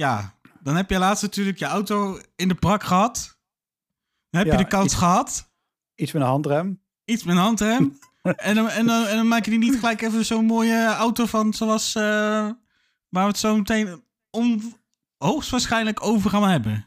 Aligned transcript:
ja, 0.00 0.34
dan 0.60 0.76
heb 0.76 0.90
je 0.90 0.98
laatst 0.98 1.22
natuurlijk 1.22 1.58
je 1.58 1.64
auto 1.64 2.18
in 2.36 2.48
de 2.48 2.54
prak 2.54 2.82
gehad. 2.82 3.38
Dan 4.30 4.40
heb 4.40 4.50
Ja, 4.52 4.58
je 4.58 4.64
de 4.64 4.70
kans 4.70 4.84
iets- 4.84 4.94
gehad. 4.94 5.50
Iets 5.94 6.12
met 6.12 6.22
een 6.22 6.28
handrem. 6.28 6.82
Iets 7.04 7.24
met 7.24 7.36
een 7.36 7.42
handrem. 7.42 7.98
en, 8.22 8.54
dan, 8.54 8.68
en, 8.68 8.86
dan, 8.86 9.04
en 9.06 9.16
dan 9.16 9.28
maak 9.28 9.44
je 9.44 9.50
die 9.50 9.58
niet 9.58 9.78
gelijk 9.78 10.00
even 10.02 10.24
zo'n 10.24 10.44
mooie 10.44 10.86
auto 10.86 11.26
van 11.26 11.52
zoals... 11.52 11.94
eh, 11.94 12.02
waar 13.08 13.22
we 13.24 13.28
het 13.28 13.38
zo 13.38 13.56
meteen 13.56 14.02
on, 14.30 14.74
hoogstwaarschijnlijk 15.18 16.02
over 16.02 16.30
gaan 16.30 16.48
hebben. 16.48 16.86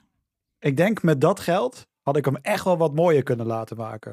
Ik 0.60 0.78
denk 0.78 1.04
met 1.04 1.22
dat 1.22 1.40
geld 1.40 1.88
had 2.02 2.18
ik 2.18 2.26
hem 2.26 2.36
echt 2.36 2.64
wel 2.64 2.78
wat 2.78 2.94
mooier 2.96 3.24
kunnen 3.24 3.46
laten 3.46 3.78
maken. 3.78 4.12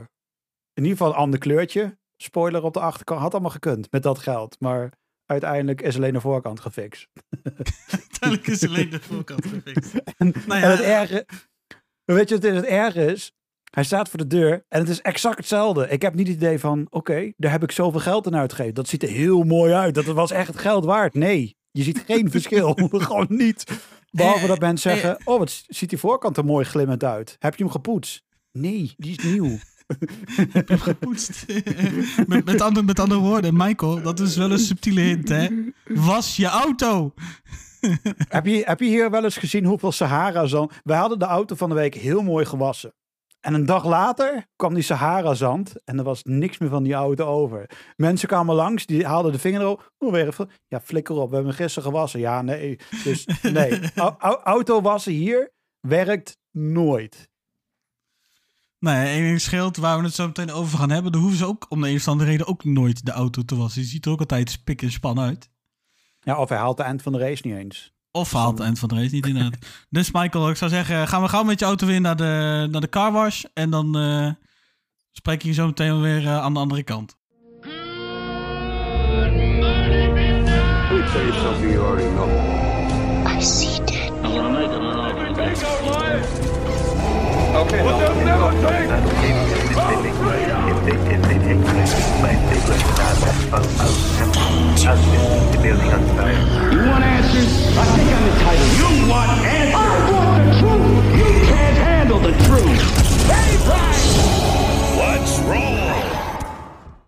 In 0.74 0.82
ieder 0.82 0.90
geval 0.98 1.12
een 1.12 1.18
ander 1.18 1.38
kleurtje. 1.38 1.98
Spoiler 2.16 2.62
op 2.62 2.74
de 2.74 2.80
achterkant. 2.80 3.20
Had 3.20 3.32
allemaal 3.32 3.50
gekund 3.50 3.90
met 3.90 4.02
dat 4.02 4.18
geld. 4.18 4.60
Maar 4.60 4.92
uiteindelijk 5.30 5.82
is 5.82 5.96
alleen 5.96 6.12
de 6.12 6.20
voorkant 6.20 6.60
gefixt. 6.60 7.08
Uiteindelijk 7.90 8.46
is 8.46 8.68
alleen 8.68 8.90
de 8.90 9.00
voorkant 9.00 9.46
gefixt. 9.46 9.94
En, 10.18 10.34
Nou 10.46 10.60
ja, 10.60 10.66
en 10.66 10.70
het 10.70 10.80
erge... 10.80 11.26
Weet 12.04 12.28
je 12.28 12.38
wat 12.38 12.54
het 12.54 12.64
erge 12.64 13.04
is? 13.04 13.32
Hij 13.70 13.84
staat 13.84 14.08
voor 14.08 14.18
de 14.18 14.26
deur 14.26 14.64
en 14.68 14.80
het 14.80 14.88
is 14.88 15.00
exact 15.00 15.36
hetzelfde. 15.36 15.88
Ik 15.88 16.02
heb 16.02 16.14
niet 16.14 16.26
het 16.26 16.36
idee 16.36 16.58
van, 16.58 16.86
oké, 16.90 17.32
daar 17.36 17.50
heb 17.50 17.62
ik 17.62 17.72
zoveel 17.72 18.00
geld 18.00 18.26
aan 18.26 18.36
uitgegeven. 18.36 18.74
Dat 18.74 18.88
ziet 18.88 19.02
er 19.02 19.08
heel 19.08 19.42
mooi 19.42 19.72
uit. 19.72 19.94
Dat 19.94 20.04
was 20.04 20.30
echt 20.30 20.46
het 20.46 20.58
geld 20.58 20.84
waard. 20.84 21.14
Nee, 21.14 21.56
je 21.70 21.82
ziet 21.82 22.02
geen 22.06 22.30
verschil. 22.36 22.74
Gewoon 22.90 23.26
niet. 23.28 23.64
Behalve 24.10 24.42
Eh, 24.42 24.48
dat 24.48 24.60
mensen 24.60 24.90
zeggen, 24.90 25.18
oh, 25.24 25.38
wat 25.38 25.64
ziet 25.68 25.88
die 25.88 25.98
voorkant 25.98 26.36
er 26.36 26.44
mooi 26.44 26.64
glimmend 26.64 27.04
uit. 27.04 27.36
Heb 27.38 27.56
je 27.56 27.62
hem 27.62 27.72
gepoetst? 27.72 28.22
Nee, 28.52 28.94
die 28.96 29.16
is 29.18 29.24
nieuw. 29.24 29.58
Gepoetst. 30.66 31.46
met, 32.26 32.44
met, 32.44 32.60
andere, 32.60 32.86
met 32.86 32.98
andere 33.00 33.20
woorden, 33.20 33.56
Michael, 33.56 34.02
dat 34.02 34.20
is 34.20 34.36
wel 34.36 34.50
een 34.50 34.58
subtiele 34.58 35.00
hint, 35.00 35.28
hè? 35.28 35.48
Was 35.84 36.36
je 36.36 36.46
auto. 36.46 37.14
heb, 38.28 38.46
je, 38.46 38.62
heb 38.64 38.80
je 38.80 38.86
hier 38.86 39.10
wel 39.10 39.24
eens 39.24 39.36
gezien 39.36 39.64
hoeveel 39.64 39.92
Sahara-zand... 39.92 40.72
Wij 40.82 40.96
hadden 40.98 41.18
de 41.18 41.24
auto 41.24 41.54
van 41.54 41.68
de 41.68 41.74
week 41.74 41.94
heel 41.94 42.22
mooi 42.22 42.44
gewassen. 42.44 42.94
En 43.40 43.54
een 43.54 43.66
dag 43.66 43.84
later 43.84 44.46
kwam 44.56 44.74
die 44.74 44.82
Sahara-zand 44.82 45.74
en 45.84 45.98
er 45.98 46.04
was 46.04 46.22
niks 46.22 46.58
meer 46.58 46.68
van 46.68 46.82
die 46.82 46.94
auto 46.94 47.26
over. 47.26 47.70
Mensen 47.96 48.28
kwamen 48.28 48.54
langs, 48.54 48.86
die 48.86 49.06
haalden 49.06 49.32
de 49.32 49.38
vinger 49.38 49.60
erop. 49.60 49.92
Oh, 49.98 50.12
weer 50.12 50.26
even. 50.26 50.50
Ja, 50.68 50.80
flikker 50.80 51.14
op, 51.14 51.28
we 51.28 51.34
hebben 51.34 51.54
hem 51.54 51.62
gisteren 51.62 51.90
gewassen. 51.90 52.20
Ja, 52.20 52.42
nee. 52.42 52.78
Dus 53.04 53.26
nee, 53.42 53.80
Au- 53.94 54.16
au- 54.18 54.40
auto 54.42 54.80
wassen 54.80 55.12
hier 55.12 55.52
werkt 55.80 56.36
nooit. 56.50 57.29
Nee, 58.80 59.06
één 59.06 59.22
ding 59.22 59.40
scheelt 59.40 59.76
waar 59.76 59.98
we 59.98 60.04
het 60.04 60.14
zo 60.14 60.26
meteen 60.26 60.52
over 60.52 60.78
gaan 60.78 60.90
hebben. 60.90 61.12
Dan 61.12 61.20
hoeven 61.20 61.38
ze 61.38 61.46
ook 61.46 61.66
om 61.68 61.80
de 61.80 61.88
een 61.88 61.96
of 61.96 62.08
andere 62.08 62.30
reden 62.30 62.46
ook 62.46 62.64
nooit 62.64 63.06
de 63.06 63.12
auto 63.12 63.42
te 63.42 63.56
wassen. 63.56 63.82
Je 63.82 63.88
ziet 63.88 64.04
er 64.06 64.12
ook 64.12 64.20
altijd 64.20 64.50
spik 64.50 64.82
en 64.82 64.92
span 64.92 65.20
uit. 65.20 65.50
Ja, 66.20 66.38
of 66.38 66.48
hij 66.48 66.58
haalt 66.58 66.76
de 66.76 66.82
eind 66.82 67.02
van 67.02 67.12
de 67.12 67.18
race 67.18 67.46
niet 67.46 67.56
eens. 67.56 67.92
Of 68.10 68.32
haalt 68.32 68.58
het 68.58 68.66
eind 68.66 68.78
van 68.78 68.88
de 68.88 68.94
race 68.94 69.14
niet 69.14 69.26
inderdaad. 69.26 69.56
dus 69.90 70.10
Michael, 70.10 70.50
ik 70.50 70.56
zou 70.56 70.70
zeggen, 70.70 71.08
gaan 71.08 71.22
we 71.22 71.28
gauw 71.28 71.42
met 71.42 71.58
je 71.58 71.64
auto 71.64 71.86
weer 71.86 72.00
naar 72.00 72.16
de, 72.16 72.68
naar 72.70 72.80
de 72.80 72.88
carwash. 72.88 73.44
En 73.54 73.70
dan 73.70 73.98
eh, 73.98 74.30
spreek 75.10 75.42
je 75.42 75.48
je 75.48 75.54
zo 75.54 75.66
meteen 75.66 76.00
weer 76.00 76.26
eh, 76.26 76.38
aan 76.38 76.54
de 76.54 76.60
andere 76.60 76.82
kant. 76.82 77.18
Something 81.42 81.72
you 81.72 81.84
already 81.84 82.08
know. 82.14 82.28
I 83.26 83.40
see 83.40 83.78
dead. 83.84 84.10
Okay, 87.50 87.82
well, 87.82 87.98
they'll 87.98 88.14
never 88.24 88.50
take. 88.62 88.90
If 90.70 90.78
they, 90.86 90.96
if 91.14 91.22
they 91.22 91.38
take 91.38 91.60
place, 91.66 91.92
they 92.22 92.60
let 92.68 92.78
it 92.78 92.98
out 93.00 93.18
of, 93.26 93.54
of, 93.54 93.80
of, 93.80 93.94
of 94.86 94.98
the 95.52 95.58
building 95.60 95.92
on 95.92 96.02
fire. 96.16 96.38
You 96.70 96.78
want 96.88 97.04
answers? 97.04 97.52
I 97.76 97.84
think 97.96 98.08
I'm 98.16 98.24
entitled. 98.30 98.70
You 98.78 99.08
want 99.08 99.30
answers? 99.44 99.74
I 99.74 100.10
want 100.12 100.38
the 100.46 100.52
truth. 100.60 100.94
You 101.18 101.30
can't 101.46 101.76
handle 101.76 102.20
the 102.20 102.34
truth. 102.46 102.80
Hey, 103.26 103.56
What's 104.96 105.38
wrong? 105.40 105.78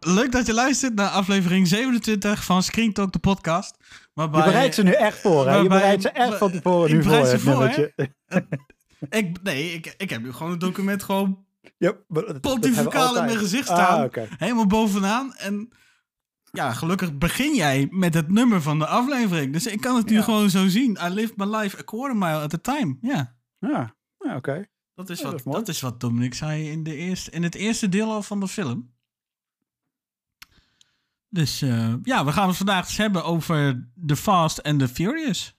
Leuk 0.00 0.32
dat 0.32 0.46
je 0.46 0.54
luistert 0.54 0.94
naar 0.94 1.08
aflevering 1.08 1.68
27 1.68 2.44
van 2.44 2.62
Screen 2.62 2.92
Talk, 2.92 3.12
de 3.12 3.18
podcast. 3.18 3.76
Waarbij, 4.14 4.40
Je 4.40 4.46
bereidt 4.46 4.74
ze 4.74 4.82
nu 4.82 4.92
echt 4.92 5.18
voor, 5.18 5.48
hè? 5.48 5.56
Je 5.56 5.68
bereidt 5.68 6.02
ze 6.02 6.10
echt 6.10 6.34
van 6.34 6.50
tevoren 6.50 6.90
nu 6.90 7.02
voor, 7.02 7.12
het 7.12 7.40
voor. 7.40 7.70
Ik, 9.10 9.42
nee, 9.42 9.72
ik, 9.72 9.94
ik 9.98 10.10
heb 10.10 10.22
nu 10.22 10.32
gewoon 10.32 10.50
het 10.52 10.60
document 10.60 11.02
gewoon 11.02 11.44
Ja, 11.78 11.94
we 12.08 12.38
pontificaal 12.40 13.16
in 13.16 13.24
mijn 13.24 13.36
gezicht 13.38 13.68
Ah, 13.68 13.76
staan. 13.76 14.26
Helemaal 14.38 14.66
bovenaan. 14.66 15.34
En 15.34 15.68
ja, 16.52 16.72
gelukkig 16.72 17.18
begin 17.18 17.54
jij 17.54 17.88
met 17.90 18.14
het 18.14 18.28
nummer 18.30 18.62
van 18.62 18.78
de 18.78 18.86
aflevering. 18.86 19.52
Dus 19.52 19.66
ik 19.66 19.80
kan 19.80 19.96
het 19.96 20.08
nu 20.08 20.16
Ja. 20.16 20.22
gewoon 20.22 20.50
zo 20.50 20.68
zien. 20.68 20.98
I 21.02 21.08
live 21.08 21.32
my 21.36 21.56
life 21.56 21.78
a 21.78 21.82
quarter 21.82 22.16
mile 22.16 22.40
at 22.40 22.54
a 22.54 22.58
time. 22.58 22.96
Ja, 23.00 23.36
Ja, 23.58 23.94
ja 24.18 24.36
oké. 24.36 24.66
dat 24.94 25.10
is, 25.10 25.18
Ja, 25.20 25.24
wat, 25.30 25.42
dat 25.44 25.52
dat, 25.52 25.68
is 25.68 25.80
wat 25.80 26.00
Dominic 26.00 26.34
zei 26.34 26.70
in, 26.70 26.82
de 26.82 26.94
eerste, 26.96 27.30
in 27.30 27.42
het 27.42 27.54
eerste 27.54 27.88
deel 27.88 28.10
al 28.12 28.22
van 28.22 28.40
de 28.40 28.48
film. 28.48 28.90
Dus 31.28 31.62
eh, 31.62 31.94
ja, 32.02 32.24
we 32.24 32.32
gaan 32.32 32.48
het 32.48 32.56
vandaag 32.56 32.84
eens 32.84 32.96
hebben 32.96 33.24
over 33.24 33.88
The 34.06 34.16
Fast 34.16 34.62
and 34.62 34.78
the 34.78 34.88
Furious. 34.88 35.56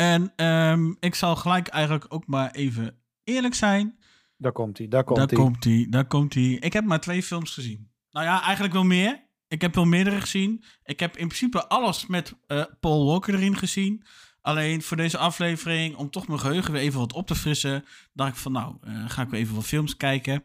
En 0.00 0.32
ehm, 0.36 0.92
ik 1.00 1.14
zal 1.14 1.36
gelijk 1.36 1.68
eigenlijk 1.68 2.06
ook 2.08 2.26
maar 2.26 2.50
even 2.50 2.98
eerlijk 3.24 3.54
zijn. 3.54 3.98
Daar 4.36 4.52
komt 4.52 4.78
hij, 4.78 4.88
daar 4.88 5.04
komt 5.04 5.18
daar 5.18 5.26
hij. 5.26 5.36
komt 5.36 5.64
hij, 5.64 5.86
daar 5.90 6.06
komt 6.06 6.34
hij. 6.34 6.52
Ik 6.52 6.72
heb 6.72 6.84
maar 6.84 7.00
twee 7.00 7.22
films 7.22 7.54
gezien. 7.54 7.90
Nou 8.10 8.26
ja, 8.26 8.42
eigenlijk 8.42 8.72
wel 8.72 8.84
meer. 8.84 9.22
Ik 9.48 9.60
heb 9.60 9.74
wel 9.74 9.84
meerdere 9.84 10.20
gezien. 10.20 10.64
Ik 10.84 11.00
heb 11.00 11.16
in 11.16 11.26
principe 11.26 11.68
alles 11.68 12.06
met 12.06 12.34
eh, 12.46 12.64
Paul 12.80 13.06
Walker 13.06 13.34
erin 13.34 13.56
gezien. 13.56 14.04
Alleen 14.40 14.82
voor 14.82 14.96
deze 14.96 15.18
aflevering, 15.18 15.96
om 15.96 16.10
toch 16.10 16.26
mijn 16.26 16.40
geheugen 16.40 16.72
weer 16.72 16.82
even 16.82 17.00
wat 17.00 17.12
op 17.12 17.26
te 17.26 17.34
frissen, 17.34 17.84
dacht 18.12 18.30
ik 18.30 18.36
van 18.36 18.52
nou, 18.52 18.76
eh, 18.80 19.10
ga 19.10 19.22
ik 19.22 19.28
weer 19.28 19.40
even 19.40 19.54
wat 19.54 19.66
films 19.66 19.96
kijken. 19.96 20.44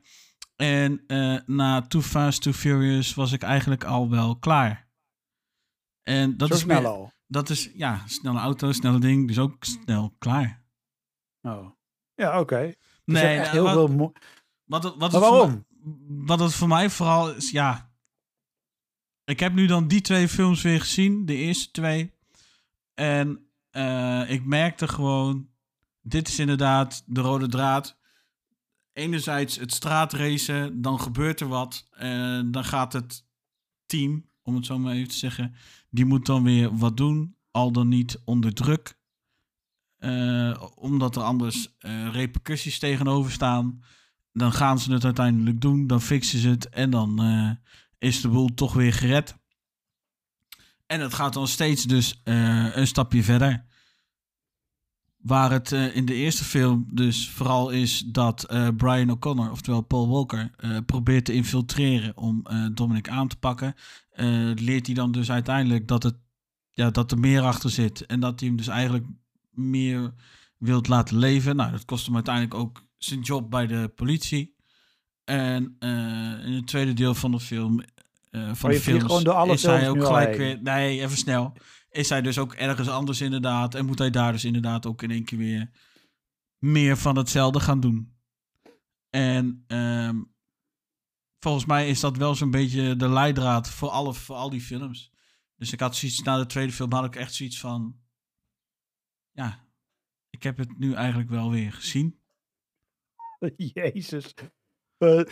En 0.55 1.03
eh, 1.07 1.37
na 1.45 1.81
Too 1.81 2.01
Fast, 2.01 2.41
Too 2.41 2.53
Furious 2.53 3.13
was 3.13 3.31
ik 3.31 3.41
eigenlijk 3.41 3.83
al 3.83 4.09
wel 4.09 4.35
klaar. 4.35 4.87
En 6.03 6.37
dat 6.37 6.47
Zo 6.47 6.53
is 6.53 6.59
snel 6.59 6.85
al. 6.85 7.14
Dat 7.27 7.49
is, 7.49 7.69
ja, 7.75 8.03
snelle 8.07 8.39
auto, 8.39 8.71
snelle 8.71 8.99
ding, 8.99 9.27
dus 9.27 9.39
ook 9.39 9.55
snel 9.63 10.15
klaar. 10.17 10.63
Oh. 11.41 11.69
Ja, 12.15 12.39
oké. 12.39 12.73
Nee, 13.05 13.37
nou, 13.37 13.49
heel 13.49 13.63
wat- 13.63 13.73
veel... 13.73 13.87
mo- 13.87 14.13
Wat, 14.63 14.83
wat 14.83 14.97
Maar 14.97 15.09
het 15.09 15.11
voor 15.19 15.29
waarom? 15.29 15.49
mij- 15.79 16.25
wat 16.25 16.39
het 16.39 16.53
voor 16.53 16.67
mij 16.67 16.89
vooral 16.89 17.33
is, 17.33 17.51
ja. 17.51 17.93
Ik 19.23 19.39
heb 19.39 19.53
nu 19.53 19.65
dan 19.65 19.87
die 19.87 20.01
twee 20.01 20.27
films 20.29 20.61
weer 20.61 20.79
gezien, 20.79 21.25
de 21.25 21.35
eerste 21.35 21.71
twee. 21.71 22.11
En 22.93 23.47
eh, 23.69 24.23
ik 24.29 24.45
merkte 24.45 24.87
gewoon, 24.87 25.49
dit 26.01 26.27
is 26.27 26.39
inderdaad 26.39 27.03
de 27.05 27.21
rode 27.21 27.47
draad. 27.47 27.97
Enerzijds 28.93 29.55
het 29.55 29.73
straatracen, 29.73 30.81
dan 30.81 30.99
gebeurt 30.99 31.39
er 31.39 31.47
wat. 31.47 31.87
En 31.91 32.51
dan 32.51 32.63
gaat 32.65 32.93
het 32.93 33.25
team, 33.85 34.29
om 34.43 34.55
het 34.55 34.65
zo 34.65 34.79
maar 34.79 34.93
even 34.93 35.07
te 35.09 35.15
zeggen, 35.17 35.55
die 35.95 36.05
moet 36.05 36.25
dan 36.25 36.43
weer 36.43 36.77
wat 36.77 36.97
doen. 36.97 37.35
Al 37.51 37.71
dan 37.71 37.87
niet 37.87 38.21
onder 38.25 38.53
druk. 38.53 38.97
Eh, 39.97 40.63
omdat 40.75 41.15
er 41.15 41.21
anders 41.21 41.75
eh, 41.77 42.11
repercussies 42.11 42.79
tegenover 42.79 43.31
staan. 43.31 43.83
Dan 44.31 44.51
gaan 44.51 44.79
ze 44.79 44.93
het 44.93 45.03
uiteindelijk 45.03 45.61
doen. 45.61 45.87
Dan 45.87 46.01
fixen 46.01 46.39
ze 46.39 46.49
het. 46.49 46.69
En 46.69 46.89
dan 46.89 47.21
eh, 47.21 47.51
is 47.97 48.21
de 48.21 48.29
boel 48.29 48.53
toch 48.53 48.73
weer 48.73 48.93
gered. 48.93 49.35
En 50.85 51.01
het 51.01 51.13
gaat 51.13 51.33
dan 51.33 51.47
steeds 51.47 51.83
dus 51.83 52.21
een 52.23 52.87
stapje 52.87 53.23
verder. 53.23 53.65
Waar 55.25 55.51
het 55.51 55.71
eh, 55.71 55.95
in 55.95 56.05
de 56.05 56.13
eerste 56.13 56.43
film 56.43 56.87
dus 56.91 57.29
vooral 57.29 57.69
is 57.69 57.99
dat 57.99 58.43
eh, 58.43 58.67
Brian 58.77 59.09
O'Connor, 59.09 59.51
oftewel 59.51 59.81
Paul 59.81 60.09
Walker, 60.09 60.51
eh, 60.57 60.77
probeert 60.85 61.25
te 61.25 61.33
infiltreren 61.33 62.17
om 62.17 62.43
Dominic 62.73 63.09
aan 63.09 63.27
te 63.27 63.35
pakken. 63.35 63.75
leert 64.55 64.85
hij 64.85 64.95
dan 64.95 65.11
dus 65.11 65.31
uiteindelijk 65.31 65.87
dat, 65.87 66.03
het, 66.03 66.15
ja, 66.71 66.89
dat 66.89 67.11
er 67.11 67.19
meer 67.19 67.41
achter 67.41 67.69
zit. 67.69 68.05
En 68.05 68.19
dat 68.19 68.39
hij 68.39 68.47
hem 68.47 68.57
dus 68.57 68.67
eigenlijk 68.67 69.05
meer 69.51 70.13
wilt 70.57 70.87
laten 70.87 71.17
leven. 71.17 71.55
Nou, 71.55 71.71
dat 71.71 71.85
kost 71.85 72.05
hem 72.05 72.15
uiteindelijk 72.15 72.55
ook 72.55 72.83
zijn 72.97 73.21
job 73.21 73.49
bij 73.49 73.67
de 73.67 73.91
politie. 73.95 74.55
En 75.23 75.75
in 76.45 76.53
het 76.53 76.67
tweede 76.67 76.93
deel 76.93 77.15
van 77.15 77.31
de 77.31 77.39
film, 77.39 77.83
van 78.31 78.71
je 78.71 78.77
de 78.77 78.83
films, 78.83 79.03
gewoon 79.03 79.23
door 79.23 79.33
alle 79.33 79.53
is 79.53 79.63
hij 79.63 79.89
ook 79.89 80.05
gelijk 80.05 80.37
weer... 80.37 80.59
Nee, 80.61 81.01
even 81.01 81.17
snel. 81.17 81.53
Is 81.95 82.09
hij 82.09 82.21
dus 82.21 82.37
ook 82.37 82.53
ergens 82.53 82.89
anders 82.89 83.21
inderdaad. 83.21 83.75
En 83.75 83.85
moet 83.85 83.99
hij 83.99 84.09
daar 84.09 84.31
dus 84.31 84.45
inderdaad 84.45 84.85
ook 84.85 85.01
in 85.01 85.11
één 85.11 85.23
keer 85.23 85.37
weer 85.37 85.69
meer 86.57 86.97
van 86.97 87.17
hetzelfde 87.17 87.59
gaan 87.59 87.79
doen. 87.79 88.17
En 89.09 89.63
ehm, 89.67 90.23
volgens 91.39 91.65
mij 91.65 91.89
is 91.89 91.99
dat 91.99 92.17
wel 92.17 92.35
zo'n 92.35 92.51
beetje 92.51 92.95
de 92.95 93.09
leidraad 93.09 93.69
voor, 93.69 93.89
alle, 93.89 94.13
voor 94.13 94.35
al 94.35 94.49
die 94.49 94.61
films. 94.61 95.11
Dus 95.55 95.71
ik 95.71 95.79
had 95.79 95.95
zoiets, 95.95 96.21
na 96.21 96.37
de 96.37 96.45
tweede 96.45 96.71
film 96.71 96.91
had 96.91 97.05
ik 97.05 97.15
echt 97.15 97.33
zoiets 97.33 97.59
van... 97.59 97.99
Ja, 99.31 99.67
ik 100.29 100.43
heb 100.43 100.57
het 100.57 100.77
nu 100.77 100.93
eigenlijk 100.93 101.29
wel 101.29 101.51
weer 101.51 101.73
gezien. 101.73 102.19
Jezus. 103.73 104.33
Eh, 104.97 105.23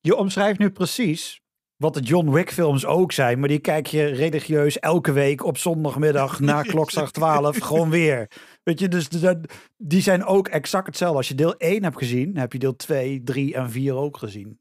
je 0.00 0.16
omschrijft 0.16 0.58
nu 0.58 0.70
precies 0.70 1.45
wat 1.76 1.94
de 1.94 2.00
John 2.00 2.30
Wick 2.30 2.52
films 2.52 2.84
ook 2.86 3.12
zijn. 3.12 3.38
Maar 3.38 3.48
die 3.48 3.58
kijk 3.58 3.86
je 3.86 4.04
religieus 4.04 4.78
elke 4.78 5.12
week 5.12 5.44
op 5.44 5.58
zondagmiddag 5.58 6.40
na 6.40 6.62
klokslag 6.72 7.10
12 7.10 7.58
gewoon 7.58 7.90
weer. 7.90 8.30
Weet 8.62 8.80
je, 8.80 8.88
dus 8.88 9.08
dat- 9.08 9.52
die 9.76 10.00
zijn 10.00 10.24
ook 10.24 10.48
exact 10.48 10.86
hetzelfde. 10.86 11.16
Als 11.16 11.28
je 11.28 11.34
deel 11.34 11.54
1 11.56 11.82
hebt 11.82 11.98
gezien, 11.98 12.36
heb 12.36 12.52
je 12.52 12.58
deel 12.58 12.76
2, 12.76 13.22
3 13.22 13.54
en 13.54 13.70
4 13.70 13.94
ook 13.94 14.16
gezien. 14.16 14.58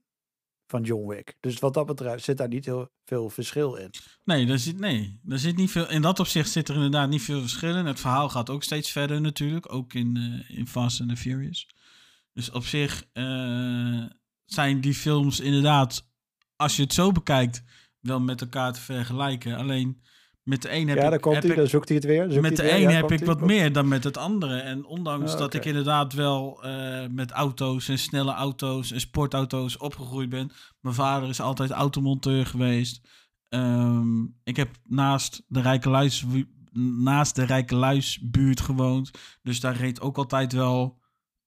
Van 0.67 0.83
John 0.83 1.07
Wick. 1.07 1.35
Dus 1.39 1.59
wat 1.59 1.73
dat 1.73 1.85
betreft 1.85 2.23
zit 2.23 2.37
daar 2.37 2.47
niet 2.47 2.65
heel 2.65 2.89
veel 3.05 3.29
verschil 3.29 3.75
in. 3.75 3.89
Nee, 4.23 4.45
daar 4.45 4.59
zit, 4.59 4.79
nee, 4.79 5.19
daar 5.23 5.39
zit 5.39 5.55
niet 5.55 5.71
veel. 5.71 5.89
In 5.89 6.01
dat 6.01 6.19
opzicht 6.19 6.49
zit 6.51 6.67
er 6.69 6.75
inderdaad 6.75 7.09
niet 7.09 7.21
veel 7.21 7.41
verschil 7.41 7.75
in. 7.75 7.85
Het 7.85 7.99
verhaal 7.99 8.29
gaat 8.29 8.49
ook 8.49 8.63
steeds 8.63 8.91
verder 8.91 9.21
natuurlijk. 9.21 9.73
Ook 9.73 9.93
in, 9.93 10.43
eh, 10.49 10.57
in 10.57 10.67
Fast 10.67 11.01
and 11.01 11.09
the 11.09 11.15
Furious. 11.15 11.67
Dus 12.33 12.51
op 12.51 12.63
zich 12.63 13.03
eh, 13.13 14.03
zijn 14.45 14.81
die 14.81 14.93
films 14.93 15.39
inderdaad, 15.39 16.07
als 16.55 16.75
je 16.75 16.81
het 16.81 16.93
zo 16.93 17.11
bekijkt, 17.11 17.63
wel 17.99 18.19
met 18.19 18.41
elkaar 18.41 18.73
te 18.73 18.81
vergelijken. 18.81 19.55
Alleen 19.57 20.01
met 20.43 20.61
de 20.61 20.71
een 20.73 20.87
heb 20.87 20.97
ja, 20.97 21.11
ik, 21.13 21.23
hij, 21.23 21.37
ik- 21.41 21.55
dan 21.55 21.67
zoekt 21.67 21.87
hij 21.87 21.97
het 21.97 22.05
weer. 22.05 22.29
zoekt 22.31 22.41
met 22.41 22.55
de 22.55 22.71
een 22.71 22.81
Ja, 22.81 22.89
heb 22.89 23.11
ik 23.11 23.25
wat 23.25 23.41
meer 23.41 23.73
dan 23.73 23.87
met 23.87 24.03
het 24.03 24.17
andere. 24.17 24.59
En 24.59 24.85
ondanks 24.85 25.33
Ah, 25.33 25.39
dat 25.39 25.53
ik 25.53 25.65
inderdaad 25.65 26.13
wel 26.13 26.63
eh, 26.63 27.07
met 27.09 27.31
auto's 27.31 27.89
en 27.89 27.99
snelle 27.99 28.33
auto's 28.33 28.91
en 28.91 28.99
sportauto's 28.99 29.77
opgegroeid 29.77 30.29
ben. 30.29 30.51
Mijn 30.81 30.95
vader 30.95 31.29
is 31.29 31.39
altijd 31.39 31.71
automonteur 31.71 32.45
geweest. 32.45 33.01
Ehm, 33.49 34.23
ik 34.43 34.55
heb 34.55 34.69
naast 34.83 35.43
de 35.47 35.61
Rijkeluis, 35.61 36.25
naast 37.03 37.35
de 37.35 37.43
Rijkeluisbuurt 37.45 38.61
gewoond. 38.61 39.11
Dus 39.41 39.59
daar 39.59 39.75
reed 39.75 40.01
ook 40.01 40.17
altijd 40.17 40.53
wel 40.53 41.03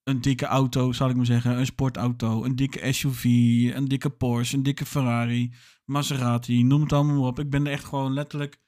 een 0.08 0.20
dikke 0.20 0.46
auto, 0.46 0.92
zal 0.92 1.08
ik 1.08 1.16
maar 1.16 1.26
zeggen. 1.26 1.58
Een 1.58 1.66
sportauto, 1.66 2.44
een 2.44 2.56
dikke 2.56 2.92
SUV, 2.92 3.24
een 3.74 3.88
dikke 3.88 4.10
Porsche, 4.10 4.56
een 4.56 4.62
dikke 4.62 4.86
Ferrari, 4.86 5.54
Maserati, 5.84 6.64
noem 6.64 6.82
het 6.82 6.92
allemaal 6.92 7.26
op. 7.26 7.38
Ik 7.38 7.50
ben 7.50 7.66
er 7.66 7.72
echt 7.72 7.84
gewoon 7.84 8.12
letterlijk 8.12 8.60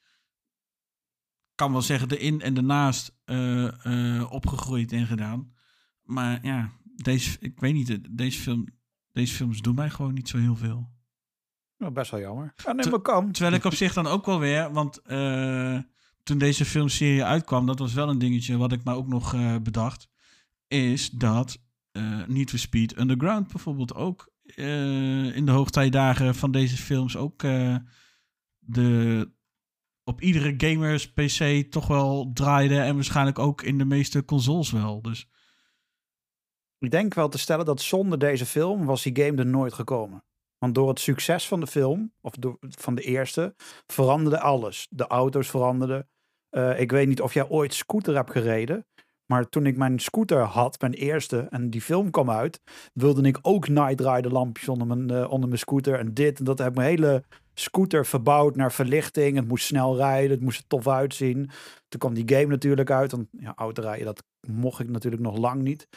kan 1.61 1.71
wel 1.71 1.81
zeggen, 1.81 2.09
erin 2.09 2.41
en 2.41 2.57
ernaast 2.57 3.17
eh, 3.25 4.17
eh, 4.19 4.31
opgegroeid 4.31 4.91
en 4.91 5.05
gedaan. 5.05 5.53
Maar 6.03 6.39
ja, 6.45 6.71
deze, 6.95 7.37
ik 7.39 7.59
weet 7.59 7.73
niet, 7.73 7.99
deze, 8.17 8.39
film, 8.39 8.67
deze 9.11 9.35
films 9.35 9.61
doen 9.61 9.75
mij 9.75 9.89
gewoon 9.89 10.13
niet 10.13 10.29
zo 10.29 10.37
heel 10.37 10.55
veel. 10.55 10.89
Nou, 11.77 11.93
best 11.93 12.11
wel 12.11 12.19
jammer. 12.19 12.53
Ja, 12.55 12.71
nee, 12.71 12.89
maar 12.89 12.99
kan. 12.99 13.31
Terwijl 13.31 13.55
ik 13.55 13.63
op 13.63 13.73
zich 13.73 13.93
dan 13.93 14.07
ook 14.07 14.25
wel 14.25 14.39
weer, 14.39 14.71
want 14.71 15.01
eh, 15.01 15.77
toen 16.23 16.37
deze 16.37 16.65
filmserie 16.65 17.23
uitkwam, 17.23 17.65
dat 17.65 17.79
was 17.79 17.93
wel 17.93 18.09
een 18.09 18.19
dingetje 18.19 18.57
wat 18.57 18.71
ik 18.71 18.83
me 18.83 18.93
ook 18.93 19.07
nog 19.07 19.35
bedacht, 19.61 20.09
is 20.71 21.09
dat 21.09 21.57
eh 21.91 22.27
Need 22.27 22.49
for 22.49 22.59
Speed 22.59 22.97
Underground 22.99 23.47
bijvoorbeeld 23.47 23.95
ook 23.95 24.31
eh, 24.55 25.35
in 25.35 25.45
de 25.45 25.51
hoogtijdagen 25.51 26.35
van 26.35 26.51
deze 26.51 26.77
films 26.77 27.17
ook 27.17 27.43
eh, 27.43 27.75
de 28.59 29.31
op 30.03 30.21
iedere 30.21 30.53
gamers 30.57 31.13
PC 31.13 31.71
toch 31.71 31.87
wel 31.87 32.31
draaide 32.33 32.79
en 32.79 32.95
waarschijnlijk 32.95 33.39
ook 33.39 33.61
in 33.61 33.77
de 33.77 33.85
meeste 33.85 34.25
consoles 34.25 34.71
wel. 34.71 35.01
Dus 35.01 35.29
Ik 36.77 36.91
denk 36.91 37.13
wel 37.13 37.29
te 37.29 37.37
stellen 37.37 37.65
dat 37.65 37.81
zonder 37.81 38.19
deze 38.19 38.45
film 38.45 38.85
was 38.85 39.03
die 39.03 39.23
game 39.23 39.37
er 39.37 39.45
nooit 39.45 39.73
gekomen. 39.73 40.23
Want 40.57 40.75
door 40.75 40.89
het 40.89 40.99
succes 40.99 41.47
van 41.47 41.59
de 41.59 41.67
film, 41.67 42.13
of 42.21 42.33
door, 42.33 42.57
van 42.59 42.95
de 42.95 43.01
eerste, 43.01 43.55
veranderde 43.87 44.39
alles. 44.39 44.87
De 44.89 45.07
auto's 45.07 45.49
veranderden. 45.49 46.09
Ik 46.77 46.91
weet 46.91 47.07
niet 47.07 47.21
of 47.21 47.33
jij 47.33 47.49
ooit 47.49 47.73
scooter 47.73 48.15
hebt 48.15 48.31
gereden. 48.31 48.85
Maar 49.31 49.49
toen 49.49 49.65
ik 49.65 49.77
mijn 49.77 49.99
scooter 49.99 50.39
had, 50.39 50.81
mijn 50.81 50.93
eerste, 50.93 51.47
en 51.49 51.69
die 51.69 51.81
film 51.81 52.11
kwam 52.11 52.31
uit, 52.31 52.61
wilde 52.93 53.21
ik 53.21 53.39
ook 53.41 53.67
Night 53.67 53.99
Rider 53.99 54.31
lampjes 54.31 54.69
onder 54.69 54.87
mijn, 54.87 55.09
eh, 55.09 55.31
onder 55.31 55.47
mijn 55.47 55.59
scooter. 55.59 55.99
En 55.99 56.13
dit 56.13 56.39
en 56.39 56.45
dat. 56.45 56.57
Heb 56.57 56.75
mijn 56.75 56.89
hele 56.89 57.23
scooter 57.53 58.05
verbouwd 58.05 58.55
naar 58.55 58.71
verlichting. 58.71 59.35
Het 59.35 59.47
moest 59.47 59.65
snel 59.65 59.95
rijden, 59.95 60.31
het 60.31 60.41
moest 60.41 60.59
er 60.59 60.67
tof 60.67 60.87
uitzien. 60.87 61.49
Toen 61.87 61.99
kwam 61.99 62.13
die 62.13 62.35
game 62.35 62.45
natuurlijk 62.45 62.91
uit. 62.91 63.11
Want 63.11 63.27
ja, 63.31 63.53
autorijden, 63.55 64.05
dat 64.05 64.23
mocht 64.47 64.79
ik 64.79 64.89
natuurlijk 64.89 65.23
nog 65.23 65.37
lang 65.37 65.61
niet. 65.61 65.87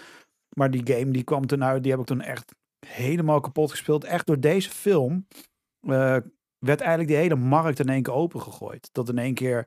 Maar 0.56 0.70
die 0.70 0.94
game 0.94 1.10
die 1.10 1.24
kwam 1.24 1.46
toen 1.46 1.64
uit, 1.64 1.82
die 1.82 1.92
heb 1.92 2.00
ik 2.00 2.06
toen 2.06 2.20
echt 2.20 2.54
helemaal 2.86 3.40
kapot 3.40 3.70
gespeeld. 3.70 4.04
Echt 4.04 4.26
door 4.26 4.40
deze 4.40 4.70
film 4.70 5.26
eh, 5.80 6.16
werd 6.58 6.80
eigenlijk 6.80 7.08
die 7.08 7.16
hele 7.16 7.36
markt 7.36 7.80
in 7.80 7.88
één 7.88 8.02
keer 8.02 8.14
opengegooid. 8.14 8.88
Dat 8.92 9.08
in 9.08 9.18
één 9.18 9.34
keer, 9.34 9.64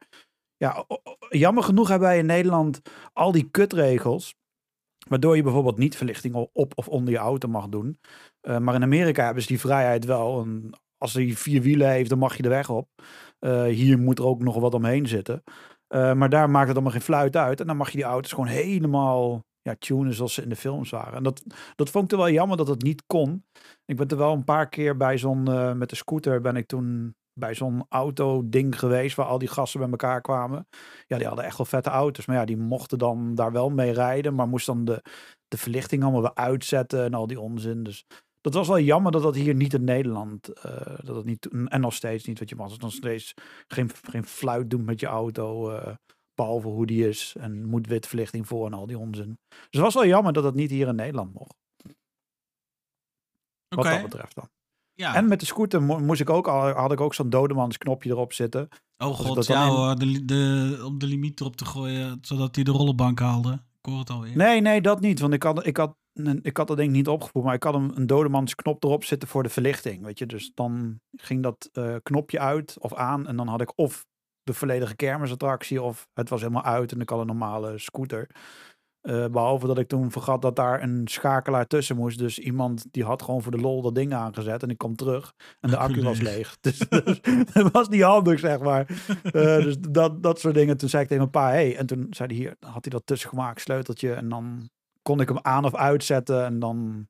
ja, 0.57 0.85
jammer 1.29 1.63
genoeg 1.63 1.87
hebben 1.87 2.07
wij 2.07 2.17
in 2.17 2.25
Nederland 2.25 2.81
al 3.13 3.31
die 3.31 3.49
kutregels. 3.51 4.35
Waardoor 5.07 5.35
je 5.35 5.43
bijvoorbeeld 5.43 5.77
niet 5.77 5.95
verlichting 5.95 6.49
op 6.53 6.73
of 6.75 6.87
onder 6.87 7.13
je 7.13 7.19
auto 7.19 7.47
mag 7.47 7.67
doen. 7.67 7.99
Eh, 8.41 8.57
maar 8.57 8.75
in 8.75 8.83
Amerika 8.83 9.25
hebben 9.25 9.41
ze 9.41 9.47
die 9.47 9.59
vrijheid 9.59 10.05
wel. 10.05 10.41
En 10.41 10.69
als 10.97 11.13
hij 11.13 11.31
vier 11.31 11.61
wielen 11.61 11.89
heeft, 11.89 12.09
dan 12.09 12.19
mag 12.19 12.35
je 12.35 12.41
de 12.41 12.49
weg 12.49 12.69
op. 12.69 12.89
Eh, 13.39 13.63
hier 13.63 13.99
moet 13.99 14.19
er 14.19 14.25
ook 14.25 14.43
nog 14.43 14.59
wat 14.59 14.73
omheen 14.73 15.07
zitten. 15.07 15.43
Eh, 15.87 16.13
maar 16.13 16.29
daar 16.29 16.49
maakt 16.49 16.67
het 16.67 16.75
allemaal 16.75 16.93
geen 16.93 17.01
fluit 17.01 17.35
uit. 17.35 17.59
En 17.59 17.67
dan 17.67 17.77
mag 17.77 17.89
je 17.89 17.97
die 17.97 18.05
auto's 18.05 18.31
gewoon 18.31 18.47
helemaal 18.47 19.45
ja, 19.61 19.75
tunen 19.79 20.13
zoals 20.13 20.33
ze 20.33 20.41
in 20.41 20.49
de 20.49 20.55
films 20.55 20.89
waren. 20.89 21.13
En 21.13 21.23
dat, 21.23 21.43
dat 21.75 21.89
vond 21.89 22.05
ik 22.05 22.11
er 22.11 22.17
wel 22.17 22.29
jammer 22.29 22.57
dat 22.57 22.67
het 22.67 22.81
niet 22.81 23.03
kon. 23.05 23.45
Ik 23.85 23.95
ben 23.95 24.07
er 24.07 24.17
wel 24.17 24.33
een 24.33 24.43
paar 24.43 24.69
keer 24.69 24.97
bij 24.97 25.17
zo'n, 25.17 25.43
met 25.77 25.89
de 25.89 25.95
scooter 25.95 26.41
ben 26.41 26.55
ik 26.55 26.67
toen 26.67 27.15
bij 27.37 27.53
zo'n 27.55 27.85
auto-ding 27.89 28.79
geweest 28.79 29.15
waar 29.15 29.25
al 29.25 29.37
die 29.37 29.47
gasten 29.47 29.79
bij 29.79 29.89
elkaar 29.89 30.21
kwamen. 30.21 30.67
Ja, 31.07 31.17
die 31.17 31.27
hadden 31.27 31.45
echt 31.45 31.57
wel 31.57 31.65
vette 31.65 31.89
auto's. 31.89 32.25
Maar 32.25 32.35
ja, 32.35 32.45
die 32.45 32.57
mochten 32.57 32.97
dan 32.97 33.35
daar 33.35 33.51
wel 33.51 33.69
mee 33.69 33.91
rijden, 33.91 34.35
maar 34.35 34.47
moesten 34.47 34.75
dan 34.75 34.85
de, 34.85 35.01
de 35.47 35.57
verlichting 35.57 36.03
allemaal 36.03 36.21
weer 36.21 36.35
uitzetten 36.35 37.03
en 37.03 37.13
al 37.13 37.27
die 37.27 37.39
onzin. 37.39 37.83
Dus 37.83 38.05
dat 38.41 38.53
was 38.53 38.67
wel 38.67 38.79
jammer 38.79 39.11
dat 39.11 39.21
dat 39.21 39.35
hier 39.35 39.55
niet 39.55 39.73
in 39.73 39.83
Nederland, 39.83 40.47
eh, 40.47 40.97
dat 41.03 41.15
het 41.15 41.25
niet, 41.25 41.47
en 41.65 41.81
nog 41.81 41.93
steeds 41.93 42.25
niet, 42.25 42.39
wat 42.39 42.49
je 42.49 42.55
mag 42.55 42.77
nog 42.77 42.91
steeds 42.91 43.33
geen, 43.67 43.91
geen 44.09 44.25
fluit 44.25 44.69
doen 44.69 44.85
met 44.85 44.99
je 44.99 45.07
auto, 45.07 45.69
eh, 45.71 45.95
behalve 46.35 46.67
hoe 46.67 46.85
die 46.85 47.07
is 47.07 47.35
en 47.39 47.65
moet 47.65 47.87
wit 47.87 48.07
verlichting 48.07 48.47
voor 48.47 48.65
en 48.65 48.73
al 48.73 48.87
die 48.87 48.97
onzin. 48.97 49.39
Dus 49.49 49.67
het 49.69 49.81
was 49.81 49.93
wel 49.93 50.05
jammer 50.05 50.33
dat 50.33 50.43
het 50.43 50.55
niet 50.55 50.69
hier 50.69 50.87
in 50.87 50.95
Nederland 50.95 51.33
mocht, 51.33 51.55
wat 53.67 53.85
dat 53.85 54.01
betreft 54.01 54.35
dan. 54.35 54.49
Ja. 54.97 55.15
En 55.15 55.27
met 55.27 55.39
de 55.39 55.45
scooter 55.45 55.83
mo- 55.83 55.99
moest 55.99 56.21
ik 56.21 56.29
ook, 56.29 56.47
al 56.47 56.69
had 56.69 56.91
ik 56.91 57.01
ook 57.01 57.13
zo'n 57.13 57.29
dodemans 57.29 57.77
knopje 57.77 58.09
erop 58.09 58.33
zitten. 58.33 58.67
oh 58.97 59.07
god, 59.07 59.49
in- 59.49 59.95
de, 59.95 60.25
de, 60.25 60.81
om 60.85 60.99
de 60.99 61.05
limiet 61.05 61.39
erop 61.39 61.55
te 61.55 61.65
gooien, 61.65 62.17
zodat 62.21 62.55
hij 62.55 62.63
de 62.63 62.71
rollenbank 62.71 63.19
haalde. 63.19 63.51
Ik 63.51 63.89
hoor 63.93 63.99
het 63.99 64.09
alweer. 64.09 64.35
Nee, 64.37 64.61
nee, 64.61 64.81
dat 64.81 64.99
niet. 64.99 65.19
Want 65.19 65.33
ik 65.33 65.43
had, 65.43 65.65
ik 65.65 65.77
had, 65.77 65.95
ik 66.41 66.57
had 66.57 66.67
dat 66.67 66.77
ding 66.77 66.91
niet 66.91 67.07
opgevoerd, 67.07 67.45
maar 67.45 67.53
ik 67.53 67.63
had 67.63 67.73
een, 67.73 67.91
een 67.95 68.07
dodemans 68.07 68.55
knop 68.55 68.83
erop 68.83 69.03
zitten 69.03 69.27
voor 69.29 69.43
de 69.43 69.49
verlichting. 69.49 70.03
Weet 70.05 70.19
je, 70.19 70.25
dus 70.25 70.51
dan 70.53 70.99
ging 71.17 71.43
dat 71.43 71.69
eh, 71.73 71.95
knopje 72.03 72.39
uit 72.39 72.75
of 72.79 72.93
aan 72.93 73.27
en 73.27 73.35
dan 73.35 73.47
had 73.47 73.61
ik 73.61 73.71
of 73.75 74.05
de 74.43 74.53
volledige 74.53 74.95
kermisattractie 74.95 75.81
of 75.81 76.07
het 76.13 76.29
was 76.29 76.41
helemaal 76.41 76.63
uit 76.63 76.91
en 76.91 77.01
ik 77.01 77.09
had 77.09 77.19
een 77.19 77.25
normale 77.27 77.77
scooter. 77.77 78.29
Eh, 79.07 79.25
behalve 79.25 79.67
dat 79.67 79.77
ik 79.77 79.87
toen 79.87 80.11
vergat 80.11 80.41
dat 80.41 80.55
daar 80.55 80.83
een 80.83 81.01
schakelaar 81.05 81.67
tussen 81.67 81.95
moest. 81.95 82.17
Dus 82.17 82.39
iemand 82.39 82.85
die 82.91 83.03
had 83.03 83.21
gewoon 83.21 83.41
voor 83.41 83.51
de 83.51 83.57
lol 83.57 83.81
dat 83.81 83.95
ding 83.95 84.13
aangezet. 84.13 84.63
En 84.63 84.69
ik 84.69 84.77
kwam 84.77 84.95
terug 84.95 85.33
en 85.59 85.69
de 85.69 85.77
accu 85.83 86.03
was 86.03 86.19
Leeg. 86.19 86.57
Dus, 86.61 86.77
dus 86.77 87.21
dat 87.53 87.71
was 87.71 87.89
niet 87.89 88.01
handig, 88.01 88.39
zeg 88.39 88.59
maar. 88.59 88.87
Eh, 89.23 89.31
dus 89.31 89.79
dat, 89.79 90.23
dat 90.23 90.39
soort 90.39 90.53
dingen. 90.53 90.77
Toen 90.77 90.89
zei 90.89 91.03
ik 91.03 91.07
tegen 91.07 91.29
mijn 91.31 91.45
pa, 91.45 91.49
hey. 91.49 91.77
En 91.77 91.85
toen 91.85 92.07
zei 92.09 92.27
hij 92.27 92.37
hier, 92.37 92.55
dan 92.59 92.71
had 92.71 92.83
hij 92.83 92.91
dat 92.91 93.05
tussen 93.05 93.29
gemaakt, 93.29 93.61
sleuteltje. 93.61 94.13
En 94.13 94.29
dan 94.29 94.69
kon 95.01 95.21
ik 95.21 95.27
hem 95.27 95.39
aan 95.41 95.65
of 95.65 95.75
uitzetten. 95.75 96.45
En 96.45 96.59
dan, 96.59 97.07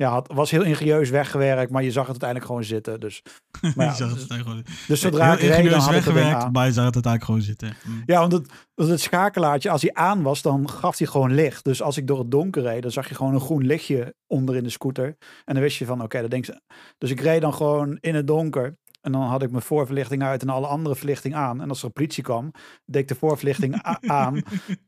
ja, 0.00 0.16
het 0.16 0.32
was 0.32 0.50
heel 0.50 0.62
ingenieus 0.62 1.10
weggewerkt. 1.10 1.70
Maar 1.70 1.82
je 1.82 1.90
zag 1.90 2.06
het 2.06 2.10
uiteindelijk 2.10 2.50
gewoon 2.50 2.64
zitten. 2.64 3.00
Dus, 3.00 3.22
maar 3.76 3.86
ja, 3.86 3.90
Je 3.90 3.96
zag 3.96 4.08
het 4.10 4.28
dus, 4.28 4.38
gewoon- 4.38 4.64
dus 4.88 5.00
zodra 5.00 5.32
ik 5.32 5.40
reed, 5.40 5.70
dan 5.70 5.78
had 5.80 5.88
ik 5.88 5.94
weggewerkt, 5.94 6.42
aan. 6.42 6.52
maar 6.52 6.66
je 6.66 6.72
zag 6.72 6.84
het 6.84 6.94
uiteindelijk 6.94 7.24
gewoon 7.24 7.42
zitten. 7.42 7.74
Hm. 7.82 7.90
Ja, 8.06 8.20
want 8.20 8.32
het, 8.32 8.50
het 8.74 9.00
schakelaartje, 9.00 9.70
als 9.70 9.82
hij 9.82 9.94
aan 9.94 10.22
was, 10.22 10.42
dan 10.42 10.68
gaf 10.70 10.98
hij 10.98 11.06
gewoon 11.06 11.34
licht. 11.34 11.64
Dus 11.64 11.82
als 11.82 11.96
ik 11.96 12.06
door 12.06 12.18
het 12.18 12.30
donker 12.30 12.62
reed, 12.62 12.82
dan 12.82 12.90
zag 12.90 13.08
je 13.08 13.14
gewoon 13.14 13.34
een 13.34 13.40
groen 13.40 13.66
lichtje 13.66 14.14
onder 14.26 14.56
in 14.56 14.62
de 14.62 14.70
scooter. 14.70 15.16
En 15.44 15.54
dan 15.54 15.62
wist 15.62 15.76
je 15.78 15.84
van, 15.84 16.02
oké, 16.02 16.20
dat 16.20 16.30
denk 16.30 16.44
ze. 16.44 16.60
Dus 16.98 17.10
ik 17.10 17.20
reed 17.20 17.40
dan 17.40 17.54
gewoon 17.54 17.96
in 18.00 18.14
het 18.14 18.26
donker. 18.26 18.76
En 19.00 19.12
dan 19.12 19.22
had 19.22 19.42
ik 19.42 19.50
mijn 19.50 19.62
voorverlichting 19.62 20.22
uit 20.22 20.42
en 20.42 20.48
alle 20.48 20.66
andere 20.66 20.96
verlichting 20.96 21.34
aan. 21.34 21.60
En 21.60 21.68
als 21.68 21.78
er 21.78 21.84
een 21.84 21.92
politie 21.92 22.22
kwam, 22.22 22.50
deed 22.84 23.02
ik 23.02 23.08
de 23.08 23.14
voorverlichting 23.14 23.82
aan. 24.22 24.42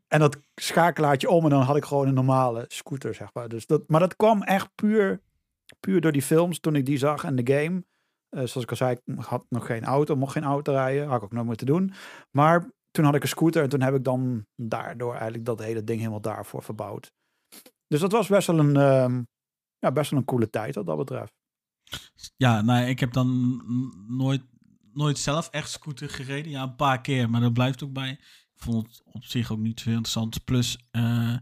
En 0.09 0.21
dat 0.21 0.38
schakelaartje 0.54 1.31
om 1.31 1.45
en 1.45 1.50
dan 1.50 1.62
had 1.62 1.76
ik 1.76 1.85
gewoon 1.85 2.09
een 2.09 2.14
normale 2.14 2.64
scooter, 2.69 3.14
zeg 3.14 3.35
maar. 3.35 3.49
Dus 3.49 3.66
dat, 3.66 3.88
maar 3.88 4.00
dat 4.00 4.16
kwam 4.16 4.42
echt 4.42 4.69
puur, 4.75 5.21
puur 5.81 6.00
door 6.00 6.12
die 6.12 6.23
films 6.23 6.61
toen 6.61 6.76
ik 6.76 6.87
die 6.87 6.99
zag 6.99 7.25
en 7.25 7.37
de 7.37 7.52
game. 7.54 7.85
Eh, 8.28 8.38
zoals 8.38 8.62
ik 8.62 8.71
al 8.71 8.76
zei, 8.76 8.97
ik 9.04 9.25
had 9.25 9.45
nog 9.49 9.66
geen 9.66 9.85
auto, 9.85 10.16
mocht 10.16 10.33
geen 10.33 10.45
auto 10.45 10.73
rijden. 10.73 11.07
Had 11.07 11.16
ik 11.16 11.25
ook 11.25 11.33
nooit 11.33 11.47
moeten 11.47 11.66
doen. 11.66 11.92
Maar 12.31 12.71
toen 12.90 13.04
had 13.04 13.14
ik 13.14 13.23
een 13.23 13.28
scooter 13.28 13.62
en 13.62 13.69
toen 13.69 13.83
heb 13.83 13.95
ik 13.95 14.04
dan 14.04 14.47
daardoor 14.57 15.12
eigenlijk 15.12 15.45
dat 15.45 15.62
hele 15.62 15.85
ding 15.85 15.99
helemaal 15.99 16.21
daarvoor 16.21 16.62
verbouwd. 16.62 17.12
Dus 17.87 18.00
dat 18.00 18.12
was 18.12 18.28
best 18.28 18.47
wel 18.47 18.59
een, 18.59 18.76
ehm, 18.76 19.23
ja, 19.78 19.92
best 19.92 20.11
wel 20.11 20.21
een 20.21 20.25
coole 20.25 20.50
tijd 20.50 20.75
wat 20.75 20.87
dat 20.87 20.97
betreft. 20.97 21.41
Ja, 22.37 22.61
nou, 22.61 22.87
ik 22.87 23.00
heb 23.00 23.12
dan 23.12 23.62
nooit, 24.08 24.42
nooit 24.92 25.18
zelf 25.18 25.49
echt 25.49 25.70
scooter 25.70 26.11
gereden. 26.11 26.50
Ja, 26.50 26.62
een 26.62 26.76
paar 26.76 27.00
keer, 27.00 27.30
maar 27.30 27.40
dat 27.40 27.52
blijft 27.52 27.82
ook 27.82 27.92
bij. 27.92 28.11
Ik 28.54 28.68
vond 28.68 28.87
het 28.87 29.02
op 29.04 29.25
zich 29.25 29.52
ook 29.52 29.58
niet 29.58 29.80
zo 29.80 29.88
interessant. 29.88 30.44
Plus, 30.44 30.78
eh, 30.90 31.37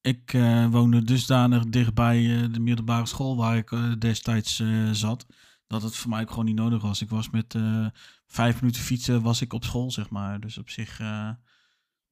ik 0.00 0.32
eh, 0.32 0.66
woonde 0.66 1.02
dusdanig 1.02 1.64
dichtbij 1.64 2.42
eh, 2.42 2.52
de 2.52 2.60
middelbare 2.60 3.06
school 3.06 3.36
waar 3.36 3.56
ik 3.56 3.76
destijds 3.98 4.62
zat. 4.92 5.26
dat 5.66 5.82
het 5.82 5.96
voor 5.96 6.10
mij 6.10 6.20
ook 6.20 6.30
gewoon 6.30 6.44
niet 6.44 6.56
nodig 6.56 6.82
was. 6.82 7.02
Ik 7.02 7.08
was 7.08 7.30
met 7.30 7.54
vijf 8.26 8.60
minuten 8.60 8.82
fietsen 8.82 9.22
was 9.22 9.40
ik 9.40 9.52
op 9.52 9.64
school, 9.64 9.90
zeg 9.90 10.10
maar. 10.10 10.40
Dus 10.40 10.58
op 10.58 10.70
zich, 10.70 11.00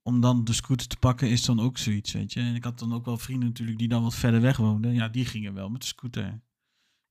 om 0.02 0.21
dan 0.21 0.45
de 0.45 0.52
scooter 0.52 0.88
te 0.88 0.97
pakken 0.97 1.31
is 1.31 1.45
dan 1.45 1.61
ook 1.61 1.78
zoiets, 1.78 2.12
weet 2.12 2.33
je. 2.33 2.40
En 2.40 2.55
ik 2.55 2.64
had 2.64 2.78
dan 2.78 2.95
ook 2.95 3.05
wel 3.05 3.19
vrienden 3.19 3.49
natuurlijk 3.49 3.78
die 3.78 3.88
dan 3.88 4.02
wat 4.02 4.14
verder 4.14 4.40
weg 4.40 4.57
woonden. 4.57 4.95
Ja, 4.95 5.09
die 5.09 5.25
gingen 5.25 5.55
wel 5.55 5.69
met 5.69 5.81
de 5.81 5.87
scooter. 5.87 6.40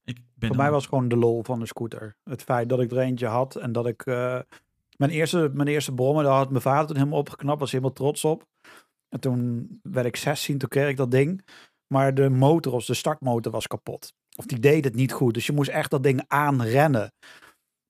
Ik 0.06 0.18
ben 0.36 0.48
Voor 0.50 0.58
mij 0.58 0.72
was 0.72 0.86
gewoon 0.86 1.08
de 1.08 1.16
lol 1.18 1.44
van 1.44 1.60
de 1.60 1.66
scooter. 1.66 2.16
Het 2.24 2.44
feit 2.44 2.70
dat 2.70 2.80
ik 2.80 2.92
er 2.92 2.98
eentje 3.00 3.28
had 3.28 3.56
en 3.56 3.72
dat 3.72 3.88
ik... 3.88 4.06
eh, 4.06 4.40
mijn, 4.98 5.12
eerste, 5.12 5.50
mijn 5.54 5.68
eerste 5.68 5.94
brommer, 5.94 6.24
daar 6.24 6.34
had 6.34 6.50
mijn 6.50 6.62
vader 6.62 6.88
toen 6.88 6.98
helemaal 6.98 7.20
opgeknapt. 7.20 7.60
Was 7.60 7.72
helemaal 7.72 7.94
trots 7.94 8.26
op. 8.26 8.46
En 9.10 9.20
toen 9.20 9.68
werd 9.84 10.06
ik 10.06 10.16
16, 10.16 10.58
toen 10.58 10.70
kreeg 10.70 10.90
ik 10.90 10.98
dat 10.98 11.12
ding. 11.12 11.46
Maar 11.88 12.14
de 12.14 12.30
motor, 12.30 12.74
of 12.74 12.86
de 12.86 12.94
startmotor 12.94 13.52
was 13.52 13.68
kapot. 13.68 14.14
Of 14.38 14.46
die 14.46 14.60
deed 14.60 14.84
het 14.84 14.96
niet 14.96 15.12
goed. 15.14 15.34
Dus 15.34 15.46
je 15.46 15.54
moest 15.54 15.70
echt 15.70 15.92
dat 15.92 16.04
ding 16.04 16.24
aanrennen. 16.28 17.12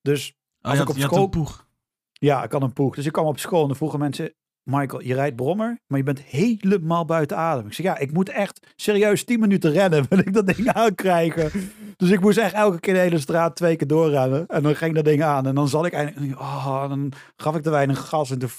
Dus 0.00 0.28
Oh, 0.60 0.70
als 0.70 0.74
je 0.74 0.80
ik 0.80 0.86
had- 0.88 0.96
op 0.96 1.02
school- 1.02 1.22
een 1.24 1.30
poeg. 1.30 1.66
ja, 2.12 2.44
ik 2.44 2.52
had 2.52 2.62
een 2.62 2.72
poeg. 2.72 2.94
Dus 2.94 3.06
ik 3.06 3.12
kwam 3.12 3.26
op 3.26 3.38
school 3.38 3.60
en 3.62 3.66
dan 3.68 3.76
vroegen 3.76 3.98
mensen... 3.98 4.34
Michael, 4.66 5.02
je 5.02 5.14
rijdt 5.14 5.36
brommer, 5.36 5.80
maar 5.86 5.98
je 5.98 6.04
bent 6.04 6.20
helemaal 6.20 7.04
buiten 7.04 7.36
adem. 7.36 7.66
Ik 7.66 7.72
zeg, 7.72 7.86
ja, 7.86 7.98
ik 7.98 8.12
moet 8.12 8.28
echt 8.28 8.66
serieus 8.76 9.24
10 9.24 9.40
minuten 9.40 9.72
rennen, 9.72 10.06
wil 10.08 10.18
ik 10.18 10.32
dat 10.32 10.46
ding 10.46 10.72
aankrijgen. 10.72 11.50
Dus 11.96 12.10
ik 12.10 12.20
moest 12.20 12.38
echt 12.38 12.54
elke 12.54 12.80
keer 12.80 12.94
de 12.94 13.00
hele 13.00 13.18
straat 13.18 13.56
twee 13.56 13.76
keer 13.76 13.86
doorrennen. 13.86 14.46
En 14.46 14.62
dan 14.62 14.76
ging 14.76 14.94
dat 14.94 15.04
ding 15.04 15.22
aan. 15.22 15.46
En 15.46 15.54
dan 15.54 15.68
zat 15.68 15.86
ik 15.86 15.92
eindelijk... 15.92 16.40
Oh, 16.40 16.88
dan 16.88 17.12
gaf 17.36 17.56
ik 17.56 17.62
te 17.62 17.70
weinig 17.70 18.08
gas 18.08 18.30
en 18.30 18.38
toen 18.38 18.50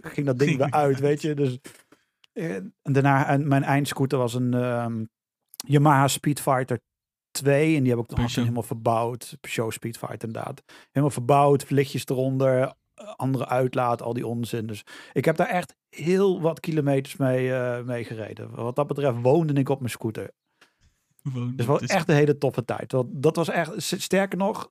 ging 0.00 0.26
dat 0.26 0.38
ding 0.38 0.56
weer 0.56 0.70
uit, 0.84 1.00
weet 1.00 1.22
je. 1.22 1.34
Dus, 1.34 1.58
eh, 2.32 2.54
en 2.54 2.72
daarna, 2.82 3.28
en 3.28 3.48
mijn 3.48 3.62
eindscooter 3.62 4.18
was 4.18 4.34
een 4.34 4.54
ehm, 4.54 5.04
Yamaha 5.66 6.08
Speedfighter 6.08 6.80
2. 7.30 7.76
En 7.76 7.82
die 7.82 7.92
heb 7.92 8.00
ik 8.00 8.14
Peugeot. 8.14 8.34
helemaal 8.34 8.62
verbouwd. 8.62 9.36
Peugeot 9.40 9.72
Speedfighter 9.72 10.28
inderdaad. 10.28 10.62
Helemaal 10.88 11.10
verbouwd, 11.10 11.70
lichtjes 11.70 12.06
eronder, 12.06 12.74
andere 13.16 13.48
uitlaat, 13.48 14.02
al 14.02 14.12
die 14.12 14.26
onzin. 14.26 14.66
Dus 14.66 14.84
ik 15.12 15.24
heb 15.24 15.36
daar 15.36 15.48
echt 15.48 15.74
heel 15.90 16.40
wat 16.40 16.60
kilometers 16.60 17.16
mee, 17.16 17.52
eh, 17.54 17.82
mee 17.84 18.04
gereden. 18.04 18.50
Wat 18.54 18.76
dat 18.76 18.86
betreft 18.86 19.16
woonde 19.22 19.52
ik 19.52 19.68
op 19.68 19.78
mijn 19.78 19.90
scooter. 19.90 20.30
Gewoon, 21.22 21.52
Dus 21.56 21.66
wel 21.66 21.80
is- 21.80 21.88
echt 21.90 22.08
een 22.08 22.14
hele 22.14 22.38
toffe 22.38 22.64
tijd. 22.64 22.92
Want 22.92 23.06
dat 23.12 23.36
was 23.36 23.48
echt, 23.48 23.72
sterker 24.02 24.38
nog, 24.38 24.70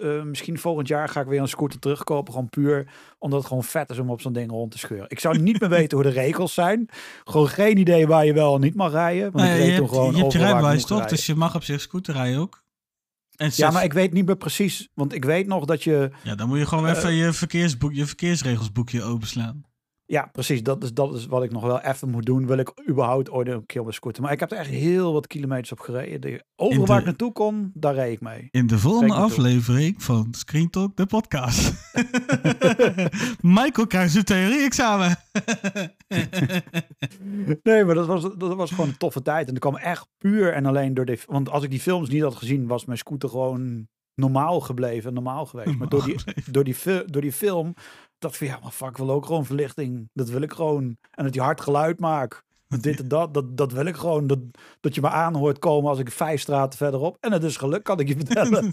eh, 0.00 0.22
misschien 0.22 0.58
volgend 0.58 0.88
jaar 0.88 1.08
ga 1.08 1.20
ik 1.20 1.26
weer 1.26 1.40
een 1.40 1.48
scooter 1.48 1.78
terugkopen. 1.78 2.32
Gewoon 2.32 2.48
puur 2.48 2.92
omdat 3.18 3.38
het 3.38 3.48
gewoon 3.48 3.64
vet 3.64 3.90
is 3.90 3.98
om 3.98 4.10
op 4.10 4.20
zo'n 4.20 4.32
ding 4.32 4.50
rond 4.50 4.70
te 4.70 4.78
scheuren. 4.78 5.10
Ik 5.10 5.18
zou 5.20 5.38
niet 5.38 5.60
meer 5.60 5.68
weten 5.78 5.98
hoe 5.98 6.06
de 6.06 6.12
regels 6.12 6.54
zijn. 6.54 6.88
Gewoon 7.24 7.48
geen 7.48 7.76
idee 7.78 8.06
waar 8.06 8.24
je 8.26 8.32
wel 8.32 8.54
en 8.54 8.60
niet 8.60 8.74
mag 8.74 8.92
rijden. 8.92 9.22
Want 9.22 9.34
Nou 9.34 9.48
ik 9.48 9.56
reed 9.56 9.66
je 9.66 9.72
hebt, 9.72 9.88
gewoon 9.88 10.14
je 10.14 10.20
hebt 10.20 10.32
je 10.32 10.38
rijbewijs 10.38 10.80
toch? 10.84 10.98
rijden. 10.98 11.16
Dus 11.16 11.26
je 11.26 11.34
mag 11.34 11.54
op 11.54 11.62
zich 11.62 11.80
scooter 11.80 12.14
rijden 12.14 12.40
ook. 12.40 12.62
En 13.40 13.50
Ja, 13.54 13.70
maar 13.70 13.84
ik 13.84 13.92
weet 13.92 14.12
niet 14.12 14.26
meer 14.26 14.36
precies. 14.36 14.88
Want 14.94 15.14
ik 15.14 15.24
weet 15.24 15.46
nog 15.46 15.64
dat 15.64 15.82
je... 15.82 16.10
ja, 16.22 16.34
dan 16.34 16.48
moet 16.48 16.58
je 16.58 16.66
gewoon 16.66 16.86
Eh, 16.86 16.96
even 16.96 17.12
je, 17.12 17.32
verkeersboek, 17.32 17.92
je 17.92 18.06
verkeersregelsboekje 18.06 19.02
openslaan. 19.02 19.64
Ja, 20.10 20.28
precies. 20.32 20.62
Dat 20.62 20.82
is, 20.82 20.92
dat 20.94 21.14
is 21.14 21.26
wat 21.26 21.42
ik 21.42 21.52
nog 21.52 21.62
wel 21.62 21.80
even 21.80 22.10
moet 22.10 22.26
doen. 22.26 22.46
Wil 22.46 22.58
ik 22.58 22.72
überhaupt 22.88 23.30
ooit 23.30 23.48
een 23.48 23.66
keer 23.66 23.80
op 23.80 23.86
een 23.86 23.92
scooter. 23.92 24.22
Maar 24.22 24.32
ik 24.32 24.40
heb 24.40 24.50
er 24.52 24.58
echt 24.58 24.70
heel 24.70 25.12
wat 25.12 25.26
kilometers 25.26 25.72
op 25.72 25.80
gereden. 25.80 26.20
De- 26.20 26.44
Overal 26.56 26.86
waar 26.86 26.98
ik 26.98 27.04
naartoe 27.04 27.32
kon, 27.32 27.70
daar 27.74 27.94
reed 27.94 28.12
ik 28.12 28.20
mee. 28.20 28.48
In 28.50 28.66
de 28.66 28.78
volgende 28.78 29.14
toe. 29.14 29.22
aflevering 29.22 30.02
van 30.02 30.28
Screen 30.30 30.70
Talk, 30.70 30.96
de 30.96 31.06
podcast. 31.06 31.72
Michael 33.40 33.86
krijgt 33.86 34.12
zijn 34.12 34.24
theorie-examen. 34.24 35.16
Nee, 37.62 37.84
maar 37.84 37.94
dat 37.94 38.06
was, 38.06 38.22
dat 38.22 38.54
was 38.54 38.70
gewoon 38.70 38.88
een 38.88 38.96
toffe 38.96 39.22
tijd. 39.22 39.46
En 39.46 39.52
dat 39.54 39.62
kwam 39.62 39.76
echt 39.76 40.06
puur 40.18 40.52
en 40.52 40.66
alleen 40.66 40.94
door 40.94 41.04
de... 41.04 41.18
Want 41.26 41.48
als 41.50 41.62
ik 41.62 41.70
die 41.70 41.80
films 41.80 42.08
niet 42.08 42.22
had 42.22 42.34
gezien, 42.34 42.66
was 42.66 42.84
mijn 42.84 42.98
scooter 42.98 43.28
gewoon 43.28 43.88
normaal 44.14 44.60
gebleven. 44.60 45.14
Normaal 45.14 45.46
geweest. 45.46 45.76
Maar 45.78 45.88
door 45.88 46.04
die, 46.04 46.16
door, 46.50 46.64
die, 46.64 46.76
door 47.06 47.22
die 47.22 47.32
film 47.32 47.74
ik 48.24 48.34
van, 48.36 48.46
ja, 48.46 48.58
maar 48.62 48.70
fuck, 48.70 48.88
ik 48.88 48.96
wil 48.96 49.10
ook 49.10 49.26
gewoon 49.26 49.44
verlichting. 49.46 50.08
Dat 50.12 50.28
wil 50.28 50.40
ik 50.42 50.52
gewoon. 50.52 50.96
En 51.10 51.24
dat 51.24 51.32
die 51.32 51.42
hard 51.42 51.60
geluid 51.60 52.00
maakt. 52.00 52.42
Dit 52.80 53.00
en 53.00 53.08
dat, 53.08 53.34
dat, 53.34 53.56
dat 53.56 53.72
wil 53.72 53.84
ik 53.86 53.96
gewoon. 53.96 54.26
Dat, 54.26 54.38
dat 54.80 54.94
je 54.94 55.00
me 55.00 55.08
aan 55.08 55.34
hoort 55.34 55.58
komen 55.58 55.90
als 55.90 55.98
ik 55.98 56.10
vijf 56.10 56.40
straten 56.40 56.78
verderop. 56.78 57.16
En 57.20 57.32
het 57.32 57.42
is 57.42 57.56
geluk, 57.56 57.82
kan 57.84 58.00
ik 58.00 58.08
je 58.08 58.16
vertellen. 58.16 58.70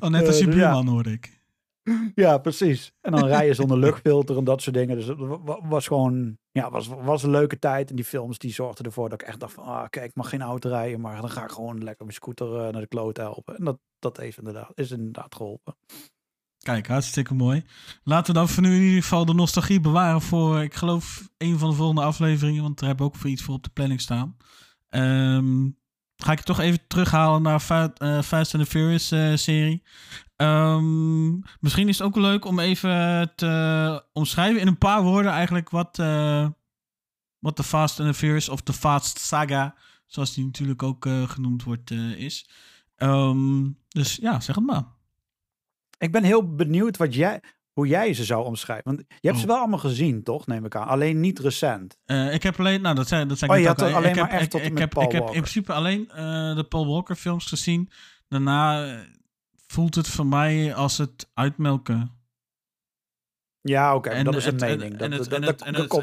Oh, 0.00 0.08
net 0.10 0.26
als 0.26 0.38
je 0.38 0.46
Eh, 0.46 0.52
ja. 0.52 0.58
buurman 0.58 0.86
hoorde 0.88 1.12
ik. 1.12 1.40
Ja, 2.14 2.38
precies. 2.38 2.92
En 3.00 3.12
dan 3.12 3.26
rijden 3.26 3.54
zonder 3.54 3.78
luchtfilter 3.78 4.36
en 4.36 4.44
dat 4.44 4.62
soort 4.62 4.76
dingen. 4.76 4.96
Dus 4.96 5.06
het 5.06 5.18
wa- 5.18 5.40
wa- 5.42 5.68
was 5.68 5.86
gewoon, 5.86 6.38
ja, 6.50 6.70
was, 6.70 6.86
was 6.88 7.22
een 7.22 7.30
leuke 7.30 7.58
tijd. 7.58 7.90
En 7.90 7.96
die 7.96 8.04
films 8.04 8.38
die 8.38 8.52
zorgden 8.52 8.84
ervoor 8.84 9.08
dat 9.08 9.20
ik 9.20 9.26
echt 9.26 9.40
dacht 9.40 9.52
van, 9.52 9.64
ah, 9.64 9.84
kijk, 9.90 10.04
ik 10.06 10.14
mag 10.14 10.28
geen 10.28 10.42
auto 10.42 10.68
rijden, 10.68 11.00
maar 11.00 11.20
dan 11.20 11.30
ga 11.30 11.42
ik 11.44 11.50
gewoon 11.50 11.84
lekker 11.84 12.04
mijn 12.04 12.16
scooter 12.16 12.46
eh, 12.66 12.72
naar 12.72 12.80
de 12.80 12.86
kloot 12.86 13.16
helpen. 13.16 13.56
En 13.56 13.64
dat, 13.64 13.78
dat 13.98 14.16
heeft 14.16 14.38
inderdaad, 14.38 14.70
is 14.74 14.90
inderdaad 14.90 15.34
geholpen. 15.34 15.76
Kijk, 16.66 16.86
hartstikke 16.86 17.34
mooi. 17.34 17.64
Laten 18.04 18.32
we 18.34 18.38
dan 18.38 18.48
voor 18.48 18.62
nu 18.62 18.74
in 18.74 18.82
ieder 18.82 19.02
geval 19.02 19.24
de 19.24 19.34
nostalgie 19.34 19.80
bewaren 19.80 20.20
voor, 20.22 20.62
ik 20.62 20.74
geloof, 20.74 21.28
een 21.38 21.58
van 21.58 21.70
de 21.70 21.76
volgende 21.76 22.02
afleveringen. 22.02 22.62
Want 22.62 22.78
daar 22.78 22.88
hebben 22.88 23.06
we 23.06 23.12
ook 23.12 23.18
voor 23.18 23.30
iets 23.30 23.42
voor 23.42 23.54
op 23.54 23.62
de 23.62 23.70
planning 23.70 24.00
staan. 24.00 24.36
Ehm, 24.88 25.68
ga 26.16 26.32
ik 26.32 26.36
het 26.36 26.46
toch 26.46 26.60
even 26.60 26.86
terughalen 26.86 27.42
naar 27.42 27.60
Fa- 27.60 27.92
eh, 27.94 28.22
Fast 28.22 28.54
and 28.54 28.64
the 28.64 28.70
Furious 28.70 29.10
eh, 29.10 29.34
serie. 29.34 29.82
Ehm, 30.36 31.30
misschien 31.60 31.88
is 31.88 31.98
het 31.98 32.06
ook 32.06 32.16
leuk 32.16 32.44
om 32.44 32.58
even 32.58 33.32
te 33.36 34.04
omschrijven 34.12 34.60
in 34.60 34.66
een 34.66 34.78
paar 34.78 35.02
woorden 35.02 35.32
eigenlijk 35.32 35.70
wat, 35.70 35.98
eh, 35.98 36.48
wat 37.38 37.56
de 37.56 37.64
Fast 37.64 38.00
and 38.00 38.08
the 38.08 38.18
Furious 38.18 38.48
of 38.48 38.62
de 38.62 38.72
Fast 38.72 39.18
Saga, 39.18 39.74
zoals 40.06 40.34
die 40.34 40.44
natuurlijk 40.44 40.82
ook 40.82 41.08
genoemd 41.26 41.62
wordt, 41.62 41.90
is. 42.16 42.48
Ehm, 42.96 43.68
dus 43.88 44.16
ja, 44.16 44.40
zeg 44.40 44.54
het 44.54 44.66
maar. 44.66 44.94
Ik 45.98 46.12
ben 46.12 46.22
heel 46.24 46.54
benieuwd 46.54 46.96
wat 46.96 47.14
jij, 47.14 47.40
hoe 47.72 47.86
jij 47.86 48.14
ze 48.14 48.24
zou 48.24 48.44
omschrijven. 48.44 48.84
Want 48.84 48.98
je 49.20 49.28
hebt 49.28 49.36
ze 49.38 49.44
Oh. 49.44 49.50
wel 49.50 49.58
allemaal 49.60 49.78
gezien, 49.78 50.22
toch? 50.22 50.46
Neem 50.46 50.64
ik 50.64 50.76
aan. 50.76 50.86
Alleen 50.86 51.20
niet 51.20 51.38
recent. 51.38 51.96
Eh, 52.04 52.34
ik 52.34 52.42
heb 52.42 52.58
alleen, 52.58 52.80
nou 52.80 52.94
dat 52.94 53.08
zei, 53.08 53.26
dat 53.26 53.38
zei 53.38 53.50
Oh, 53.50 53.56
ik 53.56 53.62
je 53.62 53.68
had 53.68 53.82
ook 53.82 53.92
alleen 53.94 54.08
ik 54.10 54.14
maar 54.16 54.24
heb, 54.24 54.32
echt 54.40 54.54
ik, 54.54 54.68
tot 54.70 54.78
heb, 54.78 54.90
Paul 54.90 55.06
ik 55.06 55.12
heb 55.12 55.24
in 55.26 55.30
principe 55.30 55.72
alleen 55.72 56.10
eh, 56.10 56.54
de 56.56 56.64
Paul 56.68 56.86
Walker 56.86 57.14
films 57.16 57.46
gezien. 57.46 57.90
Daarna 58.28 58.86
eh, 58.94 59.00
voelt 59.66 59.94
het 59.94 60.08
voor 60.08 60.26
mij 60.26 60.74
als 60.74 60.98
het 60.98 61.30
uitmelken. 61.34 62.10
Ja, 63.60 63.94
oké. 63.94 64.08
En 64.10 64.24
dat 64.24 64.34
is 64.34 64.44
een 64.46 64.56
mening. 64.56 64.98
En 64.98 65.10
Dat, 65.10 65.30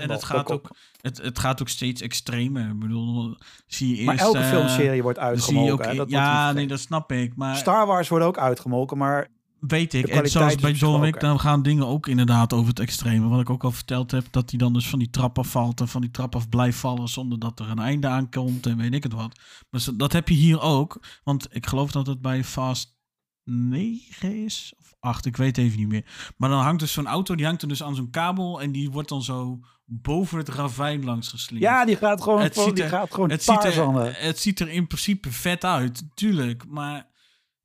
het- 0.07 0.23
gaat 0.23 0.51
ook, 0.51 0.69
het, 1.01 1.17
het 1.17 1.39
gaat 1.39 1.61
ook 1.61 1.69
steeds 1.69 2.01
extremer. 2.01 2.69
Ik 2.69 2.79
bedoel, 2.79 3.37
zie 3.67 3.97
je 3.97 4.03
Maar 4.03 4.13
eerst... 4.13 4.25
elke 4.25 4.37
eh, 4.39 4.49
filmserie 4.49 5.01
wordt 5.03 5.19
dan 5.19 5.27
zie 5.27 5.35
je 5.53 5.59
uitgemolken. 5.59 5.85
ook, 5.85 5.91
hè, 5.91 5.97
dat 5.97 6.09
ja, 6.09 6.51
nee, 6.51 6.67
dat 6.67 6.79
snap 6.79 7.11
ik. 7.11 7.35
Maar 7.35 7.55
Star 7.55 7.85
Wars 7.85 8.07
wordt 8.09 8.25
ook 8.25 8.37
uitgemolken, 8.37 8.97
maar 8.97 9.27
weet 9.67 9.93
ik. 9.93 10.07
En 10.07 10.29
zoals 10.29 10.55
bij 10.55 10.71
John 10.71 11.01
Wick, 11.01 11.19
dan 11.19 11.39
gaan 11.39 11.61
dingen 11.63 11.87
ook 11.87 12.07
inderdaad 12.07 12.53
over 12.53 12.67
het 12.67 12.79
extreme. 12.79 13.27
Wat 13.27 13.39
ik 13.39 13.49
ook 13.49 13.63
al 13.63 13.71
verteld 13.71 14.11
heb, 14.11 14.25
dat 14.31 14.49
hij 14.49 14.59
dan 14.59 14.73
dus 14.73 14.87
van 14.89 14.99
die 14.99 15.09
trap 15.09 15.37
afvalt 15.39 15.79
en 15.79 15.87
van 15.87 16.01
die 16.01 16.11
trap 16.11 16.35
af 16.35 16.49
blijft 16.49 16.77
vallen 16.79 17.07
zonder 17.07 17.39
dat 17.39 17.59
er 17.59 17.69
een 17.69 17.79
einde 17.79 18.07
aankomt 18.07 18.65
en 18.65 18.77
weet 18.77 18.93
ik 18.93 19.03
het 19.03 19.13
wat. 19.13 19.39
Maar 19.69 19.81
dat 19.95 20.13
heb 20.13 20.27
je 20.29 20.35
hier 20.35 20.61
ook. 20.61 20.99
Want 21.23 21.47
ik 21.49 21.65
geloof 21.65 21.91
dat 21.91 22.07
het 22.07 22.21
bij 22.21 22.43
Fast 22.43 22.95
9 23.43 24.43
is 24.43 24.73
of 24.79 24.93
8, 24.99 25.25
ik 25.25 25.37
weet 25.37 25.57
even 25.57 25.79
niet 25.79 25.87
meer. 25.87 26.05
Maar 26.37 26.49
dan 26.49 26.61
hangt 26.61 26.79
dus 26.79 26.91
zo'n 26.91 27.07
auto, 27.07 27.35
die 27.35 27.45
hangt 27.45 27.61
er 27.61 27.67
dus 27.67 27.83
aan 27.83 27.95
zo'n 27.95 28.09
kabel 28.09 28.61
en 28.61 28.71
die 28.71 28.91
wordt 28.91 29.09
dan 29.09 29.23
zo 29.23 29.59
boven 29.85 30.37
het 30.37 30.49
ravijn 30.49 31.03
langs 31.05 31.27
geslingerd. 31.27 31.71
ja, 31.71 31.85
die 31.85 31.95
gaat 31.95 32.21
gewoon, 32.21 32.41
Het 32.41 32.53
vol- 32.53 32.63
ziet 32.63 32.75
die 32.75 32.87
gaat 32.87 33.13
gewoon 33.13 33.29
het 33.29 33.43
ziet, 33.43 33.63
er, 33.63 34.21
het 34.25 34.39
ziet 34.39 34.59
er 34.59 34.69
in 34.69 34.87
principe 34.87 35.31
vet 35.31 35.63
uit, 35.63 36.03
tuurlijk. 36.13 36.63
Maar 36.67 37.11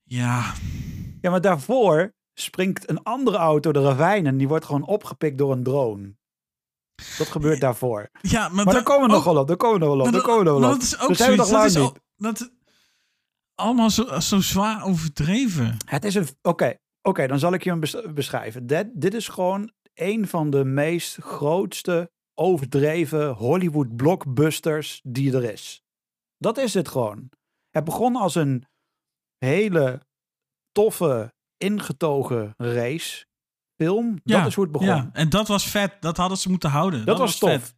ja, 0.08 0.54
Ja, 1.20 1.30
maar 1.30 1.40
daarvoor 1.40 2.14
springt 2.34 2.90
een 2.90 3.02
andere 3.02 3.36
auto 3.36 3.72
de 3.72 3.82
ravijn 3.82 4.26
en 4.26 4.36
die 4.36 4.48
wordt 4.48 4.64
gewoon 4.64 4.86
opgepikt 4.86 5.38
door 5.38 5.52
een 5.52 5.62
drone. 5.62 6.16
Dat 7.18 7.26
gebeurt 7.28 7.60
daarvoor. 7.60 8.08
ja 8.22 8.40
maar, 8.40 8.54
Maar 8.54 8.64
da- 8.64 8.72
daar 8.72 8.82
komen 8.82 9.06
we 9.08 9.12
nog 9.14 9.24
wel 9.24 9.36
op, 9.38 9.48
daar 9.48 9.56
komen 9.56 9.78
we 9.80 9.84
nog 9.86 9.96
wel 9.96 10.06
op, 10.06 10.12
daar 10.12 10.22
komen 10.22 10.44
we 10.44 10.50
nog 10.50 10.60
wel 10.60 10.68
op. 10.70 10.74
dat 10.74 10.82
is 10.82 10.98
ook 11.00 11.14
zijn 11.14 11.30
we 11.30 11.36
nog 11.36 11.48
Dat 11.48 11.64
is, 11.64 11.74
lang 11.74 11.86
al- 11.86 11.96
dat 12.16 12.52
allemaal 13.54 13.90
zo, 13.90 14.20
zo 14.20 14.40
zwaar 14.40 14.84
overdreven. 14.84 15.76
Het 15.84 16.04
is 16.04 16.14
een. 16.14 16.26
Oké, 16.42 16.74
oké, 17.02 17.26
dan 17.26 17.38
zal 17.38 17.52
ik 17.52 17.62
je 17.64 17.70
hem 17.70 17.80
bes- 17.80 18.12
beschrijven. 18.14 18.66
Dit 18.94 19.14
is 19.14 19.28
gewoon 19.28 19.72
een 19.94 20.28
van 20.28 20.50
de 20.50 20.64
meest 20.64 21.16
grootste, 21.16 22.10
overdreven 22.34 23.30
Hollywood 23.30 23.96
blockbusters 23.96 25.00
die 25.04 25.36
er 25.36 25.52
is. 25.52 25.82
Dat 26.38 26.58
is 26.58 26.74
het 26.74 26.88
gewoon. 26.88 27.30
Het 27.70 27.84
begon 27.84 28.16
als 28.16 28.34
een 28.34 28.66
hele 29.38 30.00
toffe, 30.73 31.33
ingetogen 31.57 32.54
race. 32.57 33.26
Film. 33.76 34.21
Ja, 34.25 34.38
dat 34.38 34.47
is 34.47 34.54
hoe 34.54 34.64
het 34.64 34.73
begon. 34.73 34.88
Ja, 34.88 35.11
en 35.12 35.28
dat 35.28 35.49
was 35.49 35.68
vet. 35.68 35.97
Dat 36.00 36.16
hadden 36.16 36.38
ze 36.38 36.50
moeten 36.50 36.71
houden. 36.71 37.04
Dat, 37.04 37.18
was 37.18 37.38
tof. 37.38 37.50
vet. 37.50 37.75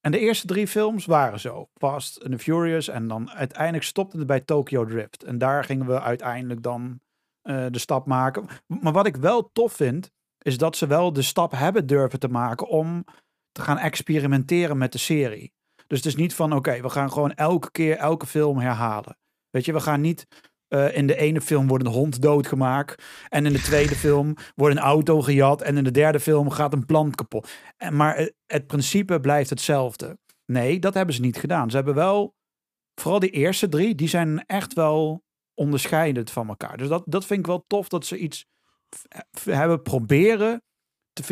En 0.00 0.12
de 0.12 0.18
eerste 0.18 0.46
drie 0.46 0.68
films 0.68 1.06
waren 1.06 1.40
zo. 1.40 1.68
Fast 1.74 2.22
and 2.22 2.32
the 2.32 2.38
Furious. 2.38 2.88
En 2.88 3.08
dan 3.08 3.30
uiteindelijk 3.30 3.84
stopte 3.84 4.18
het 4.18 4.26
bij 4.26 4.40
Tokyo 4.40 4.84
Drift. 4.84 5.24
En 5.24 5.38
daar 5.38 5.64
gingen 5.64 5.86
we 5.86 6.00
uiteindelijk 6.00 6.62
dan 6.62 7.00
eh, 7.42 7.66
de 7.70 7.78
stap 7.78 8.06
maken. 8.06 8.46
Maar 8.66 8.92
wat 8.92 9.06
ik 9.06 9.16
wel 9.16 9.50
tof 9.52 9.72
vind, 9.72 10.10
is 10.38 10.58
dat 10.58 10.76
ze 10.76 10.86
wel 10.86 11.12
de 11.12 11.22
stap 11.22 11.52
hebben 11.52 11.86
durven 11.86 12.18
te 12.18 12.28
maken 12.28 12.68
om 12.68 13.04
te 13.52 13.62
gaan 13.62 13.78
experimenteren 13.78 14.78
met 14.78 14.92
de 14.92 14.98
serie. 14.98 15.52
Dus 15.86 15.98
het 15.98 16.06
is 16.06 16.16
niet 16.16 16.34
van, 16.34 16.52
oké, 16.52 16.80
we 16.80 16.90
gaan 16.90 17.12
gewoon 17.12 17.32
elke 17.32 17.70
keer 17.70 17.96
elke 17.96 18.26
film 18.26 18.58
herhalen. 18.58 19.18
Weet 19.50 19.64
je, 19.64 19.72
we 19.72 19.80
gaan 19.80 20.00
niet 20.00 20.26
Eh, 20.72 20.96
in 20.96 21.06
de 21.06 21.16
ene 21.16 21.40
film 21.40 21.66
wordt 21.66 21.86
een 21.86 21.92
hond 21.92 22.22
doodgemaakt. 22.22 23.02
En 23.28 23.46
in 23.46 23.52
de 23.52 23.60
tweede 23.60 23.94
film 23.94 24.34
wordt 24.54 24.76
een 24.76 24.82
auto 24.82 25.22
gejat. 25.22 25.62
En 25.62 25.76
in 25.76 25.84
de 25.84 25.90
derde 25.90 26.20
film 26.20 26.50
gaat 26.50 26.72
een 26.72 26.86
plant 26.86 27.14
kapot. 27.14 27.50
En, 27.76 27.96
maar 27.96 28.30
het, 28.46 28.66
principe 28.66 29.20
blijft 29.20 29.50
hetzelfde. 29.50 30.18
Nee, 30.46 30.78
dat 30.78 30.94
hebben 30.94 31.14
ze 31.14 31.20
niet 31.20 31.36
gedaan. 31.36 31.70
Ze 31.70 31.76
hebben 31.76 31.94
wel, 31.94 32.34
vooral 32.94 33.20
die 33.20 33.30
eerste 33.30 33.68
drie, 33.68 33.94
die 33.94 34.08
zijn 34.08 34.46
echt 34.46 34.72
wel 34.72 35.24
onderscheidend 35.54 36.30
van 36.30 36.48
elkaar. 36.48 36.76
Dus 36.76 36.88
dat, 36.88 37.02
dat 37.06 37.26
vind 37.26 37.40
ik 37.40 37.46
wel 37.46 37.64
tof 37.66 37.88
dat 37.88 38.06
ze 38.06 38.18
iets 38.18 38.46
hebben 39.44 39.82
proberen. 39.82 40.62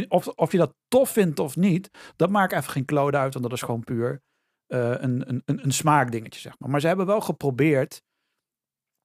Of, 0.09 0.29
of 0.29 0.53
je 0.53 0.59
dat 0.59 0.75
tof 0.89 1.11
vindt 1.11 1.39
of 1.39 1.57
niet, 1.57 1.91
dat 2.17 2.31
maakt 2.31 2.53
even 2.53 2.71
geen 2.71 2.85
kloot 2.85 3.15
uit. 3.15 3.33
Want 3.33 3.45
dat 3.45 3.55
is 3.55 3.63
gewoon 3.63 3.85
puur 3.85 4.23
eh, 4.67 4.91
een, 4.91 5.29
een, 5.29 5.43
een, 5.45 5.65
een 5.65 5.73
smaakdingetje, 5.73 6.41
zeg 6.41 6.59
maar. 6.59 6.71
Maar 6.71 6.81
ze 6.81 6.87
hebben 6.87 7.07
wel 7.07 7.21
geprobeerd 7.21 8.03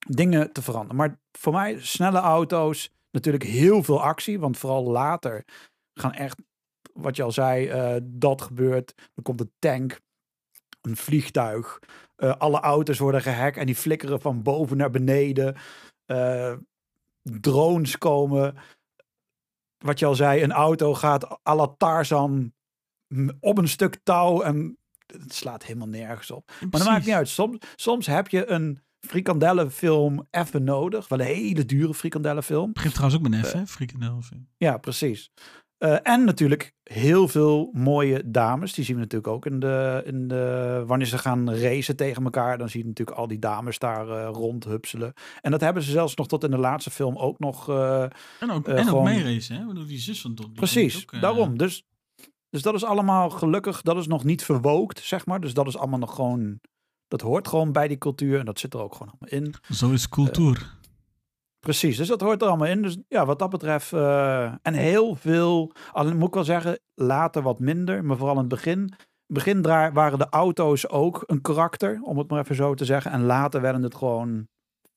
dingen 0.06 0.52
te 0.52 0.62
veranderen. 0.62 0.96
Maar 0.96 1.20
voor 1.32 1.54
mij, 1.54 1.80
snelle 1.80 2.20
auto's, 2.20 2.92
natuurlijk 3.12 3.44
heel 3.44 3.84
veel 3.84 4.02
actie. 4.04 4.40
Want 4.40 4.58
vooral 4.58 4.84
later 4.84 5.44
gaan 5.94 6.14
echt, 6.14 6.42
wat 6.94 7.16
je 7.16 7.24
al 7.24 7.32
zei, 7.32 7.68
eh, 7.68 7.96
dat 8.04 8.42
gebeurt. 8.42 8.94
Dan 9.14 9.24
komt 9.24 9.40
een 9.42 9.54
tank, 9.60 10.00
een 10.82 10.96
vliegtuig. 10.98 11.80
eh, 12.16 12.36
alle 12.38 12.60
auto's 12.60 13.00
worden 13.00 13.22
gehackt 13.22 13.58
en 13.58 13.66
die 13.66 13.76
flikkeren 13.76 14.22
van 14.22 14.42
boven 14.44 14.78
naar 14.78 14.90
beneden. 14.90 15.56
Eh, 16.06 16.54
drones 17.22 17.98
komen. 17.98 18.56
Wat 19.78 20.00
je 20.00 20.06
al 20.06 20.16
zei, 20.16 20.44
een 20.44 20.52
auto 20.52 20.94
gaat 20.94 21.40
à 21.48 21.56
la 21.56 21.68
Tarzan 21.78 22.54
op 23.40 23.58
een 23.58 23.68
stuk 23.68 24.00
touw 24.04 24.42
en 24.42 24.78
het 25.06 25.34
slaat 25.34 25.64
helemaal 25.64 25.88
nergens 25.88 26.32
op. 26.32 26.52
Maar 26.60 26.70
dat 26.70 26.84
maakt 26.84 27.06
niet 27.06 27.16
uit. 27.16 27.30
Soms, 27.30 27.58
soms 27.76 28.06
heb 28.06 28.28
je 28.28 28.50
een 28.50 28.84
frikandellenfilm 29.08 30.28
even 30.32 30.64
nodig. 30.64 31.08
Wel 31.08 31.20
een 31.20 31.26
hele 31.26 31.66
dure 31.66 31.94
frikandellenfilm. 31.94 32.74
Begint 32.74 32.94
trouwens 32.94 33.22
ook 33.22 33.30
met 33.30 33.48
F, 33.48 33.52
hè? 33.52 33.66
Frikandelfilm. 33.68 34.48
Ja, 34.58 34.78
precies. 34.78 35.32
Eh, 35.78 35.98
en 36.04 36.24
natuurlijk 36.24 36.74
heel 36.84 37.28
veel 37.28 37.70
mooie 37.74 38.30
dames. 38.32 38.74
Die 38.74 38.86
zien 38.86 38.96
we 38.96 39.02
natuurlijk 39.02 39.34
ook 39.34 39.46
in 39.46 39.60
de, 39.60 40.02
in 40.06 40.28
de. 40.28 40.84
Wanneer 40.88 41.08
ze 41.08 41.18
gaan 41.18 41.52
racen 41.52 41.96
tegen 41.96 42.24
elkaar. 42.24 42.58
Dan 42.58 42.70
zie 42.70 42.82
je 42.82 42.88
natuurlijk 42.88 43.18
al 43.18 43.28
die 43.28 43.40
dames 43.40 43.80
daar 43.80 44.10
eh, 44.10 44.30
rondhupselen. 44.32 45.14
En 45.42 45.52
dat 45.52 45.62
hebben 45.62 45.84
ze 45.84 45.92
zelfs 45.92 46.16
nog 46.16 46.28
tot 46.28 46.44
in 46.44 46.52
de 46.52 46.58
laatste 46.58 46.90
film 46.92 47.18
ook 47.18 47.40
nog. 47.40 47.70
eh, 47.70 48.02
En 48.40 48.52
ook, 48.52 48.68
Eh, 48.68 48.74
en 48.74 48.80
ook 48.82 48.88
gewoon- 48.88 49.04
meeracen, 49.04 49.56
hè? 49.58 49.66
Bedoel, 49.66 49.86
Die 49.86 50.00
zus 50.00 50.22
van 50.22 50.36
die 50.36 50.52
precies, 50.52 51.02
ook, 51.04 51.12
eh, 51.12 51.22
daarom. 51.22 51.58
Dus, 51.58 51.86
dus 52.50 52.62
dat 52.62 52.74
is 52.74 52.84
allemaal 52.84 53.30
gelukkig. 53.30 53.82
Dat 53.82 53.98
is 53.98 54.08
nog 54.08 54.24
niet 54.24 54.44
verwookt, 54.44 55.00
zeg 55.04 55.26
maar. 55.26 55.42
Dus 55.42 55.54
dat 55.54 55.68
is 55.68 55.78
allemaal 55.78 56.00
nog 56.00 56.16
gewoon. 56.16 56.60
Dat 57.18 57.28
hoort 57.28 57.48
gewoon 57.48 57.72
bij 57.72 57.88
die 57.88 57.98
cultuur. 57.98 58.40
En 58.40 58.46
dat 58.46 58.60
zit 58.60 58.74
er 58.74 58.80
ook 58.82 58.96
gewoon 58.96 59.14
allemaal 59.20 59.40
in. 59.46 59.54
Zo 59.76 59.92
is 59.92 60.10
cultuur. 60.10 60.74
Precies, 61.60 61.98
dus 61.98 62.08
dat 62.08 62.22
hoort 62.22 62.42
er 62.42 62.48
allemaal 62.48 62.68
in. 62.68 62.82
Dus 62.82 62.98
ja, 63.08 63.26
wat 63.26 63.40
dat 63.40 63.50
betreft. 63.50 63.94
eh, 63.94 64.54
en 64.62 64.74
heel 64.74 65.16
veel. 65.16 65.72
Alleen 65.92 66.18
moet 66.18 66.28
ik 66.28 66.34
wel 66.34 66.44
zeggen, 66.44 66.80
later 66.94 67.42
wat 67.42 67.60
minder. 67.60 68.04
Maar 68.06 68.18
vooral 68.18 68.34
in 68.36 68.40
het 68.40 68.50
begin. 68.50 68.80
In 68.80 68.90
het 69.36 69.44
begin 69.46 69.62
dra- 69.62 69.92
waren 69.92 70.18
de 70.20 70.30
auto's 70.30 70.88
ook 70.90 71.24
een 71.26 71.42
karakter, 71.42 72.00
om 72.04 72.18
het 72.18 72.30
maar 72.30 72.40
even 72.40 72.56
zo 72.56 72.74
te 72.74 72.86
zeggen. 72.86 73.12
En 73.12 73.22
later 73.24 73.62
werden 73.62 73.84
het 73.84 73.96
gewoon 73.96 74.48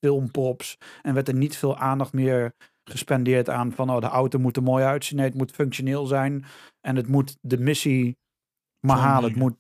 filmprops. 0.04 0.76
En 1.02 1.14
werd 1.14 1.28
er 1.28 1.34
niet 1.34 1.56
veel 1.56 1.76
aandacht 1.76 2.12
meer 2.12 2.52
gespendeerd 2.84 3.50
aan 3.50 3.72
van 3.72 3.90
oh, 3.90 4.00
de 4.00 4.06
auto 4.06 4.38
moet 4.38 4.56
er 4.56 4.62
mooi 4.62 4.84
uitzien. 4.84 5.16
Nee, 5.18 5.26
het 5.26 5.37
moet 5.37 5.50
functioneel 5.50 6.06
zijn. 6.06 6.44
En 6.80 6.96
het 6.96 7.08
moet 7.08 7.37
de 7.40 7.58
missie 7.58 8.16
maar 8.87 8.96
halen. 8.96 9.28
Het 9.30 9.38
moet, 9.38 9.56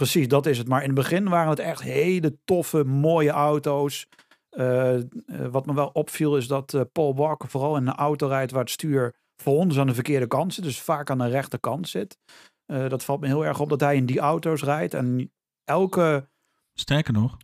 precies, 0.00 0.28
dat 0.28 0.46
is 0.46 0.58
het. 0.58 0.68
Maar 0.68 0.80
in 0.80 0.86
het 0.86 0.94
begin 0.94 1.28
waren 1.28 1.50
het 1.50 1.58
echt 1.58 1.82
hele 1.82 2.38
toffe, 2.44 2.84
mooie 2.84 3.30
auto's. 3.30 4.06
Eh, 4.50 4.96
eh, 4.96 5.02
wat 5.50 5.66
me 5.66 5.74
wel 5.74 5.88
opviel 5.88 6.36
is 6.36 6.46
dat 6.46 6.74
eh, 6.74 6.80
Paul 6.92 7.14
Walker 7.14 7.48
vooral 7.48 7.76
in 7.76 7.86
een 7.86 7.94
auto 7.94 8.26
rijdt 8.26 8.52
waar 8.52 8.60
het 8.60 8.70
stuur 8.70 9.14
voor 9.36 9.56
ons 9.56 9.78
aan 9.78 9.86
de 9.86 9.94
verkeerde 9.94 10.26
kant 10.26 10.54
zit. 10.54 10.64
Dus 10.64 10.80
vaak 10.80 11.10
aan 11.10 11.18
de 11.18 11.28
rechterkant 11.28 11.88
zit. 11.88 12.18
Dat 12.66 13.04
valt 13.04 13.20
me 13.20 13.26
heel 13.26 13.44
erg 13.44 13.60
op 13.60 13.68
dat 13.68 13.80
hij 13.80 13.96
in 13.96 14.06
die 14.06 14.18
auto's 14.18 14.62
rijdt. 14.62 14.94
En 14.94 15.32
elke... 15.64 16.28
Sterker 16.74 17.12
nog, 17.12 17.36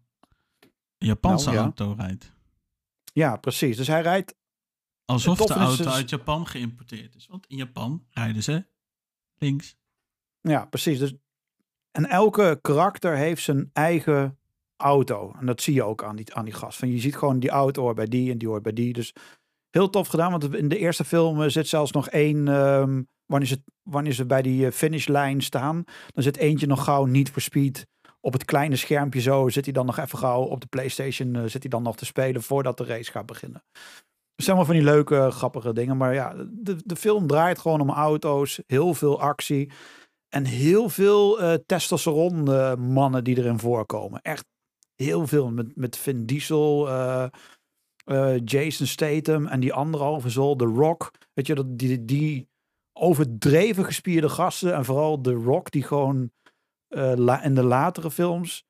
een 0.99 1.07
Japanse 1.07 1.45
Nou, 1.45 1.57
ja. 1.57 1.63
auto 1.63 1.95
rijdt. 1.99 2.33
Ja, 3.13 3.37
precies. 3.37 3.77
Dus 3.77 3.87
hij 3.87 4.03
rijdt... 4.03 4.35
Alsof 5.05 5.39
de 5.39 5.45
is 5.45 5.51
auto 5.51 5.85
dus- 5.85 5.93
uit 5.93 6.11
Japan 6.11 6.47
geïmporteerd 6.47 7.15
is. 7.15 7.27
Want 7.27 7.47
in 7.47 7.57
Japan 7.57 8.07
rijden 8.11 8.43
ze 8.43 8.67
links. 9.39 9.77
Ja, 10.41 10.65
precies. 10.65 10.99
Dus, 10.99 11.15
en 11.97 12.07
elke 12.07 12.59
karakter 12.63 13.17
heeft 13.17 13.43
zijn 13.43 13.71
eigen 13.73 14.39
auto. 14.77 15.35
En 15.41 15.47
dat 15.47 15.61
zie 15.61 15.75
je 15.75 15.83
ook 15.83 16.05
aan 16.05 16.17
die, 16.17 16.35
aan 16.35 16.45
die 16.45 16.55
gast. 16.55 16.79
Van 16.79 16.91
je 16.91 16.99
ziet 16.99 17.17
gewoon 17.17 17.39
die 17.39 17.51
auto 17.51 17.83
hoort 17.83 17.97
bij 17.97 18.07
die 18.07 18.31
en 18.31 18.39
die 18.39 18.49
hoort 18.49 18.63
bij 18.63 18.73
die. 18.73 18.93
Dus 18.93 19.15
heel 19.71 19.91
tof 19.91 20.09
gedaan. 20.09 20.31
Want 20.31 20.55
in 20.55 20.69
de 20.69 20.79
eerste 20.79 21.05
film 21.05 21.43
eh, 21.43 21.49
zit 21.49 21.69
zelfs 21.69 21.93
nog 21.93 22.09
één... 22.09 22.49
ehm, 22.49 23.03
wanneer, 23.27 23.49
ze, 23.49 23.63
wanneer 23.83 24.13
ze 24.13 24.27
bij 24.27 24.43
die 24.43 24.67
eh, 24.67 24.73
finishlijn 24.73 25.43
staan... 25.43 25.85
dan 26.07 26.23
zit 26.23 26.37
eentje 26.37 26.67
nog 26.67 26.85
gauw 26.85 27.05
niet 27.05 27.31
voor 27.31 27.43
speed... 27.43 27.87
Op 28.21 28.33
het 28.33 28.45
kleine 28.45 28.77
schermpje 28.77 29.21
zo 29.21 29.49
zit 29.49 29.65
hij 29.65 29.73
dan 29.73 29.87
nog 29.87 29.99
even 29.99 30.19
gauw 30.19 30.43
op 30.43 30.61
de 30.61 30.67
PlayStation. 30.67 31.35
eh, 31.35 31.43
zit 31.43 31.63
hij 31.63 31.71
dan 31.71 31.83
nog 31.83 31.97
te 31.97 32.05
spelen 32.05 32.43
voordat 32.43 32.77
de 32.77 32.85
race 32.85 33.11
gaat 33.11 33.27
beginnen. 33.27 33.63
Zijn 34.37 34.57
wel 34.57 34.65
van 34.65 34.75
die 34.75 34.85
leuke, 34.85 35.29
grappige 35.31 35.73
dingen. 35.73 35.97
Maar 35.97 36.15
ja, 36.15 36.35
de, 36.49 36.77
de 36.85 36.97
film 36.97 37.27
draait 37.27 37.59
gewoon 37.59 37.81
om 37.81 37.91
auto's. 37.91 38.61
Heel 38.67 38.95
veel 38.95 39.21
actie. 39.21 39.71
En 40.29 40.45
heel 40.45 40.89
veel 40.89 41.41
eh 41.41 41.55
testosteron 41.67 42.53
eh, 42.53 42.75
mannen 42.75 43.25
die 43.25 43.39
erin 43.39 43.59
voorkomen. 43.59 44.23
Echt 44.23 44.45
heel 44.95 45.27
veel. 45.27 45.51
Met, 45.51 45.77
met 45.77 45.97
Vin 45.97 46.27
Diesel, 46.27 46.89
eh, 46.89 48.37
Jason 48.45 48.87
Statham 48.87 49.47
en 49.47 49.61
die 49.61 49.73
anderhalve 49.73 50.31
zool, 50.31 50.57
The 50.57 50.65
Rock. 50.65 51.11
Weet 51.33 51.47
je, 51.47 51.55
dat, 51.55 51.79
die, 51.79 52.05
die 52.05 52.49
overdreven 52.93 53.85
gespierde 53.85 54.29
gasten. 54.29 54.75
En 54.75 54.85
vooral 54.85 55.21
The 55.21 55.33
Rock, 55.33 55.71
die 55.71 55.83
gewoon 55.83 56.31
la- 57.15 57.43
in 57.43 57.55
de 57.55 57.65
latere 57.65 58.11
films... 58.11 58.65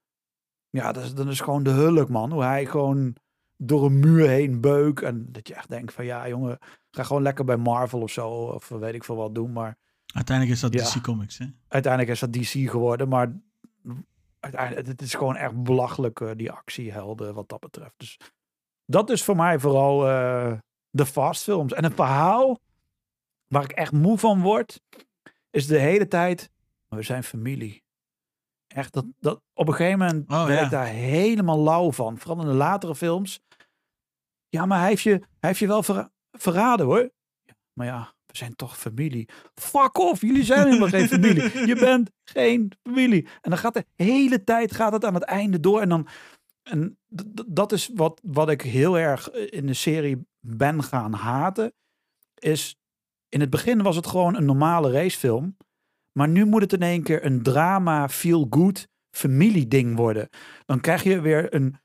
Ja, 0.71 0.93
dat 0.93 1.05
is, 1.05 1.15
dat 1.15 1.27
is 1.27 1.41
gewoon 1.41 1.63
de 1.63 1.71
hulk, 1.71 2.09
man. 2.09 2.33
Hoe 2.33 2.43
hij 2.43 2.67
gewoon 2.67 3.17
door 3.57 3.85
een 3.85 3.99
muur 3.99 4.29
heen 4.29 4.61
beuk. 4.61 5.01
En 5.01 5.33
dat 5.33 5.49
je 5.49 5.55
echt 5.55 5.69
denkt 5.69 5.93
van, 5.93 6.05
ja, 6.05 6.29
jongen, 6.29 6.59
ga 6.91 7.03
gewoon 7.03 7.23
lekker 7.23 7.45
bij 7.45 7.57
Marvel 7.57 8.01
of 8.01 8.11
zo. 8.11 8.29
Of 8.29 8.69
weet 8.69 8.95
ik 8.95 9.05
veel 9.05 9.17
wat 9.17 9.35
doen, 9.35 9.53
maar... 9.53 9.79
Uiteindelijk 10.17 10.57
is 10.57 10.61
dat 10.63 10.73
Ja. 10.73 10.85
DC 11.01 11.03
Comics, 11.03 11.39
hè? 11.39 11.47
uiteindelijk 11.69 12.13
is 12.13 12.21
dat 12.21 12.33
DC 12.33 12.71
geworden, 12.71 13.09
maar 13.09 13.37
uiteindelijk, 14.41 14.87
het 14.87 15.03
is 15.03 15.15
gewoon 15.15 15.37
echt 15.37 15.63
belachelijk, 15.63 16.21
eh, 16.21 16.31
die 16.37 16.51
actiehelden 16.53 17.35
wat 17.35 17.49
dat 17.49 17.61
betreft. 17.61 17.95
Dus 17.97 18.19
dat 18.85 19.11
is 19.11 19.25
voor 19.25 19.37
mij 19.37 19.59
vooral 19.59 20.09
eh, 20.09 20.53
de 20.91 21.07
fast 21.07 21.43
films. 21.43 21.73
En 21.73 21.85
een 21.85 21.95
verhaal 21.95 22.59
waar 23.47 23.63
ik 23.63 23.73
echt 23.73 23.93
moe 23.93 24.19
van 24.19 24.41
word, 24.43 24.81
is 25.51 25.67
de 25.67 25.79
hele 25.79 26.09
tijd, 26.09 26.51
we 26.89 27.03
zijn 27.03 27.23
familie. 27.25 27.85
Echt, 28.67 28.93
dat, 28.93 29.05
dat, 29.21 29.41
op 29.55 29.69
een 29.69 29.75
gegeven 29.75 29.99
moment 29.99 30.31
Oh, 30.31 30.45
werd 30.47 30.59
ja. 30.59 30.65
ik 30.65 30.71
daar 30.71 30.87
helemaal 30.87 31.59
lauw 31.59 31.93
van. 31.93 32.19
Vooral 32.19 32.41
in 32.41 32.47
de 32.49 32.55
latere 32.55 32.95
films. 32.95 33.41
Ja, 34.49 34.67
maar 34.67 34.79
hij 34.79 34.89
heeft 34.89 35.03
je, 35.03 35.11
hij 35.11 35.25
heeft 35.39 35.59
je 35.59 35.67
wel 35.67 35.83
verra- 35.83 36.11
verraden 36.31 36.87
hoor. 36.87 37.11
Maar 37.73 37.87
ja, 37.87 38.15
zijn 38.37 38.57
toch 38.57 38.79
familie. 38.79 39.29
Fuck 39.55 39.99
off, 39.99 40.21
jullie 40.21 40.45
zijn 40.45 40.67
helemaal 40.67 40.89
geen 40.89 41.09
familie. 41.09 41.67
Je 41.67 41.77
bent 41.89 42.11
geen 42.25 42.73
familie. 42.83 43.29
En 43.41 43.51
dan 43.51 43.59
gaat 43.59 43.75
de 43.75 43.87
hele 43.95 44.45
tijd 44.45 44.73
gaat 44.73 44.93
het 44.93 45.05
aan 45.05 45.15
het 45.15 45.23
einde 45.23 45.61
door. 45.61 45.81
En 45.81 45.89
dan, 45.89 46.09
en 46.63 46.99
dat 47.47 47.73
is 47.73 47.91
wat, 47.95 48.21
wat 48.25 48.51
ik 48.51 48.63
heel 48.63 48.99
erg 48.99 49.31
eh, 49.31 49.47
in 49.51 49.67
de 49.67 49.75
serie 49.75 50.27
ben 50.41 50.83
gaan 50.83 51.13
haten. 51.13 51.73
Is 52.35 52.77
in 53.29 53.41
het 53.41 53.51
begin 53.51 53.83
was 53.83 53.97
het 53.97 54.07
gewoon 54.07 54.37
een 54.37 54.45
normale 54.45 54.91
racefilm. 54.91 55.57
Maar 56.13 56.29
nu 56.29 56.45
moet 56.45 56.63
het 56.63 56.73
in 56.73 56.83
één 56.83 57.03
keer 57.03 57.25
een 57.25 57.43
drama, 57.43 58.09
feel 58.09 58.47
good 58.51 58.89
familieding 59.11 59.97
worden. 59.97 60.29
Dan 60.67 60.81
krijg 60.81 61.03
je 61.03 61.21
weer 61.21 61.55
een, 61.55 61.77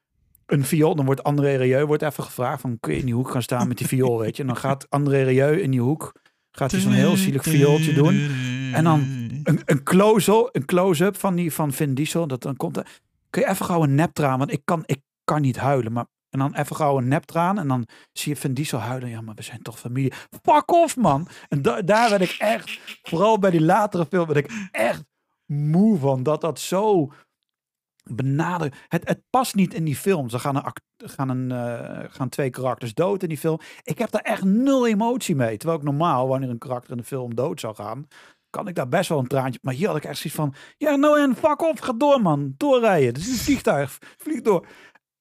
een 0.46 0.66
viool. 0.66 0.96
Dan 0.96 1.06
wordt 1.06 1.24
André 1.24 1.56
Rieu 1.56 1.86
wordt 1.86 2.04
even 2.04 2.24
gevraagd 2.24 2.62
van 2.62 2.80
kun 2.80 2.94
je 2.94 3.00
in 3.00 3.06
die 3.06 3.16
hoek 3.16 3.30
gaan 3.30 3.42
staan 3.42 3.68
met 3.68 3.78
die 3.78 3.88
viool, 3.88 4.20
weet 4.20 4.36
je. 4.36 4.42
En 4.42 4.48
dan 4.48 4.58
gaat 4.58 4.90
André 4.90 5.24
Rieu 5.24 5.62
in 5.62 5.72
die 5.72 5.82
hoek, 5.82 6.21
gaat 6.52 6.72
hij 6.72 6.80
zo'n 6.80 6.92
heel 6.92 7.16
zielig 7.16 7.44
viooltje 7.44 7.94
doen. 7.94 8.30
En 8.74 8.84
dan 8.84 9.00
een, 9.44 9.62
een 9.66 9.84
close-up 9.84 10.50
een 10.52 10.66
close 10.66 11.14
van, 11.18 11.36
die, 11.36 11.54
van 11.54 11.74
Vin 11.74 11.94
Diesel. 11.94 12.28
Dat 12.28 12.42
dan 12.42 12.56
komt 12.56 12.78
er, 12.78 13.00
kun 13.30 13.42
je 13.42 13.48
even 13.50 13.66
gauw 13.66 13.84
een 13.84 13.96
neptraan, 13.96 14.38
want 14.40 14.52
ik 14.52 14.62
kan, 14.66 14.84
ik 14.86 15.00
kan 15.24 15.42
niet 15.42 15.58
huilen. 15.58 15.92
Maar, 15.92 16.06
en 16.30 16.40
dan 16.40 16.56
even 16.56 16.76
gauw 16.76 16.98
een 16.98 17.08
neptraan 17.08 17.60
en 17.60 17.68
dan 17.68 17.88
zie 18.14 18.34
je 18.34 18.40
Vin 18.40 18.54
Diesel 18.54 18.80
huilen. 18.80 19.10
Ja, 19.10 19.22
maar 19.22 19.36
we 19.36 19.42
zijn 19.42 19.62
toch 19.62 19.80
familie. 19.80 20.14
Fuck 20.44 20.72
off, 20.72 20.98
man. 20.98 21.28
En 21.48 21.62
da- 21.62 21.82
daar 21.82 22.10
werd 22.10 22.22
ik 22.22 22.36
echt, 22.40 22.80
vooral 23.02 23.40
bij 23.40 23.52
die 23.52 23.62
latere 23.62 24.06
film, 24.06 24.28
werd 24.28 24.46
ik 24.46 24.68
echt 24.72 25.04
moe 25.46 25.98
van. 26.00 26.24
Dat 26.24 26.42
dat 26.42 26.60
zo 26.60 27.12
benaderd. 28.04 28.76
Het, 28.88 29.08
het 29.08 29.22
past 29.30 29.56
niet 29.56 29.74
in 29.74 29.84
die 29.84 29.96
film. 29.96 30.30
Ze 30.30 30.40
gaan, 30.40 30.56
een, 30.56 30.74
gaan, 31.10 31.30
een, 31.30 31.52
eh, 31.52 32.06
gaan 32.10 32.30
twee 32.30 32.50
karakters 32.50 32.94
dood 32.94 33.24
in 33.24 33.30
die 33.30 33.38
film. 33.38 33.60
Ik 33.84 33.98
heb 33.98 34.12
daar 34.12 34.22
echt 34.22 34.44
nul 34.44 34.88
emotie 34.88 35.36
mee. 35.36 35.58
Terwijl 35.58 35.80
ik 35.80 35.86
normaal, 35.86 36.28
wanneer 36.28 36.50
een 36.50 36.58
karakter 36.58 36.92
in 36.92 36.98
de 36.98 37.04
film 37.04 37.36
dood 37.36 37.60
zou 37.60 37.76
gaan, 37.76 38.08
kan 38.50 38.68
ik 38.68 38.76
daar 38.76 38.88
best 38.90 39.10
wel 39.10 39.20
een 39.20 39.28
traantje. 39.28 39.60
Maar 39.62 39.74
hier 39.74 39.88
had 39.88 39.98
ik 39.98 40.04
echt 40.04 40.18
zoiets 40.18 40.40
van: 40.40 40.54
ja, 40.78 40.96
nou 40.96 41.20
en 41.20 41.36
fuck 41.36 41.62
off, 41.62 41.80
ga 41.80 41.94
door, 41.94 42.22
man. 42.22 42.54
Doorrijden. 42.58 43.14
Dit 43.14 43.24
is 43.24 43.30
een 43.30 43.38
vliegtuig. 43.38 43.98
Vlieg 44.18 44.42
door. 44.42 44.68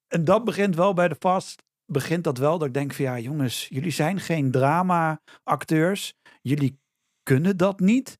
En 0.08 0.24
dat 0.24 0.44
begint 0.44 0.76
wel 0.76 0.92
bij 0.94 1.08
de 1.08 1.16
fast, 1.18 1.62
begint 1.84 2.24
dat 2.24 2.38
wel 2.38 2.58
dat 2.58 2.68
ik 2.68 2.74
denk 2.74 2.92
van 2.92 3.04
ja, 3.04 3.18
jongens, 3.18 3.66
jullie 3.68 3.90
zijn 3.90 4.20
geen 4.20 4.50
drama-acteurs. 4.50 6.14
Jullie 6.42 6.80
kunnen 7.22 7.56
dat 7.56 7.80
niet. 7.80 8.18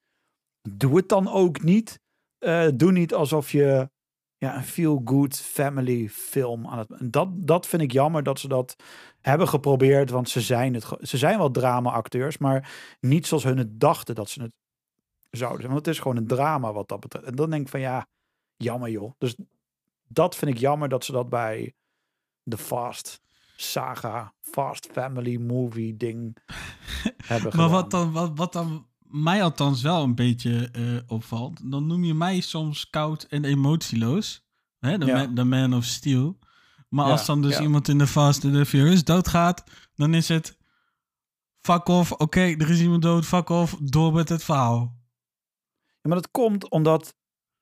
Doe 0.69 0.97
het 0.97 1.09
dan 1.09 1.29
ook 1.29 1.63
niet. 1.63 2.01
Eh, 2.39 2.69
doe 2.75 2.93
niet 2.93 3.15
alsof 3.15 3.51
je 3.51 3.91
ja, 4.41 4.57
een 4.57 4.65
feel-good 4.65 5.37
family 5.37 6.09
film 6.09 6.67
aan 6.67 6.79
het. 6.79 6.91
en 6.91 7.11
Dat, 7.11 7.29
dat 7.33 7.67
vind 7.67 7.83
ik 7.83 7.93
jammer 7.93 8.23
dat 8.23 8.39
ze 8.39 8.49
dat 8.49 8.77
hebben 9.21 9.49
geprobeerd, 9.49 10.11
want 10.11 10.29
ze 10.29 10.41
zijn, 10.41 10.75
het, 10.75 10.87
ze 11.01 11.19
zijn 11.19 11.39
wel 11.39 11.51
drama-acteurs, 11.51 12.39
maar 12.39 12.71
niet 13.01 13.27
zoals 13.27 13.45
hun 13.45 13.59
het 13.59 13.81
dachten 13.81 14.15
dat 14.15 14.29
ze 14.31 14.43
het 14.43 14.53
zouden 15.31 15.61
zijn. 15.61 15.73
Want 15.73 15.87
het 15.87 15.95
is 15.95 16.01
gewoon 16.01 16.17
een 16.17 16.27
drama 16.27 16.73
wat 16.73 16.89
dat 16.89 17.01
betreft. 17.01 17.27
En 17.27 17.35
dan 17.35 17.51
denk 17.51 17.63
ik 17.63 17.69
van 17.69 17.81
ja, 17.81 18.07
jammer 18.57 18.91
joh. 18.91 19.13
Dus 19.19 19.35
dat 20.09 20.37
vind 20.37 20.51
ik 20.51 20.59
jammer 20.59 20.89
dat 20.89 21.05
ze 21.05 21.13
dat 21.13 21.29
bij 21.29 21.75
de 22.43 22.59
Fast 22.59 23.21
Saga, 23.57 24.35
Fast 24.41 24.89
Family 24.93 25.37
Movie 25.37 25.97
ding 25.97 26.37
hebben 27.17 27.57
Maar 27.57 27.69
gedaan. 27.69 27.71
wat 27.71 27.91
dan, 27.91 28.13
wat, 28.13 28.31
wat 28.35 28.53
dan 28.53 28.87
mij 29.11 29.43
althans 29.43 29.83
wel 29.83 30.03
een 30.03 30.15
beetje 30.15 30.69
eh, 30.73 30.83
opvalt, 31.07 31.71
dan 31.71 31.87
noem 31.87 32.05
je 32.05 32.15
mij 32.15 32.41
soms 32.41 32.91
koud 32.91 33.23
en 33.23 33.45
emotieloos. 33.45 34.49
Hè, 34.79 34.99
de, 34.99 35.07
Ja. 35.07 35.17
man, 35.17 35.35
de 35.35 35.45
man 35.45 35.75
of 35.75 35.85
steel. 35.85 36.39
Maar 36.89 37.05
Ja, 37.07 37.11
als 37.13 37.27
dan 37.27 37.43
dus 37.43 37.57
ja. 37.57 37.63
iemand 37.63 37.89
in 37.89 37.99
de 37.99 38.07
Fast 38.07 38.45
and 38.45 38.55
the 38.55 38.67
Furious 38.67 39.05
doodgaat, 39.05 39.65
dan 39.95 40.15
is 40.15 40.29
het 40.29 40.59
fuck 41.61 41.89
off, 41.89 42.13
oké, 42.13 42.41
er 42.41 42.71
is 42.71 42.81
iemand 42.81 43.03
dood, 43.03 43.27
fuck 43.27 43.49
off, 43.49 43.77
door 43.83 44.13
met 44.13 44.29
het 44.29 44.45
verhaal. 44.45 44.99
Ja, 45.87 46.09
maar 46.09 46.17
dat 46.17 46.31
komt 46.31 46.69
omdat 46.71 47.15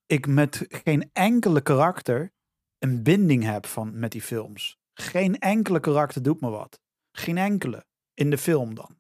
ik 0.07 0.27
met 0.27 0.65
geen 0.69 1.11
enkele 1.13 1.61
karakter 1.61 2.33
een 2.79 3.03
binding 3.03 3.45
heb 3.45 3.67
van, 3.67 3.99
met 3.99 4.13
die 4.13 4.23
films. 4.23 4.79
Geen 4.95 5.39
enkele 5.39 5.81
karakter 5.81 6.23
doet 6.23 6.41
me 6.41 6.51
wat. 6.51 6.81
Geen 7.13 7.39
enkele. 7.39 7.87
In 8.15 8.31
de 8.31 8.39
film 8.39 8.75
dan. 8.75 8.98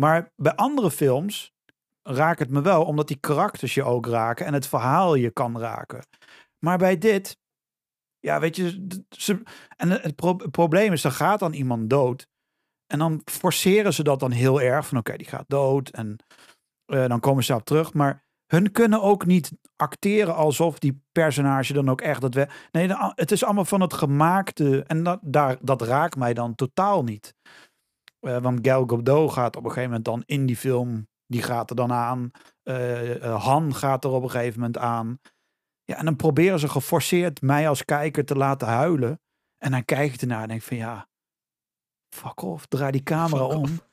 Maar 0.00 0.32
bij 0.36 0.54
andere 0.54 0.90
films 0.90 1.52
raakt 2.02 2.38
het 2.38 2.50
me 2.50 2.62
wel, 2.62 2.84
omdat 2.84 3.08
die 3.08 3.20
karakters 3.20 3.74
je 3.74 3.84
ook 3.84 4.06
raken 4.06 4.46
en 4.46 4.54
het 4.54 4.66
verhaal 4.66 5.14
je 5.14 5.30
kan 5.30 5.58
raken. 5.58 6.06
Maar 6.58 6.78
bij 6.78 6.98
dit, 6.98 7.38
ja, 8.18 8.40
weet 8.40 8.56
je, 8.56 8.86
ze, 9.08 9.42
en 9.76 9.90
het, 9.90 10.14
pro- 10.14 10.38
het 10.38 10.50
probleem 10.50 10.92
is, 10.92 11.04
er 11.04 11.10
gaat 11.10 11.38
dan 11.38 11.52
iemand 11.52 11.90
dood. 11.90 12.28
En 12.86 12.98
dan 12.98 13.20
forceren 13.24 13.94
ze 13.94 14.02
dat 14.02 14.20
dan 14.20 14.30
heel 14.30 14.60
erg 14.60 14.86
van, 14.86 14.98
oké, 14.98 15.16
die 15.16 15.26
gaat 15.26 15.48
dood. 15.48 15.88
En 15.88 16.16
eh, 16.84 17.06
dan 17.06 17.20
komen 17.20 17.44
ze 17.44 17.54
op 17.54 17.64
terug. 17.64 17.92
Maar 17.92 18.24
hun 18.46 18.72
kunnen 18.72 19.02
ook 19.02 19.26
niet 19.26 19.52
acteren 19.76 20.34
alsof 20.34 20.78
die 20.78 21.02
personage 21.12 21.72
dan 21.72 21.88
ook 21.88 22.00
echt 22.00 22.20
dat 22.20 22.34
we. 22.34 22.46
Nee, 22.70 22.88
het 23.14 23.30
is 23.30 23.44
allemaal 23.44 23.64
van 23.64 23.80
het 23.80 23.92
gemaakte. 23.92 24.84
En 24.86 25.02
dat, 25.02 25.18
daar, 25.22 25.56
dat 25.60 25.82
raakt 25.82 26.16
mij 26.16 26.34
dan 26.34 26.54
totaal 26.54 27.04
niet. 27.04 27.34
Eh, 28.24 28.38
want 28.38 28.58
Gal 28.66 28.86
Gadot 28.86 29.32
gaat 29.32 29.56
op 29.56 29.64
een 29.64 29.68
gegeven 29.68 29.88
moment 29.88 30.04
dan 30.04 30.22
in 30.26 30.46
die 30.46 30.56
film. 30.56 31.08
Die 31.26 31.42
gaat 31.42 31.70
er 31.70 31.76
dan 31.76 31.92
aan. 31.92 32.30
Eh, 32.62 33.24
eh, 33.24 33.44
Han 33.44 33.74
gaat 33.74 34.04
er 34.04 34.10
op 34.10 34.22
een 34.22 34.30
gegeven 34.30 34.60
moment 34.60 34.78
aan. 34.78 35.20
Ja, 35.84 35.96
en 35.96 36.04
dan 36.04 36.16
proberen 36.16 36.58
ze 36.58 36.68
geforceerd 36.68 37.42
mij 37.42 37.68
als 37.68 37.84
kijker 37.84 38.24
te 38.24 38.34
laten 38.36 38.68
huilen. 38.68 39.20
En 39.58 39.70
dan 39.70 39.84
kijk 39.84 40.14
ik 40.14 40.20
ernaar 40.20 40.42
en 40.42 40.48
denk 40.48 40.62
van 40.62 40.76
ja, 40.76 41.08
fuck 42.14 42.42
off, 42.42 42.66
draai 42.66 42.92
die 42.92 43.02
camera 43.02 43.44
Fuck 43.48 43.56
om. 43.56 43.62
off. 43.62 43.88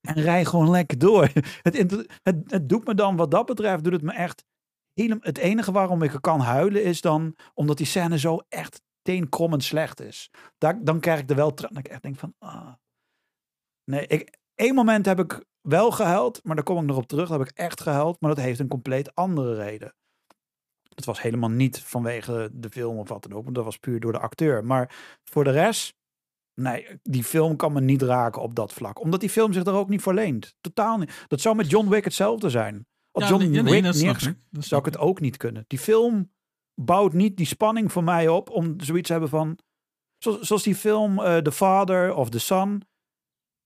En 0.00 0.14
rij 0.14 0.44
gewoon 0.44 0.70
lekker 0.70 0.98
door. 0.98 1.30
Het, 1.62 1.76
het, 2.22 2.42
het 2.46 2.68
doet 2.68 2.86
me 2.86 2.94
dan, 2.94 3.16
wat 3.16 3.30
dat 3.30 3.46
betreft, 3.46 3.84
doet 3.84 3.92
het 3.92 4.02
me 4.02 4.12
echt. 4.12 4.44
Het 4.94 5.38
enige 5.38 5.72
waarom 5.72 6.02
ik 6.02 6.12
er 6.12 6.20
kan 6.20 6.40
huilen 6.40 6.84
is 6.84 7.00
dan 7.00 7.36
omdat 7.54 7.76
die 7.76 7.86
scène 7.86 8.18
zo 8.18 8.38
echt 8.48 8.82
teenkrommend 9.02 9.64
slecht 9.64 10.00
is. 10.00 10.30
Daar, 10.58 10.84
dan 10.84 11.00
krijg 11.00 11.20
ik 11.20 11.30
er 11.30 11.36
wel. 11.36 11.54
Dat 11.54 11.78
ik 11.78 11.88
echt 11.88 12.02
denk 12.02 12.16
van. 12.18 12.34
Ah. 12.38 12.72
Nee, 13.84 14.06
ik, 14.06 14.38
één 14.54 14.74
moment 14.74 15.06
heb 15.06 15.18
ik 15.18 15.44
wel 15.60 15.90
gehuild, 15.90 16.40
maar 16.44 16.54
daar 16.54 16.64
kom 16.64 16.78
ik 16.78 16.84
nog 16.84 16.96
op 16.96 17.06
terug. 17.06 17.28
Daar 17.28 17.38
heb 17.38 17.48
ik 17.48 17.56
echt 17.56 17.80
gehuild, 17.80 18.20
maar 18.20 18.34
dat 18.34 18.44
heeft 18.44 18.58
een 18.58 18.68
compleet 18.68 19.14
andere 19.14 19.54
reden. 19.54 19.94
Dat 20.94 21.04
was 21.04 21.22
helemaal 21.22 21.50
niet 21.50 21.80
vanwege 21.80 22.50
de 22.52 22.70
film 22.70 22.98
of 22.98 23.08
wat 23.08 23.22
dan 23.22 23.32
ook, 23.32 23.42
want 23.42 23.54
dat 23.54 23.64
was 23.64 23.76
puur 23.76 24.00
door 24.00 24.12
de 24.12 24.18
acteur. 24.18 24.64
Maar 24.64 25.18
voor 25.24 25.44
de 25.44 25.50
rest, 25.50 25.94
nee, 26.54 26.86
die 27.02 27.24
film 27.24 27.56
kan 27.56 27.72
me 27.72 27.80
niet 27.80 28.02
raken 28.02 28.42
op 28.42 28.54
dat 28.54 28.72
vlak. 28.72 29.00
Omdat 29.00 29.20
die 29.20 29.30
film 29.30 29.52
zich 29.52 29.64
er 29.64 29.72
ook 29.72 29.88
niet 29.88 30.02
voor 30.02 30.14
leent. 30.14 30.54
Totaal 30.60 30.98
niet. 30.98 31.24
Dat 31.28 31.40
zou 31.40 31.56
met 31.56 31.70
John 31.70 31.88
Wick 31.88 32.04
hetzelfde 32.04 32.50
zijn. 32.50 32.86
Als 33.10 33.24
Ja, 33.24 33.30
John 33.30 33.42
nee, 33.42 33.62
nee, 33.62 33.82
Wick 33.82 34.22
ik. 34.22 34.36
Dat 34.50 34.64
zou 34.64 34.80
ik 34.80 34.86
het 34.86 34.98
ook 34.98 35.20
niet 35.20 35.36
kunnen. 35.36 35.64
Die 35.66 35.78
film 35.78 36.32
bouwt 36.74 37.12
niet 37.12 37.36
die 37.36 37.46
spanning 37.46 37.92
voor 37.92 38.04
mij 38.04 38.28
op 38.28 38.50
om 38.50 38.80
zoiets 38.80 39.06
te 39.06 39.12
hebben 39.12 39.30
van... 39.30 39.58
Zoals, 40.18 40.40
zoals 40.40 40.62
die 40.62 40.74
film 40.74 41.18
eh 41.18 41.36
The 41.36 41.52
Father 41.52 42.14
of 42.14 42.30
The 42.30 42.38
Son. 42.38 42.82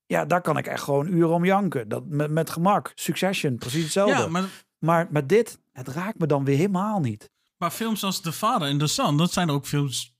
Ja, 0.06 0.24
daar 0.24 0.40
kan 0.40 0.56
ik 0.56 0.66
echt 0.66 0.82
gewoon 0.82 1.06
uren 1.06 1.34
om 1.34 1.44
janken. 1.44 1.88
Dat, 1.88 2.06
met, 2.06 2.30
met 2.30 2.50
gemak. 2.50 2.92
Succession, 2.94 3.56
precies 3.56 3.82
hetzelfde. 3.82 4.22
Ja, 4.22 4.28
maar, 4.28 4.64
Maar 4.78 5.06
met 5.10 5.28
dit, 5.28 5.58
het 5.72 5.88
raakt 5.88 6.18
me 6.18 6.26
dan 6.26 6.44
weer 6.44 6.56
helemaal 6.56 7.00
niet. 7.00 7.30
maar 7.56 7.70
films 7.70 8.04
als 8.04 8.20
The 8.20 8.32
Father 8.32 8.68
en 8.68 8.78
The 8.78 8.86
Son, 8.86 9.16
dat 9.16 9.32
zijn 9.32 9.50
ook 9.50 9.66
films 9.66 10.14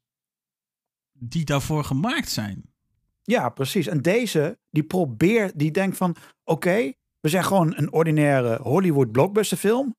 die 1.12 1.44
daarvoor 1.44 1.84
gemaakt 1.84 2.30
zijn. 2.30 2.74
Ja, 3.22 3.48
precies. 3.48 3.86
En 3.86 4.02
deze, 4.02 4.58
die 4.70 4.82
probeert, 4.84 5.58
die 5.58 5.70
denkt 5.70 5.96
van... 5.96 6.16
Oké, 6.44 6.92
we 7.20 7.28
zijn 7.28 7.44
gewoon 7.44 7.76
een 7.76 7.92
ordinaire 7.92 8.58
Hollywood 8.62 9.12
blockbusterfilm. 9.12 9.96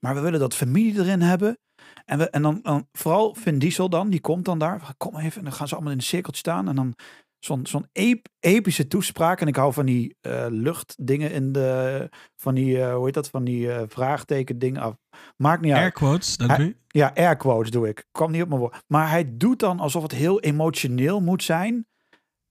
Maar 0.00 0.14
we 0.14 0.20
willen 0.20 0.40
dat 0.40 0.54
familie 0.54 0.98
erin 0.98 1.20
hebben. 1.20 1.58
En, 2.04 2.18
we, 2.18 2.30
en 2.30 2.42
dan, 2.42 2.60
dan 2.62 2.88
vooral 2.92 3.34
Vin 3.34 3.58
Diesel 3.58 3.88
dan, 3.88 4.10
die 4.10 4.20
komt 4.20 4.44
dan 4.44 4.58
daar. 4.58 4.94
Kom 4.96 5.16
even, 5.16 5.38
en 5.38 5.44
dan 5.44 5.52
gaan 5.52 5.68
ze 5.68 5.74
allemaal 5.74 5.92
in 5.92 5.98
een 5.98 6.04
cirkeltje 6.04 6.40
staan. 6.40 6.68
En 6.68 6.76
dan 6.76 6.94
zo'n 7.38 7.66
zo'n 7.66 7.86
ep- 7.92 8.28
epische 8.40 8.86
toespraak. 8.86 9.40
En 9.40 9.46
ik 9.46 9.56
hou 9.56 9.72
van 9.72 9.86
die 9.86 10.16
eh, 10.20 10.46
luchtdingen 10.48 11.32
in 11.32 11.52
de... 11.52 12.08
Van 12.36 12.54
die, 12.54 12.82
eh, 12.82 12.94
hoe 12.94 13.04
heet 13.04 13.14
dat? 13.14 13.28
Van 13.28 13.44
die 13.44 13.72
eh, 13.72 13.82
vraagteken 13.88 14.58
dingen 14.58 14.82
af. 14.82 14.96
Maakt 15.36 15.60
niet 15.60 15.72
uit. 15.72 15.80
Air 15.80 15.92
quotes, 15.92 16.36
doe 16.36 16.48
je. 16.58 16.76
Ja, 16.88 17.12
air 17.14 17.36
quotes 17.36 17.70
doe 17.70 17.88
ik. 17.88 18.06
Kwam 18.12 18.30
niet 18.30 18.42
op 18.42 18.48
mijn 18.48 18.60
woord. 18.60 18.82
Maar 18.86 19.10
hij 19.10 19.36
doet 19.36 19.58
dan 19.58 19.80
alsof 19.80 20.02
het 20.02 20.12
heel 20.12 20.40
emotioneel 20.40 21.20
moet 21.20 21.42
zijn. 21.42 21.86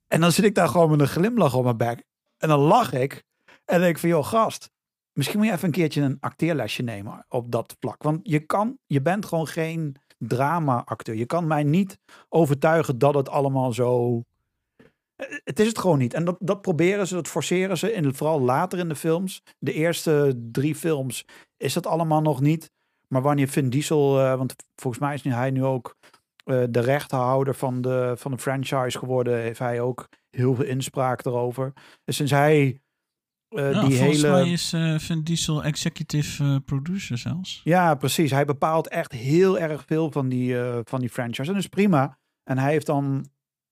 En 0.07 0.21
dan 0.21 0.31
zit 0.31 0.45
ik 0.45 0.55
daar 0.55 0.67
gewoon 0.67 0.89
met 0.89 0.99
een 0.99 1.07
glimlach 1.07 1.55
op 1.55 1.63
mijn 1.63 1.77
bek. 1.77 2.03
En 2.37 2.47
dan 2.47 2.59
lach 2.59 2.93
ik. 2.93 3.23
En 3.65 3.79
denk 3.79 3.95
ik 3.95 3.97
van, 3.97 4.09
joh, 4.09 4.25
gast. 4.25 4.71
Misschien 5.13 5.37
moet 5.37 5.47
je 5.47 5.53
even 5.53 5.65
een 5.65 5.71
keertje 5.73 6.01
een 6.01 6.17
acteerlesje 6.19 6.83
nemen 6.83 7.25
op 7.27 7.51
dat 7.51 7.75
vlak. 7.79 8.03
Want 8.03 8.19
je 8.23 8.39
kan, 8.39 8.77
je 8.85 9.01
bent 9.01 9.25
gewoon 9.25 9.47
geen 9.47 9.95
drama-acteur. 10.17 11.15
Je 11.15 11.25
kan 11.25 11.47
mij 11.47 11.63
niet 11.63 11.99
overtuigen 12.29 12.97
dat 12.97 13.13
het 13.13 13.29
allemaal 13.29 13.73
zo... 13.73 14.21
Het 15.43 15.59
is 15.59 15.67
het 15.67 15.77
gewoon 15.77 15.97
niet. 15.97 16.13
En 16.13 16.25
dat, 16.25 16.35
dat 16.39 16.61
proberen 16.61 17.07
ze, 17.07 17.13
dat 17.13 17.27
forceren 17.27 17.77
ze. 17.77 17.91
En 17.91 18.15
vooral 18.15 18.41
later 18.41 18.79
in 18.79 18.89
de 18.89 18.95
films. 18.95 19.43
De 19.59 19.73
eerste 19.73 20.41
drie 20.51 20.75
films 20.75 21.25
is 21.57 21.73
dat 21.73 21.87
allemaal 21.87 22.21
nog 22.21 22.41
niet. 22.41 22.71
Maar 23.07 23.21
wanneer 23.21 23.47
Vin 23.47 23.69
Diesel, 23.69 24.19
eh, 24.19 24.35
want 24.35 24.55
volgens 24.75 25.03
mij 25.03 25.13
is 25.13 25.21
nu 25.21 25.31
hij 25.31 25.51
nu 25.51 25.63
ook 25.63 25.95
eh, 26.43 26.63
de 26.69 26.79
rechthouder 26.79 27.55
van 27.55 27.81
de, 27.81 28.13
van 28.17 28.31
de 28.31 28.37
franchise 28.37 28.97
geworden, 28.97 29.39
heeft 29.39 29.59
hij 29.59 29.81
ook 29.81 30.07
heel 30.29 30.55
veel 30.55 30.65
inspraak 30.65 31.25
erover. 31.25 31.73
Dus 32.03 32.15
sinds 32.15 32.31
hij 32.31 32.81
eh, 33.47 33.71
Ja, 33.71 33.85
die 33.85 33.97
volgens 33.97 34.21
hele. 34.21 34.33
mij 34.33 34.51
is 34.51 34.69
Vin 35.05 35.23
Diesel 35.23 35.63
executive 35.63 36.61
producer 36.65 37.17
zelfs. 37.17 37.61
Ja, 37.63 37.95
precies. 37.95 38.31
Hij 38.31 38.45
bepaalt 38.45 38.87
echt 38.87 39.11
heel 39.11 39.59
erg 39.59 39.83
veel 39.85 40.11
van 40.11 40.29
die, 40.29 40.55
van 40.83 40.99
die 40.99 41.09
franchise. 41.09 41.41
En 41.41 41.53
dat 41.53 41.63
is 41.63 41.69
prima. 41.69 42.17
En 42.43 42.57
hij 42.57 42.71
heeft 42.71 42.85
dan 42.85 43.25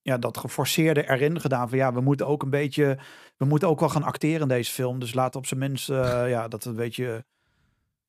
ja, 0.05 0.17
dat 0.17 0.37
geforceerde 0.37 1.09
erin 1.09 1.41
gedaan. 1.41 1.69
Van 1.69 1.77
ja, 1.77 1.93
we 1.93 2.01
moeten 2.01 2.27
ook 2.27 2.43
een 2.43 2.49
beetje. 2.49 2.97
We 3.37 3.45
moeten 3.45 3.67
ook 3.67 3.79
wel 3.79 3.89
gaan 3.89 4.03
acteren 4.03 4.41
in 4.41 4.47
deze 4.47 4.71
film. 4.71 4.99
Dus 4.99 5.13
laten 5.13 5.39
op 5.39 5.45
zijn 5.45 5.59
minst. 5.59 5.89
eh, 5.89 6.29
ja, 6.35 6.47
dat 6.47 6.65
een 6.65 6.75
beetje. 6.75 7.25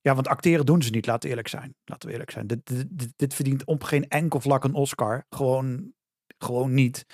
Ja, 0.01 0.15
want 0.15 0.27
acteren 0.27 0.65
doen 0.65 0.81
ze 0.81 0.89
niet, 0.89 1.05
laten 1.05 1.21
we 1.23 1.29
eerlijk 1.29 1.47
zijn. 1.47 1.75
Laten 1.85 2.07
we 2.07 2.11
eerlijk 2.13 2.31
zijn. 2.31 2.47
Dit, 2.47 2.65
dit, 2.65 2.87
dit, 2.89 3.13
dit 3.15 3.33
verdient 3.33 3.65
op 3.65 3.83
geen 3.83 4.07
enkel 4.07 4.39
vlak 4.39 4.63
een 4.63 4.73
Oscar. 4.73 5.25
Gewoon, 5.29 5.93
gewoon 6.37 6.73
niet. 6.73 7.05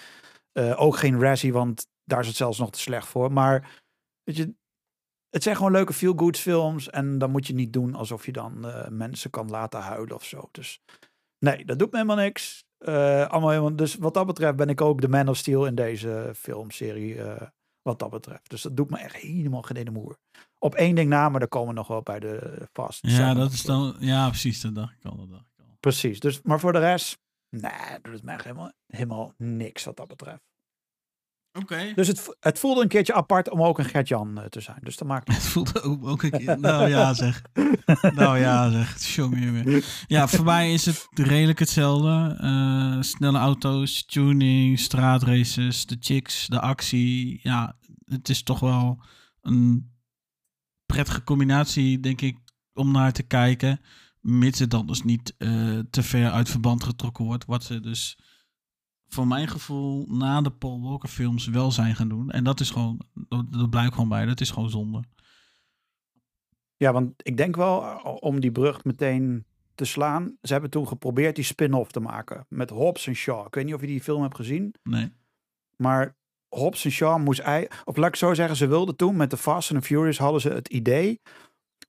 Eh, 0.52 0.82
ook 0.82 0.98
geen 0.98 1.20
Razzie, 1.20 1.54
want 1.54 1.88
daar 2.04 2.20
is 2.20 2.28
het 2.28 2.36
zelfs 2.36 2.60
nog 2.60 2.72
te 2.72 2.80
slecht 2.80 3.08
voor. 3.08 3.32
Maar 3.32 3.82
weet 4.24 4.36
je, 4.36 4.54
het 5.30 5.44
zijn 5.44 5.56
gewoon 5.56 5.72
leuke 5.72 5.94
feel-good 5.94 6.38
films. 6.38 6.90
En 6.90 7.18
dan 7.18 7.32
moet 7.32 7.48
je 7.48 7.54
niet 7.54 7.74
doen 7.74 7.96
alsof 7.96 8.26
je 8.26 8.32
dan 8.32 8.68
eh, 8.68 8.88
mensen 8.88 9.30
kan 9.30 9.50
laten 9.50 9.80
huilen 9.80 10.16
of 10.16 10.24
zo. 10.26 10.50
Dus 10.52 10.82
nee, 11.40 11.66
dat 11.66 11.80
doet 11.80 11.92
me 11.92 11.98
helemaal 11.98 12.24
niks. 12.24 12.66
Eh, 12.84 13.28
allemaal 13.28 13.50
helemaal, 13.50 13.76
dus 13.76 13.96
wat 13.96 14.14
dat 14.14 14.26
betreft 14.26 14.56
ben 14.56 14.70
ik 14.70 14.82
ook 14.82 15.02
de 15.02 15.08
Man 15.10 15.28
of 15.28 15.38
Steel 15.38 15.66
in 15.66 15.76
deze 15.76 16.32
filmserie. 16.36 17.22
eh, 17.22 17.48
wat 17.82 18.00
dat 18.00 18.10
betreft. 18.10 18.50
Dus 18.50 18.62
dat 18.62 18.78
doet 18.78 18.90
me 18.90 18.98
echt 18.98 19.16
helemaal 19.16 19.62
geen 19.62 19.78
ene 19.78 19.92
moer. 19.92 20.18
Op 20.60 20.76
één 20.76 20.96
ding 20.96 21.10
na, 21.10 21.30
maar 21.30 21.40
daar 21.40 21.50
komen 21.50 21.68
we 21.68 21.74
nog 21.74 21.88
wel 21.88 22.02
bij 22.02 22.20
de 22.20 22.68
Fast. 22.74 23.08
Ja, 23.08 23.34
dat 23.34 23.52
is 23.52 23.62
dan. 23.62 23.96
Ja, 24.00 24.28
precies, 24.28 24.62
dat 24.62 24.76
dacht 24.76 24.94
ik 25.00 25.06
al. 25.06 25.18
Dat 25.18 25.30
dacht 25.30 25.46
ik 25.56 25.60
al. 25.66 25.76
Precies. 25.80 26.20
Dus, 26.20 26.42
maar 26.42 26.60
voor 26.60 26.74
de 26.74 26.80
rest, 26.80 27.18
nee, 27.50 27.72
doet 28.02 28.14
het 28.14 28.24
mij 28.24 28.34
echt 28.34 28.44
helemaal, 28.44 28.72
helemaal 28.88 29.34
niks 29.38 29.84
wat 29.84 29.98
dat 29.98 30.08
betreft. 30.08 30.42
Oké. 31.54 31.92
Dus 31.96 32.08
het, 32.08 32.36
het 32.40 32.60
voelde 32.60 32.82
een 32.82 32.88
keertje 32.88 33.14
apart 33.14 33.50
om 33.50 33.64
ook 33.64 33.80
een 33.80 33.86
Gert-Jan 33.86 34.38
eh, 34.38 34.46
te 34.46 34.62
zijn. 34.62 34.80
Dus 34.82 34.98
dat 34.98 35.08
maakt 35.08 35.28
Het 35.34 35.44
voelt 35.44 35.82
ook, 35.82 36.06
ook 36.06 36.24
een 36.24 36.32
keer. 36.32 36.60
Nou 36.64 36.90
ja, 36.90 37.14
zeg. 37.14 37.42
Nou 38.16 38.40
ja, 38.40 38.70
zeg. 38.72 39.16
Jongen, 39.16 39.42
jongen. 39.42 39.84
Ja, 40.08 40.28
voor 40.28 40.46
mij 40.46 40.74
is 40.74 40.86
het 40.86 41.08
redelijk 41.14 41.60
hetzelfde. 41.60 42.38
Eh, 42.40 43.02
snelle 43.02 43.38
auto's, 43.38 44.06
tuning, 44.06 44.80
straatraces, 44.80 45.86
de 45.86 45.98
chicks, 46.00 46.48
de 46.48 46.60
actie. 46.60 47.40
Ja, 47.44 47.78
het 48.06 48.30
is 48.30 48.44
toch 48.44 48.60
wel 48.60 49.04
een 49.42 49.92
prettige 50.86 51.24
combinatie, 51.24 52.00
denk 52.00 52.22
ik, 52.22 52.38
om 52.74 52.92
naar 52.92 53.12
te 53.12 53.24
kijken. 53.24 53.82
Mits 54.20 54.60
het 54.60 54.72
dan 54.72 54.88
dus 54.88 55.04
niet 55.04 55.36
eh, 55.38 55.80
te 55.90 56.04
ver 56.04 56.32
uit 56.32 56.50
verband 56.50 56.84
getrokken 56.84 57.26
wordt. 57.26 57.46
Wat 57.46 57.64
ze 57.64 57.80
dus 57.80 58.18
voor 59.14 59.28
mijn 59.28 59.48
gevoel 59.48 60.06
na 60.08 60.42
de 60.42 60.52
Paul 60.52 60.82
Walker 60.82 61.10
films 61.10 61.48
wel 61.48 61.72
zijn 61.72 61.96
gaan 61.96 62.10
doen. 62.10 62.30
En 62.30 62.44
dat 62.44 62.60
is 62.60 62.70
gewoon, 62.70 63.00
dat, 63.14 63.52
dat 63.52 63.70
blijkt 63.70 63.94
gewoon 63.94 64.10
bij. 64.10 64.26
Dat 64.26 64.42
is 64.42 64.52
gewoon 64.52 64.70
zonde. 64.70 65.04
Ja, 66.78 66.94
want 66.94 67.12
ik 67.18 67.38
denk 67.38 67.56
wel, 67.56 67.80
om 68.20 68.40
die 68.40 68.52
brug 68.52 68.84
meteen 68.84 69.46
te 69.76 69.86
slaan. 69.86 70.38
Ze 70.42 70.52
hebben 70.52 70.70
toen 70.72 70.88
geprobeerd 70.88 71.36
die 71.36 71.44
spin-off 71.44 71.92
te 71.92 72.00
maken. 72.00 72.46
Met 72.50 72.70
Hobbs 72.70 73.08
en 73.08 73.16
Shaw. 73.16 73.46
Ik 73.46 73.54
weet 73.56 73.66
niet 73.66 73.74
of 73.74 73.82
je 73.82 73.88
die 73.88 74.02
film 74.02 74.22
hebt 74.22 74.36
gezien. 74.36 74.76
Nee. 74.84 75.12
Maar 75.76 76.16
Hobbs 76.48 76.86
en 76.86 76.92
Shaw 76.92 77.22
moest... 77.24 77.40
ei- 77.40 77.68
Of 77.84 77.98
laat 77.98 78.08
ik 78.08 78.16
zo 78.16 78.34
zeggen, 78.34 78.56
ze 78.56 78.68
wilden 78.68 78.96
toen 78.96 79.16
met 79.16 79.30
de 79.30 79.38
Fast 79.38 79.72
and 79.72 79.82
the 79.82 79.88
Furious... 79.88 80.18
hadden 80.18 80.42
ze 80.42 80.50
het 80.50 80.68
idee 80.68 81.22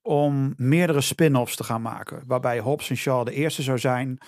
om 0.03 0.55
meerdere 0.57 1.01
spin-offs 1.01 1.57
te 1.57 1.65
gaan 1.65 1.83
maken. 1.83 2.23
Waarbij 2.27 2.59
Hobbs 2.59 2.91
en 2.91 2.97
Shaw 2.97 3.27
de 3.27 3.33
eerste 3.33 3.63
zou 3.63 3.79
zijn. 3.79 4.19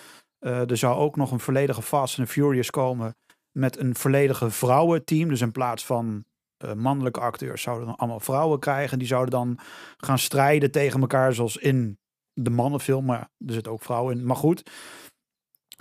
Eh, 0.47 0.71
er 0.71 0.77
zou 0.77 0.97
ook 0.97 1.17
nog 1.17 1.31
een 1.31 1.41
volledige 1.41 1.83
Fast 1.83 2.19
and 2.19 2.29
Furious 2.29 2.71
komen... 2.71 3.17
met 3.53 3.79
een 3.79 3.95
volledige 3.95 4.51
vrouwenteam. 4.51 5.29
Dus 5.29 5.41
in 5.41 5.53
plaats 5.53 5.85
van 5.85 6.25
eh, 6.57 6.73
mannelijke 6.73 7.21
acteurs 7.21 7.63
zouden 7.63 7.87
dan 7.87 7.97
allemaal 7.97 8.21
vrouwen 8.21 8.59
krijgen. 8.59 8.99
Die 8.99 9.07
zouden 9.07 9.31
dan 9.31 9.59
gaan 9.97 10.19
strijden 10.19 10.71
tegen 10.71 11.01
elkaar 11.01 11.35
zoals 11.35 11.57
in 11.57 11.99
de 12.33 12.51
mannenfilm. 12.51 13.05
Maar 13.05 13.21
er 13.47 13.53
zitten 13.53 13.73
ook 13.73 13.83
vrouwen 13.83 14.19
in. 14.19 14.27
Maar 14.27 14.37
goed, 14.37 14.71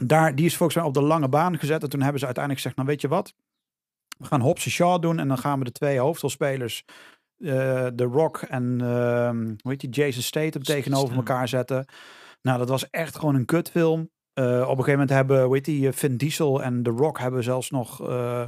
daar, 0.06 0.36
die 0.36 0.46
is 0.46 0.58
volgens 0.58 0.78
mij 0.78 0.88
op 0.88 0.94
de 0.94 1.02
lange 1.02 1.30
baan 1.30 1.60
gezet. 1.60 1.84
En 1.84 1.90
toen 1.90 2.02
hebben 2.02 2.20
ze 2.20 2.26
uiteindelijk 2.26 2.64
gezegd, 2.64 2.82
nou 2.82 2.90
weet 2.90 3.02
je 3.02 3.08
wat? 3.08 3.34
We 4.18 4.26
gaan 4.26 4.42
Hobbs 4.42 4.66
en 4.66 4.72
Shaw 4.72 5.02
doen 5.02 5.20
en 5.20 5.28
dan 5.28 5.38
gaan 5.38 5.60
we 5.60 5.66
de 5.66 5.72
twee 5.72 6.00
hoofdrolspelers, 6.00 6.84
eh 7.38 7.88
The 7.88 8.04
Rock 8.04 8.38
en 8.38 8.82
ehm 8.82 9.46
hoe 9.46 9.72
heet 9.72 9.80
die, 9.80 9.90
Jason 9.90 10.22
Statham 10.22 10.64
tegenover 10.64 11.16
elkaar 11.16 11.48
zetten. 11.48 11.86
Nou, 12.42 12.58
dat 12.58 12.70
was 12.70 12.90
echt 12.90 13.18
gewoon 13.18 13.36
een 13.36 13.46
kutfilm. 13.46 14.10
Eh, 14.36 14.46
op 14.46 14.78
een 14.78 14.84
gegeven 14.84 14.92
moment 14.92 15.10
hebben, 15.10 15.52
heet 15.52 15.66
die, 15.66 15.88
eh, 15.88 15.94
Vin 15.94 16.18
Diesel 16.18 16.64
en 16.64 16.84
The 16.84 16.90
Rock 16.90 17.20
hebben 17.20 17.44
zelfs 17.44 17.70
nog 17.70 18.10
eh, 18.10 18.46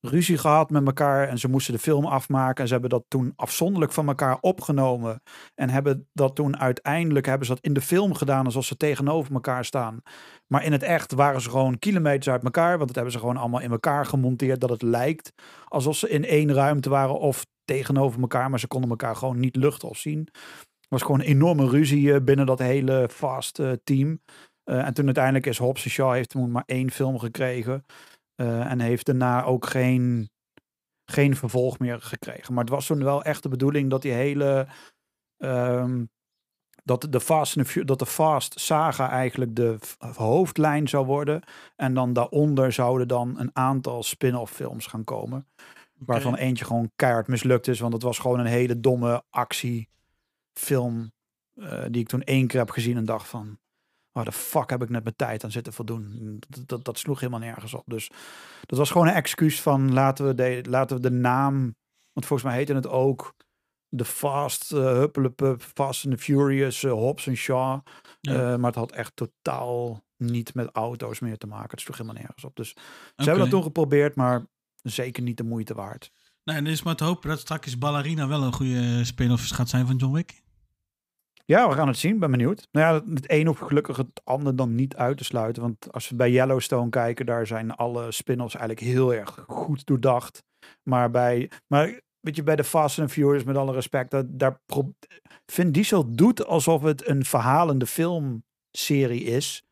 ruzie 0.00 0.38
gehad 0.38 0.70
met 0.70 0.86
elkaar. 0.86 1.28
En 1.28 1.38
ze 1.38 1.48
moesten 1.48 1.74
de 1.74 1.80
film 1.80 2.04
afmaken. 2.04 2.60
En 2.60 2.66
ze 2.66 2.72
hebben 2.72 2.90
dat 2.90 3.04
toen 3.08 3.32
afzonderlijk 3.36 3.92
van 3.92 4.08
elkaar 4.08 4.38
opgenomen. 4.40 5.22
En 5.54 5.70
hebben 5.70 6.08
dat 6.12 6.34
toen 6.34 6.58
uiteindelijk, 6.58 7.26
hebben 7.26 7.46
ze 7.46 7.54
dat 7.54 7.64
in 7.64 7.72
de 7.72 7.80
film 7.80 8.14
gedaan 8.14 8.44
alsof 8.44 8.64
ze 8.64 8.76
tegenover 8.76 9.34
elkaar 9.34 9.64
staan. 9.64 10.02
Maar 10.46 10.64
in 10.64 10.72
het 10.72 10.82
echt 10.82 11.12
waren 11.12 11.40
ze 11.40 11.50
gewoon 11.50 11.78
kilometers 11.78 12.28
uit 12.28 12.44
elkaar. 12.44 12.76
Want 12.76 12.86
dat 12.86 12.94
hebben 12.94 13.12
ze 13.12 13.18
gewoon 13.18 13.36
allemaal 13.36 13.60
in 13.60 13.70
elkaar 13.70 14.06
gemonteerd. 14.06 14.60
Dat 14.60 14.70
het 14.70 14.82
lijkt 14.82 15.32
alsof 15.64 15.96
ze 15.96 16.08
in 16.08 16.24
één 16.24 16.52
ruimte 16.52 16.88
waren 16.88 17.18
of 17.18 17.46
tegenover 17.64 18.20
elkaar. 18.20 18.50
Maar 18.50 18.60
ze 18.60 18.66
konden 18.68 18.90
elkaar 18.90 19.16
gewoon 19.16 19.38
niet 19.38 19.56
luchten 19.56 19.88
of 19.88 19.98
zien. 19.98 20.28
Er 20.80 21.00
was 21.00 21.02
gewoon 21.02 21.20
een 21.20 21.26
enorme 21.26 21.68
ruzie 21.68 22.20
binnen 22.20 22.46
dat 22.46 22.58
hele 22.58 23.08
fast 23.10 23.60
team. 23.84 24.20
Eh, 24.64 24.86
en 24.86 24.94
toen 24.94 25.04
uiteindelijk 25.04 25.46
is 25.46 25.58
Hobbs 25.58 25.88
Shaw 25.88 26.12
heeft 26.12 26.28
toen 26.28 26.50
maar 26.50 26.62
één 26.66 26.90
film 26.90 27.18
gekregen. 27.18 27.84
Eh, 28.34 28.70
en 28.70 28.80
heeft 28.80 29.06
daarna 29.06 29.44
ook 29.44 29.66
geen, 29.66 30.30
geen 31.04 31.36
vervolg 31.36 31.78
meer 31.78 32.00
gekregen. 32.00 32.54
Maar 32.54 32.64
het 32.64 32.72
was 32.72 32.86
toen 32.86 33.04
wel 33.04 33.22
echt 33.22 33.42
de 33.42 33.48
bedoeling 33.48 33.90
dat 33.90 34.02
die 34.02 34.12
hele. 34.12 34.66
ehm, 35.36 36.04
dat 36.84 37.06
de 37.10 37.20
Fast, 37.20 37.52
the 37.52 37.84
dat 37.84 37.98
de 37.98 38.06
Fast 38.06 38.60
saga 38.60 39.10
eigenlijk 39.10 39.56
de 39.56 39.78
hoofdlijn 39.98 40.88
zou 40.88 41.06
worden. 41.06 41.42
En 41.76 41.94
dan 41.94 42.12
daaronder 42.12 42.72
zouden 42.72 43.08
dan 43.08 43.38
een 43.38 43.50
aantal 43.52 44.02
spin-off 44.02 44.52
films 44.52 44.86
gaan 44.86 45.04
komen. 45.04 45.46
Waarvan 45.94 46.34
eentje 46.34 46.64
gewoon 46.64 46.90
keihard 46.96 47.28
mislukt 47.28 47.68
is. 47.68 47.80
Want 47.80 47.92
het 47.92 48.02
was 48.02 48.18
gewoon 48.18 48.40
een 48.40 48.46
hele 48.46 48.80
domme 48.80 49.22
actiefilm. 49.30 51.12
eh 51.54 51.84
die 51.90 52.00
ik 52.00 52.08
toen 52.08 52.22
één 52.22 52.46
keer 52.46 52.60
heb 52.60 52.70
gezien 52.70 52.96
en 52.96 53.04
dacht 53.04 53.28
van... 53.28 53.58
Waar 54.14 54.24
de 54.24 54.32
fuck 54.32 54.70
heb 54.70 54.82
ik 54.82 54.88
net 54.88 55.02
mijn 55.02 55.16
tijd 55.16 55.44
aan 55.44 55.50
zitten 55.50 55.72
voldoen? 55.72 56.36
Dat, 56.48 56.68
dat, 56.68 56.84
dat 56.84 56.98
sloeg 56.98 57.20
helemaal 57.20 57.40
nergens 57.40 57.74
op. 57.74 57.82
Dus 57.86 58.10
dat 58.60 58.78
was 58.78 58.90
gewoon 58.90 59.06
een 59.06 59.14
excuus 59.14 59.60
van 59.60 59.92
laten 59.92 60.26
we 60.26 60.34
de, 60.34 60.64
laten 60.68 60.96
we 60.96 61.02
de 61.02 61.10
naam... 61.10 61.76
Want 62.12 62.26
volgens 62.26 62.42
mij 62.48 62.56
heette 62.58 62.74
het 62.74 62.88
ook 62.88 63.34
de 63.88 64.04
Fast, 64.04 64.72
uh, 64.72 64.80
Huppelepup, 64.80 65.62
Fast 65.62 66.04
and 66.04 66.14
the 66.16 66.22
Furious, 66.22 66.84
eh, 66.84 66.90
Hobbs 66.90 67.26
en 67.26 67.36
Shaw. 67.36 67.80
Ja. 68.20 68.32
Eh, 68.32 68.58
maar 68.58 68.70
het 68.70 68.74
had 68.74 68.92
echt 68.92 69.16
totaal 69.16 70.04
niet 70.16 70.54
met 70.54 70.70
auto's 70.72 71.20
meer 71.20 71.38
te 71.38 71.46
maken. 71.46 71.70
Het 71.70 71.80
sloeg 71.80 71.96
helemaal 71.96 72.20
nergens 72.20 72.44
op. 72.44 72.56
Dus 72.56 72.68
ze 72.68 73.24
hebben 73.24 73.38
dat 73.38 73.50
toen 73.50 73.62
geprobeerd, 73.62 74.14
maar 74.14 74.46
zeker 74.82 75.22
niet 75.22 75.36
de 75.36 75.44
moeite 75.44 75.74
waard. 75.74 76.10
Nee, 76.44 76.56
en 76.56 76.66
is 76.66 76.82
maar 76.82 76.96
te 76.96 77.04
hopen 77.04 77.28
dat 77.28 77.40
straks 77.40 77.78
Ballerina 77.78 78.28
wel 78.28 78.42
een 78.42 78.52
goede 78.52 79.04
spin-off 79.04 79.48
gaat 79.48 79.68
zijn 79.68 79.86
van 79.86 79.96
John 79.96 80.14
Wick. 80.14 80.43
Ja, 81.46 81.68
we 81.68 81.74
gaan 81.74 81.88
het 81.88 81.96
zien. 81.96 82.18
Ben 82.18 82.30
benieuwd. 82.30 82.68
Nou 82.72 82.86
ja, 82.86 83.12
het 83.14 83.30
een 83.30 83.46
hoeft 83.46 83.62
gelukkig 83.62 83.96
het 83.96 84.20
ander 84.24 84.56
dan 84.56 84.74
niet 84.74 84.96
uit 84.96 85.16
te 85.16 85.24
sluiten. 85.24 85.62
Want 85.62 85.92
als 85.92 86.08
we 86.08 86.16
bij 86.16 86.30
Yellowstone 86.30 86.90
kijken, 86.90 87.26
daar 87.26 87.46
zijn 87.46 87.70
alle 87.70 88.12
spin-offs 88.12 88.54
eigenlijk 88.54 88.86
heel 88.86 89.14
erg 89.14 89.44
goed 89.48 89.86
doordacht. 89.86 90.42
Maar 90.82 91.10
bij, 91.10 91.50
maar 91.66 92.00
weet 92.20 92.36
je, 92.36 92.42
bij 92.42 92.56
de 92.56 92.64
Fast 92.64 92.98
and 92.98 93.10
Furious, 93.10 93.44
met 93.44 93.56
alle 93.56 93.72
respect, 93.72 94.10
dat, 94.10 94.26
daar 94.28 94.60
Vin 95.46 95.72
Diesel 95.72 96.14
doet 96.14 96.46
alsof 96.46 96.82
het 96.82 97.08
een 97.08 97.24
verhalende 97.24 97.86
filmserie 97.86 99.22
is. 99.24 99.62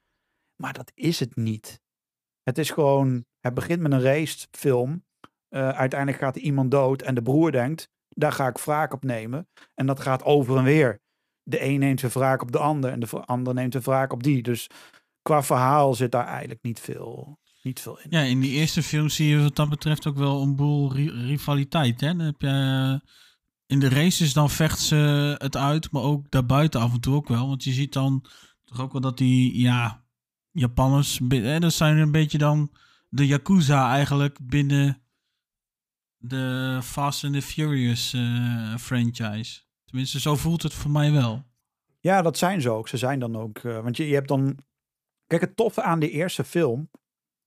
Maar 0.62 0.72
dat 0.72 0.92
is 0.94 1.20
het 1.20 1.36
niet. 1.36 1.80
Het 2.42 2.58
is 2.58 2.70
gewoon, 2.70 3.24
het 3.40 3.54
begint 3.54 3.80
met 3.80 3.92
een 3.92 4.02
racefilm. 4.02 5.04
Eh 5.48 5.68
uiteindelijk 5.68 6.22
gaat 6.22 6.36
iemand 6.36 6.70
dood 6.70 7.02
en 7.02 7.14
de 7.14 7.22
broer 7.22 7.52
denkt, 7.52 7.88
daar 8.08 8.32
ga 8.32 8.48
ik 8.48 8.58
wraak 8.58 8.92
op 8.92 9.04
nemen. 9.04 9.48
En 9.74 9.86
dat 9.86 10.00
gaat 10.00 10.24
over 10.24 10.56
en 10.56 10.64
weer. 10.64 11.00
De 11.42 11.64
een 11.64 11.78
neemt 11.78 12.00
zijn 12.00 12.12
wraak 12.12 12.42
op 12.42 12.52
de 12.52 12.58
ander 12.58 12.90
en 12.90 13.00
de 13.00 13.08
ander 13.10 13.54
neemt 13.54 13.72
zijn 13.72 13.84
wraak 13.84 14.12
op 14.12 14.22
die. 14.22 14.42
Dus 14.42 14.66
qua 15.22 15.42
verhaal 15.42 15.94
zit 15.94 16.12
daar 16.12 16.26
eigenlijk 16.26 16.62
niet 16.62 16.80
veel, 16.80 17.38
niet 17.62 17.80
veel 17.80 17.98
in. 17.98 18.10
Ja, 18.10 18.20
in 18.20 18.40
die 18.40 18.50
eerste 18.50 18.82
film 18.82 19.08
zie 19.08 19.28
je 19.28 19.42
wat 19.42 19.56
dat 19.56 19.68
betreft 19.68 20.06
ook 20.06 20.16
wel 20.16 20.42
een 20.42 20.56
boel 20.56 20.92
ri- 20.92 21.10
rivaliteit. 21.26 22.00
Hè? 22.00 22.16
Dan 22.16 22.26
heb 22.26 22.40
je, 22.40 22.48
eh, 22.48 23.08
in 23.66 23.80
de 23.80 23.88
races 23.88 24.32
dan 24.32 24.50
vechten 24.50 24.84
ze 24.84 25.34
het 25.38 25.56
uit, 25.56 25.90
maar 25.90 26.02
ook 26.02 26.30
daarbuiten 26.30 26.80
af 26.80 26.92
en 26.92 27.00
toe 27.00 27.14
ook 27.14 27.28
wel. 27.28 27.48
Want 27.48 27.64
je 27.64 27.72
ziet 27.72 27.92
dan 27.92 28.24
toch 28.64 28.80
ook 28.80 28.92
wel 28.92 29.00
dat 29.00 29.18
die, 29.18 29.60
ja, 29.60 30.04
Japanners, 30.50 31.20
hè, 31.28 31.60
dat 31.60 31.72
zijn 31.72 31.96
een 31.96 32.12
beetje 32.12 32.38
dan 32.38 32.72
de 33.08 33.26
Yakuza 33.26 33.90
eigenlijk 33.90 34.38
binnen 34.42 35.02
de 36.16 36.78
Fast 36.82 37.24
and 37.24 37.34
the 37.34 37.42
Furious 37.42 38.12
eh, 38.12 38.76
franchise. 38.76 39.60
Tenminste, 39.92 40.20
zo 40.20 40.36
voelt 40.36 40.62
het 40.62 40.74
voor 40.74 40.90
mij 40.90 41.12
wel. 41.12 41.44
Ja, 42.00 42.22
dat 42.22 42.38
zijn 42.38 42.60
ze 42.60 42.70
ook. 42.70 42.88
Ze 42.88 42.96
zijn 42.96 43.18
dan 43.18 43.36
ook. 43.36 43.58
eh, 43.58 43.82
want 43.82 43.96
je, 43.96 44.08
je 44.08 44.14
hebt 44.14 44.28
dan. 44.28 44.58
Kijk, 45.26 45.40
het 45.40 45.56
toffe 45.56 45.82
aan 45.82 45.98
de 46.00 46.10
eerste 46.10 46.44
film. 46.44 46.90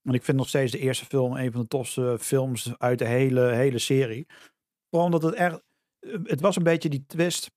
Want 0.01 0.17
ik 0.17 0.23
vind 0.23 0.37
nog 0.37 0.47
steeds 0.47 0.71
de 0.71 0.79
eerste 0.79 1.05
film 1.05 1.35
een 1.35 1.51
van 1.51 1.61
de 1.61 1.67
tofste 1.67 2.17
films 2.19 2.77
uit 2.77 2.99
de 2.99 3.05
hele, 3.05 3.41
hele 3.41 3.79
serie. 3.79 4.27
Vooral 4.89 5.07
omdat 5.07 5.23
het 5.23 5.33
echt. 5.33 5.61
Het 6.23 6.41
was 6.41 6.55
een 6.55 6.63
beetje 6.63 6.89
die 6.89 7.05
twist. 7.07 7.51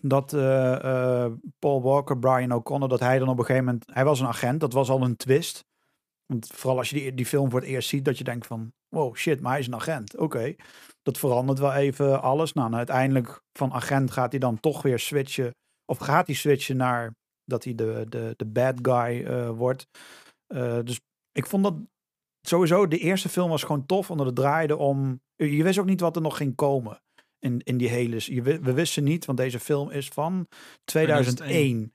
Dat 0.00 0.32
eh, 0.32 1.24
eh, 1.24 1.32
Paul 1.58 1.82
Walker, 1.82 2.18
Brian 2.18 2.52
O'Connor, 2.52 2.88
dat 2.88 3.00
hij 3.00 3.18
dan 3.18 3.28
op 3.28 3.38
een 3.38 3.44
gegeven 3.44 3.64
moment. 3.64 3.84
Hij 3.92 4.04
was 4.04 4.20
een 4.20 4.26
agent. 4.26 4.60
Dat 4.60 4.72
was 4.72 4.90
al 4.90 5.02
een 5.02 5.16
twist. 5.16 5.64
Want 6.26 6.46
vooral 6.46 6.78
als 6.78 6.90
je 6.90 6.96
die, 6.96 7.14
die 7.14 7.26
film 7.26 7.50
voor 7.50 7.60
het 7.60 7.68
eerst 7.68 7.88
ziet, 7.88 8.04
dat 8.04 8.18
je 8.18 8.24
denkt 8.24 8.46
van. 8.46 8.72
Wow, 8.88 9.16
shit, 9.16 9.40
maar 9.40 9.50
hij 9.50 9.60
is 9.60 9.66
een 9.66 9.74
agent. 9.74 10.16
Oké. 10.16 10.54
Dat 11.04 11.18
verandert 11.18 11.58
wel 11.58 11.72
even 11.72 12.22
alles. 12.22 12.52
Nou, 12.52 12.68
en 12.68 12.76
uiteindelijk 12.76 13.40
van 13.58 13.72
agent 13.72 14.10
gaat 14.10 14.30
hij 14.30 14.40
dan 14.40 14.60
toch 14.60 14.82
weer 14.82 14.98
switchen 14.98 15.50
of 15.84 15.98
gaat 15.98 16.26
hij 16.26 16.36
switchen 16.36 16.76
naar 16.76 17.14
dat 17.44 17.64
hij 17.64 17.74
de, 17.74 18.06
de, 18.08 18.34
de 18.36 18.46
bad 18.46 18.78
guy 18.82 19.24
eh, 19.24 19.50
wordt. 19.50 19.86
Eh, 20.46 20.78
dus 20.84 21.00
ik 21.32 21.46
vond 21.46 21.64
dat 21.64 21.74
sowieso, 22.40 22.88
de 22.88 22.98
eerste 22.98 23.28
film 23.28 23.48
was 23.48 23.62
gewoon 23.62 23.86
tof, 23.86 24.10
omdat 24.10 24.26
het 24.26 24.34
draaide 24.34 24.76
om... 24.76 25.22
Je 25.36 25.62
wist 25.62 25.78
ook 25.78 25.86
niet 25.86 26.00
wat 26.00 26.16
er 26.16 26.22
nog 26.22 26.36
ging 26.36 26.54
komen 26.54 27.02
in, 27.38 27.58
in 27.58 27.76
die 27.76 27.88
hele... 27.88 28.16
We 28.42 28.72
wisten 28.72 29.04
niet, 29.04 29.24
want 29.24 29.38
deze 29.38 29.60
film 29.60 29.90
is 29.90 30.08
van 30.08 30.48
2001. 30.84 31.94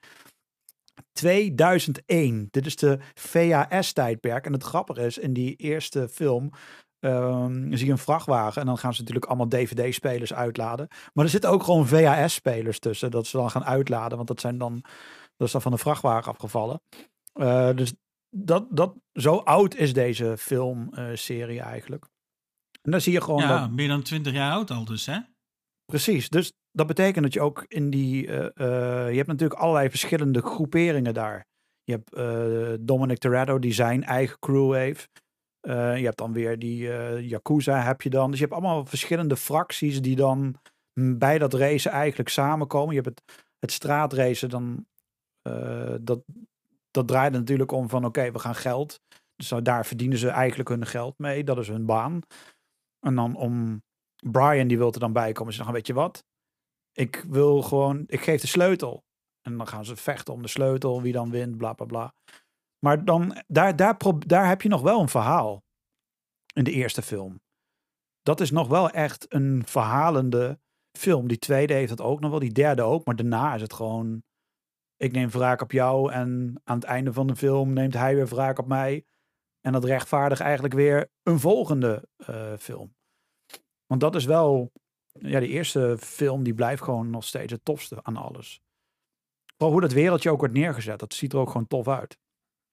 2001. 1.11 2.47
Dit 2.51 2.65
is 2.65 2.75
de 2.75 2.99
VHS-tijdperk. 3.13 4.45
En 4.45 4.53
het 4.53 4.63
grappige 4.63 5.05
is, 5.05 5.17
in 5.17 5.33
die 5.33 5.55
eerste 5.55 6.09
film 6.09 6.51
ehm, 6.99 7.73
zie 7.73 7.85
je 7.85 7.91
een 7.91 7.97
vrachtwagen. 7.97 8.61
En 8.61 8.67
dan 8.67 8.77
gaan 8.77 8.93
ze 8.93 8.99
natuurlijk 8.99 9.25
allemaal 9.25 9.47
DVD-spelers 9.47 10.33
uitladen. 10.33 10.87
Maar 11.13 11.25
er 11.25 11.31
zitten 11.31 11.49
ook 11.49 11.63
gewoon 11.63 11.87
VHS-spelers 11.87 12.79
tussen. 12.79 13.11
Dat 13.11 13.27
ze 13.27 13.37
dan 13.37 13.51
gaan 13.51 13.65
uitladen. 13.65 14.15
Want 14.15 14.27
dat, 14.27 14.39
zijn 14.41 14.57
dan, 14.57 14.83
dat 15.37 15.47
is 15.47 15.51
dan 15.51 15.61
van 15.61 15.71
de 15.71 15.77
vrachtwagen 15.77 16.31
afgevallen. 16.31 16.81
Eh, 17.33 17.75
dus 17.75 17.93
dat, 18.29 18.67
dat, 18.69 18.95
zo 19.13 19.35
oud 19.35 19.75
is 19.75 19.93
deze 19.93 20.37
filmserie 20.37 21.61
eigenlijk. 21.61 22.05
En 22.81 22.91
dan 22.91 23.01
zie 23.01 23.13
je 23.13 23.21
gewoon 23.21 23.41
ja, 23.41 23.59
dat, 23.59 23.71
meer 23.71 23.87
dan 23.87 24.01
20 24.01 24.33
jaar 24.33 24.51
oud 24.51 24.71
al 24.71 24.85
dus, 24.85 25.05
hè? 25.05 25.19
precies. 25.85 26.29
Dus 26.29 26.53
dat 26.71 26.87
betekent 26.87 27.23
dat 27.23 27.33
je 27.33 27.41
ook 27.41 27.65
in 27.67 27.89
die, 27.89 28.27
eh, 28.27 28.45
eh, 28.45 29.09
je 29.09 29.15
hebt 29.15 29.27
natuurlijk 29.27 29.59
allerlei 29.59 29.89
verschillende 29.89 30.41
groeperingen 30.41 31.13
daar. 31.13 31.47
Je 31.83 31.91
hebt 31.91 32.87
Dominic 32.87 33.17
Toretto 33.17 33.59
die 33.59 33.73
zijn 33.73 34.03
eigen 34.03 34.39
crew 34.39 34.73
heeft. 34.73 35.09
Eh, 35.59 35.97
je 35.97 36.05
hebt 36.05 36.17
dan 36.17 36.33
weer 36.33 36.59
die 36.59 36.91
eh, 36.91 37.29
Yakuza 37.29 37.81
heb 37.81 38.01
je 38.01 38.09
dan. 38.09 38.29
Dus 38.29 38.39
je 38.39 38.45
hebt 38.45 38.57
allemaal 38.57 38.85
verschillende 38.85 39.37
fracties 39.37 40.01
die 40.01 40.15
dan 40.15 40.55
bij 41.17 41.37
dat 41.37 41.53
racen 41.53 41.91
eigenlijk 41.91 42.29
samenkomen. 42.29 42.95
Je 42.95 43.01
hebt 43.01 43.19
het, 43.19 43.47
het 43.59 43.71
straatracen 43.71 44.49
dan, 44.49 44.85
eh, 45.41 45.95
dat, 46.01 46.21
dat 46.91 47.07
draait 47.07 47.31
natuurlijk 47.33 47.71
om 47.71 47.89
van 47.89 48.05
oké, 48.05 48.31
we 48.31 48.39
gaan 48.39 48.55
geld. 48.55 49.01
Dus 49.35 49.49
nou, 49.49 49.61
daar 49.61 49.85
verdienen 49.85 50.17
ze 50.17 50.29
eigenlijk 50.29 50.69
hun 50.69 50.85
geld 50.85 51.17
mee. 51.17 51.43
Dat 51.43 51.57
is 51.57 51.67
hun 51.67 51.85
baan. 51.85 52.21
En 52.99 53.15
dan 53.15 53.35
om 53.35 53.83
Brian 54.31 54.67
die 54.67 54.77
wil 54.77 54.93
er 54.93 54.99
dan 54.99 55.13
bij 55.13 55.31
komen. 55.31 55.51
Ze 55.51 55.57
zeggen, 55.57 55.75
weet 55.75 55.87
je 55.87 55.93
wat? 55.93 56.23
Ik 56.91 57.25
wil 57.27 57.61
gewoon, 57.61 58.03
ik 58.07 58.21
geef 58.21 58.41
de 58.41 58.47
sleutel. 58.47 59.03
En 59.41 59.57
dan 59.57 59.67
gaan 59.67 59.85
ze 59.85 59.95
vechten 59.95 60.33
om 60.33 60.41
de 60.41 60.47
sleutel, 60.47 61.01
wie 61.01 61.13
dan 61.13 61.29
wint, 61.29 61.57
bla 61.57 61.73
bla 61.73 61.85
bla. 61.85 62.13
Maar 62.79 63.05
dan, 63.05 63.43
daar, 63.47 63.75
daar, 63.75 63.97
daar 64.19 64.47
heb 64.47 64.61
je 64.61 64.69
nog 64.69 64.81
wel 64.81 65.01
een 65.01 65.09
verhaal. 65.09 65.63
In 66.53 66.63
de 66.63 66.71
eerste 66.71 67.01
film. 67.01 67.41
Dat 68.21 68.39
is 68.39 68.51
nog 68.51 68.67
wel 68.67 68.89
echt 68.89 69.33
een 69.33 69.63
verhalende 69.65 70.59
film. 70.97 71.27
Die 71.27 71.37
tweede 71.37 71.73
heeft 71.73 71.89
het 71.89 72.01
ook 72.01 72.19
nog 72.19 72.29
wel, 72.29 72.39
die 72.39 72.51
derde 72.51 72.81
ook. 72.81 73.05
Maar 73.05 73.15
daarna 73.15 73.55
is 73.55 73.61
het 73.61 73.73
gewoon, 73.73 74.23
ik 74.97 75.11
neem 75.11 75.29
wraak 75.29 75.61
op 75.61 75.71
jou. 75.71 76.11
En 76.11 76.61
aan 76.63 76.75
het 76.75 76.83
einde 76.83 77.13
van 77.13 77.27
de 77.27 77.35
film 77.35 77.73
neemt 77.73 77.93
hij 77.93 78.15
weer 78.15 78.27
wraak 78.27 78.59
op 78.59 78.67
mij. 78.67 79.05
En 79.61 79.71
dat 79.71 79.83
rechtvaardigt 79.83 80.41
eigenlijk 80.41 80.73
weer 80.73 81.11
een 81.23 81.39
volgende 81.39 82.07
eh, 82.15 82.53
film. 82.57 82.95
Want 83.85 84.01
dat 84.01 84.15
is 84.15 84.25
wel, 84.25 84.71
ja, 85.11 85.39
de 85.39 85.47
eerste 85.47 85.97
film 85.99 86.43
die 86.43 86.53
blijft 86.53 86.83
gewoon 86.83 87.09
nog 87.09 87.23
steeds 87.23 87.51
het 87.51 87.65
tofste 87.65 88.03
aan 88.03 88.17
alles. 88.17 88.61
Vooral 89.57 89.71
hoe 89.71 89.81
dat 89.81 89.91
wereldje 89.91 90.31
ook 90.31 90.39
wordt 90.39 90.53
neergezet. 90.53 90.99
Dat 90.99 91.13
ziet 91.13 91.33
er 91.33 91.39
ook 91.39 91.49
gewoon 91.49 91.67
tof 91.67 91.87
uit. 91.87 92.17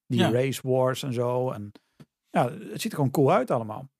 Die 0.06 0.18
Ja. 0.18 0.30
race 0.30 0.60
wars 0.68 1.02
en 1.02 1.12
zo. 1.12 1.50
En 1.50 1.72
ja, 2.30 2.50
het 2.50 2.80
ziet 2.80 2.90
er 2.92 2.96
gewoon 2.96 3.10
cool 3.10 3.32
uit 3.32 3.50
allemaal. 3.50 3.90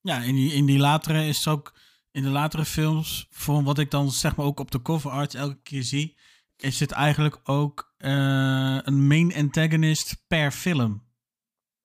Ja, 0.00 0.22
in 0.22 0.34
die, 0.34 0.52
in 0.52 0.66
die 0.66 0.78
latere 0.78 1.26
is 1.26 1.36
het 1.38 1.46
ook, 1.48 1.74
in 2.10 2.22
de 2.22 2.28
latere 2.28 2.64
films, 2.64 3.26
voor 3.30 3.62
wat 3.62 3.78
ik 3.78 3.90
dan 3.90 4.10
zeg 4.10 4.36
maar 4.36 4.46
ook 4.46 4.60
op 4.60 4.70
de 4.70 4.82
cover 4.82 5.10
art 5.10 5.34
elke 5.34 5.58
keer 5.62 5.82
zie, 5.82 6.16
is 6.56 6.80
het 6.80 6.90
eigenlijk 6.90 7.40
ook 7.44 7.94
eh, 7.96 8.78
een 8.82 9.06
main 9.06 9.34
antagonist 9.34 10.24
per 10.26 10.50
film. 10.50 11.04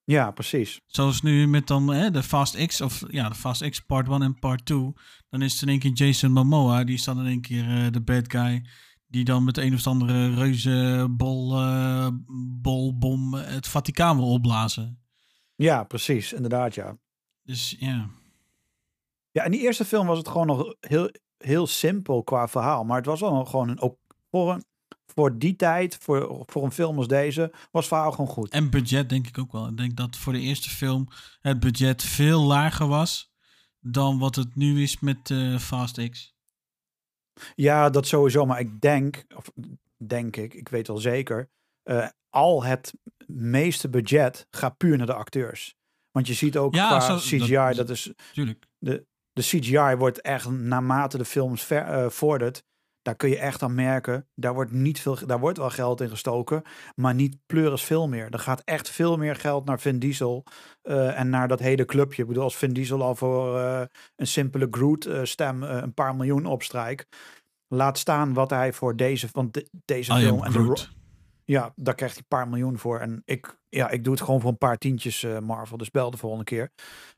Ja, 0.04 0.32
precies. 0.32 0.82
Zoals 0.86 1.22
nu 1.22 1.48
met 1.48 1.68
dan 1.68 1.88
hè, 1.88 2.12
de 2.12 2.24
Fast 2.24 2.66
X, 2.66 2.82
of 2.82 3.04
ja, 3.08 3.30
de 3.30 3.36
Fast 3.36 3.70
X 3.70 3.80
Part 3.80 4.08
1 4.08 4.22
en 4.22 4.40
Part 4.40 4.66
2. 4.66 4.94
Dan 5.30 5.42
is 5.42 5.54
het 5.54 5.62
in 5.62 5.70
één 5.70 5.80
keer 5.80 5.92
Jason 5.92 6.32
Momoa, 6.32 6.84
die 6.84 6.96
is 6.96 7.04
dan 7.04 7.20
in 7.20 7.26
één 7.26 7.42
keer 7.42 7.68
eh, 7.70 7.92
de 7.92 8.02
bad 8.02 8.32
guy. 8.32 8.66
Die 9.12 9.26
dan 9.26 9.44
met 9.44 9.58
een 9.58 9.74
of 9.74 9.88
andere 9.88 10.34
reuze 10.34 11.08
bol, 11.10 11.58
eh, 11.58 12.08
bolbom 12.62 13.34
het 13.34 13.68
Vaticaan 13.68 14.18
wil 14.18 14.32
opblazen. 14.32 15.00
Ja, 15.56 15.84
precies. 15.84 16.34
Inderdaad, 16.34 16.76
ja. 16.76 16.98
Dus 17.44 17.76
ja. 17.80 18.10
Ja, 19.32 19.44
in 19.44 19.52
die 19.52 19.62
eerste 19.62 19.86
film 19.86 20.08
was 20.08 20.18
het 20.18 20.28
gewoon 20.28 20.48
nog 20.48 20.76
heel, 20.80 21.12
heel 21.38 21.68
simpel 21.68 22.24
qua 22.24 22.48
verhaal. 22.48 22.84
Maar 22.84 22.98
het 22.98 23.06
was 23.06 23.20
wel 23.20 23.46
gewoon 23.46 23.70
een, 23.70 23.80
ook 23.80 23.98
voor, 24.30 24.54
een, 24.54 24.64
voor 25.06 25.38
die 25.38 25.56
tijd, 25.56 25.98
voor, 26.02 26.44
voor 26.46 26.64
een 26.64 26.72
film 26.72 26.98
als 26.98 27.08
deze, 27.08 27.50
was 27.52 27.86
het 27.86 27.94
verhaal 27.94 28.12
gewoon 28.12 28.28
goed. 28.28 28.50
En 28.50 28.70
budget 28.70 29.10
denk 29.10 29.28
ik 29.28 29.38
ook 29.38 29.52
wel. 29.52 29.68
Ik 29.68 29.78
denk 29.78 29.96
dat 29.96 30.18
voor 30.18 30.34
de 30.34 30.40
eerste 30.40 30.70
film 30.70 31.08
het 31.40 31.60
budget 31.60 32.04
veel 32.04 32.42
lager 32.42 32.88
was 32.88 33.32
dan 33.80 34.20
wat 34.20 34.36
het 34.36 34.56
nu 34.56 34.82
is 34.82 35.00
met 35.00 35.32
eh, 35.32 35.58
Fast 35.58 36.10
X. 36.10 36.36
Ja, 37.56 37.90
dat 37.90 38.08
sowieso. 38.08 38.46
Maar 38.46 38.60
ik 38.60 38.82
denk, 38.82 39.24
of 39.36 39.52
denk 39.98 40.36
ik, 40.36 40.54
ik 40.54 40.70
weet 40.70 40.88
wel 40.88 40.98
zeker, 40.98 41.50
eh, 41.84 42.08
al 42.30 42.64
het 42.64 42.94
meeste 43.28 43.90
budget 43.90 44.48
gaat 44.52 44.78
puur 44.78 44.98
naar 44.98 45.06
de 45.06 45.14
acteurs. 45.14 45.76
Want 46.12 46.28
je 46.28 46.34
ziet 46.34 46.58
ook 46.58 46.76
Ja, 46.76 46.88
qua 46.88 47.00
zo- 47.00 47.38
CGI, 47.38 47.54
dat, 47.56 47.76
dat- 47.76 47.90
is, 47.90 48.14
Tuurlijk. 48.34 48.66
de 48.80 49.06
CGI 49.34 49.96
wordt 49.96 50.22
echt 50.22 50.50
naarmate 50.50 51.18
de 51.18 51.26
films 51.26 51.64
ver, 51.64 52.12
vordert, 52.12 52.64
daar 53.02 53.16
kun 53.16 53.30
je 53.30 53.38
echt 53.38 53.62
aan 53.64 53.76
merken, 53.76 54.28
daar 54.36 54.54
wordt, 54.54 54.72
niet 54.72 55.00
veel, 55.02 55.18
daar 55.26 55.40
wordt 55.40 55.58
wel 55.58 55.70
geld 55.70 56.02
in 56.02 56.10
gestoken, 56.10 56.62
maar 56.96 57.14
niet 57.14 57.38
pleuris 57.46 57.84
veel 57.84 58.08
meer. 58.08 58.28
Er 58.30 58.40
gaat 58.40 58.62
echt 58.66 58.90
veel 58.90 59.18
meer 59.18 59.36
geld 59.36 59.66
naar 59.66 59.80
Vin 59.80 60.00
Diesel 60.00 60.44
eh, 60.82 61.20
en 61.20 61.30
naar 61.30 61.48
dat 61.48 61.60
hele 61.60 61.86
clubje. 61.86 62.22
Ik 62.22 62.28
bedoel, 62.28 62.44
als 62.44 62.58
Vin 62.58 62.74
Diesel 62.74 63.02
al 63.04 63.16
voor 63.16 63.60
eh, 63.60 63.82
een 64.16 64.28
simpele 64.28 64.68
Groot-stem 64.72 65.64
een 65.64 65.94
paar 65.94 66.16
miljoen 66.16 66.46
opstrijkt, 66.46 67.18
laat 67.68 67.98
staan 67.98 68.34
wat 68.34 68.50
hij 68.50 68.74
voor 68.74 68.96
deze, 68.96 69.28
want 69.32 69.54
de- 69.54 69.70
deze 69.86 70.12
I 70.14 70.16
film 70.22 70.44
en 70.44 70.52
de 70.52 70.58
ja, 71.46 71.72
daar 71.76 71.96
krijgt 71.96 72.16
hij 72.16 72.24
een 72.30 72.38
paar 72.38 72.48
miljoen 72.48 72.78
voor. 72.78 73.00
En 73.00 73.22
ik, 73.26 73.60
ja, 73.70 73.90
ik 73.90 74.04
doe 74.04 74.14
het 74.14 74.24
gewoon 74.24 74.42
voor 74.42 74.50
een 74.50 74.58
paar 74.58 74.78
tientjes, 74.78 75.24
eh, 75.24 75.40
Marvel. 75.40 75.78
Dus 75.78 75.92
bel 75.92 76.12
de 76.12 76.18
volgende 76.18 76.44
keer. 76.44 76.72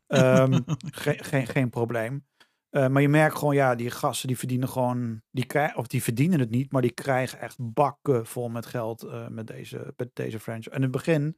Ehm, 0.08 0.60
geen, 1.04 1.24
geen, 1.24 1.48
geen 1.48 1.70
probleem. 1.70 2.26
Eh, 2.74 2.88
maar 2.88 3.02
je 3.02 3.10
merkt 3.10 3.38
gewoon, 3.38 3.56
ja, 3.56 3.76
die 3.76 3.90
gasten 3.92 4.28
die 4.28 4.38
verdienen 4.38 4.70
gewoon, 4.70 5.22
die 5.32 5.46
krijgen, 5.46 5.78
of 5.78 5.88
die 5.88 6.04
verdienen 6.04 6.40
het 6.40 6.50
niet, 6.50 6.72
maar 6.72 6.82
die 6.82 6.92
krijgen 6.92 7.40
echt 7.40 7.56
bakken 7.60 8.26
vol 8.26 8.50
met 8.50 8.66
geld 8.66 9.04
eh, 9.04 9.28
met, 9.28 9.48
deze, 9.48 9.94
met 9.98 10.10
deze 10.16 10.40
franchise. 10.40 10.70
En 10.70 10.76
in 10.76 10.82
het 10.82 10.92
begin 10.92 11.38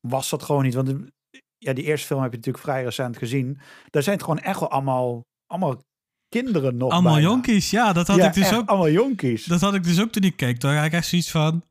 was 0.00 0.30
dat 0.30 0.42
gewoon 0.42 0.62
niet, 0.64 0.74
want 0.74 0.86
de- 0.86 1.12
ja, 1.58 1.72
die 1.72 1.84
eerste 1.84 2.06
film 2.06 2.22
heb 2.22 2.30
je 2.30 2.36
natuurlijk 2.36 2.64
vrij 2.64 2.84
recent 2.84 3.16
gezien. 3.16 3.60
Daar 3.90 4.02
zijn 4.02 4.16
het 4.16 4.24
gewoon 4.24 4.40
echt 4.40 4.60
wel 4.60 4.70
allemaal, 4.70 5.24
allemaal 5.46 5.82
kinderen 6.28 6.76
nog 6.76 6.90
Allemaal 6.92 7.12
bijna. 7.14 7.28
jonkies, 7.28 7.70
ja, 7.70 7.92
dat 7.92 8.06
had 8.06 8.16
ja, 8.16 8.26
ik 8.26 8.34
dus 8.34 8.52
ook. 8.54 8.68
allemaal 8.68 8.90
jonkies. 8.90 9.44
Dat 9.44 9.60
had 9.60 9.74
ik 9.74 9.84
dus 9.84 10.00
ook 10.00 10.10
toen 10.10 10.22
ik 10.22 10.36
keek. 10.36 10.58
Toen 10.58 10.74
had 10.74 10.84
ik 10.84 10.92
echt 10.92 11.06
zoiets 11.06 11.30
van. 11.30 11.62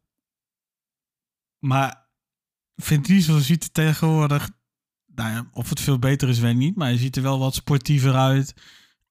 Maar 1.60 2.08
Vin 2.76 3.02
Diesel 3.02 3.40
ziet 3.40 3.64
er 3.64 3.72
tegenwoordig. 3.72 4.50
Nou 5.16 5.32
ja, 5.32 5.50
of 5.54 5.70
het 5.70 5.80
veel 5.80 6.00
beter 6.00 6.30
is, 6.30 6.40
weet 6.40 6.52
ik 6.52 6.58
niet. 6.58 6.76
Maar 6.76 6.88
hij 6.88 6.98
ziet 6.98 7.16
er 7.16 7.22
wel 7.22 7.40
wat 7.40 7.56
sportiever 7.56 8.14
uit. 8.16 8.54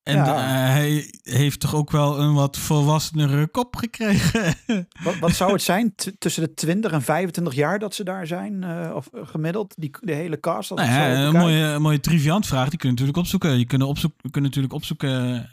En 0.06 0.16
Ja. 0.16 0.34
eh, 0.36 0.72
hij 0.72 1.10
heeft 1.22 1.60
toch 1.60 1.74
ook 1.74 1.90
wel 1.90 2.18
een 2.20 2.34
wat 2.34 2.56
volwassenere 2.58 3.46
kop 3.46 3.76
gekregen. 3.76 4.54
Wat, 5.04 5.18
wat 5.18 5.32
zou 5.32 5.52
het 5.52 5.62
zijn? 5.62 5.94
T- 5.94 6.12
tussen 6.18 6.42
de 6.42 6.54
20 6.54 6.92
en 6.92 7.02
25 7.02 7.54
jaar 7.54 7.78
dat 7.78 7.94
ze 7.94 8.04
daar 8.04 8.26
zijn? 8.26 8.64
eh, 8.64 8.94
of 8.94 9.06
eh, 9.06 9.20
gemiddeld? 9.26 9.74
Die, 9.76 9.90
de 10.00 10.12
hele 10.12 10.40
cast? 10.40 10.70
Nou 10.70 10.88
ja, 10.88 11.14
een 11.24 11.32
mooie, 11.32 11.62
een 11.62 11.82
mooie 11.82 12.00
triviant 12.00 12.46
vraag. 12.46 12.68
Die 12.68 12.78
kun 12.78 12.88
je 12.88 12.94
natuurlijk 12.94 13.18
opzoeken. 13.18 13.58
Je 13.58 13.64
kunt, 13.64 13.82
opzoek, 13.82 14.12
je 14.22 14.30
kunt 14.30 14.44
natuurlijk 14.44 14.74
opzoeken 14.74 15.50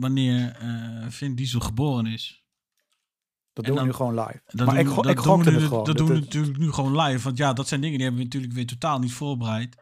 wanneer 0.00 0.56
Vin 1.08 1.34
Diesel 1.34 1.60
geboren 1.60 2.06
is. 2.06 2.42
Dat 3.52 3.64
en 3.64 3.70
doen 3.70 3.80
we 3.80 3.86
nu 3.86 3.92
gewoon 3.92 4.14
live. 4.14 4.40
Dat 4.46 4.66
maar 4.66 4.76
doen, 4.84 4.88
ik, 4.88 4.94
dat 5.02 5.06
ik 5.06 5.16
doen 5.16 5.24
gokte 5.24 5.44
we 5.44 5.50
nu, 5.50 5.56
het 5.56 5.68
gewoon. 5.68 5.84
Dat 5.84 5.96
Dit 5.96 6.06
doen 6.06 6.14
we 6.16 6.20
natuurlijk 6.22 6.58
nu 6.58 6.72
gewoon 6.72 7.00
live. 7.00 7.24
Want 7.24 7.36
ja, 7.36 7.52
dat 7.52 7.68
zijn 7.68 7.80
dingen 7.80 7.96
die 7.96 8.06
hebben 8.06 8.22
we 8.24 8.28
natuurlijk 8.28 8.52
weer 8.54 8.66
totaal 8.66 8.98
niet 8.98 9.12
voorbereid. 9.12 9.76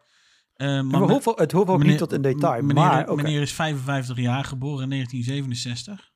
Eh, 0.61 0.67
maar 0.67 1.01
me- 1.01 1.07
hoeveel, 1.07 1.37
het 1.37 1.53
hoeft 1.53 1.69
ook 1.69 1.77
meneer- 1.79 1.91
niet 1.91 1.99
tot 1.99 2.13
in 2.13 2.23
detail. 2.23 2.63
Meneer, 2.63 2.75
maar 2.75 3.15
meneer 3.15 3.41
is 3.41 3.53
55 3.53 4.17
jaar, 4.17 4.45
geboren 4.45 4.83
in 4.83 4.89
1967. 4.89 6.13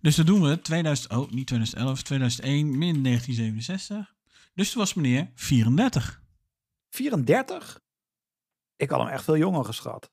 Dus 0.00 0.16
dat 0.16 0.26
doen 0.26 0.42
we 0.42 0.60
2000, 0.60 1.12
oh, 1.12 1.30
niet 1.30 1.46
2011, 1.46 2.02
2001 2.02 2.78
min 2.78 3.02
1967. 3.02 4.14
Dus 4.54 4.70
toen 4.70 4.80
was 4.80 4.94
meneer 4.94 5.30
34. 5.34 6.22
34? 6.90 7.80
Ik 8.76 8.90
had 8.90 8.98
hem 9.00 9.08
echt 9.08 9.24
veel 9.24 9.36
jonger 9.36 9.64
geschat. 9.64 10.10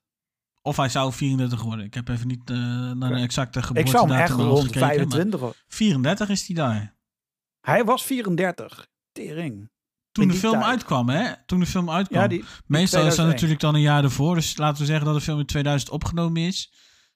Of 0.62 0.76
hij 0.76 0.88
zou 0.88 1.12
34 1.12 1.62
worden. 1.62 1.84
Ik 1.84 1.94
heb 1.94 2.08
even 2.08 2.26
niet 2.26 2.50
eh, 2.50 2.56
naar 2.92 3.14
de 3.14 3.20
exacte 3.20 3.58
Ik 3.58 3.64
geboortedatum 3.64 4.08
zou 4.08 4.12
hem 4.12 4.20
echt 4.22 4.30
rond 4.48 4.58
gekeken, 4.66 4.80
maar 4.80 4.88
25. 4.88 5.40
hoor. 5.40 5.54
34 5.68 6.28
is 6.28 6.46
hij 6.46 6.56
daar. 6.56 6.96
Hij 7.60 7.84
was 7.84 8.04
34. 8.04 8.86
Tering. 9.12 9.70
Toen 10.16 10.28
de 10.28 10.34
film 10.34 10.52
tijd. 10.52 10.64
uitkwam, 10.64 11.08
hè? 11.08 11.32
Toen 11.46 11.60
de 11.60 11.66
film 11.66 11.90
uitkwam. 11.90 12.20
Ja, 12.20 12.28
die, 12.28 12.44
Meestal 12.66 13.00
is 13.00 13.06
dat 13.06 13.14
2001. 13.14 13.30
natuurlijk 13.30 13.60
dan 13.60 13.74
een 13.74 13.80
jaar 13.80 14.04
ervoor. 14.04 14.34
Dus 14.34 14.56
laten 14.56 14.80
we 14.80 14.86
zeggen 14.86 15.06
dat 15.06 15.14
de 15.14 15.20
film 15.20 15.38
in 15.38 15.46
2000 15.46 15.90
opgenomen 15.90 16.42
is. 16.42 16.72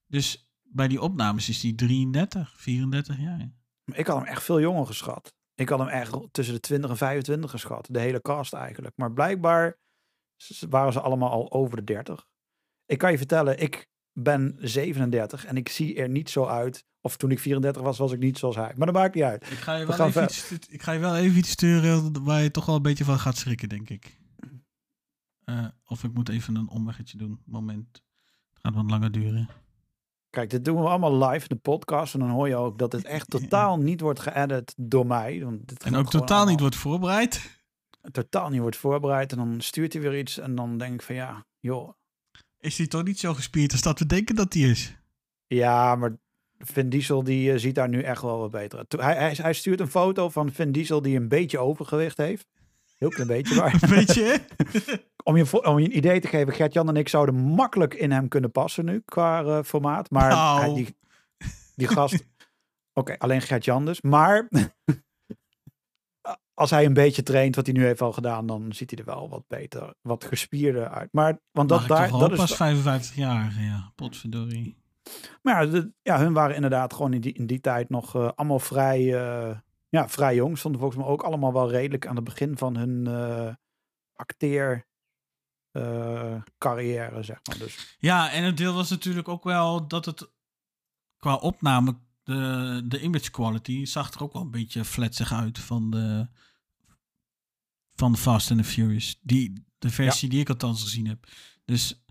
Dus 0.06 0.50
bij 0.62 0.88
die 0.88 1.00
opnames 1.00 1.48
is 1.48 1.60
die 1.60 1.74
33, 1.74 2.52
34 2.56 3.18
jaar. 3.18 3.52
ik 3.84 4.06
had 4.06 4.16
hem 4.16 4.26
echt 4.26 4.42
veel 4.42 4.60
jonger 4.60 4.86
geschat. 4.86 5.34
Ik 5.54 5.68
had 5.68 5.78
hem 5.78 5.88
echt 5.88 6.14
tussen 6.30 6.54
de 6.54 6.60
20 6.60 6.90
en 6.90 6.96
25 6.96 7.50
geschat. 7.50 7.88
De 7.90 8.00
hele 8.00 8.20
cast 8.20 8.52
eigenlijk. 8.52 8.96
Maar 8.96 9.12
blijkbaar 9.12 9.78
waren 10.68 10.92
ze 10.92 11.00
allemaal 11.00 11.30
al 11.30 11.52
over 11.52 11.76
de 11.76 11.84
30. 11.84 12.26
Ik 12.86 12.98
kan 12.98 13.10
je 13.10 13.18
vertellen, 13.18 13.58
ik 13.58 13.89
ben 14.12 14.56
37 14.58 15.44
en 15.44 15.56
ik 15.56 15.68
zie 15.68 15.96
er 15.96 16.08
niet 16.08 16.30
zo 16.30 16.44
uit. 16.44 16.84
Of 17.00 17.16
toen 17.16 17.30
ik 17.30 17.38
34 17.38 17.82
was, 17.82 17.98
was 17.98 18.12
ik 18.12 18.18
niet 18.18 18.38
zoals 18.38 18.56
hij. 18.56 18.72
Maar 18.76 18.86
dat 18.86 18.96
maakt 18.96 19.14
niet 19.14 19.24
uit. 19.24 19.50
Ik 19.50 19.58
ga 19.58 19.74
je 19.74 19.86
We 19.86 19.96
wel, 19.96 20.06
even 20.06 20.22
iets, 20.22 20.50
ik 20.68 20.82
ga 20.82 20.92
je 20.92 20.98
wel 20.98 21.16
even 21.16 21.38
iets 21.38 21.50
sturen 21.50 22.24
waar 22.24 22.42
je 22.42 22.50
toch 22.50 22.66
wel 22.66 22.76
een 22.76 22.82
beetje 22.82 23.04
van 23.04 23.18
gaat 23.18 23.36
schrikken, 23.36 23.68
denk 23.68 23.90
ik. 23.90 24.18
Eh, 25.44 25.64
of 25.84 26.04
ik 26.04 26.12
moet 26.12 26.28
even 26.28 26.54
een 26.54 26.68
omweggetje 26.68 27.18
doen. 27.18 27.40
Moment. 27.44 28.02
Het 28.50 28.58
gaat 28.62 28.74
wat 28.74 28.90
langer 28.90 29.12
duren. 29.12 29.48
Kijk, 30.30 30.50
dit 30.50 30.64
doen 30.64 30.80
we 30.80 30.88
allemaal 30.88 31.28
live 31.28 31.48
in 31.48 31.56
de 31.56 31.62
podcast. 31.62 32.14
En 32.14 32.20
dan 32.20 32.30
hoor 32.30 32.48
je 32.48 32.56
ook 32.56 32.78
dat 32.78 32.92
het 32.92 33.04
echt 33.04 33.30
totaal 33.40 33.78
niet 33.78 34.00
wordt 34.00 34.20
geëdit 34.20 34.74
door 34.76 35.06
mij. 35.06 35.44
Want 35.44 35.68
dit 35.68 35.82
En 35.82 35.96
ook 35.96 36.10
totaal 36.10 36.46
niet 36.46 36.60
wordt 36.60 36.76
voorbereid. 36.76 37.60
totaal 38.12 38.48
niet 38.48 38.60
wordt 38.60 38.76
voorbereid. 38.76 39.32
En 39.32 39.38
dan 39.38 39.60
stuurt 39.60 39.92
hij 39.92 40.02
weer 40.02 40.18
iets. 40.18 40.38
En 40.38 40.54
dan 40.54 40.78
denk 40.78 40.94
ik 40.94 41.02
van 41.02 41.14
ja, 41.14 41.46
joh. 41.60 41.92
Is 42.60 42.78
hij 42.78 42.86
toch 42.86 43.04
niet 43.04 43.18
zo 43.18 43.34
gespierd 43.34 43.72
als 43.72 43.82
dat 43.82 43.98
we 43.98 44.06
denken 44.06 44.34
dat 44.34 44.52
hij 44.52 44.62
is? 44.62 44.96
Ja, 45.46 45.96
maar 45.96 46.16
Vin 46.58 46.88
Diesel 46.88 47.22
die 47.24 47.52
eh, 47.52 47.58
ziet 47.58 47.74
daar 47.74 47.88
nu 47.88 48.02
echt 48.02 48.22
wel 48.22 48.38
wat 48.38 48.50
beter 48.50 48.78
uit. 48.78 48.92
Hij, 48.92 49.14
hij, 49.16 49.34
hij 49.42 49.52
stuurt 49.52 49.80
een 49.80 49.90
foto 49.90 50.28
van 50.28 50.52
Vin 50.52 50.72
Diesel 50.72 51.02
die 51.02 51.16
een 51.16 51.28
beetje 51.28 51.58
overgewicht 51.58 52.16
heeft. 52.16 52.46
Heel 52.98 53.08
klein 53.08 53.28
beetje, 53.28 53.54
maar 53.54 53.78
Weet 53.88 54.14
je? 54.14 54.40
om 55.24 55.36
je, 55.36 55.62
om 55.64 55.78
je 55.78 55.84
een 55.84 55.96
idee 55.96 56.20
te 56.20 56.28
geven, 56.28 56.52
Gert-Jan 56.52 56.88
en 56.88 56.96
ik 56.96 57.08
zouden 57.08 57.34
makkelijk 57.34 57.94
in 57.94 58.10
hem 58.10 58.28
kunnen 58.28 58.50
passen 58.52 58.84
nu, 58.84 59.02
qua 59.04 59.42
eh, 59.42 59.58
formaat. 59.64 60.10
Maar 60.10 60.28
Nou. 60.30 60.60
hij- 60.60 60.74
die, 60.74 60.96
die 61.74 61.88
gast... 61.88 62.24
Oké, 63.00 63.18
alleen 63.18 63.40
Gert-Jan 63.42 63.84
dus. 63.84 64.00
Maar 64.00 64.48
als 66.60 66.70
hij 66.70 66.84
een 66.84 66.92
beetje 66.92 67.22
traint, 67.22 67.56
wat 67.56 67.66
hij 67.66 67.74
nu 67.74 67.84
heeft 67.84 68.00
al 68.00 68.12
gedaan, 68.12 68.46
dan 68.46 68.72
ziet 68.72 68.90
hij 68.90 68.98
er 68.98 69.04
wel 69.04 69.28
wat 69.28 69.44
beter, 69.48 69.94
wat 70.00 70.24
gespierder 70.24 70.88
uit. 70.88 71.12
Maar, 71.12 71.40
want 71.52 71.68
dat, 71.68 71.88
daar, 71.88 72.10
dat 72.10 72.30
is 72.32 72.38
pas 72.38 72.56
55 72.56 73.16
jaar, 73.16 73.54
ja. 73.60 73.92
Potverdorie. 73.94 74.76
Maar 75.42 75.64
ja, 75.64 75.70
de- 75.70 75.92
ja, 76.02 76.18
hun 76.18 76.32
waren 76.32 76.54
inderdaad 76.54 76.92
gewoon 76.94 77.12
in 77.12 77.20
die, 77.20 77.32
in 77.32 77.46
die 77.46 77.60
tijd 77.60 77.88
nog 77.88 78.14
eh, 78.14 78.28
allemaal 78.34 78.58
vrij, 78.58 78.98
eh, 78.98 79.56
ja, 79.88 80.08
vrij 80.08 80.34
jong. 80.34 80.58
Stonden 80.58 80.80
volgens 80.80 81.02
mij 81.02 81.10
ook 81.10 81.22
allemaal 81.22 81.52
wel 81.52 81.70
redelijk 81.70 82.06
aan 82.06 82.14
het 82.16 82.24
begin 82.24 82.58
van 82.58 82.76
hun 82.76 83.06
eh 83.06 83.54
acteer 84.14 84.88
carrière, 86.58 87.22
zeg 87.22 87.40
maar. 87.48 87.58
Dus 87.58 87.96
Ja, 87.98 88.30
en 88.32 88.44
het 88.44 88.56
deel 88.56 88.74
was 88.74 88.90
natuurlijk 88.90 89.28
ook 89.28 89.44
wel 89.44 89.88
dat 89.88 90.04
het 90.04 90.30
qua 91.16 91.34
opname, 91.34 91.96
de, 92.22 92.82
de 92.84 93.00
image 93.00 93.30
quality, 93.30 93.84
zag 93.84 94.12
er 94.14 94.22
ook 94.22 94.32
wel 94.32 94.42
een 94.42 94.50
beetje 94.50 94.84
fletsig 94.84 95.32
uit 95.32 95.58
van 95.58 95.90
de 95.90 96.28
van 98.00 98.16
Fast 98.16 98.50
and 98.50 98.62
the 98.62 98.66
Furious. 98.68 99.18
Die, 99.22 99.64
de 99.78 99.90
versie 99.90 100.28
die 100.28 100.40
ik 100.40 100.48
althans 100.48 100.82
gezien 100.82 101.06
heb. 101.06 101.26
Dus 101.64 102.04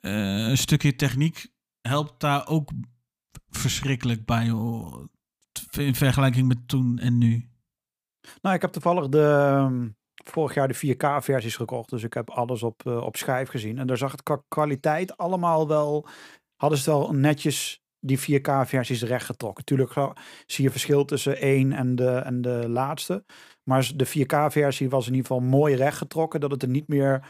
eh, 0.00 0.46
een 0.48 0.58
stukje 0.58 0.96
techniek 0.96 1.46
helpt 1.80 2.20
daar 2.20 2.46
ook 2.46 2.70
verschrikkelijk 3.48 4.24
bij. 4.24 4.46
In 5.78 5.94
vergelijking 5.94 6.48
met 6.48 6.68
toen 6.68 6.98
en 6.98 7.18
nu. 7.18 7.48
Nou, 8.42 8.54
ik 8.54 8.62
heb 8.62 8.72
toevallig 8.72 9.08
de, 9.08 9.22
ehm, 9.22 9.88
vorig 10.14 10.54
jaar 10.54 10.68
de 10.68 10.74
4K-versies 10.74 11.56
gekocht. 11.56 11.90
Dus 11.90 12.02
ik 12.02 12.14
heb 12.14 12.30
alles 12.30 12.62
op, 12.62 12.86
eh, 12.86 12.96
op 12.96 13.16
schijf 13.16 13.48
gezien. 13.48 13.78
En 13.78 13.86
daar 13.86 13.96
zag 13.96 14.12
het 14.12 14.22
qua 14.22 14.42
kwaliteit 14.48 15.16
allemaal 15.16 15.68
wel... 15.68 16.06
Hadden 16.56 16.78
ze 16.78 16.90
wel 16.90 17.12
netjes 17.12 17.82
die 18.00 18.18
4K-versies 18.18 19.02
rechtgetrokken. 19.02 19.64
Tuurlijk 19.64 19.92
ga- 19.92 20.16
zie 20.46 20.64
je 20.64 20.70
verschil 20.70 21.04
tussen 21.04 21.36
één 21.36 21.72
en 21.72 21.96
de, 21.96 22.10
en 22.10 22.42
de 22.42 22.68
laatste. 22.68 23.24
Maar 23.64 23.92
de 23.96 24.06
4K-versie 24.06 24.90
was 24.90 25.06
in 25.06 25.14
ieder 25.14 25.26
geval 25.26 25.48
mooi 25.48 25.74
rechtgetrokken. 25.74 26.40
Dat 26.40 26.50
het 26.50 26.62
er 26.62 26.68
niet 26.68 26.88
meer 26.88 27.26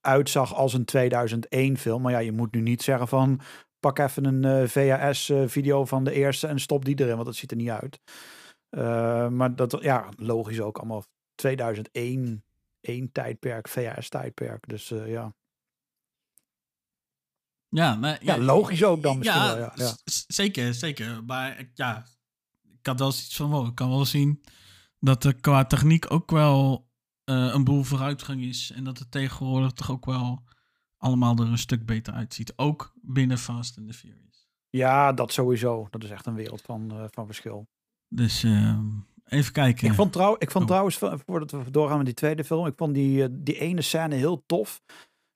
uitzag 0.00 0.54
als 0.54 0.74
een 0.74 0.86
2001-film. 0.96 2.02
Maar 2.02 2.12
ja, 2.12 2.18
je 2.18 2.32
moet 2.32 2.54
nu 2.54 2.60
niet 2.60 2.82
zeggen 2.82 3.08
van... 3.08 3.40
Pak 3.80 3.98
even 3.98 4.24
een 4.24 4.68
VHS-video 4.68 5.84
van 5.84 6.04
de 6.04 6.12
eerste 6.12 6.46
en 6.46 6.60
stop 6.60 6.84
die 6.84 7.00
erin. 7.00 7.14
Want 7.14 7.26
dat 7.26 7.36
ziet 7.36 7.50
er 7.50 7.56
niet 7.56 7.68
uit. 7.68 8.00
Uh, 8.70 9.28
maar 9.28 9.56
dat, 9.56 9.78
ja, 9.80 10.08
logisch 10.16 10.60
ook 10.60 10.78
allemaal 10.78 11.04
2001, 11.34 12.44
één 12.80 13.12
tijdperk, 13.12 13.68
VHS-tijdperk. 13.68 14.68
Dus 14.68 14.90
uh, 14.90 15.08
ja. 15.08 15.34
Ja, 17.68 17.94
maar, 17.94 18.24
ja, 18.24 18.38
logisch 18.38 18.84
ook 18.84 19.02
dan 19.02 19.18
misschien 19.18 19.40
ja, 19.40 19.56
wel. 19.56 19.64
Ja, 19.64 19.72
ja. 19.74 19.96
Zeker, 20.26 20.74
zeker. 20.74 21.24
Maar 21.24 21.70
ja, 21.74 22.06
ik 22.78 22.86
had 22.86 22.98
wel 22.98 23.08
iets 23.08 23.36
van, 23.36 23.50
wow, 23.50 23.66
ik 23.66 23.74
kan 23.74 23.88
wel 23.88 24.04
zien 24.04 24.44
dat 25.04 25.24
er 25.24 25.34
qua 25.34 25.64
techniek 25.64 26.10
ook 26.10 26.30
wel 26.30 26.88
uh, 27.30 27.50
een 27.52 27.64
boel 27.64 27.82
vooruitgang 27.82 28.42
is. 28.42 28.72
En 28.74 28.84
dat 28.84 28.98
het 28.98 29.10
tegenwoordig 29.10 29.72
toch 29.72 29.90
ook 29.90 30.04
wel 30.04 30.42
allemaal 30.96 31.36
er 31.36 31.46
een 31.46 31.58
stuk 31.58 31.86
beter 31.86 32.12
uitziet. 32.12 32.52
Ook 32.56 32.92
binnen 33.02 33.38
Fast 33.38 33.78
and 33.78 33.86
the 33.86 33.94
Furious. 33.94 34.48
Ja, 34.70 35.12
dat 35.12 35.32
sowieso. 35.32 35.86
Dat 35.90 36.04
is 36.04 36.10
echt 36.10 36.26
een 36.26 36.34
wereld 36.34 36.60
van, 36.60 36.92
uh, 36.92 37.04
van 37.10 37.26
verschil. 37.26 37.68
Dus 38.08 38.44
uh, 38.44 38.78
even 39.24 39.52
kijken. 39.52 39.88
Ik 39.88 39.94
vond, 39.94 40.12
trouw, 40.12 40.36
ik 40.38 40.50
vond 40.50 40.64
oh. 40.64 40.70
trouwens, 40.70 40.96
voordat 41.26 41.50
we 41.50 41.70
doorgaan 41.70 41.96
met 41.96 42.06
die 42.06 42.14
tweede 42.14 42.44
film, 42.44 42.66
ik 42.66 42.76
vond 42.76 42.94
die, 42.94 43.22
uh, 43.22 43.26
die 43.30 43.58
ene 43.58 43.82
scène 43.82 44.14
heel 44.14 44.42
tof. 44.46 44.82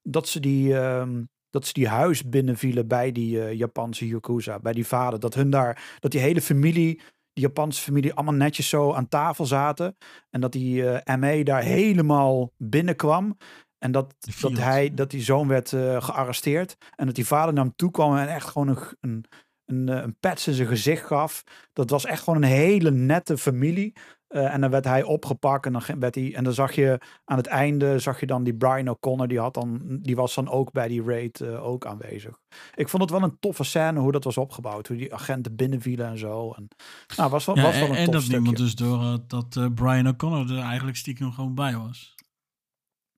Dat 0.03 0.29
ze 0.29 0.41
die, 0.41 0.69
uh, 0.69 1.09
dat 1.51 1.67
ze 1.67 1.73
die 1.73 1.89
huis 1.89 2.29
binnenvielen 2.29 2.89
bij 2.89 3.13
die 3.13 3.57
Japanse 3.57 4.07
Yakuza, 4.07 4.59
bij 4.59 4.73
die 4.73 4.87
vader. 4.87 5.21
Dat 5.21 5.35
hun 5.35 5.51
daar, 5.51 5.97
dat 6.01 6.11
die 6.11 6.21
hele 6.21 6.41
familie, 6.41 7.01
die 7.39 7.47
Japanse 7.47 7.83
familie, 7.83 8.15
allemaal 8.15 8.35
netjes 8.35 8.69
zo 8.69 8.93
aan 8.93 9.09
tafel 9.09 9.47
zaten. 9.47 9.97
En 10.31 10.41
dat 10.41 10.53
die 10.53 10.83
uh, 10.83 11.17
ME 11.19 11.45
daar 11.45 11.63
helemaal 11.63 12.53
binnenkwam. 12.57 13.37
En 13.79 13.93
dat, 13.93 14.15
dat, 14.41 14.59
hij, 14.59 14.95
dat 14.95 15.11
die 15.11 15.23
zoon 15.23 15.49
werd 15.49 15.73
uh, 15.73 16.03
gearresteerd. 16.03 16.77
En 16.97 17.07
dat 17.07 17.15
die 17.15 17.27
vader 17.27 17.55
naar 17.55 17.65
hem 17.65 17.75
toe 17.77 17.91
kwam 17.91 18.17
en 18.17 18.29
echt 18.29 18.49
gewoon 18.49 18.69
een, 18.69 18.79
een, 19.01 19.25
een, 19.65 19.89
een 19.89 20.17
pets 20.21 20.47
in 20.47 20.55
zijn 20.55 20.69
gezicht 20.69 21.07
gaf. 21.07 21.43
Dat 21.73 21.91
was 21.91 22.05
echt 22.05 22.23
gewoon 22.23 22.43
een 22.43 22.49
hele 22.49 22.91
nette 22.91 23.39
familie. 23.39 23.93
Uh, 24.29 24.55
en 24.55 24.61
dan 24.61 24.71
werd 24.71 24.85
hij 24.85 25.03
opgepakt 25.03 25.67
en 25.67 25.73
dan 25.73 25.83
werd 25.99 26.15
hij. 26.15 26.35
En 26.35 26.45
dan 26.45 26.53
zag 26.53 26.73
je 26.73 27.01
aan 27.25 27.37
het 27.37 27.47
einde 27.47 27.99
zag 27.99 28.21
je 28.21 28.27
dan 28.27 28.45
die 28.45 28.55
Brian 28.55 28.89
O'Connor, 28.89 29.29
die 29.29 29.39
had 29.39 29.55
dan, 29.55 29.99
die 30.03 30.17
was 30.17 30.35
dan 30.35 30.49
ook 30.49 30.73
bij 30.73 30.89
die 30.89 31.03
raid 31.03 31.41
uh, 31.41 31.67
ook 31.67 31.87
aanwezig. 31.87 32.41
Ik 32.75 32.89
vond 32.89 33.03
het 33.03 33.13
wel 33.13 33.23
een 33.23 33.39
toffe 33.41 33.65
scène 33.65 34.01
hoe 34.01 34.13
dat 34.13 34.25
was 34.25 34.37
opgebouwd, 34.39 34.87
hoe 34.87 34.97
die 34.97 35.15
agenten 35.15 35.57
binnenvielen 35.57 36.07
en 36.07 36.19
zo. 36.19 36.53
En, 36.53 36.69
nou, 37.17 37.31
was 37.31 37.45
wel, 37.45 37.57
ja, 37.57 37.63
was 37.63 37.79
wel 37.79 37.89
en, 37.89 37.91
een 37.91 37.97
en 37.97 38.05
tof 38.05 38.15
dat 38.15 38.23
stukje. 38.23 38.41
niemand 38.41 38.57
dus 38.57 38.75
door 38.75 39.19
dat 39.27 39.57
uh, 39.57 39.67
Brian 39.75 40.09
O'Connor 40.09 40.57
er 40.57 40.63
eigenlijk 40.63 40.97
stiekem 40.97 41.33
gewoon 41.33 41.55
bij 41.55 41.77
was. 41.77 42.15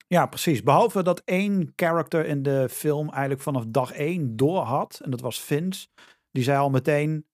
Ja, 0.07 0.27
precies. 0.27 0.63
Behalve 0.63 1.03
dat 1.03 1.23
één 1.25 1.73
character 1.77 2.27
in 2.27 2.43
de 2.43 2.69
film 2.71 3.11
eigenlijk 3.11 3.43
vanaf 3.43 3.65
dag 3.69 3.93
één 3.93 4.37
door 4.37 4.63
had. 4.63 5.01
En 5.05 5.11
dat 5.11 5.21
was 5.21 5.41
Vince. 5.41 5.89
Die 6.31 6.43
zei 6.43 6.59
al 6.59 6.71
meteen, 6.71 7.27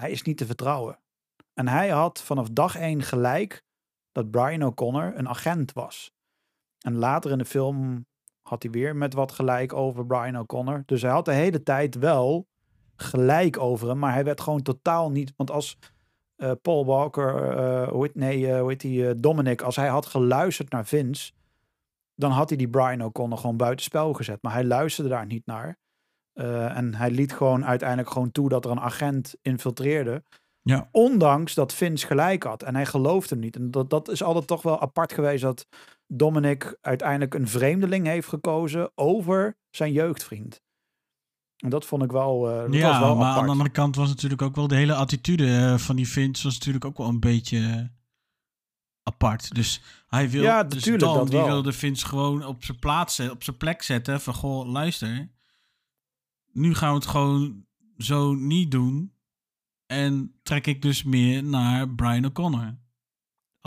hij 0.00 0.10
is 0.10 0.22
niet 0.22 0.36
te 0.36 0.46
vertrouwen. 0.46 0.98
En 1.54 1.68
hij 1.68 1.88
had 1.88 2.22
vanaf 2.22 2.48
dag 2.48 2.76
één 2.76 3.02
gelijk 3.02 3.64
dat 4.12 4.30
Brian 4.30 4.62
O'Connor 4.62 5.12
een 5.16 5.28
agent 5.28 5.72
was. 5.72 6.12
En 6.78 6.94
later 6.94 7.30
in 7.30 7.38
de 7.38 7.44
film 7.44 8.06
had 8.42 8.62
hij 8.62 8.72
weer 8.72 8.96
met 8.96 9.14
wat 9.14 9.32
gelijk 9.32 9.72
over 9.72 10.06
Brian 10.06 10.38
O'Connor. 10.38 10.82
Dus 10.86 11.02
hij 11.02 11.10
had 11.10 11.24
de 11.24 11.32
hele 11.32 11.62
tijd 11.62 11.94
wel 11.94 12.46
gelijk 12.96 13.58
over 13.58 13.88
hem. 13.88 13.98
Maar 13.98 14.12
hij 14.12 14.24
werd 14.24 14.40
gewoon 14.40 14.62
totaal 14.62 15.10
niet... 15.10 15.32
Want 15.36 15.50
als 15.50 15.78
uh, 16.36 16.50
Paul 16.62 16.86
Walker, 16.86 17.58
uh, 17.58 17.88
hoe 17.88 18.04
heet, 18.04 18.14
nee, 18.14 18.38
uh, 18.38 18.60
hoe 18.60 18.68
heet 18.68 18.80
die, 18.80 19.20
Dominic... 19.20 19.62
Als 19.62 19.76
hij 19.76 19.88
had 19.88 20.06
geluisterd 20.06 20.70
naar 20.70 20.86
Vince 20.86 21.32
dan 22.16 22.30
had 22.30 22.48
hij 22.48 22.58
die 22.58 22.68
Brian 22.68 23.02
O'Connor 23.02 23.38
gewoon 23.38 23.56
buitenspel 23.56 24.12
gezet. 24.12 24.42
Maar 24.42 24.52
hij 24.52 24.64
luisterde 24.64 25.10
daar 25.10 25.26
niet 25.26 25.46
naar. 25.46 25.78
En 26.34 26.94
hij 26.94 27.10
liet 27.10 27.32
gewoon 27.32 27.64
uiteindelijk 27.64 28.10
gewoon 28.10 28.32
toe 28.32 28.48
dat 28.48 28.64
er 28.64 28.70
een 28.70 28.80
agent 28.80 29.34
infiltreerde. 29.42 30.22
Ja. 30.64 30.88
Ondanks 30.92 31.54
dat 31.54 31.74
Vince 31.74 32.06
gelijk 32.06 32.42
had. 32.42 32.62
En 32.62 32.74
hij 32.74 32.86
geloofde 32.86 33.34
hem 33.34 33.44
niet. 33.44 33.56
En 33.56 33.70
dat, 33.70 33.90
dat 33.90 34.08
is 34.08 34.22
altijd 34.22 34.46
toch 34.46 34.62
wel 34.62 34.80
apart 34.80 35.12
geweest 35.12 35.42
dat 35.42 35.66
Dominic 36.06 36.76
uiteindelijk 36.80 37.34
een 37.34 37.48
vreemdeling 37.48 38.06
heeft 38.06 38.28
gekozen 38.28 38.90
over 38.94 39.56
zijn 39.70 39.92
jeugdvriend. 39.92 40.62
En 41.56 41.70
dat 41.70 41.84
vond 41.84 42.02
ik 42.02 42.12
wel. 42.12 42.50
Uh, 42.50 42.62
dat 42.62 42.74
ja, 42.74 42.88
was 42.88 42.98
wel 42.98 43.16
maar 43.16 43.24
apart. 43.24 43.38
aan 43.38 43.44
de 43.44 43.50
andere 43.50 43.70
kant 43.70 43.96
was 43.96 44.08
natuurlijk 44.08 44.42
ook 44.42 44.54
wel 44.54 44.68
de 44.68 44.74
hele 44.74 44.94
attitude 44.94 45.44
uh, 45.46 45.78
van 45.78 45.96
die 45.96 46.08
Vince 46.08 46.42
was 46.42 46.54
natuurlijk 46.54 46.84
ook 46.84 46.98
wel 46.98 47.08
een 47.08 47.20
beetje 47.20 47.90
apart. 49.02 49.54
Dus 49.54 49.82
hij 50.06 50.30
wil, 50.30 50.42
ja, 50.42 50.64
dus 50.64 50.84
dat 50.84 51.28
die 51.28 51.38
wel. 51.38 51.46
wilde 51.46 51.72
Vince 51.72 52.06
gewoon 52.06 52.44
op 52.44 52.64
zijn 52.64 52.78
plaats 52.78 53.14
zetten, 53.14 53.34
op 53.34 53.42
zijn 53.42 53.56
plek 53.56 53.82
zetten. 53.82 54.20
Van 54.20 54.34
goh, 54.34 54.66
luister. 54.68 55.30
Nu 56.52 56.74
gaan 56.74 56.88
we 56.88 56.94
het 56.94 57.06
gewoon 57.06 57.64
zo 57.96 58.34
niet 58.34 58.70
doen. 58.70 59.13
En 59.94 60.38
trek 60.42 60.66
ik 60.66 60.82
dus 60.82 61.02
meer 61.02 61.44
naar 61.44 61.88
Brian 61.88 62.24
O'Connor. 62.24 62.76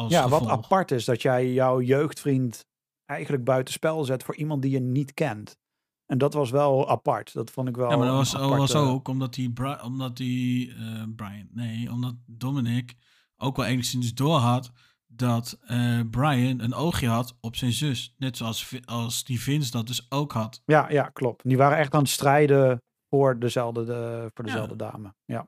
Ja, 0.08 0.22
gevolg. 0.22 0.40
wat 0.40 0.50
apart 0.50 0.92
is 0.92 1.06
dat 1.06 1.22
jij 1.22 1.54
jouw 1.54 1.82
jeugdvriend 1.82 2.66
eigenlijk 3.06 3.44
buitenspel 3.44 4.04
zet 4.04 4.24
voor 4.24 4.36
iemand 4.36 4.62
die 4.62 4.72
je 4.72 4.80
niet 4.80 5.14
kent. 5.14 5.58
En 6.06 6.18
dat 6.18 6.34
was 6.34 6.52
wel 6.52 6.90
apart. 6.90 7.34
Dat 7.34 7.52
vond 7.52 7.68
ik 7.68 7.76
wel. 7.76 7.90
Ja, 7.90 7.98
maar 7.98 8.08
dat 8.08 8.16
was, 8.16 8.36
aparte... 8.36 8.58
was 8.58 8.76
ook 8.76 9.08
omdat 9.08 9.34
die, 9.34 9.52
Bri 9.52 9.76
omdat 9.84 10.18
die 10.18 10.68
uh, 10.68 11.04
Brian, 11.16 11.48
nee, 11.52 11.92
omdat 11.92 12.16
Dominic 12.26 12.96
ook 13.36 13.56
wel 13.56 13.66
enigszins 13.66 14.14
door 14.14 14.38
had 14.38 14.72
dat 15.08 15.60
uh, 15.72 16.02
Brian 16.10 16.60
een 16.60 16.74
oogje 16.74 17.08
had 17.08 17.38
op 17.40 17.56
zijn 17.56 17.72
zus. 17.72 18.16
Net 18.18 18.38
zoals 18.38 18.80
als 18.86 19.24
die 19.24 19.42
Vince 19.42 19.72
dat 19.72 19.88
dus 19.88 20.12
ook 20.12 20.32
had. 20.32 20.62
Ja, 20.66 20.90
ja, 20.90 21.10
klopt. 21.10 21.44
Die 21.44 21.58
waren 21.58 21.78
echt 21.78 21.94
aan 21.94 22.02
het 22.02 22.10
strijden 22.10 22.82
voor 23.10 23.40
dezelfde, 23.40 23.84
de, 23.84 24.30
voor 24.34 24.46
dezelfde 24.46 24.76
ja. 24.78 24.92
dame. 24.92 25.14
Ja. 25.26 25.48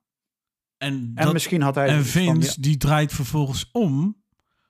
En, 0.79 1.11
en 1.15 1.23
dat, 1.23 1.33
misschien 1.33 1.61
had 1.61 1.75
hij. 1.75 1.87
En 1.87 2.05
Vince, 2.05 2.31
van, 2.31 2.41
ja. 2.41 2.53
die 2.59 2.77
draait 2.77 3.13
vervolgens 3.13 3.69
om. 3.71 4.17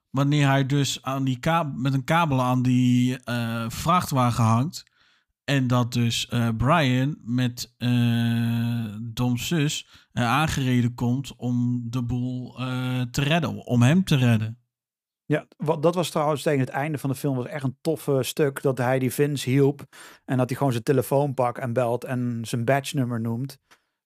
Wanneer 0.10 0.47
hij 0.47 0.66
dus 0.66 1.01
aan 1.01 1.24
die 1.24 1.39
met 1.76 1.93
een 1.93 2.03
kabel 2.03 2.41
aan 2.41 2.62
die 2.62 3.20
uh, 3.26 3.66
vrachtwagen 3.68 4.43
hangt. 4.43 4.84
En 5.43 5.68
dat 5.68 5.93
dus 5.93 6.28
uh, 6.34 6.49
Brian 6.57 7.18
met 7.24 7.76
uh, 7.78 8.95
Dom's 9.01 9.47
zus 9.47 9.88
aangereden 10.14 10.93
komt 10.93 11.36
om 11.36 11.84
de 11.89 12.03
boel 12.03 12.53
te 13.12 13.22
redden. 13.22 13.66
Om 13.66 13.82
hem 13.82 14.03
te 14.03 14.16
redden. 14.16 14.60
Ja, 15.26 15.47
wat, 15.57 15.84
dat 15.84 15.95
was 15.95 16.10
trouwens 16.10 16.41
tegen 16.41 16.60
het 16.60 16.70
einde 16.70 16.97
van 16.97 17.10
de 17.10 17.16
film 17.16 17.36
was 17.36 17.45
echt 17.45 17.64
een 17.64 17.78
toffe 17.82 18.24
stuk. 18.24 18.62
Dat 18.62 18.78
hij 18.78 18.99
die 18.99 19.14
Vince 19.14 19.49
hielp. 19.49 19.86
En 20.26 20.38
dat 20.38 20.47
hij 20.47 20.57
gewoon 20.57 20.72
zijn 20.72 20.84
telefoon 20.84 21.34
pakt 21.34 21.60
en 21.60 21.74
belt 21.74 22.03
en 22.03 22.39
zijn 22.41 22.66
badge 22.66 22.95
nummer 22.95 23.22
noemt. 23.22 23.60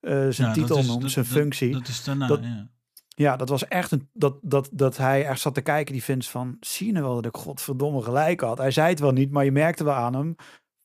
Eh, 0.04 0.12
zijn 0.12 0.34
Ja, 0.36 0.44
dat 0.46 0.54
titel 0.54 0.78
is- 0.78 0.88
noemt, 0.88 1.02
dat- 1.02 1.12
zijn 1.12 1.26
dat- 1.26 1.34
functie. 1.34 1.72
Dat 1.72 1.88
is 1.88 2.04
daarna, 2.04 2.28
Dat- 2.28 2.44
ja. 2.44 2.72
Ja, 3.16 3.36
dat 3.36 3.50
was 3.50 3.68
echt 3.68 3.92
een. 3.92 4.10
Dat, 4.14 4.36
dat, 4.42 4.70
dat 4.72 4.98
hij 4.98 5.26
echt 5.26 5.40
zat 5.42 5.54
te 5.54 5.62
kijken, 5.62 5.94
die 5.94 6.04
Vince 6.04 6.30
van. 6.30 6.58
Zie 6.60 6.86
je 6.88 6.92
nou 6.94 7.06
wel 7.06 7.16
dat 7.16 7.26
ik 7.26 7.36
godverdomme 7.42 8.02
gelijk 8.02 8.42
had? 8.42 8.58
Hij 8.58 8.72
zei 8.72 8.90
het 8.90 9.00
wel 9.00 9.12
niet, 9.12 9.32
maar 9.32 9.46
je 9.46 9.52
merkte 9.52 9.84
wel 9.84 9.94
aan 9.94 10.14
hem. 10.16 10.36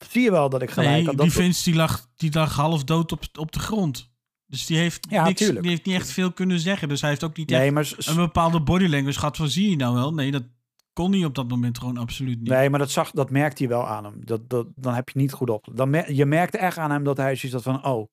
Zie 0.08 0.22
je 0.22 0.30
wel 0.30 0.48
dat 0.48 0.62
ik 0.62 0.70
gelijk 0.70 0.90
Nee, 0.90 1.04
had? 1.04 1.16
die 1.16 1.24
Dat, 1.24 1.34
Vince 1.34 1.64
die 1.64 1.74
lag, 1.74 2.06
die 2.16 2.32
lag 2.34 2.56
half 2.56 2.84
dood 2.84 3.12
op, 3.12 3.22
op 3.38 3.52
de 3.52 3.58
grond. 3.58 4.10
Dus 4.46 4.66
die 4.66 4.76
heeft, 4.78 5.06
Ja, 5.10 5.24
niks, 5.24 5.40
tuurlijk. 5.40 5.60
die 5.62 5.70
heeft 5.70 5.84
niet 5.86 5.94
echt 5.94 6.10
veel 6.10 6.32
kunnen 6.32 6.60
zeggen. 6.60 6.88
Dus 6.88 7.00
hij 7.00 7.10
heeft 7.10 7.24
ook 7.24 7.36
niet 7.36 7.50
nee, 7.50 7.60
echt 7.64 7.72
maar, 7.72 7.84
s- 7.84 8.06
een 8.06 8.16
bepaalde 8.16 8.60
body 8.62 8.86
language 8.86 9.18
gehad 9.18 9.36
van 9.36 9.48
zie 9.48 9.70
je 9.70 9.76
nou 9.76 9.94
wel? 9.94 10.14
Nee, 10.14 10.30
dat 10.30 10.44
kon 10.92 11.12
hij 11.12 11.24
op 11.24 11.34
dat 11.34 11.48
moment 11.48 11.78
gewoon 11.78 11.96
absoluut 11.96 12.38
niet. 12.38 12.48
nee, 12.48 12.70
maar 12.70 12.78
dat, 12.78 12.90
zag, 12.90 13.10
dat 13.10 13.30
merkte 13.30 13.62
je 13.62 13.68
wel 13.68 13.86
aan 13.86 14.04
hem. 14.04 14.14
Dat, 14.24 14.50
dat, 14.50 14.66
dan 14.76 14.94
heb 14.94 15.08
je 15.08 15.18
niet 15.18 15.32
goed 15.32 15.50
op. 15.50 15.68
Dan 15.72 15.90
mer- 15.90 16.12
je 16.12 16.26
merkte 16.26 16.58
echt 16.58 16.78
aan 16.78 16.90
hem 16.90 17.04
dat 17.04 17.16
hij 17.16 17.36
zoiets 17.36 17.64
had 17.64 17.74
van: 17.74 17.84
oh, 17.92 18.08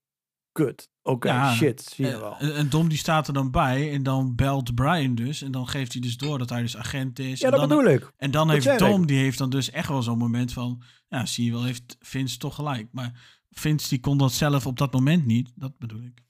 kut. 0.55 0.89
Oké, 1.03 1.27
Ja, 1.27 1.53
shit. 1.53 1.81
Zie 1.81 2.05
je 2.05 2.11
Eh, 2.11 2.19
wel. 2.19 2.35
En, 2.37 2.55
en 2.55 2.69
Dom 2.69 2.87
die 2.89 2.97
staat 2.97 3.27
er 3.27 3.33
dan 3.33 3.51
bij 3.51 3.91
en 3.91 4.03
dan 4.03 4.35
belt 4.35 4.75
Brian 4.75 5.15
dus. 5.15 5.41
En 5.41 5.51
dan 5.51 5.67
geeft 5.67 5.91
hij 5.91 6.01
dus 6.01 6.17
door 6.17 6.37
dat 6.37 6.49
hij 6.49 6.61
dus 6.61 6.77
agent 6.77 7.19
is. 7.19 7.39
Ja, 7.39 7.45
en 7.45 7.51
dat 7.51 7.69
dan, 7.69 7.77
bedoel 7.77 7.93
ik. 7.93 8.11
En 8.17 8.31
dan 8.31 8.47
Dat 8.47 8.63
heeft 8.63 8.79
Dom, 8.79 9.01
ik. 9.01 9.07
die 9.07 9.17
heeft 9.17 9.37
dan 9.37 9.49
dus 9.49 9.69
echt 9.71 9.87
wel 9.87 10.01
zo'n 10.01 10.17
moment 10.17 10.53
van... 10.53 10.81
Ja, 11.07 11.25
zie 11.25 11.45
je 11.45 11.51
wel, 11.51 11.63
heeft 11.63 11.97
Vince 11.99 12.37
toch 12.37 12.55
gelijk. 12.55 12.87
Maar 12.91 13.39
Vince 13.51 13.89
die 13.89 13.99
kon 13.99 14.17
dat 14.17 14.31
zelf 14.31 14.67
op 14.67 14.77
dat 14.77 14.93
moment 14.93 15.25
niet. 15.25 15.51
Dat 15.55 15.77
bedoel 15.77 16.01
ik. 16.01 16.23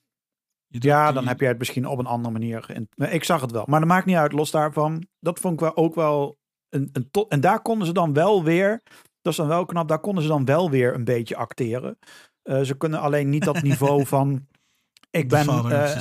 Ja, 0.67 1.11
dan 1.11 1.27
heb 1.27 1.39
jij 1.39 1.49
het 1.49 1.57
misschien 1.57 1.87
op 1.87 1.99
een 1.99 2.05
andere 2.05 2.33
manier. 2.33 2.85
Ik 2.95 3.23
zag 3.23 3.41
het 3.41 3.51
wel. 3.51 3.63
Maar 3.67 3.79
dat 3.79 3.89
maakt 3.89 4.05
niet 4.05 4.15
uit. 4.15 4.31
Los 4.31 4.51
daarvan. 4.51 5.07
Dat 5.19 5.39
vond 5.39 5.53
ik 5.53 5.59
wel 5.59 5.75
ook 5.77 5.95
wel 5.95 6.37
een, 6.69 6.89
een 6.91 7.11
tot. 7.11 7.31
En 7.31 7.41
daar 7.41 7.61
konden 7.61 7.87
ze 7.87 7.93
dan 7.93 8.13
wel 8.13 8.43
weer. 8.43 8.81
Dat 9.21 9.31
is 9.33 9.39
dan 9.39 9.47
wel 9.47 9.65
knap. 9.65 9.87
Daar 9.87 9.99
konden 9.99 10.23
ze 10.23 10.29
dan 10.29 10.45
wel 10.45 10.69
weer 10.69 10.93
een 10.93 11.03
beetje 11.03 11.35
acteren. 11.35 11.97
Eh, 12.45 12.61
ze 12.61 12.77
kunnen 12.77 12.99
alleen 12.99 13.29
niet 13.29 13.43
dat 13.43 13.61
niveau 13.61 14.05
van. 14.15 14.47
Ik 15.09 15.29
ben. 15.29 15.43
son, 15.43 15.69
ja. 15.69 15.97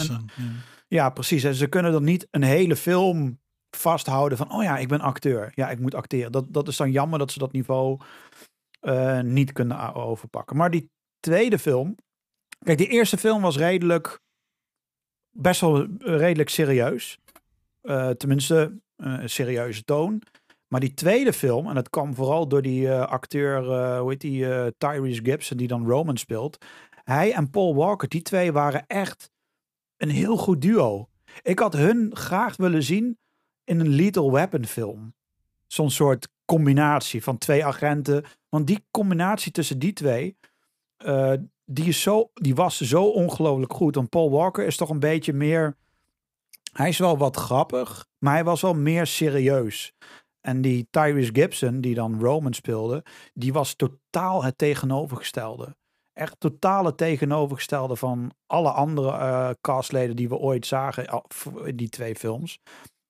ja, 0.89 1.11
precies. 1.11 1.45
En 1.45 1.55
ze 1.55 1.67
kunnen 1.67 1.93
dan 1.93 2.05
niet 2.05 2.27
een 2.31 2.43
hele 2.43 2.77
film 2.77 3.41
vasthouden 3.71 4.39
van. 4.39 4.53
Oh 4.53 4.63
ja, 4.63 4.79
ik 4.79 4.89
ben 4.89 5.01
acteur. 5.01 5.53
Ja, 5.55 5.71
ik 5.71 5.79
moet 5.79 5.95
acteren. 5.95 6.33
Dat, 6.33 6.47
dat 6.49 6.69
is 6.69 6.77
dan 6.77 6.91
jammer 6.91 7.19
dat 7.19 7.33
ze 7.33 7.39
dat 7.39 7.53
niveau 7.53 8.01
eh, 8.81 9.21
niet 9.21 9.53
kunnen 9.53 9.95
overpakken. 9.95 10.57
Maar 10.57 10.71
die 10.71 10.91
tweede 11.21 11.59
film. 11.59 11.97
Kijk, 12.59 12.79
die 12.79 12.89
eerste 12.89 13.17
film 13.17 13.43
was 13.43 13.57
redelijk. 13.57 14.21
Best 15.31 15.61
wel 15.61 15.87
redelijk 15.99 16.49
serieus. 16.49 17.19
Tenminste, 18.17 18.81
een 18.97 19.31
serieuze 19.31 19.85
toon. 19.85 20.23
Maar 20.75 20.83
die 20.83 20.95
tweede 20.95 21.33
film, 21.33 21.69
en 21.69 21.75
dat 21.75 21.91
kwam 21.91 22.15
vooral 22.15 22.49
door 22.49 22.63
die 22.63 22.89
eh, 22.89 23.07
acteur, 23.07 23.71
eh, 23.71 24.01
hoe 24.01 24.11
heet 24.11 24.21
die, 24.21 24.53
eh, 24.53 24.67
Tyrese 24.79 25.25
Gibson, 25.25 25.57
die 25.57 25.69
dan 25.69 25.87
Roman 25.87 26.17
speelt. 26.17 26.65
Hij 27.05 27.33
en 27.33 27.51
Paul 27.51 27.75
Walker, 27.75 28.09
die 28.09 28.23
twee 28.23 28.53
waren 28.53 28.87
echt 28.87 29.31
een 29.97 30.09
heel 30.11 30.37
goed 30.37 30.63
duo. 30.63 31.09
Ik 31.43 31.59
had 31.59 31.73
hun 31.73 32.17
graag 32.17 32.57
willen 32.57 32.83
zien 32.83 33.19
in 33.65 33.81
een 33.81 33.89
Lethal 33.89 34.33
Weapon 34.33 34.65
film. 34.67 35.15
Zo'n 35.67 35.91
soort 35.91 36.29
combinatie 36.45 37.23
van 37.23 37.39
twee 37.39 37.65
agenten. 37.65 38.25
Want 38.49 38.67
die 38.67 38.85
combinatie 38.91 39.53
tussen 39.53 39.79
die 39.79 39.93
twee, 39.93 40.37
die, 41.65 41.89
is 41.89 42.03
zo, 42.03 42.31
die 42.35 42.55
was 42.55 42.81
zo 42.81 43.05
ongelooflijk 43.05 43.73
goed. 43.73 43.95
Want 43.95 44.11
Paul 44.11 44.31
Walker 44.31 44.67
is 44.67 44.77
toch 44.77 44.91
een 44.91 45.01
beetje 45.01 45.33
meer... 45.33 45.77
Hij 46.73 46.89
is 46.89 46.99
wel 46.99 47.19
wat 47.19 47.37
grappig, 47.37 48.07
maar 48.19 48.35
hij 48.35 48.45
was 48.45 48.61
wel 48.61 48.75
meer 48.75 49.07
serieus. 49.07 49.95
En 50.47 50.61
die 50.61 50.87
Tyrese 50.91 51.31
Gibson, 51.33 51.81
die 51.81 51.95
dan 51.95 52.21
Roman 52.21 52.53
speelde, 52.53 53.05
die 53.35 53.53
was 53.53 53.75
totaal 53.75 54.45
het 54.45 54.59
tegenovergestelde. 54.59 55.77
Echt 56.13 56.41
totaal 56.41 56.85
het 56.85 56.97
tegenovergestelde 56.97 57.97
van 57.97 58.33
alle 58.47 58.71
andere 58.71 59.11
eh, 59.11 59.51
castleden 59.61 60.17
die 60.17 60.29
we 60.29 60.37
ooit 60.37 60.67
zagen 60.67 61.23
in 61.65 61.77
die 61.77 61.89
twee 61.89 62.15
films. 62.15 62.59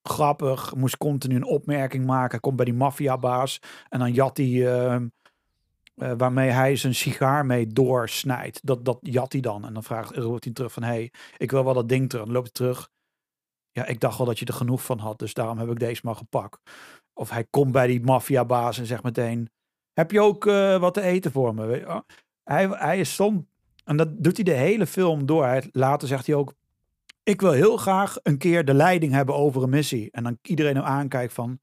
Grappig, 0.03 0.75
moest 0.75 0.97
continu 0.97 1.37
een 1.37 1.45
opmerking 1.45 2.07
maken, 2.07 2.41
komt 2.41 2.57
bij 2.57 2.65
die 2.65 2.75
maffiabaas 2.75 3.59
en 3.89 3.99
dan 3.99 4.13
jat 4.13 4.37
hij, 4.37 4.47
eh, 4.47 4.95
eh, 4.95 5.03
waarmee 6.17 6.51
hij 6.51 6.77
zijn 6.77 6.95
sigaar 6.95 7.47
mee 7.47 7.67
doorsnijdt. 7.67 8.61
Dat, 8.67 8.85
dat 8.85 8.99
jat 9.01 9.33
hij 9.33 9.41
dan 9.41 9.65
en 9.65 9.75
dan 9.75 9.83
vraagt, 9.83 10.17
roept 10.17 10.45
hij 10.45 10.53
terug 10.53 10.73
van, 10.73 10.83
hey, 10.83 11.13
ik 11.37 11.51
wil 11.51 11.65
wel 11.65 11.75
dat 11.75 11.89
ding 11.89 12.09
terug. 12.09 12.25
Dan 12.25 12.35
loopt 12.35 12.59
hij 12.59 12.69
terug. 12.69 12.93
Ja, 13.71 13.87
ik 13.87 14.01
dacht 14.01 14.19
wel 14.19 14.27
dat 14.27 14.39
je 14.39 14.45
er 14.45 14.55
genoeg 14.55 14.85
van 14.85 14.99
had, 14.99 15.19
dus 15.19 15.35
daarom 15.35 15.59
heb 15.59 15.71
ik 15.71 15.79
deze 15.79 16.01
maar 16.05 16.17
gepakt. 16.17 16.61
Of 17.15 17.31
hij 17.31 17.45
komt 17.45 17.73
bij 17.73 17.87
die 17.87 18.01
maffiabaas 18.01 18.79
en 18.79 18.87
zegt 18.87 19.03
meteen, 19.03 19.51
heb 19.93 20.11
je 20.11 20.21
ook 20.21 20.47
eh, 20.47 20.79
wat 20.79 20.95
te 20.95 21.01
eten 21.01 21.33
voor 21.33 21.55
me? 21.55 21.67
Wel? 21.67 22.05
Hij, 22.43 22.69
hij 22.69 22.99
is 22.99 23.13
stond, 23.13 23.47
en 23.85 23.97
dat 23.97 24.23
doet 24.25 24.37
hij 24.37 24.45
de 24.45 24.53
hele 24.53 24.87
film 24.87 25.27
door. 25.27 25.63
Later 25.73 26.09
zegt 26.09 26.27
hij 26.27 26.35
ook, 26.35 26.55
ik 27.23 27.41
wil 27.41 27.53
heel 27.53 27.77
graag 27.77 28.17
een 28.23 28.39
keer 28.39 28.65
de 28.65 28.75
leiding 28.75 29.13
hebben 29.13 29.35
over 29.35 29.63
een 29.63 29.71
missie. 29.71 30.11
En 30.11 30.23
dan 30.23 30.39
iedereen 30.43 30.75
hem 30.75 30.85
aankijkt 30.85 31.33
van, 31.33 31.59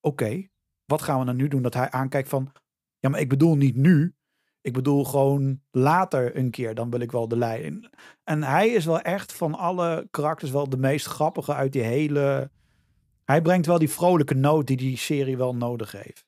oké, 0.00 0.48
wat 0.84 1.02
gaan 1.02 1.18
we 1.18 1.24
dan 1.24 1.36
nu 1.36 1.48
doen? 1.48 1.62
Dat 1.62 1.74
hij 1.74 1.90
aankijkt 1.90 2.28
van, 2.28 2.52
ja, 2.98 3.08
maar 3.08 3.20
ik 3.20 3.28
bedoel 3.28 3.56
niet 3.56 3.76
nu. 3.76 4.14
Ik 4.60 4.72
bedoel 4.72 5.04
gewoon 5.04 5.60
later 5.70 6.36
een 6.36 6.50
keer, 6.50 6.74
dan 6.74 6.90
wil 6.90 7.00
ik 7.00 7.12
wel 7.12 7.28
de 7.28 7.36
leiding. 7.36 7.90
En 8.24 8.42
hij 8.42 8.68
is 8.68 8.84
wel 8.84 9.00
echt 9.00 9.32
van 9.32 9.54
alle 9.54 10.08
karakters 10.10 10.50
wel 10.50 10.68
de 10.68 10.76
meest 10.76 11.06
grappige 11.06 11.54
uit 11.54 11.72
die 11.72 11.82
hele... 11.82 12.50
Hij 13.28 13.42
brengt 13.42 13.66
wel 13.66 13.78
die 13.78 13.90
vrolijke 13.90 14.34
noot 14.34 14.66
die 14.66 14.76
die 14.76 14.96
serie 14.96 15.36
wel 15.36 15.54
nodig 15.54 15.92
heeft. 15.92 16.26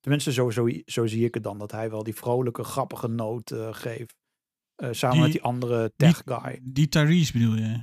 Tenminste, 0.00 0.32
zo, 0.32 0.50
zo, 0.50 0.68
zo 0.86 1.06
zie 1.06 1.24
ik 1.24 1.34
het 1.34 1.42
dan. 1.42 1.58
Dat 1.58 1.70
hij 1.70 1.90
wel 1.90 2.02
die 2.02 2.14
vrolijke, 2.14 2.64
grappige 2.64 3.08
noot 3.08 3.50
eh, 3.50 3.68
geeft. 3.74 4.14
Eh, 4.74 4.88
samen 4.92 5.14
Die- 5.16 5.22
met 5.24 5.32
die 5.32 5.42
andere 5.42 5.92
tech 5.96 6.22
guy. 6.24 6.60
Die 6.62 6.88
Tyrese 6.88 7.32
bedoel 7.32 7.54
je? 7.54 7.82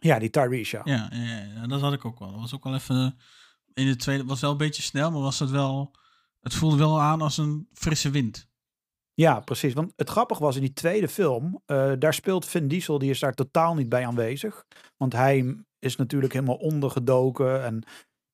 Ja, 0.00 0.18
die 0.18 0.30
Tyrese, 0.30 0.80
ja. 0.84 1.08
Ja, 1.10 1.16
ja, 1.18 1.24
ja, 1.24 1.44
ja, 1.54 1.66
dat 1.66 1.80
had 1.80 1.92
ik 1.92 2.04
ook 2.04 2.18
wel. 2.18 2.30
Dat 2.30 2.40
was 2.40 2.54
ook 2.54 2.64
wel 2.64 2.74
even... 2.74 3.18
In 3.74 3.86
de 3.86 3.96
tweede 3.96 4.24
was 4.24 4.40
wel 4.40 4.50
een 4.50 4.56
beetje 4.56 4.82
snel, 4.82 5.10
maar 5.10 5.20
was 5.20 5.38
het 5.38 5.50
wel... 5.50 5.90
Het 6.40 6.54
voelde 6.54 6.76
wel 6.76 7.00
aan 7.00 7.20
als 7.20 7.38
een 7.38 7.68
frisse 7.72 8.10
wind. 8.10 8.48
Ja, 9.14 9.40
precies. 9.40 9.72
Want 9.72 9.92
het 9.96 10.10
grappige 10.10 10.42
was 10.42 10.54
in 10.54 10.60
die 10.60 10.72
tweede 10.72 11.08
film, 11.08 11.62
eh, 11.66 11.92
daar 11.98 12.14
speelt 12.14 12.46
Vin 12.46 12.68
Diesel, 12.68 12.98
die 12.98 13.10
is 13.10 13.18
daar 13.18 13.34
totaal 13.34 13.74
niet 13.74 13.88
bij 13.88 14.06
aanwezig. 14.06 14.64
Want 14.96 15.12
hij 15.12 15.64
is 15.86 15.96
natuurlijk 15.96 16.32
helemaal 16.32 16.56
ondergedoken 16.56 17.64
en 17.64 17.84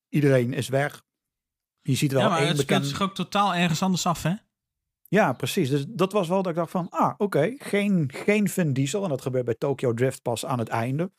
iedereen 0.09 0.53
is 0.53 0.67
weg. 0.67 1.03
Je 1.81 1.95
ziet 1.95 2.11
wel 2.11 2.21
ja, 2.21 2.29
maar 2.29 2.39
één 2.39 2.47
het 2.47 2.57
bekend... 2.57 2.85
zich 2.85 3.01
ook 3.01 3.15
totaal 3.15 3.55
ergens 3.55 3.81
anders 3.81 4.05
af, 4.05 4.23
hè? 4.23 4.33
Ja, 5.07 5.33
precies. 5.33 5.69
Dus 5.69 5.85
dat 5.87 6.11
was 6.11 6.27
wel 6.27 6.41
dat 6.41 6.51
ik 6.51 6.57
dacht 6.57 6.71
van, 6.71 6.89
ah, 6.89 7.13
oké, 7.17 7.55
geen, 7.57 8.11
geen 8.13 8.49
Vin 8.49 8.73
Diesel. 8.73 9.03
En 9.03 9.09
dat 9.09 9.21
gebeurt 9.21 9.45
bij 9.45 9.55
Tokyo 9.55 9.93
Drift 9.93 10.21
pas 10.21 10.45
aan 10.45 10.59
het 10.59 10.67
einde. 10.67 11.11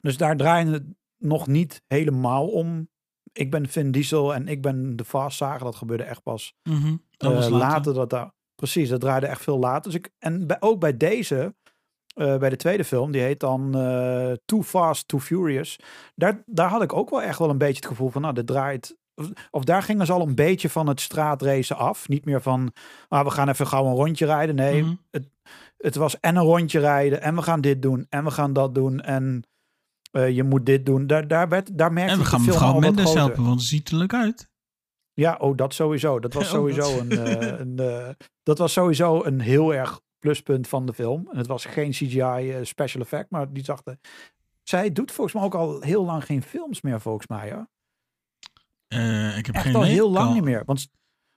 Dus 0.00 0.16
daar 0.16 0.36
draaien 0.36 0.72
het 0.72 0.84
nog 1.16 1.46
niet 1.46 1.82
helemaal 1.86 2.48
om. 2.48 2.90
Ik 3.32 3.50
ben 3.50 3.68
Vin 3.68 3.90
Diesel 3.90 4.34
en 4.34 4.48
ik 4.48 4.62
ben 4.62 4.96
de 4.96 5.04
Fast 5.04 5.36
Saga. 5.36 5.64
Dat 5.64 5.76
gebeurde 5.76 6.02
echt 6.02 6.22
pas 6.22 6.54
Mhm. 6.62 6.96
Dat 7.16 7.32
eh, 7.32 7.36
later. 7.38 7.58
later. 7.58 7.94
dat 7.94 8.10
daar, 8.10 8.32
precies, 8.54 8.88
dat 8.88 9.00
draaide 9.00 9.26
echt 9.26 9.42
veel 9.42 9.58
later. 9.58 9.82
Dus 9.90 9.94
ik, 9.94 10.10
en 10.18 10.46
bij, 10.46 10.60
ook 10.60 10.80
bij 10.80 10.96
deze, 10.96 11.54
eh, 12.18 12.36
bij 12.38 12.48
de 12.50 12.56
tweede 12.56 12.84
film, 12.84 13.10
die 13.12 13.20
heet 13.22 13.40
dan 13.40 13.74
eh, 13.74 14.32
Too 14.44 14.62
Fast, 14.62 15.08
Too 15.08 15.20
Furious. 15.20 15.78
Daar, 16.14 16.42
daar 16.46 16.68
had 16.70 16.82
ik 16.82 16.92
ook 16.92 17.10
wel 17.10 17.22
echt 17.22 17.38
wel 17.38 17.50
een 17.50 17.58
beetje 17.58 17.76
het 17.76 17.86
gevoel 17.86 18.08
van, 18.10 18.22
nou, 18.22 18.34
dit 18.34 18.46
draait... 18.46 18.96
Of, 19.50 19.64
daar 19.64 19.82
gingen 19.82 20.06
ze 20.06 20.12
al 20.12 20.20
een 20.26 20.34
beetje 20.34 20.68
van 20.68 20.86
het 20.86 21.00
straatracen 21.00 21.76
af. 21.76 22.08
Niet 22.08 22.24
meer 22.24 22.42
van, 22.42 22.72
ah, 23.08 23.24
we 23.24 23.30
gaan 23.30 23.48
even 23.48 23.66
gauw 23.66 23.86
een 23.86 23.94
rondje 23.94 24.26
rijden. 24.26 24.54
Nee, 24.54 24.82
Mhm. 24.82 24.94
het, 25.10 25.28
het 25.76 25.94
was 25.96 26.20
en 26.20 26.36
een 26.36 26.42
rondje 26.42 26.78
rijden 26.80 27.22
en 27.22 27.34
we 27.34 27.42
gaan 27.42 27.60
dit 27.60 27.82
doen 27.82 28.06
en 28.08 28.24
we 28.24 28.30
gaan 28.30 28.52
dat 28.52 28.74
doen 28.74 29.00
en 29.00 29.42
eh, 30.10 30.30
je 30.30 30.42
moet 30.42 30.66
dit 30.66 30.86
doen. 30.86 31.06
Daar, 31.06 31.28
daar, 31.28 31.48
werd, 31.48 31.78
daar 31.78 31.92
merkte 31.92 32.12
En 32.12 32.18
we 32.18 32.24
gaan 32.24 32.40
de 32.40 32.46
mevrouw 32.46 32.78
Mendes 32.78 33.14
helpen, 33.14 33.44
want 33.44 33.62
ziet 33.62 33.88
er 33.88 33.96
leuk 33.96 34.14
uit. 34.14 34.50
Ja, 35.12 35.36
oh, 35.40 35.56
dat 35.56 35.74
sowieso. 35.74 36.20
Dat 36.20 36.32
was 36.32 36.44
Oh, 36.46 36.50
sowieso 36.50 37.06
dat- 37.08 37.18
een, 37.18 37.78
een 37.78 38.16
dat 38.42 38.58
was 38.58 38.72
sowieso 38.72 39.24
een 39.24 39.40
heel 39.40 39.74
erg 39.74 40.00
pluspunt 40.18 40.68
van 40.68 40.86
de 40.86 40.92
film. 40.92 41.28
En 41.32 41.38
het 41.38 41.46
was 41.46 41.64
geen 41.64 41.90
CGI 41.90 42.20
eh, 42.20 42.58
special 42.62 43.02
effect, 43.02 43.30
maar 43.30 43.52
die 43.52 43.64
er. 43.84 43.98
Zij 44.62 44.92
doet 44.92 45.12
volgens 45.12 45.36
mij 45.36 45.44
ook 45.44 45.54
al 45.54 45.80
heel 45.80 46.04
lang 46.04 46.24
geen 46.24 46.42
films 46.42 46.80
meer, 46.80 47.00
volgens 47.00 47.26
mij. 47.26 47.52
Hoor. 47.52 47.68
Eh, 48.88 49.38
ik 49.38 49.46
heb 49.46 49.54
Echt 49.54 49.64
geen 49.64 49.74
al 49.74 49.82
heel 49.82 50.10
lang 50.10 50.34
niet 50.34 50.42
meer. 50.42 50.62
Want, 50.66 50.88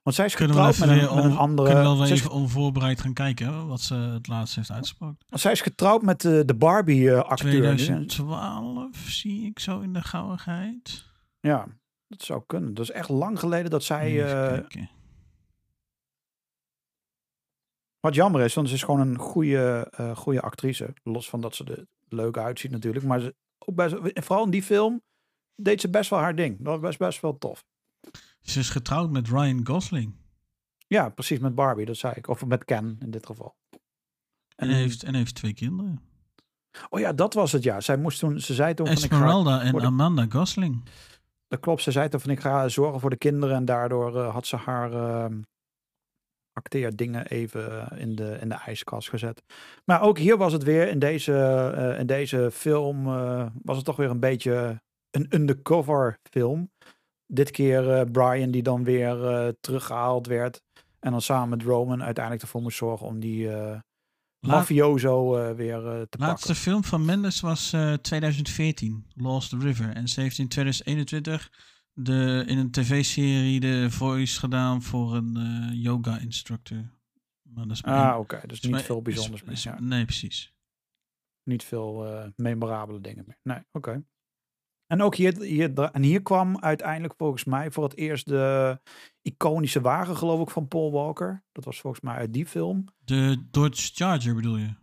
want 0.01 0.15
zij 0.15 0.25
is 0.25 0.35
Kunnen 0.35 0.55
we 0.55 0.63
getrouwd 0.63 0.89
met 0.89 1.09
een, 1.09 1.29
met 1.29 1.37
andere. 1.37 1.67
Kunnen 1.73 1.91
we 1.91 1.97
wel 1.97 2.07
even 2.07 2.31
onvoorbereid 2.31 3.01
gaan 3.01 3.13
kijken 3.13 3.67
wat 3.67 3.81
ze 3.81 3.95
het 3.95 4.27
laatst 4.27 4.55
heeft 4.55 4.71
uitgesproken. 4.71 5.17
zij 5.29 5.51
is 5.51 5.61
getrouwd 5.61 6.01
met 6.01 6.21
de, 6.21 6.45
de 6.45 6.55
Barbie-acteur. 6.55 7.49
2012 7.49 8.97
zie 8.97 9.45
ik 9.45 9.59
zo 9.59 9.79
in 9.79 9.93
de 9.93 10.01
gauwigheid. 10.01 11.05
ja, 11.39 11.67
dat 12.07 12.21
zou 12.21 12.43
kunnen. 12.47 12.73
Dat 12.73 12.83
is 12.83 12.91
echt 12.91 13.09
lang 13.09 13.39
geleden 13.39 13.71
dat 13.71 13.83
zij 13.83 14.23
eh, 14.23 14.47
kijken. 14.47 14.89
Wat 18.01 18.15
jammer 18.15 18.41
is, 18.41 18.53
want 18.53 18.67
ze 18.69 18.73
is 18.75 18.83
gewoon 18.83 18.99
een 18.99 19.17
goede, 19.17 19.87
eh, 19.91 20.15
goede 20.15 20.41
actrice. 20.41 20.93
Los 21.03 21.29
van 21.29 21.41
dat 21.41 21.55
ze 21.55 21.63
er 21.63 21.85
leuk 22.09 22.37
uitziet 22.37 22.71
natuurlijk. 22.71 23.05
Maar 23.05 23.19
ze, 23.19 23.35
ook 23.59 23.75
bij, 23.75 23.89
zo- 23.89 24.01
vooral 24.13 24.45
in 24.45 24.51
die 24.51 24.63
film 24.63 25.01
deed 25.55 25.81
ze 25.81 25.89
best 25.89 26.09
wel 26.09 26.19
haar 26.19 26.35
ding. 26.35 26.57
Dat 26.59 26.65
was 26.73 26.79
best, 26.81 26.99
best 26.99 27.21
wel 27.21 27.37
tof. 27.37 27.63
Ze 28.41 28.59
is 28.59 28.69
getrouwd 28.69 29.09
met 29.11 29.27
Ryan 29.27 29.65
Gosling. 29.67 30.15
Ja, 30.87 31.09
precies 31.09 31.39
met 31.39 31.55
Barbie, 31.55 31.85
dat 31.85 31.97
zei 31.97 32.13
ik. 32.15 32.27
Of 32.27 32.45
met 32.45 32.65
Ken 32.65 32.97
in 32.99 33.11
dit 33.11 33.25
geval. 33.25 33.55
En 34.55 34.69
heeft, 34.69 35.03
en 35.03 35.15
heeft 35.15 35.35
twee 35.35 35.53
kinderen. 35.53 36.01
Oh 36.89 36.99
ja, 36.99 37.13
dat 37.13 37.33
was 37.33 37.51
het 37.51 37.63
ja. 37.63 37.79
Zij 37.81 37.97
moest 37.97 38.19
toen, 38.19 38.39
ze 38.39 38.53
zei 38.53 38.73
toen 38.73 38.85
van 38.87 38.95
ik 38.95 39.01
ga, 39.01 39.07
Esmeralda 39.15 39.61
en 39.61 39.69
voor 39.71 39.79
de- 39.79 39.85
Amanda 39.85 40.25
Gosling. 40.29 40.83
dat 41.47 41.59
klopt, 41.59 41.81
ze 41.81 41.91
zei 41.91 42.09
toen 42.09 42.19
van 42.19 42.29
ik 42.29 42.39
ga 42.39 42.67
zorgen 42.67 42.99
voor 42.99 43.09
de 43.09 43.17
kinderen 43.17 43.55
en 43.55 43.65
daardoor 43.65 44.17
eh, 44.17 44.33
had 44.33 44.45
ze 44.47 44.55
haar 44.55 44.91
uh, 44.93 45.25
acteerdingen 46.53 47.27
even 47.27 47.91
eh, 47.91 47.99
in 48.01 48.15
de, 48.15 48.37
in 48.41 48.49
de 48.49 48.55
ijskast 48.55 49.09
gezet. 49.09 49.43
Maar 49.85 50.01
ook 50.01 50.17
hier 50.17 50.37
was 50.37 50.53
het 50.53 50.63
weer 50.63 50.87
in 50.87 50.99
deze, 50.99 51.33
eh, 51.75 51.99
in 51.99 52.05
deze 52.05 52.49
film 52.51 53.07
eh, 53.07 53.45
was 53.63 53.75
het 53.75 53.85
toch 53.85 53.95
weer 53.95 54.09
een 54.09 54.19
beetje 54.19 54.81
een 55.11 55.25
undercover 55.29 56.19
film. 56.29 56.71
Dit 57.25 57.51
keer 57.51 58.11
Brian 58.11 58.51
die 58.51 58.63
dan 58.63 58.83
weer 58.83 59.25
eh, 59.25 59.47
teruggehaald 59.59 60.27
werd 60.27 60.61
en 60.99 61.11
dan 61.11 61.21
samen 61.21 61.49
met 61.49 61.63
Roman 61.63 62.03
uiteindelijk 62.03 62.43
ervoor 62.43 62.61
moest 62.61 62.77
zorgen 62.77 63.07
om 63.07 63.19
die 63.19 63.49
mafioso 64.39 65.53
weer 65.55 65.79
te 65.81 66.17
laatste 66.17 66.47
pakken. 66.47 66.55
film 66.55 66.83
van 66.83 67.05
Mendes 67.05 67.39
was 67.39 67.73
eh, 67.73 67.93
2014, 67.93 69.05
Lost 69.15 69.53
River. 69.53 69.95
En 69.95 70.07
ze 70.07 70.21
heeft 70.21 70.37
in 70.37 70.47
2021 70.47 71.51
de, 71.93 72.43
in 72.47 72.57
een 72.57 72.71
tv-serie 72.71 73.59
de 73.59 73.91
voice 73.91 74.39
gedaan 74.39 74.81
voor 74.81 75.15
een 75.15 75.35
eh, 75.37 75.81
yoga 75.83 76.17
instructor. 76.17 76.89
Maar 77.41 77.67
dat 77.67 77.75
is 77.75 77.83
Ah, 77.83 78.17
oké. 78.19 78.41
Dus 78.47 78.61
niet 78.61 78.81
veel 78.81 79.01
bijzonders 79.01 79.41
is- 79.41 79.65
meer. 79.65 79.73
Ja. 79.75 79.81
Nee, 79.81 80.05
precies. 80.05 80.53
niet 81.43 81.63
veel 81.63 82.05
eh, 82.07 82.27
memorabele 82.35 83.01
dingen 83.01 83.23
meer. 83.27 83.37
Nee, 83.43 83.59
oké. 83.71 84.03
En 84.87 85.01
ook 85.01 85.15
hier, 85.15 85.41
hier, 85.41 85.73
en 85.73 86.03
hier 86.03 86.21
kwam 86.21 86.59
uiteindelijk 86.59 87.13
volgens 87.17 87.43
mij 87.43 87.71
voor 87.71 87.83
het 87.83 87.95
eerst 87.97 88.25
de 88.27 88.79
iconische 89.21 89.81
wagen, 89.81 90.17
geloof 90.17 90.41
ik, 90.41 90.49
van 90.49 90.67
Paul 90.67 90.91
Walker. 90.91 91.43
Dat 91.51 91.65
was 91.65 91.79
volgens 91.81 92.03
mij 92.03 92.15
uit 92.15 92.33
die 92.33 92.45
film. 92.45 92.85
De 93.05 93.47
Dodge 93.51 93.91
Charger 93.93 94.35
bedoel 94.35 94.57
je? 94.57 94.73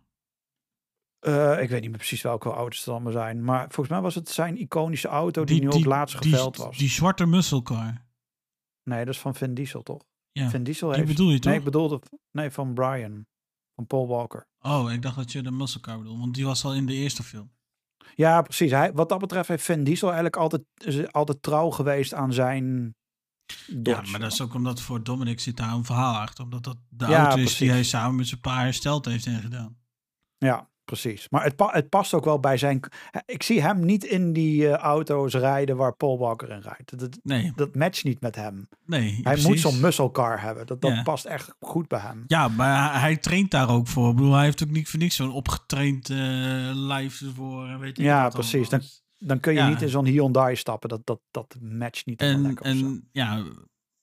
Eh, 1.19 1.61
ik 1.61 1.69
weet 1.69 1.81
niet 1.81 1.89
meer 1.89 1.97
precies 1.97 2.21
welke 2.21 2.49
auto's 2.49 2.79
het 2.79 2.87
allemaal 2.87 3.11
zijn. 3.11 3.43
Maar 3.43 3.61
volgens 3.61 3.89
mij 3.89 4.01
was 4.01 4.15
het 4.15 4.29
zijn 4.29 4.57
iconische 4.57 5.07
auto 5.07 5.43
die, 5.43 5.61
nu 5.61 5.71
ook 5.71 5.85
laatst 5.85 6.15
geveld 6.15 6.57
was. 6.57 6.77
Die 6.77 6.89
zwarte 6.89 7.25
muscle 7.25 7.63
car. 7.63 8.05
nee, 8.83 9.05
dat 9.05 9.13
is 9.13 9.19
van 9.19 9.35
Vin 9.35 9.53
Diesel, 9.53 9.83
toch? 9.83 10.01
Ja, 10.31 10.49
Vin 10.49 10.63
Diesel 10.63 10.87
die 10.87 10.97
heeft... 10.97 11.09
bedoel 11.09 11.31
je 11.31 11.39
toch? 11.39 11.49
Nee, 11.51 11.59
ik 11.59 11.65
bedoelde... 11.65 12.01
Nee, 12.31 12.51
van 12.51 12.73
Brian. 12.73 13.25
Van 13.75 13.87
Paul 13.87 14.07
Walker. 14.07 14.47
Oh, 14.59 14.91
ik 14.91 15.01
dacht 15.01 15.15
dat 15.15 15.31
je 15.31 15.41
de 15.41 15.51
muscle 15.51 15.81
car 15.81 15.97
bedoelde, 15.97 16.19
want 16.19 16.35
die 16.35 16.45
was 16.45 16.65
al 16.65 16.73
in 16.73 16.85
de 16.85 16.93
eerste 16.93 17.23
film. 17.23 17.51
Ja, 18.15 18.41
precies. 18.41 18.71
Hij, 18.71 18.93
wat 18.93 19.09
dat 19.09 19.19
betreft 19.19 19.47
heeft 19.47 19.63
Vin 19.63 19.83
Diesel 19.83 20.07
eigenlijk 20.07 20.37
altijd, 20.37 20.63
is 20.75 21.11
altijd 21.11 21.41
trouw 21.41 21.69
geweest 21.69 22.13
aan 22.13 22.33
zijn... 22.33 22.95
Ja, 23.83 24.01
maar 24.11 24.19
dat 24.19 24.31
is 24.31 24.41
ook 24.41 24.53
omdat 24.53 24.81
voor 24.81 25.03
Dominic 25.03 25.39
zit 25.39 25.57
daar 25.57 25.73
een 25.73 25.85
verhaal 25.85 26.15
achter. 26.15 26.43
Omdat 26.43 26.63
dat 26.63 26.77
de 26.89 27.07
Ja, 27.07 27.25
auto 27.25 27.41
is 27.41 27.57
die 27.57 27.69
hij 27.69 27.83
samen 27.83 28.15
met 28.15 28.27
zijn 28.27 28.41
pa 28.41 28.61
hersteld 28.61 29.05
heeft 29.05 29.25
en 29.25 29.41
gedaan. 29.41 29.77
Ja, 30.37 30.68
precies. 30.89 31.27
Maar 31.29 31.43
het, 31.43 31.55
pa- 31.55 31.71
het 31.71 31.89
past 31.89 32.13
ook 32.13 32.25
wel 32.25 32.39
bij 32.39 32.57
zijn. 32.57 32.79
Ik 33.25 33.43
zie 33.43 33.61
hem 33.61 33.85
niet 33.85 34.03
in 34.03 34.33
die 34.33 34.67
eh, 34.67 34.73
auto's 34.73 35.33
rijden 35.33 35.77
waar 35.77 35.93
Paul 35.95 36.17
Walker 36.19 36.49
in 36.49 36.59
rijdt. 36.61 36.99
Dat, 36.99 37.19
Nee, 37.23 37.51
dat 37.55 37.75
matcht 37.75 38.03
niet 38.03 38.21
met 38.21 38.35
hem. 38.35 38.67
nee. 38.85 39.11
Hij 39.13 39.21
precies. 39.21 39.45
moet 39.47 39.59
zo'n 39.59 39.79
muscle 39.79 40.11
car 40.11 40.41
hebben. 40.41 40.65
Dat, 40.67 40.81
dat 40.81 40.91
Ja. 40.91 41.03
past 41.03 41.25
echt 41.25 41.55
goed 41.59 41.87
bij 41.87 41.99
hem. 41.99 42.23
Ja, 42.27 42.47
maar 42.47 42.99
hij, 43.01 43.17
traint 43.17 43.51
daar 43.51 43.69
ook 43.69 43.87
voor. 43.87 44.09
Ik 44.09 44.15
bedoel, 44.15 44.33
hij 44.33 44.43
heeft 44.43 44.63
ook 44.63 44.69
niet 44.69 44.89
voor 44.89 44.99
niks 44.99 45.15
zo'n 45.15 45.31
opgetraind 45.31 46.09
eh 46.09 46.17
lijf 46.73 47.21
ervoor. 47.21 47.67
en 47.67 47.79
Weet 47.79 47.97
ik 47.97 48.03
Ja, 48.05 48.29
precies. 48.29 48.69
allemaal. 48.69 48.87
Dan 49.17 49.39
kun 49.39 49.53
je 49.53 49.59
Ja. 49.59 49.69
niet 49.69 49.81
in 49.81 49.89
zo'n 49.89 50.05
Hyundai 50.05 50.55
stappen. 50.55 50.89
Dat, 50.89 51.01
dat, 51.03 51.19
dat 51.31 51.55
matcht 51.61 52.05
niet 52.05 52.21
En, 52.21 52.57
en 52.57 53.07
ja, 53.11 53.43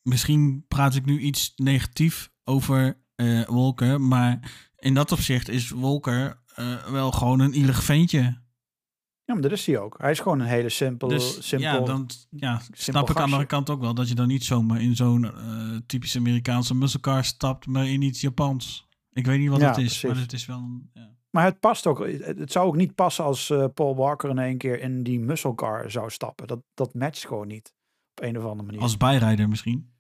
misschien 0.03 0.65
praat 0.69 0.95
ik 0.95 1.05
nu 1.05 1.19
iets 1.19 1.53
negatief 1.57 2.31
over 2.45 2.99
eh 3.15 3.45
Wolker. 3.47 4.01
Maar 4.01 4.53
in 4.77 4.95
dat 4.95 5.13
opzicht 5.13 5.49
is 5.49 5.71
Wolker 5.71 6.43
eh, 6.57 6.91
wel 6.91 7.13
gewoon 7.13 7.41
een 7.41 7.55
ielig 7.55 7.83
ventje. 7.85 8.21
Ja, 9.25 9.33
maar 9.35 9.43
dat 9.43 9.53
is 9.53 9.67
hij 9.67 9.79
ook. 9.79 9.99
Hij 9.99 10.11
is 10.11 10.21
gewoon 10.21 10.41
een 10.41 10.47
hele 10.47 10.69
simpel. 10.69 11.09
Dus 11.09 11.49
simpel 11.49 11.69
ja, 11.71 11.81
dan 11.81 12.09
ja, 12.31 12.59
simpel 12.59 12.77
snap 12.83 13.03
ik 13.03 13.09
aan 13.09 13.15
de 13.15 13.23
andere 13.23 13.47
kant 13.47 13.71
ook 13.71 13.81
wel 13.81 13.95
dat 13.95 14.09
je 14.09 14.15
dan 14.15 14.29
niet 14.29 14.45
zomaar 14.45 14.81
in 14.81 14.97
zo'n 14.97 15.25
eh 15.35 15.77
typische 15.87 16.19
Amerikaanse 16.19 16.75
muscle 16.75 17.23
stapt, 17.23 17.67
maar 17.67 17.87
in 17.89 18.03
iets 18.03 18.21
Japans. 18.21 18.89
Ik 19.13 19.27
weet 19.27 19.39
niet 19.39 19.49
wat 19.51 19.61
Ja, 19.61 19.67
het 19.69 19.77
is, 19.77 19.83
precies. 19.85 20.03
maar 20.03 20.19
het 20.19 20.33
is 20.33 20.47
wel. 20.47 20.57
een- 20.59 20.91
Ja. 20.93 21.15
Maar 21.31 21.45
het 21.45 21.61
past 21.61 21.87
ook. 21.87 21.99
Het 22.07 22.39
het 22.39 22.53
zou 22.53 22.67
ook 22.67 22.77
niet 22.77 22.95
passen 22.95 23.25
als 23.25 23.51
eh, 23.51 23.65
Paul 23.75 23.97
Walker 23.97 24.31
in 24.31 24.39
één 24.39 24.59
keer 24.59 24.81
in 24.81 25.03
die 25.03 25.21
muscle 25.21 25.55
car 25.55 25.91
zou 25.91 26.11
stappen. 26.11 26.47
Dat, 26.47 26.61
dat 26.75 26.95
matcht 26.95 27.27
gewoon 27.27 27.47
niet. 27.47 27.75
Op 28.15 28.25
een 28.25 28.37
of 28.39 28.45
andere 28.45 28.63
manier. 28.63 28.81
Als 28.81 28.97
bijrijder 28.97 29.49
misschien. 29.49 29.95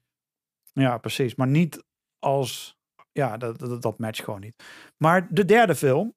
Ja, 0.72 0.98
precies. 0.98 1.34
Maar 1.34 1.46
niet 1.48 1.84
als. 2.18 2.76
Ja, 3.12 3.36
dat, 3.36 3.59
dat, 3.59 3.82
dat 3.82 3.98
matcht 3.98 4.24
gewoon 4.24 4.40
niet. 4.40 4.62
Maar 4.96 5.28
de 5.34 5.44
derde 5.44 5.74
film. 5.74 6.14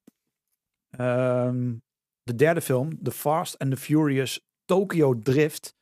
Ehm, 0.89 1.75
de 2.23 2.35
derde 2.35 2.61
film, 2.61 3.03
The 3.03 3.11
Fast 3.11 3.57
and 3.57 3.71
the 3.71 3.77
Furious 3.77 4.39
Tokyo 4.65 5.19
Drift. 5.19 5.77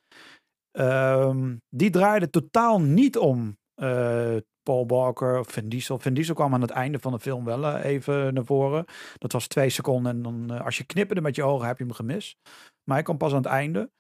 ehm, 0.72 1.56
die 1.70 1.90
draaide 1.90 2.30
totaal 2.30 2.82
niet 2.82 3.18
om 3.18 3.58
eh, 3.76 4.38
Paul 4.64 4.88
Walker 4.88 5.40
of 5.40 5.48
Vin 5.48 5.70
Diesel. 5.70 6.00
Vin 6.00 6.14
Diesel 6.14 6.36
kwam 6.36 6.54
aan 6.54 6.62
het 6.62 6.70
einde 6.70 7.00
van 7.00 7.12
de 7.12 7.20
film 7.20 7.46
wel 7.46 7.66
eh, 7.66 7.86
even 7.86 8.34
naar 8.34 8.46
voren. 8.46 8.86
Dat 9.18 9.32
was 9.32 9.48
twee 9.48 9.70
seconden 9.70 10.12
en 10.12 10.22
dan 10.22 10.52
eh, 10.52 10.66
als 10.66 10.78
je 10.78 10.86
knipperde 10.86 11.22
met 11.22 11.36
je 11.36 11.44
ogen 11.44 11.68
heb 11.68 11.78
je 11.78 11.84
hem 11.84 11.94
gemist. 11.94 12.38
Maar 12.84 12.96
hij 12.96 13.04
kwam 13.04 13.18
pas 13.18 13.32
aan 13.32 13.38
het 13.38 13.46
einde. 13.46 13.92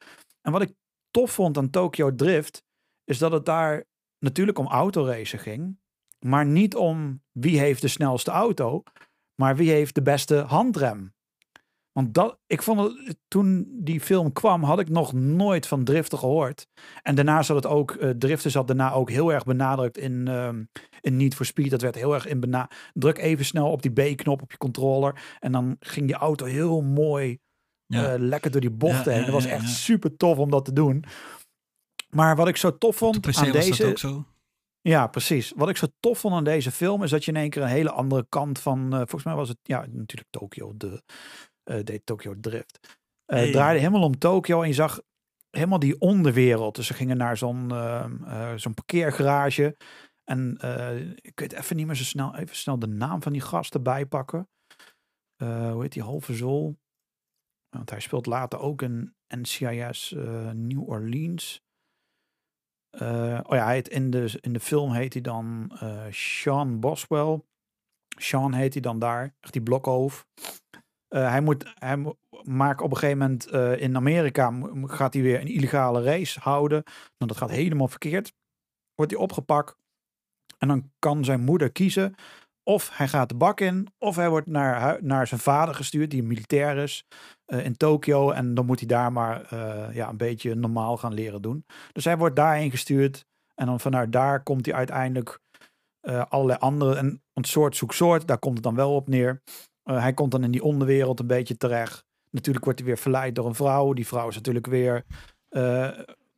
En 0.41 0.51
wat 0.51 0.61
ik 0.61 0.73
tof 1.11 1.31
vond 1.31 1.57
aan 1.57 1.69
Tokyo 1.69 2.15
Drift 2.15 2.63
is 3.03 3.17
dat 3.17 3.31
het 3.31 3.45
daar 3.45 3.83
natuurlijk 4.19 4.59
om 4.59 4.67
autoracen 4.67 5.39
ging. 5.39 5.79
Maar 6.25 6.45
niet 6.45 6.75
om 6.75 7.21
wie 7.31 7.59
heeft 7.59 7.81
de 7.81 7.87
snelste 7.87 8.31
auto, 8.31 8.83
maar 9.41 9.55
wie 9.55 9.71
heeft 9.71 9.95
de 9.95 10.01
beste 10.01 10.35
handrem. 10.35 11.15
Want 11.91 12.13
dat, 12.13 12.39
ik 12.47 12.61
vond 12.61 12.79
het, 12.79 13.17
toen 13.27 13.67
die 13.71 14.01
film 14.01 14.33
kwam, 14.33 14.63
had 14.63 14.79
ik 14.79 14.89
nog 14.89 15.13
nooit 15.13 15.67
van 15.67 15.83
driften 15.83 16.17
gehoord. 16.17 16.67
En 17.01 17.15
daarna 17.15 17.41
zat 17.41 17.55
het 17.55 17.65
ook, 17.65 17.91
eh, 17.91 18.09
driften 18.09 18.51
zat 18.51 18.67
daarna 18.67 18.91
ook 18.91 19.09
heel 19.09 19.33
erg 19.33 19.43
benadrukt 19.43 19.97
in, 19.97 20.27
ehm 20.27 20.63
in 21.01 21.17
Need 21.17 21.35
for 21.35 21.45
Speed. 21.45 21.69
Dat 21.69 21.81
werd 21.81 21.95
heel 21.95 22.13
erg 22.13 22.27
in 22.27 22.39
bena 22.39 22.69
Druk 22.93 23.17
even 23.17 23.45
snel 23.45 23.71
op 23.71 23.81
die 23.81 23.91
B-knop 23.91 24.41
op 24.41 24.51
je 24.51 24.57
controller. 24.57 25.21
En 25.39 25.51
dan 25.51 25.75
ging 25.79 26.09
je 26.09 26.15
auto 26.15 26.45
heel 26.45 26.81
mooi 26.81 27.39
Ja. 27.85 28.13
eh, 28.13 28.19
lekker 28.19 28.51
door 28.51 28.61
die 28.61 28.71
bochten 28.71 29.11
Ja, 29.11 29.17
heen. 29.17 29.25
Dat 29.25 29.33
was 29.33 29.45
echt 29.45 29.69
super 29.69 30.17
tof 30.17 30.37
om 30.37 30.49
dat 30.49 30.65
te 30.65 30.73
doen. 30.73 31.03
Maar 32.09 32.35
wat 32.35 32.47
ik 32.47 32.57
zo 32.57 32.77
tof 32.77 32.95
vond 32.95 33.37
aan 33.37 33.51
deze... 33.51 33.81
dat 33.81 33.89
ook 33.89 33.97
zo. 33.97 34.25
Ja, 34.87 35.07
precies. 35.07 35.53
Wat 35.55 35.69
ik 35.69 35.77
zo 35.77 35.87
tof 35.99 36.19
vond 36.19 36.33
aan 36.33 36.43
deze 36.43 36.71
film 36.71 37.03
is 37.03 37.09
dat 37.09 37.25
je 37.25 37.31
in 37.31 37.37
één 37.37 37.49
keer 37.49 37.61
een 37.61 37.67
hele 37.67 37.91
andere 37.91 38.25
kant 38.29 38.59
van, 38.59 38.93
eh, 38.93 38.97
volgens 38.97 39.23
mij 39.23 39.35
was 39.35 39.49
het, 39.49 39.57
ja, 39.63 39.79
natuurlijk 39.79 40.29
Tokyo, 40.29 40.73
de, 40.77 41.03
deed 41.83 42.05
Tokyo 42.05 42.33
Drift. 42.39 42.79
Eh 43.25 43.37
Hey. 43.37 43.51
draaide 43.51 43.79
helemaal 43.79 44.03
om 44.03 44.17
Tokyo 44.17 44.61
en 44.61 44.67
je 44.67 44.73
zag 44.73 45.01
helemaal 45.49 45.79
die 45.79 45.99
onderwereld. 45.99 46.75
Dus 46.75 46.87
ze 46.87 46.93
gingen 46.93 47.17
naar 47.17 47.37
zo'n 47.37 47.71
ehm, 47.71 48.23
eh, 48.23 48.53
zo'n 48.55 48.73
parkeergarage. 48.73 49.77
En 50.23 50.57
ik 51.15 51.39
weet 51.39 51.53
even 51.53 51.75
niet 51.75 51.85
meer 51.85 51.95
zo 51.95 52.03
snel, 52.03 52.35
even 52.35 52.55
snel 52.55 52.79
de 52.79 52.87
naam 52.87 53.21
van 53.21 53.31
die 53.31 53.41
gast 53.41 53.73
erbij 53.73 54.05
pakken. 54.05 54.49
Hoe 55.37 55.81
heet 55.81 55.93
die 55.93 56.03
halve 56.03 56.33
zool? 56.33 56.77
Want 57.69 57.89
hij 57.89 57.99
speelt 57.99 58.25
later 58.25 58.59
ook 58.59 58.81
in 58.81 59.15
NCIS 59.27 60.15
New 60.53 60.89
Orleans. 60.89 61.61
Eh, 62.97 63.39
oh 63.43 63.55
ja, 63.55 63.65
hij 63.65 63.81
in, 63.81 64.09
de, 64.09 64.37
in 64.41 64.53
de 64.53 64.59
film 64.59 64.91
heet 64.91 65.13
hij 65.13 65.21
dan 65.21 65.71
eh, 65.79 66.05
Sean 66.09 66.79
Boswell. 66.79 67.41
Sean 68.17 68.53
heet 68.53 68.73
hij 68.73 68.81
dan 68.81 68.99
daar, 68.99 69.35
echt 69.39 69.53
die 69.53 69.61
blokhoofd. 69.61 70.25
Eh, 71.07 71.29
hij 71.29 71.41
moet, 71.41 71.73
hij 71.79 72.15
maakt 72.43 72.81
op 72.81 72.91
een 72.91 72.97
gegeven 72.97 73.17
moment 73.17 73.45
in 73.79 73.95
Amerika 73.95 74.53
gaat 74.83 75.13
hij 75.13 75.23
weer 75.23 75.41
een 75.41 75.47
illegale 75.47 76.03
race 76.03 76.39
houden. 76.39 76.83
Nou, 76.85 77.31
dat 77.31 77.37
gaat 77.37 77.49
helemaal 77.49 77.87
verkeerd. 77.87 78.33
Wordt 78.95 79.11
hij 79.11 79.21
opgepakt. 79.21 79.77
En 80.57 80.67
dan 80.67 80.91
kan 80.99 81.25
zijn 81.25 81.41
moeder 81.41 81.71
kiezen 81.71 82.15
of 82.67 82.89
hij 82.93 83.07
gaat 83.07 83.29
de 83.29 83.35
bak 83.35 83.59
in, 83.59 83.87
of 83.97 84.15
hij 84.15 84.29
wordt 84.29 84.47
naar, 84.47 85.03
naar 85.03 85.27
zijn 85.27 85.39
vader 85.39 85.75
gestuurd, 85.75 86.11
die 86.11 86.23
militair 86.23 86.77
is, 86.77 87.05
eh, 87.45 87.65
in 87.65 87.77
Tokio. 87.77 88.31
En 88.31 88.53
dan 88.53 88.65
moet 88.65 88.79
hij 88.79 88.87
daar 88.87 89.11
maar 89.11 89.45
eh, 89.45 89.95
ja, 89.95 90.09
een 90.09 90.17
beetje 90.17 90.55
normaal 90.55 90.97
gaan 90.97 91.13
leren 91.13 91.41
doen. 91.41 91.65
Dus 91.91 92.05
hij 92.05 92.17
wordt 92.17 92.35
daarheen 92.35 92.71
gestuurd. 92.71 93.25
En 93.55 93.65
dan 93.65 93.79
vanuit 93.79 94.11
daar 94.11 94.43
komt 94.43 94.65
hij 94.65 94.75
uiteindelijk 94.75 95.39
eh, 95.99 96.23
allerlei 96.29 96.59
andere, 96.59 96.95
een, 96.95 97.21
een 97.33 97.43
soort 97.43 97.75
zoek 97.75 97.93
soort, 97.93 98.27
daar 98.27 98.39
komt 98.39 98.53
het 98.53 98.63
dan 98.63 98.75
wel 98.75 98.95
op 98.95 99.07
neer. 99.07 99.41
Hij 99.83 100.13
komt 100.13 100.31
dan 100.31 100.43
in 100.43 100.51
die 100.51 100.63
onderwereld 100.63 101.19
een 101.19 101.27
beetje 101.27 101.57
terecht. 101.57 102.05
Natuurlijk 102.29 102.65
wordt 102.65 102.79
hij 102.79 102.87
weer 102.87 102.97
verleid 102.97 103.35
door 103.35 103.45
een 103.45 103.55
vrouw. 103.55 103.93
Die 103.93 104.07
vrouw 104.07 104.27
is 104.27 104.35
natuurlijk 104.35 104.67
weer 104.67 105.05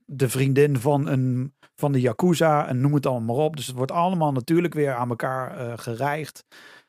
de 0.05 0.29
vriendin 0.29 0.77
van, 0.77 1.07
een, 1.07 1.53
van 1.79 1.91
de 1.91 2.01
Yakuza 2.01 2.67
en 2.67 2.81
noem 2.81 2.93
het 2.93 3.05
allemaal 3.05 3.35
maar 3.35 3.45
op. 3.45 3.55
Dus 3.55 3.67
het 3.67 3.75
wordt 3.75 3.91
allemaal 3.91 4.31
natuurlijk 4.31 4.73
weer 4.73 4.93
aan 4.93 5.09
elkaar 5.09 5.57
eh 5.57 5.73
gereigd. 5.75 6.45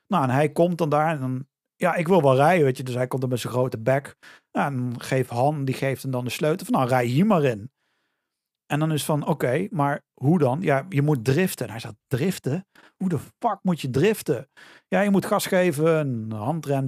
Nou, 0.07 0.23
en 0.23 0.29
hij 0.29 0.49
komt 0.49 0.77
dan 0.77 0.89
daar 0.89 1.09
en 1.09 1.19
dan 1.19 1.45
ja, 1.75 1.95
ik 1.95 2.07
wil 2.07 2.21
wel 2.21 2.35
rijden, 2.35 2.65
weet 2.65 2.77
je. 2.77 2.83
Dus 2.83 2.95
hij 2.95 3.07
komt 3.07 3.21
dan 3.21 3.29
met 3.29 3.39
zijn 3.39 3.53
grote 3.53 3.79
bek. 3.79 4.15
Ja, 4.51 4.65
en 4.65 4.75
dan 4.75 5.01
geeft 5.01 5.29
Han, 5.29 5.65
die 5.65 5.75
geeft 5.75 6.01
hem 6.01 6.11
dan 6.11 6.23
de 6.23 6.29
sleutel 6.29 6.65
van, 6.65 6.75
nou, 6.75 6.87
rij 6.87 7.05
hier 7.05 7.25
maar 7.25 7.43
in. 7.43 7.71
En 8.65 8.79
dan 8.79 8.91
is 8.91 9.05
van, 9.05 9.27
oké, 9.27 9.67
maar 9.71 10.01
hoe 10.13 10.39
dan? 10.39 10.61
Ja, 10.61 10.85
je 10.89 11.01
moet 11.01 11.25
driften. 11.25 11.65
En 11.65 11.71
hij 11.71 11.81
zegt, 11.81 11.95
driften? 12.07 12.67
Hoe 12.97 13.09
de 13.09 13.19
fuck 13.19 13.59
moet 13.61 13.81
je 13.81 13.89
driften? 13.89 14.49
Ja, 14.87 15.01
je 15.01 15.09
moet 15.09 15.25
gas 15.25 15.45
geven, 15.45 15.97
een 15.97 16.31
handrem. 16.31 16.85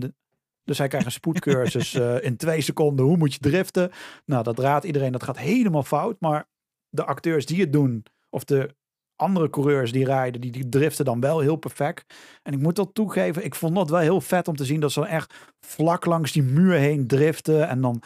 Dus 0.63 0.77
hij 0.77 0.87
krijgt 0.87 1.05
een 1.05 1.11
spoedcursus 1.11 1.93
eh, 1.99 2.23
in 2.23 2.37
twee 2.37 2.61
seconden. 2.61 3.05
Hoe 3.05 3.17
moet 3.17 3.33
je 3.33 3.39
driften? 3.39 3.91
Nou, 4.25 4.43
dat 4.43 4.59
raadt 4.59 4.85
iedereen. 4.85 5.11
Dat 5.11 5.23
gaat 5.23 5.37
helemaal 5.37 5.83
fout. 5.83 6.19
Maar 6.19 6.47
de 6.93 7.05
acteurs 7.05 7.45
die 7.45 7.61
het 7.61 7.73
doen, 7.73 8.05
of 8.29 8.43
de 8.43 8.75
andere 9.15 9.49
coureurs 9.49 9.91
die 9.91 10.05
rijden, 10.05 10.41
die, 10.41 10.51
die 10.51 10.69
driften 10.69 11.05
dan 11.05 11.19
wel 11.19 11.39
heel 11.39 11.55
perfect. 11.55 12.15
En 12.43 12.53
ik 12.53 12.59
moet 12.59 12.75
dat 12.75 12.93
toegeven, 12.93 13.45
ik 13.45 13.55
vond 13.55 13.75
dat 13.75 13.89
wel 13.89 13.99
heel 13.99 14.21
vet 14.21 14.47
om 14.47 14.55
te 14.55 14.65
zien 14.65 14.79
dat 14.79 14.91
ze 14.91 15.05
echt 15.05 15.33
vlak 15.59 16.05
langs 16.05 16.31
die 16.31 16.43
muur 16.43 16.73
heen 16.73 17.07
driften. 17.07 17.67
En 17.67 17.81
dan 17.81 18.01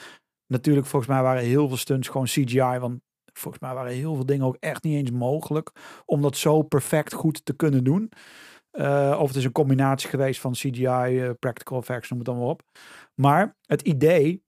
natuurlijk, 0.48 0.88
volgens 0.88 1.12
mij 1.12 1.22
waren 1.22 1.44
heel 1.44 1.68
veel 1.68 1.78
stunts 1.78 2.08
gewoon 2.08 2.26
CGI. 2.26 2.80
Want 2.80 3.00
volgens 3.34 3.64
mij 3.64 3.74
waren 3.74 3.92
heel 3.92 4.16
veel 4.16 4.26
dingen 4.26 4.46
ook 4.46 4.58
echt 4.60 4.84
niet 4.84 4.96
eens 4.96 5.12
mogelijk 5.12 5.72
om 6.06 6.22
dat 6.22 6.38
zo 6.38 6.62
perfect 6.62 7.14
goed 7.14 7.46
te 7.46 7.56
kunnen 7.56 7.84
doen. 7.84 8.12
Eh, 8.72 9.18
of 9.20 9.28
het 9.28 9.38
is 9.38 9.44
een 9.44 9.52
combinatie 9.52 10.10
geweest 10.10 10.40
van 10.40 10.52
CGI, 10.52 10.86
eh, 10.86 11.30
practical 11.40 11.80
effects, 11.80 12.10
noem 12.10 12.20
het 12.20 12.28
dan 12.28 12.38
maar 12.38 12.48
op. 12.48 12.62
Maar 13.16 13.56
het 13.62 13.82
idee 13.82 14.46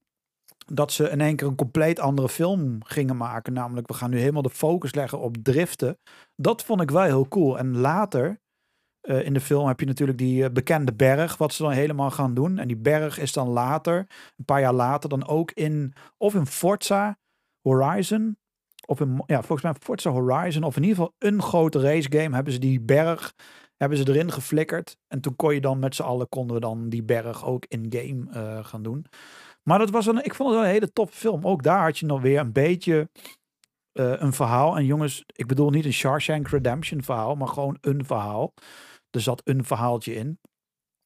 dat 0.73 0.91
ze 0.91 1.09
in 1.09 1.21
één 1.21 1.35
keer 1.35 1.47
een 1.47 1.55
compleet 1.55 1.99
andere 1.99 2.29
film 2.29 2.77
gingen 2.83 3.17
maken. 3.17 3.53
Namelijk, 3.53 3.87
we 3.87 3.93
gaan 3.93 4.09
nu 4.09 4.19
helemaal 4.19 4.41
de 4.41 4.49
focus 4.49 4.93
leggen 4.93 5.19
op 5.19 5.37
driften. 5.43 5.97
Dat 6.35 6.63
vond 6.63 6.81
ik 6.81 6.91
wel 6.91 7.03
heel 7.03 7.27
cool. 7.27 7.57
En 7.57 7.77
later 7.77 8.41
eh, 9.01 9.25
in 9.25 9.33
de 9.33 9.41
film 9.41 9.67
heb 9.67 9.79
je 9.79 9.85
natuurlijk 9.85 10.17
die 10.17 10.43
eh, 10.43 10.51
bekende 10.51 10.93
berg, 10.93 11.37
wat 11.37 11.53
ze 11.53 11.63
dan 11.63 11.71
helemaal 11.71 12.11
gaan 12.11 12.33
doen. 12.33 12.57
En 12.57 12.67
die 12.67 12.77
berg 12.77 13.19
is 13.19 13.33
dan 13.33 13.47
later, 13.47 13.97
een 14.37 14.45
paar 14.45 14.61
jaar 14.61 14.73
later, 14.73 15.09
dan 15.09 15.27
ook 15.27 15.51
in, 15.51 15.93
of 16.17 16.35
in 16.35 16.45
Forza 16.45 17.17
Horizon. 17.61 18.37
Of 18.85 18.99
in, 18.99 19.23
ja, 19.25 19.37
volgens 19.37 19.61
mij 19.61 19.73
Forza 19.79 20.11
Horizon. 20.11 20.63
Of 20.63 20.75
in 20.75 20.83
ieder 20.83 20.97
geval 20.97 21.15
een 21.17 21.41
grote 21.41 21.79
race 21.79 22.11
game 22.11 22.35
hebben 22.35 22.53
ze 22.53 22.59
die 22.59 22.81
berg 22.81 23.33
hebben 23.79 23.97
ze 23.97 24.07
erin 24.07 24.31
geflikkerd. 24.31 24.97
En 25.07 25.21
toen 25.21 25.35
kon 25.35 25.53
je 25.53 25.61
dan 25.61 25.79
met 25.79 25.95
z'n 25.95 26.01
allen, 26.01 26.29
konden 26.29 26.55
we 26.55 26.61
dan 26.61 26.89
die 26.89 27.03
berg 27.03 27.45
ook 27.45 27.65
in-game 27.67 28.31
eh, 28.31 28.65
gaan 28.65 28.83
doen. 28.83 29.05
Maar 29.69 29.79
dat 29.79 29.89
was 29.89 30.05
een, 30.05 30.23
ik 30.23 30.35
vond 30.35 30.49
het 30.49 30.57
wel 30.57 30.67
een 30.67 30.73
hele 30.73 30.91
top 30.91 31.09
film. 31.09 31.45
Ook 31.45 31.63
daar 31.63 31.83
had 31.83 31.97
je 31.97 32.05
nog 32.05 32.21
weer 32.21 32.39
een 32.39 32.51
beetje 32.51 33.09
eh, 33.91 34.13
een 34.17 34.33
verhaal. 34.33 34.77
En 34.77 34.85
jongens, 34.85 35.23
ik 35.25 35.47
bedoel 35.47 35.69
niet 35.69 35.85
een 35.85 35.93
Shawshank 35.93 36.47
Redemption 36.47 37.03
verhaal, 37.03 37.35
maar 37.35 37.47
gewoon 37.47 37.77
een 37.81 38.05
verhaal. 38.05 38.53
Er 39.09 39.21
zat 39.21 39.41
een 39.43 39.63
verhaaltje 39.63 40.13
in. 40.13 40.39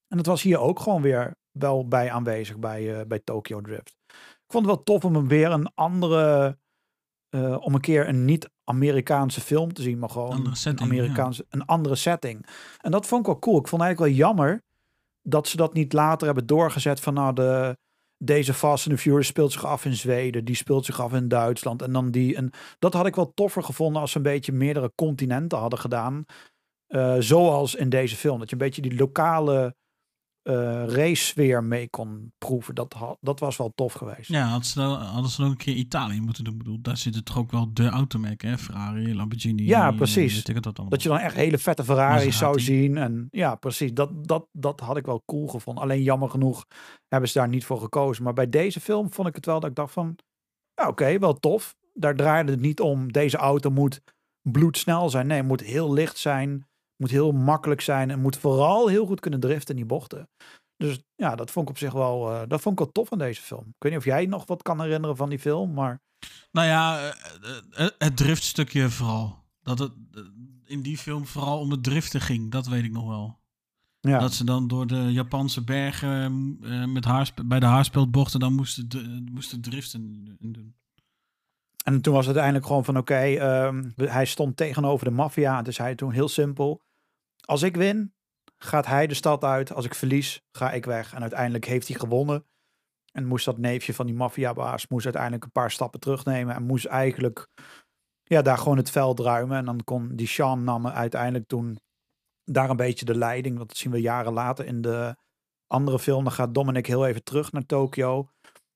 En 0.07 0.17
dat 0.17 0.25
was 0.25 0.41
hier 0.41 0.59
ook 0.59 0.79
gewoon 0.79 1.01
weer 1.01 1.35
wel 1.51 1.87
bij 1.87 2.11
aanwezig 2.11 2.57
bij, 2.57 2.99
eh, 2.99 3.05
bij 3.07 3.19
Tokyo 3.19 3.61
Drift. 3.61 3.95
Ik 4.07 4.51
vond 4.51 4.65
het 4.65 4.75
wel 4.75 4.83
tof 4.83 5.05
om 5.05 5.15
hem 5.15 5.27
weer 5.27 5.51
een 5.51 5.71
andere, 5.73 6.57
eh, 7.29 7.57
om 7.59 7.73
een 7.73 7.81
keer 7.81 8.07
een 8.07 8.25
niet-Amerikaanse 8.25 9.41
film 9.41 9.73
te 9.73 9.81
zien, 9.81 9.99
maar 9.99 10.09
gewoon 10.09 10.31
Andere 10.31 10.69
een 10.69 10.79
Amerikaanse, 10.79 11.45
een 11.49 11.65
andere 11.65 11.95
setting. 11.95 12.45
En 12.77 12.91
dat 12.91 13.05
vond 13.05 13.21
ik 13.21 13.27
wel 13.27 13.39
cool. 13.39 13.59
Ik 13.59 13.67
vond 13.67 13.81
eigenlijk 13.81 14.11
wel 14.11 14.27
jammer 14.27 14.63
dat 15.21 15.47
ze 15.47 15.57
dat 15.57 15.73
niet 15.73 15.93
later 15.93 16.25
hebben 16.25 16.45
doorgezet 16.45 16.99
van 16.99 17.13
nou 17.13 17.33
de 17.33 17.81
deze 18.25 18.53
Fast 18.53 18.87
and 18.87 18.95
the 18.95 19.01
Furious 19.01 19.27
speelt 19.27 19.51
zich 19.51 19.65
af 19.65 19.85
in 19.85 19.95
Zweden, 19.95 20.45
die 20.45 20.55
speelt 20.55 20.85
zich 20.85 21.01
af 21.01 21.13
in 21.13 21.27
Duitsland 21.27 21.81
en 21.81 21.93
dan 21.93 22.11
die. 22.11 22.35
En 22.35 22.51
dat 22.79 22.93
had 22.93 23.05
ik 23.05 23.15
wel 23.15 23.33
toffer 23.33 23.63
gevonden 23.63 24.01
als 24.01 24.11
ze 24.11 24.17
een 24.17 24.23
beetje 24.23 24.51
meerdere 24.51 24.91
continenten 24.95 25.57
hadden 25.57 25.79
gedaan. 25.79 26.25
Eh, 26.87 27.15
zoals 27.19 27.75
in 27.75 27.89
deze 27.89 28.15
film. 28.15 28.39
Dat 28.39 28.49
je 28.49 28.55
een 28.55 28.61
beetje 28.61 28.81
die 28.81 28.95
lokale 28.95 29.75
eh 30.43 30.83
race 30.85 31.23
sfeer 31.25 31.63
mee 31.63 31.89
kon 31.89 32.33
proeven. 32.37 32.75
Dat, 32.75 32.95
dat 33.21 33.39
was 33.39 33.57
wel 33.57 33.71
tof 33.75 33.93
geweest. 33.93 34.29
Ja, 34.29 34.45
hadden 34.45 34.67
ze, 34.67 34.79
dan, 34.79 35.01
hadden 35.01 35.31
ze 35.31 35.37
dan 35.37 35.45
ook 35.45 35.51
een 35.51 35.57
keer 35.57 35.75
Italië 35.75 36.21
moeten 36.21 36.43
doen. 36.43 36.53
Ik 36.53 36.59
bedoel, 36.59 36.81
daar 36.81 36.97
zitten 36.97 37.23
toch 37.23 37.37
ook 37.37 37.51
wel 37.51 37.73
de 37.73 37.87
automerken, 37.87 38.49
hè? 38.49 38.57
Ferrari, 38.57 39.15
Lamborghini. 39.15 39.65
Ja, 39.65 39.91
precies. 39.91 40.43
Dat 40.43 41.01
je 41.03 41.09
dan 41.09 41.19
echt 41.19 41.35
hele 41.35 41.57
vette 41.57 41.83
Ferraris 41.83 42.37
zou 42.37 42.59
zien. 42.59 42.97
En 42.97 43.27
ja, 43.31 43.55
precies. 43.55 43.93
Dat, 43.93 44.27
dat, 44.27 44.47
dat 44.51 44.79
had 44.79 44.97
ik 44.97 45.05
wel 45.05 45.23
cool 45.25 45.47
gevonden. 45.47 45.83
Alleen 45.83 46.03
jammer 46.03 46.29
genoeg 46.29 46.65
hebben 47.07 47.29
ze 47.29 47.37
daar 47.37 47.49
niet 47.49 47.65
voor 47.65 47.79
gekozen. 47.79 48.23
Maar 48.23 48.33
bij 48.33 48.49
deze 48.49 48.79
film 48.79 49.13
vond 49.13 49.27
ik 49.27 49.35
het 49.35 49.45
wel 49.45 49.59
dat 49.59 49.69
ik 49.69 49.75
dacht 49.75 49.93
van... 49.93 50.15
Ja, 50.73 50.87
oké, 50.87 51.19
wel 51.19 51.33
tof. 51.39 51.75
Daar 51.93 52.15
draaide 52.15 52.51
het 52.51 52.61
niet 52.61 52.79
om. 52.79 53.11
Deze 53.11 53.37
auto 53.37 53.69
moet 53.69 54.01
bloedsnel 54.41 55.09
zijn. 55.09 55.27
Nee, 55.27 55.43
moet 55.43 55.61
heel 55.61 55.93
licht 55.93 56.17
zijn. 56.17 56.67
Moet 56.95 57.11
heel 57.11 57.31
makkelijk 57.31 57.81
zijn. 57.81 58.11
En 58.11 58.19
moet 58.19 58.37
vooral 58.37 58.87
heel 58.87 59.05
goed 59.05 59.19
kunnen 59.19 59.39
driften 59.39 59.69
in 59.69 59.75
die 59.75 59.85
bochten. 59.85 60.29
Dus 60.77 60.99
ja, 61.15 61.35
dat 61.35 61.51
vond 61.51 61.65
ik 61.65 61.71
op 61.71 61.77
zich 61.79 61.93
wel, 61.93 62.31
eh, 62.31 62.41
dat 62.47 62.61
vond 62.61 62.79
ik 62.79 62.83
wel 62.85 62.91
tof 62.91 63.11
aan 63.11 63.17
deze 63.17 63.41
film. 63.41 63.61
Ik 63.67 63.75
weet 63.79 63.91
niet 63.91 64.01
of 64.01 64.05
jij 64.07 64.25
nog 64.25 64.45
wat 64.45 64.61
kan 64.61 64.81
herinneren 64.81 65.15
van 65.17 65.29
die 65.29 65.39
film, 65.39 65.73
maar 65.73 66.01
Nou 66.51 66.67
ja, 66.67 67.09
eh, 67.09 67.57
eh, 67.85 67.89
het 67.97 68.17
driftstukje 68.17 68.89
vooral. 68.89 69.37
Dat 69.61 69.79
het 69.79 69.91
in 70.65 70.81
die 70.81 70.97
film 70.97 71.25
vooral 71.25 71.59
om 71.59 71.71
het 71.71 71.83
driften 71.83 72.21
ging, 72.21 72.51
dat 72.51 72.67
weet 72.67 72.83
ik 72.83 72.91
nog 72.91 73.07
wel. 73.07 73.39
ja. 73.99 74.19
Dat 74.19 74.33
ze 74.33 74.43
dan 74.45 74.67
door 74.67 74.87
de 74.87 75.11
Japanse 75.11 75.63
bergen 75.63 76.57
met 76.93 77.05
haarspe- 77.05 77.45
bij 77.45 77.59
de 77.59 77.65
haarspeldbochten 77.65 78.39
dan 78.39 78.53
moesten, 78.53 79.27
moesten 79.31 79.61
driften 79.61 80.35
doen. 80.39 80.75
En 81.83 82.01
toen 82.01 82.13
was 82.13 82.25
het 82.25 82.35
uiteindelijk 82.35 82.65
gewoon 82.65 82.85
van 82.85 82.97
oké, 82.97 83.15
ehm, 83.15 83.89
hij 83.95 84.25
stond 84.25 84.57
tegenover 84.57 85.05
de 85.05 85.11
maffia. 85.11 85.61
Dus 85.61 85.77
hij 85.77 85.95
toen 85.95 86.11
heel 86.11 86.27
simpel. 86.27 86.81
Als 87.45 87.61
ik 87.61 87.75
win, 87.75 88.13
gaat 88.57 88.85
hij 88.85 89.07
de 89.07 89.13
stad 89.13 89.43
uit. 89.43 89.73
Als 89.73 89.85
ik 89.85 89.95
verlies, 89.95 90.41
ga 90.51 90.71
ik 90.71 90.85
weg. 90.85 91.13
En 91.13 91.21
uiteindelijk 91.21 91.65
heeft 91.65 91.87
hij 91.87 91.99
gewonnen. 91.99 92.45
En 93.11 93.25
moest 93.25 93.45
dat 93.45 93.57
neefje 93.57 93.93
van 93.93 94.05
die 94.05 94.15
maffiabaas 94.15 94.87
moest 94.87 95.05
uiteindelijk 95.05 95.43
een 95.43 95.51
paar 95.51 95.71
stappen 95.71 95.99
terugnemen. 95.99 96.55
En 96.55 96.63
moest 96.63 96.85
eigenlijk 96.85 97.47
ja, 98.23 98.41
daar 98.41 98.57
gewoon 98.57 98.77
het 98.77 98.89
veld 98.89 99.19
ruimen. 99.19 99.57
En 99.57 99.65
dan 99.65 99.83
kon 99.83 100.15
die 100.15 100.27
Sean 100.27 100.63
nam 100.63 100.87
uiteindelijk 100.87 101.47
toen 101.47 101.79
daar 102.43 102.69
een 102.69 102.75
beetje 102.75 103.05
de 103.05 103.17
leiding. 103.17 103.57
Want 103.57 103.69
dat 103.69 103.77
zien 103.77 103.91
we 103.91 104.01
jaren 104.01 104.33
later 104.33 104.65
in 104.65 104.81
de 104.81 105.15
andere 105.67 105.99
film. 105.99 106.23
Dan 106.23 106.33
gaat 106.33 106.53
Dominic 106.53 106.85
heel 106.85 107.05
even 107.05 107.23
terug 107.23 107.51
naar 107.51 107.65
Tokio. 107.65 108.29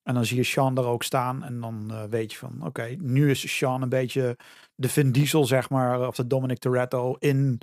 En 0.08 0.14
dan 0.14 0.26
zie 0.26 0.38
je 0.38 0.44
Sean 0.44 0.74
daar 0.74 0.86
ook 0.86 1.04
staan. 1.04 1.44
En 1.44 1.60
dan 1.60 1.92
eh, 1.92 2.04
weet 2.04 2.32
je 2.32 2.38
van, 2.38 2.66
oké, 2.66 2.96
nu 3.00 3.30
is 3.30 3.58
Sean 3.58 3.82
een 3.82 3.90
beetje 3.90 4.38
de 4.76 4.90
Vin 4.90 5.12
Diesel, 5.12 5.46
zeg 5.46 5.70
maar. 5.70 6.08
Of 6.08 6.16
de 6.16 6.28
Dominic 6.28 6.58
Toretto 6.58 7.16
in, 7.20 7.62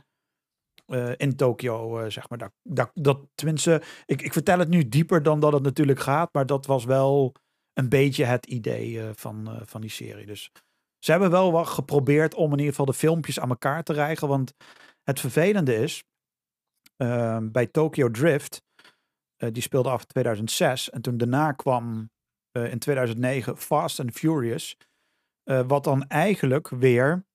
eh, 0.86 1.12
in 1.16 1.36
Tokio, 1.36 1.98
eh, 1.98 2.10
zeg 2.10 2.28
maar. 2.28 2.38
Dat, 2.38 2.52
dat, 2.62 2.90
dat, 2.94 3.20
tenminste, 3.34 3.82
ik, 4.06 4.22
ik 4.22 4.32
vertel 4.32 4.58
het 4.58 4.68
nu 4.68 4.88
dieper 4.88 5.22
dan 5.22 5.40
dat 5.40 5.52
het 5.52 5.62
natuurlijk 5.62 6.00
gaat. 6.00 6.32
Maar 6.32 6.46
dat 6.46 6.66
was 6.66 6.84
wel 6.84 7.34
een 7.72 7.88
beetje 7.88 8.24
het 8.24 8.46
idee 8.46 9.02
van, 9.14 9.60
van 9.64 9.80
die 9.80 9.90
serie. 9.90 10.26
Dus 10.26 10.50
ze 10.98 11.10
hebben 11.10 11.30
wel 11.30 11.52
wat 11.52 11.66
geprobeerd 11.66 12.34
om 12.34 12.44
in 12.52 12.58
ieder 12.58 12.70
geval 12.70 12.86
de 12.86 12.94
filmpjes 12.94 13.40
aan 13.40 13.48
elkaar 13.48 13.82
te 13.82 13.92
rijgen. 13.92 14.28
Want 14.28 14.54
het 15.02 15.20
vervelende 15.20 15.76
is, 15.76 16.04
bij 17.42 17.66
Tokyo 17.66 18.10
Drift, 18.10 18.62
die 19.36 19.62
speelde 19.62 19.90
af 19.90 20.00
in 20.00 20.06
2006. 20.06 20.90
En 20.90 21.02
toen 21.02 21.16
daarna 21.16 21.52
kwam 21.52 22.12
eh, 22.54 22.70
in 22.70 22.78
2009 22.78 23.56
Fast 23.56 24.00
and 24.00 24.12
Furious. 24.12 24.76
eh, 25.44 25.66
wat 25.66 25.84
dan 25.84 26.06
eigenlijk 26.08 26.68
weer, 26.68 27.26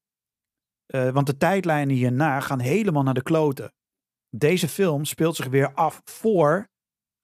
eh, 0.85 1.09
want 1.09 1.27
de 1.27 1.37
tijdlijnen 1.37 1.95
hierna 1.95 2.39
gaan 2.39 2.59
helemaal 2.59 3.03
naar 3.03 3.13
de 3.13 3.23
kloten. 3.23 3.73
Deze 4.29 4.67
film 4.67 5.05
speelt 5.05 5.35
zich 5.35 5.47
weer 5.47 5.73
af 5.73 6.01
voor 6.03 6.69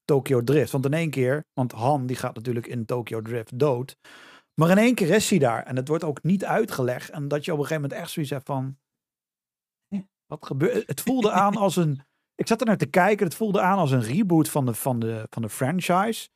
Tokyo 0.04 0.44
Drift. 0.44 0.72
Want 0.72 0.86
in 0.86 0.94
één 0.94 1.10
keer, 1.10 1.46
want 1.54 1.72
Han 1.72 2.06
die 2.06 2.16
gaat 2.16 2.36
natuurlijk 2.36 2.68
in 2.68 2.86
Tokyo 2.86 3.22
Drift 3.22 3.60
dood. 3.60 3.98
Maar 4.54 4.70
in 4.70 4.78
één 4.78 4.96
keer 4.96 5.10
is 5.10 5.30
hij 5.30 5.40
daar. 5.40 5.64
En 5.64 5.76
het 5.76 5.88
wordt 5.88 6.04
ook 6.04 6.24
niet 6.24 6.46
uitgelegd. 6.46 7.10
En 7.10 7.28
dat 7.28 7.46
je 7.46 7.52
op 7.52 7.58
een 7.60 7.64
gegeven 7.64 7.82
moment 7.84 8.02
echt 8.02 8.12
zoiets 8.12 8.32
hebt 8.32 8.46
van... 8.46 8.78
"Hè, 9.88 10.02
Wat 10.26 10.46
gebeurt? 10.46 10.88
Het 10.88 11.02
voelde 11.02 11.32
aan 11.32 11.56
als 11.56 11.76
een... 11.76 12.02
Ik 12.36 12.48
zat 12.48 12.60
er 12.62 12.68
naar 12.68 12.78
te 12.78 12.90
kijken. 12.90 13.26
Het 13.26 13.36
voelde 13.36 13.62
aan 13.62 13.78
als 13.78 13.92
een 13.92 14.02
reboot 14.02 14.50
van 14.50 14.66
de, 14.66 14.74
van 14.74 15.00
de, 15.00 15.28
van 15.30 15.42
de 15.42 15.50
franchise. 15.50 16.30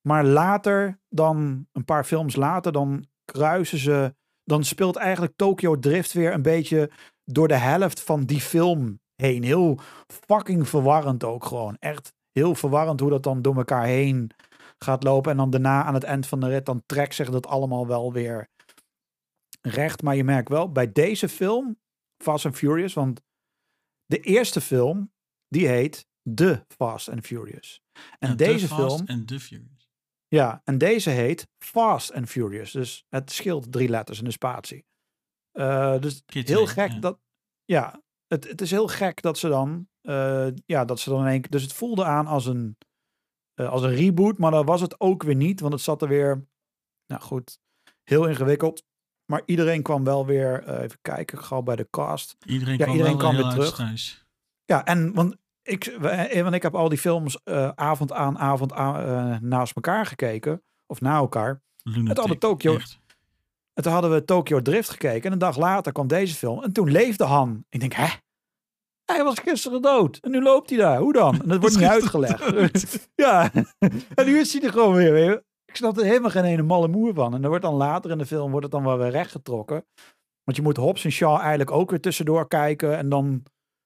Maar 0.00 0.24
later, 0.24 1.00
dan 1.08 1.66
een 1.72 1.84
paar 1.84 2.04
films 2.04 2.36
later, 2.36 2.72
dan 2.72 3.04
kruisen 3.24 3.78
ze. 3.78 4.14
Dan 4.44 4.64
speelt 4.64 4.96
eigenlijk 4.96 5.32
Tokyo 5.36 5.78
Drift 5.78 6.12
weer 6.12 6.32
een 6.32 6.42
beetje 6.42 6.90
door 7.24 7.48
de 7.48 7.56
helft 7.56 8.02
van 8.02 8.24
die 8.24 8.40
film 8.40 9.00
heen. 9.14 9.42
Heel 9.42 9.78
fucking 10.26 10.68
verwarrend 10.68 11.24
ook 11.24 11.44
gewoon. 11.44 11.76
Echt 11.78 12.12
heel 12.32 12.54
verwarrend 12.54 13.00
hoe 13.00 13.10
dat 13.10 13.22
dan 13.22 13.42
door 13.42 13.56
elkaar 13.56 13.84
heen 13.84 14.30
gaat 14.78 15.02
lopen. 15.02 15.30
En 15.30 15.36
dan 15.36 15.50
daarna 15.50 15.84
aan 15.84 15.94
het 15.94 16.04
eind 16.04 16.26
van 16.26 16.40
de 16.40 16.48
rit, 16.48 16.66
dan 16.66 16.82
trekt 16.86 17.14
zich 17.14 17.30
dat 17.30 17.46
allemaal 17.46 17.86
wel 17.86 18.12
weer 18.12 18.48
recht. 19.60 20.02
Maar 20.02 20.16
je 20.16 20.24
merkt 20.24 20.48
wel, 20.48 20.72
bij 20.72 20.92
deze 20.92 21.28
film, 21.28 21.78
Fast 22.22 22.46
and 22.46 22.56
Furious, 22.56 22.94
want 22.94 23.20
de 24.06 24.20
eerste 24.20 24.60
film, 24.60 25.12
die 25.48 25.68
heet 25.68 26.06
The 26.34 26.64
Fast 26.68 27.08
and 27.08 27.26
Furious. 27.26 27.82
En 28.18 28.28
Ja, 28.28 28.34
deze 28.34 28.68
Fast 28.68 28.80
film, 28.80 29.06
En 29.06 29.26
The 29.26 29.40
Furious. 29.40 29.79
Ja, 30.30 30.60
en 30.64 30.78
deze 30.78 31.10
heet 31.10 31.48
Fast 31.58 32.12
and 32.12 32.28
Furious. 32.28 32.70
Dus 32.72 33.04
het 33.08 33.32
scheelt 33.32 33.72
drie 33.72 33.88
letters 33.88 34.18
in 34.18 34.24
de 34.24 34.30
spatie. 34.30 34.84
Eh, 35.52 35.98
dus 36.00 36.22
heel 36.26 36.66
gek 36.66 36.90
ja. 36.90 36.98
dat. 36.98 37.18
Ja, 37.64 38.02
het, 38.26 38.48
het 38.48 38.60
is 38.60 38.70
heel 38.70 38.88
gek 38.88 39.22
dat 39.22 39.38
ze 39.38 39.48
dan 39.48 39.88
eh, 40.00 40.48
ja, 40.66 40.84
dat 40.84 41.00
ze 41.00 41.10
dan 41.10 41.20
in 41.20 41.26
één 41.26 41.40
keer... 41.40 41.50
Dus 41.50 41.62
het 41.62 41.72
voelde 41.72 42.04
aan 42.04 42.26
als 42.26 42.46
een, 42.46 42.76
eh, 43.54 43.70
als 43.70 43.82
een 43.82 43.94
reboot, 43.94 44.38
maar 44.38 44.50
dat 44.50 44.64
was 44.64 44.80
het 44.80 45.00
ook 45.00 45.22
weer 45.22 45.34
niet. 45.34 45.60
Want 45.60 45.72
het 45.72 45.82
zat 45.82 46.02
er 46.02 46.08
weer, 46.08 46.46
nou 47.06 47.22
goed, 47.22 47.60
heel 48.02 48.26
ingewikkeld. 48.26 48.84
Maar 49.24 49.42
iedereen 49.46 49.82
kwam 49.82 50.04
wel 50.04 50.26
weer, 50.26 50.80
even 50.82 50.98
kijken, 51.02 51.38
gauw 51.38 51.62
bij 51.62 51.76
de 51.76 51.88
cast. 51.90 52.36
Iedereen 52.46 52.78
Ja, 52.78 52.84
kwam, 52.84 52.96
iedereen 52.96 53.18
kwam 53.18 53.36
weer 53.36 53.48
terug. 53.48 53.58
uitstrijs. 53.58 54.26
Ja, 54.64 54.84
en 54.84 55.12
want 55.14 55.36
ik, 55.62 55.84
eh, 55.86 56.42
want 56.42 56.54
ik 56.54 56.62
heb 56.62 56.74
al 56.74 56.88
die 56.88 56.98
films 56.98 57.42
eh, 57.44 57.68
avond 57.74 58.12
aan 58.12 58.38
avond 58.38 58.72
aan, 58.72 58.96
eh, 58.96 59.40
naast 59.40 59.74
elkaar 59.74 60.06
gekeken. 60.06 60.62
Of 60.86 61.00
na 61.00 61.16
elkaar. 61.16 61.62
Lunatic, 61.82 62.16
hadden 62.16 62.38
Tokyo- 62.38 62.78
toen 63.74 63.92
hadden 63.92 64.10
we 64.12 64.24
Tokyo 64.24 64.62
Drift 64.62 64.90
gekeken. 64.90 65.22
En 65.22 65.32
een 65.32 65.38
dag 65.38 65.56
later 65.56 65.92
kwam 65.92 66.06
deze 66.06 66.34
film. 66.34 66.62
En 66.62 66.72
toen 66.72 66.90
leefde 66.90 67.24
Han. 67.24 67.64
Ik 67.68 67.80
denk, 67.80 67.92
hè? 67.92 68.08
Hij 69.04 69.24
was 69.24 69.38
gisteren 69.38 69.82
dood. 69.82 70.16
En 70.16 70.30
nu 70.30 70.42
loopt 70.42 70.70
hij 70.70 70.78
daar. 70.78 70.98
Hoe 70.98 71.12
dan? 71.12 71.42
En 71.42 71.48
dat 71.48 71.60
wordt 71.60 71.76
niet 71.78 71.88
uitgelegd. 71.88 73.08
ja. 73.14 73.50
En 74.14 74.26
nu 74.26 74.38
is 74.38 74.52
hij 74.52 74.62
er 74.62 74.72
gewoon 74.72 74.94
weer. 74.94 75.44
Ik 75.64 75.76
snap 75.76 75.98
er 75.98 76.04
helemaal 76.04 76.30
geen 76.30 76.44
ene 76.44 76.62
malle 76.62 76.88
moer 76.88 77.14
van. 77.14 77.34
En 77.34 77.40
dan 77.40 77.50
wordt 77.50 77.64
dan 77.64 77.74
later 77.74 78.10
in 78.10 78.18
de 78.18 78.26
film 78.26 78.50
wordt 78.50 78.62
het 78.62 78.74
dan 78.74 78.84
wel 78.84 78.98
weer 78.98 79.10
rechtgetrokken. 79.10 79.86
Want 80.44 80.56
je 80.56 80.62
moet 80.62 80.76
Hobbs 80.76 81.04
en 81.04 81.10
Shaw 81.12 81.38
eigenlijk 81.38 81.70
ook 81.70 81.90
weer 81.90 82.00
tussendoor 82.00 82.48
kijken. 82.48 82.96
En 82.96 83.08
dan... 83.08 83.42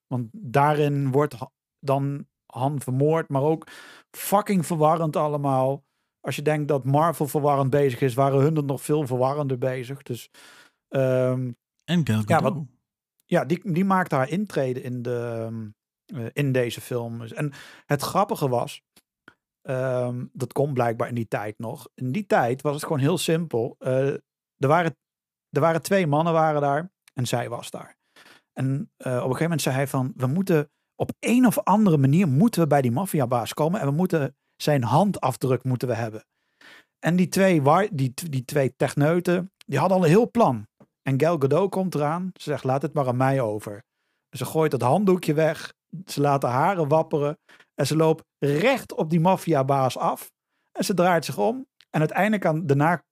Want 0.07 0.29
daarin 0.33 1.11
wordt 1.11 1.35
dan 1.85 2.27
Han 2.47 2.81
vermoord. 2.81 3.29
Maar 3.29 3.43
ook 3.43 3.67
fucking 4.11 4.67
verwarrend 4.67 5.17
allemaal. 5.17 5.85
Als 6.21 6.37
je 6.37 6.43
denkt 6.43 6.69
dat 6.69 6.85
Marvel 6.85 7.27
verwarrend 7.27 7.71
bezig 7.71 8.01
is, 8.01 8.15
waren 8.15 8.41
hun 8.41 8.57
er 8.57 8.65
nog 8.65 8.83
veel 8.83 9.07
verwarrender 9.07 9.59
bezig. 9.59 10.03
Dus 10.03 10.31
ehm, 10.89 11.51
En 11.85 12.07
Gal 12.07 12.23
Ja, 12.27 12.41
wat- 12.43 12.63
ja, 13.25 13.45
die, 13.45 13.73
die 13.73 13.85
maakte 13.85 14.15
haar 14.15 14.29
intrede 14.29 14.83
in, 14.83 15.03
de, 15.03 15.49
eh, 16.07 16.27
in 16.33 16.53
deze 16.53 16.81
film. 16.81 17.19
Dus- 17.19 17.33
En 17.33 17.53
het 17.87 18.03
grappige 18.03 18.49
was, 18.49 18.83
ehm, 19.63 20.25
dat 20.33 20.53
kon 20.53 20.73
blijkbaar 20.75 21.09
in 21.09 21.15
die 21.15 21.29
tijd 21.29 21.59
nog. 21.59 21.89
In 21.95 22.13
die 22.13 22.27
tijd 22.27 22.63
was 22.63 22.75
het 22.75 22.83
gewoon 22.83 22.99
heel 22.99 23.19
simpel. 23.19 23.77
Eh, 23.79 24.09
er, 24.57 24.69
waren, 24.69 24.97
er 25.51 25.61
waren 25.61 25.83
twee 25.83 26.07
mannen 26.07 26.33
waren 26.33 26.61
daar 26.61 26.93
en 27.15 27.27
zij 27.27 27.49
was 27.49 27.71
daar. 27.71 27.97
En 28.53 28.91
eh, 28.97 29.07
op 29.13 29.15
een 29.17 29.21
gegeven 29.23 29.43
moment 29.43 29.63
zei 29.63 29.75
hij 29.75 29.89
van, 29.89 30.13
we 30.17 30.27
moeten 30.27 30.71
op 30.97 31.11
een 31.21 31.47
of 31.47 31.59
andere 31.59 31.97
manier 31.97 32.29
moeten 32.29 32.61
we 32.61 32.67
bij 32.67 32.83
die 32.83 32.91
maffiabaas 32.91 33.55
komen 33.55 33.81
en 33.81 33.87
we 33.87 33.93
moeten 33.93 34.37
zijn 34.57 34.83
handafdruk 34.83 35.65
moeten 35.65 35.89
we 35.89 35.95
hebben. 35.95 36.25
En 36.99 37.17
die 37.17 37.29
twee, 37.29 37.63
die, 37.93 38.15
die 38.31 38.45
twee 38.45 38.77
techneuten, 38.77 39.53
die 39.67 39.79
hadden 39.79 39.97
al 39.97 40.05
een 40.05 40.11
heel 40.11 40.31
plan. 40.31 40.67
En 41.03 41.21
Gal 41.21 41.39
Gadot 41.39 41.71
komt 41.71 41.95
eraan. 41.95 42.31
Ze 42.35 42.51
zegt, 42.51 42.65
laat 42.65 42.83
het 42.83 42.93
maar 42.93 43.09
aan 43.09 43.17
mij 43.17 43.41
over. 43.41 43.83
Ze 44.31 44.45
gooit 44.45 44.73
het 44.73 44.83
handdoekje 44.83 45.35
weg. 45.35 45.75
Ze 46.07 46.21
laat 46.21 46.41
de 46.41 46.47
haren 46.47 46.89
wapperen. 46.89 47.39
En 47.75 47.87
ze 47.87 47.97
loopt 47.97 48.25
recht 48.39 48.95
op 48.95 49.11
die 49.11 49.21
maffiabaas 49.21 49.99
af. 49.99 50.31
En 50.73 50.85
ze 50.85 50.95
draait 50.95 51.25
zich 51.25 51.39
om. 51.39 51.67
En 51.91 52.01
uiteindelijk 52.01 52.47
aan, 52.47 52.67
daarna 52.67 53.03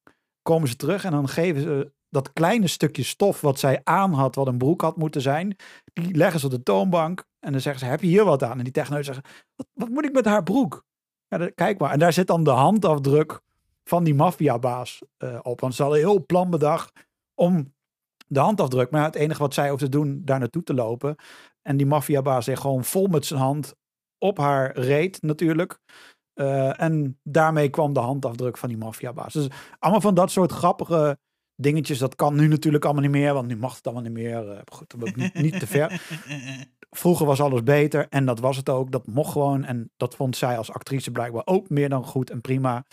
komen 0.43 0.68
ze 0.68 0.76
terug. 0.76 1.05
En 1.05 1.11
dan 1.11 1.28
geven 1.28 1.62
ze 1.62 1.93
dat 2.12 2.32
kleine 2.32 2.66
stukje 2.66 3.02
stof 3.02 3.40
wat 3.40 3.58
zij 3.58 3.80
aan 3.84 4.12
had. 4.12 4.34
Wat 4.34 4.46
een 4.46 4.58
broek 4.58 4.80
had 4.80 4.96
moeten 4.96 5.20
zijn. 5.20 5.56
Die 5.92 6.14
leggen 6.16 6.40
ze 6.40 6.46
op 6.46 6.52
de 6.52 6.62
toonbank. 6.62 7.24
En 7.40 7.52
dan 7.52 7.60
zeggen 7.60 7.80
ze, 7.80 7.90
heb 7.90 8.00
je 8.00 8.06
hier 8.06 8.24
wat 8.24 8.42
aan? 8.42 8.58
En 8.58 8.64
die 8.64 8.72
techneuten 8.72 9.14
zeggen, 9.14 9.24
wat, 9.54 9.66
wat 9.72 9.88
moet 9.88 10.04
ik 10.04 10.12
met 10.12 10.24
haar 10.24 10.42
broek? 10.42 10.84
Ja, 11.28 11.50
kijk 11.54 11.78
maar. 11.78 11.90
En 11.90 11.98
daar 11.98 12.12
zit 12.12 12.26
dan 12.26 12.44
de 12.44 12.50
handafdruk 12.50 13.40
van 13.84 14.04
die 14.04 14.14
maffiabaas 14.14 15.02
eh 15.16 15.38
op. 15.42 15.60
Want 15.60 15.74
ze 15.74 15.82
hadden 15.82 16.00
heel 16.00 16.26
plan 16.26 16.50
bedacht 16.50 16.92
om 17.34 17.74
de 18.26 18.40
handafdruk. 18.40 18.90
Maar 18.90 19.04
het 19.04 19.14
enige 19.14 19.40
wat 19.40 19.54
zij 19.54 19.70
hoefde 19.70 19.84
te 19.84 19.90
doen, 19.90 20.22
daar 20.24 20.38
naartoe 20.38 20.62
te 20.62 20.74
lopen. 20.74 21.16
En 21.62 21.76
die 21.76 21.86
maffiabaas 21.86 22.44
zich 22.44 22.60
gewoon 22.60 22.84
vol 22.84 23.06
met 23.06 23.26
zijn 23.26 23.40
hand 23.40 23.74
op 24.18 24.38
haar 24.38 24.78
reet 24.78 25.22
natuurlijk. 25.22 25.78
Eh, 26.32 26.80
en 26.80 27.20
daarmee 27.22 27.68
kwam 27.68 27.92
de 27.92 28.00
handafdruk 28.00 28.58
van 28.58 28.68
die 28.68 28.78
maffiabaas. 28.78 29.32
Dus 29.32 29.48
allemaal 29.78 30.00
van 30.00 30.14
dat 30.14 30.30
soort 30.30 30.52
grappige 30.52 31.18
dingetjes. 31.57 31.98
Dat 31.98 32.14
kan 32.14 32.34
nu 32.34 32.46
natuurlijk 32.48 32.84
allemaal 32.84 33.03
niet 33.03 33.11
meer, 33.11 33.34
want 33.34 33.46
nu 33.46 33.57
mag 33.57 33.76
het 33.76 33.84
allemaal 33.86 34.05
niet 34.05 34.12
meer. 34.12 34.50
Eh, 34.50 34.61
goed, 34.72 35.16
niet, 35.16 35.34
niet 35.34 35.59
te 35.59 35.66
ver. 35.66 36.00
Vroeger 36.90 37.26
was 37.26 37.40
alles 37.40 37.62
beter 37.62 38.07
en 38.09 38.24
dat 38.24 38.40
was 38.40 38.57
het 38.57 38.68
ook. 38.68 38.90
Dat 38.92 39.07
mocht 39.07 39.32
gewoon. 39.32 39.64
En 39.64 39.90
dat 39.96 40.14
vond 40.14 40.36
zij 40.36 40.59
als 40.59 40.72
actrice 40.72 41.11
blijkbaar 41.11 41.42
ook 41.44 41.68
meer 41.68 41.88
dan 41.88 42.05
goed 42.05 42.30
en 42.30 42.40
prima. 42.40 42.84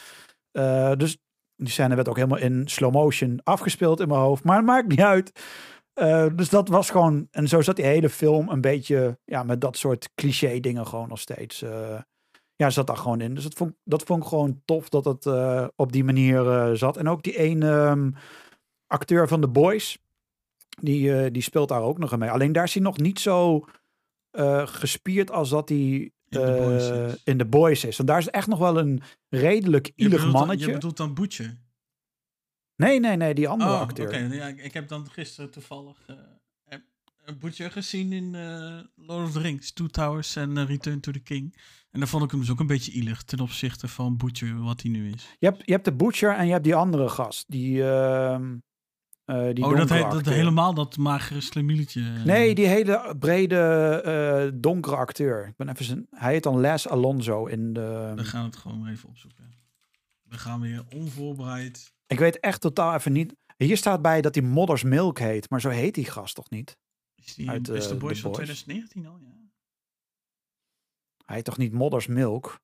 Eh, 0.51 0.91
dus 0.95 1.17
die 1.55 1.69
scène 1.69 1.95
werd 1.95 2.09
ook 2.09 2.15
helemaal 2.15 2.37
in 2.37 2.67
slow 2.67 2.93
motion 2.93 3.39
afgespeeld 3.43 3.99
in 3.99 4.07
mijn 4.07 4.19
hoofd. 4.19 4.43
Maar 4.43 4.55
het 4.55 4.65
maakt 4.65 4.87
niet 4.87 5.01
uit. 5.01 5.31
Eh, 5.93 6.25
dus 6.35 6.49
dat 6.49 6.67
was 6.67 6.89
gewoon. 6.89 7.27
En 7.31 7.47
zo 7.47 7.61
zat 7.61 7.75
die 7.75 7.85
hele 7.85 8.09
film 8.09 8.49
een 8.49 8.61
beetje. 8.61 9.19
Ja, 9.25 9.43
met 9.43 9.61
dat 9.61 9.77
soort 9.77 10.09
cliché 10.15 10.59
dingen 10.59 10.87
gewoon 10.87 11.09
nog 11.09 11.19
steeds. 11.19 11.63
ja, 12.55 12.69
zat 12.69 12.87
daar 12.87 12.97
gewoon 12.97 13.21
in. 13.21 13.33
Dus 13.33 13.43
dat 13.43 13.53
vond, 13.53 13.73
dat 13.83 14.03
vond 14.03 14.23
ik 14.23 14.29
gewoon 14.29 14.61
tof 14.65 14.89
dat 14.89 15.05
het 15.05 15.25
op 15.75 15.91
die 15.91 16.03
manier 16.03 16.71
zat. 16.77 16.97
En 16.97 17.07
ook 17.07 17.23
die 17.23 17.37
ene 17.37 17.71
ehm, 17.71 18.09
acteur 18.89 19.27
van 19.27 19.41
The 19.41 19.47
Boys. 19.47 19.97
Die, 20.81 21.15
eh, 21.15 21.31
die 21.31 21.41
speelt 21.41 21.69
daar 21.69 21.81
ook 21.81 21.97
nog 21.97 22.11
in 22.11 22.19
mee. 22.19 22.29
Alleen 22.29 22.51
daar 22.51 22.63
is 22.63 22.73
hij 22.73 22.83
nog 22.83 22.97
niet 22.97 23.19
zo 23.19 23.65
eh, 24.31 24.67
gespierd 24.67 25.31
als 25.31 25.49
dat 25.49 25.69
hij 25.69 25.77
In 25.77 26.11
The 26.29 26.39
Boys 26.59 26.89
eh, 26.89 27.07
is. 27.07 27.21
in 27.23 27.37
The 27.37 27.45
Boys 27.45 27.83
is. 27.83 27.97
Want 27.97 28.09
daar 28.09 28.17
is 28.17 28.29
echt 28.29 28.47
nog 28.47 28.59
wel 28.59 28.77
een 28.77 29.01
redelijk 29.29 29.91
ielig 29.95 30.21
dan- 30.21 30.31
mannetje. 30.31 30.65
Je 30.67 30.73
bedoelt 30.73 30.97
dan 30.97 31.13
Boetje? 31.13 31.57
Nee, 32.75 32.99
nee, 32.99 33.15
nee, 33.17 33.33
die 33.33 33.47
andere 33.47 33.71
Oh, 33.71 33.79
acteur. 33.79 34.07
oké. 34.07 34.17
Ja, 34.17 34.47
ik 34.47 34.73
heb 34.73 34.87
dan 34.87 35.09
gisteren 35.09 35.51
toevallig 35.51 36.05
een 37.25 37.37
Boetje 37.39 37.69
gezien 37.69 38.11
in 38.13 38.31
Lord 38.95 39.25
of 39.25 39.31
the 39.31 39.39
Rings, 39.39 39.71
Two 39.71 39.87
Towers 39.87 40.35
en 40.35 40.65
Return 40.65 40.99
to 40.99 41.11
the 41.11 41.19
King. 41.19 41.57
En 41.91 41.99
daar 41.99 42.09
vond 42.09 42.23
ik 42.23 42.31
hem 42.31 42.39
dus 42.39 42.49
ook 42.51 42.59
een 42.59 42.67
beetje 42.67 42.91
ielig 42.91 43.23
ten 43.23 43.39
opzichte 43.39 43.87
van 43.87 44.17
Boetje, 44.17 44.55
wat 44.55 44.81
hij 44.81 44.91
nu 44.91 45.11
is. 45.11 45.35
Je 45.39 45.45
hebt, 45.47 45.61
je 45.65 45.71
hebt 45.71 45.85
de 45.85 45.93
Butcher 45.93 46.35
en 46.35 46.45
je 46.45 46.51
hebt 46.51 46.63
die 46.63 46.75
andere 46.75 47.09
gast. 47.09 47.45
Die, 47.51 47.83
eh 49.29 49.53
die 49.53 49.63
oh, 49.65 49.77
dat, 49.77 49.89
he- 49.89 49.99
dat 50.09 50.25
helemaal 50.25 50.73
dat 50.73 50.97
magere 50.97 51.41
slemieletje. 51.41 52.01
eh, 52.01 52.23
Nee, 52.23 52.55
die 52.55 52.65
hele 52.67 53.15
brede 53.19 53.57
eh, 54.05 54.59
donkere 54.61 54.95
acteur. 54.95 55.47
Ik 55.47 55.55
ben 55.55 55.69
even 55.69 55.85
zijn, 55.85 56.07
hij 56.09 56.31
heet 56.33 56.43
dan 56.43 56.59
Les 56.59 56.87
Alonso 56.87 57.45
in 57.45 57.73
de... 57.73 58.13
We 58.15 58.23
gaan 58.23 58.43
het 58.43 58.55
gewoon 58.55 58.87
even 58.87 59.09
opzoeken. 59.09 59.53
We 60.23 60.37
gaan 60.37 60.59
weer 60.61 60.83
onvoorbereid. 60.95 61.93
Ik 62.07 62.19
weet 62.19 62.39
echt 62.39 62.61
totaal 62.61 62.93
even 62.93 63.11
niet... 63.11 63.35
Hier 63.57 63.77
staat 63.77 64.01
bij 64.01 64.21
dat 64.21 64.35
hij 64.35 64.43
Modders 64.43 64.83
Milk 64.83 65.19
heet, 65.19 65.49
maar 65.49 65.61
zo 65.61 65.69
heet 65.69 65.95
die 65.95 66.05
gast 66.05 66.35
toch 66.35 66.49
niet? 66.49 66.77
Is, 67.15 67.35
die, 67.35 67.49
Uit, 67.49 67.67
is 67.69 67.87
de 67.87 67.95
Boys 67.95 68.15
The 68.15 68.21
van 68.21 68.31
Boys. 68.31 68.43
2019 68.43 69.07
al? 69.07 69.17
Ja. 69.21 69.27
Hij 71.25 71.35
heet 71.35 71.45
toch 71.45 71.57
niet 71.57 71.73
Modders 71.73 72.07
Milk? 72.07 72.59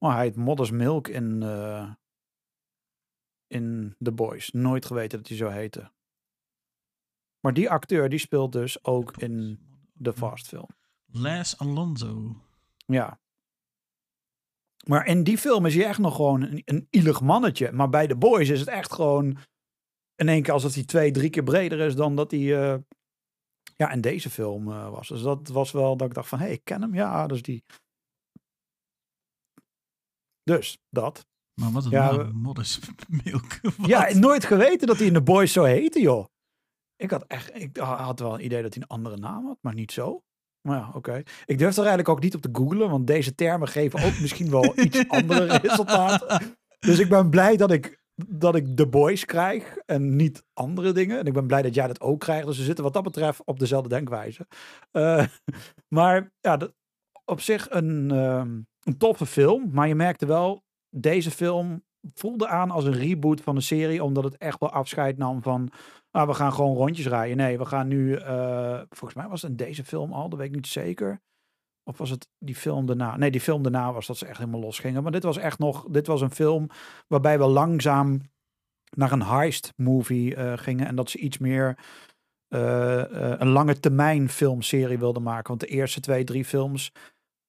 Maar 0.00 0.14
hij 0.14 0.24
heet 0.24 0.36
Modders 0.36 0.70
Milk 0.70 1.08
in, 1.08 1.42
eh, 1.42 1.92
in 3.46 3.96
The 4.02 4.12
Boys. 4.12 4.50
Nooit 4.50 4.86
geweten 4.86 5.18
dat 5.18 5.28
hij 5.28 5.36
zo 5.36 5.48
heette. 5.48 5.90
Maar 7.40 7.54
die 7.54 7.70
acteur 7.70 8.08
die 8.08 8.18
speelt 8.18 8.52
dus 8.52 8.84
ook 8.84 9.16
in 9.16 9.60
de 9.92 10.12
Fast 10.12 10.48
film. 10.48 10.68
Les 11.06 11.58
Alonso. 11.58 12.36
Ja. 12.86 13.20
Maar 14.86 15.06
in 15.06 15.24
die 15.24 15.38
film 15.38 15.66
is 15.66 15.74
hij 15.74 15.84
echt 15.84 15.98
nog 15.98 16.16
gewoon 16.16 16.42
een, 16.42 16.62
een 16.64 16.86
ielig 16.90 17.20
mannetje. 17.20 17.72
Maar 17.72 17.88
bij 17.88 18.06
The 18.06 18.16
Boys 18.16 18.48
is 18.48 18.60
het 18.60 18.68
echt 18.68 18.92
gewoon 18.92 19.38
in 20.14 20.28
één 20.28 20.42
keer 20.42 20.52
alsof 20.52 20.74
hij 20.74 20.84
twee, 20.84 21.10
drie 21.10 21.30
keer 21.30 21.42
breder 21.42 21.80
is 21.80 21.94
dan 21.94 22.16
dat 22.16 22.30
hij 22.30 22.72
eh, 22.72 22.78
ja, 23.76 23.90
in 23.90 24.00
deze 24.00 24.30
film 24.30 24.72
eh, 24.72 24.90
was. 24.90 25.08
Dus 25.08 25.22
dat 25.22 25.48
was 25.48 25.72
wel 25.72 25.96
dat 25.96 26.08
ik 26.08 26.14
dacht 26.14 26.28
van, 26.28 26.38
hé, 26.38 26.44
hey, 26.44 26.54
ik 26.54 26.64
ken 26.64 26.82
hem. 26.82 26.94
Ja, 26.94 27.26
dus 27.26 27.42
die. 27.42 27.64
Dus, 30.42 30.78
dat. 30.90 31.26
Maar 31.60 31.70
wat 31.70 31.84
een 31.84 31.90
Ja, 31.90 32.12
naam. 32.12 32.32
Ja, 33.86 34.14
nooit 34.14 34.44
geweten 34.44 34.86
dat 34.86 34.96
hij 34.96 35.06
in 35.06 35.12
The 35.12 35.22
Boys 35.22 35.52
zo 35.52 35.64
heette, 35.64 36.00
joh. 36.00 36.26
Ik 36.96 37.10
had 37.10 37.24
echt, 37.26 37.54
ik 37.54 37.76
had 37.76 38.20
wel 38.20 38.34
een 38.34 38.44
idee 38.44 38.62
dat 38.62 38.74
hij 38.74 38.82
een 38.82 38.88
andere 38.88 39.16
naam 39.16 39.46
had, 39.46 39.58
maar 39.60 39.74
niet 39.74 39.92
zo. 39.92 40.22
Maar 40.68 40.78
ja, 40.78 40.90
oké. 40.94 41.22
Ik 41.44 41.58
durf 41.58 41.72
er 41.72 41.78
eigenlijk 41.78 42.08
ook 42.08 42.20
niet 42.20 42.34
op 42.34 42.40
te 42.40 42.48
googlen, 42.52 42.90
want 42.90 43.06
deze 43.06 43.34
termen 43.34 43.68
geven 43.68 44.02
ook 44.04 44.20
misschien 44.24 44.50
wel 44.50 44.78
iets 44.78 45.08
andere 45.08 45.56
resultaten. 45.56 46.56
Dus 46.78 46.98
ik 46.98 47.08
ben 47.08 47.30
blij 47.30 47.56
dat 47.56 47.70
ik, 47.70 48.02
dat 48.14 48.54
ik 48.54 48.76
The 48.76 48.86
Boys 48.86 49.24
krijg 49.24 49.76
en 49.76 50.16
niet 50.16 50.44
andere 50.52 50.92
dingen. 50.92 51.18
En 51.18 51.26
ik 51.26 51.32
ben 51.32 51.46
blij 51.46 51.62
dat 51.62 51.74
jij 51.74 51.86
dat 51.86 52.00
ook 52.00 52.20
krijgt. 52.20 52.46
Dus 52.46 52.58
we 52.58 52.64
zitten 52.64 52.84
wat 52.84 52.92
dat 52.92 53.02
betreft 53.02 53.44
op 53.44 53.58
dezelfde 53.58 53.88
denkwijze. 53.88 54.46
Eh, 54.90 55.26
maar 55.96 56.32
ja, 56.40 56.56
dat, 56.56 56.74
op 57.24 57.40
zich 57.40 57.70
een, 57.70 58.10
ehm, 58.10 58.60
een 58.80 58.96
toffe 58.96 59.26
film. 59.26 59.70
Maar 59.72 59.88
je 59.88 59.94
merkte 59.94 60.26
wel, 60.26 60.62
deze 60.90 61.30
film 61.30 61.82
voelde 62.14 62.48
aan 62.48 62.70
als 62.70 62.84
een 62.84 62.92
reboot 62.92 63.40
van 63.40 63.54
de 63.54 63.60
serie. 63.60 64.04
Omdat 64.04 64.24
het 64.24 64.36
echt 64.36 64.60
wel 64.60 64.70
afscheid 64.70 65.18
nam 65.18 65.42
van... 65.42 65.70
Ah, 66.10 66.26
we 66.28 66.34
gaan 66.34 66.52
gewoon 66.52 66.76
rondjes 66.76 67.06
rijden. 67.06 67.36
Nee, 67.36 67.58
we 67.58 67.66
gaan 67.66 67.88
nu... 67.88 68.14
eh, 68.14 68.80
volgens 68.88 69.14
mij 69.14 69.28
was 69.28 69.42
het 69.42 69.50
in 69.50 69.56
deze 69.56 69.84
film 69.84 70.12
al, 70.12 70.28
dat 70.28 70.38
weet 70.38 70.48
ik 70.48 70.54
niet 70.54 70.66
zeker. 70.66 71.20
Of 71.84 71.98
was 71.98 72.10
het 72.10 72.28
die 72.38 72.54
film 72.54 72.86
daarna? 72.86 73.16
Nee, 73.16 73.30
die 73.30 73.40
film 73.40 73.62
daarna 73.62 73.92
was 73.92 74.06
dat 74.06 74.16
ze 74.16 74.26
echt 74.26 74.38
helemaal 74.38 74.60
los 74.60 74.78
gingen. 74.78 75.02
Maar 75.02 75.12
dit 75.12 75.22
was 75.22 75.36
echt 75.36 75.58
nog... 75.58 75.86
Dit 75.90 76.06
was 76.06 76.20
een 76.20 76.30
film 76.30 76.68
waarbij 77.08 77.38
we 77.38 77.46
langzaam 77.46 78.20
naar 78.96 79.12
een 79.12 79.22
heist 79.22 79.72
movie 79.76 80.34
eh, 80.34 80.58
gingen. 80.58 80.86
En 80.86 80.94
dat 80.94 81.10
ze 81.10 81.18
iets 81.18 81.38
meer 81.38 81.78
eh, 82.48 83.04
een 83.38 83.48
lange 83.48 83.80
termijn 83.80 84.28
filmserie 84.28 84.98
wilde 84.98 85.20
maken. 85.20 85.48
Want 85.48 85.60
de 85.60 85.66
eerste 85.66 86.00
twee, 86.00 86.24
drie 86.24 86.44
films 86.44 86.92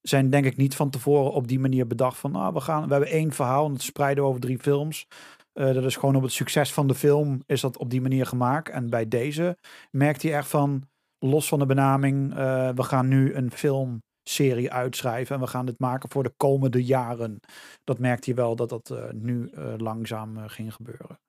zijn 0.02 0.30
denk 0.30 0.46
ik 0.46 0.58
niet 0.58 0.76
van 0.76 0.90
tevoren 0.90 1.32
op 1.32 1.48
die 1.48 1.60
manier 1.60 1.88
bedacht 1.88 2.18
van, 2.18 2.36
ah, 2.36 2.54
we 2.54 2.62
gaan, 2.62 2.86
we 2.86 2.92
hebben 2.92 3.10
één 3.10 3.32
verhaal 3.32 3.66
en 3.66 3.74
het 3.74 3.82
spreiden 3.82 4.24
over 4.24 4.42
drie 4.42 4.60
films. 4.60 5.08
Eh, 5.54 5.74
dat 5.74 5.84
is 5.84 5.96
gewoon 5.96 6.16
op 6.16 6.22
het 6.22 6.32
succes 6.32 6.74
van 6.74 6.88
de 6.88 6.96
film 6.96 7.44
is 7.46 7.62
dat 7.62 7.78
op 7.78 7.90
die 7.90 8.02
manier 8.02 8.26
gemaakt. 8.26 8.70
En 8.70 8.90
bij 8.90 9.08
deze 9.08 9.58
merkt 9.92 10.22
hij 10.22 10.34
echt 10.34 10.48
van, 10.48 10.90
los 11.20 11.48
van 11.48 11.60
de 11.60 11.66
benaming, 11.66 12.32
eh, 12.32 12.70
we 12.70 12.84
gaan 12.84 13.08
nu 13.08 13.34
een 13.34 13.52
filmserie 13.52 14.72
uitschrijven 14.72 15.36
en 15.36 15.42
we 15.42 15.48
gaan 15.48 15.66
dit 15.66 15.80
maken 15.80 16.10
voor 16.10 16.24
de 16.24 16.34
komende 16.38 16.84
jaren. 16.84 17.40
Dat 17.84 18.00
merkt 18.00 18.26
hij 18.26 18.36
wel 18.36 18.56
dat 18.56 18.70
dat 18.70 18.90
eh, 18.90 19.12
nu 19.12 19.52
langzaam 19.78 20.48
ging 20.48 20.74
gebeuren. 20.74 21.20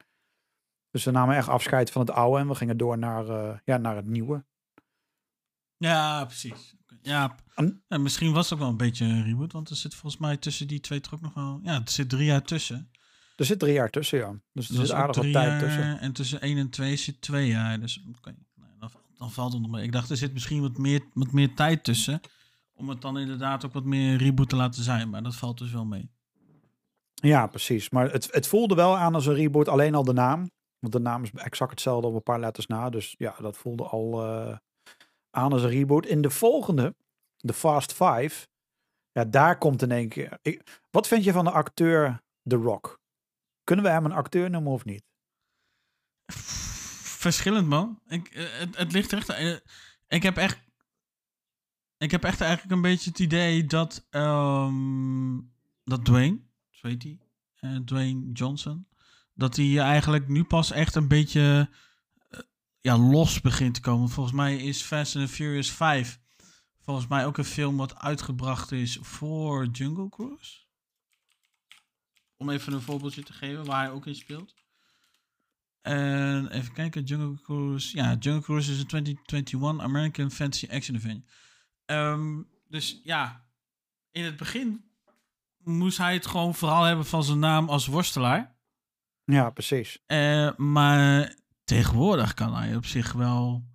Dus 0.90 1.04
we 1.04 1.10
namen 1.10 1.36
echt 1.36 1.48
afscheid 1.48 1.90
van 1.90 2.00
het 2.00 2.10
oude 2.10 2.40
en 2.40 2.48
we 2.48 2.54
gingen 2.54 2.76
door 2.76 2.98
naar, 2.98 3.60
ja, 3.64 3.76
naar 3.76 3.96
het 3.96 4.06
nieuwe. 4.06 4.44
Ja, 5.76 6.24
precies. 6.24 6.74
Ja, 7.02 7.36
ja, 7.88 7.98
misschien 7.98 8.32
was 8.32 8.44
het 8.44 8.52
ook 8.52 8.58
wel 8.58 8.68
een 8.68 8.76
beetje 8.76 9.04
een 9.04 9.24
reboot, 9.24 9.52
want 9.52 9.70
er 9.70 9.76
zit 9.76 9.94
volgens 9.94 10.22
mij 10.22 10.36
tussen 10.36 10.66
die 10.66 10.80
twee 10.80 11.00
ook 11.12 11.20
nog 11.20 11.34
wel... 11.34 11.60
Ja, 11.62 11.74
er 11.74 11.90
zit 11.90 12.08
drie 12.08 12.24
jaar 12.24 12.42
tussen. 12.42 12.90
Er 13.36 13.44
zit 13.44 13.58
drie 13.58 13.72
jaar 13.72 13.90
tussen, 13.90 14.18
ja. 14.18 14.40
Dus 14.52 14.68
er 14.68 14.74
Dus 14.74 14.86
zit 14.86 14.96
aardig 14.96 15.16
wat 15.16 15.32
tijd 15.32 15.58
tussen. 15.60 16.00
En 16.00 16.12
tussen 16.12 16.40
1 16.40 16.58
en 16.58 16.70
2 16.70 16.96
zit 16.96 17.20
twee 17.20 17.48
jaar. 17.48 17.80
Dus 17.80 18.02
nou, 18.04 18.70
dan, 18.78 18.90
dan 19.16 19.30
valt 19.30 19.52
het 19.52 19.62
nog 19.62 19.70
mee. 19.70 19.84
Ik 19.84 19.92
dacht, 19.92 20.10
er 20.10 20.16
zit 20.16 20.32
misschien 20.32 20.60
wat 20.60 20.78
meer, 20.78 21.04
wat 21.12 21.32
meer 21.32 21.54
tijd 21.54 21.84
tussen. 21.84 22.20
Om 22.74 22.88
het 22.88 23.00
dan 23.00 23.18
inderdaad 23.18 23.64
ook 23.64 23.72
wat 23.72 23.84
meer 23.84 24.16
reboot 24.16 24.48
te 24.48 24.56
laten 24.56 24.82
zijn. 24.82 25.10
Maar 25.10 25.22
dat 25.22 25.34
valt 25.34 25.58
dus 25.58 25.72
wel 25.72 25.84
mee. 25.84 26.10
Ja, 27.14 27.46
precies. 27.46 27.90
Maar 27.90 28.10
het, 28.10 28.28
het 28.30 28.46
voelde 28.46 28.74
wel 28.74 28.96
aan 28.96 29.14
als 29.14 29.26
een 29.26 29.34
reboot, 29.34 29.68
alleen 29.68 29.94
al 29.94 30.04
de 30.04 30.12
naam. 30.12 30.50
Want 30.78 30.92
de 30.92 31.00
naam 31.00 31.22
is 31.22 31.30
exact 31.34 31.70
hetzelfde 31.70 32.06
op 32.06 32.14
een 32.14 32.22
paar 32.22 32.40
letters 32.40 32.66
na. 32.66 32.90
Dus 32.90 33.14
ja, 33.18 33.34
dat 33.40 33.56
voelde 33.56 33.84
al 33.84 34.24
eh, 34.24 34.56
aan 35.32 35.52
als 35.52 35.62
een 35.62 35.68
reboot. 35.68 36.06
In 36.06 36.22
de 36.22 36.30
volgende, 36.30 36.94
de 37.36 37.52
Fast 37.52 37.92
Five, 37.92 38.46
ja, 39.12 39.24
daar 39.24 39.58
komt 39.58 39.82
in 39.82 39.90
één 39.90 40.08
keer... 40.08 40.38
Wat 40.90 41.08
vind 41.08 41.24
je 41.24 41.32
van 41.32 41.44
de 41.44 41.50
acteur 41.50 42.22
The 42.48 42.56
Rock? 42.56 43.00
Kunnen 43.64 43.84
we 43.84 43.90
hem 43.90 44.04
een 44.04 44.12
acteur 44.12 44.50
noemen 44.50 44.72
of 44.72 44.84
niet? 44.84 45.04
Verschillend, 46.26 47.66
man. 47.66 48.00
Ik, 48.06 48.28
eh, 48.28 48.44
het, 48.58 48.76
het 48.76 48.92
ligt 48.92 49.12
echt... 49.12 49.28
eh, 49.28 49.56
ik 50.08 50.22
heb 50.22 50.36
echt... 50.36 50.60
Ik 51.96 52.10
heb 52.10 52.24
echt 52.24 52.40
eigenlijk 52.40 52.72
een 52.72 52.82
beetje 52.82 53.10
het 53.10 53.18
idee 53.18 53.64
dat... 53.64 54.06
ehm, 54.10 55.38
dat 55.84 56.04
Dwayne, 56.04 56.40
heet 56.70 57.02
hij, 57.02 57.18
eh, 57.54 57.76
Dwayne 57.76 58.32
Johnson... 58.32 58.86
Dat 59.34 59.56
hij 59.56 59.78
eigenlijk 59.78 60.28
nu 60.28 60.44
pas 60.44 60.70
echt 60.70 60.94
een 60.94 61.08
beetje... 61.08 61.70
ja, 62.82 62.98
los 62.98 63.40
begint 63.40 63.74
te 63.74 63.80
komen. 63.80 64.08
Volgens 64.08 64.36
mij 64.36 64.56
is 64.56 64.82
Fast 64.82 65.16
and 65.16 65.26
the 65.26 65.32
Furious 65.32 65.70
5... 65.70 66.20
Volgens 66.84 67.06
mij 67.06 67.26
ook 67.26 67.38
een 67.38 67.44
film 67.44 67.76
wat 67.76 67.98
uitgebracht 67.98 68.72
is 68.72 68.98
voor 69.00 69.66
Jungle 69.66 70.08
Cruise. 70.08 70.60
Om 72.36 72.50
even 72.50 72.72
een 72.72 72.80
voorbeeldje 72.80 73.22
te 73.22 73.32
geven 73.32 73.64
waar 73.64 73.84
hij 73.84 73.90
ook 73.90 74.06
in 74.06 74.14
speelt. 74.14 74.54
En 75.80 76.50
even 76.50 76.72
kijken, 76.72 77.02
Jungle 77.02 77.42
Cruise. 77.42 77.96
Ja, 77.96 78.16
Jungle 78.18 78.42
Cruise 78.42 78.72
is 78.72 78.78
een 78.78 78.86
2021 78.86 79.80
American 79.80 80.30
Fantasy 80.30 80.66
Action 80.70 80.96
Adventure. 80.96 81.32
Ehm, 81.84 82.42
dus 82.68 83.00
ja, 83.04 83.44
in 84.10 84.24
het 84.24 84.36
begin 84.36 84.84
moest 85.56 85.98
hij 85.98 86.14
het 86.14 86.26
gewoon 86.26 86.54
vooral 86.54 86.82
hebben 86.82 87.06
van 87.06 87.24
zijn 87.24 87.38
naam 87.38 87.68
als 87.68 87.86
worstelaar. 87.86 88.56
Ja, 89.24 89.50
precies. 89.50 90.02
Eh, 90.06 90.56
maar 90.56 91.34
tegenwoordig 91.72 92.34
kan 92.34 92.54
hij 92.54 92.76
op 92.76 92.86
zich 92.86 93.12
wel 93.12 93.68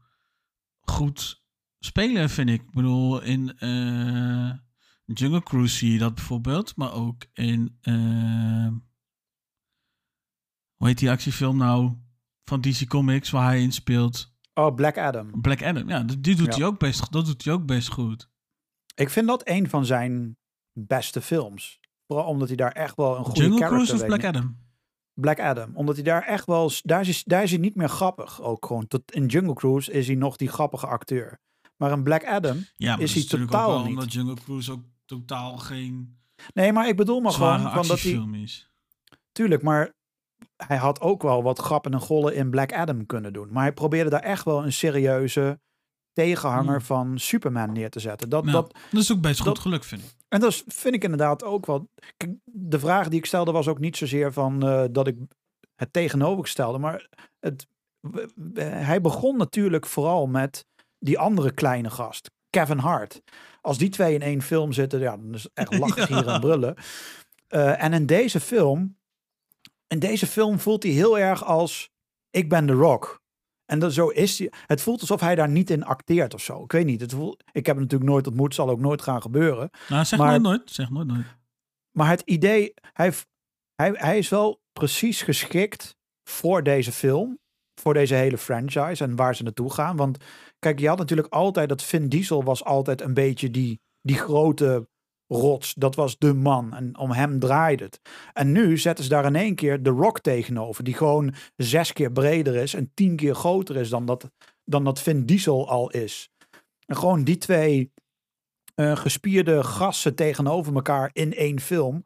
goed 0.82 1.44
spelen, 1.80 2.30
vind 2.30 2.50
ik. 2.50 2.62
Ik 2.62 2.72
bedoel, 2.72 3.22
in 3.22 3.58
eh, 3.58 4.52
Jungle 5.06 5.44
Cruise 5.44 5.76
zie 5.76 5.92
je 5.92 6.00
dat 6.00 6.16
bijvoorbeeld, 6.16 6.76
maar 6.76 6.94
ook 6.94 7.26
in. 7.34 7.78
eh, 7.82 8.68
hoe 10.76 10.88
heet 10.88 10.98
die 10.98 11.10
actiefilm 11.10 11.58
nou? 11.58 11.96
Van 12.44 12.62
DC 12.62 12.88
Comics, 12.88 13.30
waar 13.30 13.46
hij 13.46 13.62
in 13.62 13.72
speelt. 13.72 14.36
Oh, 14.54 14.76
Black 14.76 14.98
Adam. 14.98 15.42
Black 15.42 15.64
Adam. 15.64 15.90
Ja, 15.90 16.04
die 16.04 16.36
doet, 16.36 16.46
Ja. 16.46 16.56
Hij, 16.56 16.66
ook 16.66 16.80
best, 16.80 17.12
dat 17.12 17.26
doet 17.26 17.44
hij 17.44 17.54
ook 17.54 17.66
best 17.66 17.88
goed. 17.88 18.30
Ik 18.96 19.10
vind 19.10 19.28
dat 19.28 19.48
een 19.48 19.70
van 19.70 19.86
zijn 19.86 20.38
beste 20.72 21.22
films. 21.22 21.80
Vooral 22.08 22.26
omdat 22.26 22.48
hij 22.48 22.58
daar 22.58 22.72
echt 22.72 22.96
wel 22.96 23.18
een 23.18 23.24
goede 23.26 23.42
Jungle 23.42 23.68
Cruise 23.68 23.94
of 23.94 24.06
Black 24.06 24.24
Adam? 24.24 24.67
Black 25.20 25.40
Adam. 25.40 25.72
Omdat 25.74 25.96
hij 25.96 26.04
daar 26.04 26.24
echt 26.24 26.46
wel... 26.46 26.72
Daar 26.84 27.08
is, 27.08 27.24
daar 27.24 27.44
is 27.44 27.50
hij 27.50 27.60
niet 27.60 27.76
meer 27.76 27.90
grappig. 27.90 28.42
Ook 28.42 28.66
gewoon. 28.66 28.88
Tot, 28.88 29.12
in 29.12 29.26
Jungle 29.26 29.54
Cruise 29.54 29.92
is 29.92 30.08
hij 30.08 30.16
nog 30.16 30.36
die 30.36 30.48
grappige 30.48 30.88
acteur. 30.88 31.40
Maar 31.78 31.92
in 31.92 32.04
Black 32.04 32.26
Adam... 32.26 32.66
Ja, 32.76 32.98
Is 32.98 33.14
hij 33.14 33.22
natuurlijk 33.22 33.52
totaal 33.52 33.70
ook 33.70 33.76
wel 33.76 33.84
niet. 33.84 33.94
omdat 33.94 34.14
Jungle 34.14 34.36
Cruise 34.36 34.72
ook 34.72 34.84
totaal 35.06 35.58
geen 35.58 36.18
Nee, 36.54 36.74
maar 36.74 36.88
ik 36.88 36.96
bedoel 36.96 37.20
maar 37.20 37.32
gewoon... 37.32 37.62
Van 37.62 37.88
dat 37.88 38.02
hij, 38.02 38.42
is. 38.42 38.72
tuurlijk, 39.32 39.62
maar 39.62 39.94
hij 40.58 40.78
had 40.78 41.02
ook 41.02 41.22
wel 41.22 41.44
wat 41.44 41.60
grappen 41.60 41.94
en 41.94 42.00
gollen 42.00 42.36
in 42.36 42.50
Black 42.50 42.74
Adam 42.74 43.06
kunnen 43.06 43.34
doen. 43.34 43.52
Maar 43.52 43.64
hij 43.64 43.74
probeerde 43.74 44.10
daar 44.10 44.24
echt 44.24 44.46
wel 44.46 44.64
een 44.64 44.74
serieuze 44.74 45.60
tegenhanger 46.26 46.76
Hmm. 46.78 46.82
van 46.86 47.20
Superman 47.20 47.72
neer 47.72 47.90
te 47.90 48.00
zetten. 48.00 48.30
Dat, 48.30 48.46
dat, 48.46 48.74
dat 48.92 49.02
is 49.02 49.12
ook 49.12 49.22
best 49.22 49.40
goed 49.40 49.60
gelukt, 49.60 49.86
vind 49.86 50.02
ik. 50.02 50.08
En 50.28 50.40
dat 50.40 50.64
vind 50.68 50.96
ik 50.96 51.04
inderdaad 51.04 51.44
ook 51.44 51.66
wel. 51.66 51.90
De 52.44 52.80
vraag 52.80 53.08
die 53.08 53.20
ik 53.20 53.26
stelde 53.26 53.52
was 53.52 53.68
ook 53.68 53.80
niet 53.80 53.98
zozeer 53.98 54.34
van 54.34 54.64
eh, 54.68 54.84
dat 54.92 55.08
ik 55.08 55.16
het 55.76 55.94
tegenovergestelde, 55.94 56.78
maar 56.78 57.10
het, 57.40 57.68
hij 58.60 59.02
begon 59.02 59.38
natuurlijk 59.38 59.86
vooral 59.86 60.28
met 60.28 60.66
die 61.00 61.20
andere 61.20 61.52
kleine 61.52 61.90
gast, 61.90 62.32
Kevin 62.50 62.78
Hart. 62.78 63.22
Als 63.62 63.78
die 63.78 63.90
twee 63.90 64.14
in 64.14 64.22
één 64.22 64.42
film 64.42 64.74
zitten, 64.74 65.00
ja, 65.00 65.18
dan 65.18 65.34
is 65.34 65.44
het 65.44 65.52
echt 65.54 65.78
lachen 65.80 66.06
Ja. 66.10 66.16
hier 66.22 66.28
en 66.34 66.40
brullen. 66.40 66.76
Eh, 67.48 67.84
en 67.84 67.94
in 67.94 68.06
deze 68.06 68.40
film, 68.40 68.98
in 69.88 70.00
deze 70.00 70.28
film 70.28 70.60
voelt 70.60 70.84
hij 70.84 70.92
heel 70.92 71.20
erg 71.20 71.44
als 71.44 71.90
ik 72.30 72.50
ben 72.50 72.66
The 72.66 72.74
Rock. 72.74 73.22
En 73.68 73.80
dat, 73.80 73.94
zo 73.94 74.08
is 74.08 74.40
hij. 74.40 74.52
Het 74.66 74.82
voelt 74.82 75.02
alsof 75.02 75.20
hij 75.20 75.36
daar 75.36 75.50
niet 75.50 75.70
in 75.70 75.84
acteert 75.86 76.34
of 76.34 76.42
zo. 76.42 76.64
Ik 76.64 76.72
weet 76.72 76.86
niet. 76.86 77.02
Het 77.02 77.14
voelt, 77.14 77.44
ik 77.52 77.66
heb 77.66 77.76
hem 77.76 77.84
natuurlijk 77.84 78.10
nooit 78.10 78.28
ontmoet, 78.28 78.56
zal 78.56 78.70
ook 78.70 78.80
nooit 78.80 79.02
gaan 79.02 79.22
gebeuren. 79.22 79.70
Nou, 79.90 80.06
zeg 80.06 80.20
Maar- 80.20 80.30
nooit 80.30 80.42
nooit. 80.42 80.62
Zeg 80.72 80.90
nooit 80.90 81.08
nooit. 81.08 81.26
Maar 81.92 82.10
het 82.10 82.22
idee, 82.22 82.74
hij, 82.94 83.14
hij, 83.76 83.92
hij 83.94 84.18
is 84.18 84.30
wel 84.30 84.62
precies 84.74 85.22
geschikt 85.22 85.96
voor 86.30 86.64
deze 86.64 86.92
film. 86.92 87.40
Voor 87.82 87.94
deze 87.94 88.14
hele 88.16 88.38
franchise 88.38 89.04
en 89.04 89.16
waar 89.16 89.36
ze 89.36 89.44
naartoe 89.44 89.74
gaan. 89.74 89.96
Want 89.96 90.18
kijk, 90.60 90.80
je 90.80 90.88
had 90.88 90.98
natuurlijk 90.98 91.34
altijd 91.34 91.70
dat 91.70 91.84
Vin 91.84 92.10
Diesel 92.10 92.44
was 92.44 92.64
altijd 92.64 93.02
een 93.02 93.14
beetje 93.14 93.52
die, 93.52 93.80
die 94.02 94.18
grote 94.18 94.88
rots. 95.28 95.74
Dat 95.74 95.96
was 95.96 96.18
de 96.18 96.34
man 96.34 96.74
en 96.74 96.98
om 96.98 97.12
hem 97.12 97.40
draaide 97.40 97.84
het. 97.84 98.02
En 98.34 98.52
nu 98.52 98.78
zetten 98.78 99.04
ze 99.04 99.10
daar 99.10 99.26
in 99.26 99.36
één 99.36 99.56
keer 99.56 99.84
de 99.84 99.90
Rock 99.90 100.20
tegenover. 100.20 100.84
Die 100.84 100.94
gewoon 100.94 101.34
zes 101.56 101.94
keer 101.94 102.12
breder 102.12 102.56
is 102.56 102.74
en 102.74 102.92
tien 102.94 103.16
keer 103.16 103.36
groter 103.36 103.76
is 103.76 103.90
dan 103.90 104.06
dat, 104.06 104.32
dan 104.64 104.84
dat 104.84 105.02
Vin 105.02 105.26
Diesel 105.26 105.70
al 105.70 105.90
is. 105.90 106.30
En 106.86 106.98
gewoon 106.98 107.24
die 107.24 107.38
twee 107.38 107.92
eh, 108.76 108.96
gespierde 108.96 109.64
gassen 109.64 110.16
tegenover 110.16 110.76
elkaar 110.76 111.10
in 111.14 111.34
één 111.34 111.60
film. 111.60 112.06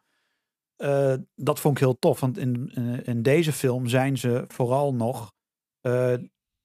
Eh, 0.76 1.14
dat 1.36 1.60
vond 1.60 1.78
ik 1.78 1.84
heel 1.84 2.00
tof. 2.00 2.20
Want 2.20 2.38
in, 2.38 2.72
in, 2.74 3.04
in 3.04 3.22
deze 3.22 3.54
film 3.54 3.88
zijn 3.88 4.18
ze 4.18 4.46
vooral 4.48 4.94
nog. 4.94 5.34
eh 5.82 6.14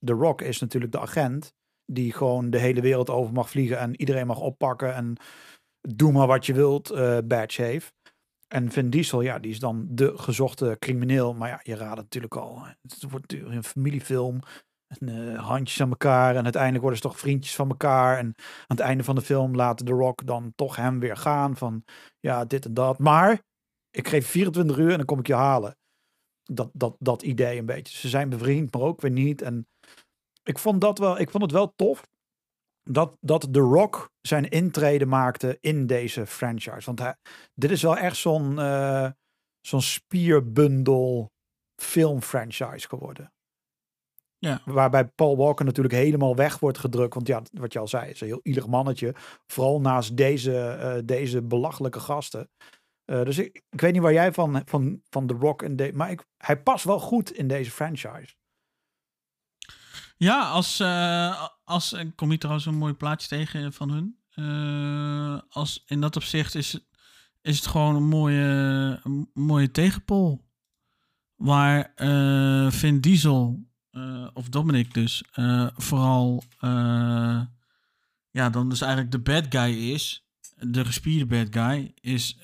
The 0.05 0.13
Rock 0.13 0.41
is 0.41 0.59
natuurlijk 0.59 0.91
de 0.91 0.99
agent. 0.99 1.53
Die 1.85 2.13
gewoon 2.13 2.49
de 2.49 2.57
hele 2.57 2.81
wereld 2.81 3.09
over 3.09 3.33
mag 3.33 3.49
vliegen. 3.49 3.79
En 3.79 3.99
iedereen 3.99 4.27
mag 4.27 4.39
oppakken. 4.39 4.95
En 4.95 5.17
doe 5.95 6.11
maar 6.11 6.27
wat 6.27 6.45
je 6.45 6.53
wilt. 6.53 6.89
eh 6.89 7.17
badge 7.23 7.61
heeft. 7.61 7.93
En 8.47 8.71
Vin 8.71 8.89
Diesel, 8.89 9.21
ja, 9.21 9.39
die 9.39 9.51
is 9.51 9.59
dan 9.59 9.87
de 9.89 10.17
gezochte 10.17 10.75
crimineel. 10.79 11.33
Maar 11.33 11.49
ja, 11.49 11.59
je 11.63 11.75
raadt 11.75 11.95
het 11.95 12.03
natuurlijk 12.03 12.35
al. 12.35 12.63
Het 12.81 13.05
wordt 13.09 13.33
een 13.33 13.63
familiefilm. 13.63 14.39
En, 14.87 15.09
eh, 15.09 15.47
handjes 15.47 15.81
aan 15.81 15.89
elkaar. 15.89 16.35
En 16.35 16.43
uiteindelijk 16.43 16.83
worden 16.83 17.01
ze 17.01 17.07
toch 17.07 17.19
vriendjes 17.19 17.55
van 17.55 17.69
elkaar. 17.69 18.17
En 18.17 18.25
aan 18.25 18.35
het 18.67 18.79
einde 18.79 19.03
van 19.03 19.15
de 19.15 19.21
film 19.21 19.55
laat 19.55 19.85
The 19.85 19.91
Rock 19.91 20.25
dan 20.25 20.53
toch 20.55 20.75
hem 20.75 20.99
weer 20.99 21.17
gaan. 21.17 21.57
Van 21.57 21.83
ja, 22.19 22.45
dit 22.45 22.65
en 22.65 22.73
dat. 22.73 22.99
Maar 22.99 23.41
ik 23.89 24.07
geef 24.07 24.27
24 24.27 24.77
uur 24.77 24.91
en 24.91 24.97
dan 24.97 25.05
kom 25.05 25.19
ik 25.19 25.27
je 25.27 25.33
halen. 25.33 25.77
Dat, 26.43 26.69
dat, 26.73 26.95
dat 26.99 27.21
idee 27.21 27.59
een 27.59 27.65
beetje. 27.65 27.97
Ze 27.97 28.09
zijn 28.09 28.29
bevriend, 28.29 28.73
maar 28.73 28.81
ook 28.81 29.01
weer 29.01 29.11
niet. 29.11 29.41
En 29.41 29.67
ik 30.43 30.57
vond, 30.59 30.81
dat 30.81 30.99
wel, 30.99 31.19
ik 31.19 31.29
vond 31.29 31.43
het 31.43 31.51
wel 31.51 31.73
tof 31.75 32.07
dat, 32.87 33.17
dat 33.21 33.53
The 33.53 33.59
Rock 33.59 34.11
zijn 34.21 34.49
intrede 34.49 35.05
maakte 35.05 35.57
in 35.61 35.87
deze 35.87 36.25
franchise. 36.25 36.85
Want 36.85 36.99
hij, 36.99 37.15
dit 37.53 37.71
is 37.71 37.81
wel 37.81 37.97
echt 37.97 38.17
zo'n 38.17 38.59
eh, 38.59 39.09
zo'n 39.61 39.81
spierbundel 39.81 41.31
filmfranchise 41.81 42.87
geworden. 42.87 43.31
Ja. 44.39 44.61
Waarbij 44.65 45.07
Paul 45.07 45.37
Walker 45.37 45.65
natuurlijk 45.65 45.95
helemaal 45.95 46.35
weg 46.35 46.59
wordt 46.59 46.77
gedrukt. 46.77 47.13
Want 47.13 47.27
ja, 47.27 47.41
wat 47.51 47.73
je 47.73 47.79
al 47.79 47.87
zei, 47.87 48.09
is 48.09 48.21
een 48.21 48.27
heel 48.27 48.39
ielig 48.43 48.67
mannetje. 48.67 49.15
Vooral 49.47 49.81
naast 49.81 50.17
deze, 50.17 50.59
eh, 50.59 51.01
deze 51.05 51.41
belachelijke 51.41 51.99
gasten. 51.99 52.49
Eh, 53.05 53.23
dus 53.23 53.37
ik, 53.37 53.61
ik 53.69 53.81
weet 53.81 53.93
niet 53.93 54.01
waar 54.01 54.13
jij 54.13 54.33
van, 54.33 54.61
van, 54.65 55.01
van 55.09 55.27
The 55.27 55.33
Rock 55.33 55.61
en 55.61 55.75
de, 55.75 55.91
maar 55.93 56.11
ik, 56.11 56.25
hij 56.37 56.61
past 56.61 56.85
wel 56.85 56.99
goed 56.99 57.31
in 57.31 57.47
deze 57.47 57.71
franchise. 57.71 58.35
Ja, 60.17 60.49
als, 60.49 60.79
eh, 60.79 61.47
als 61.63 61.93
ik 61.93 62.15
kom 62.15 62.29
hier 62.29 62.39
trouwens 62.39 62.65
een 62.65 62.77
mooi 62.77 62.93
plaatje 62.93 63.27
tegen 63.27 63.73
van 63.73 63.89
hun. 63.89 64.17
Eh, 64.29 65.39
als, 65.49 65.83
in 65.87 66.01
dat 66.01 66.15
opzicht 66.15 66.55
is, 66.55 66.79
is 67.41 67.55
het 67.55 67.67
gewoon 67.67 67.95
een 67.95 68.07
mooie, 68.07 68.99
een 69.03 69.29
mooie 69.33 69.71
tegenpol. 69.71 70.45
Waar 71.35 71.91
eh, 71.95 72.71
Vin 72.71 73.01
Diesel, 73.01 73.65
of 74.33 74.49
Dominic 74.49 74.93
dus, 74.93 75.23
vooral 75.75 76.43
ja, 78.31 78.49
dan 78.49 78.69
dus 78.69 78.81
eigenlijk 78.81 79.11
de 79.11 79.19
bad 79.19 79.45
guy 79.49 79.91
is. 79.91 80.25
De 80.55 80.85
gespierde 80.85 81.25
bad 81.25 81.47
guy 81.63 81.93
is, 82.01 82.37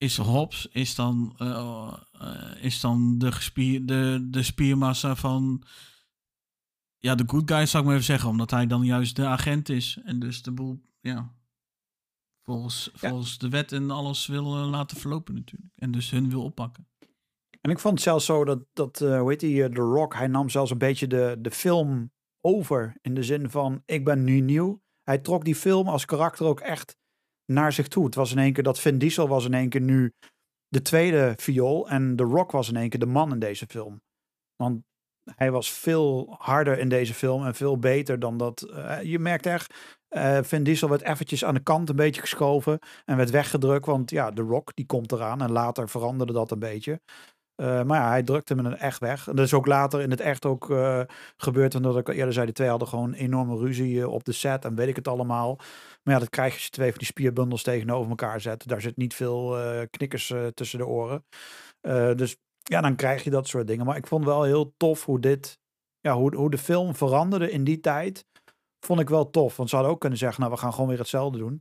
is 0.00 0.16
Hobbs, 0.16 0.66
is 0.66 0.94
dan, 0.94 1.34
eh, 1.38 1.92
eh, 2.12 2.64
is 2.64 2.80
dan 2.80 3.18
de, 3.18 3.32
gespier, 3.32 3.86
de, 3.86 4.26
de 4.30 4.42
spiermassa 4.42 5.16
van 5.16 5.64
ja, 6.98 7.14
de 7.14 7.24
good 7.26 7.50
guy 7.50 7.66
zou 7.66 7.82
ik 7.82 7.88
maar 7.88 7.98
even 7.98 8.06
zeggen, 8.06 8.28
omdat 8.28 8.50
hij 8.50 8.66
dan 8.66 8.84
juist 8.84 9.16
de 9.16 9.26
agent 9.26 9.68
is 9.68 9.98
en 10.04 10.18
dus 10.18 10.42
de 10.42 10.52
boel, 10.52 10.80
ja, 11.00 11.34
volgens, 12.42 12.90
volgens 12.92 13.38
de 13.38 13.48
wet 13.48 13.72
en 13.72 13.90
alles 13.90 14.26
wil 14.26 14.56
eh, 14.56 14.70
laten 14.70 14.96
verlopen 14.96 15.34
natuurlijk. 15.34 15.72
En 15.76 15.90
dus 15.90 16.10
hun 16.10 16.30
wil 16.30 16.42
oppakken. 16.42 16.88
En 17.60 17.70
ik 17.70 17.78
vond 17.78 17.94
het 17.94 18.02
zelfs 18.02 18.24
zo 18.24 18.44
dat, 18.44 18.66
dat 18.72 18.98
hoe 18.98 19.30
heet 19.30 19.42
eh, 19.42 19.64
The 19.64 19.80
Rock, 19.80 20.14
hij 20.14 20.26
nam 20.26 20.48
zelfs 20.48 20.70
een 20.70 20.78
beetje 20.78 21.06
de, 21.06 21.36
de 21.38 21.50
film 21.50 22.12
over. 22.40 22.96
In 23.00 23.14
de 23.14 23.22
zin 23.22 23.50
van, 23.50 23.82
ik 23.84 24.04
ben 24.04 24.24
nu 24.24 24.40
nieuw. 24.40 24.82
Hij 25.02 25.18
trok 25.18 25.44
die 25.44 25.54
film 25.54 25.88
als 25.88 26.04
karakter 26.04 26.46
ook 26.46 26.60
echt 26.60 26.99
naar 27.50 27.72
zich 27.72 27.88
toe. 27.88 28.04
Het 28.04 28.14
was 28.14 28.32
in 28.32 28.38
één 28.38 28.52
keer 28.52 28.62
dat 28.62 28.80
Vin 28.80 28.98
Diesel 28.98 29.28
was 29.28 29.44
in 29.44 29.54
één 29.54 29.68
keer 29.68 29.80
nu 29.80 30.12
de 30.68 30.82
tweede 30.82 31.34
viool. 31.36 31.88
En 31.88 32.16
The 32.16 32.22
Rock 32.22 32.50
was 32.50 32.68
in 32.68 32.76
één 32.76 32.88
keer 32.88 33.00
de 33.00 33.06
man 33.06 33.32
in 33.32 33.38
deze 33.38 33.66
film. 33.66 34.00
Want 34.56 34.82
hij 35.34 35.50
was 35.50 35.72
veel 35.72 36.34
harder 36.38 36.78
in 36.78 36.88
deze 36.88 37.14
film 37.14 37.46
en 37.46 37.54
veel 37.54 37.78
beter 37.78 38.18
dan 38.18 38.36
dat. 38.36 38.62
eh, 38.62 39.02
je 39.02 39.18
merkt 39.18 39.46
echt, 39.46 39.74
eh 40.08 40.38
Vin 40.42 40.62
Diesel 40.62 40.88
werd 40.88 41.02
eventjes 41.02 41.44
aan 41.44 41.54
de 41.54 41.62
kant 41.62 41.88
een 41.88 41.96
beetje 41.96 42.20
geschoven 42.20 42.78
en 43.04 43.16
werd 43.16 43.30
weggedrukt. 43.30 43.86
Want 43.86 44.10
ja, 44.10 44.30
The 44.30 44.42
Rock 44.42 44.74
die 44.74 44.86
komt 44.86 45.12
eraan 45.12 45.42
en 45.42 45.52
later 45.52 45.88
veranderde 45.88 46.32
dat 46.32 46.50
een 46.50 46.58
beetje. 46.58 47.00
Eh, 47.54 47.82
maar 47.82 48.00
ja, 48.00 48.08
hij 48.08 48.22
drukte 48.22 48.54
hem 48.54 48.66
echt 48.66 48.98
weg. 48.98 49.28
En 49.28 49.36
dat 49.36 49.44
is 49.44 49.54
ook 49.54 49.66
later 49.66 50.00
in 50.00 50.10
het 50.10 50.20
echt 50.20 50.46
ook 50.46 50.64
gebeurd. 51.36 51.74
En 51.74 51.82
dat 51.82 51.96
ik 51.96 52.08
eerder 52.08 52.32
zei, 52.32 52.44
die 52.44 52.54
twee 52.54 52.68
hadden 52.68 52.88
gewoon 52.88 53.12
enorme 53.12 53.56
ruzie 53.56 54.08
op 54.08 54.24
de 54.24 54.32
set. 54.32 54.64
En 54.64 54.74
weet 54.74 54.88
ik 54.88 54.96
het 54.96 55.08
allemaal. 55.08 55.58
Maar 56.02 56.14
ja, 56.14 56.20
dat 56.20 56.28
krijg 56.28 56.48
je 56.48 56.54
als 56.54 56.64
je 56.64 56.70
twee 56.70 56.88
van 56.88 56.98
die 56.98 57.06
spierbundels 57.06 57.62
tegenover 57.62 58.10
elkaar 58.10 58.40
zet. 58.40 58.68
Daar 58.68 58.80
zit 58.80 58.96
niet 58.96 59.14
veel 59.14 59.58
eh, 59.58 59.86
knikkers 59.90 60.30
eh, 60.30 60.46
tussen 60.46 60.78
de 60.78 60.86
oren. 60.86 61.24
Eh, 61.80 62.14
dus 62.14 62.36
ja, 62.62 62.80
dan 62.80 62.96
krijg 62.96 63.24
je 63.24 63.30
dat 63.30 63.48
soort 63.48 63.66
dingen. 63.66 63.86
Maar 63.86 63.96
ik 63.96 64.06
vond 64.06 64.24
wel 64.24 64.42
heel 64.42 64.74
tof 64.76 65.04
hoe 65.04 65.20
dit... 65.20 65.58
Ja, 66.00 66.14
hoe, 66.14 66.36
hoe 66.36 66.50
de 66.50 66.58
film 66.58 66.94
veranderde 66.94 67.50
in 67.50 67.64
die 67.64 67.80
tijd. 67.80 68.26
Vond 68.86 69.00
ik 69.00 69.08
wel 69.08 69.30
tof. 69.30 69.56
Want 69.56 69.68
ze 69.68 69.74
hadden 69.74 69.94
ook 69.94 70.00
kunnen 70.00 70.18
zeggen, 70.18 70.40
nou, 70.40 70.52
we 70.52 70.58
gaan 70.58 70.72
gewoon 70.72 70.88
weer 70.88 70.98
hetzelfde 70.98 71.38
doen. 71.38 71.60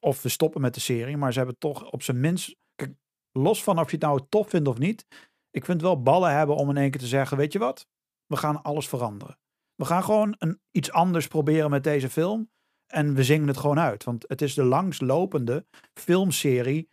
Of 0.00 0.22
we 0.22 0.28
stoppen 0.28 0.60
met 0.60 0.74
de 0.74 0.80
serie. 0.80 1.16
Maar 1.16 1.32
ze 1.32 1.38
hebben 1.38 1.58
toch 1.58 1.90
op 1.90 2.02
zijn 2.02 2.20
minst... 2.20 2.56
Kijk, 2.74 2.92
los 3.32 3.62
van 3.62 3.78
of 3.78 3.90
je 3.90 3.96
het 3.96 4.04
nou 4.04 4.20
tof 4.28 4.48
vindt 4.48 4.68
of 4.68 4.78
niet 4.78 5.06
ik 5.50 5.64
vind 5.64 5.82
wel 5.82 6.02
ballen 6.02 6.36
hebben 6.36 6.56
om 6.56 6.70
in 6.70 6.76
één 6.76 6.90
keer 6.90 7.00
te 7.00 7.06
zeggen: 7.06 7.36
Weet 7.36 7.52
je 7.52 7.58
wat? 7.58 7.86
We 8.26 8.36
gaan 8.36 8.62
alles 8.62 8.88
veranderen. 8.88 9.38
We 9.74 9.84
gaan 9.84 10.02
gewoon 10.02 10.34
een, 10.38 10.60
iets 10.70 10.92
anders 10.92 11.28
proberen 11.28 11.70
met 11.70 11.84
deze 11.84 12.10
film. 12.10 12.50
En 12.90 13.14
we 13.14 13.24
zingen 13.24 13.48
het 13.48 13.56
gewoon 13.56 13.78
uit. 13.78 14.04
Want 14.04 14.24
het 14.28 14.42
is 14.42 14.54
de 14.54 14.64
langslopende 14.64 15.66
filmserie 15.94 16.90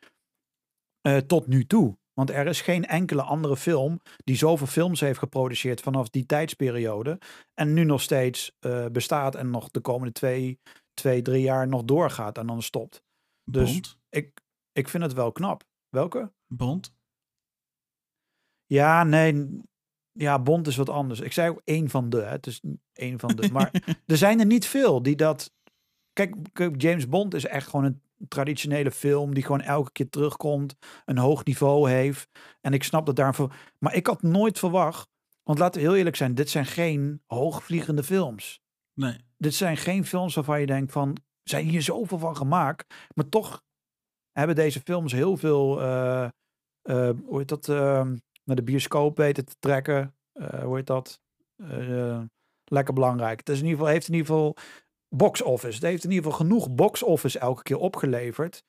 eh, 1.02 1.18
tot 1.18 1.48
nu 1.48 1.66
toe. 1.66 1.98
Want 2.14 2.30
er 2.30 2.48
is 2.48 2.62
geen 2.62 2.86
enkele 2.86 3.22
andere 3.22 3.58
film 3.58 4.00
die 4.24 4.36
zoveel 4.36 4.68
films 4.68 5.00
heeft 5.00 5.20
geproduceerd 5.20 5.82
vanaf 5.82 6.10
die 6.10 6.26
tijdsperiode. 6.26 7.20
En 7.54 7.74
nu 7.74 7.84
nog 7.84 8.02
steeds 8.02 8.56
eh, 8.60 8.86
bestaat 8.86 9.36
en 9.36 9.50
nog 9.50 9.70
de 9.70 9.80
komende 9.80 10.12
twee, 10.12 10.60
twee, 10.94 11.22
drie 11.22 11.42
jaar 11.42 11.68
nog 11.68 11.84
doorgaat 11.84 12.38
en 12.38 12.48
dan 12.48 12.62
stopt. 12.62 13.04
Dus 13.44 13.72
Bond? 13.72 13.98
ik, 14.10 14.42
ik 14.72 14.90
vind 14.90 15.04
het 15.04 15.14
wel 15.14 15.32
knap. 15.32 15.64
Welke? 15.90 16.34
Bond? 16.48 16.94
Ja, 18.66 19.04
nee. 19.04 19.62
Ja, 20.12 20.42
Bond 20.42 20.68
is 20.68 20.76
wat 20.76 20.90
anders. 20.90 21.20
Ik 21.20 21.34
zei 21.34 21.50
ook 21.50 21.62
één 21.64 21.90
van 21.90 22.10
de. 22.10 22.22
hè. 22.22 22.30
Het 22.30 22.48
is 22.48 22.62
één 22.94 23.20
van 23.20 23.36
de. 23.36 23.52
Maar 23.52 23.72
er 24.06 24.18
zijn 24.18 24.40
er 24.40 24.46
niet 24.46 24.66
veel 24.66 25.02
die 25.02 25.16
dat. 25.16 25.56
Kijk, 26.18 26.36
James 26.82 27.08
Bond 27.08 27.34
is 27.34 27.46
echt 27.46 27.68
gewoon 27.68 27.86
een 27.86 28.02
traditionele 28.28 28.92
film 28.92 29.34
die 29.34 29.44
gewoon 29.44 29.62
elke 29.62 29.92
keer 29.92 30.10
terugkomt, 30.10 30.76
een 31.06 31.18
hoog 31.18 31.44
niveau 31.46 31.90
heeft. 31.90 32.30
En 32.62 32.74
ik 32.74 32.84
snap 32.84 33.06
dat 33.06 33.16
daarvoor. 33.16 33.56
Maar 33.80 33.96
ik 33.96 34.08
had 34.08 34.22
nooit 34.22 34.60
verwacht. 34.60 35.10
Want 35.44 35.60
laten 35.60 35.82
we 35.82 35.88
heel 35.88 35.96
eerlijk 35.96 36.16
zijn, 36.16 36.36
dit 36.36 36.50
zijn 36.50 36.66
geen 36.66 37.22
hoogvliegende 37.26 38.04
films. 38.04 38.62
Nee. 38.94 39.18
Dit 39.38 39.54
zijn 39.54 39.78
geen 39.78 40.06
films 40.06 40.36
waarvan 40.36 40.60
je 40.60 40.66
denkt 40.66 40.92
van, 40.92 41.18
zijn 41.44 41.66
hier 41.66 41.82
zoveel 41.82 42.20
van 42.20 42.36
gemaakt? 42.36 42.94
Maar 43.14 43.30
toch 43.30 43.64
hebben 44.32 44.56
deze 44.56 44.82
films 44.82 45.12
heel 45.12 45.38
veel, 45.38 45.82
eh, 45.82 46.24
eh, 46.82 47.10
hoe 47.26 47.38
heet 47.38 47.48
dat, 47.48 47.70
eh, 47.70 48.08
naar 48.44 48.56
de 48.56 48.64
bioscoop 48.64 49.18
weten 49.18 49.46
te 49.46 49.56
trekken. 49.60 50.16
Eh, 50.32 50.64
hoe 50.64 50.76
heet 50.76 50.88
dat? 50.88 51.22
Lekker 52.66 52.94
belangrijk. 52.94 53.40
Het 53.40 53.50
is 53.50 53.60
in 53.60 53.64
ieder 53.64 53.78
geval, 53.78 53.94
heeft 53.94 54.08
in 54.08 54.14
ieder 54.14 54.28
geval 54.28 54.56
box 55.10 55.42
office. 55.42 55.74
Het 55.74 55.84
heeft 55.84 56.04
in 56.04 56.12
ieder 56.12 56.32
geval 56.32 56.46
genoeg 56.46 56.70
box 56.70 57.04
office 57.04 57.40
elke 57.40 57.64
keer 57.64 57.78
opgeleverd 57.78 58.64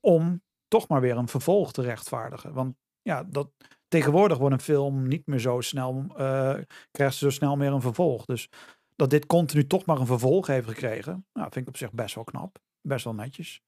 om 0.00 0.42
toch 0.68 0.88
maar 0.88 1.00
weer 1.00 1.16
een 1.16 1.28
vervolg 1.28 1.72
te 1.72 1.82
rechtvaardigen. 1.82 2.52
Want 2.52 2.76
ja, 3.02 3.24
dat, 3.24 3.50
tegenwoordig 3.88 4.38
wordt 4.38 4.54
een 4.54 4.60
film 4.60 5.08
niet 5.08 5.26
meer 5.26 5.38
zo 5.38 5.60
snel, 5.60 6.04
eh, 6.16 6.54
krijgt 6.90 7.16
ze 7.16 7.24
zo 7.24 7.30
snel 7.30 7.56
meer 7.56 7.72
een 7.72 7.80
vervolg. 7.80 8.24
Dus 8.24 8.48
dat 8.96 9.10
dit 9.10 9.26
continu 9.26 9.66
toch 9.66 9.84
maar 9.84 10.00
een 10.00 10.06
vervolg 10.06 10.46
heeft 10.46 10.68
gekregen, 10.68 11.26
nou, 11.32 11.48
vind 11.52 11.64
ik 11.66 11.68
op 11.68 11.76
zich 11.76 11.92
best 11.92 12.14
wel 12.14 12.24
knap. 12.24 12.58
Best 12.80 13.04
wel 13.04 13.14
netjes. 13.14 13.62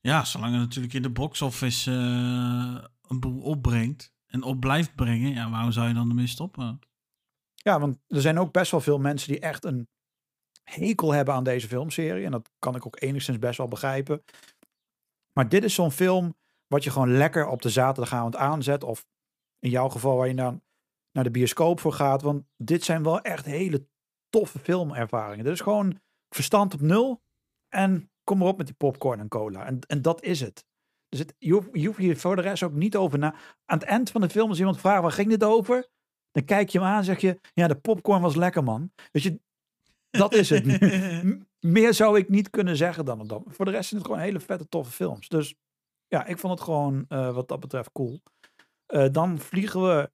Ja, 0.00 0.24
zolang 0.24 0.52
het 0.52 0.60
natuurlijk 0.60 0.94
in 0.94 1.02
de 1.02 1.10
box 1.10 1.42
office 1.42 1.90
eh, 1.90 2.84
een 3.08 3.20
boel 3.20 3.42
opbrengt 3.42 4.12
en 4.26 4.42
op 4.42 4.60
blijft 4.60 4.94
brengen, 4.94 5.30
ja, 5.30 5.50
waarom 5.50 5.72
zou 5.72 5.88
je 5.88 5.94
dan 5.94 6.08
ermee 6.08 6.26
stoppen? 6.26 6.78
Ja, 7.54 7.80
want 7.80 7.98
er 8.06 8.20
zijn 8.20 8.38
ook 8.38 8.52
best 8.52 8.70
wel 8.70 8.80
veel 8.80 8.98
mensen 8.98 9.28
die 9.28 9.40
echt 9.40 9.64
een 9.64 9.88
hekel 10.64 11.12
hebben 11.12 11.34
aan 11.34 11.44
deze 11.44 11.68
filmserie. 11.68 12.24
En 12.24 12.30
dat 12.30 12.50
kan 12.58 12.76
ik 12.76 12.86
ook 12.86 13.00
enigszins 13.00 13.38
best 13.38 13.58
wel 13.58 13.68
begrijpen. 13.68 14.24
Maar 15.32 15.48
dit 15.48 15.64
is 15.64 15.74
zo'n 15.74 15.90
film 15.90 16.36
wat 16.66 16.84
je 16.84 16.90
gewoon 16.90 17.16
lekker 17.16 17.46
op 17.46 17.62
de 17.62 17.70
zaterdagavond 17.70 18.36
aanzet. 18.36 18.84
Of 18.84 19.06
in 19.58 19.70
jouw 19.70 19.88
geval 19.88 20.16
waar 20.16 20.28
je 20.28 20.34
naar, 20.34 20.60
naar 21.12 21.24
de 21.24 21.30
bioscoop 21.30 21.80
voor 21.80 21.92
gaat. 21.92 22.22
Want 22.22 22.44
dit 22.56 22.84
zijn 22.84 23.02
wel 23.02 23.20
echt 23.20 23.44
hele 23.44 23.86
toffe 24.28 24.58
filmervaringen. 24.58 25.44
Dit 25.44 25.52
is 25.52 25.60
gewoon 25.60 26.00
verstand 26.28 26.74
op 26.74 26.80
nul. 26.80 27.22
En 27.68 28.10
kom 28.24 28.38
maar 28.38 28.48
op 28.48 28.56
met 28.56 28.66
die 28.66 28.74
popcorn 28.74 29.20
en 29.20 29.28
cola. 29.28 29.66
En, 29.66 29.78
en 29.80 30.02
dat 30.02 30.22
is 30.22 30.40
het. 30.40 30.66
Dus 31.08 31.24
je, 31.38 31.52
hoeft, 31.52 31.68
je 31.72 31.94
hier 31.96 32.16
voor 32.16 32.36
de 32.36 32.42
rest 32.42 32.62
ook 32.62 32.72
niet 32.72 32.96
over 32.96 33.18
na. 33.18 33.34
Aan 33.64 33.78
het 33.78 33.82
eind 33.82 34.10
van 34.10 34.20
de 34.20 34.28
film 34.28 34.48
als 34.48 34.58
iemand 34.58 34.80
vraagt 34.80 35.02
waar 35.02 35.12
ging 35.12 35.28
dit 35.28 35.44
over? 35.44 35.88
Dan 36.30 36.44
kijk 36.44 36.68
je 36.68 36.78
hem 36.78 36.86
aan 36.86 36.98
en 36.98 37.04
zeg 37.04 37.20
je, 37.20 37.40
ja, 37.54 37.68
de 37.68 37.80
popcorn 37.80 38.22
was 38.22 38.34
lekker, 38.34 38.62
man. 38.64 38.92
Weet 39.10 39.22
je, 39.22 39.40
dat 40.18 40.34
is 40.34 40.50
het. 40.50 40.80
Meer 41.60 41.94
zou 41.94 42.18
ik 42.18 42.28
niet 42.28 42.50
kunnen 42.50 42.76
zeggen 42.76 43.04
dan 43.04 43.26
dat. 43.26 43.42
Voor 43.46 43.64
de 43.64 43.70
rest 43.70 43.88
zijn 43.88 44.00
het 44.00 44.10
gewoon 44.10 44.24
hele 44.24 44.40
vette, 44.40 44.68
toffe 44.68 44.92
films. 44.92 45.28
Dus 45.28 45.54
ja, 46.06 46.26
ik 46.26 46.38
vond 46.38 46.52
het 46.52 46.62
gewoon 46.62 47.04
eh, 47.08 47.34
wat 47.34 47.48
dat 47.48 47.60
betreft 47.60 47.92
cool. 47.92 48.20
Eh, 48.86 49.06
dan 49.12 49.38
vliegen 49.38 49.82
we 49.82 50.10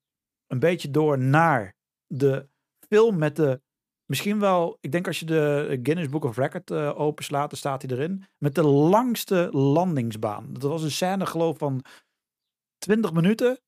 een 0.47 0.59
beetje 0.59 0.90
door 0.90 1.18
naar 1.18 1.77
de 2.06 2.48
film 2.89 3.18
met 3.18 3.36
de, 3.36 3.60
misschien 4.05 4.40
wel, 4.40 4.78
ik 4.81 4.93
denk 4.93 5.06
als 5.06 5.20
je 5.20 5.27
de 5.27 5.78
Guinness 5.82 6.09
Book 6.09 6.24
of 6.24 6.36
Record 6.36 6.70
eh 6.70 7.01
openslaat, 7.01 7.51
dan 7.51 7.59
staat 7.59 7.82
hij 7.82 7.90
erin, 7.90 8.24
met 8.39 8.55
de 8.55 8.62
langste 8.66 9.48
landingsbaan. 9.52 10.52
Dat 10.52 10.62
was 10.62 10.82
een 10.82 10.90
scène 10.90 11.27
geloof 11.27 11.52
ik, 11.52 11.59
van 11.59 11.85
20 12.78 13.12
minuten. 13.12 13.60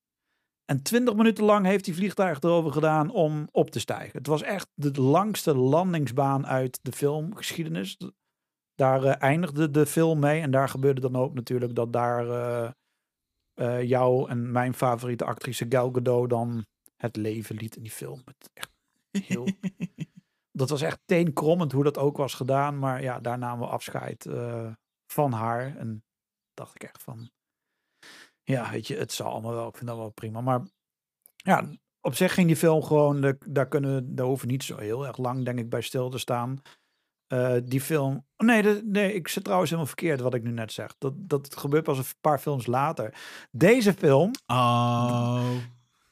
En 0.71 0.81
20 0.81 1.15
minuten 1.15 1.43
lang 1.43 1.65
heeft 1.65 1.85
die 1.85 1.95
vliegtuig 1.95 2.39
erover 2.39 2.71
gedaan 2.71 3.09
om 3.09 3.47
op 3.51 3.69
te 3.69 3.79
stijgen. 3.79 4.17
Het 4.17 4.27
was 4.27 4.41
echt 4.41 4.67
de 4.73 5.01
langste 5.01 5.55
landingsbaan 5.55 6.47
uit 6.47 6.79
de 6.81 6.91
filmgeschiedenis. 6.91 7.97
Daar 8.75 9.03
eh, 9.03 9.21
eindigde 9.21 9.69
de 9.71 9.85
film 9.85 10.19
mee. 10.19 10.41
En 10.41 10.51
daar 10.51 10.69
gebeurde 10.69 11.01
dan 11.01 11.15
ook 11.15 11.33
natuurlijk 11.33 11.75
dat 11.75 11.93
daar 11.93 12.27
eh, 13.53 13.83
jou 13.83 14.29
en 14.29 14.51
mijn 14.51 14.73
favoriete 14.73 15.25
actrice 15.25 15.65
Gal 15.69 15.91
Gadot 15.91 16.29
dan 16.29 16.65
het 16.95 17.15
leven 17.15 17.55
liet 17.55 17.75
in 17.75 17.83
die 17.83 17.91
film. 17.91 18.21
Het 18.25 18.49
echt 18.53 18.71
heel... 19.11 19.47
dat 20.61 20.69
was 20.69 20.81
echt 20.81 20.99
teenkrommend 21.05 21.71
hoe 21.71 21.83
dat 21.83 21.97
ook 21.97 22.17
was 22.17 22.33
gedaan. 22.33 22.79
Maar 22.79 23.01
ja, 23.01 23.19
daar 23.19 23.37
namen 23.37 23.67
we 23.67 23.73
afscheid 23.73 24.29
van 25.05 25.31
haar. 25.31 25.77
En 25.77 26.03
dacht 26.53 26.75
ik 26.75 26.83
echt 26.83 27.03
van... 27.03 27.29
Ja, 28.43 28.71
weet 28.71 28.87
je, 28.87 28.97
het 28.97 29.11
zal 29.11 29.31
allemaal 29.31 29.53
wel. 29.53 29.67
Ik 29.67 29.75
vind 29.75 29.89
dat 29.89 29.97
wel 29.97 30.09
prima. 30.09 30.41
Maar 30.41 30.61
ja, 31.35 31.69
op 32.01 32.15
zich 32.15 32.33
ging 32.33 32.47
die 32.47 32.55
film 32.55 32.83
gewoon... 32.83 33.35
Daar, 33.45 33.67
kunnen, 33.67 33.95
we- 33.95 34.13
daar 34.13 34.25
hoeven 34.25 34.45
we 34.47 34.51
niet 34.51 34.63
zo 34.63 34.77
heel 34.77 35.07
erg 35.07 35.17
lang, 35.17 35.45
denk 35.45 35.59
ik, 35.59 35.69
bij 35.69 35.81
stil 35.81 36.09
te 36.09 36.17
staan. 36.17 36.61
Eh, 37.27 37.55
die 37.63 37.81
film... 37.81 38.25
nee, 38.37 38.61
de- 38.61 38.81
nee, 38.85 39.13
ik 39.13 39.27
zit 39.27 39.43
trouwens 39.43 39.69
helemaal 39.71 39.91
verkeerd 39.93 40.19
wat 40.19 40.33
ik 40.33 40.43
nu 40.43 40.51
net 40.51 40.71
zeg. 40.71 40.95
Dat, 40.97 41.13
dat 41.17 41.55
gebeurt 41.57 41.83
pas 41.83 41.97
een 41.97 42.03
paar 42.21 42.39
films 42.39 42.65
later. 42.65 43.13
Deze 43.51 43.93
film, 43.93 44.31
Oh. 44.47 45.55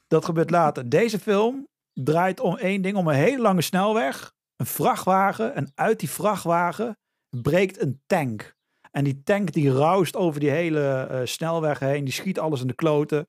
dat 0.06 0.24
gebeurt 0.24 0.50
later. 0.50 0.88
Deze 0.88 1.18
film, 1.18 1.68
draait 1.92 2.40
om 2.40 2.56
één 2.56 2.82
ding, 2.82 2.96
om 2.96 3.08
een 3.08 3.14
hele 3.14 3.42
lange 3.42 3.62
snelweg. 3.62 4.32
Een 4.56 4.66
vrachtwagen. 4.66 5.54
En 5.54 5.72
uit 5.74 6.00
die 6.00 6.10
vrachtwagen 6.10 6.98
breekt 7.28 7.80
een 7.80 8.02
tank. 8.06 8.56
En 8.90 9.04
die 9.04 9.22
tank 9.22 9.52
die 9.52 9.72
raust 9.72 10.16
over 10.16 10.40
die 10.40 10.50
hele 10.50 11.02
eh, 11.02 11.26
snelweg 11.26 11.78
heen. 11.78 12.04
Die 12.04 12.12
schiet 12.12 12.38
alles 12.38 12.60
in 12.60 12.66
de 12.66 12.74
kloten. 12.74 13.26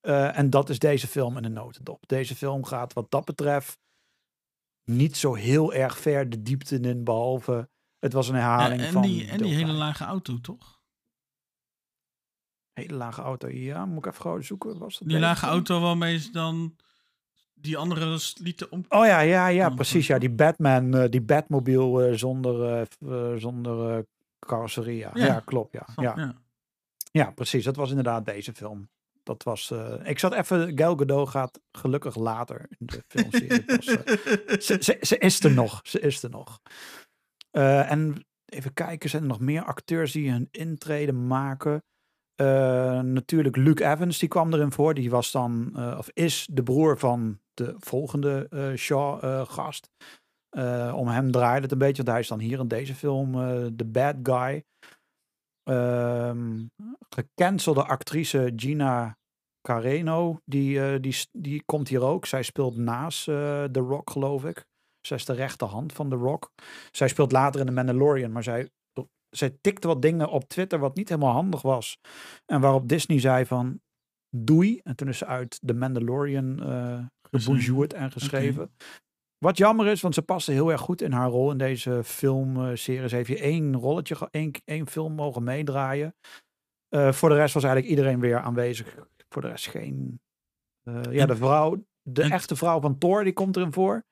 Eh, 0.00 0.38
en 0.38 0.50
dat 0.50 0.68
is 0.68 0.78
deze 0.78 1.06
film 1.06 1.36
in 1.36 1.44
een 1.44 1.52
notendop. 1.52 2.08
Deze 2.08 2.36
film 2.36 2.64
gaat 2.64 2.92
wat 2.92 3.10
dat 3.10 3.24
betreft 3.24 3.78
niet 4.84 5.16
zo 5.16 5.34
heel 5.34 5.72
erg 5.72 5.98
ver 5.98 6.30
de 6.30 6.42
diepte 6.42 6.80
in. 6.80 7.04
Behalve 7.04 7.68
het 7.98 8.12
was 8.12 8.28
een 8.28 8.34
Ja, 8.34 8.40
herhaling 8.40 8.80
en 8.80 8.92
van... 8.92 9.02
die, 9.02 9.26
en 9.28 9.38
die 9.38 9.54
hele 9.54 9.72
lage 9.72 10.04
auto, 10.04 10.40
toch? 10.40 10.80
Hele 12.72 12.94
lage 12.94 13.22
auto, 13.22 13.48
ja. 13.48 13.86
Moet 13.86 13.98
ik 13.98 14.06
even 14.06 14.20
gewoon 14.20 14.44
zoeken. 14.44 14.78
Was 14.78 14.98
dat 14.98 15.08
Die 15.08 15.18
lage 15.18 15.38
film? 15.38 15.50
auto 15.52 15.80
waarmee 15.80 16.18
ze 16.18 16.32
dan 16.32 16.76
die 17.54 17.76
andere 17.76 18.20
lieten 18.34 18.70
om... 18.72 18.84
Oh 18.88 19.06
ja, 19.06 19.20
ja, 19.20 19.46
ja, 19.46 19.68
precies. 19.68 20.06
Ja, 20.06 20.18
die 20.18 20.30
Batman, 20.30 20.94
eh, 20.94 21.08
die 21.10 21.22
Batmobile 21.22 22.16
zonder, 22.16 22.86
zonder 23.36 24.04
carrosserie. 24.46 25.06
Ja. 25.14 25.40
Klopt. 25.40 25.72
Ja. 25.72 25.86
Ja. 25.96 26.34
ja. 27.12 27.30
precies. 27.30 27.64
Dat 27.64 27.76
was 27.76 27.88
inderdaad 27.88 28.24
deze 28.24 28.52
film. 28.54 28.88
Dat 29.22 29.42
was. 29.42 29.70
eh, 29.70 29.94
ik 30.04 30.18
zat 30.18 30.32
even. 30.32 30.78
Gal 30.78 30.96
Gadot 30.96 31.28
gaat 31.28 31.60
gelukkig 31.72 32.16
later 32.16 32.66
in 32.78 32.86
de 32.86 33.02
filmserie. 33.08 33.64
eh, 33.64 34.58
ze, 34.66 34.76
ze, 34.80 34.96
ze 35.00 35.18
is 35.18 35.44
er 35.44 35.52
nog. 35.52 35.80
Ze 35.82 36.00
is 36.00 36.22
er 36.22 36.30
nog. 36.30 36.60
Eh, 37.50 37.90
en 37.90 38.26
even 38.44 38.72
kijken, 38.72 39.10
zijn 39.10 39.22
er 39.22 39.28
nog 39.28 39.40
meer 39.40 39.62
acteurs 39.64 40.12
die 40.12 40.30
een 40.30 40.48
intrede 40.50 41.12
maken? 41.12 41.82
Natuurlijk 43.02 43.56
Luke 43.56 43.84
Evans, 43.84 44.18
die 44.18 44.28
kwam 44.28 44.52
erin 44.52 44.72
voor. 44.72 44.94
Die 44.94 45.10
was 45.10 45.30
dan, 45.30 45.76
of 45.98 46.10
is 46.12 46.48
de 46.52 46.62
broer 46.62 46.98
van 46.98 47.40
de 47.54 47.74
volgende 47.78 48.46
eh 48.50 49.44
Shaw-gast. 50.56 50.94
om 50.94 51.08
hem 51.08 51.30
draaide 51.30 51.62
het 51.62 51.72
een 51.72 51.78
beetje, 51.78 52.02
want 52.02 52.08
hij 52.08 52.20
is 52.20 52.28
dan 52.28 52.38
hier 52.38 52.58
in 52.58 52.68
deze 52.68 52.94
film 52.94 53.34
eh, 53.34 53.66
de 53.72 53.84
bad 53.84 54.16
guy. 54.22 54.64
Ehm 55.62 56.66
gecancelde 57.08 57.84
actrice 57.84 58.52
Gina 58.56 59.18
Carreno, 59.60 60.40
die, 60.44 60.80
eh, 60.80 61.00
die, 61.00 61.16
die 61.32 61.62
komt 61.64 61.88
hier 61.88 62.02
ook. 62.02 62.26
Zij 62.26 62.42
speelt 62.42 62.76
naast 62.76 63.28
eh 63.28 63.64
The 63.64 63.80
Rock, 63.80 64.10
geloof 64.10 64.44
ik. 64.44 64.64
Zij 65.00 65.16
is 65.16 65.24
de 65.24 65.32
rechterhand 65.32 65.92
van 65.92 66.08
The 66.08 66.16
Rock. 66.16 66.52
Zij 66.90 67.08
speelt 67.08 67.32
later 67.32 67.60
in 67.60 67.66
The 67.66 67.72
Mandalorian, 67.72 68.32
maar 68.32 68.42
zij, 68.42 68.70
zij 69.30 69.58
tikte 69.60 69.86
wat 69.86 70.02
dingen 70.02 70.28
op 70.28 70.48
Twitter 70.48 70.78
wat 70.78 70.96
niet 70.96 71.08
helemaal 71.08 71.32
handig 71.32 71.62
was. 71.62 71.98
En 72.46 72.60
waarop 72.60 72.88
Disney 72.88 73.20
zei 73.20 73.46
van, 73.46 73.80
doei. 74.36 74.80
En 74.82 74.96
toen 74.96 75.08
is 75.08 75.18
ze 75.18 75.26
uit 75.26 75.60
The 75.66 75.74
Mandalorian 75.74 76.62
eh 76.62 77.04
gebonjourd 77.30 77.92
en 77.92 78.12
geschreven. 78.12 78.70
Wat 79.44 79.56
jammer 79.56 79.86
is, 79.86 80.00
want 80.00 80.14
ze 80.14 80.22
paste 80.22 80.52
heel 80.52 80.70
erg 80.70 80.80
goed 80.80 81.02
in 81.02 81.12
haar 81.12 81.28
rol 81.28 81.50
in 81.50 81.58
deze 81.58 82.04
filmserie. 82.04 83.08
Ze 83.08 83.16
heeft 83.16 83.28
hier 83.28 83.40
één 83.40 83.76
rolletje, 83.76 84.28
één, 84.30 84.52
één 84.64 84.86
film 84.86 85.12
mogen 85.12 85.42
meedraaien. 85.42 86.14
Eh, 86.88 87.12
voor 87.12 87.28
de 87.28 87.34
rest 87.34 87.54
was 87.54 87.62
eigenlijk 87.64 87.92
iedereen 87.94 88.20
weer 88.20 88.38
aanwezig. 88.40 88.96
Voor 89.28 89.42
de 89.42 89.48
rest 89.48 89.66
geen... 89.68 90.20
eh, 90.82 91.02
ja, 91.10 91.26
de 91.26 91.36
vrouw, 91.36 91.84
de 92.02 92.22
en- 92.22 92.30
echte 92.30 92.56
vrouw 92.56 92.80
van 92.80 92.98
Thor, 92.98 93.24
die 93.24 93.32
komt 93.32 93.56
erin 93.56 93.72
voor. 93.72 94.04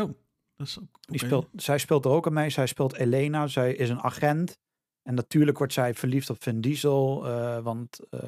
Oh, 0.00 0.10
dat 0.56 0.66
is 0.66 0.80
ook... 0.80 0.98
Die 1.00 1.18
speelt, 1.18 1.48
zij 1.54 1.78
speelt 1.78 2.04
er 2.04 2.10
ook 2.10 2.26
aan 2.26 2.32
mee. 2.32 2.50
Zij 2.50 2.66
speelt 2.66 2.94
Elena. 2.94 3.46
Zij 3.46 3.74
is 3.74 3.90
een 3.90 4.00
agent. 4.00 4.58
En 5.06 5.14
natuurlijk 5.14 5.58
wordt 5.58 5.72
zij 5.72 5.94
verliefd 5.94 6.30
op 6.30 6.42
Vin 6.42 6.60
Diesel. 6.60 7.26
eh, 7.26 7.58
want 7.58 7.98
eh, 8.10 8.20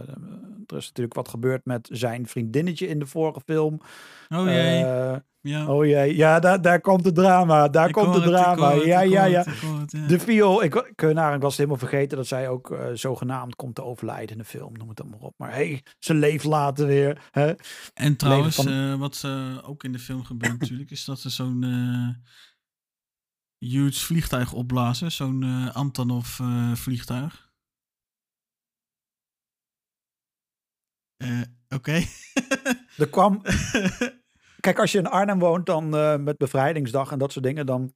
er 0.66 0.76
is 0.76 0.86
natuurlijk 0.86 1.14
wat 1.14 1.28
gebeurd 1.28 1.64
met 1.64 1.88
zijn 1.92 2.26
vriendinnetje 2.26 2.86
in 2.88 2.98
de 2.98 3.06
vorige 3.06 3.40
film. 3.46 3.80
Oh 4.28 4.44
jee. 4.44 4.84
Eh, 4.84 5.16
ja. 5.40 5.66
oh 5.66 5.84
jee, 5.84 6.16
ja, 6.16 6.38
daar, 6.40 6.62
daar 6.62 6.80
komt 6.80 7.04
het 7.04 7.14
drama. 7.14 7.68
Daar 7.68 7.86
Ik 7.88 7.92
komt 7.94 8.14
het 8.14 8.24
ik 8.24 8.30
drama. 8.30 8.74
het, 8.74 8.84
ja, 8.84 9.00
ja, 9.00 9.24
ja. 9.24 9.44
het. 9.44 10.08
De 10.08 10.18
viool, 10.18 10.62
ik, 10.62 10.74
ik, 10.74 11.12
nou, 11.12 11.34
ik 11.34 11.40
was 11.42 11.56
helemaal 11.56 11.78
vergeten 11.78 12.16
dat 12.16 12.26
zij 12.26 12.48
ook 12.48 12.76
zogenaamd 12.94 13.56
komt 13.56 13.74
te 13.74 13.84
overlijden 13.84 14.30
in 14.36 14.38
de 14.38 14.44
film. 14.48 14.72
Noem 14.76 14.88
het 14.88 14.96
dan 14.96 15.08
maar 15.08 15.20
op. 15.20 15.34
Maar 15.36 15.52
hey, 15.52 15.82
ze 15.98 16.14
leeft 16.14 16.44
later 16.44 16.86
weer. 16.86 17.28
Hè? 17.30 17.52
En 17.94 18.16
trouwens, 18.16 18.56
van- 18.56 18.98
wat 18.98 19.22
eh, 19.24 19.68
ook 19.68 19.84
in 19.84 19.92
de 19.92 19.98
film 19.98 20.24
gebeurt 20.24 20.58
natuurlijk, 20.60 20.90
is 20.90 21.04
dat 21.04 21.20
ze 21.20 21.30
zo'n 21.30 21.64
huge 23.58 24.00
vliegtuig 24.04 24.52
opblazen. 24.52 25.12
Zo'n 25.12 25.42
eh, 25.42 25.74
Antonov 25.76 26.40
eh, 26.40 26.74
vliegtuig. 26.74 27.52
Eh, 31.16 31.40
Oké. 31.68 32.00
Er 32.96 33.08
kwam, 33.08 33.42
kijk, 34.60 34.78
als 34.78 34.92
je 34.92 34.98
in 34.98 35.06
Arnhem 35.06 35.38
woont, 35.38 35.66
dan 35.66 35.88
met 36.24 36.36
bevrijdingsdag 36.36 37.10
en 37.10 37.18
dat 37.18 37.32
soort 37.32 37.44
dingen, 37.44 37.66
dan. 37.66 37.94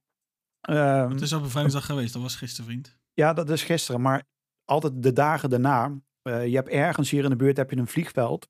ehm, 0.61 1.09
Het 1.09 1.21
is 1.21 1.33
op 1.33 1.41
bevrijdingsdag 1.41 1.85
geweest, 1.85 2.13
dat 2.13 2.21
was 2.21 2.35
gisteren, 2.35 2.65
vriend. 2.65 2.97
Ja, 3.13 3.33
dat 3.33 3.49
is 3.49 3.63
gisteren. 3.63 4.01
Maar 4.01 4.23
altijd 4.65 5.03
de 5.03 5.13
dagen 5.13 5.49
daarna. 5.49 5.99
je 6.23 6.55
hebt 6.55 6.69
ergens 6.69 7.09
hier 7.09 7.23
in 7.23 7.29
de 7.29 7.35
buurt 7.35 7.57
heb 7.57 7.69
je 7.71 7.77
een 7.77 7.87
vliegveld. 7.87 8.49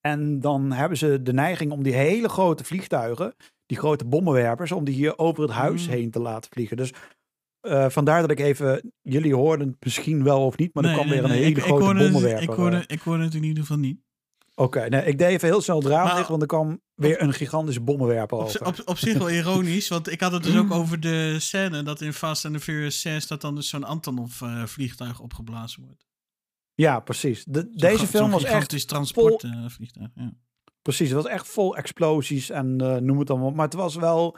En 0.00 0.40
dan 0.40 0.72
hebben 0.72 0.98
ze 0.98 1.22
de 1.22 1.32
neiging 1.32 1.72
om 1.72 1.82
die 1.82 1.94
hele 1.94 2.28
grote 2.28 2.64
vliegtuigen, 2.64 3.34
die 3.68 3.78
grote 3.78 4.04
bommenwerpers, 4.04 4.72
om 4.72 4.84
die 4.84 4.94
hier 4.94 5.18
over 5.18 5.42
het 5.42 5.52
huis 5.52 5.86
Mm. 5.86 5.92
heen 5.92 6.10
te 6.10 6.20
laten 6.20 6.50
vliegen. 6.52 6.76
Dus 6.76 6.92
eh, 7.60 7.88
vandaar 7.88 8.20
dat 8.20 8.30
ik 8.30 8.40
even, 8.40 8.92
jullie 9.02 9.34
hoorden 9.34 9.68
het 9.68 9.76
misschien 9.84 10.24
wel 10.24 10.44
of 10.46 10.56
niet, 10.56 10.74
maar 10.74 10.84
er 10.84 10.92
kwam 10.92 11.04
nee, 11.06 11.14
weer 11.14 11.24
een 11.24 11.30
nee, 11.30 11.38
hele 11.38 11.50
ik, 11.50 11.56
ik 11.56 11.62
grote 11.62 11.84
hoorde 11.84 12.02
het- 12.02 12.12
bommenwerper. 12.12 12.48
Ik 12.50 12.56
hoorde, 12.56 12.76
eh. 12.76 12.82
ik 12.86 13.00
hoorde 13.00 13.24
het 13.24 13.34
in 13.34 13.42
ieder 13.42 13.62
geval 13.62 13.78
niet. 13.78 13.98
Oké, 14.54 14.88
nee, 14.88 15.04
ik 15.04 15.18
deed 15.18 15.28
even 15.28 15.48
heel 15.48 15.60
snel 15.60 15.78
het 15.78 15.86
raam 15.86 16.06
Maar- 16.06 16.16
dicht, 16.16 16.28
want 16.28 16.42
er 16.42 16.48
kwam 16.48 16.80
weer 16.94 17.22
een 17.22 17.32
gigantische 17.32 17.80
bommenwerper 17.80 18.38
Op, 18.38 18.44
over. 18.44 18.66
op, 18.66 18.82
op 18.84 18.98
zich 18.98 19.18
wel 19.18 19.30
ironisch, 19.30 19.88
want 19.88 20.10
ik 20.10 20.20
had 20.20 20.32
het 20.32 20.42
dus 20.42 20.56
ook 20.56 20.70
over 20.70 21.00
de 21.00 21.36
scène 21.40 21.82
dat 21.82 22.00
in 22.00 22.12
Fast 22.12 22.44
and 22.44 22.54
the 22.54 22.60
Furious 22.60 23.00
6 23.00 23.26
dat 23.26 23.40
dan 23.40 23.54
dus 23.54 23.68
zo'n 23.68 23.84
Antonov 23.84 24.42
eh, 24.42 24.64
vliegtuig 24.66 25.20
opgeblazen 25.20 25.82
wordt. 25.82 26.06
Ja, 26.74 27.00
precies. 27.00 27.44
De- 27.44 27.70
deze 27.74 28.06
film 28.06 28.30
was 28.30 28.44
echt 28.44 28.88
transportvliegtuig. 28.88 30.10
ja. 30.14 30.32
Precies, 30.88 31.10
het 31.10 31.22
was 31.22 31.32
echt 31.32 31.48
vol 31.48 31.76
explosies 31.76 32.50
en 32.50 32.80
eh, 32.80 32.96
noem 32.96 33.18
het 33.18 33.26
dan 33.26 33.40
maar. 33.40 33.52
Maar 33.52 33.64
het 33.64 33.74
was 33.74 33.96
wel, 33.96 34.36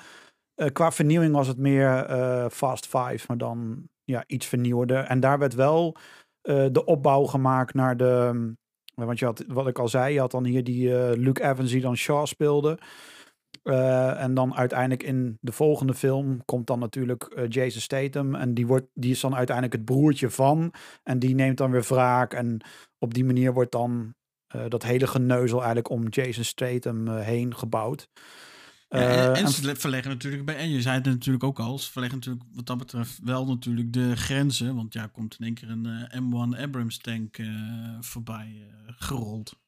eh, 0.54 0.66
qua 0.72 0.92
vernieuwing 0.92 1.34
was 1.34 1.46
het 1.46 1.58
meer 1.58 2.04
eh, 2.04 2.46
Fast 2.48 2.86
Five, 2.86 3.24
maar 3.28 3.38
dan 3.38 3.88
ja, 4.04 4.24
iets 4.26 4.46
vernieuwder. 4.46 5.04
En 5.04 5.20
daar 5.20 5.38
werd 5.38 5.54
wel 5.54 5.96
de 6.42 6.84
opbouw 6.84 7.24
gemaakt 7.24 7.74
naar 7.74 7.96
de, 7.96 8.54
want 8.94 9.18
je 9.18 9.24
had, 9.24 9.44
wat 9.48 9.66
ik 9.66 9.78
al 9.78 9.88
zei, 9.88 10.12
je 10.12 10.20
had 10.20 10.30
dan 10.30 10.44
hier 10.44 10.64
die 10.64 11.16
Luke 11.18 11.42
Evans 11.42 11.70
die 11.70 11.80
dan 11.80 11.96
Shaw 11.96 12.26
speelde. 12.26 12.78
En 13.62 14.34
dan 14.34 14.54
uiteindelijk 14.54 15.02
in 15.02 15.38
de 15.40 15.52
volgende 15.52 15.94
film 15.94 16.44
komt 16.44 16.66
dan 16.66 16.78
natuurlijk 16.78 17.44
Jason 17.48 17.80
Statham. 17.80 18.34
En 18.34 18.54
die, 18.54 18.66
wordt, 18.66 18.86
die 18.94 19.10
is 19.10 19.20
dan 19.20 19.34
uiteindelijk 19.34 19.76
het 19.76 19.84
broertje 19.84 20.30
van. 20.30 20.72
En 21.02 21.18
die 21.18 21.34
neemt 21.34 21.56
dan 21.56 21.70
weer 21.70 21.86
wraak. 21.88 22.32
En 22.32 22.60
op 22.98 23.14
die 23.14 23.24
manier 23.24 23.52
wordt 23.52 23.72
dan 23.72 24.14
eh, 24.50 24.64
dat 24.68 24.82
hele 24.82 25.06
geneuzel 25.06 25.58
eigenlijk 25.58 25.90
om 25.90 26.08
Jason 26.08 26.44
Statham 26.44 27.08
eh, 27.08 27.24
heen 27.24 27.56
gebouwd. 27.56 28.08
Eh, 28.88 29.38
en, 29.38 29.48
ze 29.48 29.76
verleggen 29.76 30.10
natuurlijk 30.10 30.44
bij, 30.44 30.56
en 30.56 30.70
je 30.70 30.82
zei 30.82 30.94
het 30.94 31.04
natuurlijk 31.04 31.44
ook 31.44 31.58
al, 31.58 31.78
ze 31.78 31.90
verleggen 31.90 32.18
natuurlijk 32.18 32.44
wat 32.52 32.66
dat 32.66 32.78
betreft 32.78 33.18
wel 33.24 33.46
natuurlijk 33.46 33.92
de 33.92 34.16
grenzen. 34.16 34.74
Want 34.74 34.92
ja, 34.92 35.06
komt 35.06 35.36
in 35.38 35.44
één 35.44 35.54
keer 35.54 35.70
een 35.70 35.86
eh, 35.86 36.20
M1 36.20 36.60
Abrams 36.62 36.98
tank 36.98 37.36
voorbij 38.00 38.66
gerold. 38.86 39.58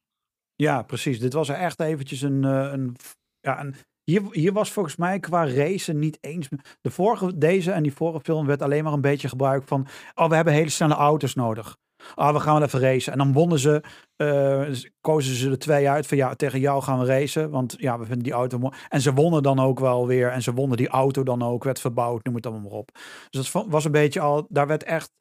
Ja, 0.55 0.81
precies. 0.81 1.19
Dit 1.19 1.33
was 1.33 1.49
er 1.49 1.55
echt 1.55 1.79
eventjes 1.79 2.21
een. 2.21 2.43
een 2.43 2.95
ja, 3.39 3.59
een 3.59 3.75
hier, 4.03 4.21
hier 4.31 4.53
was 4.53 4.71
volgens 4.71 4.95
mij 4.95 5.19
qua 5.19 5.47
racen 5.47 5.99
niet 5.99 6.17
eens. 6.21 6.47
De 6.81 6.91
vorige, 6.91 7.37
deze 7.37 7.71
en 7.71 7.83
die 7.83 7.93
vorige 7.93 8.19
film 8.23 8.45
werd 8.45 8.61
alleen 8.61 8.83
maar 8.83 8.93
een 8.93 9.01
beetje 9.01 9.29
gebruikt 9.29 9.67
van. 9.67 9.87
Oh, 10.13 10.29
we 10.29 10.35
hebben 10.35 10.53
hele 10.53 10.69
snelle 10.69 10.93
auto's 10.93 11.33
nodig. 11.33 11.77
Ah, 12.15 12.33
we 12.33 12.39
gaan 12.39 12.53
wel 12.53 12.63
even 12.63 12.79
racen. 12.79 13.11
En 13.11 13.17
dan 13.17 13.33
wonnen 13.33 13.59
ze, 13.59 13.83
eh, 14.15 14.63
z- 14.71 14.87
kozen 15.01 15.35
ze 15.35 15.49
er 15.49 15.59
twee 15.59 15.89
uit 15.89 16.07
van 16.07 16.17
ja, 16.17 16.33
tegen 16.35 16.59
jou 16.59 16.81
gaan 16.83 16.99
we 16.99 17.05
racen. 17.05 17.49
Want 17.49 17.75
ja, 17.77 17.99
we 17.99 18.05
vinden 18.05 18.23
die 18.23 18.33
auto 18.33 18.57
mooi. 18.57 18.75
En 18.89 19.01
ze 19.01 19.13
wonnen 19.13 19.43
dan 19.43 19.59
ook 19.59 19.79
wel 19.79 20.07
weer. 20.07 20.29
En 20.31 20.41
ze 20.41 20.53
wonnen 20.53 20.77
die 20.77 20.87
auto 20.87 21.23
dan 21.23 21.41
ook, 21.43 21.63
werd 21.63 21.79
verbouwd, 21.79 22.23
noem 22.23 22.35
het 22.35 22.45
allemaal 22.45 22.69
maar 22.69 22.79
op. 22.79 22.89
Dus 23.29 23.51
dat 23.51 23.65
was 23.67 23.85
een 23.85 23.91
beetje 23.91 24.19
al, 24.19 24.45
daar 24.49 24.67
werd 24.67 24.83
echt 24.83 25.11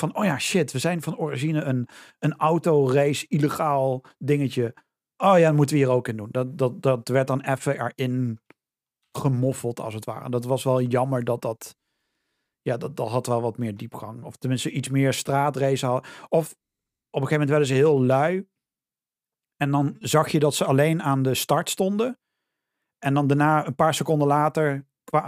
van, 0.00 0.16
oh 0.16 0.24
ja, 0.24 0.38
shit, 0.38 0.72
we 0.72 0.78
zijn 0.78 1.02
van 1.02 1.18
origine 1.18 1.62
een, 1.62 1.88
een 2.18 2.36
autorace, 2.36 3.26
illegaal 3.28 4.04
dingetje. 4.18 4.74
Oh 5.16 5.38
ja, 5.38 5.46
dat 5.46 5.56
moeten 5.56 5.76
we 5.76 5.82
hier 5.82 5.92
ook 5.92 6.08
in 6.08 6.16
doen. 6.16 6.28
Dat, 6.30 6.58
dat, 6.58 6.82
dat 6.82 7.08
werd 7.08 7.26
dan 7.26 7.40
even 7.40 7.80
erin 7.80 8.40
gemoffeld, 9.18 9.80
als 9.80 9.94
het 9.94 10.04
ware. 10.04 10.24
En 10.24 10.30
dat 10.30 10.44
was 10.44 10.64
wel 10.64 10.80
jammer 10.80 11.24
dat 11.24 11.42
dat, 11.42 11.76
ja, 12.62 12.76
dat, 12.76 12.96
dat 12.96 13.08
had 13.08 13.26
wel 13.26 13.42
wat 13.42 13.58
meer 13.58 13.76
diepgang. 13.76 14.24
Of 14.24 14.36
tenminste 14.36 14.70
iets 14.70 14.88
meer 14.88 15.12
straatrace 15.12 15.86
had. 15.86 16.06
Of 16.28 16.52
op 17.10 17.20
een 17.20 17.28
gegeven 17.28 17.30
moment 17.30 17.48
werden 17.48 17.66
ze 17.66 17.74
heel 17.74 18.02
lui. 18.04 18.46
En 19.56 19.70
dan 19.70 19.96
zag 19.98 20.28
je 20.28 20.38
dat 20.38 20.54
ze 20.54 20.64
alleen 20.64 21.02
aan 21.02 21.22
de 21.22 21.34
start 21.34 21.70
stonden. 21.70 22.18
En 22.98 23.14
dan 23.14 23.26
daarna, 23.26 23.66
een 23.66 23.74
paar 23.74 23.94
seconden 23.94 24.28
later, 24.28 24.86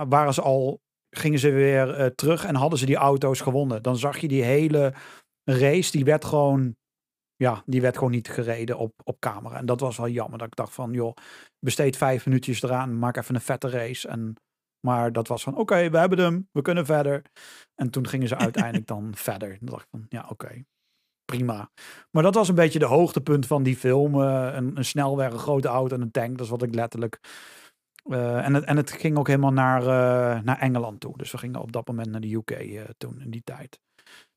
waren 0.09 0.35
ze 0.35 0.43
al, 0.43 0.81
gingen 1.11 1.39
ze 1.39 1.51
weer 1.51 1.95
eh, 1.95 2.07
terug 2.07 2.45
en 2.45 2.55
hadden 2.55 2.79
ze 2.79 2.87
die 2.87 2.97
auto's 2.97 3.41
gewonnen. 3.41 3.83
Dan 3.83 3.97
zag 3.97 4.19
je 4.19 4.29
die 4.29 4.43
hele 4.43 4.95
race, 5.45 5.91
die 5.91 6.05
werd 6.05 6.25
gewoon 6.25 6.77
ja, 7.37 7.63
die 7.67 7.81
werd 7.81 7.97
gewoon 7.97 8.13
niet 8.13 8.29
gereden 8.29 8.79
op, 8.79 8.93
op 9.05 9.21
camera. 9.21 9.57
En 9.57 9.67
dat 9.67 9.81
was 9.81 9.97
wel 9.97 10.09
jammer. 10.09 10.39
Dat 10.39 10.47
ik 10.47 10.57
dacht 10.57 10.73
van, 10.73 10.93
joh, 10.93 11.17
besteed 11.59 11.97
vijf 11.97 12.27
minuutjes 12.27 12.63
eraan. 12.63 12.99
Maak 12.99 13.17
even 13.17 13.35
een 13.35 13.41
vette 13.41 13.69
race. 13.69 14.09
En, 14.09 14.37
maar 14.85 15.13
dat 15.13 15.29
was 15.29 15.43
van, 15.43 15.57
oké, 15.57 15.91
we 15.91 15.99
hebben 15.99 16.19
hem. 16.19 16.49
We 16.53 16.63
kunnen 16.63 16.87
verder. 16.87 17.23
En 17.75 17.91
toen 17.91 18.09
gingen 18.09 18.29
ze 18.29 18.37
uiteindelijk 18.49 18.87
dan 18.87 19.13
verder. 19.15 19.49
Dan 19.61 19.69
dacht 19.69 19.83
ik 19.83 19.89
van, 19.91 20.07
ja, 20.09 20.27
oké. 20.29 20.65
prima. 21.25 21.71
Maar 22.11 22.23
dat 22.23 22.35
was 22.35 22.49
een 22.49 22.55
beetje 22.55 22.79
de 22.79 22.85
hoogtepunt 22.85 23.47
van 23.47 23.63
die 23.63 23.77
film. 23.77 24.23
eh, 24.23 24.55
een, 24.55 24.77
een 24.77 24.85
snelweg, 24.85 25.33
een 25.33 25.39
grote 25.39 25.69
auto 25.69 25.95
en 25.97 26.03
een 26.03 26.11
tank. 26.11 26.31
Dat 26.37 26.41
is 26.47 26.51
wat 26.51 26.63
ik 26.63 26.75
letterlijk... 26.75 27.21
eh, 28.11 28.47
en, 28.47 28.55
het, 28.55 28.65
en 28.65 28.77
het 28.77 28.91
ging 28.91 29.19
ook 29.19 29.27
helemaal 29.27 29.53
naar, 29.53 29.81
eh, 29.81 30.43
naar 30.43 30.59
Engeland 30.59 31.01
toe. 31.01 31.17
Dus 31.19 31.31
we 31.33 31.39
gingen 31.39 31.61
op 31.61 31.73
dat 31.73 31.87
moment 31.87 32.11
naar 32.11 32.21
de 32.21 32.35
UK 32.35 32.93
toen, 32.99 33.21
in 33.21 33.31
die 33.31 33.43
tijd. 33.45 33.81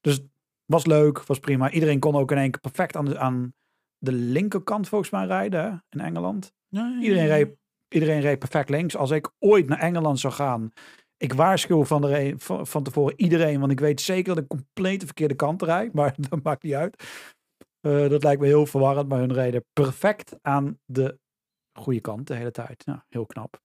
Dus 0.02 0.22
was 0.66 0.86
leuk, 0.86 1.24
was 1.24 1.40
prima. 1.40 1.72
Iedereen 1.72 2.00
kon 2.00 2.16
ook 2.16 2.32
in 2.32 2.38
één 2.38 2.52
keer 2.52 2.62
perfect 2.62 2.96
aan 2.96 3.06
de, 3.06 3.18
aan 3.18 3.54
de 3.98 4.12
linkerkant 4.12 4.88
volgens 4.88 5.10
mij 5.10 5.26
rijden 5.26 5.64
hè, 5.64 5.70
in 5.90 6.00
Engeland. 6.00 6.54
Ja, 6.68 6.82
ja, 6.88 6.96
ja, 6.96 7.02
Iedereen 7.02 7.28
reed, 7.28 7.56
iedereen 7.90 8.22
reed 8.22 8.40
perfect 8.40 8.70
links. 8.70 8.96
Als 8.96 9.12
ik 9.12 9.32
ooit 9.40 9.68
naar 9.68 9.80
Engeland 9.80 10.20
zou 10.20 10.34
gaan, 10.34 10.72
ik 11.18 11.34
waarschuw 11.34 11.84
van, 11.84 12.02
de 12.02 12.34
van, 12.38 12.68
van 12.68 12.84
tevoren 12.84 13.20
iedereen, 13.20 13.60
want 13.60 13.72
ik 13.72 13.80
weet 13.80 14.02
zeker 14.02 14.36
dat 14.36 14.44
ik 14.44 14.50
compleet 14.50 15.00
de 15.00 15.06
verkeerde 15.06 15.36
kant 15.36 15.62
rijd, 15.62 15.94
maar 16.00 16.16
dat 16.30 16.44
maakt 16.44 16.64
niet 16.64 16.74
uit. 16.74 17.04
Eh, 17.80 18.10
dat 18.10 18.24
lijkt 18.24 18.42
me 18.42 18.48
heel 18.48 18.66
verwarrend, 18.66 19.08
maar 19.10 19.20
hun 19.20 19.34
reden 19.34 19.66
perfect 19.74 20.36
aan 20.42 20.80
de 20.86 21.20
goede 21.80 22.00
kant 22.02 22.28
de 22.28 22.34
hele 22.36 22.52
tijd. 22.52 22.84
Ja, 22.86 23.06
heel 23.10 23.26
knap. 23.26 23.62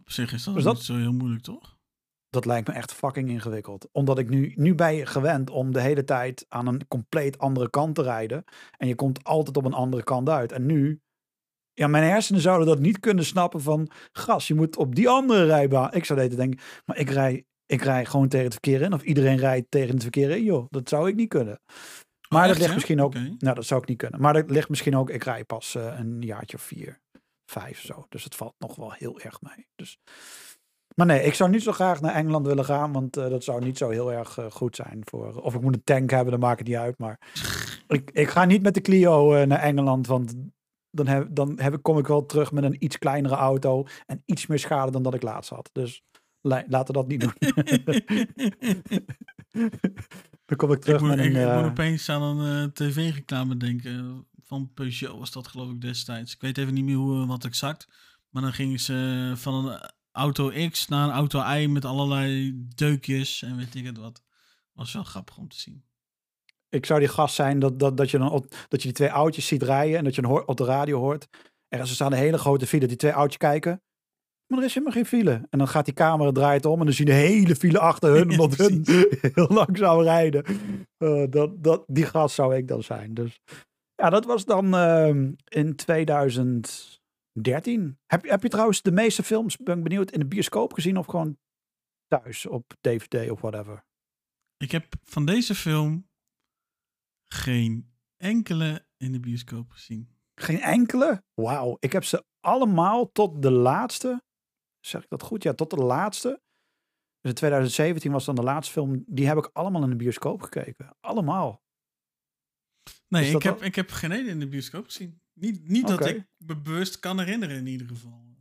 Op 0.00 0.10
zich 0.10 0.32
is 0.32 0.44
dat, 0.44 0.54
Dus 0.54 0.64
dat- 0.64 0.74
niet 0.74 0.82
zo 0.82 0.96
heel 0.96 1.12
moeilijk, 1.12 1.42
toch? 1.42 1.72
Dat 2.28 2.44
lijkt 2.44 2.68
me 2.68 2.74
echt 2.74 2.92
fucking 2.92 3.28
ingewikkeld. 3.28 3.88
Omdat 3.92 4.18
ik 4.18 4.28
nu, 4.28 4.52
nu 4.56 4.74
ben 4.74 4.94
je 4.94 5.06
gewend 5.06 5.50
om 5.50 5.72
de 5.72 5.80
hele 5.80 6.04
tijd 6.04 6.46
aan 6.48 6.66
een 6.66 6.88
compleet 6.88 7.38
andere 7.38 7.70
kant 7.70 7.94
te 7.94 8.02
rijden. 8.02 8.44
En 8.76 8.88
je 8.88 8.94
komt 8.94 9.24
altijd 9.24 9.56
op 9.56 9.64
een 9.64 9.72
andere 9.72 10.02
kant 10.02 10.28
uit. 10.28 10.52
En 10.52 10.66
nu, 10.66 11.00
ja, 11.74 11.86
mijn 11.86 12.04
hersenen 12.04 12.40
zouden 12.40 12.66
dat 12.66 12.78
niet 12.78 13.00
kunnen 13.00 13.24
snappen 13.24 13.60
van, 13.60 13.90
gas, 14.12 14.46
je 14.46 14.54
moet 14.54 14.76
op 14.76 14.94
die 14.94 15.08
andere 15.08 15.44
rijbaan. 15.44 15.92
Ik 15.92 16.04
zou 16.04 16.18
deze 16.18 16.36
denken, 16.36 16.60
maar 16.84 16.98
ik 16.98 17.10
rij, 17.10 17.44
ik 17.66 17.82
rij 17.82 18.04
gewoon 18.04 18.28
tegen 18.28 18.44
het 18.44 18.52
verkeer 18.52 18.82
in. 18.82 18.92
Of 18.92 19.02
iedereen 19.02 19.38
rijdt 19.38 19.70
tegen 19.70 19.94
het 19.94 20.02
verkeer 20.02 20.30
in. 20.30 20.44
Joh, 20.44 20.66
dat 20.70 20.88
zou 20.88 21.08
ik 21.08 21.14
niet 21.14 21.28
kunnen. 21.28 21.60
Maar 22.28 22.48
dat 22.48 22.50
echt, 22.50 22.58
ligt 22.58 22.68
ja? 22.68 22.74
misschien 22.74 23.00
ook, 23.00 23.14
nou 23.14 23.54
dat 23.54 23.64
zou 23.64 23.80
ik 23.80 23.88
niet 23.88 23.98
kunnen. 23.98 24.20
Maar 24.20 24.32
dat 24.32 24.50
ligt 24.50 24.68
misschien 24.68 24.96
ook, 24.96 25.10
ik 25.10 25.24
rij 25.24 25.44
pas 25.44 25.74
eh, 25.74 25.98
een 25.98 26.20
jaartje 26.20 26.56
of 26.56 26.62
vier, 26.62 27.00
vijf 27.46 27.80
zo. 27.80 28.06
Dus 28.08 28.24
het 28.24 28.34
valt 28.34 28.54
nog 28.58 28.76
wel 28.76 28.92
heel 28.92 29.20
erg 29.20 29.40
mee. 29.40 29.66
Dus, 29.74 29.98
maar 30.94 31.06
nee, 31.06 31.22
ik 31.22 31.34
zou 31.34 31.50
niet 31.50 31.62
zo 31.62 31.72
graag 31.72 32.00
naar 32.00 32.14
Engeland 32.14 32.46
willen 32.46 32.64
gaan, 32.64 32.92
want 32.92 33.16
eh, 33.16 33.28
dat 33.28 33.44
zou 33.44 33.64
niet 33.64 33.78
zo 33.78 33.88
heel 33.88 34.12
erg 34.12 34.38
eh, 34.38 34.50
goed 34.50 34.76
zijn 34.76 35.02
voor. 35.04 35.42
Of 35.42 35.54
ik 35.54 35.60
moet 35.60 35.74
een 35.74 35.84
tank 35.84 36.10
hebben, 36.10 36.30
dan 36.30 36.40
maakt 36.40 36.58
het 36.58 36.68
niet 36.68 36.76
uit. 36.76 36.98
Maar 36.98 37.18
ik, 37.86 38.10
ik 38.10 38.28
ga 38.28 38.44
niet 38.44 38.62
met 38.62 38.74
de 38.74 38.80
Clio 38.80 39.44
naar 39.44 39.60
Engeland, 39.60 40.06
want 40.06 40.34
dan, 40.94 41.06
heb, 41.06 41.28
dan 41.30 41.60
heb 41.60 41.74
ik, 41.74 41.82
kom 41.82 41.98
ik 41.98 42.06
wel 42.06 42.26
terug 42.26 42.52
met 42.52 42.64
een 42.64 42.84
iets 42.84 42.98
kleinere 42.98 43.34
auto 43.34 43.86
en 44.06 44.22
iets 44.24 44.46
meer 44.46 44.58
schade 44.58 44.90
dan 44.90 45.02
dat 45.02 45.14
ik 45.14 45.22
laatst 45.22 45.50
had. 45.50 45.70
Dus 45.72 46.02
la- 46.40 46.64
laten 46.68 46.94
we 46.94 47.00
dat 47.00 47.08
niet 47.08 47.20
doen. 47.20 47.34
dan 50.46 50.56
kom 50.56 50.72
ik 50.72 50.80
terug 50.80 51.00
ik 51.00 51.06
moet, 51.06 51.16
met 51.16 51.18
een. 51.18 51.24
ik, 51.24 51.36
ik 51.36 51.48
eh, 51.48 51.56
moet 51.56 51.70
opeens 51.70 52.08
aan 52.08 52.22
een 52.22 52.64
eh, 52.64 52.72
tv-reclame 52.72 53.56
denken. 53.56 54.26
Van 54.42 54.72
Peugeot 54.74 55.18
was 55.18 55.32
dat 55.32 55.48
geloof 55.48 55.70
ik 55.70 55.80
destijds. 55.80 56.34
Ik 56.34 56.40
weet 56.40 56.58
even 56.58 56.74
niet 56.74 56.84
meer 56.84 56.96
hoe, 56.96 57.22
eh, 57.22 57.28
wat 57.28 57.44
exact. 57.44 57.88
Maar 58.28 58.42
dan 58.42 58.52
gingen 58.52 58.80
ze 58.80 59.32
van 59.36 59.66
een 59.66 59.90
auto 60.12 60.68
X 60.70 60.88
naar 60.88 61.08
een 61.08 61.14
auto 61.14 61.42
Y 61.42 61.66
met 61.66 61.84
allerlei 61.84 62.52
deukjes 62.74 63.42
en 63.42 63.56
weet 63.56 63.74
ik 63.74 63.84
het 63.84 63.98
wat. 63.98 64.22
Was 64.72 64.92
wel 64.92 65.04
grappig 65.04 65.36
om 65.36 65.48
te 65.48 65.60
zien. 65.60 65.84
Ik 66.74 66.86
zou 66.86 66.98
die 67.00 67.08
gast 67.08 67.34
zijn 67.34 67.58
dat, 67.58 67.78
dat, 67.78 67.96
dat, 67.96 68.10
je 68.10 68.18
dan 68.18 68.30
op, 68.30 68.46
dat 68.68 68.80
je 68.82 68.88
die 68.88 68.96
twee 68.96 69.12
oudjes 69.12 69.46
ziet 69.46 69.62
rijden 69.62 69.98
en 69.98 70.04
dat 70.04 70.14
je 70.14 70.20
dan 70.22 70.30
hoort, 70.30 70.46
op 70.46 70.56
de 70.56 70.64
radio 70.64 70.98
hoort. 70.98 71.26
Er 71.68 71.86
staan 71.88 72.12
een 72.12 72.18
hele 72.18 72.38
grote 72.38 72.66
file, 72.66 72.86
die 72.86 72.96
twee 72.96 73.12
oudjes 73.14 73.36
kijken. 73.36 73.82
Maar 74.46 74.58
er 74.58 74.64
is 74.64 74.74
helemaal 74.74 74.94
geen 74.94 75.06
file. 75.06 75.46
En 75.50 75.58
dan 75.58 75.68
gaat 75.68 75.84
die 75.84 75.94
camera 75.94 76.32
draait 76.32 76.66
om 76.66 76.78
en 76.78 76.84
dan 76.84 76.94
zie 76.94 77.06
je 77.06 77.12
de 77.12 77.18
hele 77.18 77.56
file 77.56 77.78
achter 77.78 78.10
hun, 78.10 78.30
Ja, 78.30 78.38
omdat 78.38 78.58
hun 78.58 78.84
heel 79.34 79.48
langzaam 79.48 80.00
rijden. 80.00 80.44
Eh, 80.96 81.24
dat, 81.30 81.64
dat, 81.64 81.84
die 81.86 82.04
gast 82.06 82.34
zou 82.34 82.56
ik 82.56 82.68
dan 82.68 82.82
zijn. 82.82 83.14
Dus 83.14 83.40
ja, 83.94 84.10
dat 84.10 84.24
was 84.24 84.44
dan 84.44 84.74
ehm, 84.74 85.32
in 85.44 85.76
2013. 85.76 87.98
Heb, 88.06 88.24
je- 88.24 88.30
heb 88.30 88.42
je 88.42 88.48
trouwens 88.48 88.82
de 88.82 88.92
meeste 88.92 89.22
films, 89.22 89.56
ben 89.56 89.76
ik 89.78 89.82
benieuwd, 89.82 90.10
in 90.10 90.20
de 90.20 90.26
bioscoop 90.26 90.72
gezien 90.72 90.96
of 90.96 91.06
gewoon 91.06 91.36
thuis 92.06 92.46
op 92.46 92.72
DVD 92.80 93.30
of 93.30 93.40
whatever? 93.40 93.84
Ik 94.56 94.70
heb 94.70 94.84
van 95.02 95.24
deze 95.24 95.54
film 95.54 96.08
geen 97.28 97.92
enkele 98.16 98.86
in 98.96 99.12
de 99.12 99.20
bioscoop 99.20 99.70
gezien. 99.70 100.08
Geen 100.34 100.60
enkele? 100.60 101.22
Wauw. 101.34 101.76
Ik 101.80 101.92
heb 101.92 102.04
ze 102.04 102.24
allemaal 102.40 103.12
tot 103.12 103.42
de 103.42 103.50
laatste. 103.50 104.22
Zeg 104.80 105.02
ik 105.02 105.08
dat 105.08 105.22
goed? 105.22 105.42
Ja, 105.42 105.54
tot 105.54 105.70
de 105.70 105.76
laatste. 105.76 106.42
Dus 107.20 107.30
in 107.30 107.34
2017 107.34 108.12
was 108.12 108.24
dan 108.24 108.34
de 108.34 108.42
laatste 108.42 108.72
film. 108.72 109.04
Die 109.06 109.26
heb 109.26 109.36
ik 109.36 109.50
allemaal 109.52 109.82
in 109.82 109.90
de 109.90 109.96
bioscoop 109.96 110.42
gekeken. 110.42 110.96
Allemaal. 111.00 111.62
Nee, 113.08 113.34
ik 113.34 113.42
heb, 113.42 113.62
ik 113.62 113.74
heb 113.74 113.90
geen 113.90 114.12
ene 114.12 114.28
in 114.28 114.40
de 114.40 114.48
bioscoop 114.48 114.84
gezien. 114.84 115.20
Niet, 115.32 115.68
niet 115.68 115.88
dat 115.88 116.06
ik 116.06 116.26
me 116.36 116.60
bewust 116.60 116.98
kan 116.98 117.18
herinneren 117.18 117.56
in 117.56 117.66
ieder 117.66 117.86
geval. 117.86 118.33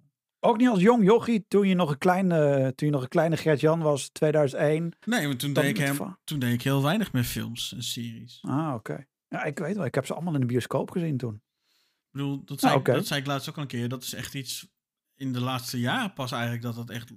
Ook 0.45 0.57
niet 0.57 0.67
als 0.69 0.81
jong 0.81 1.03
jochie, 1.03 1.45
toen 1.47 1.67
je 1.67 1.75
nog 1.75 1.89
een 1.91 1.97
kleine, 1.97 2.71
toen 2.75 2.87
je 2.87 2.93
nog 2.93 3.03
een 3.03 3.07
kleine 3.09 3.37
Gert-Jan 3.37 3.79
was, 3.79 4.09
2001. 4.09 4.95
Nee, 5.05 5.27
maar 5.27 5.35
toen 5.37 5.53
deed, 5.53 5.65
ik 5.65 5.77
hem, 5.77 6.17
toen 6.23 6.39
deed 6.39 6.53
ik 6.53 6.61
heel 6.61 6.83
weinig 6.83 7.11
met 7.11 7.25
films 7.25 7.73
en 7.73 7.83
series. 7.83 8.39
Ah, 8.41 8.73
oké. 8.73 9.05
Ja, 9.27 9.43
ik 9.43 9.59
weet 9.59 9.75
wel. 9.75 9.85
Ik 9.85 9.95
heb 9.95 10.05
ze 10.05 10.13
allemaal 10.13 10.33
in 10.33 10.39
de 10.39 10.45
bioscoop 10.45 10.91
gezien 10.91 11.17
toen. 11.17 11.33
Ik 11.35 12.09
bedoel, 12.11 12.43
dat 12.45 12.59
zei, 12.59 12.75
Ah, 12.75 12.83
dat 12.85 13.07
zei 13.07 13.19
ik 13.21 13.27
laatst 13.27 13.49
ook 13.49 13.55
al 13.55 13.61
een 13.61 13.67
keer. 13.67 13.89
Dat 13.89 14.03
is 14.03 14.13
echt 14.13 14.33
iets 14.33 14.67
in 15.15 15.33
de 15.33 15.39
laatste 15.39 15.79
jaren 15.79 16.13
pas 16.13 16.31
eigenlijk 16.31 16.63
dat 16.63 16.75
dat 16.75 16.89
echt 16.89 17.11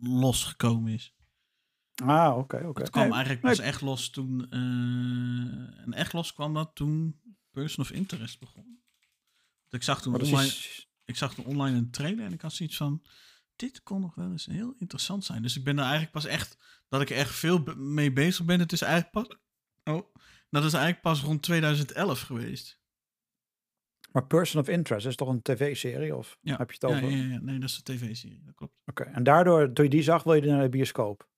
losgekomen 0.00 0.92
is. 0.92 1.14
Ah, 2.04 2.36
oké, 2.38 2.66
oké. 2.66 2.80
Het 2.80 2.90
kwam 2.90 3.04
Nee, 3.04 3.12
eigenlijk 3.12 3.42
nee, 3.42 3.56
pas 3.56 3.64
echt 3.64 3.80
los 3.80 4.10
toen... 4.10 4.46
eh, 4.50 4.58
en 5.84 5.92
echt 5.92 6.12
los 6.12 6.32
kwam 6.32 6.54
dat 6.54 6.70
toen 6.74 7.20
Person 7.50 7.84
of 7.84 7.90
Interest 7.90 8.40
begon. 8.40 8.64
Want 9.60 9.72
ik 9.74 9.82
zag 9.82 10.02
toen 10.02 10.14
online... 10.14 10.46
is- 10.46 10.89
ik 11.10 11.16
zag 11.16 11.38
online 11.38 11.76
een 11.78 11.90
trailer 11.90 12.24
en 12.24 12.32
ik 12.32 12.40
had 12.40 12.52
zoiets 12.52 12.76
van... 12.76 13.02
Dit 13.56 13.82
kon 13.82 14.00
nog 14.00 14.14
wel 14.14 14.30
eens 14.30 14.46
heel 14.46 14.74
interessant 14.78 15.24
zijn. 15.24 15.42
Dus 15.42 15.56
ik 15.56 15.64
ben 15.64 15.76
er 15.76 15.82
eigenlijk 15.82 16.12
pas 16.12 16.24
echt... 16.24 16.58
Dat 16.88 17.00
ik 17.00 17.10
er 17.10 17.16
echt 17.16 17.34
veel 17.34 17.64
mee 17.76 18.12
bezig 18.12 18.44
ben. 18.44 18.60
Het 18.60 18.72
is 18.72 18.82
eigenlijk 18.82 19.12
pas... 19.12 19.38
Oh, 19.94 20.14
dat 20.50 20.64
is 20.64 20.72
eigenlijk 20.72 21.02
pas 21.02 21.20
rond 21.22 21.42
2011 21.42 22.20
geweest. 22.20 22.78
Maar 24.12 24.26
Person 24.26 24.60
of 24.60 24.68
Interest 24.68 25.06
is 25.06 25.16
toch 25.16 25.28
een 25.28 25.42
tv-serie? 25.42 26.16
Of 26.16 26.38
Ja. 26.40 26.56
heb 26.56 26.70
je 26.70 26.76
het 26.80 26.90
Ja, 26.90 26.96
over? 26.96 27.16
ja, 27.16 27.24
ja, 27.32 27.38
nee, 27.40 27.58
dat 27.58 27.68
is 27.68 27.76
een 27.76 27.96
tv-serie. 27.96 28.42
Dat 28.44 28.54
klopt. 28.54 28.74
Oké. 28.86 29.02
En 29.02 29.22
daardoor, 29.22 29.72
toen 29.72 29.84
je 29.84 29.90
die 29.90 30.02
zag, 30.02 30.22
wil 30.22 30.34
je 30.34 30.46
naar 30.46 30.62
de 30.62 30.68
bioscoop? 30.68 31.28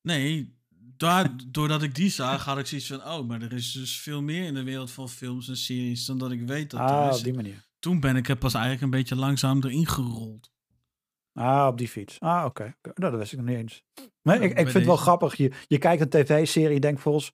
Nee, 0.00 0.56
daar, 0.96 1.36
doordat 1.46 1.82
ik 1.82 1.94
die 1.94 2.10
zag, 2.10 2.44
had 2.44 2.58
ik 2.58 2.66
zoiets 2.66 2.86
van... 2.86 3.04
Oh, 3.04 3.28
maar 3.28 3.42
er 3.42 3.52
is 3.52 3.72
dus 3.72 4.00
veel 4.00 4.22
meer 4.22 4.44
in 4.44 4.54
de 4.54 4.62
wereld 4.62 4.90
van 4.90 5.08
films 5.08 5.48
en 5.48 5.56
series... 5.56 6.06
dan 6.06 6.18
dat 6.18 6.30
ik 6.30 6.42
weet 6.46 6.70
dat 6.70 6.80
er 6.80 6.86
ah, 6.96 7.10
is. 7.12 7.18
op 7.18 7.24
die 7.24 7.34
manier. 7.34 7.70
Toen 7.82 8.00
ben 8.00 8.16
ik 8.16 8.28
er 8.28 8.36
pas 8.36 8.54
eigenlijk 8.54 8.84
een 8.84 8.90
beetje 8.90 9.16
langzaam 9.16 9.62
erin 9.62 9.86
gerold. 9.86 10.50
Ah, 11.32 11.66
op 11.66 11.78
die 11.78 11.88
fiets. 11.88 12.20
Ah, 12.20 12.44
oké. 12.44 12.76
Nou, 12.82 13.10
dat 13.10 13.14
wist 13.14 13.32
ik 13.32 13.38
nog 13.38 13.48
niet 13.48 13.56
eens. 13.56 13.82
Maar 14.22 14.36
Ja, 14.36 14.42
ik, 14.42 14.50
ik 14.50 14.56
vind 14.56 14.72
het 14.72 14.84
wel 14.84 14.96
grappig. 14.96 15.34
Je, 15.34 15.52
je 15.66 15.78
kijkt 15.78 16.02
een 16.02 16.08
tv-serie, 16.08 16.80
denkt 16.80 17.00
volgens... 17.00 17.32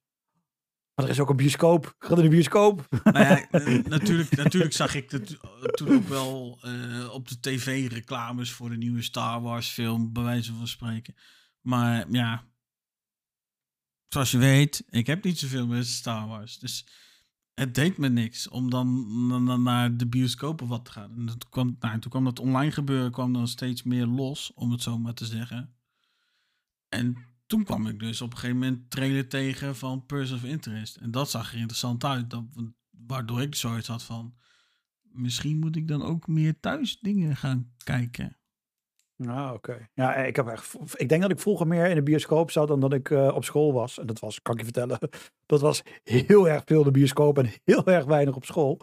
Maar 0.94 1.04
er 1.04 1.10
is 1.12 1.20
ook 1.20 1.30
een 1.30 1.36
bioscoop. 1.36 1.94
Ga 1.98 2.14
naar 2.14 2.22
de 2.22 2.28
bioscoop. 2.28 2.88
Nou 3.04 3.18
ja, 3.18 3.48
eh, 3.50 3.84
natuurlijk, 3.84 4.36
natuurlijk 4.36 4.72
zag 4.72 4.94
ik 4.94 5.10
het 5.10 5.36
eh, 5.40 5.62
toen 5.62 5.94
ook 5.94 6.08
wel 6.08 6.58
eh, 6.62 7.12
op 7.12 7.28
de 7.28 7.40
tv 7.40 7.92
reclames 7.92 8.52
voor 8.52 8.70
de 8.70 8.76
nieuwe 8.76 9.02
Star 9.02 9.40
Wars 9.40 9.68
film, 9.68 10.12
bij 10.12 10.22
wijze 10.22 10.52
van 10.52 10.68
spreken. 10.68 11.14
Maar 11.60 12.10
ja, 12.10 12.44
zoals 14.08 14.30
je 14.30 14.38
weet, 14.38 14.84
ik 14.90 15.06
heb 15.06 15.24
niet 15.24 15.38
zoveel 15.38 15.66
met 15.66 15.86
Star 15.86 16.28
Wars. 16.28 16.58
Dus 16.58 16.86
het 17.58 17.74
deed 17.74 17.98
me 17.98 18.08
niks 18.08 18.48
om 18.48 18.70
dan, 18.70 19.62
naar 19.62 19.96
de 19.96 20.06
bioscoop 20.06 20.62
of 20.62 20.68
wat 20.68 20.84
te 20.84 20.90
gaan. 20.90 21.10
En 21.16 21.26
dat 21.26 21.48
kwam, 21.48 21.76
nou, 21.80 21.98
toen 21.98 22.10
kwam 22.10 22.24
dat 22.24 22.38
online 22.38 22.70
gebeuren, 22.70 23.10
kwam 23.10 23.32
dan 23.32 23.48
steeds 23.48 23.82
meer 23.82 24.06
los, 24.06 24.52
om 24.54 24.70
het 24.70 24.82
zo 24.82 24.98
maar 24.98 25.14
te 25.14 25.26
zeggen. 25.26 25.74
En 26.88 27.16
toen 27.46 27.64
kwam 27.64 27.86
ik 27.86 27.98
dus 27.98 28.20
op 28.20 28.30
een 28.32 28.38
gegeven 28.38 28.58
moment 28.58 28.90
trailer 28.90 29.28
tegen 29.28 29.76
van 29.76 30.06
Person 30.06 30.36
of 30.36 30.44
Interest. 30.44 30.96
En 30.96 31.10
dat 31.10 31.30
zag 31.30 31.52
er 31.52 31.58
interessant 31.58 32.04
uit. 32.04 32.30
Dat, 32.30 32.44
waardoor 32.90 33.42
ik 33.42 33.54
zoiets 33.54 33.88
had 33.88 34.02
van... 34.02 34.36
Misschien 35.02 35.58
moet 35.58 35.76
ik 35.76 35.88
dan 35.88 36.02
ook 36.02 36.26
meer 36.26 36.60
thuis 36.60 36.98
dingen 37.00 37.36
gaan 37.36 37.72
kijken. 37.84 38.37
Ah, 39.26 39.52
oké. 39.54 39.88
Ja, 39.94 40.14
ik, 40.14 40.36
heb 40.36 40.46
echt, 40.46 40.76
ik 40.94 41.08
denk 41.08 41.22
dat 41.22 41.30
ik 41.30 41.38
vroeger 41.38 41.66
meer 41.66 41.86
in 41.86 41.94
de 41.94 42.02
bioscoop 42.02 42.50
zat 42.50 42.68
dan 42.68 42.80
dat 42.80 42.92
ik 42.92 43.10
eh, 43.10 43.34
op 43.34 43.44
school 43.44 43.72
was. 43.72 43.98
En 43.98 44.06
dat 44.06 44.18
was, 44.18 44.42
kan 44.42 44.52
ik 44.54 44.58
je 44.58 44.64
vertellen, 44.64 44.98
dat 45.46 45.60
was 45.60 45.82
heel 46.04 46.48
erg 46.48 46.62
veel 46.64 46.82
de 46.82 46.90
bioscoop 46.90 47.38
en 47.38 47.50
heel 47.64 47.86
erg 47.86 48.04
weinig 48.04 48.36
op 48.36 48.44
school. 48.44 48.78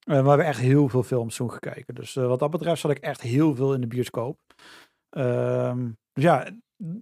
Eh, 0.00 0.22
we 0.22 0.28
hebben 0.28 0.46
echt 0.46 0.60
heel 0.60 0.88
veel 0.88 1.02
films 1.02 1.36
toen 1.36 1.50
gekeken. 1.50 1.94
Dus 1.94 2.16
eh, 2.16 2.26
wat 2.26 2.38
dat 2.38 2.50
betreft 2.50 2.80
zat 2.80 2.90
ik 2.90 2.98
echt 2.98 3.20
heel 3.20 3.54
veel 3.54 3.74
in 3.74 3.80
de 3.80 3.86
bioscoop. 3.86 4.38
Ehm, 5.10 5.90
dus 6.12 6.24
ja, 6.24 6.50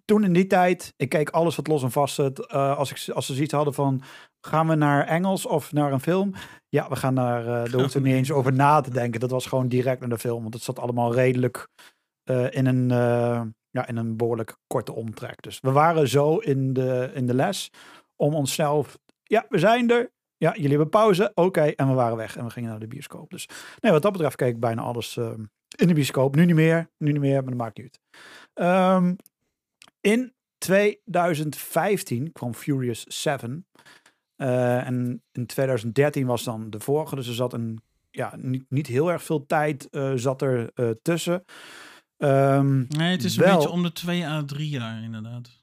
toen 0.05 0.25
in 0.25 0.33
die 0.33 0.47
tijd, 0.47 0.95
ik 0.97 1.09
keek 1.09 1.31
alles 1.31 1.57
wat 1.57 1.67
los 1.67 1.83
en 1.83 1.91
vast. 1.91 2.19
Eh, 2.19 2.77
als, 2.77 2.91
ik, 2.91 3.15
als 3.15 3.27
ze 3.27 3.35
zoiets 3.35 3.53
hadden 3.53 3.75
van 3.75 4.03
gaan 4.41 4.69
we 4.69 4.75
naar 4.75 5.07
Engels 5.07 5.47
of 5.47 5.73
naar 5.73 5.93
een 5.93 6.01
film? 6.01 6.35
Ja, 6.69 6.89
we 6.89 6.97
gaan 6.97 7.15
naar, 7.15 7.41
uh, 7.41 7.47
daar 7.47 7.81
hoeft 7.81 7.95
er 7.95 8.01
niet 8.01 8.15
eens 8.15 8.33
over 8.33 8.53
na 8.53 8.81
te 8.81 8.91
denken. 8.91 9.21
Dat 9.21 9.31
was 9.31 9.47
gewoon 9.47 9.69
direct 9.69 10.01
naar 10.01 10.09
de 10.09 10.19
film, 10.19 10.43
want 10.43 10.55
het 10.55 10.63
zat 10.63 10.79
allemaal 10.79 11.15
redelijk 11.15 11.69
eh, 11.77 11.98
in, 12.29 12.67
een, 12.67 12.91
eh, 12.91 13.43
ja, 13.71 13.87
in 13.87 13.97
een 13.97 14.17
behoorlijk 14.17 14.57
korte 14.67 14.93
omtrek. 14.93 15.43
Dus 15.43 15.61
we 15.61 15.73
waren 15.73 16.09
zo 16.09 16.37
in 16.37 16.73
de, 16.73 17.11
in 17.15 17.27
de 17.27 17.35
les 17.35 17.71
om 18.17 18.35
onszelf, 18.35 18.99
ja, 19.23 19.47
we 19.49 19.59
zijn 19.59 19.91
er. 19.91 20.11
Ja, 20.37 20.53
jullie 20.55 20.69
hebben 20.69 20.89
pauze. 20.89 21.33
Oké, 21.35 21.61
en 21.63 21.89
we 21.89 21.95
waren 21.95 22.17
weg 22.17 22.37
en 22.37 22.45
we 22.45 22.51
gingen 22.51 22.71
naar 22.71 22.79
de 22.79 22.87
bioscoop. 22.87 23.31
Dus 23.31 23.49
nee, 23.81 23.93
wat 23.93 24.03
dat 24.03 24.13
betreft 24.13 24.37
keek 24.37 24.61
bijna 24.61 24.83
alles 24.83 25.17
in 25.77 25.87
de 25.87 25.95
bioscoop. 25.95 26.35
Nu 26.35 26.45
niet 26.45 26.55
meer, 26.55 26.91
nu 26.97 27.13
niet 27.13 27.21
meer, 27.21 27.41
maar 27.41 27.51
dat 27.51 27.61
maakt 27.61 27.77
niet 27.77 27.87
uit. 27.87 28.01
Ehm, 28.55 29.15
in 30.01 30.33
2015 30.59 32.33
kwam 32.33 32.55
Furious 32.55 33.05
7. 33.05 33.67
Uh, 34.37 34.87
en 34.87 35.23
in 35.33 35.47
2013 35.47 36.27
was 36.27 36.45
dan 36.45 36.71
de 36.71 36.81
vorige. 36.81 37.15
Dus 37.15 37.29
er 37.29 37.35
zat 37.35 37.53
een, 37.53 37.81
ja, 38.11 38.33
niet, 38.37 38.65
niet 38.69 38.87
heel 38.87 39.11
erg 39.11 39.23
veel 39.23 39.47
tijd 39.47 39.89
uh, 39.91 40.13
zat 40.15 40.43
er 40.43 40.73
tussen. 41.03 41.45
Um, 42.19 42.87
nee, 42.89 43.11
het 43.11 43.25
is 43.25 43.37
wel, 43.37 43.49
een 43.49 43.55
beetje 43.55 43.71
om 43.71 43.83
de 43.83 43.93
twee 43.93 44.27
à 44.27 44.45
drie 44.45 44.69
jaar 44.69 45.03
inderdaad. 45.03 45.63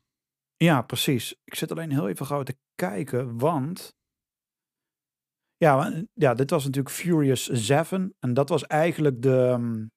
Ja, 0.58 0.82
precies. 0.82 1.36
Ik 1.44 1.56
zit 1.56 1.72
alleen 1.72 1.92
heel 1.92 2.10
even 2.10 2.26
gauw 2.26 2.44
te 2.44 2.58
kijken, 2.76 3.38
want... 3.38 3.96
Ja, 5.58 6.04
ja, 6.14 6.34
dit 6.34 6.50
was 6.50 6.64
natuurlijk 6.64 6.96
Furious 6.96 7.48
7. 7.48 8.16
En 8.20 8.34
dat 8.34 8.50
was 8.50 8.68
eigenlijk 8.68 9.22
de, 9.22 9.88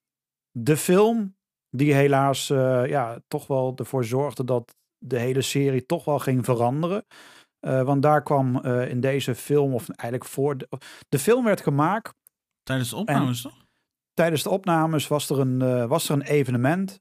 de 0.51 0.77
film 0.77 1.37
die 1.71 1.95
helaas 1.95 2.47
ja, 2.47 3.21
toch 3.29 3.47
wel 3.47 3.73
ervoor 3.77 4.05
zorgde 4.05 4.45
dat 4.45 4.77
de 4.99 5.19
hele 5.19 5.43
serie 5.43 5.87
toch 5.87 6.05
wel 6.05 6.19
ging 6.19 6.45
veranderen. 6.45 7.05
Uh, 7.61 7.83
want 7.83 8.03
daar 8.03 8.23
kwam 8.23 8.61
uh, 8.65 8.91
in 8.91 9.01
deze 9.01 9.35
film, 9.35 9.75
of 9.75 9.89
eigenlijk 9.89 10.31
voor. 10.31 10.59
De, 10.59 10.69
de 11.09 11.19
film 11.19 11.45
werd 11.45 11.61
gemaakt. 11.61 12.15
Tijdens 12.63 12.91
de 12.91 12.97
opnames, 12.97 13.43
toch? 13.43 13.67
Tijdens 14.19 14.43
de 14.43 14.51
opnames 14.51 15.09
was 15.09 15.31
er 15.31 15.39
een, 15.39 15.61
uh, 15.63 15.85
was 15.85 16.09
er 16.09 16.15
een 16.15 16.23
evenement. 16.23 16.99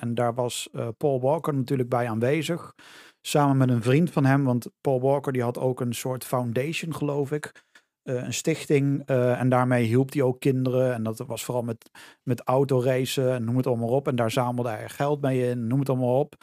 en 0.00 0.14
daar 0.14 0.34
was 0.34 0.68
Paul 0.96 1.20
Walker 1.20 1.54
natuurlijk 1.54 1.88
bij 1.88 2.08
aanwezig. 2.08 2.74
Samen 3.20 3.56
met 3.56 3.68
een 3.68 3.82
vriend 3.82 4.10
van 4.10 4.24
hem. 4.24 4.44
Want 4.44 4.66
Paul 4.80 5.00
Walker 5.00 5.32
die 5.32 5.42
had 5.42 5.58
ook 5.58 5.80
een 5.80 5.94
soort 5.94 6.24
foundation, 6.24 6.94
geloof 6.94 7.32
ik. 7.32 7.64
een 8.02 8.34
stichting. 8.34 9.02
en 9.06 9.48
daarmee 9.48 9.84
hielp 9.84 10.12
hij 10.12 10.22
ook 10.22 10.40
kinderen. 10.40 10.94
En 10.94 11.02
dat 11.02 11.18
was 11.18 11.44
vooral 11.44 11.62
met, 11.62 11.90
met 12.22 12.42
autoracen 12.44 13.32
en 13.32 13.44
noem 13.44 13.56
het 13.56 13.66
allemaal 13.66 13.88
op. 13.88 14.08
En 14.08 14.16
daar 14.16 14.30
zamelde 14.30 14.68
hij 14.68 14.88
geld 14.88 15.20
mee 15.20 15.50
in, 15.50 15.66
noem 15.66 15.78
het 15.78 15.88
allemaal 15.88 16.18
op 16.18 16.36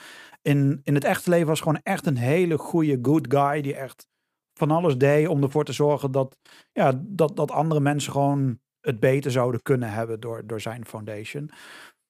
in, 0.45 0.79
in 0.83 0.93
het 0.93 1.03
echte 1.03 1.29
leven 1.29 1.47
was 1.47 1.59
gewoon 1.59 1.79
echt 1.83 2.05
een 2.05 2.17
hele 2.17 2.57
goede 2.57 2.99
good 3.01 3.25
guy. 3.33 3.61
Die 3.61 3.75
echt 3.75 4.07
van 4.53 4.71
alles 4.71 4.97
deed 4.97 5.27
om 5.27 5.43
ervoor 5.43 5.65
te 5.65 5.73
zorgen 5.73 6.11
dat, 6.11 6.37
ja, 6.71 7.01
dat, 7.03 7.35
dat 7.35 7.51
andere 7.51 7.79
mensen 7.79 8.11
gewoon 8.11 8.59
het 8.86 8.99
beter 8.99 9.32
zouden 9.32 9.62
kunnen 9.62 9.91
hebben 9.91 10.20
door, 10.20 10.48
door 10.48 10.62
zijn 10.62 10.86
foundation. 10.86 11.49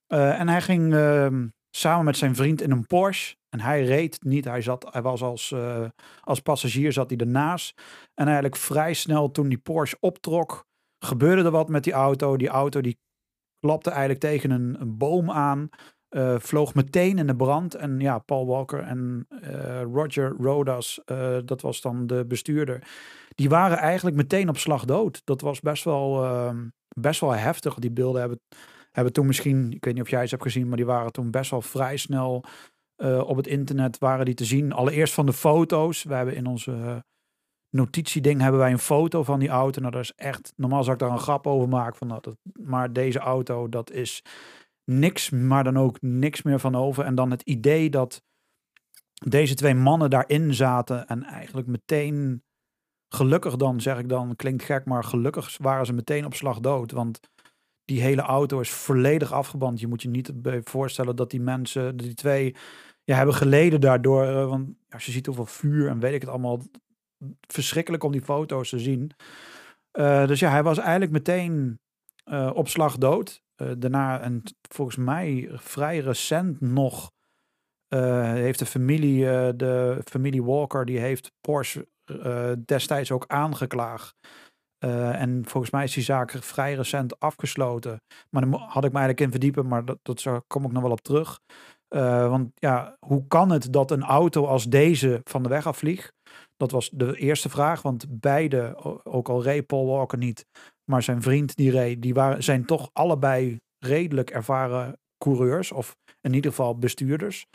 Uh, 0.08 0.40
en 0.40 0.48
hij 0.48 0.62
ging 0.62 0.94
uh, 0.94 1.28
samen 1.70 2.06
met 2.06 2.18
zijn 2.18 2.36
vriend 2.36 2.62
in 2.62 2.72
een 2.72 2.88
Porsche. 2.88 3.36
En 3.50 3.60
hij 3.60 3.84
reed 3.84 4.24
niet, 4.24 4.46
hij, 4.46 4.62
zat, 4.62 4.88
hij 4.92 5.02
was 5.02 5.22
als, 5.22 5.52
uh, 5.52 5.86
als 6.22 6.40
passagier 6.40 6.92
zat 6.92 7.10
hij 7.10 7.20
ernaast. 7.20 7.82
En 8.14 8.26
eigenlijk 8.26 8.56
vrij 8.56 8.94
snel 8.94 9.32
toen 9.32 9.50
die 9.50 9.58
Porsche 9.58 9.98
optrok, 10.00 10.66
gebeurde 11.06 11.44
er 11.44 11.52
wat 11.52 11.70
met 11.70 11.84
die 11.84 11.94
auto. 11.94 12.38
Die 12.38 12.48
auto 12.48 12.82
die 12.82 13.00
klapte 13.60 13.90
eigenlijk 13.90 14.20
tegen 14.20 14.52
een, 14.52 14.82
een 14.82 14.98
boom 14.98 15.32
aan. 15.32 15.70
Uh, 16.10 16.36
vloog 16.40 16.74
meteen 16.74 17.18
in 17.18 17.28
de 17.28 17.36
brand. 17.36 17.76
En 17.76 18.00
ja, 18.00 18.18
Paul 18.20 18.46
Walker 18.46 18.80
en 18.80 19.28
uh, 19.30 19.82
Roger 19.82 20.36
Rodas, 20.40 21.02
uh, 21.06 21.38
dat 21.46 21.62
was 21.62 21.82
dan 21.82 22.08
de 22.08 22.26
bestuurder. 22.26 22.88
Die 23.36 23.50
waren 23.50 23.78
eigenlijk 23.78 24.16
meteen 24.16 24.50
op 24.50 24.58
slag 24.58 24.86
dood. 24.86 25.22
Dat 25.24 25.42
was 25.42 25.60
best 25.60 25.84
wel, 25.84 26.24
ehm, 26.24 26.68
best 27.00 27.20
wel 27.20 27.32
heftig. 27.32 27.74
Die 27.74 27.92
beelden 27.92 28.20
hebben, 28.20 28.40
hebben 28.92 29.14
toen 29.14 29.26
misschien, 29.26 29.72
ik 29.72 29.86
weet 29.86 29.94
niet 29.94 30.04
of 30.04 30.10
jij 30.10 30.24
ze 30.24 30.30
hebt 30.30 30.44
gezien, 30.44 30.68
maar 30.68 30.78
die 30.78 30.86
waren 30.86 31.12
toen 31.12 31.32
best 31.32 31.52
wel 31.52 31.62
vrij 31.62 31.98
snel 31.98 32.44
op 33.26 33.36
het 33.36 33.48
internet 33.48 33.98
waren 33.98 34.26
die 34.26 34.34
te 34.34 34.46
zien. 34.46 34.72
Allereerst 34.72 35.14
van 35.14 35.26
de 35.26 35.34
foto's. 35.34 36.04
We 36.04 36.14
hebben 36.14 36.36
in 36.36 36.46
onze 36.46 37.04
notitieding 37.76 38.42
hebben 38.42 38.60
wij 38.60 38.72
een 38.72 38.80
foto 38.80 39.24
van 39.24 39.40
die 39.40 39.50
auto. 39.50 39.80
Nou, 39.82 39.92
dat 39.94 40.02
is 40.02 40.14
echt, 40.16 40.54
normaal 40.56 40.84
zou 40.84 40.94
ik 40.94 41.02
daar 41.02 41.12
een 41.12 41.20
grap 41.20 41.48
over 41.48 41.70
maken. 41.70 41.98
Van, 41.98 42.08
dat, 42.08 42.36
maar 42.60 42.94
deze 42.94 43.20
auto, 43.20 43.70
dat 43.70 43.92
is 43.92 44.24
niks, 44.86 45.30
maar 45.30 45.64
dan 45.64 45.78
ook 45.78 46.02
niks 46.02 46.42
meer 46.42 46.60
van 46.60 46.76
over. 46.76 47.06
En 47.06 47.16
dan 47.16 47.32
het 47.32 47.42
idee 47.42 47.90
dat 47.90 48.24
deze 49.14 49.56
twee 49.56 49.76
mannen 49.76 50.10
daarin 50.10 50.54
zaten 50.54 51.08
en 51.08 51.24
eigenlijk 51.24 51.68
meteen 51.68 52.44
gelukkig 53.10 53.56
dan, 53.56 53.82
zeg 53.82 54.00
ik 54.00 54.10
dan, 54.10 54.36
klinkt 54.36 54.64
gek, 54.64 54.86
maar 54.86 55.04
gelukkig 55.04 55.58
waren 55.58 55.86
ze 55.86 55.94
meteen 55.94 56.26
op 56.26 56.34
slag 56.34 56.60
dood. 56.60 56.92
Want 56.92 57.20
die 57.86 58.02
hele 58.02 58.22
auto 58.22 58.60
is 58.60 58.70
volledig 58.70 59.32
afgeband. 59.32 59.80
Je 59.80 59.88
moet 59.88 60.02
je 60.02 60.10
niet 60.10 60.32
voorstellen 60.64 61.16
dat 61.16 61.30
die 61.30 61.42
mensen, 61.42 61.98
die 61.98 62.14
twee, 62.14 62.56
ja, 63.04 63.16
hebben 63.16 63.36
geleden 63.36 63.82
daardoor. 63.82 64.24
Eh, 64.24 64.48
want 64.48 64.70
als 64.90 65.06
je 65.06 65.12
ziet 65.12 65.26
hoeveel 65.26 65.46
vuur 65.46 65.90
en 65.90 66.00
weet 66.00 66.14
ik 66.14 66.22
het 66.22 66.30
allemaal, 66.30 66.62
verschrikkelijk 67.48 68.04
om 68.04 68.12
die 68.12 68.22
foto's 68.22 68.70
te 68.70 68.80
zien. 68.80 69.12
Uh, 69.94 70.28
dus 70.28 70.40
ja, 70.40 70.50
hij 70.50 70.64
was 70.64 70.78
eigenlijk 70.78 71.12
meteen 71.12 71.80
uh, 72.26 72.52
op 72.54 72.68
slag 72.68 72.98
dood. 72.98 73.44
Uh, 73.62 73.72
daarna, 73.78 74.20
en 74.22 74.44
volgens 74.72 74.98
mij 74.98 75.50
vrij 75.54 76.00
recent 76.00 76.62
nog, 76.62 77.12
uh, 77.90 78.32
heeft 78.32 78.60
de 78.60 78.66
familie, 78.66 79.24
uh, 79.24 79.50
de 79.56 80.02
familie 80.04 80.44
Walker, 80.44 80.86
die 80.86 81.00
heeft 81.00 81.32
Porsche 81.42 81.88
destijds 82.66 83.12
ook 83.12 83.24
aangeklaagd. 83.28 84.16
en 84.80 85.44
volgens 85.46 85.72
mij 85.72 85.84
is 85.84 85.94
die 85.94 86.04
zaak 86.04 86.32
vrij 86.32 86.74
recent 86.74 87.20
afgesloten. 87.20 88.02
Maar 88.30 88.50
daar 88.50 88.60
had 88.60 88.84
ik 88.84 88.92
me 88.92 88.98
eigenlijk 89.00 89.20
in 89.20 89.32
verdiepen, 89.32 89.68
maar 89.68 89.86
dat, 89.86 89.98
dat 90.02 90.44
kom 90.48 90.66
ik 90.66 90.72
nog 90.72 90.82
wel 90.82 90.92
op 90.92 91.02
terug. 91.02 91.40
want 92.30 92.52
ja, 92.56 92.98
hoe 93.00 93.28
kan 93.28 93.50
het 93.50 93.74
dat 93.74 93.92
een 93.92 94.04
auto 94.04 94.46
als 94.46 94.66
deze 94.66 95.22
van 95.24 95.44
de 95.44 95.50
weg 95.50 95.68
afvliegt? 95.68 96.14
Dat 96.58 96.72
was 96.72 96.90
de 96.90 97.18
eerste 97.18 97.50
vraag, 97.50 97.82
want 97.82 98.06
beide, 98.10 98.78
ook 99.04 99.30
al 99.30 99.44
reed 99.44 99.66
Paul 99.66 99.86
Walker 99.86 100.18
niet, 100.18 100.46
maar 100.86 101.04
zijn 101.04 101.22
vriend 101.22 101.56
die 101.56 101.72
reed, 101.72 102.02
die 102.02 102.14
waren, 102.14 102.44
zijn 102.44 102.66
toch 102.66 102.90
allebei 102.94 103.60
redelijk 103.80 104.30
ervaren 104.30 104.98
coureurs. 105.18 105.72
Of 105.72 105.96
in 106.22 106.34
ieder 106.34 106.52
geval 106.52 106.78
bestuurders. 106.78 107.46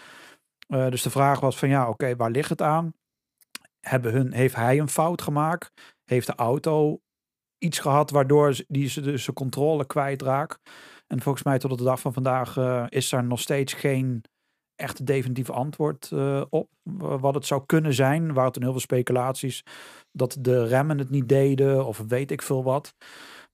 Uh, 0.68 0.88
dus 0.90 1.02
de 1.02 1.10
vraag 1.10 1.40
was 1.40 1.58
van 1.58 1.68
ja, 1.68 1.88
oké, 1.88 2.16
waar 2.16 2.30
ligt 2.30 2.48
het 2.48 2.62
aan? 2.62 2.92
Hebben 3.80 4.12
hun, 4.12 4.32
heeft 4.32 4.54
hij 4.54 4.78
een 4.78 4.88
fout 4.88 5.22
gemaakt? 5.22 5.72
Heeft 6.04 6.26
de 6.26 6.34
auto 6.34 7.00
iets 7.58 7.78
gehad 7.78 8.10
waardoor 8.10 8.64
die 8.68 8.88
ze 8.88 9.00
dus 9.00 9.32
controle 9.32 9.86
kwijtraakt? 9.86 10.58
En 11.06 11.20
volgens 11.20 11.44
mij 11.44 11.58
tot 11.58 11.72
op 11.72 11.78
de 11.78 11.84
dag 11.84 12.00
van 12.00 12.12
vandaag 12.12 12.56
uh, 12.56 12.86
is 12.88 13.12
er 13.12 13.24
nog 13.24 13.40
steeds 13.40 13.72
geen 13.72 14.24
echt 14.74 15.06
definitief 15.06 15.50
antwoord 15.50 16.10
uh, 16.10 16.44
op. 16.48 16.68
Wat 16.98 17.34
het 17.34 17.46
zou 17.46 17.62
kunnen 17.66 17.94
zijn. 17.94 18.26
Waar 18.26 18.34
waren 18.34 18.52
toen 18.52 18.62
heel 18.62 18.72
veel 18.72 18.80
speculaties 18.80 19.62
dat 20.12 20.36
de 20.40 20.66
remmen 20.66 20.98
het 20.98 21.10
niet 21.10 21.28
deden 21.28 21.86
of 21.86 22.04
weet 22.08 22.30
ik 22.30 22.42
veel 22.42 22.64
wat. 22.64 22.94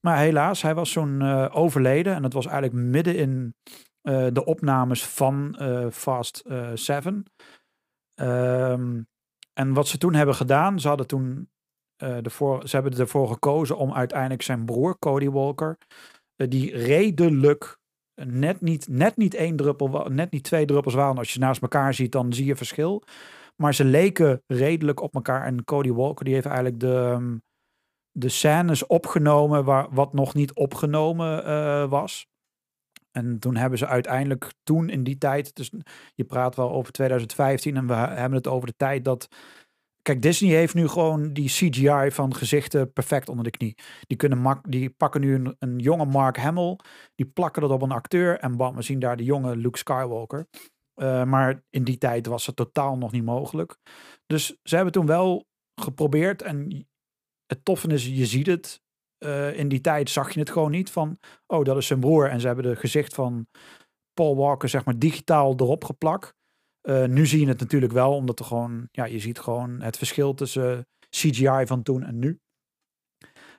Maar 0.00 0.18
helaas, 0.18 0.62
hij 0.62 0.74
was 0.74 0.90
zo'n 0.90 1.20
uh, 1.22 1.48
overleden. 1.52 2.14
En 2.14 2.22
dat 2.22 2.32
was 2.32 2.46
eigenlijk 2.46 2.86
midden 2.86 3.16
in 3.16 3.54
uh, 4.02 4.26
de 4.32 4.44
opnames 4.44 5.06
van 5.06 5.58
uh, 5.60 5.86
Fast 5.90 6.44
7. 6.74 7.24
Um, 8.20 9.06
en 9.52 9.72
wat 9.72 9.88
ze 9.88 9.98
toen 9.98 10.14
hebben 10.14 10.34
gedaan, 10.34 10.80
ze 10.80 10.88
hadden 10.88 11.06
toen 11.06 11.48
ervoor, 11.96 12.68
ze 12.68 12.76
hebben 12.76 12.98
ervoor 12.98 13.28
gekozen 13.28 13.76
om 13.76 13.92
uiteindelijk 13.92 14.42
zijn 14.42 14.64
broer, 14.64 14.98
Cody 14.98 15.30
Walker, 15.30 15.78
die 16.34 16.76
redelijk 16.76 17.78
net 18.24 18.60
niet, 18.60 18.88
net 18.88 19.16
niet 19.16 19.34
één 19.34 19.56
druppel, 19.56 20.08
net 20.10 20.30
niet 20.30 20.44
twee 20.44 20.66
druppels 20.66 20.94
waren. 20.94 21.18
Als 21.18 21.32
je 21.32 21.38
naast 21.38 21.62
elkaar 21.62 21.94
ziet, 21.94 22.12
dan 22.12 22.32
zie 22.32 22.46
je 22.46 22.56
verschil. 22.56 23.02
Maar 23.56 23.74
ze 23.74 23.84
leken 23.84 24.42
redelijk 24.46 25.00
op 25.00 25.14
elkaar. 25.14 25.44
En 25.44 25.64
Cody 25.64 25.92
Walker, 25.92 26.24
die 26.24 26.34
heeft 26.34 26.46
eigenlijk 26.46 26.80
de, 26.80 27.12
um, 27.16 27.42
de 28.10 28.28
scènes 28.28 28.86
opgenomen 28.86 29.64
waar, 29.64 29.86
wat 29.90 30.12
nog 30.12 30.34
niet 30.34 30.54
opgenomen 30.54 31.46
uh, 31.46 31.88
was. 31.88 32.26
En 33.10 33.38
toen 33.38 33.56
hebben 33.56 33.78
ze 33.78 33.86
uiteindelijk, 33.86 34.52
toen 34.62 34.88
in 34.88 35.04
die 35.04 35.18
tijd, 35.18 35.54
dus 35.54 35.72
je 36.14 36.24
praat 36.24 36.54
wel 36.54 36.70
over 36.70 36.92
2015 36.92 37.76
en 37.76 37.86
we 37.86 37.94
hebben 37.94 38.38
het 38.38 38.46
over 38.46 38.66
de 38.68 38.76
tijd 38.76 39.04
dat 39.04 39.28
Kijk, 40.06 40.22
Disney 40.22 40.54
heeft 40.54 40.74
nu 40.74 40.88
gewoon 40.88 41.32
die 41.32 41.48
CGI 41.48 42.10
van 42.10 42.34
gezichten 42.34 42.92
perfect 42.92 43.28
onder 43.28 43.44
de 43.44 43.50
knie. 43.50 43.74
Die, 44.06 44.16
kunnen 44.16 44.60
die 44.68 44.90
pakken 44.90 45.20
nu 45.20 45.34
een, 45.34 45.56
een 45.58 45.78
jonge 45.78 46.04
Mark 46.04 46.36
Hamill, 46.36 46.78
die 47.14 47.26
plakken 47.26 47.62
dat 47.62 47.70
op 47.70 47.82
een 47.82 47.90
acteur 47.90 48.38
en 48.38 48.56
bam, 48.56 48.74
we 48.74 48.82
zien 48.82 48.98
daar 48.98 49.16
de 49.16 49.24
jonge 49.24 49.56
Luke 49.56 49.78
Skywalker. 49.78 50.46
Uh, 50.96 51.24
maar 51.24 51.64
in 51.70 51.84
die 51.84 51.98
tijd 51.98 52.26
was 52.26 52.46
het 52.46 52.56
totaal 52.56 52.96
nog 52.96 53.12
niet 53.12 53.24
mogelijk. 53.24 53.76
Dus 54.26 54.56
ze 54.62 54.74
hebben 54.74 54.92
toen 54.92 55.06
wel 55.06 55.46
geprobeerd 55.80 56.42
en 56.42 56.86
het 57.46 57.64
toffe 57.64 57.88
is, 57.88 58.06
je 58.06 58.26
ziet 58.26 58.46
het. 58.46 58.84
Uh, 59.24 59.58
in 59.58 59.68
die 59.68 59.80
tijd 59.80 60.10
zag 60.10 60.32
je 60.32 60.40
het 60.40 60.50
gewoon 60.50 60.70
niet 60.70 60.90
van, 60.90 61.18
oh, 61.46 61.64
dat 61.64 61.76
is 61.76 61.86
zijn 61.86 62.00
broer. 62.00 62.30
En 62.30 62.40
ze 62.40 62.46
hebben 62.46 62.64
de 62.64 62.76
gezicht 62.76 63.14
van 63.14 63.46
Paul 64.12 64.36
Walker, 64.36 64.68
zeg 64.68 64.84
maar, 64.84 64.98
digitaal 64.98 65.54
erop 65.56 65.84
geplakt. 65.84 66.34
Uh, 66.88 67.04
nu 67.04 67.26
zie 67.26 67.40
je 67.40 67.48
het 67.48 67.60
natuurlijk 67.60 67.92
wel, 67.92 68.14
omdat 68.14 68.38
er 68.38 68.44
gewoon, 68.44 68.88
ja, 68.90 69.04
je 69.04 69.18
ziet 69.18 69.38
gewoon 69.38 69.80
het 69.80 69.96
verschil 69.96 70.34
tussen 70.34 70.86
CGI 71.10 71.66
van 71.66 71.82
toen 71.82 72.02
en 72.02 72.18
nu. 72.18 72.40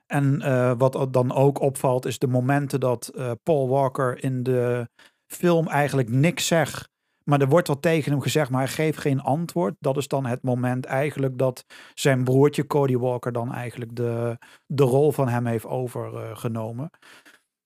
En 0.08 0.42
eh, 0.42 0.74
wat 0.78 1.14
dan 1.14 1.34
ook 1.34 1.60
opvalt, 1.60 2.06
is 2.06 2.20
de 2.20 2.28
momenten 2.28 2.80
dat 2.80 3.08
eh, 3.08 3.32
Paul 3.44 3.70
Walker 3.70 4.24
in 4.24 4.44
de 4.44 4.90
film 5.34 5.68
eigenlijk 5.68 6.10
niks 6.10 6.48
zegt. 6.48 6.90
Maar 7.30 7.42
er 7.42 7.48
wordt 7.48 7.68
wat 7.68 7.82
tegen 7.82 8.12
hem 8.12 8.22
gezegd, 8.22 8.50
maar 8.50 8.62
hij 8.62 8.70
geeft 8.70 8.98
geen 8.98 9.22
antwoord. 9.22 9.76
Dat 9.80 9.98
is 9.98 10.08
dan 10.08 10.26
het 10.26 10.44
moment 10.44 10.86
eigenlijk 10.86 11.38
dat 11.38 11.66
zijn 11.94 12.24
broertje 12.24 12.68
Cody 12.68 12.98
Walker 12.98 13.32
dan 13.32 13.54
eigenlijk 13.54 13.96
de, 13.96 14.38
de 14.66 14.84
rol 14.84 15.12
van 15.12 15.28
hem 15.28 15.46
heeft 15.46 15.66
overgenomen. 15.66 16.90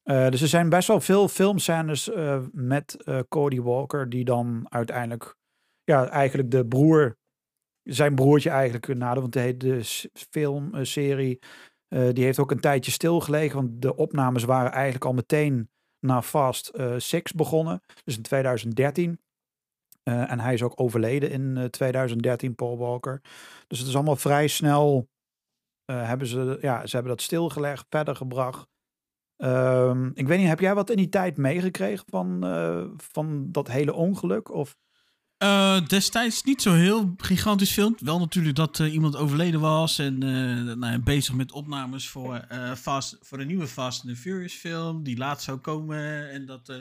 Eh, 0.04 0.30
dus 0.30 0.42
er 0.42 0.48
zijn 0.48 0.70
best 0.70 0.88
wel 0.88 1.00
veel 1.00 1.28
filmscènes 1.28 2.12
eh, 2.12 2.42
met 2.52 3.04
eh, 3.04 3.20
Cody 3.30 3.62
Walker, 3.62 4.10
die 4.10 4.26
dan 4.26 4.66
uiteindelijk, 4.70 5.36
ja, 5.84 6.08
eigenlijk 6.08 6.52
de 6.52 6.66
broer, 6.66 7.18
zijn 7.84 8.16
broertje 8.16 8.50
eigenlijk 8.50 8.88
nader, 8.88 9.22
want 9.22 9.34
de, 9.34 9.58
de 9.58 10.10
filmserie, 10.14 11.40
die 11.88 12.24
heeft 12.24 12.40
ook 12.40 12.52
een 12.52 12.60
tijdje 12.60 12.92
stilgelegen, 12.92 13.56
want 13.56 13.82
de 13.82 13.96
opnames 13.96 14.44
waren 14.44 14.72
eigenlijk 14.72 15.06
al 15.06 15.14
meteen 15.14 15.70
na 16.00 16.22
Fast 16.22 16.72
Six 16.98 17.34
begonnen, 17.34 17.82
dus 18.04 18.16
in 18.16 18.22
2013. 18.22 19.20
Eh, 20.03 20.32
en 20.32 20.40
hij 20.40 20.53
is 20.53 20.64
ook 20.64 20.80
overleden 20.80 21.32
in 21.32 21.57
eh, 21.57 21.65
2013, 21.65 22.56
Paul 22.56 22.78
Walker. 22.78 23.22
Dus 23.68 23.80
het 23.80 23.88
is 23.88 23.95
allemaal 23.95 24.15
vrij 24.15 24.48
snel. 24.48 25.10
eh, 25.86 26.07
hebben 26.07 26.28
ze, 26.28 26.57
ja, 26.61 26.86
ze 26.86 26.95
hebben 26.95 27.11
dat 27.15 27.22
stilgelegd, 27.22 27.86
verder 27.90 28.15
gebracht. 28.15 28.68
Ehm, 29.38 30.07
ik 30.14 30.28
weet 30.28 30.40
niet, 30.40 30.48
heb 30.48 30.60
jij 30.60 30.76
wat 30.76 30.90
in 30.90 30.98
die 30.98 31.10
tijd 31.10 31.38
meegekregen 31.38 32.06
van, 32.10 32.44
eh, 32.45 32.86
van 32.98 33.52
dat 33.52 33.68
hele 33.68 33.94
ongeluk? 33.94 34.49
Of, 34.52 34.76
Eh, 35.42 35.86
destijds 35.88 36.44
niet 36.44 36.62
zo 36.62 36.74
heel 36.74 37.14
gigantisch 37.18 37.72
film. 37.72 37.96
Wel 38.00 38.20
natuurlijk 38.20 38.56
dat 38.56 38.80
eh, 38.80 38.94
iemand 38.94 39.16
overleden 39.16 39.60
was 39.60 40.00
en 40.00 40.24
eh, 40.24 40.76
nou 40.76 41.00
bezig 41.00 41.34
met 41.34 41.52
opnames 41.52 42.08
voor, 42.08 42.48
Fast, 42.78 43.18
voor 43.22 43.38
de 43.38 43.46
nieuwe 43.46 43.68
Fast 43.68 44.08
and 44.08 44.18
Furious 44.18 44.54
film 44.54 45.04
die 45.04 45.18
laat 45.18 45.42
zou 45.42 45.58
komen 45.58 46.32
en 46.32 46.46
dat 46.46 46.74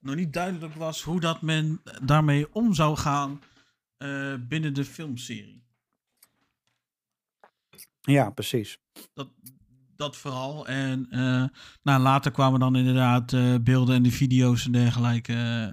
nog 0.00 0.14
niet 0.14 0.32
duidelijk 0.32 0.74
was 0.74 1.02
hoe 1.02 1.20
dat 1.20 1.42
men 1.42 1.80
daarmee 2.02 2.54
om 2.54 2.74
zou 2.74 2.96
gaan 2.96 3.40
binnen 4.48 4.74
de 4.74 4.84
filmserie. 4.84 5.62
ja, 8.00 8.30
precies. 8.30 8.78
Dat, 9.14 9.28
dat 9.96 10.16
vooral. 10.16 10.66
En 10.66 11.06
nou, 11.82 12.00
later 12.00 12.30
kwamen 12.30 12.60
dan 12.60 12.76
inderdaad 12.76 13.30
beelden 13.64 13.94
en 13.94 14.02
de 14.02 14.10
video's 14.10 14.64
en 14.64 14.72
dergelijke 14.72 15.72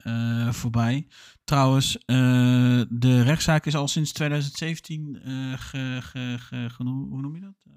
voorbij. 0.52 1.08
Trouwens, 1.46 1.98
eh, 1.98 2.82
de 2.90 3.22
rechtszaak 3.24 3.66
is 3.66 3.76
al 3.76 3.88
sinds 3.88 4.12
2017 4.12 5.20
eh 5.24 5.54
ge, 5.60 5.98
ge, 6.40 6.68
hoe 6.84 7.22
noem 7.22 7.36
je 7.36 7.42
dat? 7.42 7.54
Eh, 7.66 7.72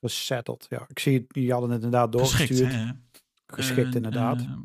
Gesetteld. 0.00 0.66
Ja, 0.70 0.84
ik 0.88 0.98
zie 0.98 1.24
die 1.28 1.52
hadden 1.52 1.70
het 1.70 1.82
inderdaad 1.82 2.20
Geschikt, 2.20 2.48
doorgestuurd. 2.58 2.84
hè? 2.86 2.92
Geschikt, 3.46 3.86
En, 3.88 3.92
inderdaad. 3.94 4.40
eh, 4.40 4.56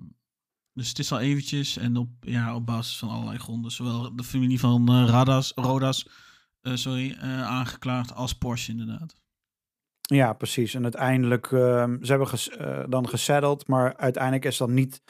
dus 0.73 0.89
het 0.89 0.99
is 0.99 1.11
al 1.11 1.19
eventjes 1.19 1.77
en 1.77 1.97
op, 1.97 2.09
ja, 2.21 2.55
op 2.55 2.65
basis 2.65 2.97
van 2.97 3.09
allerlei 3.09 3.37
gronden. 3.37 3.71
Zowel 3.71 4.15
de 4.15 4.23
familie 4.23 4.59
van 4.59 4.89
eh, 4.89 5.05
Radas, 5.07 5.51
Rodas 5.55 6.07
eh, 6.61 6.75
sorry, 6.75 7.11
eh, 7.19 7.41
aangeklaagd 7.47 8.13
als 8.13 8.33
Porsche 8.33 8.71
inderdaad. 8.71 9.15
Ja, 10.01 10.33
precies. 10.33 10.73
En 10.73 10.83
uiteindelijk, 10.83 11.51
ehm, 11.51 12.03
ze 12.03 12.09
hebben 12.09 12.27
ges- 12.27 12.49
eh, 12.49 12.83
dan 12.89 13.09
gesetteld, 13.09 13.67
maar 13.67 13.97
uiteindelijk 13.97 14.45
is 14.45 14.57
dan 14.57 14.73
niet 14.73 15.01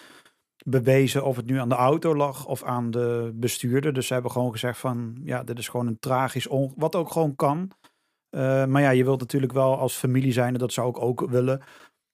bewezen 0.65 1.23
of 1.25 1.35
het 1.35 1.45
nu 1.45 1.59
aan 1.59 1.69
de 1.69 1.75
auto 1.75 2.15
lag 2.15 2.45
of 2.45 2.63
aan 2.63 2.91
de 2.91 3.31
bestuurder. 3.35 3.93
Dus 3.93 4.07
ze 4.07 4.13
hebben 4.13 4.31
gewoon 4.31 4.51
gezegd 4.51 4.79
van, 4.79 5.17
ja, 5.23 5.43
dit 5.43 5.59
is 5.59 5.67
gewoon 5.67 5.87
een 5.87 5.99
tragisch 5.99 6.47
ongeluk, 6.47 6.79
wat 6.79 6.95
ook 6.95 7.11
gewoon 7.11 7.35
kan. 7.35 7.71
Eh, 8.29 8.65
maar 8.65 8.81
ja, 8.81 8.89
je 8.89 9.03
wilt 9.03 9.19
natuurlijk 9.19 9.53
wel 9.53 9.77
als 9.77 9.95
familie 9.95 10.31
zijn, 10.31 10.53
en 10.53 10.59
dat 10.59 10.73
zou 10.73 10.89
ik 10.89 11.01
ook 11.01 11.29
willen. 11.29 11.61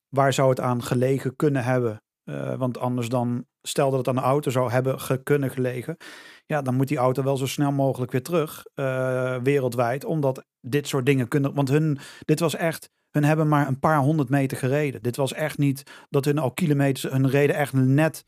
Waar 0.10 0.34
zou 0.34 0.50
het 0.50 0.60
aan 0.60 0.84
gelegen 0.84 1.36
kunnen 1.36 1.64
hebben? 1.64 2.04
Eh, 2.24 2.56
want 2.56 2.78
anders 2.78 3.10
dan, 3.10 3.46
stel 3.62 3.90
dat 3.90 4.00
het 4.00 4.08
aan 4.08 4.16
de 4.16 4.22
auto 4.22 4.52
zou 4.52 4.72
hebben 4.72 5.00
ge- 5.00 5.22
gelegen. 5.50 5.98
Ja, 6.46 6.62
dan 6.62 6.76
moet 6.76 6.88
die 6.88 6.98
auto 6.98 7.24
wel 7.24 7.38
zo 7.38 7.48
snel 7.48 7.72
mogelijk 7.72 8.12
weer 8.12 8.24
terug, 8.24 8.66
eh, 8.74 9.38
wereldwijd. 9.44 10.06
Omdat 10.06 10.46
dit 10.60 10.88
soort 10.88 11.06
dingen 11.06 11.28
kunnen, 11.28 11.54
want 11.54 11.70
hun, 11.70 11.98
dit 12.26 12.40
was 12.40 12.56
echt, 12.56 12.90
hun 13.16 13.24
hebben 13.24 13.48
maar 13.48 13.68
een 13.68 13.80
paar 13.80 13.98
honderd 13.98 14.30
meter 14.30 14.58
gereden. 14.58 15.02
Dit 15.02 15.16
was 15.16 15.34
echt 15.34 15.58
niet 15.58 15.84
dat 16.10 16.26
hun 16.26 16.38
al 16.38 16.52
kilometers, 16.52 17.12
hun 17.12 17.30
reden 17.30 17.56
echt 17.56 17.74
net 17.74 18.26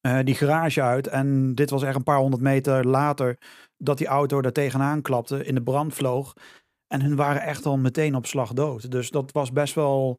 eh, 0.00 0.18
die 0.24 0.34
garage 0.34 0.82
uit. 0.82 1.06
En 1.06 1.54
dit 1.54 1.70
was 1.70 1.82
echt 1.82 1.96
een 1.96 2.02
paar 2.02 2.18
honderd 2.18 2.42
meter 2.42 2.86
later 2.86 3.38
dat 3.76 3.98
die 3.98 4.06
auto 4.06 4.40
daar 4.40 4.52
tegenaan 4.52 5.02
klapte, 5.02 5.44
in 5.44 5.54
de 5.54 5.62
brand 5.62 5.94
vloog. 5.94 6.32
En 6.86 7.02
hun 7.02 7.16
waren 7.16 7.42
echt 7.42 7.66
al 7.66 7.78
meteen 7.78 8.14
op 8.14 8.26
slag 8.26 8.52
dood. 8.52 8.90
Dus 8.90 9.10
dat 9.10 9.32
was 9.32 9.52
best 9.52 9.74
wel, 9.74 10.18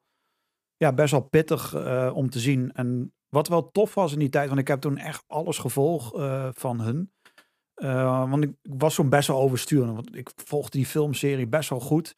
ja, 0.77 0.93
best 0.93 1.11
wel 1.11 1.21
pittig 1.21 1.73
eh, 1.73 2.11
om 2.13 2.29
te 2.29 2.39
zien. 2.39 2.71
En 2.71 3.13
wat 3.29 3.47
wel 3.47 3.71
tof 3.71 3.93
was 3.93 4.13
in 4.13 4.19
die 4.19 4.29
tijd, 4.29 4.47
want 4.47 4.59
ik 4.59 4.67
heb 4.67 4.81
toen 4.81 4.97
echt 4.97 5.23
alles 5.27 5.57
gevolgd 5.57 6.13
eh, 6.13 6.49
van 6.51 6.81
hun. 6.81 7.11
Want 8.29 8.43
ik 8.43 8.53
was 8.61 8.95
zo'n 8.95 9.09
best 9.09 9.27
wel 9.27 9.41
overstuurend. 9.41 9.95
Want 9.95 10.15
ik 10.15 10.31
volgde 10.35 10.77
die 10.77 10.85
filmserie 10.85 11.47
best 11.47 11.69
wel 11.69 11.79
goed. 11.79 12.15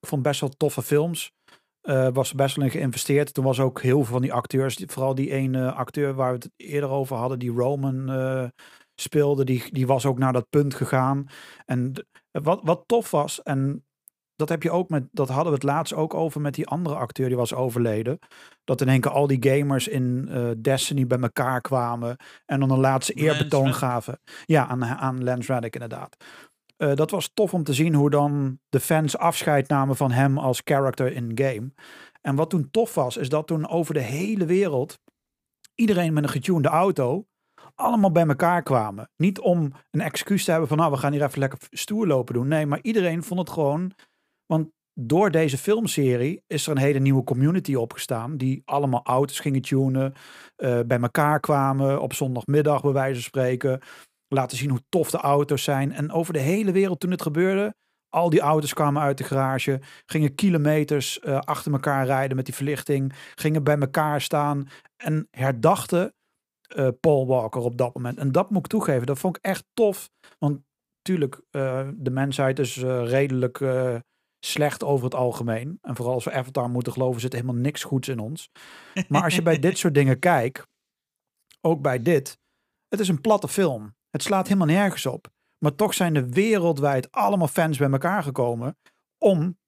Ik 0.00 0.08
vond 0.08 0.22
best 0.22 0.40
wel 0.40 0.50
toffe 0.56 0.82
films. 0.82 1.32
Eh, 1.80 2.08
was 2.12 2.30
er 2.30 2.36
best 2.36 2.56
wel 2.56 2.64
in 2.64 2.70
geïnvesteerd. 2.70 3.34
Toen 3.34 3.44
was 3.44 3.60
ook 3.60 3.82
heel 3.82 3.96
veel 3.96 4.12
van 4.12 4.22
die 4.22 4.32
acteurs, 4.32 4.82
vooral 4.86 5.14
die 5.14 5.30
ene 5.30 5.72
acteur 5.72 6.14
waar 6.14 6.32
we 6.32 6.38
het 6.38 6.50
eerder 6.56 6.90
over 6.90 7.16
hadden, 7.16 7.38
die 7.38 7.50
Roman 7.50 8.10
eh, 8.10 8.48
speelde, 8.94 9.44
die, 9.44 9.64
die 9.72 9.86
was 9.86 10.06
ook 10.06 10.18
naar 10.18 10.32
dat 10.32 10.48
punt 10.50 10.74
gegaan. 10.74 11.26
En 11.64 12.06
wat, 12.30 12.60
wat 12.62 12.82
tof 12.86 13.10
was, 13.10 13.42
en 13.42 13.84
dat 14.40 14.48
heb 14.48 14.62
je 14.62 14.70
ook 14.70 14.88
met, 14.88 15.08
dat 15.12 15.28
hadden 15.28 15.46
we 15.46 15.54
het 15.54 15.62
laatst 15.62 15.94
ook 15.94 16.14
over 16.14 16.40
met 16.40 16.54
die 16.54 16.66
andere 16.66 16.94
acteur 16.94 17.28
die 17.28 17.36
was 17.36 17.54
overleden. 17.54 18.18
Dat 18.64 18.80
in 18.80 18.88
één 18.88 19.00
keer 19.00 19.10
al 19.10 19.26
die 19.26 19.50
gamers 19.50 19.88
in 19.88 20.28
eh, 20.28 20.50
Destiny 20.58 21.06
bij 21.06 21.18
elkaar 21.18 21.60
kwamen 21.60 22.16
en 22.46 22.60
dan 22.60 22.70
een 22.70 22.78
laatste 22.78 23.12
eerbetoon 23.12 23.74
gaven. 23.74 24.20
Ja, 24.44 24.66
aan, 24.66 24.84
aan 24.84 25.24
Lance 25.24 25.52
Reddick 25.52 25.74
inderdaad. 25.74 26.16
Eh, 26.80 26.94
dat 26.94 27.10
was 27.10 27.30
tof 27.34 27.54
om 27.54 27.62
te 27.62 27.72
zien 27.72 27.94
hoe 27.94 28.10
dan 28.10 28.58
de 28.68 28.80
fans 28.80 29.16
afscheid 29.16 29.68
namen 29.68 29.96
van 29.96 30.10
hem 30.10 30.38
als 30.38 30.60
character 30.64 31.12
in 31.12 31.32
game. 31.34 31.72
En 32.20 32.34
wat 32.36 32.50
toen 32.50 32.70
tof 32.70 32.94
was, 32.94 33.16
is 33.16 33.28
dat 33.28 33.46
toen 33.46 33.68
over 33.68 33.94
de 33.94 34.00
hele 34.00 34.44
wereld 34.44 34.98
iedereen 35.74 36.12
met 36.12 36.22
een 36.22 36.28
getunede 36.28 36.68
auto 36.68 37.26
allemaal 37.74 38.12
bij 38.12 38.26
elkaar 38.26 38.62
kwamen. 38.62 39.10
Niet 39.16 39.40
om 39.40 39.72
een 39.90 40.00
excuus 40.00 40.44
te 40.44 40.50
hebben 40.50 40.68
van 40.68 40.78
nou, 40.78 40.90
we 40.90 40.96
gaan 40.96 41.12
hier 41.12 41.22
even 41.22 41.38
lekker 41.38 41.58
stoer 41.70 42.06
lopen 42.06 42.34
doen. 42.34 42.48
Nee, 42.48 42.66
maar 42.66 42.78
iedereen 42.82 43.22
vond 43.22 43.40
het 43.40 43.50
gewoon. 43.50 43.92
Want 44.46 44.68
door 44.94 45.30
deze 45.30 45.58
filmserie 45.58 46.42
is 46.46 46.66
er 46.66 46.72
een 46.72 46.82
hele 46.82 46.98
nieuwe 46.98 47.24
community 47.24 47.74
opgestaan. 47.74 48.36
Die 48.36 48.62
allemaal 48.64 49.04
auto's 49.04 49.40
gingen 49.40 49.62
tunen. 49.62 50.12
eh, 50.56 50.80
bij 50.86 51.00
elkaar 51.00 51.40
kwamen 51.40 52.00
op 52.00 52.12
zondagmiddag, 52.12 52.82
bij 52.82 52.92
wijze 52.92 53.14
van 53.14 53.22
spreken. 53.22 53.80
Laten 54.34 54.56
zien 54.56 54.70
hoe 54.70 54.84
tof 54.88 55.10
de 55.10 55.18
auto's 55.18 55.62
zijn. 55.62 55.92
En 55.92 56.12
over 56.12 56.32
de 56.32 56.38
hele 56.38 56.72
wereld 56.72 57.00
toen 57.00 57.10
het 57.10 57.22
gebeurde. 57.22 57.74
Al 58.08 58.30
die 58.30 58.40
auto's 58.40 58.74
kwamen 58.74 59.02
uit 59.02 59.18
de 59.18 59.24
garage. 59.24 59.80
Gingen 60.06 60.34
kilometers 60.34 61.20
eh, 61.20 61.38
achter 61.38 61.72
elkaar 61.72 62.06
rijden 62.06 62.36
met 62.36 62.44
die 62.44 62.54
verlichting. 62.54 63.12
Gingen 63.34 63.64
bij 63.64 63.78
elkaar 63.78 64.20
staan. 64.20 64.68
En 64.96 65.28
herdachten 65.30 66.14
eh, 66.60 66.88
Paul 67.00 67.26
Walker 67.26 67.60
op 67.60 67.76
dat 67.76 67.94
moment. 67.94 68.18
En 68.18 68.32
dat 68.32 68.50
moet 68.50 68.64
ik 68.64 68.70
toegeven. 68.70 69.06
Dat 69.06 69.18
vond 69.18 69.36
ik 69.36 69.44
echt 69.44 69.64
tof. 69.74 70.10
Want 70.38 70.60
natuurlijk, 70.96 71.40
eh, 71.50 71.88
de 71.94 72.10
mensheid 72.10 72.58
is 72.58 72.76
redelijk 73.04 73.60
slecht 74.46 74.84
over 74.84 75.04
het 75.04 75.14
algemeen. 75.14 75.78
En 75.82 75.96
vooral 75.96 76.14
als 76.14 76.24
we 76.24 76.32
Avatar 76.32 76.70
moeten 76.70 76.92
geloven, 76.92 77.20
zit 77.20 77.32
helemaal 77.32 77.54
niks 77.54 77.84
goeds 77.84 78.08
in 78.08 78.18
ons. 78.18 78.50
Maar 79.08 79.22
als 79.22 79.34
je 79.34 79.42
bij 79.42 79.58
dit 79.68 79.78
soort 79.78 79.94
dingen 79.94 80.18
kijkt, 80.18 80.66
ook 81.60 81.82
bij 81.82 82.02
dit, 82.02 82.38
het 82.88 83.00
is 83.00 83.08
een 83.08 83.20
platte 83.20 83.48
film. 83.48 83.94
Het 84.10 84.22
slaat 84.22 84.46
helemaal 84.46 84.66
nergens 84.66 85.06
op. 85.06 85.28
Maar 85.58 85.74
toch 85.74 85.94
zijn 85.94 86.14
er 86.16 86.28
wereldwijd 86.28 87.12
allemaal 87.12 87.48
fans 87.48 87.78
bij 87.78 87.90
elkaar 87.90 88.22
gekomen 88.22 88.78
om 89.18 89.58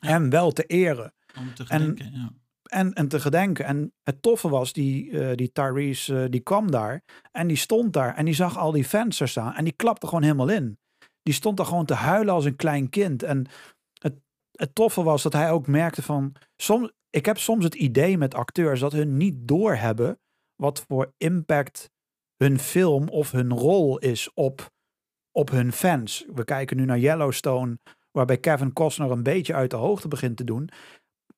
hem 0.00 0.30
wel 0.30 0.52
te 0.52 0.64
eren 0.64 1.14
Om 1.38 1.54
te 1.54 1.64
En- 1.68 1.80
gedenken, 1.80 2.12
ja. 2.12 2.32
en, 2.62 2.92
en 2.92 3.08
te 3.08 3.20
gedenken. 3.20 3.64
En 3.64 3.92
het 4.02 4.22
toffe 4.22 4.48
was, 4.48 4.72
die, 4.72 5.20
eh, 5.20 5.36
die 5.36 5.52
Tyrese, 5.52 6.22
eh, 6.22 6.30
die 6.30 6.40
kwam 6.40 6.70
daar 6.70 7.02
en 7.32 7.46
die 7.46 7.56
stond 7.56 7.92
daar 7.92 8.14
en 8.16 8.24
die 8.24 8.34
zag 8.34 8.56
al 8.58 8.72
die 8.72 8.84
fans 8.84 9.20
er 9.20 9.28
staan 9.28 9.54
en 9.54 9.64
die 9.64 9.72
klapte 9.72 10.06
gewoon 10.06 10.22
helemaal 10.22 10.48
in. 10.48 10.78
Die 11.22 11.34
stond 11.34 11.56
daar 11.56 11.66
gewoon 11.66 11.84
te 11.86 11.94
huilen 11.94 12.34
als 12.34 12.44
een 12.44 12.56
klein 12.56 12.88
kind. 12.88 13.22
En 13.22 13.46
het, 13.98 14.14
het 14.50 14.74
toffe 14.74 15.02
was 15.02 15.22
dat 15.22 15.32
hij 15.32 15.50
ook 15.50 15.66
merkte 15.66 16.02
van, 16.02 16.32
soms, 16.56 16.92
ik 17.10 17.26
heb 17.26 17.38
soms 17.38 17.64
het 17.64 17.74
idee 17.74 18.18
met 18.18 18.34
acteurs 18.34 18.80
dat 18.80 18.92
hun 18.92 19.16
niet 19.16 19.34
doorhebben 19.48 20.20
wat 20.56 20.84
voor 20.88 21.12
impact 21.16 21.90
hun 22.38 22.58
film 22.58 23.08
of 23.08 23.30
hun 23.30 23.52
rol 23.52 23.98
is 23.98 24.30
op, 24.34 24.70
op 25.32 25.50
hun 25.50 25.72
fans. 25.72 26.24
We 26.34 26.44
kijken 26.44 26.76
nu 26.76 26.84
naar 26.84 26.98
Yellowstone, 26.98 27.78
waarbij 28.10 28.38
Kevin 28.38 28.72
Costner 28.72 29.10
een 29.10 29.22
beetje 29.22 29.54
uit 29.54 29.70
de 29.70 29.76
hoogte 29.76 30.08
begint 30.08 30.36
te 30.36 30.44
doen 30.44 30.70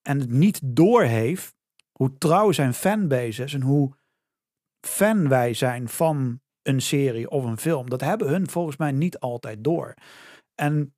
en 0.02 0.20
het 0.20 0.30
niet 0.30 0.60
doorheeft 0.64 1.54
hoe 1.92 2.18
trouw 2.18 2.52
zijn 2.52 2.74
fanbase 2.74 3.42
is 3.42 3.54
en 3.54 3.62
hoe 3.62 3.94
fan 4.86 5.28
wij 5.28 5.54
zijn 5.54 5.88
van 5.88 6.40
een 6.62 6.80
serie 6.80 7.30
of 7.30 7.44
een 7.44 7.58
film. 7.58 7.90
Dat 7.90 8.00
hebben 8.00 8.28
hun 8.28 8.50
volgens 8.50 8.76
mij 8.76 8.92
niet 8.92 9.18
altijd 9.18 9.64
door. 9.64 9.94
En 10.54 10.94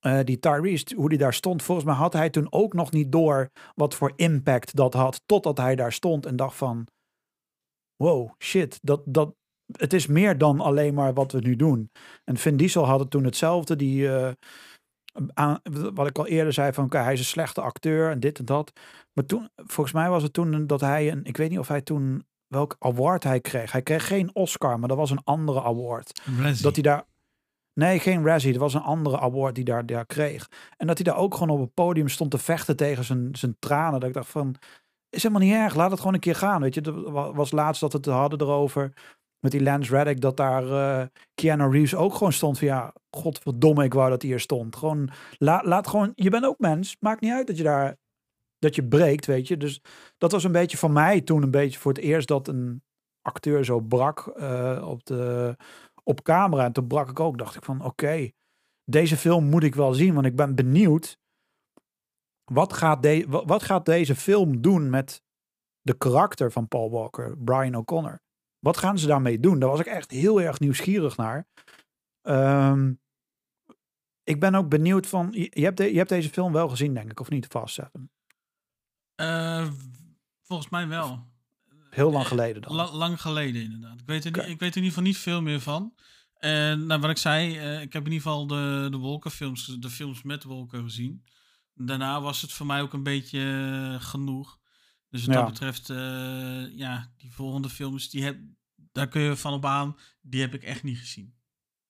eh, 0.00 0.20
die 0.24 0.38
Tyrese, 0.38 0.94
hoe 0.96 1.08
die 1.08 1.18
daar 1.18 1.34
stond, 1.34 1.62
volgens 1.62 1.86
mij 1.86 1.96
had 1.96 2.12
hij 2.12 2.30
toen 2.30 2.52
ook 2.52 2.72
nog 2.72 2.90
niet 2.92 3.12
door 3.12 3.50
wat 3.74 3.94
voor 3.94 4.12
impact 4.16 4.76
dat 4.76 4.94
had. 4.94 5.22
Totdat 5.26 5.58
hij 5.58 5.76
daar 5.76 5.92
stond 5.92 6.26
en 6.26 6.36
dacht 6.36 6.56
van, 6.56 6.86
wow, 7.96 8.30
shit, 8.38 8.78
dat, 8.82 9.02
dat, 9.04 9.34
het 9.72 9.92
is 9.92 10.06
meer 10.06 10.38
dan 10.38 10.60
alleen 10.60 10.94
maar 10.94 11.14
wat 11.14 11.32
we 11.32 11.38
nu 11.38 11.56
doen. 11.56 11.90
En 12.24 12.36
Vin 12.36 12.56
Diesel 12.56 12.86
had 12.86 13.00
het 13.00 13.10
toen 13.10 13.24
hetzelfde. 13.24 13.76
Die, 13.76 14.16
eh, 14.16 14.32
aan, 15.34 15.60
wat 15.94 16.06
ik 16.06 16.18
al 16.18 16.26
eerder 16.26 16.52
zei, 16.52 16.72
van 16.72 16.84
oké, 16.84 16.98
hij 16.98 17.12
is 17.12 17.18
een 17.18 17.24
slechte 17.24 17.60
acteur 17.60 18.10
en 18.10 18.20
dit 18.20 18.38
en 18.38 18.44
dat. 18.44 18.72
Maar 19.12 19.26
toen, 19.26 19.48
volgens 19.56 19.94
mij 19.94 20.10
was 20.10 20.22
het 20.22 20.32
toen 20.32 20.66
dat 20.66 20.80
hij, 20.80 21.10
een, 21.10 21.24
ik 21.24 21.36
weet 21.36 21.50
niet 21.50 21.58
of 21.58 21.68
hij 21.68 21.82
toen, 21.82 22.26
welk 22.46 22.76
award 22.78 23.24
hij 23.24 23.40
kreeg. 23.40 23.72
Hij 23.72 23.82
kreeg 23.82 24.06
geen 24.06 24.34
Oscar, 24.34 24.78
maar 24.78 24.88
dat 24.88 24.96
was 24.96 25.10
een 25.10 25.24
andere 25.24 25.62
award. 25.62 26.22
Razzie. 26.40 26.62
Dat 26.62 26.74
hij 26.74 26.82
daar, 26.82 27.04
nee, 27.72 27.98
geen 27.98 28.24
Razzie, 28.24 28.52
dat 28.52 28.60
was 28.60 28.74
een 28.74 28.80
andere 28.80 29.20
award 29.20 29.54
die 29.54 29.64
daar, 29.64 29.86
daar 29.86 30.06
kreeg. 30.06 30.48
En 30.76 30.86
dat 30.86 30.96
hij 30.96 31.04
daar 31.04 31.16
ook 31.16 31.34
gewoon 31.34 31.56
op 31.56 31.60
het 31.60 31.74
podium 31.74 32.08
stond 32.08 32.30
te 32.30 32.38
vechten 32.38 32.76
tegen 32.76 33.04
zijn, 33.04 33.28
zijn 33.36 33.56
tranen. 33.58 34.00
Dat 34.00 34.08
ik 34.08 34.14
dacht 34.14 34.30
van, 34.30 34.56
is 35.10 35.22
helemaal 35.22 35.46
niet 35.46 35.54
erg, 35.56 35.74
laat 35.74 35.90
het 35.90 35.98
gewoon 35.98 36.14
een 36.14 36.20
keer 36.20 36.34
gaan. 36.34 36.60
Weet 36.60 36.74
je, 36.74 36.80
er 36.80 37.12
wa- 37.12 37.32
was 37.32 37.50
laatst 37.50 37.80
dat 37.80 37.92
het 37.92 38.06
hadden 38.06 38.40
erover 38.40 38.92
met 39.40 39.52
die 39.52 39.62
Lance 39.62 39.96
Reddick, 39.96 40.20
dat 40.20 40.36
daar 40.36 40.70
eh 40.70 41.06
Keanu 41.34 41.70
Reeves 41.70 41.94
ook 41.94 42.14
gewoon 42.14 42.32
stond 42.32 42.58
van 42.58 42.68
ja, 42.68 42.92
godverdomme, 43.16 43.84
ik 43.84 43.94
wou 43.94 44.10
dat 44.10 44.22
hij 44.22 44.30
hier 44.30 44.40
stond. 44.40 44.76
Gewoon, 44.76 45.10
la, 45.38 45.62
laat 45.64 45.88
gewoon, 45.88 46.12
je 46.14 46.30
bent 46.30 46.44
ook 46.44 46.58
mens, 46.58 46.96
maakt 47.00 47.20
niet 47.20 47.32
uit 47.32 47.46
dat 47.46 47.56
je 47.56 47.62
daar, 47.62 47.96
dat 48.58 48.74
je 48.74 48.84
breekt, 48.84 49.26
weet 49.26 49.48
je. 49.48 49.56
Dus 49.56 49.80
dat 50.18 50.32
was 50.32 50.44
een 50.44 50.52
beetje 50.52 50.76
van 50.76 50.92
mij 50.92 51.20
toen 51.20 51.42
een 51.42 51.50
beetje 51.50 51.78
voor 51.78 51.92
het 51.92 52.02
eerst 52.02 52.28
dat 52.28 52.48
een 52.48 52.82
acteur 53.22 53.64
zo 53.64 53.80
brak 53.80 54.26
eh, 54.26 54.84
op, 54.88 55.04
de, 55.04 55.56
op 56.04 56.22
camera. 56.22 56.64
En 56.64 56.72
toen 56.72 56.86
brak 56.86 57.10
ik 57.10 57.20
ook, 57.20 57.38
dacht 57.38 57.56
ik 57.56 57.64
van 57.64 57.84
oké, 57.84 58.30
deze 58.84 59.16
film 59.16 59.44
moet 59.44 59.62
ik 59.62 59.74
wel 59.74 59.94
zien, 59.94 60.14
want 60.14 60.26
ik 60.26 60.36
ben 60.36 60.54
benieuwd. 60.54 61.18
Wat 62.52 62.72
gaat, 62.72 63.02
de, 63.02 63.24
wat 63.28 63.62
gaat 63.62 63.84
deze 63.84 64.14
film 64.14 64.60
doen 64.60 64.90
met 64.90 65.22
de 65.80 65.96
karakter 65.96 66.52
van 66.52 66.68
Paul 66.68 66.90
Walker, 66.90 67.38
Brian 67.38 67.74
O'Connor? 67.74 68.22
Wat 68.58 68.76
gaan 68.76 68.98
ze 68.98 69.06
daarmee 69.06 69.40
doen? 69.40 69.58
Daar 69.58 69.68
was 69.68 69.80
ik 69.80 69.86
echt 69.86 70.10
heel 70.10 70.40
erg 70.40 70.58
nieuwsgierig 70.60 71.16
naar. 71.16 71.46
Ehm, 72.22 72.92
ik 74.24 74.40
ben 74.40 74.54
ook 74.54 74.68
benieuwd 74.68 75.06
van. 75.06 75.28
Je, 75.32 75.50
je 75.50 75.64
hebt 75.64 75.76
de- 75.76 75.90
je 75.90 75.96
hebt 75.96 76.08
deze 76.08 76.28
film 76.28 76.52
wel 76.52 76.68
gezien, 76.68 76.94
denk 76.94 77.10
ik, 77.10 77.20
of 77.20 77.28
niet? 77.30 77.46
Fast 77.46 77.74
Seven. 77.74 78.10
Eh, 79.14 79.68
volgens 80.42 80.68
mij 80.70 80.88
wel. 80.88 81.26
Heel 81.90 82.10
lang 82.12 82.26
geleden 82.26 82.62
dan. 82.62 82.74
La- 82.74 82.92
lang 82.92 83.20
geleden 83.20 83.62
inderdaad. 83.62 84.00
Ik 84.00 84.06
weet, 84.06 84.24
er, 84.24 84.30
niet, 84.30 84.40
ik 84.40 84.60
weet 84.60 84.70
er 84.70 84.76
in 84.76 84.82
ieder 84.82 84.88
geval 84.88 85.02
niet 85.02 85.18
veel 85.18 85.42
meer 85.42 85.60
van. 85.60 85.94
En 86.36 86.86
nou, 86.86 87.00
wat 87.00 87.10
ik 87.10 87.16
zei, 87.18 87.58
eh, 87.58 87.80
ik 87.82 87.92
heb 87.92 88.06
in 88.06 88.12
ieder 88.12 88.26
geval 88.26 88.46
de, 88.46 88.88
de 88.90 88.96
wolkenfilms, 88.96 89.66
de 89.66 89.90
films 89.90 90.22
met 90.22 90.44
wolken 90.44 90.82
gezien. 90.82 91.24
Daarna 91.78 92.20
was 92.20 92.42
het 92.42 92.52
voor 92.52 92.66
mij 92.66 92.82
ook 92.82 92.92
een 92.92 93.02
beetje 93.02 93.40
eh, 93.40 94.00
genoeg. 94.06 94.58
Dus 95.08 95.24
wat 95.26 95.34
Ja. 95.34 95.40
dat 95.40 95.50
betreft, 95.50 95.90
eh, 95.90 96.76
ja, 96.78 97.10
die 97.16 97.32
volgende 97.34 97.68
films, 97.68 98.10
die 98.10 98.24
heb, 98.24 98.38
daar 98.92 99.08
kun 99.08 99.20
je 99.20 99.36
van 99.36 99.52
op 99.52 99.64
aan, 99.64 99.96
die 100.20 100.40
heb 100.40 100.54
ik 100.54 100.62
echt 100.62 100.82
niet 100.82 100.98
gezien. 100.98 101.34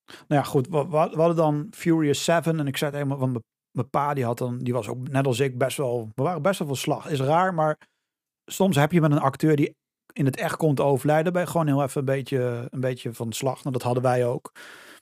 Nou 0.07 0.41
ja, 0.41 0.43
goed. 0.43 0.69
We, 0.69 0.77
hadden 0.77 1.37
dan 1.37 1.67
Furious 1.71 2.25
7. 2.25 2.59
En 2.61 2.67
ik 2.67 2.77
zei 2.77 2.91
het 2.91 2.99
helemaal, 3.01 3.19
want 3.29 3.33
mijn- 3.71 3.91
pa 3.91 4.15
die 4.15 4.25
had 4.25 4.39
dan, 4.39 4.59
die 4.59 4.73
was 4.73 4.89
ook 4.89 5.09
net 5.09 5.27
als 5.27 5.41
ik 5.41 5.59
best 5.59 5.77
wel, 5.77 6.11
we 6.15 6.23
waren 6.23 6.43
best 6.43 6.59
wel 6.59 6.69
veel 6.69 6.77
slag. 6.77 7.07
Is 7.09 7.21
raar, 7.21 7.55
maar 7.55 7.79
soms 8.51 8.77
heb 8.77 8.93
je 8.93 9.01
met 9.01 9.11
een 9.11 9.19
acteur 9.19 9.57
die 9.57 9.75
in 10.13 10.25
het 10.25 10.37
echt 10.37 10.57
komt 10.57 10.81
overlijden, 10.81 11.33
ben 11.33 11.43
je 11.43 11.49
gewoon 11.49 11.67
heel 11.67 11.83
even 11.83 11.99
een 11.99 12.05
beetje, 12.07 12.67
een 12.71 12.81
beetje 12.81 13.13
van 13.13 13.33
slag. 13.33 13.61
Nou, 13.63 13.73
dat 13.73 13.83
hadden 13.83 14.03
wij 14.03 14.27
ook. 14.27 14.51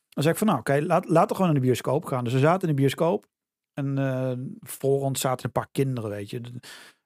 Dan 0.08 0.22
zei 0.22 0.28
ik 0.28 0.36
van, 0.38 0.46
nou 0.46 0.58
oké, 0.58 0.80
laat, 0.80 1.08
laten 1.08 1.28
we 1.28 1.34
gewoon 1.34 1.48
in 1.48 1.60
de 1.60 1.66
bioscoop 1.66 2.04
gaan. 2.04 2.24
Dus 2.24 2.32
we 2.32 2.38
zaten 2.38 2.68
in 2.68 2.74
de 2.74 2.80
bioscoop. 2.80 3.26
En 3.74 3.98
eh 3.98 4.32
voor 4.60 5.00
ons 5.00 5.20
zaten 5.20 5.44
een 5.44 5.52
paar 5.52 5.68
kinderen, 5.72 6.10
weet 6.10 6.30
je. 6.30 6.40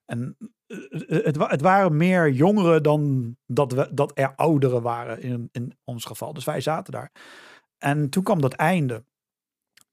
En 0.05 0.37
eh, 0.67 1.25
het, 1.25 1.37
wa- 1.37 1.49
het 1.49 1.61
waren 1.61 1.97
meer 1.97 2.31
jongeren 2.31 2.83
dan 2.83 3.37
dat, 3.47 3.73
we, 3.73 3.95
dat 3.95 4.19
er 4.19 4.35
ouderen 4.35 4.83
waren 4.83 5.21
in, 5.23 5.49
in 5.53 5.79
ons 5.85 6.05
geval. 6.05 6.33
Dus 6.33 6.45
wij 6.45 6.61
zaten 6.61 6.93
daar. 6.93 7.13
En 7.79 8.11
toen 8.11 8.23
kwam 8.23 8.41
dat 8.41 8.53
einde. 8.53 9.05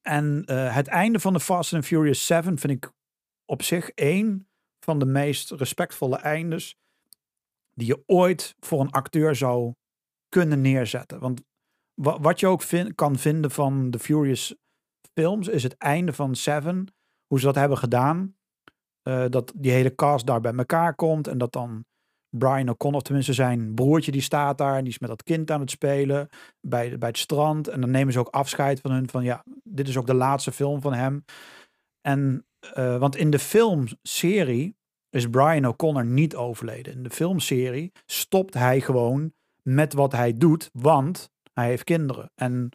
En 0.01 0.43
eh, 0.45 0.75
het 0.75 0.87
einde 0.87 1.19
van 1.19 1.33
de 1.33 1.39
Fast 1.39 1.73
and 1.73 1.85
Furious 1.85 2.25
7 2.25 2.57
vind 2.59 2.73
ik 2.73 2.91
op 3.45 3.61
zich 3.61 3.89
één 3.89 4.47
van 4.79 4.99
de 4.99 5.05
meest 5.05 5.51
respectvolle 5.51 6.17
eindes 6.17 6.77
die 7.73 7.87
je 7.87 8.03
ooit 8.05 8.55
voor 8.59 8.79
een 8.81 8.91
acteur 8.91 9.35
zou 9.35 9.73
kunnen 10.29 10.61
neerzetten. 10.61 11.19
Want 11.19 11.41
wa- 11.93 12.19
wat 12.19 12.39
je 12.39 12.47
ook 12.47 12.63
kan 12.95 13.17
vinden 13.17 13.51
van 13.51 13.91
de 13.91 13.99
Furious 13.99 14.55
films 15.19 15.47
is 15.47 15.63
het 15.63 15.77
einde 15.77 16.13
van 16.13 16.35
Seven, 16.35 16.93
hoe 17.27 17.39
ze 17.39 17.45
dat 17.45 17.55
hebben 17.55 17.77
gedaan. 17.77 18.35
Eh, 19.01 19.25
dat 19.29 19.53
die 19.55 19.71
hele 19.71 19.95
cast 19.95 20.25
daar 20.25 20.41
bij 20.41 20.53
elkaar 20.53 20.95
komt 20.95 21.27
en 21.27 21.37
dat 21.37 21.51
dan 21.51 21.85
Brian 22.29 22.69
O'Connor, 22.69 23.01
tenminste 23.01 23.33
zijn 23.33 23.73
broertje, 23.73 24.11
die 24.11 24.21
staat 24.21 24.57
daar 24.57 24.75
en 24.75 24.83
die 24.83 24.93
is 24.93 24.99
met 24.99 25.09
dat 25.09 25.23
kind 25.23 25.51
aan 25.51 25.59
het 25.59 25.69
spelen 25.69 26.29
bij, 26.61 26.97
bij 26.97 27.09
het 27.09 27.17
strand. 27.17 27.67
En 27.67 27.81
dan 27.81 27.91
nemen 27.91 28.13
ze 28.13 28.19
ook 28.19 28.27
afscheid 28.27 28.79
van 28.79 28.91
hun 28.91 29.09
van 29.09 29.23
ja, 29.23 29.43
dit 29.63 29.87
is 29.87 29.97
ook 29.97 30.07
de 30.07 30.13
laatste 30.13 30.51
film 30.51 30.81
van 30.81 30.93
hem. 30.93 31.25
En 32.01 32.45
eh, 32.73 32.97
want 32.97 33.15
in 33.15 33.29
de 33.29 33.39
filmserie 33.39 34.75
is 35.09 35.29
Brian 35.29 35.67
O'Connor 35.67 36.05
niet 36.05 36.35
overleden. 36.35 36.93
In 36.93 37.03
de 37.03 37.09
filmserie 37.09 37.91
stopt 38.05 38.53
hij 38.53 38.81
gewoon 38.81 39.33
met 39.61 39.93
wat 39.93 40.11
hij 40.11 40.33
doet, 40.33 40.69
want 40.73 41.31
hij 41.53 41.67
heeft 41.67 41.83
kinderen. 41.83 42.31
En 42.35 42.69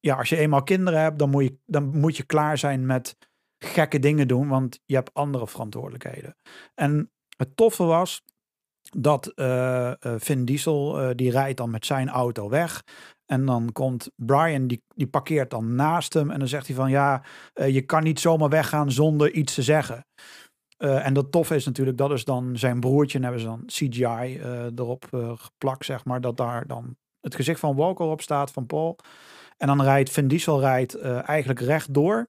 ja, 0.00 0.16
als 0.16 0.28
je 0.28 0.36
eenmaal 0.36 0.62
kinderen 0.62 1.00
hebt, 1.00 1.18
dan 1.18 1.30
moet 1.30 1.44
je, 1.44 1.58
dan 1.66 1.98
moet 1.98 2.16
je 2.16 2.22
klaar 2.22 2.58
zijn 2.58 2.86
met 2.86 3.16
gekke 3.58 3.98
dingen 3.98 4.28
doen, 4.28 4.48
want 4.48 4.80
je 4.84 4.94
hebt 4.94 5.14
andere 5.14 5.46
verantwoordelijkheden. 5.46 6.36
En 6.74 7.10
het 7.36 7.56
toffe 7.56 7.84
was 7.84 8.22
dat 8.90 9.26
eh, 9.26 9.90
eh, 9.90 9.96
Vin 10.00 10.44
Diesel, 10.44 11.00
eh, 11.00 11.10
die 11.14 11.30
rijdt 11.30 11.56
dan 11.56 11.70
met 11.70 11.86
zijn 11.86 12.08
auto 12.08 12.48
weg. 12.48 12.84
En 13.26 13.44
dan 13.44 13.72
komt 13.72 14.10
Brian, 14.16 14.66
die, 14.66 14.82
die 14.94 15.06
parkeert 15.06 15.50
dan 15.50 15.74
naast 15.74 16.14
hem. 16.14 16.30
En 16.30 16.38
dan 16.38 16.48
zegt 16.48 16.66
hij 16.66 16.76
van 16.76 16.90
ja, 16.90 17.22
je 17.54 17.82
kan 17.82 18.02
niet 18.02 18.20
zomaar 18.20 18.48
weggaan 18.48 18.92
zonder 18.92 19.32
iets 19.32 19.54
te 19.54 19.62
zeggen. 19.62 20.06
En 20.76 21.14
dat 21.14 21.32
toffe 21.32 21.54
is 21.54 21.64
natuurlijk, 21.64 21.98
dat 21.98 22.12
is 22.12 22.24
dan 22.24 22.56
zijn 22.58 22.80
broertje. 22.80 23.18
En 23.18 23.24
hebben 23.24 23.40
ze 23.40 23.46
dan 23.46 23.62
CGI 23.66 24.40
erop 24.76 25.06
geplakt, 25.34 25.84
zeg 25.84 26.04
maar. 26.04 26.20
Dat 26.20 26.36
daar 26.36 26.66
dan 26.66 26.96
het 27.20 27.34
gezicht 27.34 27.60
van 27.60 27.76
Walker 27.76 28.06
op 28.06 28.20
staat, 28.20 28.50
van 28.50 28.66
Paul. 28.66 28.98
En 29.56 29.66
dan 29.66 29.82
rijdt 29.82 30.10
Vin 30.10 30.28
Diesel 30.28 30.60
rijdt, 30.60 30.94
eh, 30.94 31.28
eigenlijk 31.28 31.60
rechtdoor. 31.60 32.28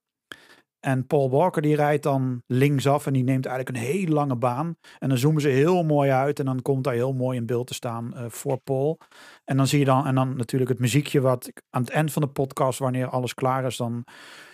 En 0.80 1.08
Paul 1.08 1.30
Walker 1.30 1.62
die 1.62 1.76
rijdt 1.76 2.04
dan 2.04 2.44
linksaf 2.48 3.06
en 3.06 3.14
die 3.14 3.24
neemt 3.24 3.46
eigenlijk 3.46 3.78
een 3.78 3.84
hele 3.84 4.14
lange 4.14 4.36
baan. 4.36 4.76
En 5.00 5.10
dan 5.10 5.18
zoomen 5.18 5.42
ze 5.42 5.48
heel 5.48 5.84
mooi 5.84 6.12
uit 6.12 6.40
en 6.40 6.46
dan 6.46 6.62
komt 6.62 6.84
daar 6.84 6.94
heel 6.94 7.14
mooi 7.14 7.38
in 7.38 7.46
beeld 7.46 7.68
te 7.68 7.74
staan 7.74 8.16
eh, 8.16 8.26
voor 8.28 8.58
Paul. 8.58 8.98
En 9.46 9.58
dan 9.58 9.68
zie 9.68 9.80
je 9.80 9.86
dan, 9.86 10.06
en 10.06 10.16
dan 10.16 10.36
natuurlijk 10.36 10.72
het 10.72 10.80
muziekje 10.80 11.22
wat 11.22 11.48
ik 11.48 11.62
aan 11.70 11.82
het 11.82 11.92
eind 11.92 12.12
van 12.12 12.22
de 12.22 12.28
podcast, 12.28 12.80
wanneer 12.80 13.08
alles 13.08 13.34
klaar 13.34 13.66
is, 13.66 13.78
dan 13.78 14.04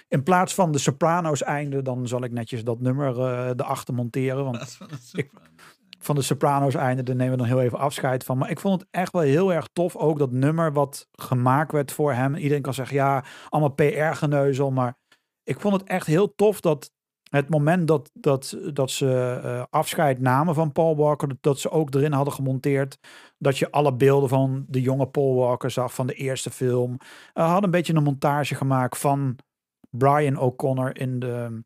in 0.08 0.24
plaats 0.24 0.54
van 0.54 0.72
de 0.72 0.78
Sopranos 0.78 1.44
einde, 1.44 1.82
dan 1.82 2.08
zal 2.08 2.24
ik 2.24 2.32
netjes 2.32 2.64
dat 2.64 2.80
nummer 2.80 3.20
eh 3.20 3.50
erachter 3.56 3.94
monteren. 3.94 4.44
Want 4.44 4.78
Ik- 5.14 5.32
van 6.04 6.16
de 6.16 6.22
Sopranos 6.22 6.76
einde, 6.76 7.04
daar 7.04 7.16
nemen 7.16 7.32
we 7.32 7.38
dan 7.38 7.48
heel 7.48 7.62
even 7.62 7.78
afscheid 7.78 8.24
van. 8.24 8.38
Maar 8.38 8.50
ik 8.50 8.60
vond 8.60 8.82
het 8.82 8.90
echt 8.92 9.12
wel 9.12 9.22
heel 9.22 9.54
erg 9.54 9.68
tof, 9.74 9.96
ook 9.96 10.20
dat 10.20 10.32
nummer 10.32 10.74
wat 10.74 11.08
gemaakt 11.12 11.72
werd 11.72 11.92
voor 11.92 12.14
hem. 12.14 12.36
Iedereen 12.36 12.62
kan 12.62 12.74
zeggen, 12.74 12.96
ja, 12.96 13.24
allemaal 13.50 13.74
PR-geneuzel, 13.74 14.72
maar 14.72 14.98
ik 15.44 15.60
vond 15.60 15.74
het 15.74 15.84
echt 15.84 16.08
heel 16.08 16.36
tof 16.36 16.62
dat 16.62 16.92
het 17.30 17.50
moment 17.50 17.88
dat, 17.88 18.10
dat, 18.14 18.58
dat 18.74 18.92
ze 18.92 19.40
eh, 19.44 19.64
afscheid 19.70 20.20
namen 20.20 20.56
van 20.56 20.72
Paul 20.72 20.96
Walker, 20.96 21.30
dat, 21.42 21.60
ze 21.60 21.70
ook 21.70 21.94
erin 21.94 22.12
hadden 22.12 22.34
gemonteerd 22.34 22.98
dat 23.38 23.58
je 23.58 23.72
alle 23.72 23.96
beelden 23.96 24.30
van 24.30 24.66
de 24.68 24.82
jonge 24.82 25.08
Paul 25.08 25.36
Walker 25.36 25.72
zag 25.72 25.94
van 25.94 26.08
de 26.08 26.14
eerste 26.14 26.50
film. 26.50 26.92
Uh, 26.92 27.46
hadden 27.46 27.64
een 27.64 27.72
beetje 27.72 27.94
een 27.94 28.04
montage 28.04 28.56
gemaakt 28.56 28.98
van 28.98 29.36
Brian 29.90 30.38
O'Connor 30.38 30.98
in 30.98 31.20
de, 31.20 31.64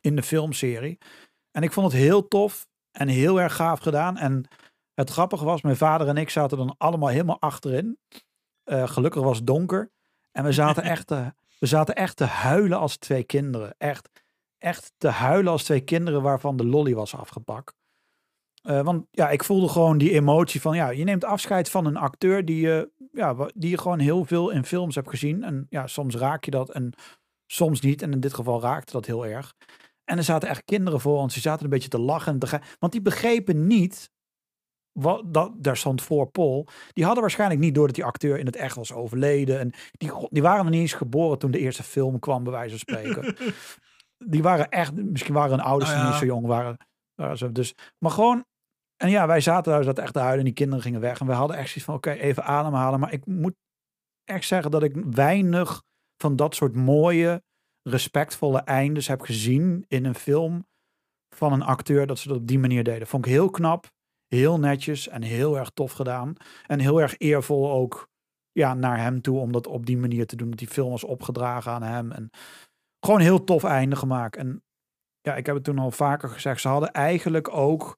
in 0.00 0.16
de 0.16 0.22
filmserie. 0.22 0.98
En 1.50 1.62
ik 1.62 1.72
vond 1.72 1.92
het 1.92 2.00
heel 2.00 2.28
tof 2.28 2.66
en 2.94 3.08
heel 3.08 3.40
erg 3.40 3.54
gaaf 3.54 3.80
gedaan. 3.80 4.16
En 4.16 4.48
het 4.94 5.10
grappige 5.10 5.44
was, 5.44 5.62
mijn 5.62 5.76
vader 5.76 6.08
en 6.08 6.16
ik 6.16 6.30
zaten 6.30 6.58
dan 6.58 6.74
allemaal 6.78 7.08
helemaal 7.08 7.40
achterin. 7.40 7.98
Eh, 8.64 8.88
gelukkig 8.88 9.22
was 9.22 9.36
het 9.36 9.46
donker. 9.46 9.90
En 10.32 10.44
we 10.44 10.52
zaten 10.52 10.82
echt 10.94 11.06
te, 11.06 11.32
we 11.58 11.66
zaten 11.66 11.94
echt 11.94 12.16
te 12.16 12.24
huilen 12.24 12.78
als 12.78 12.96
twee 12.96 13.24
kinderen. 13.24 13.74
Echt, 13.78 14.10
echt 14.58 14.92
te 14.96 15.08
huilen 15.08 15.52
als 15.52 15.64
twee 15.64 15.80
kinderen 15.80 16.22
waarvan 16.22 16.56
de 16.56 16.66
lolly 16.66 16.94
was 16.94 17.16
afgepakt. 17.16 17.74
Eh, 18.62 18.80
want 18.80 19.06
ja, 19.10 19.30
ik 19.30 19.44
voelde 19.44 19.68
gewoon 19.68 19.98
die 19.98 20.12
emotie 20.12 20.60
van, 20.60 20.76
ja, 20.76 20.88
je 20.88 21.04
neemt 21.04 21.24
afscheid 21.24 21.70
van 21.70 21.86
een 21.86 21.96
acteur 21.96 22.44
die 22.44 22.60
je, 22.60 22.90
ja, 23.12 23.36
die 23.54 23.70
je 23.70 23.78
gewoon 23.78 23.98
heel 23.98 24.24
veel 24.24 24.50
in 24.50 24.64
films 24.64 24.94
hebt 24.94 25.08
gezien. 25.08 25.42
En 25.42 25.66
ja, 25.70 25.86
soms 25.86 26.14
raak 26.14 26.44
je 26.44 26.50
dat 26.50 26.70
en 26.70 26.92
soms 27.46 27.80
niet. 27.80 28.02
En 28.02 28.12
in 28.12 28.20
dit 28.20 28.34
geval 28.34 28.60
raakte 28.60 28.92
dat 28.92 29.06
heel 29.06 29.26
erg. 29.26 29.54
En 30.04 30.16
er 30.16 30.24
zaten 30.24 30.48
echt 30.48 30.64
kinderen 30.64 31.00
voor 31.00 31.18
ons, 31.18 31.32
die 31.32 31.42
zaten 31.42 31.64
een 31.64 31.70
beetje 31.70 31.88
te 31.88 31.98
lachen. 31.98 32.32
En 32.32 32.38
te 32.38 32.60
want 32.78 32.92
die 32.92 33.02
begrepen 33.02 33.66
niet 33.66 34.10
wat, 34.92 35.34
dat, 35.34 35.52
daar 35.56 35.76
stond 35.76 36.02
voor 36.02 36.30
Paul. 36.30 36.66
Die 36.92 37.04
hadden 37.04 37.22
waarschijnlijk 37.22 37.60
niet 37.60 37.74
door 37.74 37.86
dat 37.86 37.94
die 37.94 38.04
acteur 38.04 38.38
in 38.38 38.46
het 38.46 38.56
echt 38.56 38.76
was 38.76 38.92
overleden. 38.92 39.58
En 39.58 39.72
die, 39.92 40.10
die 40.28 40.42
waren 40.42 40.64
nog 40.64 40.72
niet 40.72 40.80
eens 40.80 40.92
geboren 40.92 41.38
toen 41.38 41.50
de 41.50 41.58
eerste 41.58 41.82
film 41.82 42.18
kwam, 42.18 42.42
bij 42.42 42.52
wijze 42.52 42.70
van 42.70 42.78
spreken. 42.78 43.36
die 44.32 44.42
waren 44.42 44.68
echt, 44.68 44.94
misschien 44.94 45.34
waren 45.34 45.50
hun 45.50 45.66
ouders 45.66 45.90
Nou 45.90 46.02
ja. 46.02 46.10
niet 46.10 46.18
zo 46.18 46.24
jong. 46.24 46.46
Waren, 46.46 46.76
waren 47.14 47.38
ze, 47.38 47.52
dus, 47.52 47.74
maar 47.98 48.10
gewoon, 48.10 48.44
en 48.96 49.10
ja, 49.10 49.26
wij 49.26 49.40
zaten 49.40 49.72
daar 49.72 49.84
dat 49.84 49.98
echt 49.98 50.12
te 50.12 50.18
huilen 50.18 50.38
en 50.38 50.44
die 50.44 50.54
kinderen 50.54 50.82
gingen 50.82 51.00
weg. 51.00 51.20
En 51.20 51.26
we 51.26 51.32
hadden 51.32 51.56
echt 51.56 51.66
zoiets 51.66 51.84
van, 51.84 51.94
oké, 51.94 52.10
even 52.10 52.44
ademhalen. 52.44 53.00
Maar 53.00 53.12
ik 53.12 53.26
moet 53.26 53.54
echt 54.24 54.46
zeggen 54.46 54.70
dat 54.70 54.82
ik 54.82 54.96
weinig 55.10 55.82
van 56.16 56.36
dat 56.36 56.54
soort 56.54 56.74
mooie, 56.74 57.42
respectvolle 57.88 58.58
eindes 58.58 59.08
heb 59.08 59.20
gezien 59.20 59.84
in 59.88 60.04
een 60.04 60.14
film 60.14 60.66
van 61.34 61.52
een 61.52 61.62
acteur 61.62 62.06
dat 62.06 62.18
ze 62.18 62.28
dat 62.28 62.36
op 62.36 62.46
die 62.46 62.58
manier 62.58 62.84
deden. 62.84 63.06
Vond 63.06 63.26
ik 63.26 63.32
heel 63.32 63.50
knap, 63.50 63.90
heel 64.26 64.58
netjes 64.58 65.08
en 65.08 65.22
heel 65.22 65.58
erg 65.58 65.70
tof 65.70 65.92
gedaan. 65.92 66.34
En 66.66 66.78
heel 66.78 67.00
erg 67.00 67.14
eervol 67.18 67.70
ook 67.70 68.08
ja, 68.52 68.74
naar 68.74 68.98
hem 68.98 69.20
toe 69.20 69.38
om 69.38 69.52
dat 69.52 69.66
op 69.66 69.86
die 69.86 69.96
manier 69.96 70.26
te 70.26 70.36
doen. 70.36 70.50
Dat 70.50 70.58
die 70.58 70.68
film 70.68 70.90
was 70.90 71.04
opgedragen 71.04 71.72
aan 71.72 71.82
hem. 71.82 72.12
En 72.12 72.30
gewoon 73.00 73.20
heel 73.20 73.44
tof 73.44 73.64
einde 73.64 73.96
gemaakt. 73.96 74.36
En 74.36 74.62
ja, 75.20 75.36
ik 75.36 75.46
heb 75.46 75.54
het 75.54 75.64
toen 75.64 75.78
al 75.78 75.90
vaker 75.90 76.28
gezegd. 76.28 76.60
Ze 76.60 76.68
hadden 76.68 76.92
eigenlijk 76.92 77.48
ook 77.54 77.96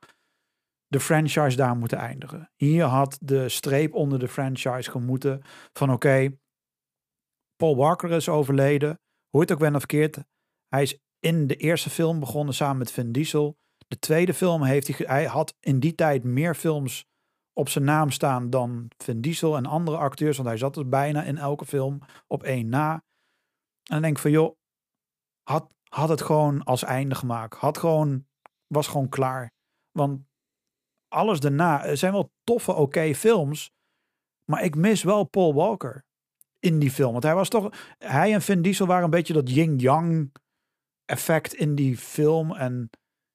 de 0.86 1.00
franchise 1.00 1.56
daar 1.56 1.76
moeten 1.76 1.98
eindigen. 1.98 2.50
Hier 2.56 2.84
had 2.84 3.18
de 3.20 3.48
streep 3.48 3.94
onder 3.94 4.18
de 4.18 4.28
franchise 4.28 4.90
gemoeten 4.90 5.42
van 5.72 5.92
oké, 5.92 6.36
Paul 7.56 7.76
Walker 7.76 8.10
is 8.10 8.28
overleden. 8.28 9.00
Hoe 9.28 9.40
het 9.40 9.52
ook 9.52 9.58
wel 9.58 9.72
of 9.72 9.78
verkeerd. 9.78 10.18
Hij 10.68 10.82
is 10.82 10.98
in 11.18 11.46
de 11.46 11.56
eerste 11.56 11.90
film 11.90 12.20
begonnen 12.20 12.54
samen 12.54 12.78
met 12.78 12.92
Vin 12.92 13.12
Diesel. 13.12 13.58
De 13.88 13.98
tweede 13.98 14.34
film 14.34 14.62
heeft 14.62 14.86
hij, 14.86 15.06
hij 15.06 15.24
had 15.24 15.54
in 15.60 15.80
die 15.80 15.94
tijd 15.94 16.24
meer 16.24 16.54
films 16.54 17.06
op 17.52 17.68
zijn 17.68 17.84
naam 17.84 18.10
staan 18.10 18.50
dan 18.50 18.90
Vin 18.96 19.20
Diesel 19.20 19.56
en 19.56 19.66
andere 19.66 19.96
acteurs, 19.96 20.36
want 20.36 20.48
hij 20.48 20.58
zat 20.58 20.74
dus 20.74 20.88
bijna 20.88 21.22
in 21.22 21.38
elke 21.38 21.66
film 21.66 22.00
op 22.26 22.42
één 22.42 22.68
na. 22.68 22.92
En 22.92 23.02
dan 23.82 24.02
denk 24.02 24.16
ik 24.16 24.22
van 24.22 24.30
joh, 24.30 24.56
had, 25.42 25.74
had 25.88 26.08
het 26.08 26.22
gewoon 26.22 26.64
als 26.64 26.82
einde 26.82 27.14
gemaakt. 27.14 27.56
Had 27.56 27.78
gewoon, 27.78 28.26
was 28.66 28.86
gewoon 28.86 29.08
klaar. 29.08 29.52
Want 29.90 30.24
alles 31.08 31.40
daarna, 31.40 31.84
er 31.84 31.96
zijn 31.96 32.12
wel 32.12 32.32
toffe, 32.44 32.72
oké 32.72 33.14
films, 33.14 33.70
maar 34.44 34.64
ik 34.64 34.74
mis 34.74 35.02
wel 35.02 35.24
Paul 35.24 35.54
Walker 35.54 36.05
in 36.58 36.78
die 36.78 36.90
film. 36.90 37.12
Want 37.12 37.24
hij 37.24 37.34
was 37.34 37.48
toch, 37.48 37.94
hij 37.98 38.32
en 38.32 38.42
Vin 38.42 38.62
Diesel 38.62 38.86
waren 38.86 39.04
een 39.04 39.10
beetje 39.10 39.32
dat 39.32 39.50
yin-yang 39.50 40.32
effect 41.04 41.54
in 41.54 41.74
die 41.74 41.96
film. 41.96 42.54
En 42.54 42.90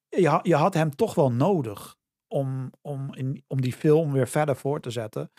je, 0.08 0.38
je 0.42 0.54
had 0.54 0.74
hem 0.74 0.96
toch 0.96 1.14
wel 1.14 1.32
nodig 1.32 1.96
om, 2.28 2.70
om, 2.80 3.14
in, 3.14 3.44
om 3.46 3.60
die 3.60 3.72
film 3.72 4.12
weer 4.12 4.28
verder 4.28 4.56
voor 4.56 4.80
te 4.80 4.90
zetten. 4.90 5.30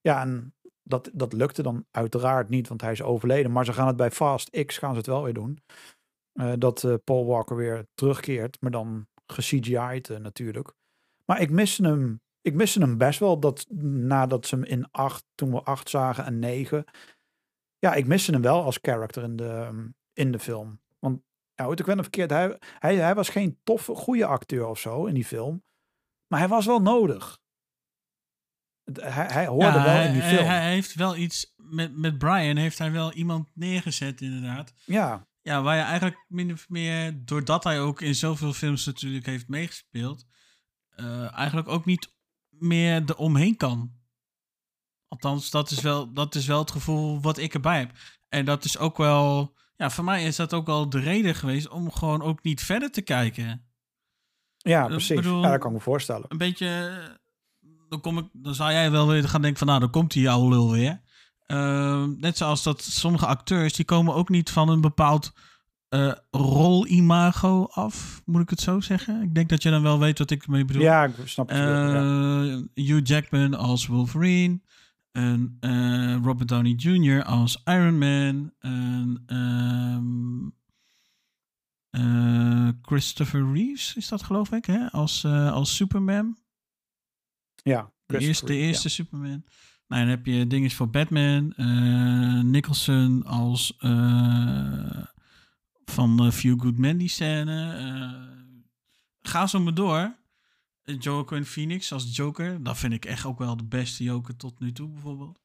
Ja, 0.00 0.20
en 0.20 0.54
dat, 0.82 1.10
dat 1.12 1.32
lukte 1.32 1.62
dan 1.62 1.86
uiteraard 1.90 2.48
niet, 2.48 2.68
want 2.68 2.80
hij 2.80 2.92
is 2.92 3.02
overleden. 3.02 3.52
Maar 3.52 3.64
ze 3.64 3.72
gaan 3.72 3.86
het 3.86 3.96
bij 3.96 4.10
Fast 4.10 4.64
X 4.64 4.78
gaan 4.78 4.90
ze 4.90 4.96
het 4.96 5.06
wel 5.06 5.22
weer 5.22 5.34
doen. 5.34 5.58
Eh, 6.32 6.52
dat 6.58 6.84
eh, 6.84 6.94
Paul 7.04 7.26
Walker 7.26 7.56
weer 7.56 7.86
terugkeert, 7.94 8.60
maar 8.60 8.70
dan 8.70 9.06
ge-CGI'd 9.26 10.10
eh, 10.10 10.16
natuurlijk. 10.16 10.72
Maar 11.24 11.40
ik 11.40 11.50
miste 11.50 11.82
hem, 11.82 12.20
ik 12.40 12.54
miste 12.54 12.80
hem 12.80 12.98
best 12.98 13.18
wel 13.18 13.40
dat 13.40 13.66
nadat 13.70 14.46
ze 14.46 14.54
hem 14.54 14.64
in 14.64 14.90
acht, 14.90 15.24
toen 15.34 15.50
we 15.50 15.62
acht 15.62 15.90
zagen 15.90 16.24
en 16.24 16.38
negen. 16.38 16.84
Ja, 17.78 17.94
ik 17.94 18.06
miste 18.06 18.32
hem 18.32 18.42
wel 18.42 18.62
als 18.64 18.78
character 18.82 19.22
in 19.22 19.36
de, 19.36 19.88
in 20.12 20.32
de 20.32 20.38
film. 20.38 20.80
Want 20.98 21.20
ja, 21.54 21.68
het 21.70 21.80
ook 21.80 21.86
wel 21.86 21.96
verkeerd, 22.02 22.30
hij, 22.30 22.58
hij, 22.78 22.96
hij 22.96 23.14
was 23.14 23.28
geen 23.28 23.58
toffe, 23.64 23.94
goede 23.94 24.26
acteur 24.26 24.66
of 24.66 24.78
zo 24.78 25.04
in 25.06 25.14
die 25.14 25.24
film. 25.24 25.62
Maar 26.26 26.38
hij 26.38 26.48
was 26.48 26.66
wel 26.66 26.80
nodig. 26.82 27.38
Hij, 28.92 29.26
hij 29.26 29.46
hoorde 29.46 29.64
Ja, 29.66 29.72
wel 29.72 29.82
hij, 29.94 30.06
in 30.06 30.12
die 30.12 30.22
hij- 30.22 30.34
film. 30.34 30.46
hij 30.48 30.70
heeft 30.72 30.94
wel 30.94 31.16
iets 31.16 31.54
met, 31.56 31.96
met 31.96 32.18
Brian 32.18 32.56
heeft 32.56 32.78
hij 32.78 32.92
wel 32.92 33.12
iemand 33.12 33.48
neergezet 33.54 34.20
inderdaad. 34.20 34.72
ja, 34.84 35.26
Ja, 35.42 35.62
waar 35.62 35.76
je 35.76 35.82
eigenlijk 35.82 36.24
min 36.28 36.52
of 36.52 36.68
meer, 36.68 37.24
doordat 37.24 37.64
hij 37.64 37.80
ook 37.80 38.00
in 38.00 38.14
zoveel 38.14 38.52
films 38.52 38.86
natuurlijk 38.86 39.26
heeft 39.26 39.48
meegespeeld, 39.48 40.26
eh, 40.88 41.32
eigenlijk 41.36 41.68
ook 41.68 41.84
niet 41.84 42.12
meer 42.48 43.02
eromheen 43.06 43.56
kan. 43.56 43.92
Althans, 45.08 45.50
dat 45.50 45.70
is, 45.70 45.80
wel, 45.80 46.12
dat 46.12 46.34
is 46.34 46.46
wel 46.46 46.58
het 46.58 46.70
gevoel 46.70 47.20
wat 47.20 47.38
ik 47.38 47.54
erbij 47.54 47.78
heb. 47.78 47.90
En 48.28 48.44
dat 48.44 48.64
is 48.64 48.78
ook 48.78 48.96
wel, 48.96 49.54
ja, 49.76 49.90
voor 49.90 50.04
mij 50.04 50.24
is 50.24 50.36
dat 50.36 50.54
ook 50.54 50.66
wel 50.66 50.90
de 50.90 50.98
reden 51.00 51.34
geweest 51.34 51.68
om 51.68 51.92
gewoon 51.92 52.22
ook 52.22 52.42
niet 52.42 52.62
verder 52.62 52.90
te 52.90 53.02
kijken. 53.02 53.62
ja 54.56 54.86
precies. 54.86 55.16
bedoel- 55.16 55.42
ja, 55.42 55.50
dat 55.50 55.58
kan 55.60 55.70
ik 55.70 55.76
me 55.76 55.82
voorstellen. 55.82 56.24
Een 56.28 56.38
beetje, 56.38 56.90
dan, 57.88 58.00
kom 58.00 58.18
ik, 58.18 58.26
dan 58.32 58.54
zou 58.54 58.72
jij 58.72 58.90
wel 58.90 59.06
weer 59.08 59.28
gaan 59.28 59.40
denken 59.40 59.58
van, 59.58 59.66
nou, 59.66 59.80
dan 59.80 59.90
komt 59.90 60.12
die 60.12 60.30
oude 60.30 60.48
lul 60.48 60.70
weer. 60.70 61.00
Ehm, 61.46 62.18
net 62.18 62.36
zoals 62.36 62.62
dat 62.62 62.82
sommige 62.82 63.26
acteurs, 63.26 63.72
die 63.72 63.84
komen 63.84 64.14
ook 64.14 64.28
niet 64.28 64.50
van 64.50 64.68
een 64.68 64.80
bepaald 64.80 65.32
eh 65.88 66.12
rolimago 66.30 67.66
af, 67.70 68.22
moet 68.24 68.42
ik 68.42 68.50
het 68.50 68.60
zo 68.60 68.80
zeggen? 68.80 69.22
Ik 69.22 69.34
denk 69.34 69.48
dat 69.48 69.62
je 69.62 69.70
dan 69.70 69.82
wel 69.82 69.98
weet 69.98 70.18
wat 70.18 70.30
ik 70.30 70.42
ermee 70.44 70.64
bedoel. 70.64 70.82
Ja, 70.82 71.04
ik 71.04 71.14
snap 71.24 71.48
het. 71.48 71.58
ja. 71.58 71.94
Eh, 71.94 72.84
Hugh 72.86 73.00
Jackman 73.06 73.54
als 73.54 73.86
Wolverine. 73.86 74.60
En 75.18 75.56
eh, 75.60 76.16
Robert 76.22 76.48
Downey 76.48 76.72
Jr. 76.72 77.24
als 77.24 77.62
Iron 77.64 77.98
Man. 77.98 78.52
En 78.58 79.22
ehm, 79.26 80.48
eh, 81.90 82.68
Christopher 82.82 83.52
Reeves 83.52 83.96
is 83.96 84.08
dat 84.08 84.22
geloof 84.22 84.52
ik, 84.52 84.64
hè? 84.64 84.90
Als, 84.90 85.24
eh, 85.24 85.52
als 85.52 85.76
Superman. 85.76 86.38
ja, 87.54 87.92
De 88.06 88.18
eerste, 88.18 88.46
de 88.46 88.56
eerste 88.56 88.88
Superman. 88.88 89.44
Nou, 89.86 90.02
dan 90.02 90.10
heb 90.10 90.26
je 90.26 90.46
dinges 90.46 90.74
voor 90.74 90.90
Batman. 90.90 91.54
Nicholson 92.50 93.24
als 93.24 93.76
van 95.84 96.32
Few 96.32 96.60
Good 96.60 96.76
Men 96.78 96.96
die 96.96 97.08
scène. 97.08 97.76
ga 99.20 99.46
zo 99.46 99.60
maar 99.60 99.74
door. 99.74 100.16
Joker 100.96 101.36
en 101.36 101.46
Phoenix 101.46 101.92
als 101.92 102.16
Joker. 102.16 102.62
Dat 102.62 102.78
vind 102.78 102.92
ik 102.92 103.04
echt 103.04 103.24
ook 103.24 103.38
wel 103.38 103.56
de 103.56 103.64
beste 103.64 104.04
Joker 104.04 104.36
tot 104.36 104.60
nu 104.60 104.72
toe 104.72 104.88
bijvoorbeeld. 104.88 105.38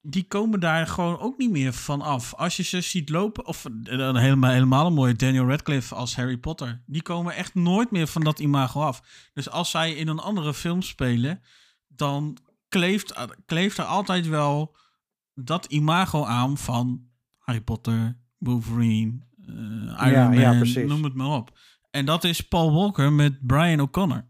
Die 0.00 0.24
komen 0.24 0.60
daar 0.60 0.86
gewoon 0.86 1.18
ook 1.18 1.38
niet 1.38 1.50
meer 1.50 1.72
van 1.72 2.00
af. 2.00 2.34
Als 2.34 2.56
je 2.56 2.62
ze 2.62 2.80
ziet 2.80 3.08
lopen, 3.08 3.46
of 3.46 3.64
een 3.64 4.16
helemaal, 4.16 4.50
helemaal 4.50 4.86
een 4.86 4.92
mooie 4.92 5.14
Daniel 5.14 5.48
Radcliffe 5.48 5.94
als 5.94 6.16
Harry 6.16 6.36
Potter. 6.36 6.82
Die 6.86 7.02
komen 7.02 7.34
echt 7.34 7.54
nooit 7.54 7.90
meer 7.90 8.06
van 8.06 8.22
dat 8.22 8.38
imago 8.38 8.80
af. 8.80 9.28
Dus 9.32 9.50
als 9.50 9.70
zij 9.70 9.94
in 9.94 10.08
een 10.08 10.18
andere 10.18 10.54
film 10.54 10.82
spelen, 10.82 11.42
dan 11.88 12.38
kleeft, 12.68 13.14
kleeft 13.46 13.78
er 13.78 13.84
altijd 13.84 14.26
wel 14.26 14.76
dat 15.34 15.66
imago 15.66 16.24
aan 16.24 16.58
van 16.58 17.08
Harry 17.38 17.60
Potter, 17.60 18.18
Wolverine, 18.38 19.18
eh, 19.46 20.06
Iron 20.06 20.10
Ja, 20.10 20.28
Man, 20.28 20.66
ja, 20.66 20.80
noem 20.86 21.04
het 21.04 21.14
maar 21.14 21.36
op. 21.36 21.58
En 21.94 22.04
dat 22.04 22.24
is 22.24 22.40
Paul 22.40 22.72
Walker 22.72 23.12
met 23.12 23.46
Brian 23.46 23.80
O'Connor. 23.80 24.28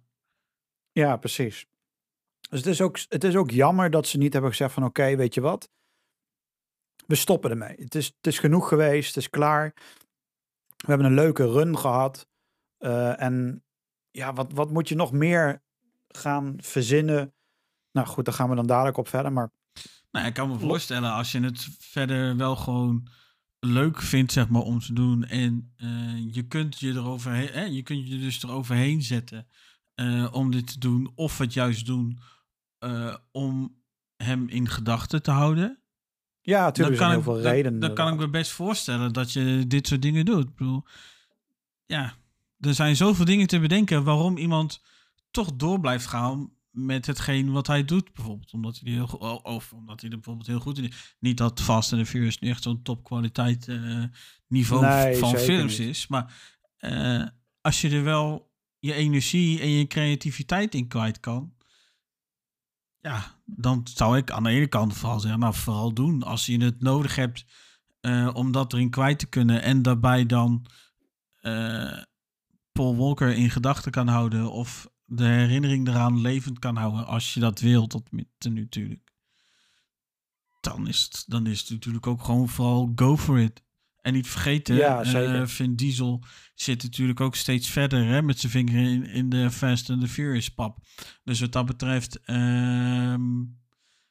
Ja, 0.93 1.17
precies. 1.17 1.67
Dus 2.51 2.59
het 2.59 2.67
is, 2.67 2.81
ook, 2.81 2.99
het 3.09 3.25
is 3.25 3.37
ook 3.37 3.51
jammer 3.51 3.91
dat 3.91 4.07
ze 4.07 4.19
niet 4.19 4.33
hebben 4.33 4.51
gezegd 4.51 4.73
van 4.73 4.85
oké, 4.85 5.17
weet 5.17 5.35
je 5.35 5.41
wat? 5.41 5.71
We 7.07 7.15
stoppen 7.15 7.51
ermee. 7.51 7.77
Het 7.77 7.95
is, 7.95 8.07
het 8.07 8.27
is 8.27 8.39
genoeg 8.39 8.69
geweest, 8.69 9.07
het 9.07 9.17
is 9.17 9.31
klaar. 9.31 9.73
We 10.77 10.87
hebben 10.87 11.07
een 11.07 11.15
leuke 11.15 11.53
run 11.53 11.79
gehad. 11.79 12.29
Eh, 12.79 13.23
en 13.23 13.65
ja, 14.11 14.33
wat, 14.33 14.53
wat 14.53 14.71
moet 14.71 14.89
je 14.89 14.95
nog 14.95 15.13
meer 15.13 15.63
gaan 16.09 16.55
verzinnen? 16.57 17.35
Nou 17.93 18.07
goed, 18.07 18.25
daar 18.25 18.35
gaan 18.35 18.49
we 18.49 18.55
dan 18.57 18.67
dadelijk 18.67 18.97
op 18.97 19.09
verder. 19.09 19.33
Maar 19.33 19.51
Nou, 20.11 20.27
ik 20.27 20.35
kan 20.35 20.49
me 20.49 20.59
voorstellen 20.59 21.13
als 21.13 21.33
je 21.33 21.41
het 21.41 21.69
verder 21.79 22.37
wel 22.37 22.57
gewoon 22.57 23.09
leuk 23.65 24.03
vindt, 24.03 24.33
zeg 24.33 24.49
maar, 24.49 24.63
om 24.63 24.81
te 24.81 24.93
doen. 24.93 25.25
En 25.25 25.73
eh, 25.77 26.35
je 26.35 26.43
kunt 26.43 26.79
je 26.79 26.93
eroverheen, 26.93 27.49
hè, 27.53 27.65
je 27.65 27.83
kunt 27.83 28.09
je 28.09 28.19
dus 28.19 28.43
eroverheen 28.43 29.03
zetten 29.03 29.47
eh, 29.95 30.29
om 30.33 30.51
dit 30.51 30.67
te 30.67 30.79
doen. 30.79 31.13
Of 31.15 31.39
het 31.39 31.53
juist 31.53 31.87
doen 31.87 32.19
eh, 32.79 33.15
om 33.31 33.77
hem 34.17 34.49
in 34.49 34.69
gedachten 34.69 35.23
te 35.23 35.31
houden. 35.31 35.79
ja, 36.41 36.57
Dan 36.57 36.65
natuurlijk 36.65 36.99
kan, 36.99 37.07
zijn 37.07 37.19
ik, 37.19 37.25
heel 37.25 37.35
veel 37.35 37.43
dan, 37.43 37.53
redenen. 37.53 37.81
dan 37.81 37.95
kan 37.95 38.13
ik 38.13 38.19
me 38.19 38.29
best 38.29 38.51
voorstellen 38.51 39.13
dat 39.13 39.33
je 39.33 39.65
dit 39.67 39.87
soort 39.87 40.03
dingen 40.03 40.25
doet. 40.25 40.49
Ik 40.49 40.55
bedoel, 40.55 40.85
ja, 41.87 42.15
er 42.61 42.75
zijn 42.75 42.97
zoveel 42.97 43.25
dingen 43.25 43.47
te 43.47 43.61
bedenken 43.61 44.05
waarom 44.05 44.37
iemand 44.37 44.83
toch 45.31 45.57
door 45.57 45.81
blijft 45.81 46.07
gaan 46.07 46.54
met 46.75 47.07
hetgeen 47.07 47.53
wat 47.53 47.67
hij 47.67 47.85
doet. 47.85 48.13
Bijvoorbeeld 48.13 48.53
omdat 48.53 48.79
hij 48.79 48.89
er 48.89 48.95
heel 48.97 49.07
goed, 49.07 49.43
of 49.43 49.73
omdat 49.73 50.01
hij 50.01 50.11
er 50.11 50.17
bijvoorbeeld 50.17 50.47
heel 50.47 50.61
goed 50.61 50.79
in 50.79 50.85
is. 50.85 51.17
Niet 51.19 51.37
dat 51.37 51.61
Fast 51.61 51.93
and 51.93 52.03
the 52.03 52.09
Furious 52.09 52.39
nu 52.39 52.49
echt 52.49 52.63
zo'n 52.63 52.83
topkwaliteit 52.83 53.69
eh, 53.69 54.05
niveau 54.47 54.83
Nee, 54.87 55.17
van 55.17 55.37
films 55.37 55.79
niet. 55.79 55.89
is. 55.89 56.07
Maar 56.07 56.57
eh, 56.77 57.27
als 57.61 57.81
je 57.81 57.91
er 57.91 58.03
wel 58.05 58.53
je 58.79 58.95
energie 58.95 59.61
en 59.61 59.69
je 59.69 59.87
creativiteit 59.87 60.75
in 60.75 60.89
kwijt 60.89 61.21
kan. 61.21 61.55
Ja, 63.01 63.41
dan 63.45 63.81
zou 63.95 64.17
ik 64.17 64.31
aan 64.31 64.43
de 64.43 64.51
ene 64.51 64.67
kant 64.67 64.97
vooral 64.97 65.21
zeggen, 65.21 65.41
nou 65.41 65.55
vooral 65.55 65.93
doen. 65.95 66.23
Als 66.23 66.47
je 66.47 66.65
het 66.65 66.81
nodig 66.83 67.17
hebt 67.17 67.45
eh, 68.01 68.31
om 68.33 68.53
dat 68.53 68.73
erin 68.73 68.91
kwijt 68.91 69.19
te 69.19 69.27
kunnen. 69.27 69.63
En 69.63 69.83
daarbij 69.83 70.27
dan 70.27 70.67
Paul 72.73 72.97
Walker 72.97 73.35
in 73.35 73.51
gedachten 73.51 73.93
kan 73.93 74.09
houden. 74.09 74.51
Of 74.53 74.89
de 75.05 75.25
herinnering 75.25 75.89
eraan 75.89 76.21
levend 76.21 76.59
kan 76.59 76.77
houden, 76.77 77.07
als 77.07 77.35
je 77.35 77.41
dat 77.41 77.61
wilt, 77.61 77.91
tot 77.91 78.13
nu 78.13 78.27
natuurlijk. 78.39 79.13
Dan 80.61 80.89
is, 80.89 81.03
het, 81.03 81.25
dan 81.27 81.47
is 81.47 81.61
het 81.61 81.71
natuurlijk 81.71 82.07
ook 82.07 82.23
gewoon 82.23 82.49
vooral 82.49 82.93
go 82.95 83.17
for 83.17 83.39
it. 83.39 83.63
En 84.01 84.13
niet 84.13 84.29
vergeten, 84.29 84.75
Ja, 84.75 85.03
eh. 85.03 85.47
Vin 85.47 85.75
Diesel 85.75 86.23
zit 86.55 86.83
natuurlijk 86.83 87.21
ook 87.21 87.35
steeds 87.35 87.71
verder 87.71 88.05
hè, 88.07 88.23
met 88.23 88.39
zijn 88.39 88.53
vinger 88.53 88.91
in, 88.91 89.07
in 89.07 89.29
de 89.29 89.51
Fast 89.51 89.91
and 89.91 90.01
the 90.01 90.09
Furious 90.09 90.49
pap. 90.49 90.79
Dus 91.23 91.41
wat 91.41 91.53
dat 91.53 91.67
betreft 91.67 92.21
ehm, 92.21 93.45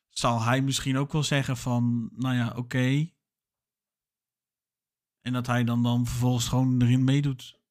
zal 0.10 0.42
hij 0.42 0.62
misschien 0.62 0.98
ook 0.98 1.12
wel 1.12 1.24
zeggen 1.24 1.58
van, 1.58 2.10
nou 2.16 2.36
ja, 2.36 2.54
oké. 2.56 3.10
En 5.22 5.34
dat 5.34 5.48
hij 5.48 5.64
dan, 5.64 5.84
dan 5.84 6.06
vervolgens 6.06 6.48
gewoon 6.48 6.82
erin 6.82 7.04
meedoet. 7.04 7.62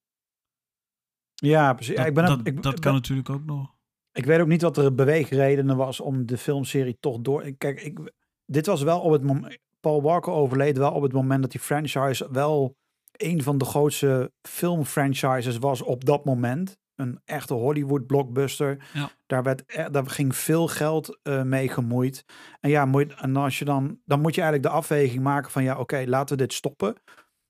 Ja, 1.49 1.73
precies. 1.75 1.97
Dat, 1.97 2.07
ik, 2.07 2.15
ben, 2.15 2.27
dat, 2.27 2.41
ik, 2.45 2.63
dat 2.63 2.73
kan 2.73 2.93
ben- 2.93 2.93
natuurlijk 2.93 3.31
ook 3.31 3.45
nog. 3.45 3.75
ik 4.13 4.25
weet 4.25 4.41
ook 4.41 4.47
niet 4.47 4.63
wat 4.63 4.75
de 4.75 4.93
beweegredenen 4.93 5.77
was 5.77 6.01
om 6.01 6.27
de 6.27 6.39
filmserie 6.39 6.97
toch 7.01 7.21
door... 7.21 7.53
Kijk, 7.59 7.81
ik, 7.83 8.13
dit 8.47 8.67
was 8.67 8.83
wel 8.83 9.01
op 9.01 9.13
het 9.13 9.23
moment... 9.23 9.59
Paul 9.81 10.03
Walker 10.03 10.33
overleed 10.33 10.79
wel 10.79 10.93
op 10.93 11.03
het 11.03 11.13
moment 11.13 11.43
dat 11.43 11.51
die 11.51 11.61
franchise 11.61 12.29
wel 12.31 12.77
een 13.13 13.43
van 13.43 13.59
de 13.59 13.65
grootste 13.65 14.33
filmfranchises 14.49 15.59
was 15.59 15.83
op 15.83 16.05
dat 16.05 16.25
moment. 16.25 16.79
Een 16.95 17.21
echte 17.25 17.55
Hollywood 17.55 18.07
blockbuster. 18.07 18.85
Ja. 18.93 19.11
Daar, 19.27 19.43
werd, 19.43 19.63
e- 19.67 19.91
daar 19.91 20.07
ging 20.11 20.37
veel 20.37 20.69
geld 20.69 21.19
eh, 21.23 21.43
mee 21.43 21.69
gemoeid. 21.69 22.25
En 22.61 22.71
ja, 22.71 22.85
moet, 22.85 23.15
en 23.15 23.37
als 23.37 23.59
je 23.59 23.65
dan, 23.65 23.99
dan 24.05 24.21
moet 24.21 24.35
je 24.35 24.41
eigenlijk 24.41 24.73
de 24.73 24.79
afweging 24.81 25.23
maken 25.23 25.51
van 25.51 25.63
ja, 25.63 25.79
oké, 25.79 26.05
laten 26.07 26.37
we 26.37 26.43
dit 26.43 26.53
stoppen. 26.53 26.95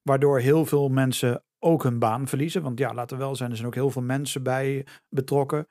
Waardoor 0.03 0.41
heel 0.41 0.67
veel 0.67 0.89
mensen 0.89 1.43
ook 1.63 1.83
hun 1.83 1.99
baan 1.99 2.27
verliezen. 2.29 2.63
Want 2.63 2.79
ja, 2.79 2.95
laten 2.95 3.17
we 3.17 3.23
wel 3.23 3.37
zijn, 3.37 3.51
er 3.51 3.57
zijn 3.57 3.69
ook 3.69 3.75
heel 3.75 3.91
veel 3.91 4.03
mensen 4.03 4.43
bij 4.43 4.87
betrokken. 5.09 5.69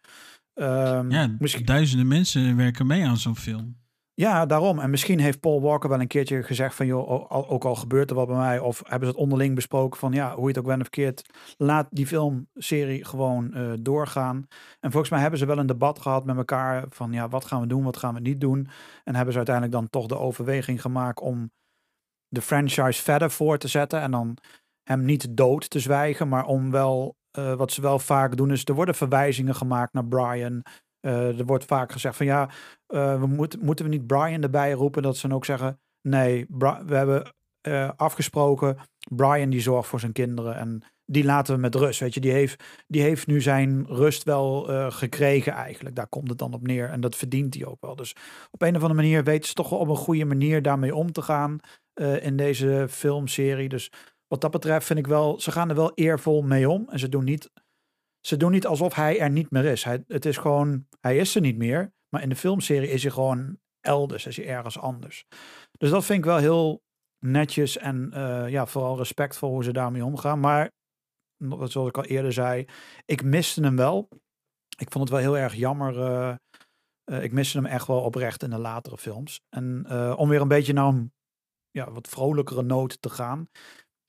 Ehm, 0.54 1.12
Ja, 1.12 1.36
misschien, 1.40 1.66
duizenden 1.66 2.08
mensen 2.08 2.58
werken 2.58 2.88
mee 2.88 3.06
aan 3.06 3.18
zo'n 3.18 3.36
film. 3.36 3.80
ja, 4.14 4.46
daarom. 4.46 4.80
En 4.80 4.90
misschien 4.90 5.20
heeft 5.20 5.40
Paul 5.40 5.62
Walker 5.62 5.90
wel 5.90 6.00
een 6.00 6.08
keertje 6.08 6.44
gezegd 6.44 6.76
van, 6.76 6.86
joh, 6.86 7.32
ook 7.52 7.66
al 7.66 7.76
gebeurt 7.76 8.10
er 8.10 8.16
wat 8.16 8.28
bij 8.28 8.36
mij, 8.38 8.60
of 8.60 8.82
hebben 8.86 9.08
ze 9.08 9.14
het 9.14 9.24
onderling 9.24 9.56
besproken 9.56 10.00
van, 10.00 10.12
ja, 10.12 10.34
hoe 10.34 10.42
je 10.42 10.48
het 10.48 10.58
ook 10.58 10.66
bent 10.66 10.82
of 10.82 10.88
verkeerd, 10.94 11.30
laat 11.58 11.88
die 11.90 12.08
filmserie 12.08 13.06
gewoon 13.06 13.54
eh, 13.54 13.72
doorgaan. 13.80 14.46
En 14.80 14.92
volgens 14.92 15.12
mij 15.12 15.22
hebben 15.22 15.40
ze 15.40 15.46
wel 15.46 15.58
een 15.58 15.66
debat 15.66 16.00
gehad 16.00 16.26
met 16.26 16.38
elkaar 16.38 16.86
van, 16.90 17.12
ja, 17.12 17.28
wat 17.30 17.46
gaan 17.46 17.62
we 17.62 17.68
doen, 17.68 17.84
wat 17.84 17.98
gaan 17.98 18.14
we 18.14 18.20
niet 18.20 18.42
doen? 18.42 18.68
En 19.04 19.16
hebben 19.16 19.32
ze 19.32 19.38
uiteindelijk 19.38 19.76
dan 19.76 19.90
toch 19.90 20.08
de 20.08 20.18
overweging 20.18 20.82
gemaakt 20.82 21.20
om 21.22 21.52
de 22.28 22.42
franchise 22.42 23.02
verder 23.02 23.32
voor 23.32 23.58
te 23.58 23.68
zetten 23.68 24.02
en 24.02 24.12
dan 24.12 24.38
hem 24.92 25.06
niet 25.06 25.38
dood 25.38 25.70
te 25.70 25.80
zwijgen, 25.80 26.28
maar 26.28 26.46
om 26.46 26.72
wel, 26.72 27.16
eh, 27.32 27.54
wat 27.54 27.72
ze 27.72 27.82
wel 27.82 28.00
vaak 28.00 28.38
doen, 28.38 28.52
is 28.52 28.66
er 28.66 28.74
worden 28.74 28.96
verwijzingen 28.96 29.56
gemaakt 29.56 29.94
naar 29.94 30.06
Brian. 30.06 30.64
Eh, 31.00 31.40
er 31.40 31.46
wordt 31.46 31.66
vaak 31.66 31.92
gezegd 31.92 32.16
van 32.16 32.26
ja, 32.26 32.50
eh, 32.88 33.20
we 33.20 33.28
moeten, 33.28 33.60
moeten 33.64 33.86
we 33.86 33.92
niet 33.92 34.08
Brian 34.08 34.44
erbij 34.44 34.72
roepen? 34.72 35.04
Dat 35.04 35.18
ze 35.18 35.28
dan 35.28 35.36
ook 35.36 35.46
zeggen, 35.46 35.80
nee, 36.02 36.46
we 36.50 36.96
hebben 36.96 37.34
afgesproken, 37.96 38.78
Brian 39.10 39.50
die 39.50 39.62
zorgt 39.62 39.90
voor 39.90 40.00
zijn 40.00 40.12
kinderen 40.12 40.56
en 40.56 40.84
die 41.06 41.24
laten 41.24 41.56
we 41.56 41.62
met 41.62 41.76
rust. 41.76 42.00
Weet 42.00 42.14
je, 42.14 42.20
die 42.20 42.32
heeft, 42.32 42.64
die 42.88 43.02
heeft 43.02 43.28
nu 43.28 43.42
zijn 43.42 43.86
rust 43.88 44.24
wel 44.24 44.64
gekregen 44.92 45.54
eigenlijk. 45.54 45.96
Daar 45.96 46.08
komt 46.08 46.30
het 46.30 46.38
dan 46.38 46.54
op 46.54 46.68
neer 46.68 46.90
en 46.90 47.02
dat 47.02 47.16
verdient 47.16 47.54
hij 47.54 47.66
ook 47.66 47.82
wel. 47.82 47.96
Dus 47.96 48.16
op 48.52 48.62
een 48.62 48.76
of 48.76 48.82
andere 48.82 48.94
manier 48.94 49.24
weten 49.24 49.48
ze 49.48 49.54
toch 49.54 49.70
wel 49.70 49.80
op 49.80 49.88
een 49.88 49.96
goede 49.96 50.26
manier 50.26 50.62
daarmee 50.62 50.96
om 50.96 51.12
te 51.12 51.22
gaan 51.22 51.60
in 52.20 52.38
deze 52.38 52.86
filmserie. 52.90 53.70
Dus 53.70 53.92
wat 54.32 54.42
dat 54.42 54.52
betreft 54.52 54.86
vind 54.86 55.00
ik 55.00 55.08
wel, 55.08 55.40
ze 55.40 55.52
gaan 55.52 55.70
er 55.70 55.76
wel 55.76 55.92
eervol 55.94 56.42
mee 56.42 56.70
om 56.70 56.90
en 56.90 57.00
ze 57.00 57.10
doen 57.10 57.24
niet 57.24 57.50
ze 58.28 58.38
doen 58.38 58.52
niet 58.52 58.68
alsof 58.68 58.94
hij 58.94 59.20
er 59.20 59.30
niet 59.30 59.52
meer 59.52 59.66
is. 59.66 59.84
Hij, 59.84 60.04
het 60.08 60.26
is 60.26 60.38
gewoon, 60.38 60.88
hij 61.00 61.18
is 61.18 61.36
er 61.36 61.42
niet 61.42 61.58
meer. 61.58 61.94
Maar 62.10 62.22
in 62.22 62.30
de 62.30 62.36
filmserie 62.36 62.90
is 62.90 63.04
hij 63.04 63.12
gewoon 63.12 63.58
elders, 63.80 64.26
is 64.26 64.38
hij 64.38 64.48
ergens 64.48 64.80
anders. 64.80 65.26
Dus 65.78 65.90
dat 65.90 66.06
vind 66.06 66.20
ik 66.20 66.26
wel 66.26 66.38
heel 66.38 66.82
netjes 67.26 67.78
en 67.78 68.12
eh, 68.14 68.50
ja, 68.50 68.66
vooral 68.66 68.98
respectvol 68.98 69.50
hoe 69.50 69.64
ze 69.64 69.72
daarmee 69.72 70.06
omgaan. 70.06 70.40
Maar 70.40 70.72
zoals 71.64 71.88
ik 71.90 71.98
al 71.98 72.06
eerder 72.06 72.34
zei, 72.34 72.66
ik 73.06 73.24
miste 73.24 73.64
hem 73.64 73.76
wel. 73.76 74.08
Ik 74.78 74.92
vond 74.92 75.10
het 75.10 75.10
wel 75.10 75.34
heel 75.34 75.38
erg 75.38 75.56
jammer. 75.56 76.02
eh, 76.02 76.36
eh, 77.04 77.24
ik 77.24 77.32
miste 77.32 77.58
hem 77.58 77.66
echt 77.66 77.88
wel 77.88 78.02
oprecht 78.02 78.44
in 78.44 78.50
de 78.50 78.58
latere 78.58 78.98
films. 78.98 79.42
En 79.50 79.90
om 80.18 80.30
weer 80.30 80.42
een 80.42 80.48
beetje 80.48 80.74
naar 80.74 80.88
een 80.88 81.14
ja, 81.72 81.92
wat 81.92 82.08
vrolijkere 82.08 82.62
noot 82.62 83.02
te 83.02 83.10
gaan. 83.10 83.50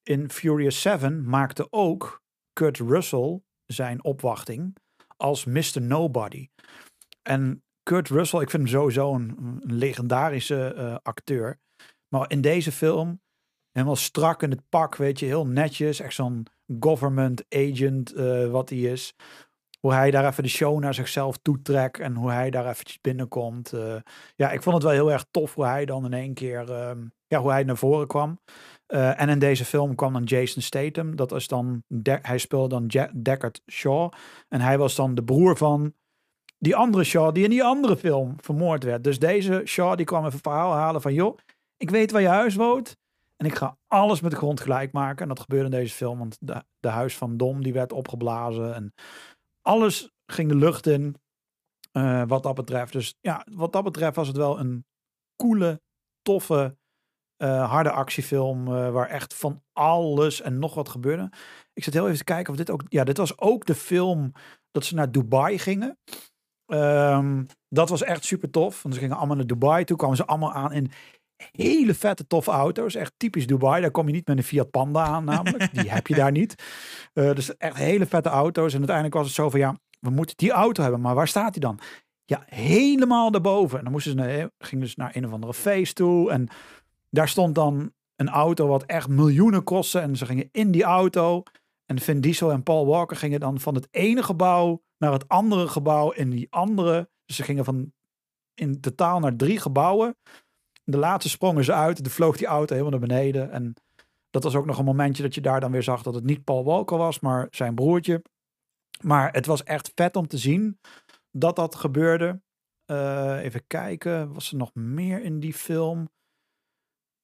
In 0.02 0.30
Furious 0.30 0.80
7 0.80 1.28
maakte 1.28 1.66
ook 1.70 2.22
Kurt 2.52 2.78
Russell 2.78 3.40
zijn 3.66 4.04
opwachting 4.04 4.76
als 5.16 5.44
Mr. 5.44 5.80
Nobody. 5.80 6.48
En 7.22 7.64
Kurt 7.82 8.08
Russell, 8.08 8.40
ik 8.40 8.50
vind 8.50 8.62
hem 8.62 8.72
sowieso 8.72 9.14
een, 9.14 9.36
een 9.38 9.74
legendarische 9.74 10.74
eh, 10.74 10.96
acteur. 11.02 11.60
Maar 12.08 12.30
in 12.30 12.40
deze 12.40 12.72
film, 12.72 13.20
helemaal 13.72 13.96
strak 13.96 14.42
in 14.42 14.50
het 14.50 14.68
pak, 14.68 14.96
weet 14.96 15.18
je, 15.18 15.26
heel 15.26 15.46
netjes. 15.46 16.00
Echt 16.00 16.14
zo'n 16.14 16.46
government 16.80 17.44
agent 17.48 18.12
eh, 18.12 18.50
wat 18.50 18.68
hij 18.68 18.78
is. 18.78 19.14
Hoe 19.80 19.92
hij 19.92 20.10
daar 20.10 20.26
even 20.26 20.42
de 20.42 20.48
show 20.48 20.78
naar 20.78 20.94
zichzelf 20.94 21.36
toetrekt 21.36 21.98
en 22.00 22.14
hoe 22.14 22.30
hij 22.30 22.50
daar 22.50 22.68
eventjes 22.68 23.00
binnenkomt. 23.00 23.72
eh. 23.72 23.96
ja, 24.34 24.50
ik 24.50 24.62
vond 24.62 24.74
het 24.74 24.84
wel 24.84 24.92
heel 24.92 25.12
erg 25.12 25.24
tof 25.30 25.54
hoe 25.54 25.64
hij 25.64 25.84
dan 25.84 26.04
in 26.04 26.12
één 26.12 26.34
keer, 26.34 26.72
ehm, 26.72 27.06
ja, 27.26 27.40
hoe 27.40 27.50
hij 27.50 27.64
naar 27.64 27.76
voren 27.76 28.06
kwam. 28.06 28.40
Eh, 28.92 29.20
en 29.20 29.28
in 29.28 29.38
deze 29.38 29.64
film 29.64 29.94
kwam 29.94 30.12
dan 30.12 30.22
Jason 30.22 30.62
Statham. 30.62 31.16
Dat 31.16 31.32
is 31.32 31.48
dan, 31.48 31.82
hij 32.04 32.38
speelde 32.38 32.68
dan 32.68 32.84
Ja- 32.86 33.10
Deckard 33.14 33.62
Shaw. 33.70 34.12
En 34.48 34.60
hij 34.60 34.78
was 34.78 34.94
dan 34.94 35.14
de 35.14 35.24
broer 35.24 35.56
van 35.56 35.94
die 36.58 36.76
andere 36.76 37.04
Shaw 37.04 37.34
die 37.34 37.44
in 37.44 37.50
die 37.50 37.64
andere 37.64 37.96
film 37.96 38.34
vermoord 38.40 38.84
werd. 38.84 39.04
Dus 39.04 39.18
deze 39.18 39.62
Shaw 39.64 39.96
die 39.96 40.06
kwam 40.06 40.26
even 40.26 40.38
verhaal 40.38 40.72
halen 40.72 41.00
van 41.02 41.14
joh, 41.14 41.38
ik 41.76 41.90
weet 41.90 42.10
waar 42.10 42.20
je 42.20 42.28
huis 42.28 42.54
woont. 42.54 42.96
En 43.36 43.46
ik 43.46 43.54
ga 43.54 43.76
alles 43.86 44.20
met 44.20 44.30
de 44.30 44.36
grond 44.36 44.60
gelijk 44.60 44.92
maken. 44.92 45.22
En 45.22 45.28
dat 45.28 45.40
gebeurde 45.40 45.64
in 45.64 45.70
deze 45.82 45.94
film, 45.94 46.18
want 46.18 46.36
de, 46.40 46.62
de 46.80 46.88
huis 46.88 47.16
van 47.16 47.36
Dom 47.36 47.62
die 47.62 47.72
werd 47.72 47.92
opgeblazen. 47.92 48.74
En 48.74 48.94
alles 49.62 50.10
ging 50.26 50.48
de 50.48 50.56
lucht 50.56 50.86
in, 50.86 51.16
eh, 51.92 52.22
wat 52.26 52.42
dat 52.42 52.54
betreft. 52.54 52.92
Dus 52.92 53.14
ja, 53.20 53.46
wat 53.54 53.72
dat 53.72 53.84
betreft 53.84 54.16
was 54.16 54.28
het 54.28 54.36
wel 54.36 54.58
een 54.58 54.84
coole, 55.36 55.80
toffe, 56.22 56.76
eh, 57.42 57.70
harde 57.70 57.90
actiefilm. 57.90 58.66
eh, 58.66 58.90
waar 58.90 59.08
echt 59.08 59.34
van 59.34 59.62
alles 59.72 60.40
en 60.40 60.58
nog 60.58 60.74
wat 60.74 60.88
gebeurde. 60.88 61.30
Ik 61.72 61.84
zit 61.84 61.94
heel 61.94 62.04
even 62.04 62.18
te 62.18 62.24
kijken 62.24 62.52
of 62.52 62.58
dit 62.58 62.70
ook... 62.70 62.82
Ja, 62.88 63.04
dit 63.04 63.16
was 63.16 63.38
ook 63.38 63.66
de 63.66 63.74
film 63.74 64.32
dat 64.70 64.84
ze 64.84 64.94
naar 64.94 65.10
Dubai 65.10 65.58
gingen. 65.58 65.98
Ehm, 66.66 67.44
dat 67.68 67.88
was 67.88 68.02
echt 68.02 68.24
super 68.24 68.50
tof. 68.50 68.82
Want 68.82 68.94
ze 68.94 69.00
gingen 69.00 69.16
allemaal 69.16 69.36
naar 69.36 69.46
Dubai. 69.46 69.84
Toen 69.84 69.96
kwamen 69.96 70.16
ze 70.16 70.26
allemaal 70.26 70.52
aan 70.52 70.72
in 70.72 70.90
hele 71.52 71.94
vette, 71.94 72.26
toffe 72.26 72.50
auto's. 72.50 72.94
Echt 72.94 73.12
typisch 73.16 73.46
Dubai. 73.46 73.80
Daar 73.80 73.90
kom 73.90 74.06
je 74.06 74.12
niet 74.12 74.26
met 74.26 74.36
een 74.38 74.44
Fiat 74.44 74.70
Panda 74.70 75.04
aan 75.04 75.24
namelijk. 75.24 75.74
Die 75.74 75.90
heb 75.90 76.06
je 76.06 76.14
daar 76.14 76.32
niet. 76.32 76.54
Eh, 77.12 77.34
dus 77.34 77.56
echt 77.56 77.76
hele 77.76 78.06
vette 78.06 78.28
auto's. 78.28 78.72
En 78.72 78.78
uiteindelijk 78.78 79.16
was 79.16 79.26
het 79.26 79.34
zo 79.34 79.50
van, 79.50 79.60
ja, 79.60 79.76
we 80.00 80.10
moeten 80.10 80.36
die 80.36 80.50
auto 80.50 80.82
hebben. 80.82 81.00
Maar 81.00 81.14
waar 81.14 81.28
staat 81.28 81.52
die 81.52 81.62
dan? 81.62 81.78
Ja, 82.24 82.42
helemaal 82.46 83.30
daarboven. 83.30 83.78
En 83.78 83.84
dan 83.84 83.92
moesten 83.92 84.12
ze 84.12 84.18
naar, 84.18 84.50
gingen 84.58 84.88
ze 84.88 84.94
naar 84.96 85.16
een 85.16 85.26
of 85.26 85.32
andere 85.32 85.54
feest 85.54 85.94
toe. 85.94 86.30
En 86.30 86.48
daar 87.12 87.28
stond 87.28 87.54
dan 87.54 87.92
een 88.16 88.28
auto 88.28 88.66
wat 88.66 88.84
echt 88.84 89.08
miljoenen 89.08 89.64
kostte. 89.64 89.98
En 89.98 90.16
ze 90.16 90.26
gingen 90.26 90.48
in 90.52 90.70
die 90.70 90.82
auto. 90.82 91.42
En 91.86 91.98
Vin 91.98 92.20
Diesel 92.20 92.50
en 92.50 92.62
Paul 92.62 92.86
Walker 92.86 93.16
gingen 93.16 93.40
dan 93.40 93.60
van 93.60 93.74
het 93.74 93.88
ene 93.90 94.22
gebouw 94.22 94.82
naar 94.98 95.12
het 95.12 95.28
andere 95.28 95.68
gebouw 95.68 96.10
in 96.10 96.30
die 96.30 96.46
andere. 96.50 97.10
Dus 97.24 97.36
ze 97.36 97.42
gingen 97.42 97.64
van 97.64 97.92
in 98.54 98.80
totaal 98.80 99.20
naar 99.20 99.36
drie 99.36 99.60
gebouwen. 99.60 100.16
De 100.84 100.98
laatste 100.98 101.30
sprongen 101.30 101.64
ze 101.64 101.72
uit. 101.72 102.04
De 102.04 102.10
vloog 102.10 102.36
die 102.36 102.46
auto 102.46 102.74
helemaal 102.74 102.98
naar 102.98 103.08
beneden. 103.08 103.50
En 103.50 103.74
dat 104.30 104.42
was 104.42 104.54
ook 104.54 104.66
nog 104.66 104.78
een 104.78 104.84
momentje 104.84 105.22
dat 105.22 105.34
je 105.34 105.40
daar 105.40 105.60
dan 105.60 105.72
weer 105.72 105.82
zag 105.82 106.02
dat 106.02 106.14
het 106.14 106.24
niet 106.24 106.44
Paul 106.44 106.64
Walker 106.64 106.98
was, 106.98 107.20
maar 107.20 107.46
zijn 107.50 107.74
broertje. 107.74 108.22
Maar 109.00 109.32
het 109.32 109.46
was 109.46 109.62
echt 109.62 109.92
vet 109.94 110.16
om 110.16 110.26
te 110.26 110.38
zien 110.38 110.78
dat 111.30 111.56
dat 111.56 111.74
gebeurde. 111.74 112.42
Eh, 112.84 113.38
even 113.42 113.66
kijken, 113.66 114.32
was 114.32 114.50
er 114.50 114.56
nog 114.56 114.74
meer 114.74 115.22
in 115.22 115.40
die 115.40 115.54
film? 115.54 116.10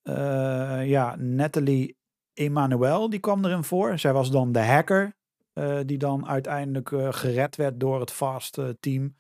Eh, 0.09 0.89
ja, 0.89 1.17
Natalie 1.17 1.97
Emmanuel, 2.33 3.11
die 3.11 3.21
kwam 3.21 3.45
erin 3.45 3.65
voor. 3.65 3.99
Zij 3.99 4.13
was 4.13 4.31
dan 4.31 4.53
de 4.53 4.65
hacker, 4.65 5.17
eh, 5.53 5.79
die 5.85 5.99
dan 5.99 6.29
uiteindelijk 6.29 6.93
eh, 6.93 7.13
gered 7.13 7.57
werd 7.57 7.81
door 7.81 8.01
het 8.01 8.11
Fast 8.11 8.59
eh, 8.59 8.69
team. 8.81 9.17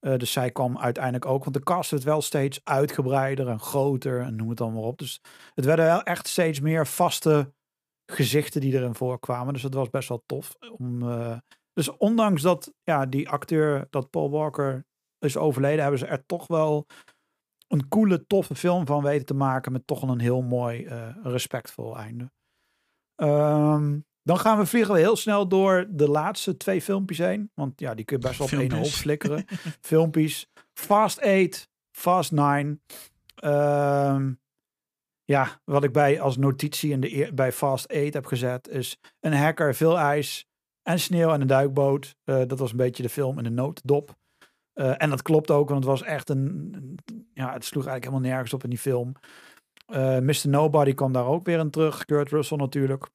Dus 0.00 0.32
zij 0.32 0.50
kwam 0.50 0.78
uiteindelijk 0.78 1.26
ook, 1.26 1.44
want 1.44 1.56
de 1.56 1.62
cast 1.62 1.90
werd 1.90 2.02
wel 2.02 2.22
steeds 2.22 2.60
uitgebreider 2.64 3.48
en 3.48 3.60
groter 3.60 4.20
en 4.20 4.36
noem 4.36 4.48
het 4.48 4.58
dan 4.58 4.72
maar 4.72 4.82
op. 4.82 4.98
Dus 4.98 5.20
het 5.54 5.64
werden 5.64 5.84
wel 5.84 6.02
echt 6.02 6.28
steeds 6.28 6.60
meer 6.60 6.86
vaste 6.86 7.52
gezichten 8.12 8.60
die 8.60 8.74
erin 8.74 8.94
voorkwamen. 8.94 9.52
Dus 9.52 9.62
dat 9.62 9.74
was 9.74 9.90
best 9.90 10.08
wel 10.08 10.22
tof. 10.26 10.56
Om, 10.76 11.02
dus 11.72 11.96
ondanks 11.96 12.42
dat 12.42 12.72
ja, 12.82 13.06
die 13.06 13.28
acteur, 13.28 13.86
dat 13.90 14.10
Paul 14.10 14.30
Walker 14.30 14.84
is 15.18 15.36
overleden, 15.36 15.80
hebben 15.80 15.98
ze 15.98 16.06
er 16.06 16.26
toch 16.26 16.46
wel 16.46 16.86
een 17.72 17.88
coole, 17.88 18.26
toffe 18.26 18.54
film 18.54 18.86
van 18.86 19.02
weten 19.02 19.26
te 19.26 19.34
maken. 19.34 19.72
Met 19.72 19.86
toch 19.86 20.02
een 20.02 20.20
heel 20.20 20.42
mooi, 20.42 20.84
eh, 20.84 21.08
respectvol 21.22 21.96
einde. 21.96 22.30
Ehm, 23.14 23.98
Dan 24.24 24.38
gaan 24.38 24.58
we 24.58 24.66
vliegen 24.66 24.94
we 24.94 25.00
heel 25.00 25.16
snel 25.16 25.48
door 25.48 25.86
de 25.90 26.08
laatste 26.08 26.56
twee 26.56 26.82
filmpjes 26.82 27.18
heen. 27.18 27.50
Want 27.54 27.80
ja, 27.80 27.94
die 27.94 28.04
kun 28.04 28.16
je 28.16 28.26
best 28.26 28.38
wel 28.38 28.46
op 28.46 28.52
één 28.52 28.72
hoop 28.72 28.86
flikkeren. 28.86 29.44
filmpjes. 29.90 30.46
Fast 30.72 31.20
8, 31.20 31.68
Fast 31.90 32.32
9. 32.32 32.82
Ehm, 33.34 34.32
ja, 35.24 35.60
wat 35.64 35.84
ik 35.84 35.92
bij 35.92 36.20
als 36.20 36.36
notitie 36.36 36.90
in 36.90 37.00
de, 37.00 37.30
bij 37.34 37.52
Fast 37.52 37.88
8 37.88 38.14
heb 38.14 38.26
gezet 38.26 38.68
is 38.68 38.98
een 39.20 39.34
hacker, 39.34 39.74
veel 39.74 39.98
ijs 39.98 40.46
en 40.82 40.98
sneeuw 41.00 41.32
en 41.32 41.40
een 41.40 41.46
duikboot. 41.46 42.16
Eh, 42.24 42.42
dat 42.46 42.58
was 42.58 42.70
een 42.70 42.76
beetje 42.76 43.02
de 43.02 43.08
film 43.08 43.38
in 43.38 43.44
de 43.44 43.50
nooddop. 43.50 44.16
Eh, 44.72 45.02
en 45.02 45.10
dat 45.10 45.22
klopt 45.22 45.50
ook, 45.50 45.68
want 45.68 45.84
het 45.84 45.90
was 45.90 46.02
echt 46.02 46.28
een, 46.28 46.98
ja, 47.34 47.52
het 47.52 47.64
sloeg 47.64 47.86
eigenlijk 47.86 48.04
helemaal 48.04 48.30
nergens 48.30 48.52
op 48.52 48.64
in 48.64 48.70
die 48.70 48.78
film. 48.78 49.12
Eh 49.86 50.18
Mr. 50.18 50.48
Nobody 50.48 50.94
kwam 50.94 51.12
daar 51.12 51.26
ook 51.26 51.46
weer 51.46 51.58
in 51.58 51.70
terug. 51.70 52.04
Kurt 52.04 52.30
Russell 52.30 52.56
natuurlijk. 52.56 53.10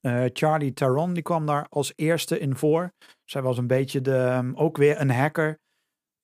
Eh, 0.00 0.24
Charlie 0.32 0.72
Theron 0.72 1.12
die 1.12 1.22
kwam 1.22 1.46
daar 1.46 1.66
als 1.68 1.92
eerste 1.96 2.38
in 2.38 2.56
voor. 2.56 2.92
Zij 3.24 3.42
was 3.42 3.58
een 3.58 3.66
beetje 3.66 4.00
de, 4.00 4.16
ehm, 4.16 4.52
ook 4.54 4.76
weer 4.76 5.00
een 5.00 5.10
hacker. 5.10 5.58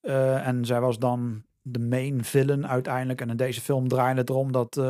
En 0.01 0.64
zij 0.64 0.80
was 0.80 0.98
dan 0.98 1.44
de 1.60 1.78
main 1.78 2.24
villain 2.24 2.66
uiteindelijk. 2.66 3.20
En 3.20 3.30
in 3.30 3.36
deze 3.36 3.60
film 3.60 3.89
draaide 3.89 4.20
het 4.20 4.30
erom 4.30 4.52
dat 4.52 4.82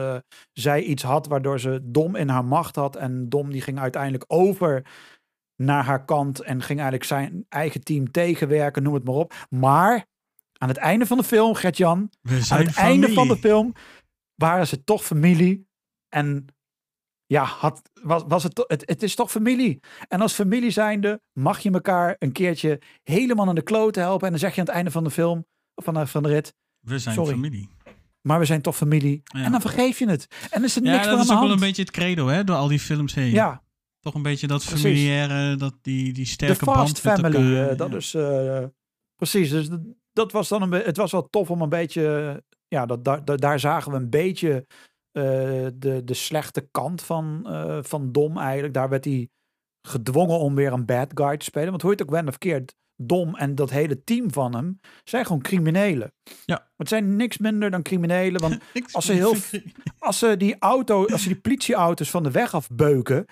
zij 0.53 0.83
iets 0.83 1.03
had 1.03 1.27
waardoor 1.27 1.61
ze 1.61 1.81
Dom 1.83 2.17
in 2.17 2.29
haar 2.29 2.45
macht 2.45 2.77
had. 2.77 2.97
En 2.97 3.29
Dom 3.29 3.51
die 3.51 3.61
ging 3.61 3.79
uiteindelijk 3.79 4.25
over 4.27 4.83
naar 5.65 5.85
haar 5.85 6.05
kant 6.05 6.41
en 6.41 6.63
ging 6.63 6.79
eigenlijk 6.81 7.05
zijn 7.09 7.47
eigen 7.49 7.81
team 7.83 8.11
tegenwerken, 8.11 8.83
noem 8.83 8.95
het 8.95 9.05
maar 9.05 9.15
op. 9.15 9.35
Maar 9.51 10.05
aan 10.59 10.69
het 10.69 10.77
einde 10.77 11.07
van 11.07 11.17
de 11.19 11.25
film, 11.25 11.55
Gert-Jan, 11.55 12.11
aan 12.51 12.59
het 12.67 12.75
einde 12.77 13.13
van 13.13 13.29
de 13.29 13.37
film 13.37 13.73
waren 14.35 14.67
ze 14.67 14.85
toch 14.85 15.05
familie. 15.05 15.67
En 16.09 16.47
ja, 17.27 17.45
had, 17.45 17.83
was, 18.03 18.23
was 18.27 18.43
het, 18.43 18.65
het, 18.67 18.83
het 18.87 19.03
is 19.03 19.15
toch 19.15 19.31
familie. 19.31 19.81
En 20.09 20.21
als 20.21 20.33
familie 20.33 20.71
zijnde 20.71 21.21
mag 21.33 21.59
je 21.61 21.71
elkaar 21.71 22.17
een 22.19 22.33
keertje 22.33 22.81
helemaal 23.03 23.49
aan 23.49 23.55
de 23.55 23.63
klote 23.63 24.01
helpen. 24.01 24.25
En 24.27 24.31
dan 24.31 24.41
zeg 24.41 24.55
je 24.55 24.61
aan 24.61 24.67
het 24.67 24.75
einde 24.75 24.91
van 24.91 25.05
de 25.05 25.11
film, 25.11 25.47
of 25.75 25.85
van 25.85 25.95
de, 25.95 26.07
van 26.07 26.23
de 26.23 26.29
rit, 26.29 26.55
We 26.81 26.99
zijn 26.99 27.15
Sorry. 27.15 27.33
familie. 27.33 27.69
maar 28.21 28.39
we 28.39 28.45
zijn 28.45 28.63
toch 28.63 28.77
familie. 28.77 29.21
Ja. 29.25 29.43
En 29.45 29.51
dan 29.53 29.61
vergeef 29.61 29.99
je 29.99 30.09
het. 30.09 30.27
En 30.51 30.65
is 30.65 30.77
er 30.77 30.83
Ja, 30.85 30.91
niks 30.91 31.07
meer 31.07 31.11
dat 31.11 31.19
aan 31.19 31.25
is 31.25 31.31
ook 31.31 31.39
wel 31.39 31.49
hand. 31.49 31.51
een 31.61 31.67
beetje 31.67 31.83
het 31.83 31.91
credo, 31.91 32.27
hè, 32.29 32.45
door 32.45 32.57
al 32.57 32.69
die 32.69 32.79
films 32.81 33.15
heen. 33.15 33.31
ja, 33.31 33.63
Toch 34.03 34.15
een 34.15 34.23
beetje 34.23 34.47
dat 34.47 34.65
familiaire, 34.65 35.57
dat 35.57 35.75
die, 35.81 36.05
die 36.05 36.13
de 36.13 36.25
sterke 36.25 36.65
band 36.65 36.79
Fast 36.79 37.05
met 37.05 37.21
Family. 37.21 37.57
elkaar, 37.57 37.71
eh, 37.71 37.77
dat 37.77 37.91
ja. 37.91 37.97
is 37.97 38.15
eh, 38.15 38.65
precies. 39.17 39.51
Dus 39.51 39.69
dat, 39.69 39.81
dat 40.13 40.33
was 40.33 40.49
dan 40.49 40.63
een 40.63 40.73
het 40.73 40.97
was 40.97 41.13
wel 41.13 41.29
tof 41.29 41.51
om 41.51 41.63
een 41.63 41.69
beetje. 41.69 42.43
Ja, 42.69 42.87
dat, 42.87 43.05
daar, 43.05 43.25
daar- 43.25 43.61
zagen 43.61 43.91
we 43.93 43.97
een 43.97 44.11
beetje 44.11 44.67
eh, 45.11 45.23
de, 45.75 46.03
de 46.05 46.15
slechte 46.15 46.69
kant 46.71 47.03
van, 47.03 47.47
van 47.83 48.13
Dom 48.13 48.39
eigenlijk. 48.39 48.75
Daar 48.75 48.89
werd 48.89 49.05
hij 49.05 49.29
gedwongen 49.89 50.39
om 50.39 50.55
weer 50.55 50.73
een 50.73 50.87
bad 50.87 51.11
guy 51.15 51.37
te 51.37 51.45
spelen. 51.45 51.71
Want 51.71 51.83
hoe 51.83 51.91
je 51.91 51.97
het 51.97 52.07
ook 52.07 52.15
went 52.15 52.29
of 52.29 52.39
keert, 52.39 52.75
Dom 52.97 53.37
en 53.37 53.55
dat 53.55 53.71
hele 53.71 54.05
team 54.05 54.33
van 54.33 54.55
hem 54.55 54.81
zijn 55.05 55.27
gewoon 55.27 55.43
criminelen. 55.43 56.13
Ja. 56.45 56.71
Het 56.77 56.89
zijn 56.89 57.17
niks 57.17 57.39
minder 57.39 57.71
dan 57.71 57.83
criminelen. 57.83 58.41
Want 58.41 58.59
als 58.93 59.07
ze 59.07 59.13
heel 59.13 59.35
als 59.99 60.19
ze 60.19 60.37
die 60.37 60.57
auto, 60.59 61.07
als 61.07 61.23
ze 61.23 61.29
die 61.29 61.41
politieauto's 61.41 62.11
van 62.11 62.23
de 62.23 62.31
weg 62.31 62.55
afbeuken. 62.55 63.27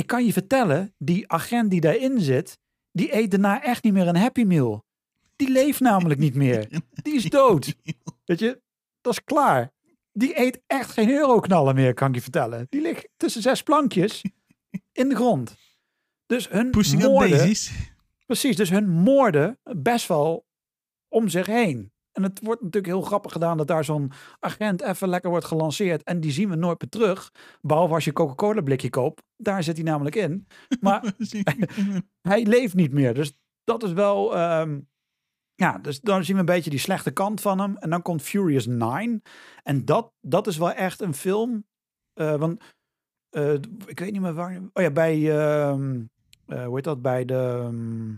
Ik 0.00 0.06
kan 0.06 0.24
je 0.24 0.32
vertellen, 0.32 0.94
die 0.98 1.28
agent 1.28 1.70
die 1.70 1.80
daarin 1.80 2.20
zit, 2.20 2.58
die 2.92 3.14
eet 3.16 3.30
daarna 3.30 3.62
echt 3.62 3.82
niet 3.82 3.92
meer 3.92 4.08
een 4.08 4.16
Happy 4.16 4.42
Meal. 4.42 4.84
Die 5.36 5.50
leeft 5.50 5.80
namelijk 5.80 6.20
niet 6.20 6.34
meer. 6.34 6.68
Die 7.02 7.14
is 7.14 7.24
dood. 7.24 7.74
Weet 8.24 8.38
je, 8.38 8.60
dat 9.00 9.12
is 9.12 9.24
klaar. 9.24 9.70
Die 10.12 10.38
eet 10.38 10.60
echt 10.66 10.90
geen 10.90 11.10
euroknallen 11.10 11.74
meer, 11.74 11.94
kan 11.94 12.08
ik 12.08 12.14
je 12.14 12.20
vertellen. 12.20 12.66
Die 12.68 12.80
ligt 12.80 13.08
tussen 13.16 13.42
zes 13.42 13.62
plankjes 13.62 14.22
in 14.92 15.08
de 15.08 15.14
grond. 15.14 15.56
Dus 16.26 16.48
hun 16.48 16.70
Pushing 16.70 17.02
moorden. 17.02 17.54
Precies, 18.26 18.56
dus 18.56 18.70
hun 18.70 18.88
moorden 18.88 19.58
best 19.62 20.08
wel 20.08 20.46
om 21.08 21.28
zich 21.28 21.46
heen. 21.46 21.92
En 22.22 22.26
het 22.28 22.40
wordt 22.42 22.62
natuurlijk 22.62 22.92
heel 22.92 23.02
grappig 23.02 23.32
gedaan 23.32 23.56
dat 23.56 23.66
daar 23.66 23.84
zo'n 23.84 24.12
agent 24.40 24.82
even 24.82 25.08
lekker 25.08 25.30
wordt 25.30 25.44
gelanceerd. 25.44 26.02
En 26.02 26.20
die 26.20 26.30
zien 26.30 26.48
we 26.48 26.56
nooit 26.56 26.80
meer 26.80 26.90
terug. 26.90 27.32
Behalve 27.60 27.94
als 27.94 28.04
je 28.04 28.12
Coca-Cola 28.12 28.60
blikje 28.60 28.90
koopt. 28.90 29.22
Daar 29.36 29.62
zit 29.62 29.76
hij 29.76 29.84
namelijk 29.84 30.16
in. 30.16 30.46
Maar 30.80 31.14
hij 32.32 32.44
leeft 32.46 32.74
niet 32.74 32.92
meer. 32.92 33.14
Dus 33.14 33.32
dat 33.64 33.82
is 33.82 33.92
wel... 33.92 34.36
ehm, 34.36 34.80
ja, 35.54 35.78
dus 35.78 36.00
dan 36.00 36.24
zien 36.24 36.34
we 36.34 36.40
een 36.40 36.46
beetje 36.46 36.70
die 36.70 36.78
slechte 36.78 37.10
kant 37.10 37.40
van 37.40 37.58
hem. 37.58 37.76
En 37.76 37.90
dan 37.90 38.02
komt 38.02 38.22
Furious 38.22 38.66
9. 38.66 39.22
En 39.62 39.84
dat, 39.84 40.12
dat 40.20 40.46
is 40.46 40.56
wel 40.56 40.72
echt 40.72 41.00
een 41.00 41.14
film. 41.14 41.64
eh, 42.14 42.34
want 42.34 42.62
eh, 43.30 43.52
ik 43.86 43.98
weet 43.98 44.12
niet 44.12 44.20
meer 44.20 44.34
waar... 44.34 44.60
Oh 44.72 44.82
ja, 44.82 44.90
bij... 44.90 45.38
ehm, 45.38 46.02
eh, 46.46 46.64
hoe 46.64 46.74
heet 46.74 46.84
dat? 46.84 47.02
Bij 47.02 47.24
de... 47.24 47.60
ehm, 47.64 48.14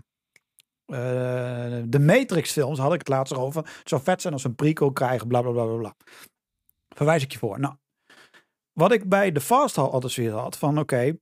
eh, 0.87 1.83
de 1.87 1.99
Matrix 2.01 2.53
films 2.53 2.79
had 2.79 2.93
ik 2.93 2.99
het 2.99 3.09
laatst 3.09 3.35
over. 3.35 3.63
Het 3.63 3.89
zou 3.89 4.03
vet 4.03 4.21
zijn 4.21 4.33
als 4.33 4.45
een 4.45 4.55
prequel 4.55 4.93
krijgen, 4.93 5.29
bla 5.29 5.43
bla 5.43 5.51
bla 5.51 5.77
bla. 5.77 5.95
Verwijs 6.89 7.23
ik 7.23 7.33
je 7.33 7.39
voor. 7.39 7.61
Nou, 7.61 7.75
wat 8.73 8.93
ik 8.93 9.09
bij 9.09 9.33
de 9.33 9.41
Fast 9.41 9.79
altijd 9.79 10.15
weer 10.15 10.33
had, 10.33 10.59
van 10.59 10.79
oké, 10.79 11.17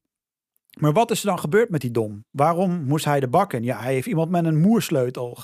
maar 0.79 0.93
wat 0.93 1.11
is 1.11 1.21
er 1.21 1.27
dan 1.27 1.39
gebeurd 1.39 1.71
met 1.71 1.81
die 1.81 1.91
dom? 1.91 2.25
Waarom 2.31 2.85
moest 2.85 3.05
hij 3.05 3.21
de 3.21 3.29
bak 3.29 3.53
in? 3.53 3.63
Ja, 3.63 3.81
hij 3.81 3.93
heeft 3.93 4.07
iemand 4.07 4.31
met 4.31 4.45
een 4.45 4.61
moersleutel 4.61 5.39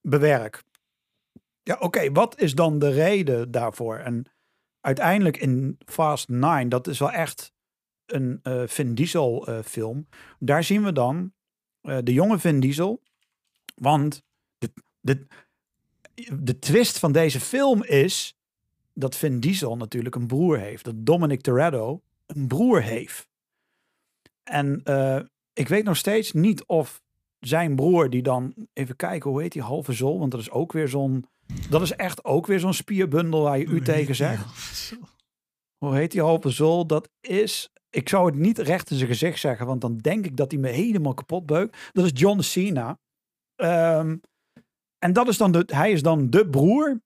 bewerkt. 0.00 0.64
Ja, 1.62 1.76
oké, 1.80 2.12
wat 2.12 2.40
is 2.40 2.54
dan 2.54 2.78
de 2.78 2.90
reden 2.90 3.50
daarvoor? 3.50 3.96
En 3.96 4.26
uiteindelijk 4.80 5.36
in 5.36 5.78
Fast 5.84 6.28
9, 6.28 6.68
dat 6.68 6.86
is 6.86 6.98
wel 6.98 7.12
echt 7.12 7.52
een 8.06 8.40
eh 8.42 8.62
Vin 8.66 8.94
Diesel 8.94 9.46
eh. 9.46 9.96
Daar 10.38 10.64
zien 10.64 10.84
we 10.84 10.92
dan 10.92 11.32
de 11.80 12.12
jonge 12.12 12.38
Vin 12.38 12.60
Diesel. 12.60 13.02
Want 13.80 14.22
de, 14.58 14.72
de, 15.00 15.26
de 16.40 16.58
twist 16.58 16.98
van 16.98 17.12
deze 17.12 17.40
film 17.40 17.84
is 17.84 18.36
dat 18.92 19.16
Vin 19.16 19.40
Diesel 19.40 19.76
natuurlijk 19.76 20.14
een 20.14 20.26
broer 20.26 20.58
heeft. 20.58 20.84
Dat 20.84 20.94
Dominic 20.96 21.40
Toretto 21.40 22.02
een 22.26 22.46
broer 22.46 22.82
heeft. 22.82 23.28
En 24.42 24.80
eh, 24.84 25.20
ik 25.52 25.68
weet 25.68 25.84
nog 25.84 25.96
steeds 25.96 26.32
niet 26.32 26.64
of 26.64 27.02
zijn 27.40 27.76
broer 27.76 28.10
die 28.10 28.22
dan... 28.22 28.54
Even 28.72 28.96
kijken, 28.96 29.30
hoe 29.30 29.42
heet 29.42 29.52
die 29.52 29.62
halve 29.62 29.92
zol? 29.92 30.18
Want 30.18 30.30
dat 30.30 30.40
is 30.40 30.50
ook 30.50 30.72
weer 30.72 30.88
zo'n... 30.88 31.26
Dat 31.70 31.82
is 31.82 31.92
echt 31.92 32.24
ook 32.24 32.46
weer 32.46 32.60
zo'n 32.60 32.74
spierbundel 32.74 33.42
waar 33.42 33.58
je 33.58 33.64
u 33.64 33.82
tegen 33.82 34.14
zegt. 34.14 34.44
Hoe 35.76 35.94
heet 35.94 36.12
die 36.12 36.20
halve 36.20 36.50
zol? 36.50 36.86
Dat 36.86 37.08
is... 37.20 37.70
Ik 37.90 38.08
zou 38.08 38.26
het 38.26 38.34
niet 38.34 38.58
recht 38.58 38.90
in 38.90 38.96
zijn 38.96 39.08
gezicht 39.08 39.40
zeggen, 39.40 39.66
want 39.66 39.80
dan 39.80 39.96
denk 39.96 40.24
ik 40.24 40.36
dat 40.36 40.50
hij 40.50 40.60
me 40.60 40.68
helemaal 40.68 41.14
kapot 41.14 41.46
beukt. 41.46 41.90
Dat 41.92 42.04
is 42.04 42.10
John 42.14 42.40
Cena. 42.40 42.98
Ehm, 43.56 44.16
en 44.98 45.12
dat 45.12 45.28
is 45.28 45.36
dan 45.36 45.52
de, 45.52 45.62
hij 45.66 45.92
is 45.92 46.02
dan 46.02 46.30
de 46.30 46.48
broer 46.48 47.00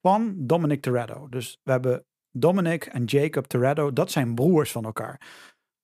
van 0.00 0.34
Dominic 0.36 0.82
Toretto. 0.82 1.28
Dus 1.28 1.60
we 1.62 1.70
hebben 1.70 2.04
Dominic 2.30 2.84
en 2.84 3.04
Jacob 3.04 3.46
Toretto, 3.46 3.92
dat 3.92 4.10
zijn 4.10 4.34
broers 4.34 4.72
van 4.72 4.84
elkaar. 4.84 5.20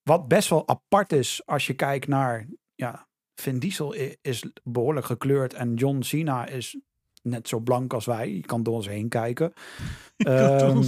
Wat 0.02 0.28
best 0.28 0.48
wel 0.48 0.68
apart 0.68 1.12
is 1.12 1.42
als 1.44 1.66
je 1.66 1.74
kijkt 1.74 2.06
naar, 2.06 2.46
ja, 2.74 3.06
Vin 3.34 3.58
Diesel 3.58 3.94
is 4.20 4.44
behoorlijk 4.62 5.06
gekleurd 5.06 5.54
en 5.54 5.74
John 5.74 6.02
Cena 6.02 6.46
is 6.46 6.78
net 7.22 7.48
zo 7.48 7.60
blank 7.60 7.92
als 7.92 8.04
wij. 8.04 8.30
Je 8.36 8.40
kan 8.40 8.62
door 8.62 8.74
ons 8.74 8.88
heen 8.88 9.08
kijken. 9.08 9.52
Ehm, 10.16 10.82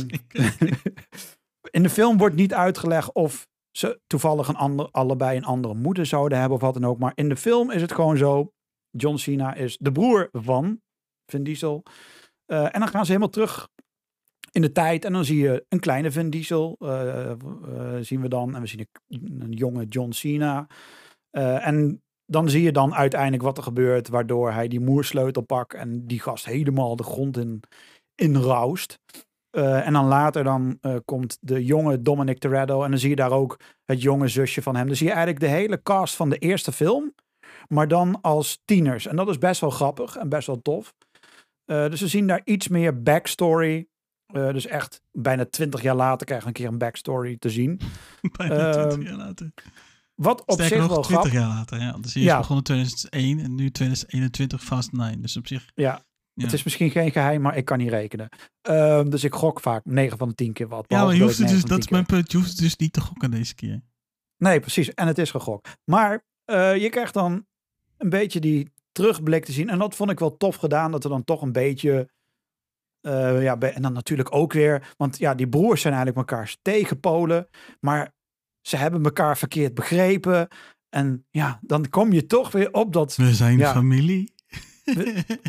in 1.71 1.83
de 1.83 1.91
film 1.91 2.19
wordt 2.19 2.35
niet 2.35 2.55
uitgelegd 2.55 3.13
of 3.13 3.49
ze 3.71 4.01
toevallig 4.07 4.49
een 4.49 4.57
ander, 4.57 4.89
allebei 4.91 5.37
een 5.37 5.45
andere 5.45 5.75
moeder 5.75 6.07
zouden 6.07 6.39
hebben 6.39 6.57
of 6.57 6.63
wat 6.63 6.75
dan 6.75 6.87
ook. 6.87 6.99
Maar 6.99 7.13
in 7.15 7.29
de 7.29 7.37
film 7.37 7.71
is 7.71 7.81
het 7.81 7.93
gewoon 7.93 8.17
zo. 8.17 8.53
John 8.91 9.17
Cena 9.17 9.55
is 9.55 9.77
de 9.81 9.93
broer 9.93 10.29
van 10.33 10.81
Vin 11.31 11.43
Diesel. 11.43 11.83
Eh, 12.47 12.75
en 12.75 12.81
dan 12.81 12.89
gaan 12.89 13.05
ze 13.05 13.13
helemaal 13.13 13.33
terug 13.33 13.69
in 14.53 14.63
de 14.63 14.73
tijd. 14.73 15.05
En 15.05 15.13
dan 15.13 15.25
zie 15.25 15.39
je 15.39 15.65
een 15.69 15.81
kleine 15.81 16.11
Vin 16.11 16.31
Diesel. 16.31 16.77
eh, 16.79 17.31
eh, 17.31 17.37
zien 18.01 18.21
we 18.21 18.29
dan. 18.29 18.55
En 18.55 18.61
we 18.61 18.67
zien 18.67 18.89
een, 19.09 19.41
een 19.41 19.53
jonge 19.53 19.85
John 19.85 20.11
Cena. 20.11 20.67
En 21.31 22.03
dan 22.27 22.51
zie 22.51 22.63
je 22.63 22.73
dan 22.73 22.95
uiteindelijk 22.95 23.43
wat 23.43 23.57
er 23.57 23.63
gebeurt. 23.63 24.09
Waardoor 24.09 24.53
hij 24.53 24.69
die 24.69 24.81
moersleutel 24.81 25.43
pakt. 25.43 25.75
En 25.75 26.07
die 26.07 26.21
gast 26.21 26.45
helemaal 26.45 26.97
de 26.97 27.03
grond 27.03 27.37
in, 27.37 27.63
in 28.15 28.37
roust. 28.37 28.99
En 29.51 29.93
dan 29.93 30.07
later 30.07 30.45
dan 30.45 30.81
komt 31.05 31.39
de 31.41 31.65
jonge 31.65 32.03
Dominic 32.03 32.39
Toretto. 32.39 32.83
En 32.83 32.91
dan 32.91 32.99
zie 32.99 33.11
je 33.11 33.17
daar 33.17 33.33
ook 33.33 33.61
het 33.85 34.03
jonge 34.03 34.29
zusje 34.29 34.63
van 34.63 34.77
hem. 34.77 34.87
Dan 34.87 34.97
zie 34.97 35.07
je 35.07 35.13
eigenlijk 35.13 35.45
de 35.45 35.51
hele 35.51 35.83
cast 35.83 36.17
van 36.17 36.29
de 36.31 36.39
eerste 36.39 36.73
film. 36.73 37.15
Maar 37.75 37.89
dan 37.89 38.21
als 38.21 38.61
tieners. 38.65 39.07
En 39.07 39.17
dat 39.17 39.29
is 39.29 39.39
best 39.39 39.61
wel 39.61 39.71
grappig 39.71 40.17
en 40.17 40.29
best 40.29 40.47
wel 40.47 40.63
tof. 40.63 40.95
Eh, 41.65 41.89
dus 41.91 42.01
we 42.01 42.09
zien 42.09 42.27
daar 42.27 42.41
iets 42.45 42.69
meer 42.69 43.03
backstory. 43.03 43.89
Eh, 44.27 44.53
dus 44.53 44.67
echt 44.67 45.03
bijna 45.13 45.45
twintig 45.47 45.83
jaar 45.83 45.97
later 45.97 46.27
krijgen 46.27 46.47
we 46.49 46.55
een 46.55 46.63
keer 46.63 46.73
een 46.73 46.79
backstory 46.79 47.37
te 47.37 47.51
zien. 47.51 47.81
Bijna 48.37 48.55
Ehm, 48.73 48.89
20 48.89 49.09
jaar 49.09 49.19
later. 49.19 49.53
Wat 50.15 50.41
op 50.41 50.51
Sterker 50.53 50.67
zich 50.69 50.79
nog, 50.79 50.89
wel 50.89 51.03
20 51.03 51.11
grappig 51.11 51.33
jaar 51.33 51.49
later. 51.49 51.81
Ja. 51.81 51.93
Dus 52.01 52.13
Ja. 52.13 52.21
is 52.33 52.47
begonnen 52.47 52.57
in 52.57 52.63
2001 52.65 53.39
en 53.39 53.55
nu 53.55 53.71
2021 53.71 54.65
Fast 54.65 54.93
9. 54.93 55.23
Dus 55.23 55.37
op 55.37 55.47
zich... 55.47 55.71
Ja, 55.75 56.03
Ja. 56.33 56.45
het 56.45 56.53
is 56.53 56.63
misschien 56.63 56.91
geen 56.91 57.11
geheim, 57.11 57.41
maar 57.41 57.57
ik 57.57 57.65
kan 57.65 57.79
niet 57.79 57.89
rekenen. 57.89 58.29
Ehm, 58.63 59.09
dus 59.09 59.25
ik 59.25 59.35
gok 59.35 59.61
vaak 59.61 59.85
9 59.85 60.19
van 60.19 60.29
de 60.29 60.35
10 60.35 60.53
keer 60.53 60.69
wat. 60.69 60.85
Ja, 60.89 61.05
maar 61.05 61.15
je 61.15 61.23
hoeft 61.23 61.39
het 61.39 61.49
dus, 61.49 61.55
9 61.55 61.61
van 61.61 61.69
dat 61.71 61.79
is 61.79 61.85
10 61.87 61.95
mijn 61.95 62.07
punt. 62.07 62.33
Je 62.33 62.39
hoeft 62.39 62.51
het 62.51 62.59
dus 62.59 62.77
niet 62.77 62.93
te 62.93 63.01
gokken 63.01 63.31
deze 63.31 63.55
keer. 63.55 63.81
Nee, 64.37 64.61
precies. 64.61 64.95
En 64.95 65.07
het 65.07 65.19
is 65.19 65.31
gegokt. 65.31 65.69
Maar 65.85 66.25
eh, 66.45 66.77
je 66.77 66.89
krijgt 66.89 67.15
dan 67.15 67.47
een 67.99 68.09
beetje 68.09 68.41
die 68.41 68.73
terugblik 68.93 69.45
te 69.45 69.53
zien. 69.53 69.69
En 69.69 69.79
dat 69.79 69.95
vond 69.95 70.11
ik 70.11 70.19
wel 70.19 70.37
tof 70.37 70.57
gedaan. 70.57 70.91
Dat 70.91 71.05
er 71.05 71.11
dan 71.11 71.25
toch 71.25 71.43
een 71.43 71.53
beetje... 71.53 72.09
eh, 73.01 73.43
ja, 73.43 73.59
en 73.59 73.83
dan 73.83 73.93
natuurlijk 73.93 74.35
ook 74.35 74.53
weer... 74.53 74.95
Want 74.97 75.19
ja, 75.19 75.35
die 75.35 75.49
broers 75.49 75.81
zijn 75.81 75.95
eigenlijk 75.95 76.31
elkaars 76.31 76.59
tegenpolen. 76.63 77.49
Maar 77.81 78.13
ze 78.61 78.77
hebben 78.77 79.05
elkaar 79.05 79.39
verkeerd 79.39 79.75
begrepen. 79.75 80.49
En 80.89 81.27
ja, 81.31 81.59
dan 81.63 81.89
kom 81.89 82.13
je 82.13 82.27
toch 82.27 82.53
weer 82.53 82.73
op 82.73 82.93
dat 82.93 83.17
We 83.17 83.35
zijn 83.35 83.59
Ja. 83.59 83.73
familie. 83.73 84.33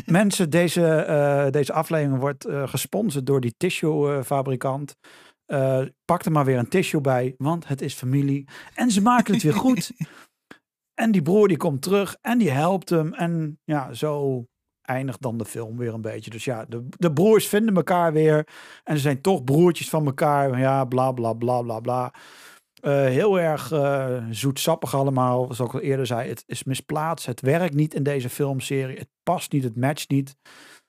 mensen, 0.06 0.50
deze, 0.50 0.86
eh, 0.94 1.50
deze 1.50 1.72
aflevering 1.72 2.18
wordt 2.20 2.44
eh, 2.44 2.68
gesponsord 2.68 3.26
door 3.26 3.40
die 3.40 3.54
tissue-fabrikant. 3.56 4.96
Eh, 5.46 5.82
pak 6.04 6.24
er 6.24 6.32
maar 6.32 6.44
weer 6.44 6.58
een 6.58 6.68
tissue 6.68 7.00
bij, 7.00 7.34
want 7.38 7.68
het 7.68 7.82
is 7.82 7.94
familie. 7.94 8.48
En 8.74 8.90
ze 8.90 9.02
maken 9.02 9.34
het 9.34 9.42
weer 9.42 9.54
goed. 9.54 9.90
En 11.00 11.10
die 11.10 11.22
broer 11.22 11.48
die 11.48 11.56
komt 11.56 11.82
terug 11.82 12.16
en 12.20 12.38
die 12.38 12.50
helpt 12.50 12.88
hem. 12.88 13.14
En 13.14 13.58
ja, 13.64 13.92
zo 13.92 14.44
eindigt 14.82 15.22
dan 15.22 15.36
de 15.36 15.44
film 15.44 15.76
weer 15.76 15.94
een 15.94 16.00
beetje. 16.00 16.30
Dus 16.30 16.44
ja, 16.44 16.64
de, 16.64 16.88
de 16.90 17.12
broers 17.12 17.48
vinden 17.48 17.76
elkaar 17.76 18.12
weer. 18.12 18.48
En 18.84 18.96
ze 18.96 19.02
zijn 19.02 19.20
toch 19.20 19.44
broertjes 19.44 19.88
van 19.88 20.06
elkaar. 20.06 20.58
Ja, 20.58 20.84
bla 20.84 21.12
bla 21.12 21.32
bla 21.32 21.62
bla 21.62 21.80
bla. 21.80 22.14
Eh, 22.80 22.92
heel 22.92 23.40
erg 23.40 23.72
eh, 23.72 24.24
zoetsappig 24.30 24.94
allemaal. 24.94 25.54
Zoals 25.54 25.70
ik 25.70 25.80
al 25.80 25.86
eerder 25.86 26.06
zei, 26.06 26.28
het 26.28 26.42
is 26.46 26.64
misplaatst. 26.64 27.26
Het 27.26 27.40
werkt 27.40 27.74
niet 27.74 27.94
in 27.94 28.02
deze 28.02 28.28
filmserie. 28.28 28.98
Het 28.98 29.08
past 29.22 29.52
niet, 29.52 29.64
het 29.64 29.76
matcht 29.76 30.10
niet. 30.10 30.36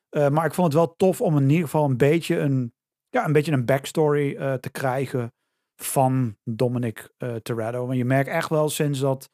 Eh, 0.09 0.29
maar 0.29 0.45
ik 0.45 0.53
vond 0.53 0.73
het 0.73 0.75
wel 0.75 0.95
tof 0.95 1.21
om 1.21 1.37
in 1.37 1.49
ieder 1.49 1.63
geval 1.65 1.85
een 1.85 1.97
beetje 1.97 2.37
een, 2.37 2.73
ja, 3.09 3.25
een, 3.25 3.33
beetje 3.33 3.51
een 3.51 3.65
backstory 3.65 4.57
te 4.59 4.69
krijgen 4.69 5.33
van 5.81 6.37
Dominic 6.43 7.09
eh 7.17 7.35
Toretto. 7.35 7.85
Want 7.85 7.97
je 7.97 8.05
merkt 8.05 8.29
echt 8.29 8.49
wel 8.49 8.69
sinds 8.69 8.99
dat 8.99 9.29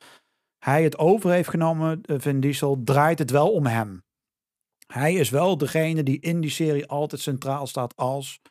hij 0.60 0.84
het 0.84 0.98
over 0.98 1.32
heeft 1.32 1.50
genomen, 1.50 2.02
eh, 2.02 2.16
Vin 2.20 2.40
Diesel, 2.40 2.82
draait 2.84 3.20
het 3.20 3.32
wel 3.32 3.52
om 3.52 3.66
hem. 3.66 4.04
Hij 4.88 5.14
is 5.14 5.30
wel 5.30 5.58
degene 5.58 6.04
die 6.04 6.20
in 6.20 6.42
die 6.42 6.50
serie 6.50 6.88
altijd 6.88 7.22
centraal 7.22 7.68
staat 7.68 7.96
als 7.96 8.42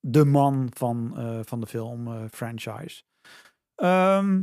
de 0.00 0.24
man 0.24 0.70
van, 0.74 1.16
eh, 1.16 1.40
van 1.42 1.60
de 1.60 1.66
film 1.66 2.06
eh, 2.06 2.24
franchise. 2.30 3.02
Ehm, 3.74 4.42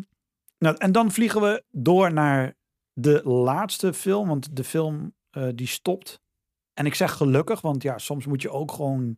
nou, 0.58 0.76
en 0.78 0.92
dan 0.92 1.12
vliegen 1.12 1.42
we 1.42 1.64
door 1.72 2.14
naar 2.14 2.56
de 2.94 3.24
laatste 3.24 3.94
film, 3.94 4.28
want 4.28 4.56
de 4.56 4.64
film 4.64 5.14
die 5.56 5.68
stopt. 5.68 6.22
En 6.74 6.86
ik 6.86 6.96
zeg 6.96 7.14
gelukkig, 7.14 7.62
want 7.62 7.84
ja, 7.84 7.98
soms 7.98 8.26
moet 8.26 8.42
je 8.42 8.50
ook 8.50 8.72
gewoon, 8.72 9.18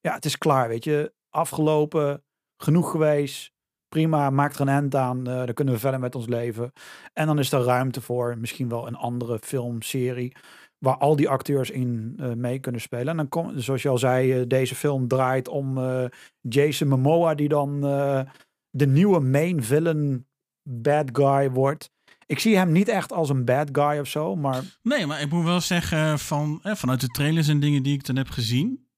ja, 0.00 0.14
het 0.14 0.24
is 0.24 0.38
klaar, 0.38 0.68
weet 0.68 0.84
je, 0.84 1.12
afgelopen, 1.30 2.24
genoeg 2.56 2.90
geweest, 2.90 3.51
prima, 3.92 4.30
maakt 4.30 4.54
er 4.54 4.60
een 4.60 4.68
end 4.68 4.94
aan, 4.94 5.28
eh, 5.28 5.44
dan 5.44 5.54
kunnen 5.54 5.74
we 5.74 5.80
verder 5.80 6.00
met 6.00 6.14
ons 6.14 6.26
leven. 6.26 6.72
En 7.12 7.26
dan 7.26 7.38
is 7.38 7.52
er 7.52 7.62
ruimte 7.62 8.00
voor 8.00 8.38
misschien 8.38 8.68
wel 8.68 8.86
een 8.86 8.96
andere 8.96 9.38
filmserie 9.42 10.36
waar 10.78 10.96
al 10.96 11.16
die 11.16 11.28
acteurs 11.28 11.70
in 11.70 12.14
eh, 12.16 12.32
mee 12.32 12.58
kunnen 12.58 12.80
spelen. 12.80 13.08
En 13.08 13.16
dan 13.16 13.28
komt, 13.28 13.62
zoals 13.62 13.82
je 13.82 13.88
al 13.88 13.98
zei, 13.98 14.32
eh, 14.32 14.48
deze 14.48 14.74
film 14.74 15.08
draait 15.08 15.48
om 15.48 15.78
Jason 16.40 16.88
Momoa, 16.88 17.34
die 17.34 17.48
dan 17.48 17.80
de 18.70 18.86
nieuwe 18.86 19.20
main 19.20 19.62
villain 19.62 20.26
bad 20.62 21.08
guy 21.12 21.50
wordt. 21.50 21.90
Ik 22.26 22.38
zie 22.38 22.56
hem 22.56 22.72
niet 22.72 22.88
echt 22.88 23.12
als 23.12 23.28
een 23.28 23.44
bad 23.44 23.68
guy 23.72 23.98
of 23.98 24.06
zo, 24.06 24.36
maar 24.36 24.62
Nee, 24.82 25.06
maar 25.06 25.20
ik 25.20 25.30
moet 25.30 25.44
wel 25.44 25.60
zeggen, 25.60 26.18
van, 26.18 26.60
eh, 26.62 26.74
vanuit 26.74 27.00
de 27.00 27.06
trailers 27.06 27.48
en 27.48 27.60
dingen 27.60 27.82
die 27.82 27.94
ik 27.94 28.06
dan 28.06 28.16
heb 28.16 28.28
gezien, 28.28 28.88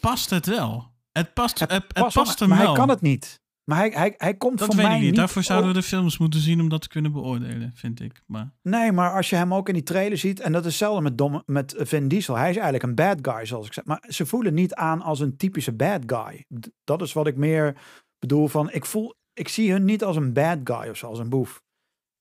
past 0.00 0.30
het 0.30 0.46
wel. 0.46 0.96
Het 1.12 1.34
past, 1.34 1.58
het, 1.58 1.70
het 1.70 1.86
pas 1.92 2.14
past 2.14 2.38
hem 2.38 2.48
maar 2.48 2.58
wel. 2.58 2.66
hij 2.66 2.76
kan 2.76 2.88
het 2.88 3.00
niet. 3.00 3.40
Maar 3.68 3.78
hij, 3.78 3.90
hij, 3.94 4.14
hij 4.16 4.34
komt 4.34 4.58
dat 4.58 4.66
voor 4.66 4.76
weet 4.76 4.84
mij 4.84 4.94
ik 4.94 5.00
niet. 5.00 5.10
niet 5.10 5.18
Daarvoor 5.18 5.42
zouden 5.42 5.68
we 5.68 5.74
de 5.74 5.82
films 5.82 6.18
moeten 6.18 6.40
zien 6.40 6.60
om 6.60 6.68
dat 6.68 6.82
te 6.82 6.88
kunnen 6.88 7.12
beoordelen, 7.12 7.72
vind 7.74 8.00
ik. 8.00 8.22
Maar 8.26 8.52
Nee, 8.62 8.92
maar 8.92 9.14
als 9.14 9.30
je 9.30 9.36
hem 9.36 9.54
ook 9.54 9.68
in 9.68 9.74
die 9.74 9.82
trailer 9.82 10.18
ziet, 10.18 10.40
en 10.40 10.52
dat 10.52 10.60
is 10.60 10.68
hetzelfde 10.68 11.02
met, 11.02 11.18
Dom, 11.18 11.42
met 11.46 11.74
Vin 11.78 12.08
Diesel. 12.08 12.34
Hij 12.36 12.50
is 12.50 12.56
eigenlijk 12.56 12.84
een 12.84 12.94
bad 12.94 13.18
guy, 13.22 13.46
zoals 13.46 13.66
ik 13.66 13.72
zeg. 13.72 13.84
Maar 13.84 14.04
ze 14.08 14.26
voelen 14.26 14.54
niet 14.54 14.74
aan 14.74 15.02
als 15.02 15.20
een 15.20 15.36
typische 15.36 15.72
bad 15.72 16.02
guy. 16.06 16.44
Dat 16.84 17.02
is 17.02 17.12
wat 17.12 17.26
ik 17.26 17.36
meer 17.36 17.76
bedoel 18.18 18.48
van, 18.48 18.72
ik 18.72 18.84
voel, 18.84 19.14
ik 19.32 19.48
zie 19.48 19.72
hun 19.72 19.84
niet 19.84 20.04
als 20.04 20.16
een 20.16 20.32
bad 20.32 20.58
guy 20.64 20.88
of 20.88 20.96
zo, 20.96 21.06
als 21.06 21.18
een 21.18 21.28
boef. 21.28 21.62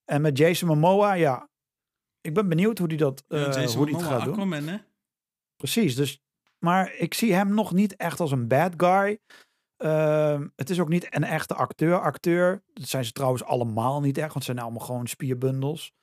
En 0.05 0.21
met 0.21 0.37
Jason 0.37 0.67
Momoa, 0.67 1.13
ja, 1.13 1.49
ik 2.21 2.33
ben 2.33 2.49
benieuwd 2.49 2.77
hoe 2.77 2.87
die 2.87 2.97
dat, 2.97 3.23
eh, 3.27 3.39
Ja, 3.39 3.65
hoe 3.67 3.85
die 3.85 3.95
het 3.95 4.05
gaat 4.05 4.23
doen. 4.23 4.51
Hè? 4.51 4.77
Precies, 5.55 5.95
dus, 5.95 6.21
maar 6.59 6.93
ik 6.93 7.13
zie 7.13 7.33
hem 7.33 7.53
nog 7.53 7.73
niet 7.73 7.95
echt 7.95 8.19
als 8.19 8.31
een 8.31 8.47
bad 8.47 8.73
guy. 8.77 9.19
Ehm, 9.77 10.47
het 10.55 10.69
is 10.69 10.79
ook 10.79 10.89
niet 10.89 11.15
een 11.15 11.23
echte 11.23 11.53
acteur. 11.53 11.99
Acteur, 11.99 12.63
dat 12.73 12.87
zijn 12.87 13.05
ze 13.05 13.11
trouwens 13.11 13.43
allemaal 13.43 14.01
niet 14.01 14.17
echt, 14.17 14.33
want 14.33 14.45
het 14.45 14.55
zijn 14.55 14.59
allemaal 14.59 14.85
gewoon 14.85 15.07
spierbundels 15.07 15.93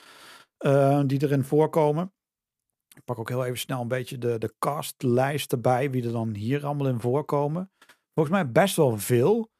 eh, 0.56 1.00
die 1.06 1.22
erin 1.22 1.44
voorkomen. 1.44 2.12
Ik 2.94 3.04
pak 3.04 3.18
ook 3.18 3.28
heel 3.28 3.44
even 3.44 3.58
snel 3.58 3.80
een 3.80 3.88
beetje 3.88 4.18
de, 4.18 4.38
de 4.38 4.54
castlijst 4.58 5.52
erbij, 5.52 5.90
wie 5.90 6.04
er 6.04 6.12
dan 6.12 6.34
hier 6.34 6.64
allemaal 6.64 6.88
in 6.88 7.00
voorkomen. 7.00 7.70
Volgens 8.14 8.34
mij 8.36 8.50
best 8.52 8.76
wel 8.76 8.98
veel. 8.98 9.52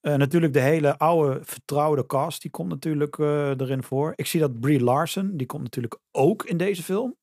Eh, 0.00 0.14
natuurlijk 0.14 0.52
de 0.52 0.60
hele 0.60 0.98
oude 0.98 1.44
vertrouwde 1.44 2.06
cast, 2.06 2.42
die 2.42 2.50
komt 2.50 2.68
natuurlijk 2.68 3.18
eh, 3.18 3.48
erin 3.48 3.82
voor. 3.82 4.12
Ik 4.16 4.26
zie 4.26 4.40
dat 4.40 4.60
Brie 4.60 4.80
Larson, 4.80 5.36
die 5.36 5.46
komt 5.46 5.62
natuurlijk 5.62 5.98
ook 6.10 6.44
in 6.44 6.56
deze 6.56 6.82
film. 6.82 7.16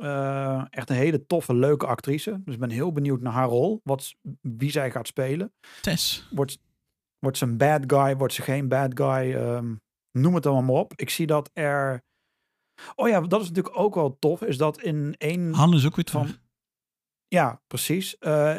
Eh, 0.00 0.64
echt 0.70 0.90
een 0.90 0.96
hele 0.96 1.26
toffe, 1.26 1.54
leuke 1.54 1.86
actrice. 1.86 2.40
Dus 2.44 2.54
ik 2.54 2.60
ben 2.60 2.70
heel 2.70 2.92
benieuwd 2.92 3.20
naar 3.20 3.32
haar 3.32 3.48
rol. 3.48 3.80
Wat, 3.84 4.14
wie 4.40 4.70
zij 4.70 4.90
gaat 4.90 5.06
spelen. 5.06 5.52
Tess. 5.80 6.28
Wordt, 6.30 6.58
wordt 7.18 7.38
ze 7.38 7.44
een 7.44 7.56
bad 7.56 7.82
guy? 7.86 8.16
Wordt 8.16 8.34
ze 8.34 8.42
geen 8.42 8.68
bad 8.68 8.90
guy? 8.94 9.34
Ehm, 9.34 9.74
noem 10.18 10.34
het 10.34 10.46
allemaal 10.46 10.64
maar 10.64 10.82
op. 10.82 10.92
Ik 10.96 11.10
zie 11.10 11.26
dat 11.26 11.50
er... 11.52 12.02
Oh 12.94 13.08
ja, 13.08 13.20
dat 13.20 13.40
is 13.40 13.48
natuurlijk 13.48 13.78
ook 13.78 13.94
wel 13.94 14.16
tof. 14.18 14.42
Is 14.42 14.56
dat 14.56 14.82
in 14.82 15.14
één... 15.18 15.52
Han 15.52 15.74
is 15.74 15.86
ook 15.86 15.96
weer 15.96 16.08
Van-. 16.10 16.36
Ja, 17.28 17.62
precies. 17.66 18.18
Eh, 18.18 18.56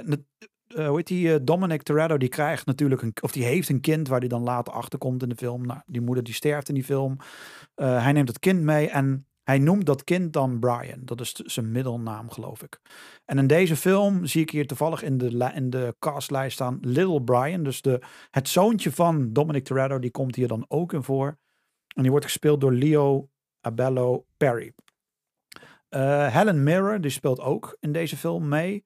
hoe 0.68 0.96
heet 0.96 1.08
die? 1.08 1.44
Dominic 1.44 1.84
Toretto, 1.84 2.18
die 2.18 2.30
krijgt 2.30 2.66
natuurlijk 2.66 3.02
een... 3.02 3.14
Of 3.22 3.32
die 3.32 3.44
heeft 3.44 3.70
een 3.70 3.82
kind 3.82 4.08
waar 4.08 4.20
die 4.20 4.30
dan 4.30 4.44
later 4.44 4.74
achter 4.74 5.00
komt 5.00 5.24
in 5.24 5.30
de 5.30 5.36
film. 5.36 5.66
Nou, 5.66 5.82
die 5.86 6.02
moeder 6.02 6.24
die 6.24 6.34
sterft 6.34 6.70
in 6.70 6.76
die 6.76 6.84
film. 6.84 7.18
Hij 7.76 8.12
neemt 8.12 8.28
het 8.28 8.40
kind 8.40 8.62
mee 8.62 8.90
en 8.90 9.26
hij 9.44 9.60
noemt 9.60 9.86
dat 9.86 10.04
kind 10.04 10.34
dan 10.34 10.60
Brian. 10.60 11.02
Dat 11.06 11.20
is 11.20 11.32
zijn 11.32 11.72
middelnaam, 11.72 12.30
geloof 12.30 12.64
ik. 12.64 12.80
En 13.26 13.38
in 13.38 13.48
deze 13.48 13.76
film 13.76 14.26
zie 14.26 14.42
ik 14.42 14.50
hier 14.50 14.68
toevallig 14.68 15.04
in 15.04 15.18
de, 15.18 15.52
in 15.54 15.70
de 15.70 15.96
castlijst 16.00 16.54
staan 16.54 16.78
Little 16.82 17.22
Brian. 17.24 17.64
Dus 17.64 17.82
de, 17.82 18.02
het 18.32 18.48
zoontje 18.50 18.92
van 18.92 19.34
Dominic 19.34 19.64
Toretto, 19.64 20.00
die 20.00 20.12
komt 20.12 20.36
hier 20.36 20.48
dan 20.48 20.66
ook 20.68 20.94
in 20.94 21.04
voor. 21.04 21.38
En 21.96 22.02
die 22.02 22.12
wordt 22.12 22.26
gespeeld 22.26 22.62
door 22.62 22.74
Leo 22.74 23.30
Abello 23.62 24.26
Perry. 24.38 24.74
Eh, 25.90 26.34
Helen 26.34 26.64
Mirren, 26.64 27.02
die 27.02 27.12
speelt 27.12 27.40
ook 27.40 27.78
in 27.80 27.92
deze 27.92 28.18
film 28.18 28.48
mee. 28.48 28.86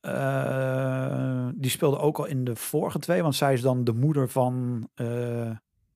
Eh, 0.00 1.48
die 1.54 1.70
speelde 1.70 1.98
ook 1.98 2.18
al 2.18 2.24
in 2.24 2.44
de 2.44 2.56
vorige 2.56 2.98
twee, 2.98 3.22
want 3.22 3.34
zij 3.34 3.52
is 3.52 3.60
dan 3.60 3.84
de 3.84 3.92
moeder 3.92 4.28
van, 4.28 4.88
eh, 4.94 5.50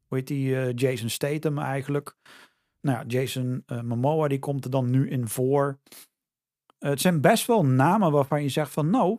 hoe 0.06 0.18
heet 0.18 0.26
die, 0.26 0.74
Jason 0.74 1.08
Statham 1.08 1.58
eigenlijk. 1.58 2.16
Nou 2.80 2.98
ja, 2.98 3.04
Jason 3.06 3.62
eh, 3.66 3.80
Momoa, 3.80 4.28
die 4.28 4.38
komt 4.38 4.64
er 4.64 4.70
dan 4.70 4.90
nu 4.90 5.10
in 5.10 5.28
voor. 5.28 5.78
Eh, 6.78 6.90
het 6.90 7.00
zijn 7.00 7.20
best 7.20 7.46
wel 7.46 7.64
namen 7.64 8.12
waarvan 8.12 8.42
je 8.42 8.48
zegt 8.48 8.72
van, 8.72 8.90
nou, 8.90 9.18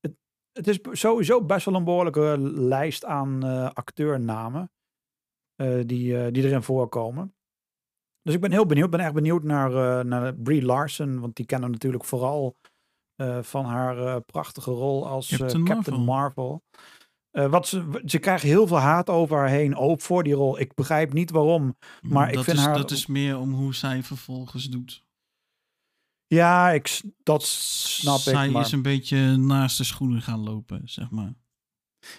het, 0.00 0.16
het 0.52 0.68
is 0.68 0.78
sowieso 0.90 1.44
best 1.44 1.64
wel 1.64 1.74
een 1.74 1.84
behoorlijke 1.84 2.36
lijst 2.54 3.04
aan 3.04 3.44
eh, 3.44 3.70
acteurnamen 3.72 4.70
die, 5.86 6.30
die 6.30 6.44
erin 6.44 6.62
voorkomen. 6.62 7.34
Dus 8.22 8.34
ik 8.34 8.40
ben 8.40 8.52
heel 8.52 8.66
benieuwd. 8.66 8.84
Ik 8.84 8.90
ben 8.90 9.00
echt 9.00 9.14
benieuwd 9.14 9.42
naar, 9.42 10.06
naar 10.06 10.34
Brie 10.34 10.64
Larson. 10.64 11.20
Want 11.20 11.36
die 11.36 11.46
kennen 11.46 11.66
we 11.66 11.74
natuurlijk 11.74 12.04
vooral 12.04 12.56
van 13.40 13.64
haar 13.64 14.20
prachtige 14.20 14.70
rol 14.70 15.06
als 15.08 15.36
Captain 15.36 15.64
Captain, 15.64 16.00
Marvel. 16.00 16.04
Marvel. 16.04 16.62
Eh, 17.32 17.50
wat 17.50 17.66
ze, 17.66 18.02
ze 18.04 18.18
krijgt 18.18 18.42
heel 18.42 18.66
veel 18.66 18.76
haat 18.78 19.08
over 19.08 19.36
haar 19.36 19.48
heen. 19.48 19.76
Ook 19.76 20.00
voor 20.00 20.22
die 20.22 20.34
rol. 20.34 20.58
Ik 20.60 20.74
begrijp 20.74 21.12
niet 21.12 21.30
waarom. 21.30 21.76
Maar 22.02 22.28
ik 22.28 22.34
dat 22.34 22.44
vind 22.44 22.56
is, 22.56 22.64
haar- 22.64 22.76
Dat 22.76 22.90
is 22.90 23.06
meer 23.06 23.38
om 23.38 23.52
hoe 23.52 23.74
zij 23.74 24.02
vervolgens 24.02 24.68
doet. 24.68 25.04
Ja, 26.26 26.70
ik, 26.70 27.02
dat 27.22 27.42
snap 27.42 28.18
zij 28.18 28.46
ik. 28.46 28.52
Maar... 28.52 28.64
is 28.64 28.72
een 28.72 28.82
beetje 28.82 29.36
naast 29.36 29.78
de 29.78 29.84
schoenen 29.84 30.22
gaan 30.22 30.40
lopen, 30.40 30.80
zeg 30.84 31.10
maar. 31.10 31.34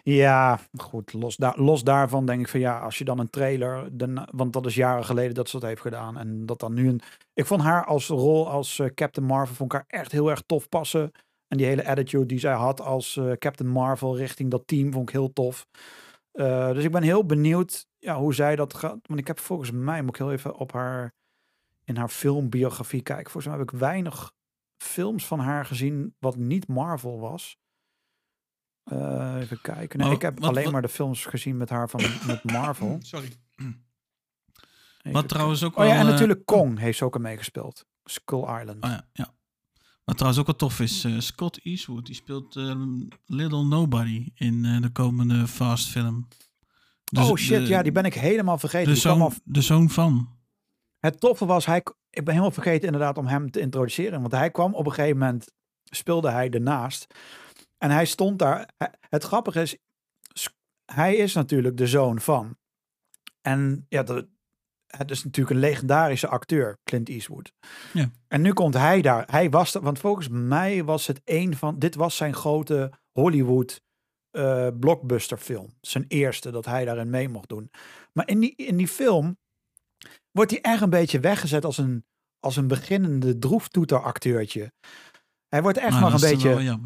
Ja, 0.04 0.60
goed. 0.78 1.14
Los, 1.14 1.36
daar, 1.36 1.60
los 1.60 1.84
daarvan 1.84 2.26
denk 2.26 2.42
ik 2.42 2.48
van 2.48 2.60
ja, 2.60 2.80
als 2.80 2.98
je 2.98 3.04
dan 3.04 3.20
een 3.20 3.30
trailer, 3.30 3.98
dan, 3.98 4.28
want 4.32 4.54
dat 4.54 4.66
is 4.66 4.76
jaren 4.76 5.06
geleden 5.06 5.34
dat 5.34 5.50
ze 5.50 5.60
dat 5.60 5.70
heeft 5.70 5.82
gedaan. 5.82 6.18
En 6.18 6.46
dat 6.46 6.60
dan 6.60 6.74
nu 6.74 6.88
een. 6.88 7.02
Ik 7.34 7.46
vond 7.46 7.62
haar 7.62 7.86
als 7.86 8.08
rol 8.08 8.50
als 8.50 8.80
eh, 8.80 8.88
Captain 8.94 9.28
Marvel 9.28 9.56
vond 9.56 9.74
ik 9.74 9.78
haar 9.80 10.00
echt 10.00 10.12
heel 10.12 10.30
erg 10.30 10.44
tof 10.46 10.70
passen. 10.70 11.12
En 11.54 11.60
die 11.60 11.68
hele 11.68 11.88
attitude 11.88 12.26
die 12.26 12.40
zij 12.40 12.54
had 12.54 12.82
als 12.82 13.18
eh, 13.18 13.32
Captain 13.32 13.70
Marvel 13.70 14.18
richting 14.18 14.52
dat 14.52 14.68
team 14.68 14.92
vond 14.92 15.08
ik 15.10 15.16
heel 15.16 15.34
tof. 15.34 15.68
Eh, 16.32 16.72
dus 16.74 16.84
ik 16.84 16.92
ben 16.92 17.04
heel 17.04 17.26
benieuwd 17.26 17.88
ja, 18.00 18.18
hoe 18.18 18.34
zij 18.34 18.56
dat 18.56 18.74
gaat. 18.74 19.00
Want 19.08 19.20
ik 19.20 19.28
heb 19.28 19.40
volgens 19.40 19.72
mij, 19.72 20.02
moet 20.02 20.10
ik 20.10 20.16
heel 20.18 20.32
even 20.32 20.56
op 20.56 20.72
haar, 20.72 21.14
in 21.84 21.96
haar 21.98 22.10
filmbiografie 22.10 23.02
kijken. 23.02 23.32
Volgens 23.32 23.46
mij 23.46 23.58
heb 23.64 23.72
ik 23.74 23.80
weinig 23.80 24.32
films 24.78 25.26
van 25.28 25.40
haar 25.40 25.66
gezien 25.66 26.16
wat 26.20 26.36
niet 26.36 26.68
Marvel 26.68 27.20
was. 27.20 27.58
Eh, 28.84 29.36
even 29.40 29.62
kijken. 29.62 29.98
Nee, 30.00 30.08
Maar 30.08 30.16
ik 30.16 30.22
heb 30.22 30.40
wat- 30.40 30.50
alleen 30.50 30.64
wat- 30.64 30.74
maar 30.74 30.82
de 30.82 30.90
films 30.90 31.26
gezien 31.26 31.58
met 31.58 31.70
haar 31.70 31.90
van 31.90 32.02
met 32.28 32.44
Marvel. 32.44 32.98
Sorry. 33.14 33.30
Even 33.58 35.12
Wat 35.12 35.30
trouwens 35.30 35.64
ook 35.64 35.78
Oh 35.78 35.86
ja, 35.86 35.96
en 36.00 36.06
natuurlijk 36.06 36.46
Kong 36.46 36.80
heeft 36.80 36.98
ze 36.98 37.06
ook 37.06 37.16
aan 37.16 37.22
meegespeeld. 37.22 37.86
Skull 38.04 38.60
Island. 38.60 38.84
Oh 38.84 38.90
ja, 38.90 39.08
ja. 39.14 39.34
Wat 40.04 40.16
trouwens 40.18 40.42
ook 40.42 40.48
wel 40.50 40.56
tof 40.70 40.80
is, 40.80 41.04
eh, 41.04 41.20
Scott 41.20 41.60
Eastwood, 41.64 42.06
die 42.06 42.16
speelt 42.16 42.56
eh, 42.56 42.82
Little 43.26 43.64
Nobody 43.66 44.32
in 44.36 44.66
eh, 44.66 44.82
de 44.82 44.90
komende 44.92 45.48
Fast 45.48 45.88
film. 45.90 46.28
Dus 47.04 47.30
oh 47.30 47.36
shit, 47.38 47.60
de- 47.60 47.68
ja, 47.68 47.82
die 47.82 47.92
ben 47.92 48.06
ik 48.06 48.14
helemaal 48.14 48.58
vergeten. 48.58 48.94
de 48.94 49.00
zoon, 49.00 49.22
al- 49.22 49.34
de 49.44 49.62
zoon 49.62 49.90
van. 49.90 50.38
Het 51.00 51.20
toffe 51.20 51.46
was, 51.46 51.66
hij, 51.66 51.78
ik 52.10 52.24
ben 52.24 52.28
helemaal 52.34 52.52
vergeten 52.52 52.86
inderdaad 52.86 53.18
om 53.18 53.28
hem 53.28 53.52
te 53.52 53.60
introduceren. 53.60 54.20
Want 54.22 54.32
hij 54.34 54.52
kwam 54.52 54.74
op 54.76 54.86
een 54.86 54.92
gegeven 54.94 55.18
moment, 55.18 55.52
speelde 55.84 56.30
hij 56.32 56.50
ernaast. 56.50 57.14
En 57.78 57.92
hij 57.92 58.06
stond 58.06 58.40
daar. 58.40 58.70
Het 59.10 59.24
grappige 59.24 59.62
is, 59.62 59.78
hij 60.86 61.16
is 61.16 61.34
natuurlijk 61.34 61.78
de 61.78 61.88
zoon 61.88 62.20
van. 62.20 62.58
En 63.42 63.86
ja, 63.90 64.04
dat, 64.04 64.26
het 64.98 65.12
is 65.12 65.24
natuurlijk 65.24 65.56
een 65.56 65.62
legendarische 65.62 66.28
acteur, 66.28 66.78
Clint 66.84 67.10
Eastwood. 67.10 67.54
Ja. 67.94 68.10
En 68.28 68.42
nu 68.42 68.54
komt 68.54 68.74
hij 68.74 69.02
daar. 69.02 69.24
Hij 69.32 69.50
was 69.50 69.74
er, 69.74 69.82
want 69.82 70.00
volgens 70.00 70.28
mij 70.30 70.84
was 70.84 71.08
het 71.08 71.22
een 71.26 71.56
van, 71.56 71.80
dit 71.80 71.96
was 71.96 72.16
zijn 72.16 72.34
grote 72.34 72.92
Hollywood 73.12 73.82
eh, 74.32 74.68
blockbuster 74.80 75.38
film. 75.38 75.74
Zijn 75.82 76.06
eerste 76.08 76.52
dat 76.52 76.66
hij 76.66 76.86
daarin 76.86 77.10
mee 77.10 77.30
mocht 77.30 77.50
doen. 77.50 77.72
Maar 78.14 78.28
in 78.28 78.40
die, 78.40 78.54
in 78.56 78.78
die 78.78 78.88
film 78.88 79.38
wordt 80.32 80.52
hij 80.52 80.62
echt 80.62 80.82
een 80.82 80.90
beetje 80.90 81.20
weggezet 81.20 81.66
als 81.66 81.78
een, 81.78 82.06
als 82.40 82.56
een 82.56 82.68
beginnende 82.68 83.40
droeftoeteracteurtje. 83.40 84.72
Hij 85.48 85.62
wordt 85.62 85.78
echt 85.78 85.90
Nou, 85.90 86.02
maar 86.02 86.14
een 86.14 86.30
beetje... 86.30 86.80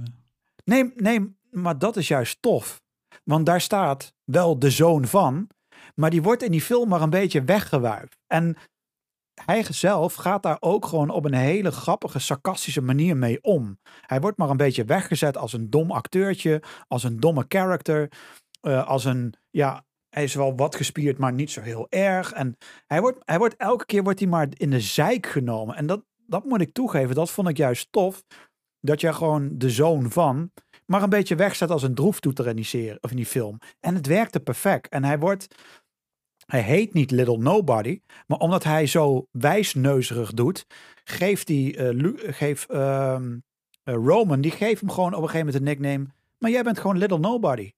Nee, 0.64 0.94
nee, 0.96 1.38
maar 1.50 1.80
dat 1.80 1.98
is 1.98 2.08
juist 2.08 2.42
tof. 2.42 2.82
Want 3.24 3.46
daar 3.46 3.62
staat 3.62 4.14
wel 4.24 4.60
de 4.60 4.72
zoon 4.72 5.06
van, 5.06 5.50
maar 6.00 6.10
die 6.10 6.22
wordt 6.22 6.44
in 6.44 6.52
die 6.52 6.62
film 6.62 6.90
maar 6.90 7.02
een 7.02 7.10
beetje 7.10 7.44
weggewuifd. 7.44 8.18
En 8.28 8.58
hij 9.46 9.64
zelf 9.70 10.14
gaat 10.14 10.44
daar 10.44 10.58
ook 10.60 10.86
gewoon 10.86 11.10
op 11.10 11.26
een 11.26 11.34
hele 11.34 11.72
grappige, 11.72 12.20
sarcastische 12.20 12.82
manier 12.82 13.18
mee 13.18 13.42
om. 13.42 13.80
Hij 14.02 14.20
wordt 14.20 14.38
maar 14.38 14.50
een 14.50 14.58
beetje 14.58 14.86
weggezet 14.86 15.38
als 15.38 15.54
een 15.54 15.70
dom 15.70 15.92
acteurtje, 15.92 16.62
als 16.88 17.04
een 17.04 17.20
domme 17.20 17.46
character, 17.48 18.12
eh, 18.62 18.88
als 18.88 19.06
een, 19.06 19.34
ja, 19.50 19.86
hij 20.10 20.24
is 20.24 20.34
wel 20.34 20.56
wat 20.56 20.76
gespierd, 20.76 21.18
maar 21.18 21.34
niet 21.34 21.52
zo 21.52 21.62
heel 21.62 21.88
erg. 21.90 22.32
En 22.32 22.58
hij 22.88 23.02
wordt, 23.02 23.20
hij 23.26 23.38
wordt 23.38 23.56
elke 23.56 23.86
keer 23.86 24.04
wordt 24.04 24.20
hij 24.20 24.28
maar 24.28 24.48
in 24.54 24.70
de 24.70 24.80
zijk 24.80 25.26
genomen. 25.26 25.76
En 25.76 25.86
dat, 25.86 26.04
dat 26.26 26.46
moet 26.46 26.62
ik 26.62 26.74
toegeven, 26.74 27.16
dat 27.16 27.32
vond 27.32 27.50
ik 27.50 27.58
juist 27.58 27.88
tof. 27.92 28.24
Dat 28.80 29.02
je 29.02 29.14
gewoon 29.14 29.58
de 29.58 29.70
zoon 29.70 30.12
van, 30.12 30.52
maar 30.86 31.04
een 31.04 31.10
beetje 31.10 31.36
wegzet 31.36 31.70
als 31.70 31.84
een 31.84 31.96
droeftoeter 31.96 32.48
in 32.48 32.98
of 33.02 33.10
in 33.10 33.16
die 33.16 33.26
film. 33.26 33.58
En 33.80 33.96
het 33.96 34.08
werkte 34.08 34.40
perfect. 34.40 34.90
En 34.90 35.04
hij 35.04 35.20
wordt, 35.20 35.56
hij 36.48 36.62
heet 36.62 36.94
niet 36.94 37.12
Little 37.12 37.38
Nobody, 37.38 38.02
maar 38.28 38.38
omdat 38.38 38.64
hij 38.64 38.86
zo 38.86 39.28
wijsneuzerig 39.32 40.34
doet, 40.34 40.66
geeft 41.04 41.48
hij, 41.48 41.76
eh, 41.78 42.14
geeft, 42.34 42.70
ehm, 42.70 43.38
eh, 43.84 43.94
Roman, 43.94 44.42
die 44.42 44.52
geeft 44.52 44.80
hem 44.82 44.90
gewoon 44.92 45.14
op 45.14 45.22
een 45.22 45.30
gegeven 45.30 45.46
moment 45.46 45.56
een 45.56 45.64
nickname. 45.78 46.06
Maar 46.38 46.52
jij 46.52 46.64
bent 46.64 46.80
gewoon 46.80 46.98
Little 46.98 47.20
Nobody. 47.20 47.72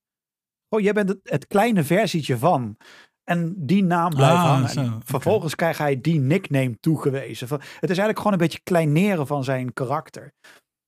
Oh, 0.69 0.79
jij 0.81 0.93
bent 0.93 1.09
het, 1.09 1.19
het 1.23 1.47
kleine 1.47 1.83
versietje 1.83 2.37
van. 2.37 2.77
En 3.23 3.53
die 3.57 3.83
naam 3.83 4.09
blijft 4.09 4.35
Ah, 4.35 4.43
hangen. 4.45 4.69
zo. 4.69 4.97
Vervolgens 5.03 5.55
krijgt 5.55 5.79
hij 5.79 6.01
die 6.01 6.19
nickname 6.19 6.79
toegewezen. 6.79 7.47
Het 7.49 7.61
is 7.69 7.79
eigenlijk 7.87 8.17
gewoon 8.17 8.33
een 8.33 8.37
beetje 8.39 8.59
kleineren 8.63 9.27
van 9.27 9.43
zijn 9.43 9.73
karakter. 9.73 10.33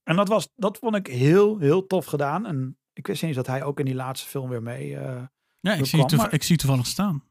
En 0.03 0.16
dat, 0.16 0.28
was, 0.28 0.49
dat 0.56 0.78
vond 0.78 0.95
ik 0.95 1.08
heel, 1.08 1.58
heel 1.58 1.88
tof 1.88 2.06
gedaan. 2.06 2.45
En 2.45 2.78
ik 2.94 3.08
wist 3.08 3.22
niet 3.22 3.36
eens 3.36 3.45
dat 3.45 3.56
hij 3.56 3.64
ook 3.64 3.80
in 3.80 3.86
die 3.86 3.95
laatste 3.95 4.28
film 4.30 4.49
weer 4.49 4.62
mee... 4.64 4.98
eh, 4.98 5.22
Ja, 5.60 5.74
ik 5.74 5.86
zie, 5.86 6.06
maar- 6.18 6.34
ik 6.34 6.44
zie 6.44 6.58
toevallig 6.58 6.86
staan. 6.88 7.24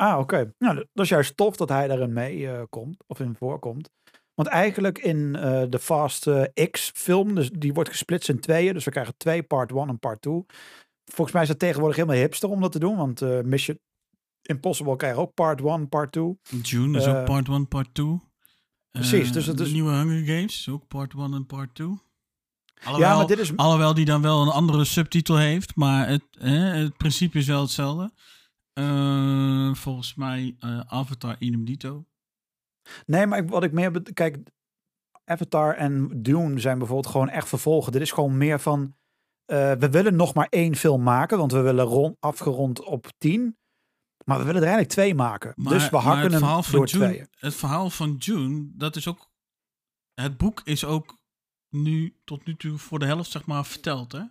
Ah, 0.00 0.18
oké. 0.18 0.54
Nou, 0.58 0.74
dat 0.92 1.04
is 1.04 1.08
juist 1.10 1.36
tof 1.36 1.56
dat 1.56 1.68
hij 1.68 1.88
daarin 1.88 2.12
mee 2.12 2.48
eh, 2.50 2.62
komt, 2.68 3.04
of 3.06 3.20
in 3.20 3.34
voorkomt. 3.38 3.90
Want 4.34 4.48
eigenlijk 4.48 4.98
in 4.98 5.36
eh, 5.36 5.62
de 5.68 5.78
Fast 5.78 6.26
eh, 6.26 6.42
X 6.70 6.90
film, 6.94 7.34
dus 7.34 7.50
die 7.50 7.72
wordt 7.72 7.90
gesplitst 7.90 8.28
in 8.28 8.40
tweeën. 8.40 8.72
Dus 8.74 8.84
we 8.84 8.90
krijgen 8.90 9.14
twee 9.16 9.42
part 9.42 9.72
1 9.72 9.88
en 9.88 9.98
part 9.98 10.22
2. 10.22 10.44
Volgens 11.04 11.32
mij 11.32 11.42
is 11.42 11.48
dat 11.48 11.58
tegenwoordig 11.58 11.96
helemaal 11.96 12.18
hipster 12.20 12.48
om 12.48 12.60
dat 12.60 12.72
te 12.72 12.78
doen. 12.78 12.96
Want 12.96 13.20
Mission 13.44 13.78
Impossible 14.42 14.96
krijgt 14.96 15.18
ook 15.18 15.34
part 15.34 15.60
1, 15.60 15.88
part 15.88 16.12
2. 16.12 16.38
June 16.62 16.98
is 16.98 17.06
ook 17.06 17.24
part 17.24 17.48
1, 17.48 17.68
part 17.68 17.94
2. 17.94 18.20
precies, 18.90 19.32
dus 19.32 19.46
het 19.46 19.58
de 19.58 19.64
is- 19.64 19.72
nieuwe 19.72 19.92
Hunger 19.92 20.24
Games 20.24 20.68
ook 20.68 20.86
part 20.88 21.14
1 21.14 21.34
en 21.34 21.46
part 21.46 21.74
2. 21.74 21.88
Alhoewel, 22.84 23.10
Ja, 23.10 23.16
maar 23.16 23.26
dit 23.26 23.38
is... 23.38 23.56
alhoewel 23.56 23.94
die 23.94 24.04
dan 24.04 24.22
wel 24.22 24.42
een 24.42 24.48
andere 24.48 24.84
subtitel 24.84 25.36
heeft, 25.36 25.76
maar 25.76 26.08
het, 26.08 26.22
het 26.38 26.96
principe 26.96 27.38
is 27.38 27.46
wel 27.46 27.60
hetzelfde. 27.62 28.12
Eh, 28.80 29.74
volgens 29.74 30.14
mij 30.14 30.56
eh, 30.58 30.80
Avatar 30.80 31.36
idem 31.38 31.64
dito. 31.64 32.04
Nee, 33.06 33.26
maar 33.26 33.46
wat 33.46 33.62
ik 33.62 33.72
meer... 33.72 34.02
Kijk, 34.12 34.38
Avatar 35.24 35.74
en 35.76 36.22
Dune 36.22 36.60
zijn 36.60 36.78
bijvoorbeeld 36.78 37.12
gewoon 37.12 37.28
echt 37.28 37.48
vervolgen. 37.48 37.92
Dit 37.92 38.00
is 38.00 38.12
gewoon 38.12 38.36
meer 38.36 38.60
van... 38.60 38.96
eh, 39.44 39.72
we 39.72 39.90
willen 39.90 40.16
nog 40.16 40.34
maar 40.34 40.46
één 40.50 40.76
film 40.76 41.02
maken, 41.02 41.38
want 41.38 41.52
we 41.52 41.60
willen 41.60 41.84
rond, 41.84 42.16
afgerond 42.20 42.84
op 42.84 43.06
tien. 43.18 43.58
Maar 44.24 44.38
we 44.38 44.44
willen 44.44 44.60
er 44.60 44.66
eigenlijk 44.68 44.92
twee 44.92 45.14
maken. 45.14 45.52
Maar, 45.56 45.72
dus 45.72 45.88
we 45.88 45.96
hakken 45.96 46.32
het 46.32 46.42
hem 46.42 46.62
door 46.70 46.86
June, 46.86 47.08
tweeën. 47.08 47.26
Het 47.30 47.54
verhaal 47.54 47.90
van 47.90 48.16
June, 48.16 48.70
dat 48.74 48.96
is 48.96 49.08
ook... 49.08 49.30
Het 50.14 50.36
boek 50.36 50.60
is 50.64 50.84
ook 50.84 51.18
nu 51.68 52.20
tot 52.24 52.46
nu 52.46 52.56
toe 52.56 52.78
voor 52.78 52.98
de 52.98 53.06
helft 53.06 53.30
zeg 53.30 53.46
maar 53.46 53.66
verteld, 53.66 54.12
hè? 54.12 54.22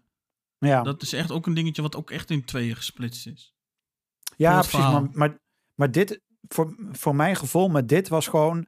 Ja, 0.58 0.84
Dat 0.84 1.02
is 1.02 1.14
echt 1.14 1.32
ook 1.32 1.48
een 1.48 1.54
dingetje 1.54 1.82
wat 1.82 1.96
ook 1.96 2.12
echt 2.12 2.30
in 2.30 2.46
tweeën 2.46 2.76
gesplitst 2.76 3.28
is. 3.28 3.56
Ja 4.40 4.54
precies. 4.54 4.72
verhaal. 4.72 5.02
Maar, 5.02 5.10
maar, 5.14 5.38
maar 5.76 5.92
dit, 5.92 6.22
voor, 6.48 6.76
voor 6.92 7.16
mijn 7.16 7.36
gevoel 7.36 7.70
met 7.70 7.90
dit 7.90 8.08
was 8.08 8.28
gewoon... 8.28 8.68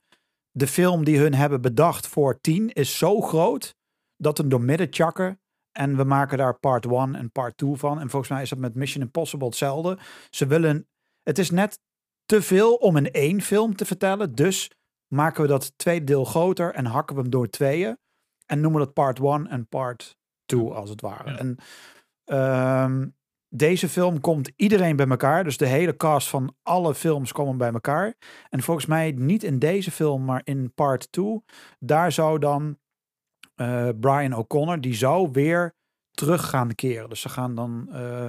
De 0.53 0.67
film 0.67 1.03
die 1.03 1.17
hun 1.17 1.33
hebben 1.33 1.61
bedacht 1.61 2.07
voor 2.07 2.41
tien 2.41 2.69
is 2.69 2.97
zo 2.97 3.21
groot... 3.21 3.75
dat 4.17 4.37
we 4.37 4.43
hem 4.43 4.51
door 4.51 4.61
midden 4.61 4.87
chakken. 4.89 5.39
En 5.71 5.97
we 5.97 6.03
maken 6.03 6.37
daar 6.37 6.59
part 6.59 6.85
1 6.85 7.15
en 7.15 7.31
part 7.31 7.57
2 7.57 7.75
van. 7.75 7.99
En 7.99 8.09
volgens 8.09 8.31
mij 8.31 8.41
is 8.41 8.49
dat 8.49 8.59
met 8.59 8.75
Mission 8.75 9.03
Impossible 9.03 9.47
hetzelfde. 9.47 9.97
Ze 10.29 10.47
willen... 10.47 10.87
Het 11.23 11.39
is 11.39 11.49
net 11.49 11.79
te 12.25 12.41
veel 12.41 12.75
om 12.75 12.97
in 12.97 13.11
één 13.11 13.41
film 13.41 13.75
te 13.75 13.85
vertellen. 13.85 14.35
Dus 14.35 14.71
maken 15.07 15.41
we 15.41 15.47
dat 15.47 15.77
tweede 15.77 16.05
deel 16.05 16.25
groter 16.25 16.73
en 16.73 16.85
hakken 16.85 17.15
we 17.15 17.21
hem 17.21 17.31
door 17.31 17.49
tweeën. 17.49 17.97
En 18.45 18.59
noemen 18.59 18.79
we 18.79 18.85
dat 18.85 18.93
part 18.93 19.19
1 19.19 19.47
en 19.47 19.67
part 19.67 20.17
2 20.45 20.61
als 20.61 20.89
het 20.89 21.01
ware. 21.01 21.31
Ja. 21.31 21.37
En 21.37 21.57
ehm, 22.23 23.07
deze 23.53 23.89
film 23.89 24.21
komt 24.21 24.51
iedereen 24.55 24.95
bij 24.95 25.07
elkaar. 25.07 25.43
Dus 25.43 25.57
de 25.57 25.65
hele 25.65 25.97
cast 25.97 26.27
van 26.29 26.55
alle 26.63 26.95
films 26.95 27.31
komen 27.31 27.57
bij 27.57 27.71
elkaar. 27.71 28.15
En 28.49 28.61
volgens 28.61 28.85
mij 28.85 29.11
niet 29.11 29.43
in 29.43 29.59
deze 29.59 29.91
film, 29.91 30.25
maar 30.25 30.41
in 30.43 30.73
part 30.73 31.11
2. 31.11 31.43
Daar 31.79 32.11
zou 32.11 32.39
dan 32.39 32.77
eh, 33.55 33.89
Brian 33.99 34.33
O'Connor, 34.33 34.81
die 34.81 34.93
zou 34.93 35.29
weer 35.31 35.75
terug 36.11 36.49
gaan 36.49 36.75
keren. 36.75 37.09
Dus 37.09 37.21
ze 37.21 37.29
gaan 37.29 37.55
dan... 37.55 37.87
eh, 37.91 38.27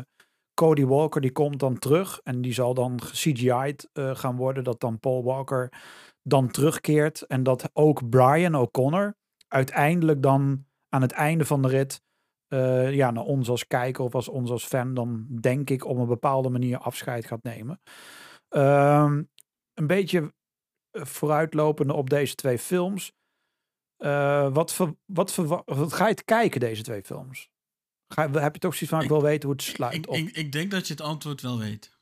Cody 0.55 0.85
Walker 0.85 1.21
die 1.21 1.33
komt 1.33 1.59
dan 1.59 1.79
terug 1.79 2.21
en 2.23 2.41
die 2.41 2.53
zal 2.53 2.75
dan 2.75 2.97
CGI'd 2.97 3.89
eh 3.93 4.15
gaan 4.15 4.37
worden. 4.37 4.65
Dat 4.65 4.81
dan 4.81 4.99
Paul 4.99 5.25
Walker 5.25 5.73
dan 6.23 6.51
terugkeert. 6.51 7.21
En 7.21 7.43
dat 7.43 7.71
ook 7.73 8.09
Brian 8.09 8.55
O'Connor 8.55 9.17
uiteindelijk 9.49 10.23
dan 10.23 10.67
aan 10.89 11.03
het 11.03 11.13
einde 11.13 11.45
van 11.45 11.63
de 11.63 11.69
rit... 11.69 12.03
eh, 12.53 12.95
ja, 12.95 13.11
naar 13.11 13.25
ons 13.25 13.49
als 13.49 13.67
kijker 13.67 14.05
of 14.05 14.15
als 14.15 14.29
ons 14.29 14.51
als 14.51 14.65
fan 14.65 14.95
dan 14.95 15.27
denk 15.41 15.71
ik 15.71 15.85
op 15.85 15.97
een 15.97 16.07
bepaalde 16.07 16.49
manier 16.49 16.79
afscheid 16.79 17.25
gaat 17.27 17.43
nemen. 17.43 17.81
Ehm, 18.49 19.23
een 19.75 19.87
beetje 19.87 20.35
eh, 20.91 21.05
vooruitlopende 21.05 21.93
op 21.93 22.11
deze 22.11 22.35
twee 22.35 22.59
films. 22.59 23.13
Eh, 23.97 24.53
wat, 24.53 24.73
ver, 24.73 24.95
wat, 25.05 25.35
wat 25.35 25.93
ga 25.93 26.05
je 26.05 26.11
het 26.11 26.25
kijken, 26.25 26.61
deze 26.61 26.83
twee 26.83 27.03
films? 27.03 27.51
Ga, 28.15 28.31
heb 28.31 28.55
je 28.55 28.61
toch 28.61 28.73
zoiets 28.75 28.91
van, 28.97 29.03
ik, 29.03 29.09
wil 29.09 29.23
weten 29.23 29.43
hoe 29.49 29.53
het 29.53 29.63
sluit 29.63 29.95
Ik, 29.95 30.09
op. 30.09 30.15
ik, 30.15 30.37
ik 30.37 30.53
denk 30.53 30.71
dat 30.71 30.87
je 30.87 30.93
het 30.93 31.03
antwoord 31.03 31.41
wel 31.41 31.59
weet. 31.59 31.99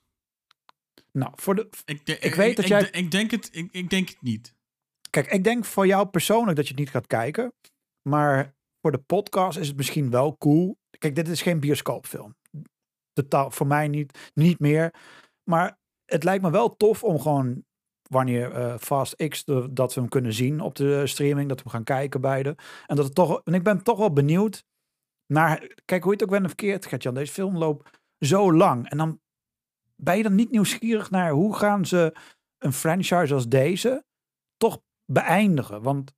nou, 1.13 1.33
voor 1.35 1.55
de, 1.55 1.69
Ik, 1.85 2.07
de- 2.07 2.19
Ik 2.19 2.35
weet 2.35 2.57
dat 2.57 2.67
jij- 2.69 2.81
Ik, 2.83 2.97
ik 2.97 3.11
denk 3.11 3.31
het, 3.31 3.49
ik, 3.53 3.69
ik 3.73 3.91
denk 3.91 4.09
het 4.09 4.23
niet. 4.23 4.55
Kijk, 5.11 5.27
ik 5.27 5.45
denk 5.45 5.65
voor 5.65 5.87
jou 5.87 6.07
persoonlijk 6.09 6.57
dat 6.57 6.65
je 6.65 6.71
het 6.71 6.81
niet 6.81 6.91
gaat 6.91 7.07
kijken. 7.07 7.53
Maar 8.09 8.55
voor 8.81 8.93
de 8.93 8.99
podcast 8.99 9.59
is 9.59 9.69
het 9.69 9.77
misschien 9.77 10.11
wel 10.11 10.37
cool. 10.39 10.79
Kijk, 10.99 11.15
dit 11.15 11.29
is 11.29 11.43
geen 11.43 11.61
bioscoopfilm. 11.61 12.37
Totaal, 13.13 13.51
voor 13.51 13.67
mij 13.67 13.89
niet, 13.89 14.31
niet 14.35 14.59
meer. 14.59 14.95
Maar 15.45 15.79
het 16.05 16.25
lijkt 16.25 16.43
me 16.43 16.51
wel 16.51 16.77
tof 16.77 17.05
om 17.05 17.21
gewoon 17.21 17.65
wanneer 18.03 18.53
eh, 18.53 18.79
Fast 18.79 19.29
X, 19.29 19.45
dat 19.71 19.95
we 19.95 20.01
hem 20.01 20.09
kunnen 20.09 20.33
zien 20.33 20.61
op 20.61 20.75
de 20.75 21.07
streaming. 21.07 21.49
Dat 21.49 21.63
we 21.63 21.71
gaan 21.71 21.85
kijken 21.85 22.21
beide. 22.21 22.57
En 22.87 22.97
dat 22.97 23.05
het 23.05 23.15
toch, 23.15 23.41
en 23.45 23.55
ik 23.55 23.63
ben 23.63 23.83
toch 23.83 23.99
wel 23.99 24.13
benieuwd 24.13 24.65
naar, 25.27 25.75
kijk 25.85 26.03
hoe 26.03 26.13
je 26.13 26.19
het 26.19 26.23
ook 26.23 26.35
bent 26.35 26.47
verkeerd, 26.47 26.87
Gertjan. 26.87 27.15
Deze 27.15 27.33
film 27.33 27.57
loopt 27.57 27.99
zo 28.19 28.53
lang. 28.53 28.89
En 28.89 28.99
dan 28.99 29.21
ben 29.97 30.17
je 30.17 30.23
dan 30.23 30.35
niet 30.35 30.51
nieuwsgierig 30.51 31.11
naar 31.11 31.31
hoe 31.31 31.57
gaan 31.57 31.87
ze 31.87 32.17
een 32.59 32.73
franchise 32.73 33.35
als 33.35 33.49
deze 33.49 34.05
toch 34.57 34.81
beëindigen. 35.05 35.83
Want 35.83 36.13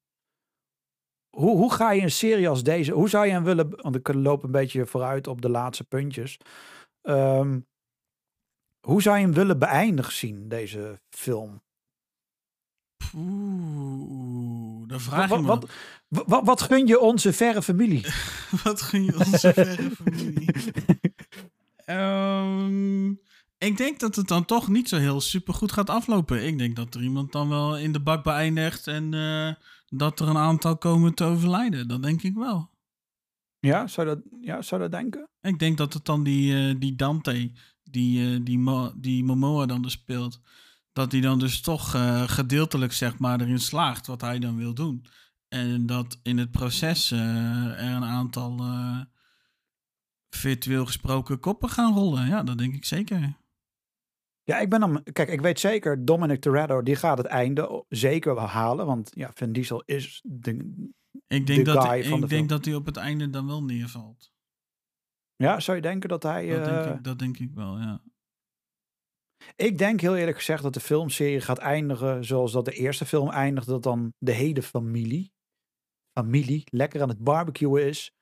hoe, 1.36 1.56
hoe 1.56 1.72
ga 1.72 1.92
je 1.92 2.02
een 2.02 2.10
serie 2.10 2.48
als 2.48 2.62
deze, 2.62 2.92
hoe 2.92 3.09
zou 3.09 3.26
je 3.26 3.32
hem 3.32 3.44
willen, 3.44 3.70
want 3.82 3.94
ik 3.94 4.14
loop 4.14 4.42
een 4.42 4.50
beetje 4.50 4.86
vooruit 4.86 5.26
op 5.26 5.42
de 5.42 5.48
laatste 5.48 5.84
puntjes. 5.84 6.38
Ehm, 7.02 7.60
hoe 8.80 9.02
zou 9.02 9.16
je 9.16 9.22
hem 9.22 9.34
willen 9.34 9.59
beëindigd 9.59 10.14
zien, 10.14 10.48
deze 10.48 11.00
film? 11.10 11.62
Oeh, 13.14 14.88
dan 14.88 15.00
vraag 15.00 15.28
Wat, 15.28 15.38
je 15.38 15.42
me. 15.42 15.48
wat, 15.48 15.70
wat, 16.09 16.26
wat, 16.26 16.44
wat 16.44 16.62
gun 16.62 16.86
je 16.86 17.00
onze 17.00 17.32
verre 17.32 17.62
familie? 17.62 18.06
Wat 18.64 18.82
gun 18.82 19.04
je 19.04 19.18
onze 19.18 19.52
verre 19.54 19.90
familie? 19.90 20.50
Ehm, 21.84 23.09
ik 23.59 23.76
denk 23.76 24.00
dat 24.00 24.16
het 24.16 24.28
dan 24.28 24.44
toch 24.44 24.68
niet 24.68 24.88
zo 24.88 24.96
heel 24.96 25.20
super 25.20 25.54
goed 25.54 25.72
gaat 25.72 25.90
aflopen. 25.90 26.46
Ik 26.46 26.59
denk 26.59 26.76
dat 26.76 26.94
er 26.94 27.02
iemand 27.02 27.32
dan 27.32 27.48
wel 27.48 27.78
in 27.78 27.92
de 27.92 28.00
bak 28.00 28.22
beëindigt 28.24 28.86
en 28.86 29.14
eh, 29.14 29.54
dat 29.94 30.20
er 30.20 30.28
een 30.28 30.36
aantal 30.36 30.77
komen 30.78 31.14
te 31.14 31.24
overlijden. 31.24 31.89
Dat 31.89 32.02
denk 32.02 32.23
ik 32.23 32.35
wel. 32.35 32.70
Ja, 33.59 33.86
zou 33.86 34.06
dat, 34.06 34.20
ja, 34.40 34.62
zou 34.62 34.81
dat 34.81 34.90
denken? 34.90 35.28
Ik 35.40 35.59
denk 35.59 35.78
dat 35.78 35.93
het 35.93 36.05
dan 36.05 36.23
die, 36.23 36.69
eh, 36.69 36.74
die 36.78 36.94
Dante, 36.94 37.52
die, 37.82 38.35
eh, 38.35 38.40
die, 38.44 38.59
Mo- 38.59 38.93
die 38.97 39.24
Momoa 39.24 39.66
dan 39.66 39.82
dus 39.82 39.93
speelt, 39.93 40.40
dat 40.93 41.12
hij 41.12 41.20
dan 41.20 41.39
dus 41.39 41.60
toch 41.60 41.94
eh, 41.94 42.23
gedeeltelijk 42.23 42.93
zeg 42.93 43.19
maar 43.19 43.40
erin 43.40 43.59
slaagt 43.60 44.06
wat 44.06 44.20
hij 44.20 44.39
dan 44.39 44.56
wil 44.56 44.74
doen. 44.74 45.06
En 45.48 45.86
dat 45.86 46.19
in 46.23 46.39
het 46.39 46.51
proces 46.51 47.10
er 47.10 47.78
een 47.78 48.05
aantal 48.05 48.60
virtueel 50.31 50.86
gesproken 50.86 51.40
koppen 51.40 51.69
gaan 51.69 51.94
rollen. 51.94 52.27
Ja, 52.27 52.43
dat 52.43 52.59
denk 52.59 52.74
ik 52.74 52.85
zeker. 52.85 53.36
Ja, 54.53 54.59
ik 54.59 54.69
ben 54.69 54.81
dan. 54.81 55.03
Kijk, 55.12 55.29
ik 55.29 55.41
weet 55.41 55.61
zeker, 55.61 56.05
Dominic 56.05 56.41
Toretto, 56.41 56.83
die 56.83 56.97
gaat 56.97 57.19
het 57.19 57.27
einde 57.27 57.85
zeker 57.89 58.35
wel 58.35 58.47
halen. 58.47 58.87
Want 58.87 59.11
ja, 59.15 59.31
Vin 59.35 59.53
Diesel 59.53 59.83
is 59.87 60.20
de. 60.27 60.51
Ik 61.27 61.47
denk, 61.47 61.65
De 61.65 61.73
dat, 61.73 61.85
guy 61.85 62.05
van 62.05 62.19
de 62.19 62.24
ik 62.24 62.31
denk 62.31 62.31
film. 62.31 62.47
dat 62.47 62.65
hij 62.65 62.74
op 62.74 62.87
het 62.87 62.97
einde 62.97 63.31
dan 63.31 63.47
wel 63.47 63.65
neervalt. 63.65 64.33
Ja, 65.37 65.61
zou 65.61 65.77
je 65.77 65.83
denken 65.83 66.09
dat 66.09 66.23
hij. 66.23 66.47
Dat, 66.49 66.66
eh, 66.66 66.83
denk, 66.85 66.97
ik, 66.97 67.05
dat 67.05 67.19
denk 67.19 67.39
ik 67.39 67.51
wel, 67.55 67.79
ja. 67.79 68.03
Ik 69.57 69.79
denk 69.79 70.01
heel 70.01 70.16
eerlijk 70.16 70.37
gezegd 70.37 70.62
dat 70.62 70.74
de 70.74 70.81
filmserie 70.81 71.41
gaat 71.41 71.59
eindigen 71.59 72.24
zoals 72.24 72.53
dat 72.53 72.65
de 72.65 72.73
eerste 72.73 73.07
film 73.07 73.31
eindigde. 73.31 73.70
Dat 73.70 73.83
dan 73.83 74.12
de 74.19 74.33
hele 74.33 74.62
familie, 74.62 75.33
familie 76.19 76.62
lekker 76.65 77.03
aan 77.03 77.09
het 77.09 77.24
barbecuen 77.24 77.87
is. 77.87 78.12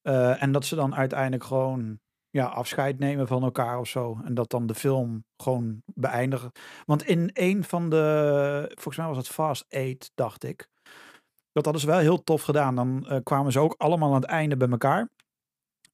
Eh, 0.00 0.42
en 0.42 0.52
dat 0.52 0.64
ze 0.64 0.74
dan 0.74 0.94
uiteindelijk 0.94 1.44
gewoon 1.44 2.00
ja, 2.30 2.46
afscheid 2.46 2.98
nemen 2.98 3.26
van 3.26 3.42
elkaar 3.42 3.78
of 3.78 3.88
zo. 3.88 4.20
En 4.24 4.34
dat 4.34 4.50
dan 4.50 4.66
de 4.66 4.74
film 4.74 5.24
gewoon 5.36 5.82
beëindigen. 5.94 6.52
Want 6.84 7.04
in 7.04 7.30
een 7.32 7.64
van 7.64 7.90
de, 7.90 8.70
volgens 8.74 8.96
mij 8.96 9.06
was 9.06 9.16
het 9.16 9.28
Fast 9.28 9.64
8, 9.68 10.10
dacht 10.14 10.44
ik. 10.44 10.68
Dat 11.52 11.64
hadden 11.64 11.80
ze 11.80 11.86
wel 11.86 11.98
heel 11.98 12.22
tof 12.22 12.42
gedaan. 12.42 12.74
Dan 12.74 13.06
eh, 13.06 13.18
kwamen 13.22 13.52
ze 13.52 13.58
ook 13.58 13.74
allemaal 13.78 14.08
aan 14.08 14.20
het 14.20 14.30
einde 14.30 14.56
bij 14.56 14.68
elkaar. 14.68 15.08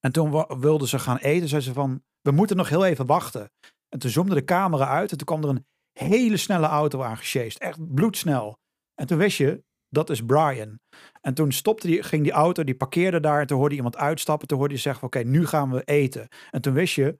En 0.01 0.13
toen 0.13 0.45
wilden 0.61 0.89
ze 0.89 0.99
gaan 0.99 1.17
eten. 1.17 1.49
Zeiden 1.49 1.69
ze 1.69 1.73
van, 1.73 2.03
we 2.21 2.31
moeten 2.31 2.57
nog 2.57 2.69
heel 2.69 2.85
even 2.85 3.07
wachten. 3.07 3.51
En 3.89 3.99
toen 3.99 4.11
zoomde 4.11 4.35
de 4.35 4.45
camera 4.45 4.89
uit 4.89 5.11
en 5.11 5.17
toen 5.17 5.27
kwam 5.27 5.43
er 5.43 5.49
een 5.49 5.67
hele 5.93 6.37
snelle 6.37 6.67
auto 6.67 7.03
aangesjeest. 7.03 7.59
Echt 7.59 7.95
bloedsnel. 7.95 8.59
En 8.95 9.07
toen 9.07 9.19
wist 9.19 9.39
je, 9.39 9.65
dat 9.95 10.11
is 10.11 10.25
Brian. 10.25 10.79
En 11.21 11.35
toen 11.35 11.53
stopte 11.53 11.87
die, 11.87 12.03
ging 12.03 12.23
die 12.23 12.33
auto, 12.33 12.65
die 12.65 12.75
parkeerde 12.75 13.21
daar. 13.21 13.41
En 13.41 13.47
toen 13.47 13.59
hoorde 13.59 13.75
iemand 13.75 13.97
uitstappen. 13.97 14.49
Toen 14.49 14.59
hoorde 14.59 14.75
je 14.75 14.81
zeggen, 14.81 15.07
oké, 15.07 15.19
nu 15.19 15.47
gaan 15.47 15.71
we 15.71 15.83
eten. 15.85 16.29
En 16.51 16.61
toen 16.61 16.73
wist 16.73 16.95
je, 16.95 17.19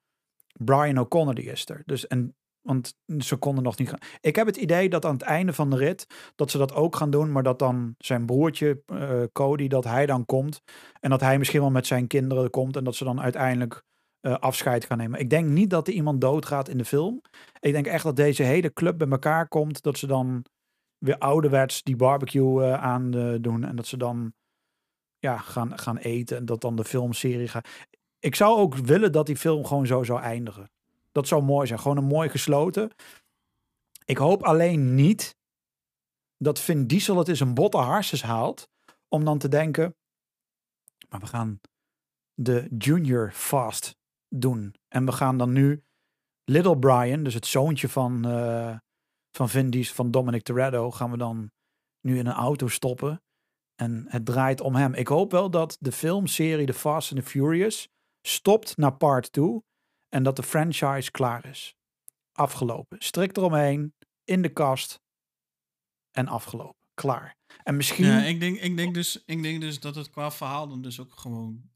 Brian 0.53 0.99
O'Connor 0.99 1.35
die 1.35 1.45
is 1.45 1.69
er. 1.69 1.83
Dus 1.87 2.07
en, 2.07 2.37
want 2.61 2.95
ze 3.19 3.37
konden 3.37 3.65
nog 3.65 3.79
niet 3.79 3.89
gaan. 3.89 3.99
Ik 4.21 4.37
heb 4.37 4.47
het 4.47 4.57
idee 4.57 4.89
dat 4.89 5.05
aan 5.05 5.13
het 5.13 5.23
einde 5.23 5.53
van 5.53 5.71
de 5.71 5.77
rit, 5.77 6.07
dat 6.35 6.51
ze 6.51 6.59
dat 6.59 6.75
ook 6.75 6.97
gaan 6.97 7.11
doen. 7.11 7.33
Maar 7.33 7.43
dat 7.43 7.59
dan 7.59 7.95
zijn 7.99 8.27
broertje, 8.27 8.83
eh, 8.87 9.23
Cody, 9.33 9.69
dat 9.69 9.85
hij 9.85 10.07
dan 10.07 10.25
komt. 10.25 10.63
En 11.01 11.11
dat 11.11 11.21
hij 11.21 11.39
misschien 11.39 11.61
wel 11.61 11.71
met 11.71 11.87
zijn 11.87 12.07
kinderen 12.07 12.51
komt. 12.51 12.77
En 12.77 12.85
dat 12.85 12.95
ze 12.95 13.05
dan 13.05 13.21
uiteindelijk 13.21 13.83
eh, 14.21 14.39
afscheid 14.39 14.85
gaan 14.85 14.99
nemen. 14.99 15.21
Ik 15.21 15.31
denk 15.31 15.49
niet 15.49 15.71
dat 15.71 15.89
er 15.89 15.95
iemand 15.95 16.21
doodgaat 16.21 16.69
in 16.69 16.79
de 16.79 16.85
film. 16.85 17.21
Ik 17.61 17.73
denk 17.73 17.87
echt 17.87 18.05
dat 18.05 18.17
deze 18.17 18.43
hele 18.43 18.73
club 18.73 18.99
bij 18.99 19.09
elkaar 19.09 19.49
komt. 19.49 19.83
Dat 19.83 19.99
ze 19.99 20.07
dan 20.07 20.45
weer 21.05 21.19
ouderwets 21.19 21.83
die 21.83 21.97
barbecue 21.97 22.65
eh, 22.65 22.83
aan 22.83 23.15
eh, 23.15 23.35
doen. 23.41 23.65
En 23.65 23.77
dat 23.77 23.87
ze 23.87 23.97
dan 23.97 24.35
ja, 25.19 25.39
gaan, 25.39 25.79
gaan 25.79 25.97
eten. 25.97 26.37
En 26.37 26.45
dat 26.45 26.61
dan 26.61 26.77
de 26.77 26.85
filmserie 26.85 27.49
gaat. 27.49 27.69
Ik 28.19 28.35
zou 28.35 28.59
ook 28.59 28.75
willen 28.77 29.13
dat 29.13 29.27
die 29.27 29.37
film 29.37 29.65
gewoon 29.65 29.87
zo 29.87 30.03
zou 30.03 30.21
eindigen. 30.21 30.71
Dat 31.13 31.29
zou 31.29 31.43
mooi 31.43 31.67
zijn. 31.67 31.79
Gewoon 31.79 31.97
een 31.97 32.05
mooi 32.05 32.29
gesloten. 32.29 32.91
Ik 34.05 34.17
hoop 34.17 34.43
alleen 34.43 34.95
niet 34.95 35.37
dat 36.37 36.61
Vin 36.61 36.87
Diesel 36.87 37.19
het 37.19 37.29
eens 37.29 37.41
een 37.41 37.55
botte 37.55 37.79
harses 37.79 38.23
haalt. 38.23 38.69
Om 39.09 39.25
dan 39.25 39.39
te 39.39 39.49
denken. 39.49 39.97
Maar 41.09 41.21
we 41.21 41.27
gaan 41.27 41.61
de 42.35 42.69
Junior 42.79 43.33
Fast 43.33 43.97
doen. 44.29 44.75
En 44.89 45.05
we 45.05 45.13
gaan 45.13 45.39
dan 45.39 45.53
nu 45.53 45.85
Little 46.45 46.79
Brian, 46.79 47.23
dus 47.23 47.35
het 47.35 47.47
zoontje 47.47 47.89
van, 47.89 48.25
eh 48.25 48.77
van 49.37 49.49
Vin 49.49 49.71
Diesel, 49.71 49.95
van 49.95 50.11
Dominic 50.11 50.43
Toretto, 50.43 50.91
gaan 50.91 51.11
we 51.11 51.17
dan 51.17 51.51
nu 52.01 52.19
in 52.19 52.27
een 52.27 52.33
auto 52.33 52.69
stoppen. 52.69 53.23
En 53.75 54.05
het 54.09 54.25
draait 54.25 54.61
om 54.61 54.75
hem. 54.75 54.95
Ik 54.95 55.09
hoop 55.09 55.31
wel 55.31 55.51
dat 55.51 55.77
de 55.81 55.93
filmserie 55.93 56.67
The 56.67 56.75
Fast 56.75 57.13
and 57.13 57.21
the 57.21 57.27
Furious 57.27 57.89
stopt 58.23 58.77
naar 58.77 58.97
part 58.97 59.33
2 59.33 59.63
en 60.09 60.23
dat 60.23 60.37
de 60.37 60.43
franchise 60.43 61.11
klaar 61.11 61.47
is. 61.47 61.75
Afgelopen. 62.33 62.97
Strikt 63.01 63.37
eromheen, 63.37 63.95
in 64.25 64.43
de 64.43 64.53
kast 64.53 65.01
en 66.11 66.29
afgelopen. 66.29 66.89
Klaar. 66.95 67.37
En 67.63 67.77
misschien... 67.77 68.05
Ja, 68.05 68.25
ik 68.25 68.41
denk, 68.41 68.59
ik, 68.59 68.77
denk 68.77 68.95
dus, 68.95 69.25
ik 69.25 69.43
denk 69.43 69.61
dus 69.61 69.81
dat 69.81 69.95
het 69.95 70.11
qua 70.11 70.31
verhaal 70.31 70.69
dan 70.69 70.83
dus 70.83 71.01
ook 71.01 71.19
gewoon 71.19 71.71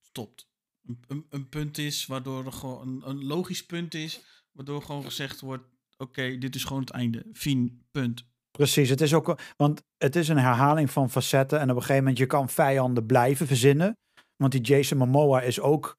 stopt. 0.00 0.48
Een, 0.82 1.02
een, 1.06 1.26
een 1.30 1.48
punt 1.48 1.78
is 1.78 2.06
waardoor 2.06 2.44
er 2.46 2.52
gewoon 2.52 2.88
een, 2.88 3.08
een 3.08 3.24
logisch 3.24 3.66
punt 3.66 3.94
is, 3.94 4.22
waardoor 4.52 4.82
gewoon 4.82 5.04
gezegd 5.04 5.40
wordt: 5.40 5.64
oké, 6.02 6.38
dit 6.38 6.54
is 6.54 6.64
gewoon 6.64 6.82
het 6.82 6.90
einde. 6.90 7.24
Fien, 7.32 7.84
punt. 7.90 8.26
Precies, 8.50 8.88
het 8.88 9.00
is 9.00 9.14
ook, 9.14 9.38
want 9.56 9.82
het 9.96 10.16
is 10.16 10.28
een 10.28 10.38
herhaling 10.38 10.90
van 10.90 11.10
facetten 11.10 11.58
en 11.58 11.70
op 11.70 11.76
een 11.76 11.82
gegeven 11.82 12.02
moment 12.02 12.18
je 12.18 12.26
kan 12.26 12.48
vijanden 12.48 13.06
blijven 13.06 13.46
verzinnen. 13.46 13.98
Want 14.36 14.52
die 14.52 14.60
Jason 14.60 14.98
Momoa 14.98 15.40
is 15.40 15.60
ook 15.60 15.98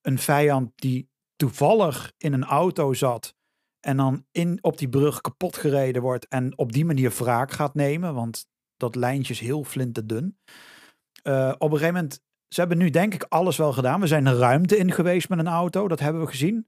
een 0.00 0.18
vijand 0.18 0.72
die 0.74 1.10
toevallig 1.36 2.12
in 2.18 2.32
een 2.32 2.44
auto 2.44 2.92
zat 2.92 3.34
en 3.80 3.96
dan 3.96 4.24
in, 4.30 4.58
op 4.60 4.78
die 4.78 4.88
brug 4.88 5.20
kapot 5.20 5.56
gereden 5.56 6.02
wordt 6.02 6.28
en 6.28 6.58
op 6.58 6.72
die 6.72 6.84
manier 6.84 7.10
wraak 7.10 7.50
gaat 7.50 7.74
nemen, 7.74 8.14
want 8.14 8.46
dat 8.76 8.94
lijntje 8.94 9.32
is 9.32 9.40
heel 9.40 9.64
flinterdun. 9.64 10.38
Eh 11.22 11.54
op 11.58 11.70
een 11.70 11.78
gegeven 11.78 11.94
moment, 11.94 12.20
ze 12.48 12.60
hebben 12.60 12.78
nu 12.78 12.90
denk 12.90 13.14
ik 13.14 13.22
alles 13.22 13.56
wel 13.56 13.72
gedaan. 13.72 14.00
We 14.00 14.06
zijn 14.06 14.24
de 14.24 14.36
ruimte 14.36 14.76
in 14.76 14.92
geweest 14.92 15.28
met 15.28 15.38
een 15.38 15.48
auto, 15.48 15.88
dat 15.88 16.00
hebben 16.00 16.22
we 16.22 16.28
gezien. 16.28 16.66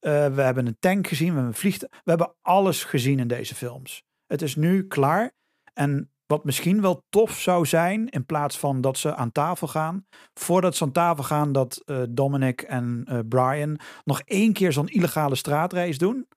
Eh, 0.00 0.34
we 0.34 0.42
hebben 0.42 0.66
een 0.66 0.78
tank 0.78 1.06
gezien, 1.06 1.28
we 1.28 1.34
hebben 1.34 1.52
een 1.52 1.58
vliegtuig. 1.58 1.92
We 2.04 2.10
hebben 2.10 2.34
alles 2.42 2.84
gezien 2.84 3.18
in 3.18 3.28
deze 3.28 3.54
films. 3.54 4.02
Het 4.26 4.42
is 4.42 4.56
nu 4.56 4.86
klaar. 4.86 5.32
En 5.72 6.10
wat 6.26 6.44
misschien 6.44 6.80
wel 6.80 7.04
tof 7.08 7.38
zou 7.38 7.66
zijn, 7.66 8.08
in 8.08 8.26
plaats 8.26 8.58
van 8.58 8.80
dat 8.80 8.98
ze 8.98 9.14
aan 9.14 9.32
tafel 9.32 9.66
gaan, 9.66 10.06
voordat 10.34 10.76
ze 10.76 10.84
aan 10.84 10.92
tafel 10.92 11.24
gaan, 11.24 11.52
dat 11.52 11.82
eh, 11.84 12.02
Dominic 12.08 12.62
en 12.62 13.02
eh, 13.04 13.18
Brian 13.28 13.78
nog 14.04 14.20
één 14.20 14.52
keer 14.52 14.72
zo'n 14.72 14.88
illegale 14.88 15.34
straatrace 15.34 15.98
doen. 15.98 16.28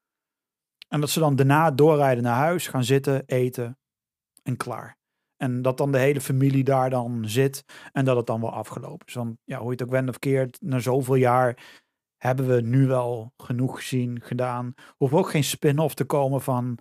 En 0.88 1.00
dat 1.00 1.10
ze 1.10 1.20
dan 1.20 1.36
daarna 1.36 1.72
doorrijden 1.72 2.24
naar 2.24 2.36
huis, 2.36 2.68
gaan 2.68 2.84
zitten, 2.84 3.24
eten 3.26 3.78
en 4.44 4.58
klaar. 4.58 4.98
En 5.38 5.62
dat 5.62 5.78
dan 5.78 5.92
de 5.92 5.98
hele 5.98 6.22
familie 6.22 6.64
daar 6.64 6.90
dan 6.90 7.24
zit 7.26 7.64
en 7.92 8.06
dat 8.06 8.18
het 8.18 8.26
dan 8.26 8.42
wel 8.42 8.52
afgelopen 8.52 9.08
is. 9.08 9.14
Want 9.14 9.38
ja, 9.44 9.58
hoe 9.58 9.66
je 9.66 9.72
het 9.72 9.84
ook 9.84 9.90
went 9.90 10.10
of 10.10 10.20
keert, 10.20 10.62
na 10.62 10.80
zoveel 10.80 11.16
jaar 11.16 11.82
hebben 12.24 12.48
we 12.48 12.62
nu 12.62 12.88
wel 12.88 13.34
genoeg 13.38 13.76
gezien, 13.76 14.22
gedaan. 14.22 14.74
Hoeft 14.98 15.14
ook 15.14 15.30
geen 15.30 15.44
spin-off 15.44 15.94
te 15.94 16.06
komen 16.06 16.42
van 16.42 16.78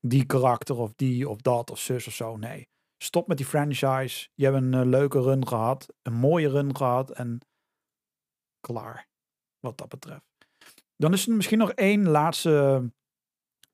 die 0.00 0.26
karakter 0.26 0.76
of 0.76 0.92
die 0.94 1.28
of 1.28 1.40
dat 1.40 1.70
of 1.70 1.78
zus 1.78 2.06
of 2.06 2.12
zo. 2.12 2.36
Nee, 2.36 2.68
stop 2.98 3.26
met 3.26 3.36
die 3.36 3.46
franchise. 3.46 4.28
Je 4.34 4.44
hebt 4.44 4.56
een 4.56 4.74
eh, 4.74 4.84
leuke 4.84 5.20
run 5.20 5.46
gehad, 5.46 5.94
een 6.02 6.14
mooie 6.14 6.48
run 6.48 6.76
gehad 6.76 7.10
en 7.10 7.38
klaar. 8.60 9.08
Wat 9.60 9.78
dat 9.78 9.88
betreft. 9.88 10.24
Dan 10.96 11.12
is 11.12 11.26
er 11.26 11.34
misschien 11.34 11.58
nog 11.58 11.72
één 11.72 12.08
laatste, 12.08 12.90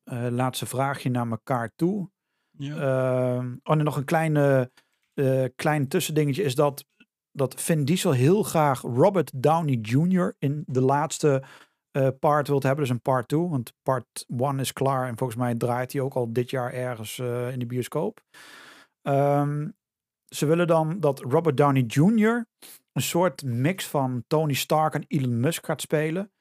eh, 0.03 0.27
laatste 0.29 0.65
vraagje 0.65 1.09
naar 1.09 1.29
elkaar 1.29 1.71
toe. 1.75 2.09
Ja. 2.49 2.75
Ehm, 2.75 3.55
oh, 3.63 3.75
en 3.75 3.83
nog 3.83 3.97
een 3.97 4.05
kleine, 4.05 4.71
eh, 5.13 5.45
klein 5.55 5.87
tussendingetje 5.87 6.43
is 6.43 6.55
dat, 6.55 6.85
dat 7.33 7.61
Vin 7.61 7.85
Diesel 7.85 8.11
heel 8.11 8.43
graag 8.43 8.81
Robert 8.81 9.31
Downey 9.35 9.79
Jr. 9.81 10.35
in 10.39 10.63
de 10.67 10.81
laatste 10.81 11.43
eh, 11.91 12.07
part 12.19 12.47
wilt 12.47 12.63
hebben. 12.63 12.81
Dus 12.81 12.93
een 12.93 13.01
part 13.01 13.27
2, 13.27 13.39
want 13.39 13.73
part 13.83 14.25
1 14.37 14.59
is 14.59 14.73
klaar. 14.73 15.07
En 15.07 15.17
volgens 15.17 15.39
mij 15.39 15.55
draait 15.55 15.93
hij 15.93 16.01
ook 16.01 16.13
al 16.13 16.33
dit 16.33 16.49
jaar 16.49 16.73
ergens 16.73 17.19
eh, 17.19 17.51
in 17.51 17.59
de 17.59 17.65
bioscoop. 17.65 18.21
Ehm, 19.01 19.69
ze 20.27 20.45
willen 20.45 20.67
dan 20.67 20.99
dat 20.99 21.19
Robert 21.19 21.57
Downey 21.57 21.83
Jr. 21.87 22.45
een 22.91 23.01
soort 23.01 23.43
mix 23.43 23.87
van 23.87 24.23
Tony 24.27 24.53
Stark 24.53 24.93
en 24.93 25.05
Elon 25.07 25.39
Musk 25.39 25.65
gaat 25.65 25.81
spelen. 25.81 26.31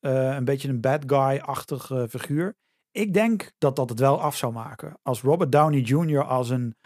Eh, 0.00 0.34
een 0.34 0.44
beetje 0.44 0.68
een 0.68 0.80
bad 0.80 1.02
guy-achtig 1.06 1.86
figuur. 2.08 2.56
Ik 2.90 3.14
denk 3.14 3.52
dat 3.58 3.76
dat 3.76 3.88
het 3.88 3.98
wel 3.98 4.20
af 4.20 4.36
zou 4.36 4.52
maken. 4.52 4.98
Als 5.02 5.22
Robert 5.22 5.52
Downey 5.52 5.80
Jr. 5.80 6.24
als 6.24 6.50
een 6.50 6.76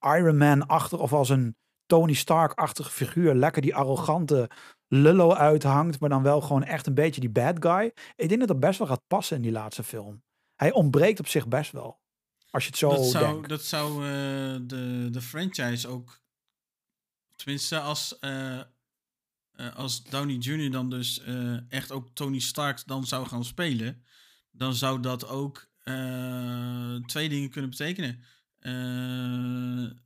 Iron 0.00 0.36
Man-achtig 0.36 0.98
of 0.98 1.12
als 1.12 1.28
een 1.28 1.56
Tony 1.90 2.14
Stark-achtige 2.14 2.90
figuur. 2.90 3.34
Lekker 3.34 3.62
die 3.62 3.74
arrogante 3.74 4.50
lullo 4.88 5.34
uithangt, 5.34 6.00
maar 6.00 6.08
dan 6.08 6.22
wel 6.22 6.40
gewoon 6.40 6.64
echt 6.64 6.86
een 6.86 6.94
beetje 6.94 7.20
die 7.20 7.30
bad 7.30 7.56
guy. 7.58 7.92
Ik 8.16 8.28
denk 8.28 8.38
dat 8.38 8.48
dat 8.48 8.60
best 8.60 8.78
wel 8.78 8.88
gaat 8.88 9.06
passen 9.06 9.36
in 9.36 9.42
die 9.42 9.52
laatste 9.52 9.82
film. 9.82 10.22
Hij 10.56 10.72
ontbreekt 10.72 11.20
op 11.20 11.26
zich 11.26 11.48
best 11.48 11.72
wel. 11.72 12.00
Als 12.50 12.62
je 12.62 12.68
het 12.68 12.78
zo 12.78 12.88
dat 12.88 13.06
zou, 13.06 13.32
denkt. 13.32 13.48
dat 13.48 13.62
zou 13.62 13.92
eh, 13.92 14.60
de, 14.62 15.08
de 15.10 15.20
franchise 15.20 15.88
ook. 15.88 16.20
Tenminste, 17.36 17.80
als, 17.80 18.18
eh, 18.18 18.58
eh, 18.58 18.66
als 19.74 20.02
Downey 20.02 20.36
Jr. 20.36 20.70
dan 20.70 20.90
dus 20.90 21.22
echt 21.68 21.92
ook 21.92 22.08
Tony 22.12 22.38
Stark 22.38 22.82
dan 22.86 23.06
zou 23.06 23.26
gaan 23.26 23.44
spelen. 23.44 24.04
Dan 24.50 24.74
zou 24.74 25.00
dat 25.00 25.28
ook 25.28 25.68
twee 27.06 27.28
dingen 27.28 27.50
kunnen 27.50 27.70
betekenen. 27.70 28.24
Eh, 28.60 28.72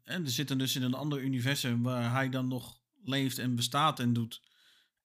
en 0.05 0.25
er 0.25 0.31
zit 0.31 0.49
dan 0.49 0.59
dus 0.59 0.77
in 0.77 0.83
een 0.83 0.95
ander 0.95 1.21
universum 1.21 1.83
waar 1.83 2.13
hij 2.13 2.29
dan 2.29 2.49
nog 2.49 2.81
leeft 3.05 3.39
en 3.39 3.55
bestaat 3.55 4.01
en 4.01 4.13
doet. 4.13 4.43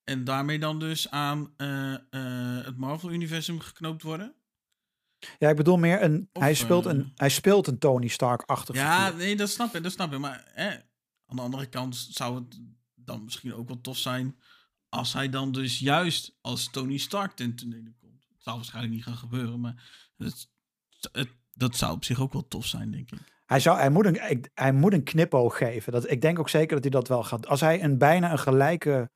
En 0.04 0.24
daarmee 0.24 0.60
dan 0.60 0.80
dus 0.80 1.10
aan 1.10 1.54
eh, 1.58 1.94
eh, 1.94 2.66
het 2.66 2.78
Marvel-universum 2.78 3.60
geknoopt 3.60 4.04
worden. 4.04 4.34
Ja, 5.40 5.50
ik 5.50 5.56
bedoel 5.56 5.78
meer 5.78 6.04
een. 6.04 6.30
Of, 6.34 6.42
hij, 6.42 6.54
speelt 6.54 6.86
een 6.86 7.12
hij 7.16 7.30
speelt 7.30 7.68
een 7.68 7.78
Tony 7.80 8.08
Stark-achtig 8.08 8.76
Ja, 8.76 9.04
figuur. 9.06 9.18
nee, 9.20 9.36
dat 9.36 9.50
snap 9.50 9.76
ik, 9.76 9.84
dat 9.84 9.92
snap 9.92 10.14
ik. 10.14 10.20
Maar 10.20 10.52
aan 11.26 11.36
de 11.36 11.42
andere 11.42 11.66
kant 11.66 11.96
zou 11.96 12.36
het 12.36 12.60
dan 12.96 13.24
misschien 13.24 13.54
ook 13.54 13.68
wel 13.68 13.82
tof 13.82 13.98
zijn 13.98 14.40
als 14.90 15.14
hij 15.14 15.30
dan 15.30 15.52
dus 15.52 15.80
juist 15.80 16.38
als 16.42 16.70
Tony 16.72 16.98
Stark 16.98 17.32
ten 17.32 17.56
tonele 17.56 17.94
komt. 18.00 18.26
Het 18.34 18.44
zal 18.44 18.56
waarschijnlijk 18.56 18.94
niet 18.94 19.04
gaan 19.04 19.18
gebeuren, 19.18 19.60
maar 19.60 19.84
het, 20.18 20.50
het- 21.12 21.38
dat 21.54 21.76
zou 21.78 21.94
op 21.94 22.04
zich 22.04 22.20
ook 22.20 22.34
wel 22.34 22.48
tof 22.48 22.66
zijn, 22.66 22.92
denk 22.92 23.12
ik. 23.12 23.20
Hij, 23.50 23.60
zou, 23.60 23.78
hij, 23.78 23.90
moet 23.90 24.06
een, 24.06 24.46
hij 24.54 24.72
moet 24.72 24.94
een 24.94 25.04
knipoog 25.04 25.58
geven. 25.58 25.92
Dat, 25.92 26.12
ik 26.12 26.22
denk 26.22 26.40
ook 26.40 26.50
zeker 26.50 26.74
dat 26.74 26.84
hij 26.84 26.92
dat 26.92 27.08
wel 27.08 27.24
gaat. 27.24 27.48
Als 27.48 27.62
hij 27.62 27.84
een 27.84 27.98
bijna 27.98 28.32
een 28.32 28.40
gelijke 28.40 29.10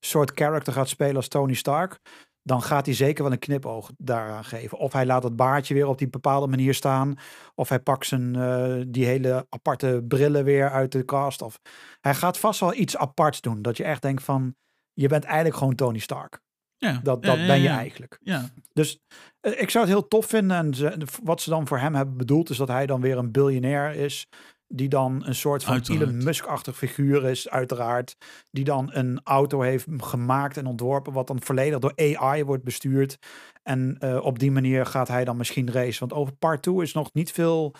soort 0.00 0.30
character 0.34 0.72
gaat 0.72 0.88
spelen 0.88 1.16
als 1.16 1.28
Tony 1.28 1.54
Stark, 1.54 2.00
dan 2.42 2.62
gaat 2.62 2.86
hij 2.86 2.94
zeker 2.94 3.22
wel 3.22 3.32
een 3.32 3.38
knipoog 3.38 3.90
daaraan 3.96 4.44
geven. 4.44 4.78
Of 4.78 4.92
hij 4.92 5.06
laat 5.06 5.22
het 5.22 5.36
baardje 5.36 5.74
weer 5.74 5.86
op 5.86 5.98
die 5.98 6.08
bepaalde 6.08 6.46
manier 6.46 6.74
staan. 6.74 7.14
Of 7.54 7.68
hij 7.68 7.80
pakt 7.80 8.06
zijn, 8.06 8.36
eh, 8.36 8.82
die 8.86 9.06
hele 9.06 9.46
aparte 9.48 10.04
brillen 10.08 10.44
weer 10.44 10.70
uit 10.70 10.92
de 10.92 11.04
cast. 11.04 11.42
Of 11.42 11.60
hij 12.00 12.14
gaat 12.14 12.38
vast 12.38 12.60
wel 12.60 12.74
iets 12.74 12.96
aparts 12.96 13.40
doen. 13.40 13.62
Dat 13.62 13.76
je 13.76 13.84
echt 13.84 14.02
denkt 14.02 14.22
van, 14.22 14.54
je 14.92 15.08
bent 15.08 15.24
eigenlijk 15.24 15.56
gewoon 15.56 15.74
Tony 15.74 15.98
Stark. 15.98 16.40
Ja, 16.78 17.00
Dat, 17.02 17.22
dat 17.22 17.36
ja, 17.38 17.46
ben 17.46 17.60
je 17.60 17.68
eigenlijk. 17.68 18.18
Ja, 18.22 18.48
Dus 18.72 19.00
eh, 19.40 19.60
ik 19.60 19.70
zou 19.70 19.84
het 19.84 19.94
heel 19.94 20.08
tof 20.08 20.26
vinden. 20.26 20.56
En 20.56 20.74
ze- 20.74 20.98
wat 21.22 21.40
ze 21.40 21.50
dan 21.50 21.66
voor 21.66 21.78
hem 21.78 21.94
hebben 21.94 22.16
bedoeld, 22.16 22.50
is 22.50 22.56
dat 22.56 22.68
hij 22.68 22.86
dan 22.86 23.00
weer 23.00 23.18
een 23.18 23.32
biljonair 23.32 23.94
is. 23.94 24.26
Die 24.74 24.88
dan 24.88 25.22
een 25.26 25.34
soort 25.34 25.64
van 25.64 25.72
Uiteraard. 25.72 26.02
Elon 26.10 26.24
Musk-achtig 26.24 26.76
figuur 26.76 27.24
is, 27.24 27.48
uiteraard. 27.48 28.16
Die 28.50 28.64
dan 28.64 28.88
een 28.92 29.20
auto 29.24 29.60
heeft 29.60 29.86
gemaakt 29.96 30.56
en 30.56 30.66
ontworpen, 30.66 31.12
wat 31.12 31.26
dan 31.26 31.42
volledig 31.42 31.78
door 31.78 31.92
AI 31.96 32.44
wordt 32.44 32.64
bestuurd. 32.64 33.18
En 33.62 33.96
eh, 33.98 34.24
op 34.24 34.38
die 34.38 34.50
manier 34.50 34.86
gaat 34.86 35.08
hij 35.08 35.24
dan 35.24 35.36
misschien 35.36 35.70
racen. 35.72 36.08
Want 36.08 36.20
over 36.20 36.34
part 36.34 36.62
2 36.62 36.82
is 36.82 36.92
nog 36.92 37.12
niet 37.12 37.32
veel 37.32 37.74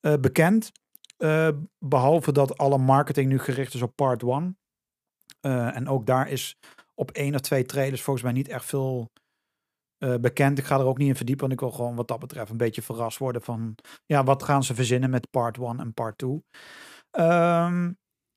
eh, 0.00 0.14
bekend. 0.20 0.72
Eh, 1.16 1.48
behalve 1.78 2.32
dat 2.32 2.58
alle 2.58 2.78
marketing 2.78 3.28
nu 3.28 3.38
gericht 3.38 3.74
is 3.74 3.82
op 3.82 3.92
part 3.96 4.22
1. 4.22 4.58
Eh, 5.40 5.76
en 5.76 5.88
ook 5.88 6.06
daar 6.06 6.28
is 6.28 6.56
op 6.98 7.10
één 7.10 7.34
of 7.34 7.40
twee 7.40 7.64
trailers 7.64 8.02
volgens 8.02 8.24
mij 8.24 8.34
niet 8.34 8.48
echt 8.48 8.64
veel 8.64 9.10
eh, 9.98 10.14
bekend. 10.14 10.58
Ik 10.58 10.64
ga 10.64 10.78
er 10.78 10.84
ook 10.84 10.98
niet 10.98 11.08
in 11.08 11.16
verdiepen, 11.16 11.48
want 11.48 11.60
ik 11.60 11.66
wil 11.66 11.76
gewoon 11.76 11.96
wat 11.96 12.08
dat 12.08 12.18
betreft 12.18 12.50
een 12.50 12.56
beetje 12.56 12.82
verrast 12.82 13.18
worden 13.18 13.42
van, 13.42 13.74
ja, 14.06 14.24
wat 14.24 14.42
gaan 14.42 14.64
ze 14.64 14.74
verzinnen 14.74 15.10
met 15.10 15.30
part 15.30 15.58
1 15.58 15.80
en 15.80 15.94
part 15.94 16.18
2. 16.18 16.44
Ehm, 17.10 17.92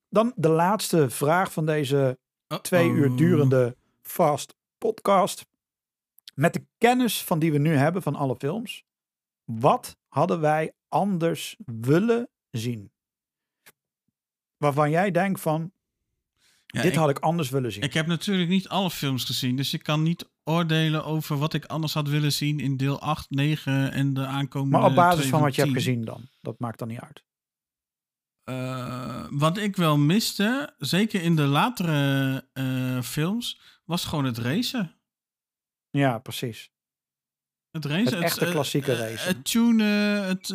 dan 0.10 0.34
de 0.36 0.50
laatste 0.50 1.10
vraag 1.10 1.54
van 1.54 1.66
deze 1.66 2.20
twee 2.62 2.90
uur 2.90 3.16
durende 3.16 3.78
fast 4.02 4.56
podcast. 4.78 5.46
Met 6.34 6.54
de 6.54 6.66
kennis 6.78 7.24
van 7.24 7.40
die 7.40 7.52
we 7.52 7.58
nu 7.58 7.76
hebben 7.76 8.02
van 8.02 8.16
alle 8.16 8.36
films, 8.36 8.84
wat 9.44 9.98
hadden 10.08 10.40
wij 10.40 10.74
anders 10.88 11.58
willen 11.66 12.30
zien? 12.50 12.92
Waarvan 14.58 14.90
jij 14.90 15.12
denkt 15.12 15.42
van, 15.42 15.72
Ja, 16.72 16.82
dit 16.82 16.92
ik, 16.92 16.98
had 16.98 17.10
ik 17.10 17.20
anders 17.20 17.50
willen 17.50 17.72
zien. 17.72 17.84
ik 17.84 17.94
heb 17.94 18.08
natuurlijk 18.08 18.50
niet 18.50 18.68
alle 18.68 18.90
films 18.90 19.24
gezien, 19.24 19.56
dus 19.56 19.74
ik 19.74 19.84
kan 19.84 20.04
niet 20.04 20.30
oordelen 20.44 21.06
over 21.06 21.38
wat 21.38 21.54
ik 21.54 21.66
anders 21.66 21.94
had 21.94 22.08
willen 22.08 22.34
zien 22.34 22.60
in 22.60 22.78
deel 22.78 23.02
8, 23.02 23.30
9 23.30 23.92
en 23.92 24.14
de 24.14 24.26
aankomende 24.26 24.78
maar 24.78 24.90
op 24.90 24.96
basis 24.96 25.26
van 25.26 25.42
wat 25.42 25.56
je 25.56 25.62
hebt 25.62 25.74
10. 25.74 25.84
gezien 25.84 26.06
dan. 26.06 26.28
Dat 26.42 26.60
maakt 26.60 26.80
dan 26.80 26.88
niet 26.88 27.00
uit. 27.00 27.24
Eh, 28.44 29.26
wat 29.30 29.58
ik 29.58 29.76
wel 29.76 29.98
miste, 29.98 30.74
zeker 30.78 31.22
in 31.22 31.36
de 31.36 31.46
latere 31.46 32.48
eh, 32.54 33.02
films, 33.02 33.62
was 33.86 34.06
gewoon 34.06 34.26
het 34.26 34.38
racen. 34.38 34.96
Ja, 35.90 36.20
precies. 36.20 36.72
Het 37.72 37.86
racen. 37.86 38.14
Het 38.14 38.24
echte 38.24 38.46
eh, 38.46 38.52
klassieke 38.52 38.96
racen. 38.96 39.28
Het 39.28 39.46
tunen, 39.46 40.24
het... 40.24 40.48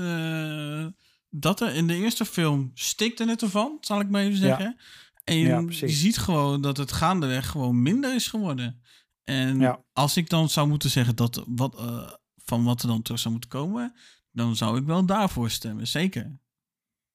dat 1.31 1.61
er 1.61 1.75
in 1.75 1.87
de 1.87 1.95
eerste 1.95 2.25
film 2.25 2.71
stikte 2.75 3.29
het 3.29 3.43
ervan, 3.43 3.77
zal 3.81 4.01
ik 4.01 4.09
maar 4.09 4.23
even 4.23 4.39
zeggen. 4.39 4.79
En 5.27 5.37
Ja, 5.37 5.61
je 5.69 5.89
ziet 5.89 6.19
gewoon 6.19 6.61
dat 6.61 6.77
het 6.77 6.93
gaandeweg 6.93 7.47
gewoon 7.51 7.83
minder 7.83 8.15
is 8.15 8.29
geworden. 8.29 8.83
En 9.25 9.59
Ja. 9.59 9.85
als 9.93 10.17
ik 10.17 10.29
dan 10.31 10.49
zou 10.49 10.69
moeten 10.69 10.91
zeggen 10.91 11.17
dat 11.17 11.45
wat, 11.47 11.79
eh, 11.79 12.13
van 12.37 12.65
wat 12.65 12.83
er 12.83 12.89
dan 12.89 13.03
terug 13.03 13.21
zou 13.21 13.33
moeten 13.33 13.51
komen, 13.51 13.95
dan 14.31 14.57
zou 14.57 14.79
ik 14.79 14.85
wel 14.87 15.07
daarvoor 15.07 15.51
stemmen, 15.51 15.87
zeker. 15.89 16.39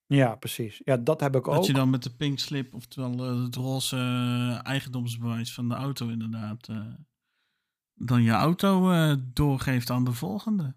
Ja, 0.06 0.36
precies. 0.36 0.82
Ja, 0.84 0.98
dat 0.98 1.20
heb 1.20 1.36
ik 1.36 1.44
Dat 1.44 1.56
ook. 1.58 1.66
je 1.66 1.74
dan 1.74 1.90
met 1.90 2.04
de 2.04 2.16
pink 2.16 2.40
slip, 2.40 2.74
oftewel 2.74 3.12
eh, 3.30 3.44
het 3.44 3.56
roze 3.56 3.96
eh, 3.98 4.66
eigendomsbewijs 4.66 5.54
van 5.54 5.70
de 5.70 5.76
auto 5.76 6.08
inderdaad, 6.10 6.68
dan 7.94 8.24
je 8.24 8.32
auto 8.32 8.92
doorgeeft 9.34 9.90
aan 9.90 10.04
de 10.04 10.14
volgende. 10.14 10.76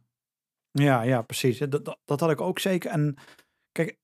Ja, 0.71 1.03
ja, 1.03 1.23
precies. 1.23 1.59
Dat, 1.59 1.85
dat, 1.85 1.99
dat 2.05 2.21
had 2.21 2.31
ik 2.31 2.41
ook 2.41 2.59
zeker. 2.59 2.91
En 2.91 3.17
kijk, 3.73 3.99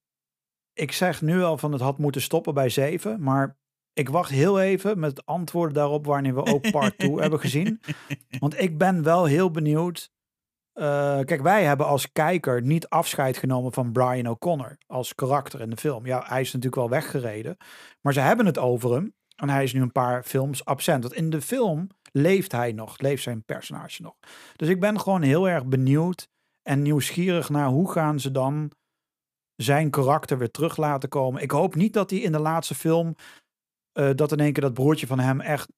ik 0.72 0.92
zeg 0.92 1.22
nu 1.22 1.42
al 1.42 1.58
van 1.58 1.72
het 1.72 1.80
had 1.80 1.98
moeten 1.98 2.22
stoppen 2.22 2.54
bij 2.54 2.68
7, 2.68 3.22
maar 3.22 3.58
ik 3.92 4.08
wacht 4.08 4.30
heel 4.30 4.60
even 4.60 4.98
met 4.98 5.26
antwoorden 5.26 5.74
daarop 5.74 6.06
wanneer 6.06 6.34
we 6.34 6.46
ook 6.46 6.70
part 6.70 6.98
2 6.98 7.20
hebben 7.20 7.40
gezien. 7.40 7.80
Want 8.38 8.60
ik 8.60 8.78
ben 8.78 9.02
wel 9.02 9.24
heel 9.24 9.50
benieuwd. 9.50 10.10
Eh, 10.72 11.20
kijk, 11.20 11.42
wij 11.42 11.64
hebben 11.64 11.86
als 11.86 12.12
kijker 12.12 12.62
niet 12.62 12.88
afscheid 12.88 13.36
genomen 13.36 13.72
van 13.72 13.92
Brian 13.92 14.28
O'Connor 14.28 14.78
als 14.86 15.14
karakter 15.14 15.60
in 15.60 15.70
de 15.70 15.76
film. 15.76 16.06
Ja, 16.06 16.24
hij 16.26 16.40
is 16.40 16.52
natuurlijk 16.52 16.74
wel 16.74 16.90
weggereden, 16.90 17.56
maar 18.00 18.12
ze 18.12 18.20
hebben 18.20 18.46
het 18.46 18.58
over 18.58 18.92
hem. 18.92 19.14
En 19.36 19.48
hij 19.48 19.62
is 19.62 19.72
nu 19.72 19.80
een 19.80 19.92
paar 19.92 20.22
films 20.22 20.64
absent. 20.64 21.02
Want 21.02 21.14
in 21.14 21.30
de 21.30 21.40
film 21.40 21.88
leeft 22.12 22.52
hij 22.52 22.72
nog, 22.72 22.98
leeft 22.98 23.22
zijn 23.22 23.44
personage 23.44 24.02
nog. 24.02 24.14
Dus 24.56 24.68
ik 24.68 24.80
ben 24.80 25.00
gewoon 25.00 25.22
heel 25.22 25.48
erg 25.48 25.66
benieuwd 25.66 26.28
en 26.62 26.82
nieuwsgierig 26.82 27.48
naar 27.48 27.68
hoe 27.68 27.92
gaan 27.92 28.20
ze 28.20 28.30
dan 28.30 28.72
zijn 29.62 29.90
karakter 29.90 30.38
weer 30.38 30.50
terug 30.50 30.76
laten 30.76 31.08
komen. 31.08 31.42
Ik 31.42 31.50
hoop 31.50 31.74
niet 31.74 31.92
dat 31.92 32.10
hij 32.10 32.18
in 32.18 32.32
de 32.32 32.38
laatste 32.38 32.74
film 32.74 33.14
eh, 33.92 34.10
dat 34.14 34.32
in 34.32 34.40
één 34.40 34.52
keer 34.52 34.62
dat 34.62 34.74
broertje 34.74 35.06
van 35.06 35.18
hem 35.18 35.40
echt 35.40 35.68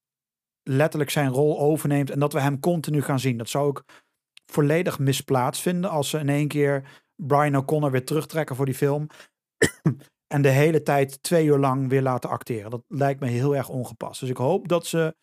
letterlijk 0.63 1.11
zijn 1.11 1.29
rol 1.29 1.61
overneemt 1.61 2.11
en 2.11 2.19
dat 2.19 2.33
we 2.33 2.41
hem 2.41 2.61
continu 2.61 3.03
gaan 3.03 3.21
zien. 3.21 3.37
Dat 3.37 3.49
zou 3.49 3.71
ik 3.71 3.83
volledig 4.47 4.99
misplaatst 4.99 5.63
vinden 5.63 5.91
als 5.91 6.09
ze 6.09 6.19
in 6.19 6.29
één 6.29 6.49
keer 6.49 7.03
Brian 7.15 7.57
O'Connor 7.57 7.91
weer 7.91 8.05
terugtrekken 8.05 8.57
voor 8.57 8.67
die 8.67 8.75
film 8.75 9.07
en 10.35 10.43
de 10.43 10.49
hele 10.49 10.83
tijd 10.83 11.23
twee 11.23 11.47
uur 11.47 11.59
lang 11.59 11.89
weer 11.89 12.03
laten 12.03 12.31
acteren. 12.31 12.71
Dat 12.71 12.85
lijkt 12.89 13.21
me 13.21 13.27
heel 13.27 13.57
erg 13.57 13.69
ongepast. 13.69 14.21
Dus 14.21 14.29
ik 14.29 14.37
hoop 14.37 14.69
dat 14.69 14.87
ze 14.87 15.17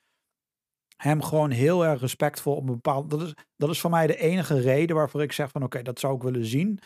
hem 0.95 1.22
gewoon 1.22 1.52
heel 1.52 1.86
erg 1.86 2.02
respectvol 2.02 2.56
op 2.56 2.61
een 2.61 2.73
bepaald. 2.73 3.10
Dat 3.10 3.22
is, 3.22 3.34
dat 3.56 3.69
is 3.69 3.80
voor 3.80 3.90
mij 3.90 4.07
de 4.07 4.18
enige 4.18 4.60
reden 4.60 4.95
waarvoor 4.95 5.22
ik 5.22 5.31
zeg 5.31 5.52
van 5.52 5.64
oké, 5.64 5.81
dat 5.81 5.99
zou 5.99 6.15
ik 6.15 6.22
willen 6.22 6.45
zien. 6.45 6.80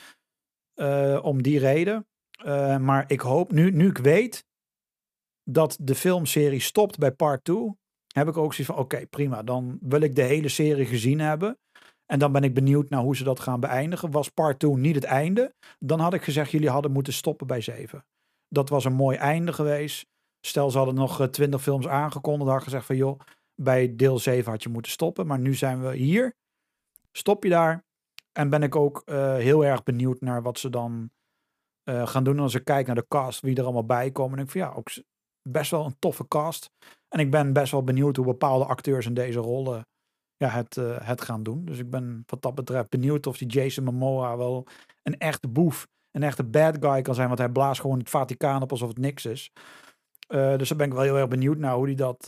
Eh, 0.73 1.19
om 1.23 1.41
die 1.41 1.59
reden. 1.59 2.07
Eh, 2.43 2.77
maar 2.77 3.03
ik 3.07 3.19
hoop, 3.19 3.51
nu, 3.51 3.71
nu 3.71 3.87
ik 3.87 3.97
weet 3.97 4.45
dat 5.43 5.77
de 5.81 5.95
filmserie 5.95 6.59
stopt 6.59 6.97
bij 6.97 7.11
part 7.11 7.43
2, 7.43 7.77
heb 8.07 8.27
ik 8.27 8.37
ook 8.37 8.53
zoiets 8.53 8.73
van 8.73 8.83
oké, 8.83 9.07
prima. 9.07 9.43
Dan 9.43 9.77
wil 9.81 10.01
ik 10.01 10.15
de 10.15 10.21
hele 10.21 10.49
serie 10.49 10.85
gezien 10.85 11.19
hebben. 11.19 11.57
En 12.05 12.19
dan 12.19 12.31
ben 12.31 12.43
ik 12.43 12.53
benieuwd 12.53 12.89
naar 12.89 13.01
hoe 13.01 13.15
ze 13.15 13.23
dat 13.23 13.39
gaan 13.39 13.59
beëindigen. 13.59 14.11
Was 14.11 14.29
part 14.29 14.59
2 14.59 14.71
niet 14.71 14.95
het 14.95 15.03
einde? 15.03 15.53
Dan 15.79 15.99
had 15.99 16.13
ik 16.13 16.23
gezegd, 16.23 16.51
jullie 16.51 16.69
hadden 16.69 16.91
moeten 16.91 17.13
stoppen 17.13 17.47
bij 17.47 17.61
7. 17.61 18.05
Dat 18.47 18.69
was 18.69 18.85
een 18.85 18.93
mooi 18.93 19.17
einde 19.17 19.53
geweest. 19.53 20.05
Stel, 20.45 20.69
ze 20.69 20.77
hadden 20.77 20.95
nog 20.95 21.27
twintig 21.29 21.61
films 21.61 21.87
aangekondigd. 21.87 22.51
Had 22.51 22.63
gezegd 22.63 22.85
van 22.85 22.95
joh, 22.95 23.19
bij 23.55 23.95
deel 23.95 24.19
7 24.19 24.51
had 24.51 24.63
je 24.63 24.69
moeten 24.69 24.91
stoppen. 24.91 25.27
Maar 25.27 25.39
nu 25.39 25.53
zijn 25.53 25.81
we 25.81 25.95
hier. 25.95 26.35
Stop 27.11 27.43
je 27.43 27.49
daar. 27.49 27.83
En 28.33 28.49
ben 28.49 28.63
ik 28.63 28.75
ook 28.75 29.01
eh, 29.05 29.35
heel 29.35 29.65
erg 29.65 29.83
benieuwd 29.83 30.21
naar 30.21 30.41
wat 30.41 30.59
ze 30.59 30.69
dan 30.69 31.11
eh, 31.83 32.07
gaan 32.07 32.23
doen. 32.23 32.39
Als 32.39 32.55
ik 32.55 32.63
kijk 32.63 32.85
naar 32.85 32.95
de 32.95 33.07
cast, 33.07 33.41
wie 33.41 33.55
er 33.55 33.63
allemaal 33.63 33.85
bij 33.85 34.11
komen. 34.11 34.37
En 34.37 34.43
ik 34.43 34.49
van 34.49 34.61
ja, 34.61 34.71
ook 34.71 34.89
best 35.41 35.71
wel 35.71 35.85
een 35.85 35.99
toffe 35.99 36.27
cast. 36.27 36.71
En 37.07 37.19
ik 37.19 37.31
ben 37.31 37.53
best 37.53 37.71
wel 37.71 37.83
benieuwd 37.83 38.15
hoe 38.15 38.25
bepaalde 38.25 38.65
acteurs 38.65 39.05
in 39.05 39.13
deze 39.13 39.39
rollen 39.39 39.87
ja, 40.37 40.49
het, 40.49 40.77
eh, 40.77 41.07
het 41.07 41.21
gaan 41.21 41.43
doen. 41.43 41.65
Dus 41.65 41.77
ik 41.77 41.89
ben 41.89 42.23
wat 42.25 42.41
dat 42.41 42.55
betreft 42.55 42.89
benieuwd 42.89 43.27
of 43.27 43.37
die 43.37 43.47
Jason 43.47 43.83
Momoa 43.83 44.37
wel 44.37 44.67
een 45.03 45.17
echte 45.17 45.47
boef 45.47 45.87
een 46.11 46.23
echte 46.23 46.43
bad 46.43 46.77
guy 46.79 47.01
kan 47.01 47.15
zijn. 47.15 47.27
Want 47.27 47.39
hij 47.39 47.49
blaast 47.49 47.81
gewoon 47.81 47.99
het 47.99 48.09
Vaticaan 48.09 48.61
op 48.61 48.71
alsof 48.71 48.87
het 48.87 48.97
niks 48.97 49.25
is. 49.25 49.51
Dus 50.27 50.69
daar 50.69 50.77
ben 50.77 50.87
ik 50.87 50.93
wel 50.93 51.01
heel 51.01 51.17
erg 51.17 51.27
benieuwd 51.27 51.57
naar 51.57 51.75
hoe 51.75 51.85
hij 51.85 51.95
dat, 51.95 52.25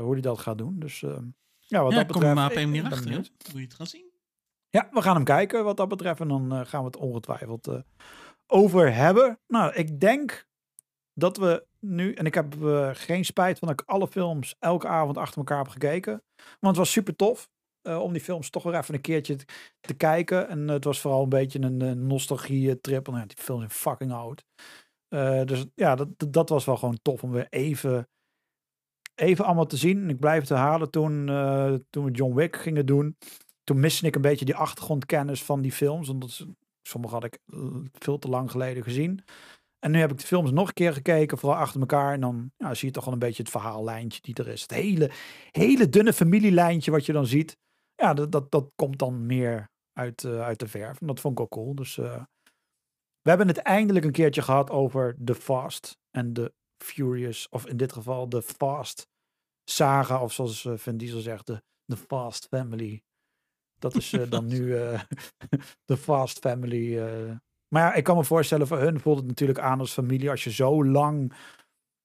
hoe 0.00 0.14
die 0.14 0.22
dat 0.22 0.38
gaat 0.38 0.58
doen. 0.58 0.78
Dus 0.78 1.02
eh, 1.02 1.18
ja, 1.70 1.82
wat 1.82 1.92
ja, 1.92 1.98
dat 1.98 2.12
kom 2.12 2.22
je 2.22 2.34
betreft. 2.34 2.34
maar 2.34 2.84
op 2.84 2.92
achter. 2.92 3.10
joh. 3.10 3.24
Hoe 3.50 3.60
je 3.60 3.66
het 3.66 3.74
gaat 3.74 3.88
zien. 3.88 4.09
Ja, 4.70 4.88
we 4.92 5.02
gaan 5.02 5.14
hem 5.14 5.24
kijken 5.24 5.64
wat 5.64 5.76
dat 5.76 5.88
betreft. 5.88 6.20
En 6.20 6.28
dan 6.28 6.52
eh, 6.52 6.60
gaan 6.64 6.80
we 6.80 6.86
het 6.86 6.96
ongetwijfeld 6.96 7.66
eh, 7.66 7.80
over 8.46 8.94
hebben. 8.94 9.40
Nou, 9.46 9.74
ik 9.74 10.00
denk 10.00 10.46
dat 11.14 11.36
we 11.36 11.66
nu... 11.78 12.12
En 12.14 12.26
ik 12.26 12.34
heb 12.34 12.64
eh, 12.64 12.90
geen 12.92 13.24
spijt 13.24 13.58
van 13.58 13.68
dat 13.68 13.80
ik 13.80 13.88
alle 13.88 14.08
films 14.08 14.56
elke 14.58 14.88
avond 14.88 15.16
achter 15.16 15.38
elkaar 15.38 15.58
heb 15.58 15.68
gekeken. 15.68 16.22
Want 16.36 16.76
het 16.76 16.76
was 16.76 16.90
super 16.90 17.16
tof. 17.16 17.48
om 17.82 18.12
die 18.12 18.22
films 18.22 18.50
toch 18.50 18.62
weer 18.62 18.74
even 18.74 18.94
een 18.94 19.00
keertje 19.00 19.36
te, 19.80 19.94
kijken. 19.94 20.48
En 20.48 20.68
het 20.68 20.84
was 20.84 21.00
vooral 21.00 21.22
een 21.22 21.28
beetje 21.28 21.60
een, 21.60 21.80
een 21.80 22.06
nostalgie-trip. 22.06 23.06
Want 23.06 23.28
die 23.28 23.44
films 23.44 23.60
zijn 23.60 23.70
fucking 23.70 24.12
oud. 24.12 24.44
Dus 25.48 25.66
ja, 25.74 25.94
dat, 25.94 26.08
dat- 26.32 26.48
was 26.48 26.64
wel 26.64 26.76
gewoon 26.76 26.98
tof 27.02 27.22
om 27.22 27.30
weer 27.30 27.46
even, 27.50 28.08
even 29.14 29.44
allemaal 29.44 29.66
te 29.66 29.76
zien. 29.76 30.02
En 30.02 30.10
ik 30.10 30.20
blijf 30.20 30.40
het 30.40 30.48
herhalen 30.48 30.90
toen, 30.90 31.26
toen 31.90 32.04
we 32.04 32.10
John 32.10 32.34
Wick 32.34 32.56
gingen 32.56 32.86
doen 32.86 33.16
toen 33.70 33.80
miste 33.80 34.06
ik 34.06 34.14
een 34.14 34.20
beetje 34.20 34.44
die 34.44 34.54
achtergrondkennis 34.56 35.42
van 35.42 35.60
die 35.60 35.72
films. 35.72 36.08
Want 36.08 36.20
dat 36.20 36.30
is- 36.30 36.44
sommige 36.82 37.14
had 37.14 37.24
ik 37.24 37.38
eh, 37.46 37.58
veel 37.92 38.18
te 38.18 38.28
lang 38.28 38.50
geleden 38.50 38.82
gezien. 38.82 39.24
En 39.78 39.90
nu 39.90 39.98
heb 39.98 40.10
ik 40.10 40.18
de 40.18 40.26
films 40.26 40.50
nog 40.50 40.68
een 40.68 40.74
keer 40.74 40.92
gekeken, 40.92 41.38
vooral 41.38 41.58
achter 41.58 41.80
elkaar. 41.80 42.12
En 42.12 42.20
dan 42.20 42.52
ja, 42.56 42.74
zie 42.74 42.88
je 42.88 42.94
toch 42.94 43.04
wel 43.04 43.12
een 43.12 43.18
beetje 43.18 43.42
het 43.42 43.50
verhaallijntje 43.50 44.20
die 44.22 44.34
er 44.34 44.48
is. 44.48 44.62
Het 44.62 44.70
hele, 44.70 45.10
hele 45.50 45.88
dunne 45.88 46.12
familielijntje 46.12 46.90
wat 46.90 47.06
je 47.06 47.12
dan 47.12 47.26
ziet. 47.26 47.56
Ja, 47.94 48.14
dat, 48.14 48.32
dat, 48.32 48.50
dat 48.50 48.72
komt 48.74 48.98
dan 48.98 49.26
meer 49.26 49.70
uit, 49.92 50.24
eh, 50.24 50.40
uit 50.40 50.58
de 50.58 50.68
verf. 50.68 51.00
En 51.00 51.06
dat 51.06 51.20
vond 51.20 51.38
ik 51.38 51.44
ook 51.44 51.50
cool. 51.50 51.74
Dus 51.74 51.98
eh, 51.98 52.22
we 53.22 53.28
hebben 53.28 53.48
het 53.48 53.58
eindelijk 53.58 54.04
een 54.04 54.12
keertje 54.12 54.42
gehad 54.42 54.70
over 54.70 55.16
The 55.24 55.34
Fast 55.34 55.98
en 56.10 56.32
The 56.32 56.54
Furious. 56.84 57.48
Of 57.48 57.66
in 57.66 57.76
dit 57.76 57.92
geval 57.92 58.28
de 58.28 58.42
Fast 58.42 59.08
Saga. 59.64 60.22
Of 60.22 60.32
zoals 60.32 60.68
Vin 60.74 60.96
Diesel 60.96 61.20
zegt, 61.20 61.46
de, 61.46 61.96
Fast 61.96 62.46
Family. 62.46 63.02
Dat 63.80 63.94
is 63.94 64.12
eh, 64.12 64.30
dan 64.30 64.46
nu 64.54 64.76
eh, 64.76 65.00
de 65.84 65.96
Fast 65.96 66.38
Family. 66.38 66.98
eh. 66.98 67.36
Maar 67.68 67.82
ja, 67.82 67.94
ik 67.94 68.04
kan 68.04 68.16
me 68.16 68.24
voorstellen, 68.24 68.66
voor 68.66 68.78
hun 68.78 69.00
voelt 69.00 69.18
het 69.18 69.26
natuurlijk 69.26 69.58
aan 69.58 69.78
als 69.80 69.92
familie. 69.92 70.30
Als 70.30 70.44
je 70.44 70.52
zo 70.52 70.84
lang 70.84 71.32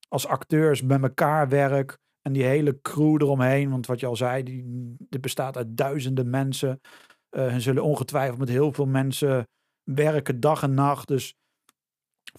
als 0.07 0.27
acteurs 0.27 0.81
met 0.81 1.01
elkaar 1.01 1.49
werkt. 1.49 2.03
En 2.21 2.33
die 2.33 2.43
hele 2.43 2.81
crew 2.81 3.21
eromheen. 3.21 3.69
Want 3.69 3.85
wat 3.85 3.99
je 3.99 4.05
al 4.05 4.15
zei, 4.15 4.43
die, 4.43 4.63
dit 4.97 5.21
bestaat 5.21 5.57
uit 5.57 5.77
duizenden 5.77 6.29
mensen. 6.29 6.81
Eh 7.29 7.47
hun 7.47 7.61
zullen 7.61 7.83
ongetwijfeld 7.83 8.39
met 8.39 8.49
heel 8.49 8.73
veel 8.73 8.85
mensen 8.85 9.47
werken, 9.83 10.39
dag 10.39 10.63
en 10.63 10.73
nacht. 10.73 11.07
Dus 11.07 11.35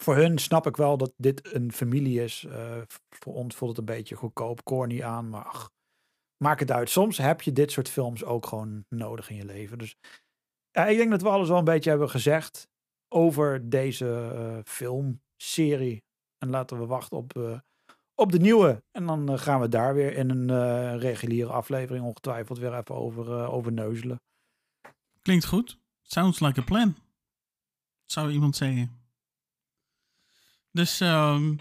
voor 0.01 0.17
hun 0.17 0.39
snap 0.39 0.67
ik 0.67 0.77
wel 0.77 0.97
dat 0.97 1.13
dit 1.17 1.55
een 1.55 1.73
familie 1.73 2.23
is. 2.23 2.47
Voor 3.09 3.35
ons 3.35 3.55
voelt 3.57 3.77
het 3.77 3.89
een 3.89 3.95
beetje 3.97 4.15
goedkoop, 4.15 4.65
corny 4.65 5.03
aan. 5.03 5.29
Maar 5.29 5.45
ach, 5.45 5.71
maak 6.37 6.61
het 6.61 6.71
uit. 6.71 6.91
Soms 6.91 7.19
heb 7.19 7.43
je 7.43 7.53
dit 7.53 7.71
soort 7.71 7.89
films 7.89 8.25
ook 8.25 8.47
gewoon 8.47 8.85
nodig 8.89 9.31
in 9.31 9.37
je 9.37 9.45
leven. 9.45 9.79
Dus 9.79 9.97
ja, 10.71 10.87
ik 10.87 10.97
denk 10.97 11.11
dat 11.11 11.23
we 11.23 11.29
alles 11.29 11.49
wel 11.49 11.59
een 11.59 11.65
beetje 11.65 11.91
hebben 11.91 12.11
gezegd 12.11 12.69
over 13.09 13.71
deze 13.71 14.33
eh, 14.35 14.59
filmserie. 14.65 16.05
En 16.39 16.51
laten 16.51 16.79
we 16.79 16.87
wachten 16.87 17.17
op, 17.17 17.37
eh, 17.37 17.59
op 18.15 18.33
de 18.33 18.39
nieuwe. 18.39 18.83
En 18.91 19.07
dan 19.07 19.29
eh, 19.29 19.39
gaan 19.39 19.61
we 19.61 19.69
daar 19.69 19.95
weer 19.95 20.13
in 20.13 20.31
een 20.31 20.99
reguliere 20.99 21.53
aflevering 21.53 22.05
ongetwijfeld 22.05 22.59
weer 22.59 22.75
even 22.75 22.95
over, 22.95 23.49
over 23.49 23.73
neuzelen. 23.73 24.21
Klinkt 25.23 25.47
goed. 25.47 25.79
Sounds 26.03 26.41
like 26.41 26.61
a 26.61 26.65
plan. 26.65 26.97
Zou 28.05 28.31
iemand 28.31 28.57
zeggen. 28.57 29.05
Dus 30.71 31.01
ehm, 31.01 31.57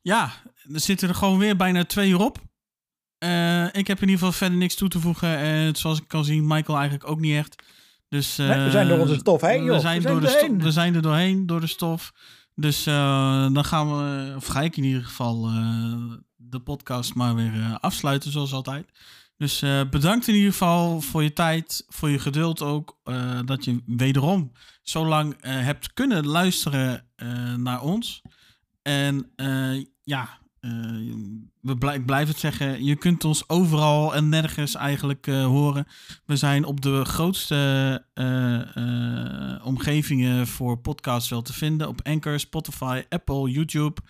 ja, 0.00 0.32
er 0.72 0.80
zitten 0.80 1.08
er 1.08 1.14
gewoon 1.14 1.38
weer 1.38 1.56
bijna 1.56 1.84
twee 1.84 2.10
uur 2.10 2.20
op. 2.20 2.38
Eh, 3.24 3.80
ik 3.80 3.86
heb 3.86 3.96
in 3.96 4.08
ieder 4.08 4.18
geval 4.18 4.32
verder 4.32 4.58
niks 4.58 4.74
toe 4.74 4.88
te 4.88 5.00
voegen. 5.00 5.36
En 5.38 5.76
zoals 5.76 5.98
ik 6.00 6.08
kan 6.08 6.24
zien, 6.24 6.46
Michael 6.46 6.78
eigenlijk 6.78 7.08
ook 7.10 7.20
niet 7.20 7.36
echt. 7.36 7.62
Dus, 8.08 8.36
Nee, 8.36 8.64
we 8.64 8.70
zijn 8.70 8.86
door 8.88 8.96
eh, 8.96 9.02
onze 9.02 9.14
stof 9.14 9.40
heen, 9.40 9.64
joh. 9.64 9.74
We 9.74 9.80
zijn, 9.80 9.96
We 9.96 10.02
zijn 10.02 10.12
door 10.12 10.20
de 10.22 10.28
stof, 10.38 10.62
we 10.62 10.70
zijn 10.72 10.94
er 10.94 11.02
doorheen, 11.02 11.46
door 11.46 11.60
de 11.60 11.66
stof. 11.66 12.12
Dus 12.54 12.86
eh, 12.86 12.94
dan 13.52 13.64
gaan 13.64 13.88
we, 13.96 14.32
of 14.36 14.46
ga 14.46 14.60
ik 14.62 14.76
in 14.76 14.84
ieder 14.84 15.04
geval 15.04 15.46
eh, 15.46 15.94
de 16.36 16.58
podcast 16.60 17.14
maar 17.14 17.34
weer 17.34 17.54
eh, 17.54 17.74
afsluiten, 17.80 18.30
zoals 18.32 18.52
altijd. 18.52 18.88
Dus 19.36 19.62
eh, 19.62 19.80
bedankt 19.90 20.28
in 20.28 20.34
ieder 20.34 20.50
geval 20.50 21.00
voor 21.00 21.22
je 21.22 21.32
tijd, 21.32 21.84
voor 21.88 22.10
je 22.10 22.18
geduld 22.18 22.62
ook. 22.62 22.98
eh, 23.04 23.38
dat 23.44 23.64
je 23.64 23.82
wederom 23.86 24.52
zo 24.82 25.06
lang 25.06 25.34
eh, 25.40 25.52
hebt 25.52 25.92
kunnen 25.92 26.26
luisteren 26.26 27.04
eh, 27.16 27.54
naar 27.54 27.80
ons. 27.82 28.22
En 28.82 29.30
eh, 29.36 29.84
ja, 30.02 30.22
eh, 30.22 30.28
we 31.60 31.76
blij- 31.78 31.94
ik 31.94 32.06
blijf 32.06 32.28
het 32.28 32.38
zeggen. 32.38 32.84
Je 32.84 32.96
kunt 32.96 33.24
ons 33.24 33.48
overal 33.48 34.14
en 34.14 34.28
nergens 34.28 34.74
eigenlijk 34.74 35.26
eh, 35.26 35.44
horen. 35.44 35.86
We 36.24 36.36
zijn 36.36 36.64
op 36.64 36.80
de 36.80 37.04
grootste 37.04 38.04
eh, 38.14 38.76
eh, 39.56 39.66
omgevingen 39.66 40.46
voor 40.46 40.78
podcasts 40.78 41.30
wel 41.30 41.42
te 41.42 41.52
vinden. 41.52 41.88
Op 41.88 42.00
Anchor, 42.02 42.40
Spotify, 42.40 43.02
Apple, 43.08 43.50
YouTube, 43.50 44.00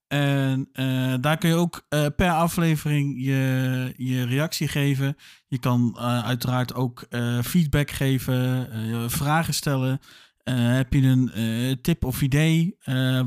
En 0.08 0.68
eh, 0.72 1.14
daar 1.20 1.38
kun 1.38 1.48
je 1.48 1.54
ook 1.54 1.86
per 2.16 2.30
aflevering 2.30 3.24
je, 3.24 3.92
je 3.96 4.24
reactie 4.24 4.68
geven. 4.68 5.16
Je 5.46 5.58
kan 5.58 5.98
uiteraard 5.98 6.74
ook 6.74 7.06
feedback 7.42 7.90
geven, 7.90 9.10
vragen 9.10 9.54
stellen. 9.54 10.00
Heb 10.50 10.92
je 10.92 11.02
een 11.02 11.30
tip 11.82 12.04
of 12.04 12.22
idee 12.22 12.76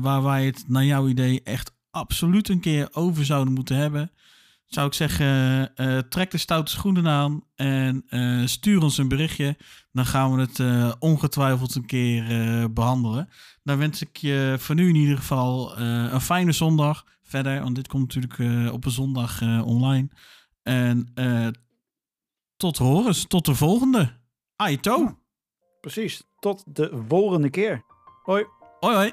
waar 0.00 0.22
wij 0.22 0.46
het 0.46 0.64
naar 0.68 0.84
jouw 0.84 1.08
idee 1.08 1.42
echt 1.42 1.76
absoluut 1.90 2.48
een 2.48 2.60
keer 2.60 2.88
over 2.92 3.24
zouden 3.24 3.54
moeten 3.54 3.76
hebben? 3.76 4.10
Zou 4.68 4.86
ik 4.86 4.92
zeggen, 4.94 5.74
eh, 5.76 5.98
trek 5.98 6.30
de 6.30 6.38
stoute 6.38 6.70
schoenen 6.70 7.06
aan 7.08 7.42
en 7.54 8.04
eh, 8.08 8.46
stuur 8.46 8.82
ons 8.82 8.98
een 8.98 9.08
berichtje. 9.08 9.56
Dan 9.92 10.06
gaan 10.06 10.34
we 10.34 10.40
het 10.40 10.60
eh, 10.60 10.92
ongetwijfeld 10.98 11.74
een 11.74 11.86
keer 11.86 12.30
eh, 12.30 12.64
behandelen. 12.70 13.28
Dan 13.62 13.78
wens 13.78 14.02
ik 14.02 14.16
je 14.16 14.56
voor 14.58 14.74
nu 14.74 14.88
in 14.88 14.94
ieder 14.94 15.16
geval 15.16 15.76
eh, 15.76 16.12
een 16.12 16.20
fijne 16.20 16.52
zondag 16.52 17.04
verder. 17.22 17.62
Want 17.62 17.74
dit 17.74 17.88
komt 17.88 18.14
natuurlijk 18.14 18.38
eh, 18.38 18.72
op 18.72 18.84
een 18.84 18.90
zondag 18.90 19.40
eh, 19.40 19.66
online. 19.66 20.08
En 20.62 21.10
eh, 21.14 21.48
tot 22.56 22.78
horens, 22.78 23.26
tot 23.26 23.44
de 23.44 23.54
volgende. 23.54 24.16
Aito. 24.56 25.18
Precies. 25.80 26.22
Tot 26.38 26.62
de 26.66 27.02
volgende 27.08 27.50
keer. 27.50 27.84
Hoi. 28.22 28.44
Hoi 28.80 28.94
hoi. 28.96 29.12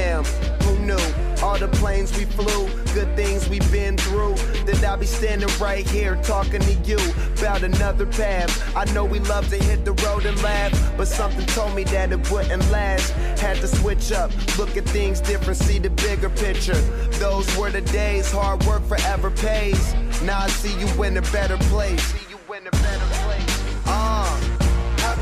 Damn, 0.00 0.24
who 0.64 0.78
knew? 0.78 1.44
All 1.44 1.58
the 1.58 1.68
planes 1.68 2.16
we 2.16 2.24
flew, 2.24 2.68
good 2.94 3.14
things 3.16 3.50
we've 3.50 3.70
been 3.70 3.98
through. 3.98 4.34
That 4.64 4.82
I'll 4.82 4.96
be 4.96 5.04
standing 5.04 5.50
right 5.60 5.86
here 5.86 6.16
talking 6.22 6.62
to 6.62 6.72
you 6.88 6.98
about 7.36 7.62
another 7.62 8.06
path. 8.06 8.50
I 8.74 8.84
know 8.94 9.04
we 9.04 9.18
love 9.18 9.50
to 9.50 9.56
hit 9.62 9.84
the 9.84 9.92
road 10.04 10.24
and 10.24 10.42
laugh, 10.42 10.72
but 10.96 11.06
something 11.06 11.44
told 11.48 11.74
me 11.74 11.84
that 11.84 12.12
it 12.12 12.30
wouldn't 12.30 12.70
last. 12.70 13.10
Had 13.38 13.58
to 13.58 13.68
switch 13.68 14.10
up, 14.10 14.30
look 14.56 14.74
at 14.78 14.86
things 14.86 15.20
different, 15.20 15.58
see 15.58 15.78
the 15.78 15.90
bigger 15.90 16.30
picture. 16.30 16.80
Those 17.20 17.46
were 17.58 17.70
the 17.70 17.82
days, 17.82 18.32
hard 18.32 18.64
work 18.64 18.82
forever 18.86 19.30
pays. 19.30 19.94
Now 20.22 20.38
I 20.38 20.48
see 20.48 20.74
you 20.80 21.04
in 21.04 21.18
a 21.18 21.22
better 21.30 21.58
place. 21.68 22.14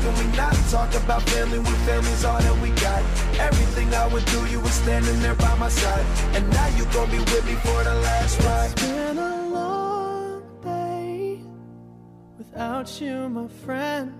Can 0.01 0.13
we 0.19 0.37
not 0.37 0.53
talk 0.69 0.93
about 0.95 1.21
family 1.29 1.59
when 1.59 1.75
family's 1.85 2.23
all 2.25 2.39
that 2.39 2.57
we 2.61 2.69
got? 2.81 3.01
Everything 3.39 3.93
I 3.93 4.07
would 4.07 4.25
do, 4.25 4.45
you 4.47 4.59
were 4.59 4.75
standing 4.83 5.19
there 5.21 5.35
by 5.35 5.55
my 5.57 5.69
side. 5.69 6.05
And 6.35 6.49
now 6.49 6.67
you 6.77 6.85
gon' 6.93 7.09
be 7.11 7.19
with 7.19 7.45
me 7.45 7.55
for 7.55 7.83
the 7.83 7.95
last 7.95 8.39
ride. 8.43 8.71
It's 8.71 8.81
been 8.81 9.17
a 9.17 9.49
long 9.49 10.43
day 10.63 11.41
without 12.37 13.01
you, 13.01 13.29
my 13.29 13.47
friend. 13.65 14.13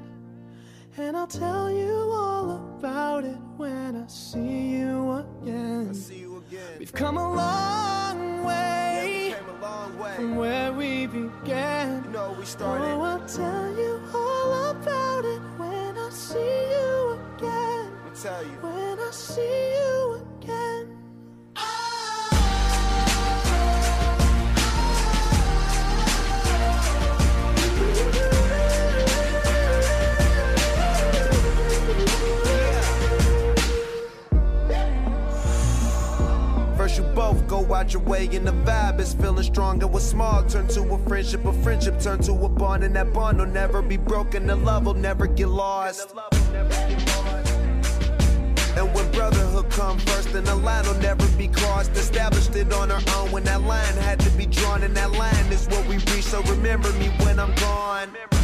And 0.98 1.16
I'll 1.16 1.28
tell 1.28 1.72
you 1.72 1.94
all 2.12 2.76
about 2.78 3.24
it 3.24 3.38
when 3.56 3.96
I 3.96 4.08
see 4.08 4.76
you 4.76 5.24
again. 5.24 5.94
See 5.94 6.20
you 6.20 6.44
again. 6.48 6.80
We've 6.80 6.94
come 6.94 7.18
a 7.18 7.36
long 7.36 8.44
way 8.44 9.19
long 9.70 9.98
way. 9.98 10.16
from 10.16 10.36
where 10.36 10.72
we 10.74 11.08
began. 11.08 12.04
You 12.06 12.12
know, 12.12 12.36
we 12.40 12.46
started. 12.46 12.86
Oh, 12.86 13.02
I'll 13.02 13.28
tell 13.28 13.68
you 13.82 14.02
all 14.14 14.70
about 14.72 15.26
it 15.26 15.42
when 15.58 15.98
I 15.98 16.10
see 16.12 16.54
you 16.76 17.20
again. 17.38 17.86
Let 17.92 18.06
me 18.06 18.12
tell 18.22 18.44
you. 18.44 18.58
When 18.62 19.00
I 19.00 19.12
see 19.12 19.74
you 19.78 20.14
again. 20.16 20.19
Both 37.20 37.46
go 37.48 37.74
out 37.74 37.92
your 37.92 38.02
way 38.04 38.30
and 38.32 38.48
the 38.48 38.54
vibe 38.64 38.98
is 38.98 39.14
feeling 39.14 39.44
strong 39.44 39.84
and 39.84 39.92
what's 39.92 40.06
small 40.06 40.42
turn 40.46 40.66
to 40.70 40.82
a 40.94 40.98
friendship, 41.00 41.44
a 41.44 41.52
friendship 41.52 42.00
turn 42.00 42.18
to 42.18 42.32
a 42.32 42.48
bond 42.48 42.82
and 42.82 42.96
that 42.96 43.12
bond 43.12 43.38
will 43.38 43.46
never 43.46 43.82
be 43.82 43.98
broken, 43.98 44.48
the 44.48 44.56
love 44.56 44.86
will 44.86 44.94
never 44.94 45.28
get 45.28 45.50
lost. 45.50 46.16
And 48.78 48.94
when 48.96 49.12
brotherhood 49.12 49.70
come 49.70 50.00
first, 50.00 50.32
then 50.32 50.46
the 50.46 50.56
line 50.56 50.86
will 50.86 51.02
never 51.02 51.28
be 51.38 51.50
crossed. 51.50 51.92
Established 51.92 52.56
it 52.56 52.72
on 52.72 52.90
our 52.90 53.02
own 53.18 53.30
when 53.34 53.44
that 53.44 53.64
line 53.64 53.96
had 53.96 54.22
to 54.22 54.30
be 54.38 54.46
drawn, 54.46 54.84
and 54.84 54.96
that 54.96 55.12
line 55.12 55.48
is 55.52 55.68
what 55.68 55.86
we 55.88 55.96
reach. 55.96 56.24
So 56.24 56.42
remember 56.44 56.94
me 56.94 57.08
when 57.26 57.38
I'm 57.38 57.54
gone. 57.56 58.39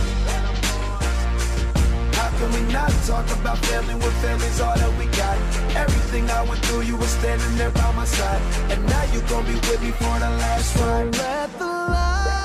Can 2.45 2.53
we 2.53 2.71
not 2.71 2.91
talk 3.07 3.25
about 3.39 3.57
family 3.57 3.95
when 3.95 4.11
family's 4.21 4.61
all 4.61 4.77
that 4.77 4.99
we 4.99 5.07
got? 5.17 5.35
Everything 5.75 6.29
I 6.29 6.43
went 6.43 6.63
through, 6.65 6.81
you 6.81 6.95
were 6.95 7.07
standing 7.07 7.57
there 7.57 7.71
by 7.71 7.91
my 7.93 8.05
side. 8.05 8.39
And 8.71 8.85
now 8.85 9.03
you 9.05 9.21
gon' 9.21 9.45
be 9.47 9.55
with 9.55 9.81
me 9.81 9.89
for 9.89 10.19
the 10.19 10.29
last 10.29 10.77
ride. 10.77 11.17
Let 11.17 11.57
the 11.57 11.65
light 11.65 12.44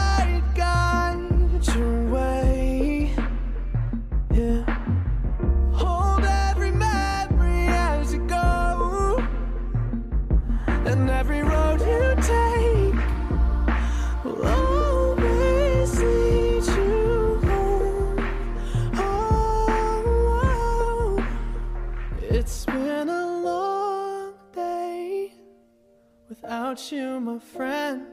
about 26.71 26.93
you, 26.93 27.19
my 27.19 27.37
friend. 27.37 28.07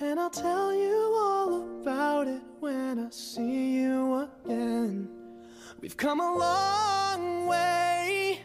And 0.00 0.18
I'll 0.18 0.30
tell 0.30 0.74
you 0.74 1.14
all 1.16 1.80
about 1.80 2.26
it 2.26 2.42
when 2.58 2.98
I 2.98 3.08
see 3.10 3.74
you 3.82 4.28
again. 4.44 5.08
We've 5.80 5.96
come 5.96 6.18
a 6.18 6.36
long 6.36 7.46
way 7.46 8.40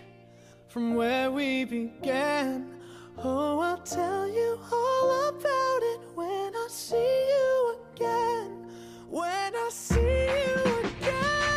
from 0.68 0.94
where 0.94 1.32
we 1.32 1.66
began. 1.66 2.76
Oh, 3.18 3.60
I'll 3.60 3.80
tell 3.80 4.30
you 4.30 4.60
all 4.72 5.30
about 5.30 5.82
it 5.82 6.00
when 6.14 6.56
I 6.56 6.68
see 6.70 7.28
you 7.34 7.80
again. 7.96 8.70
When 9.10 9.56
I 9.56 9.70
see 9.72 10.00
you 10.00 10.90
again. 10.90 11.57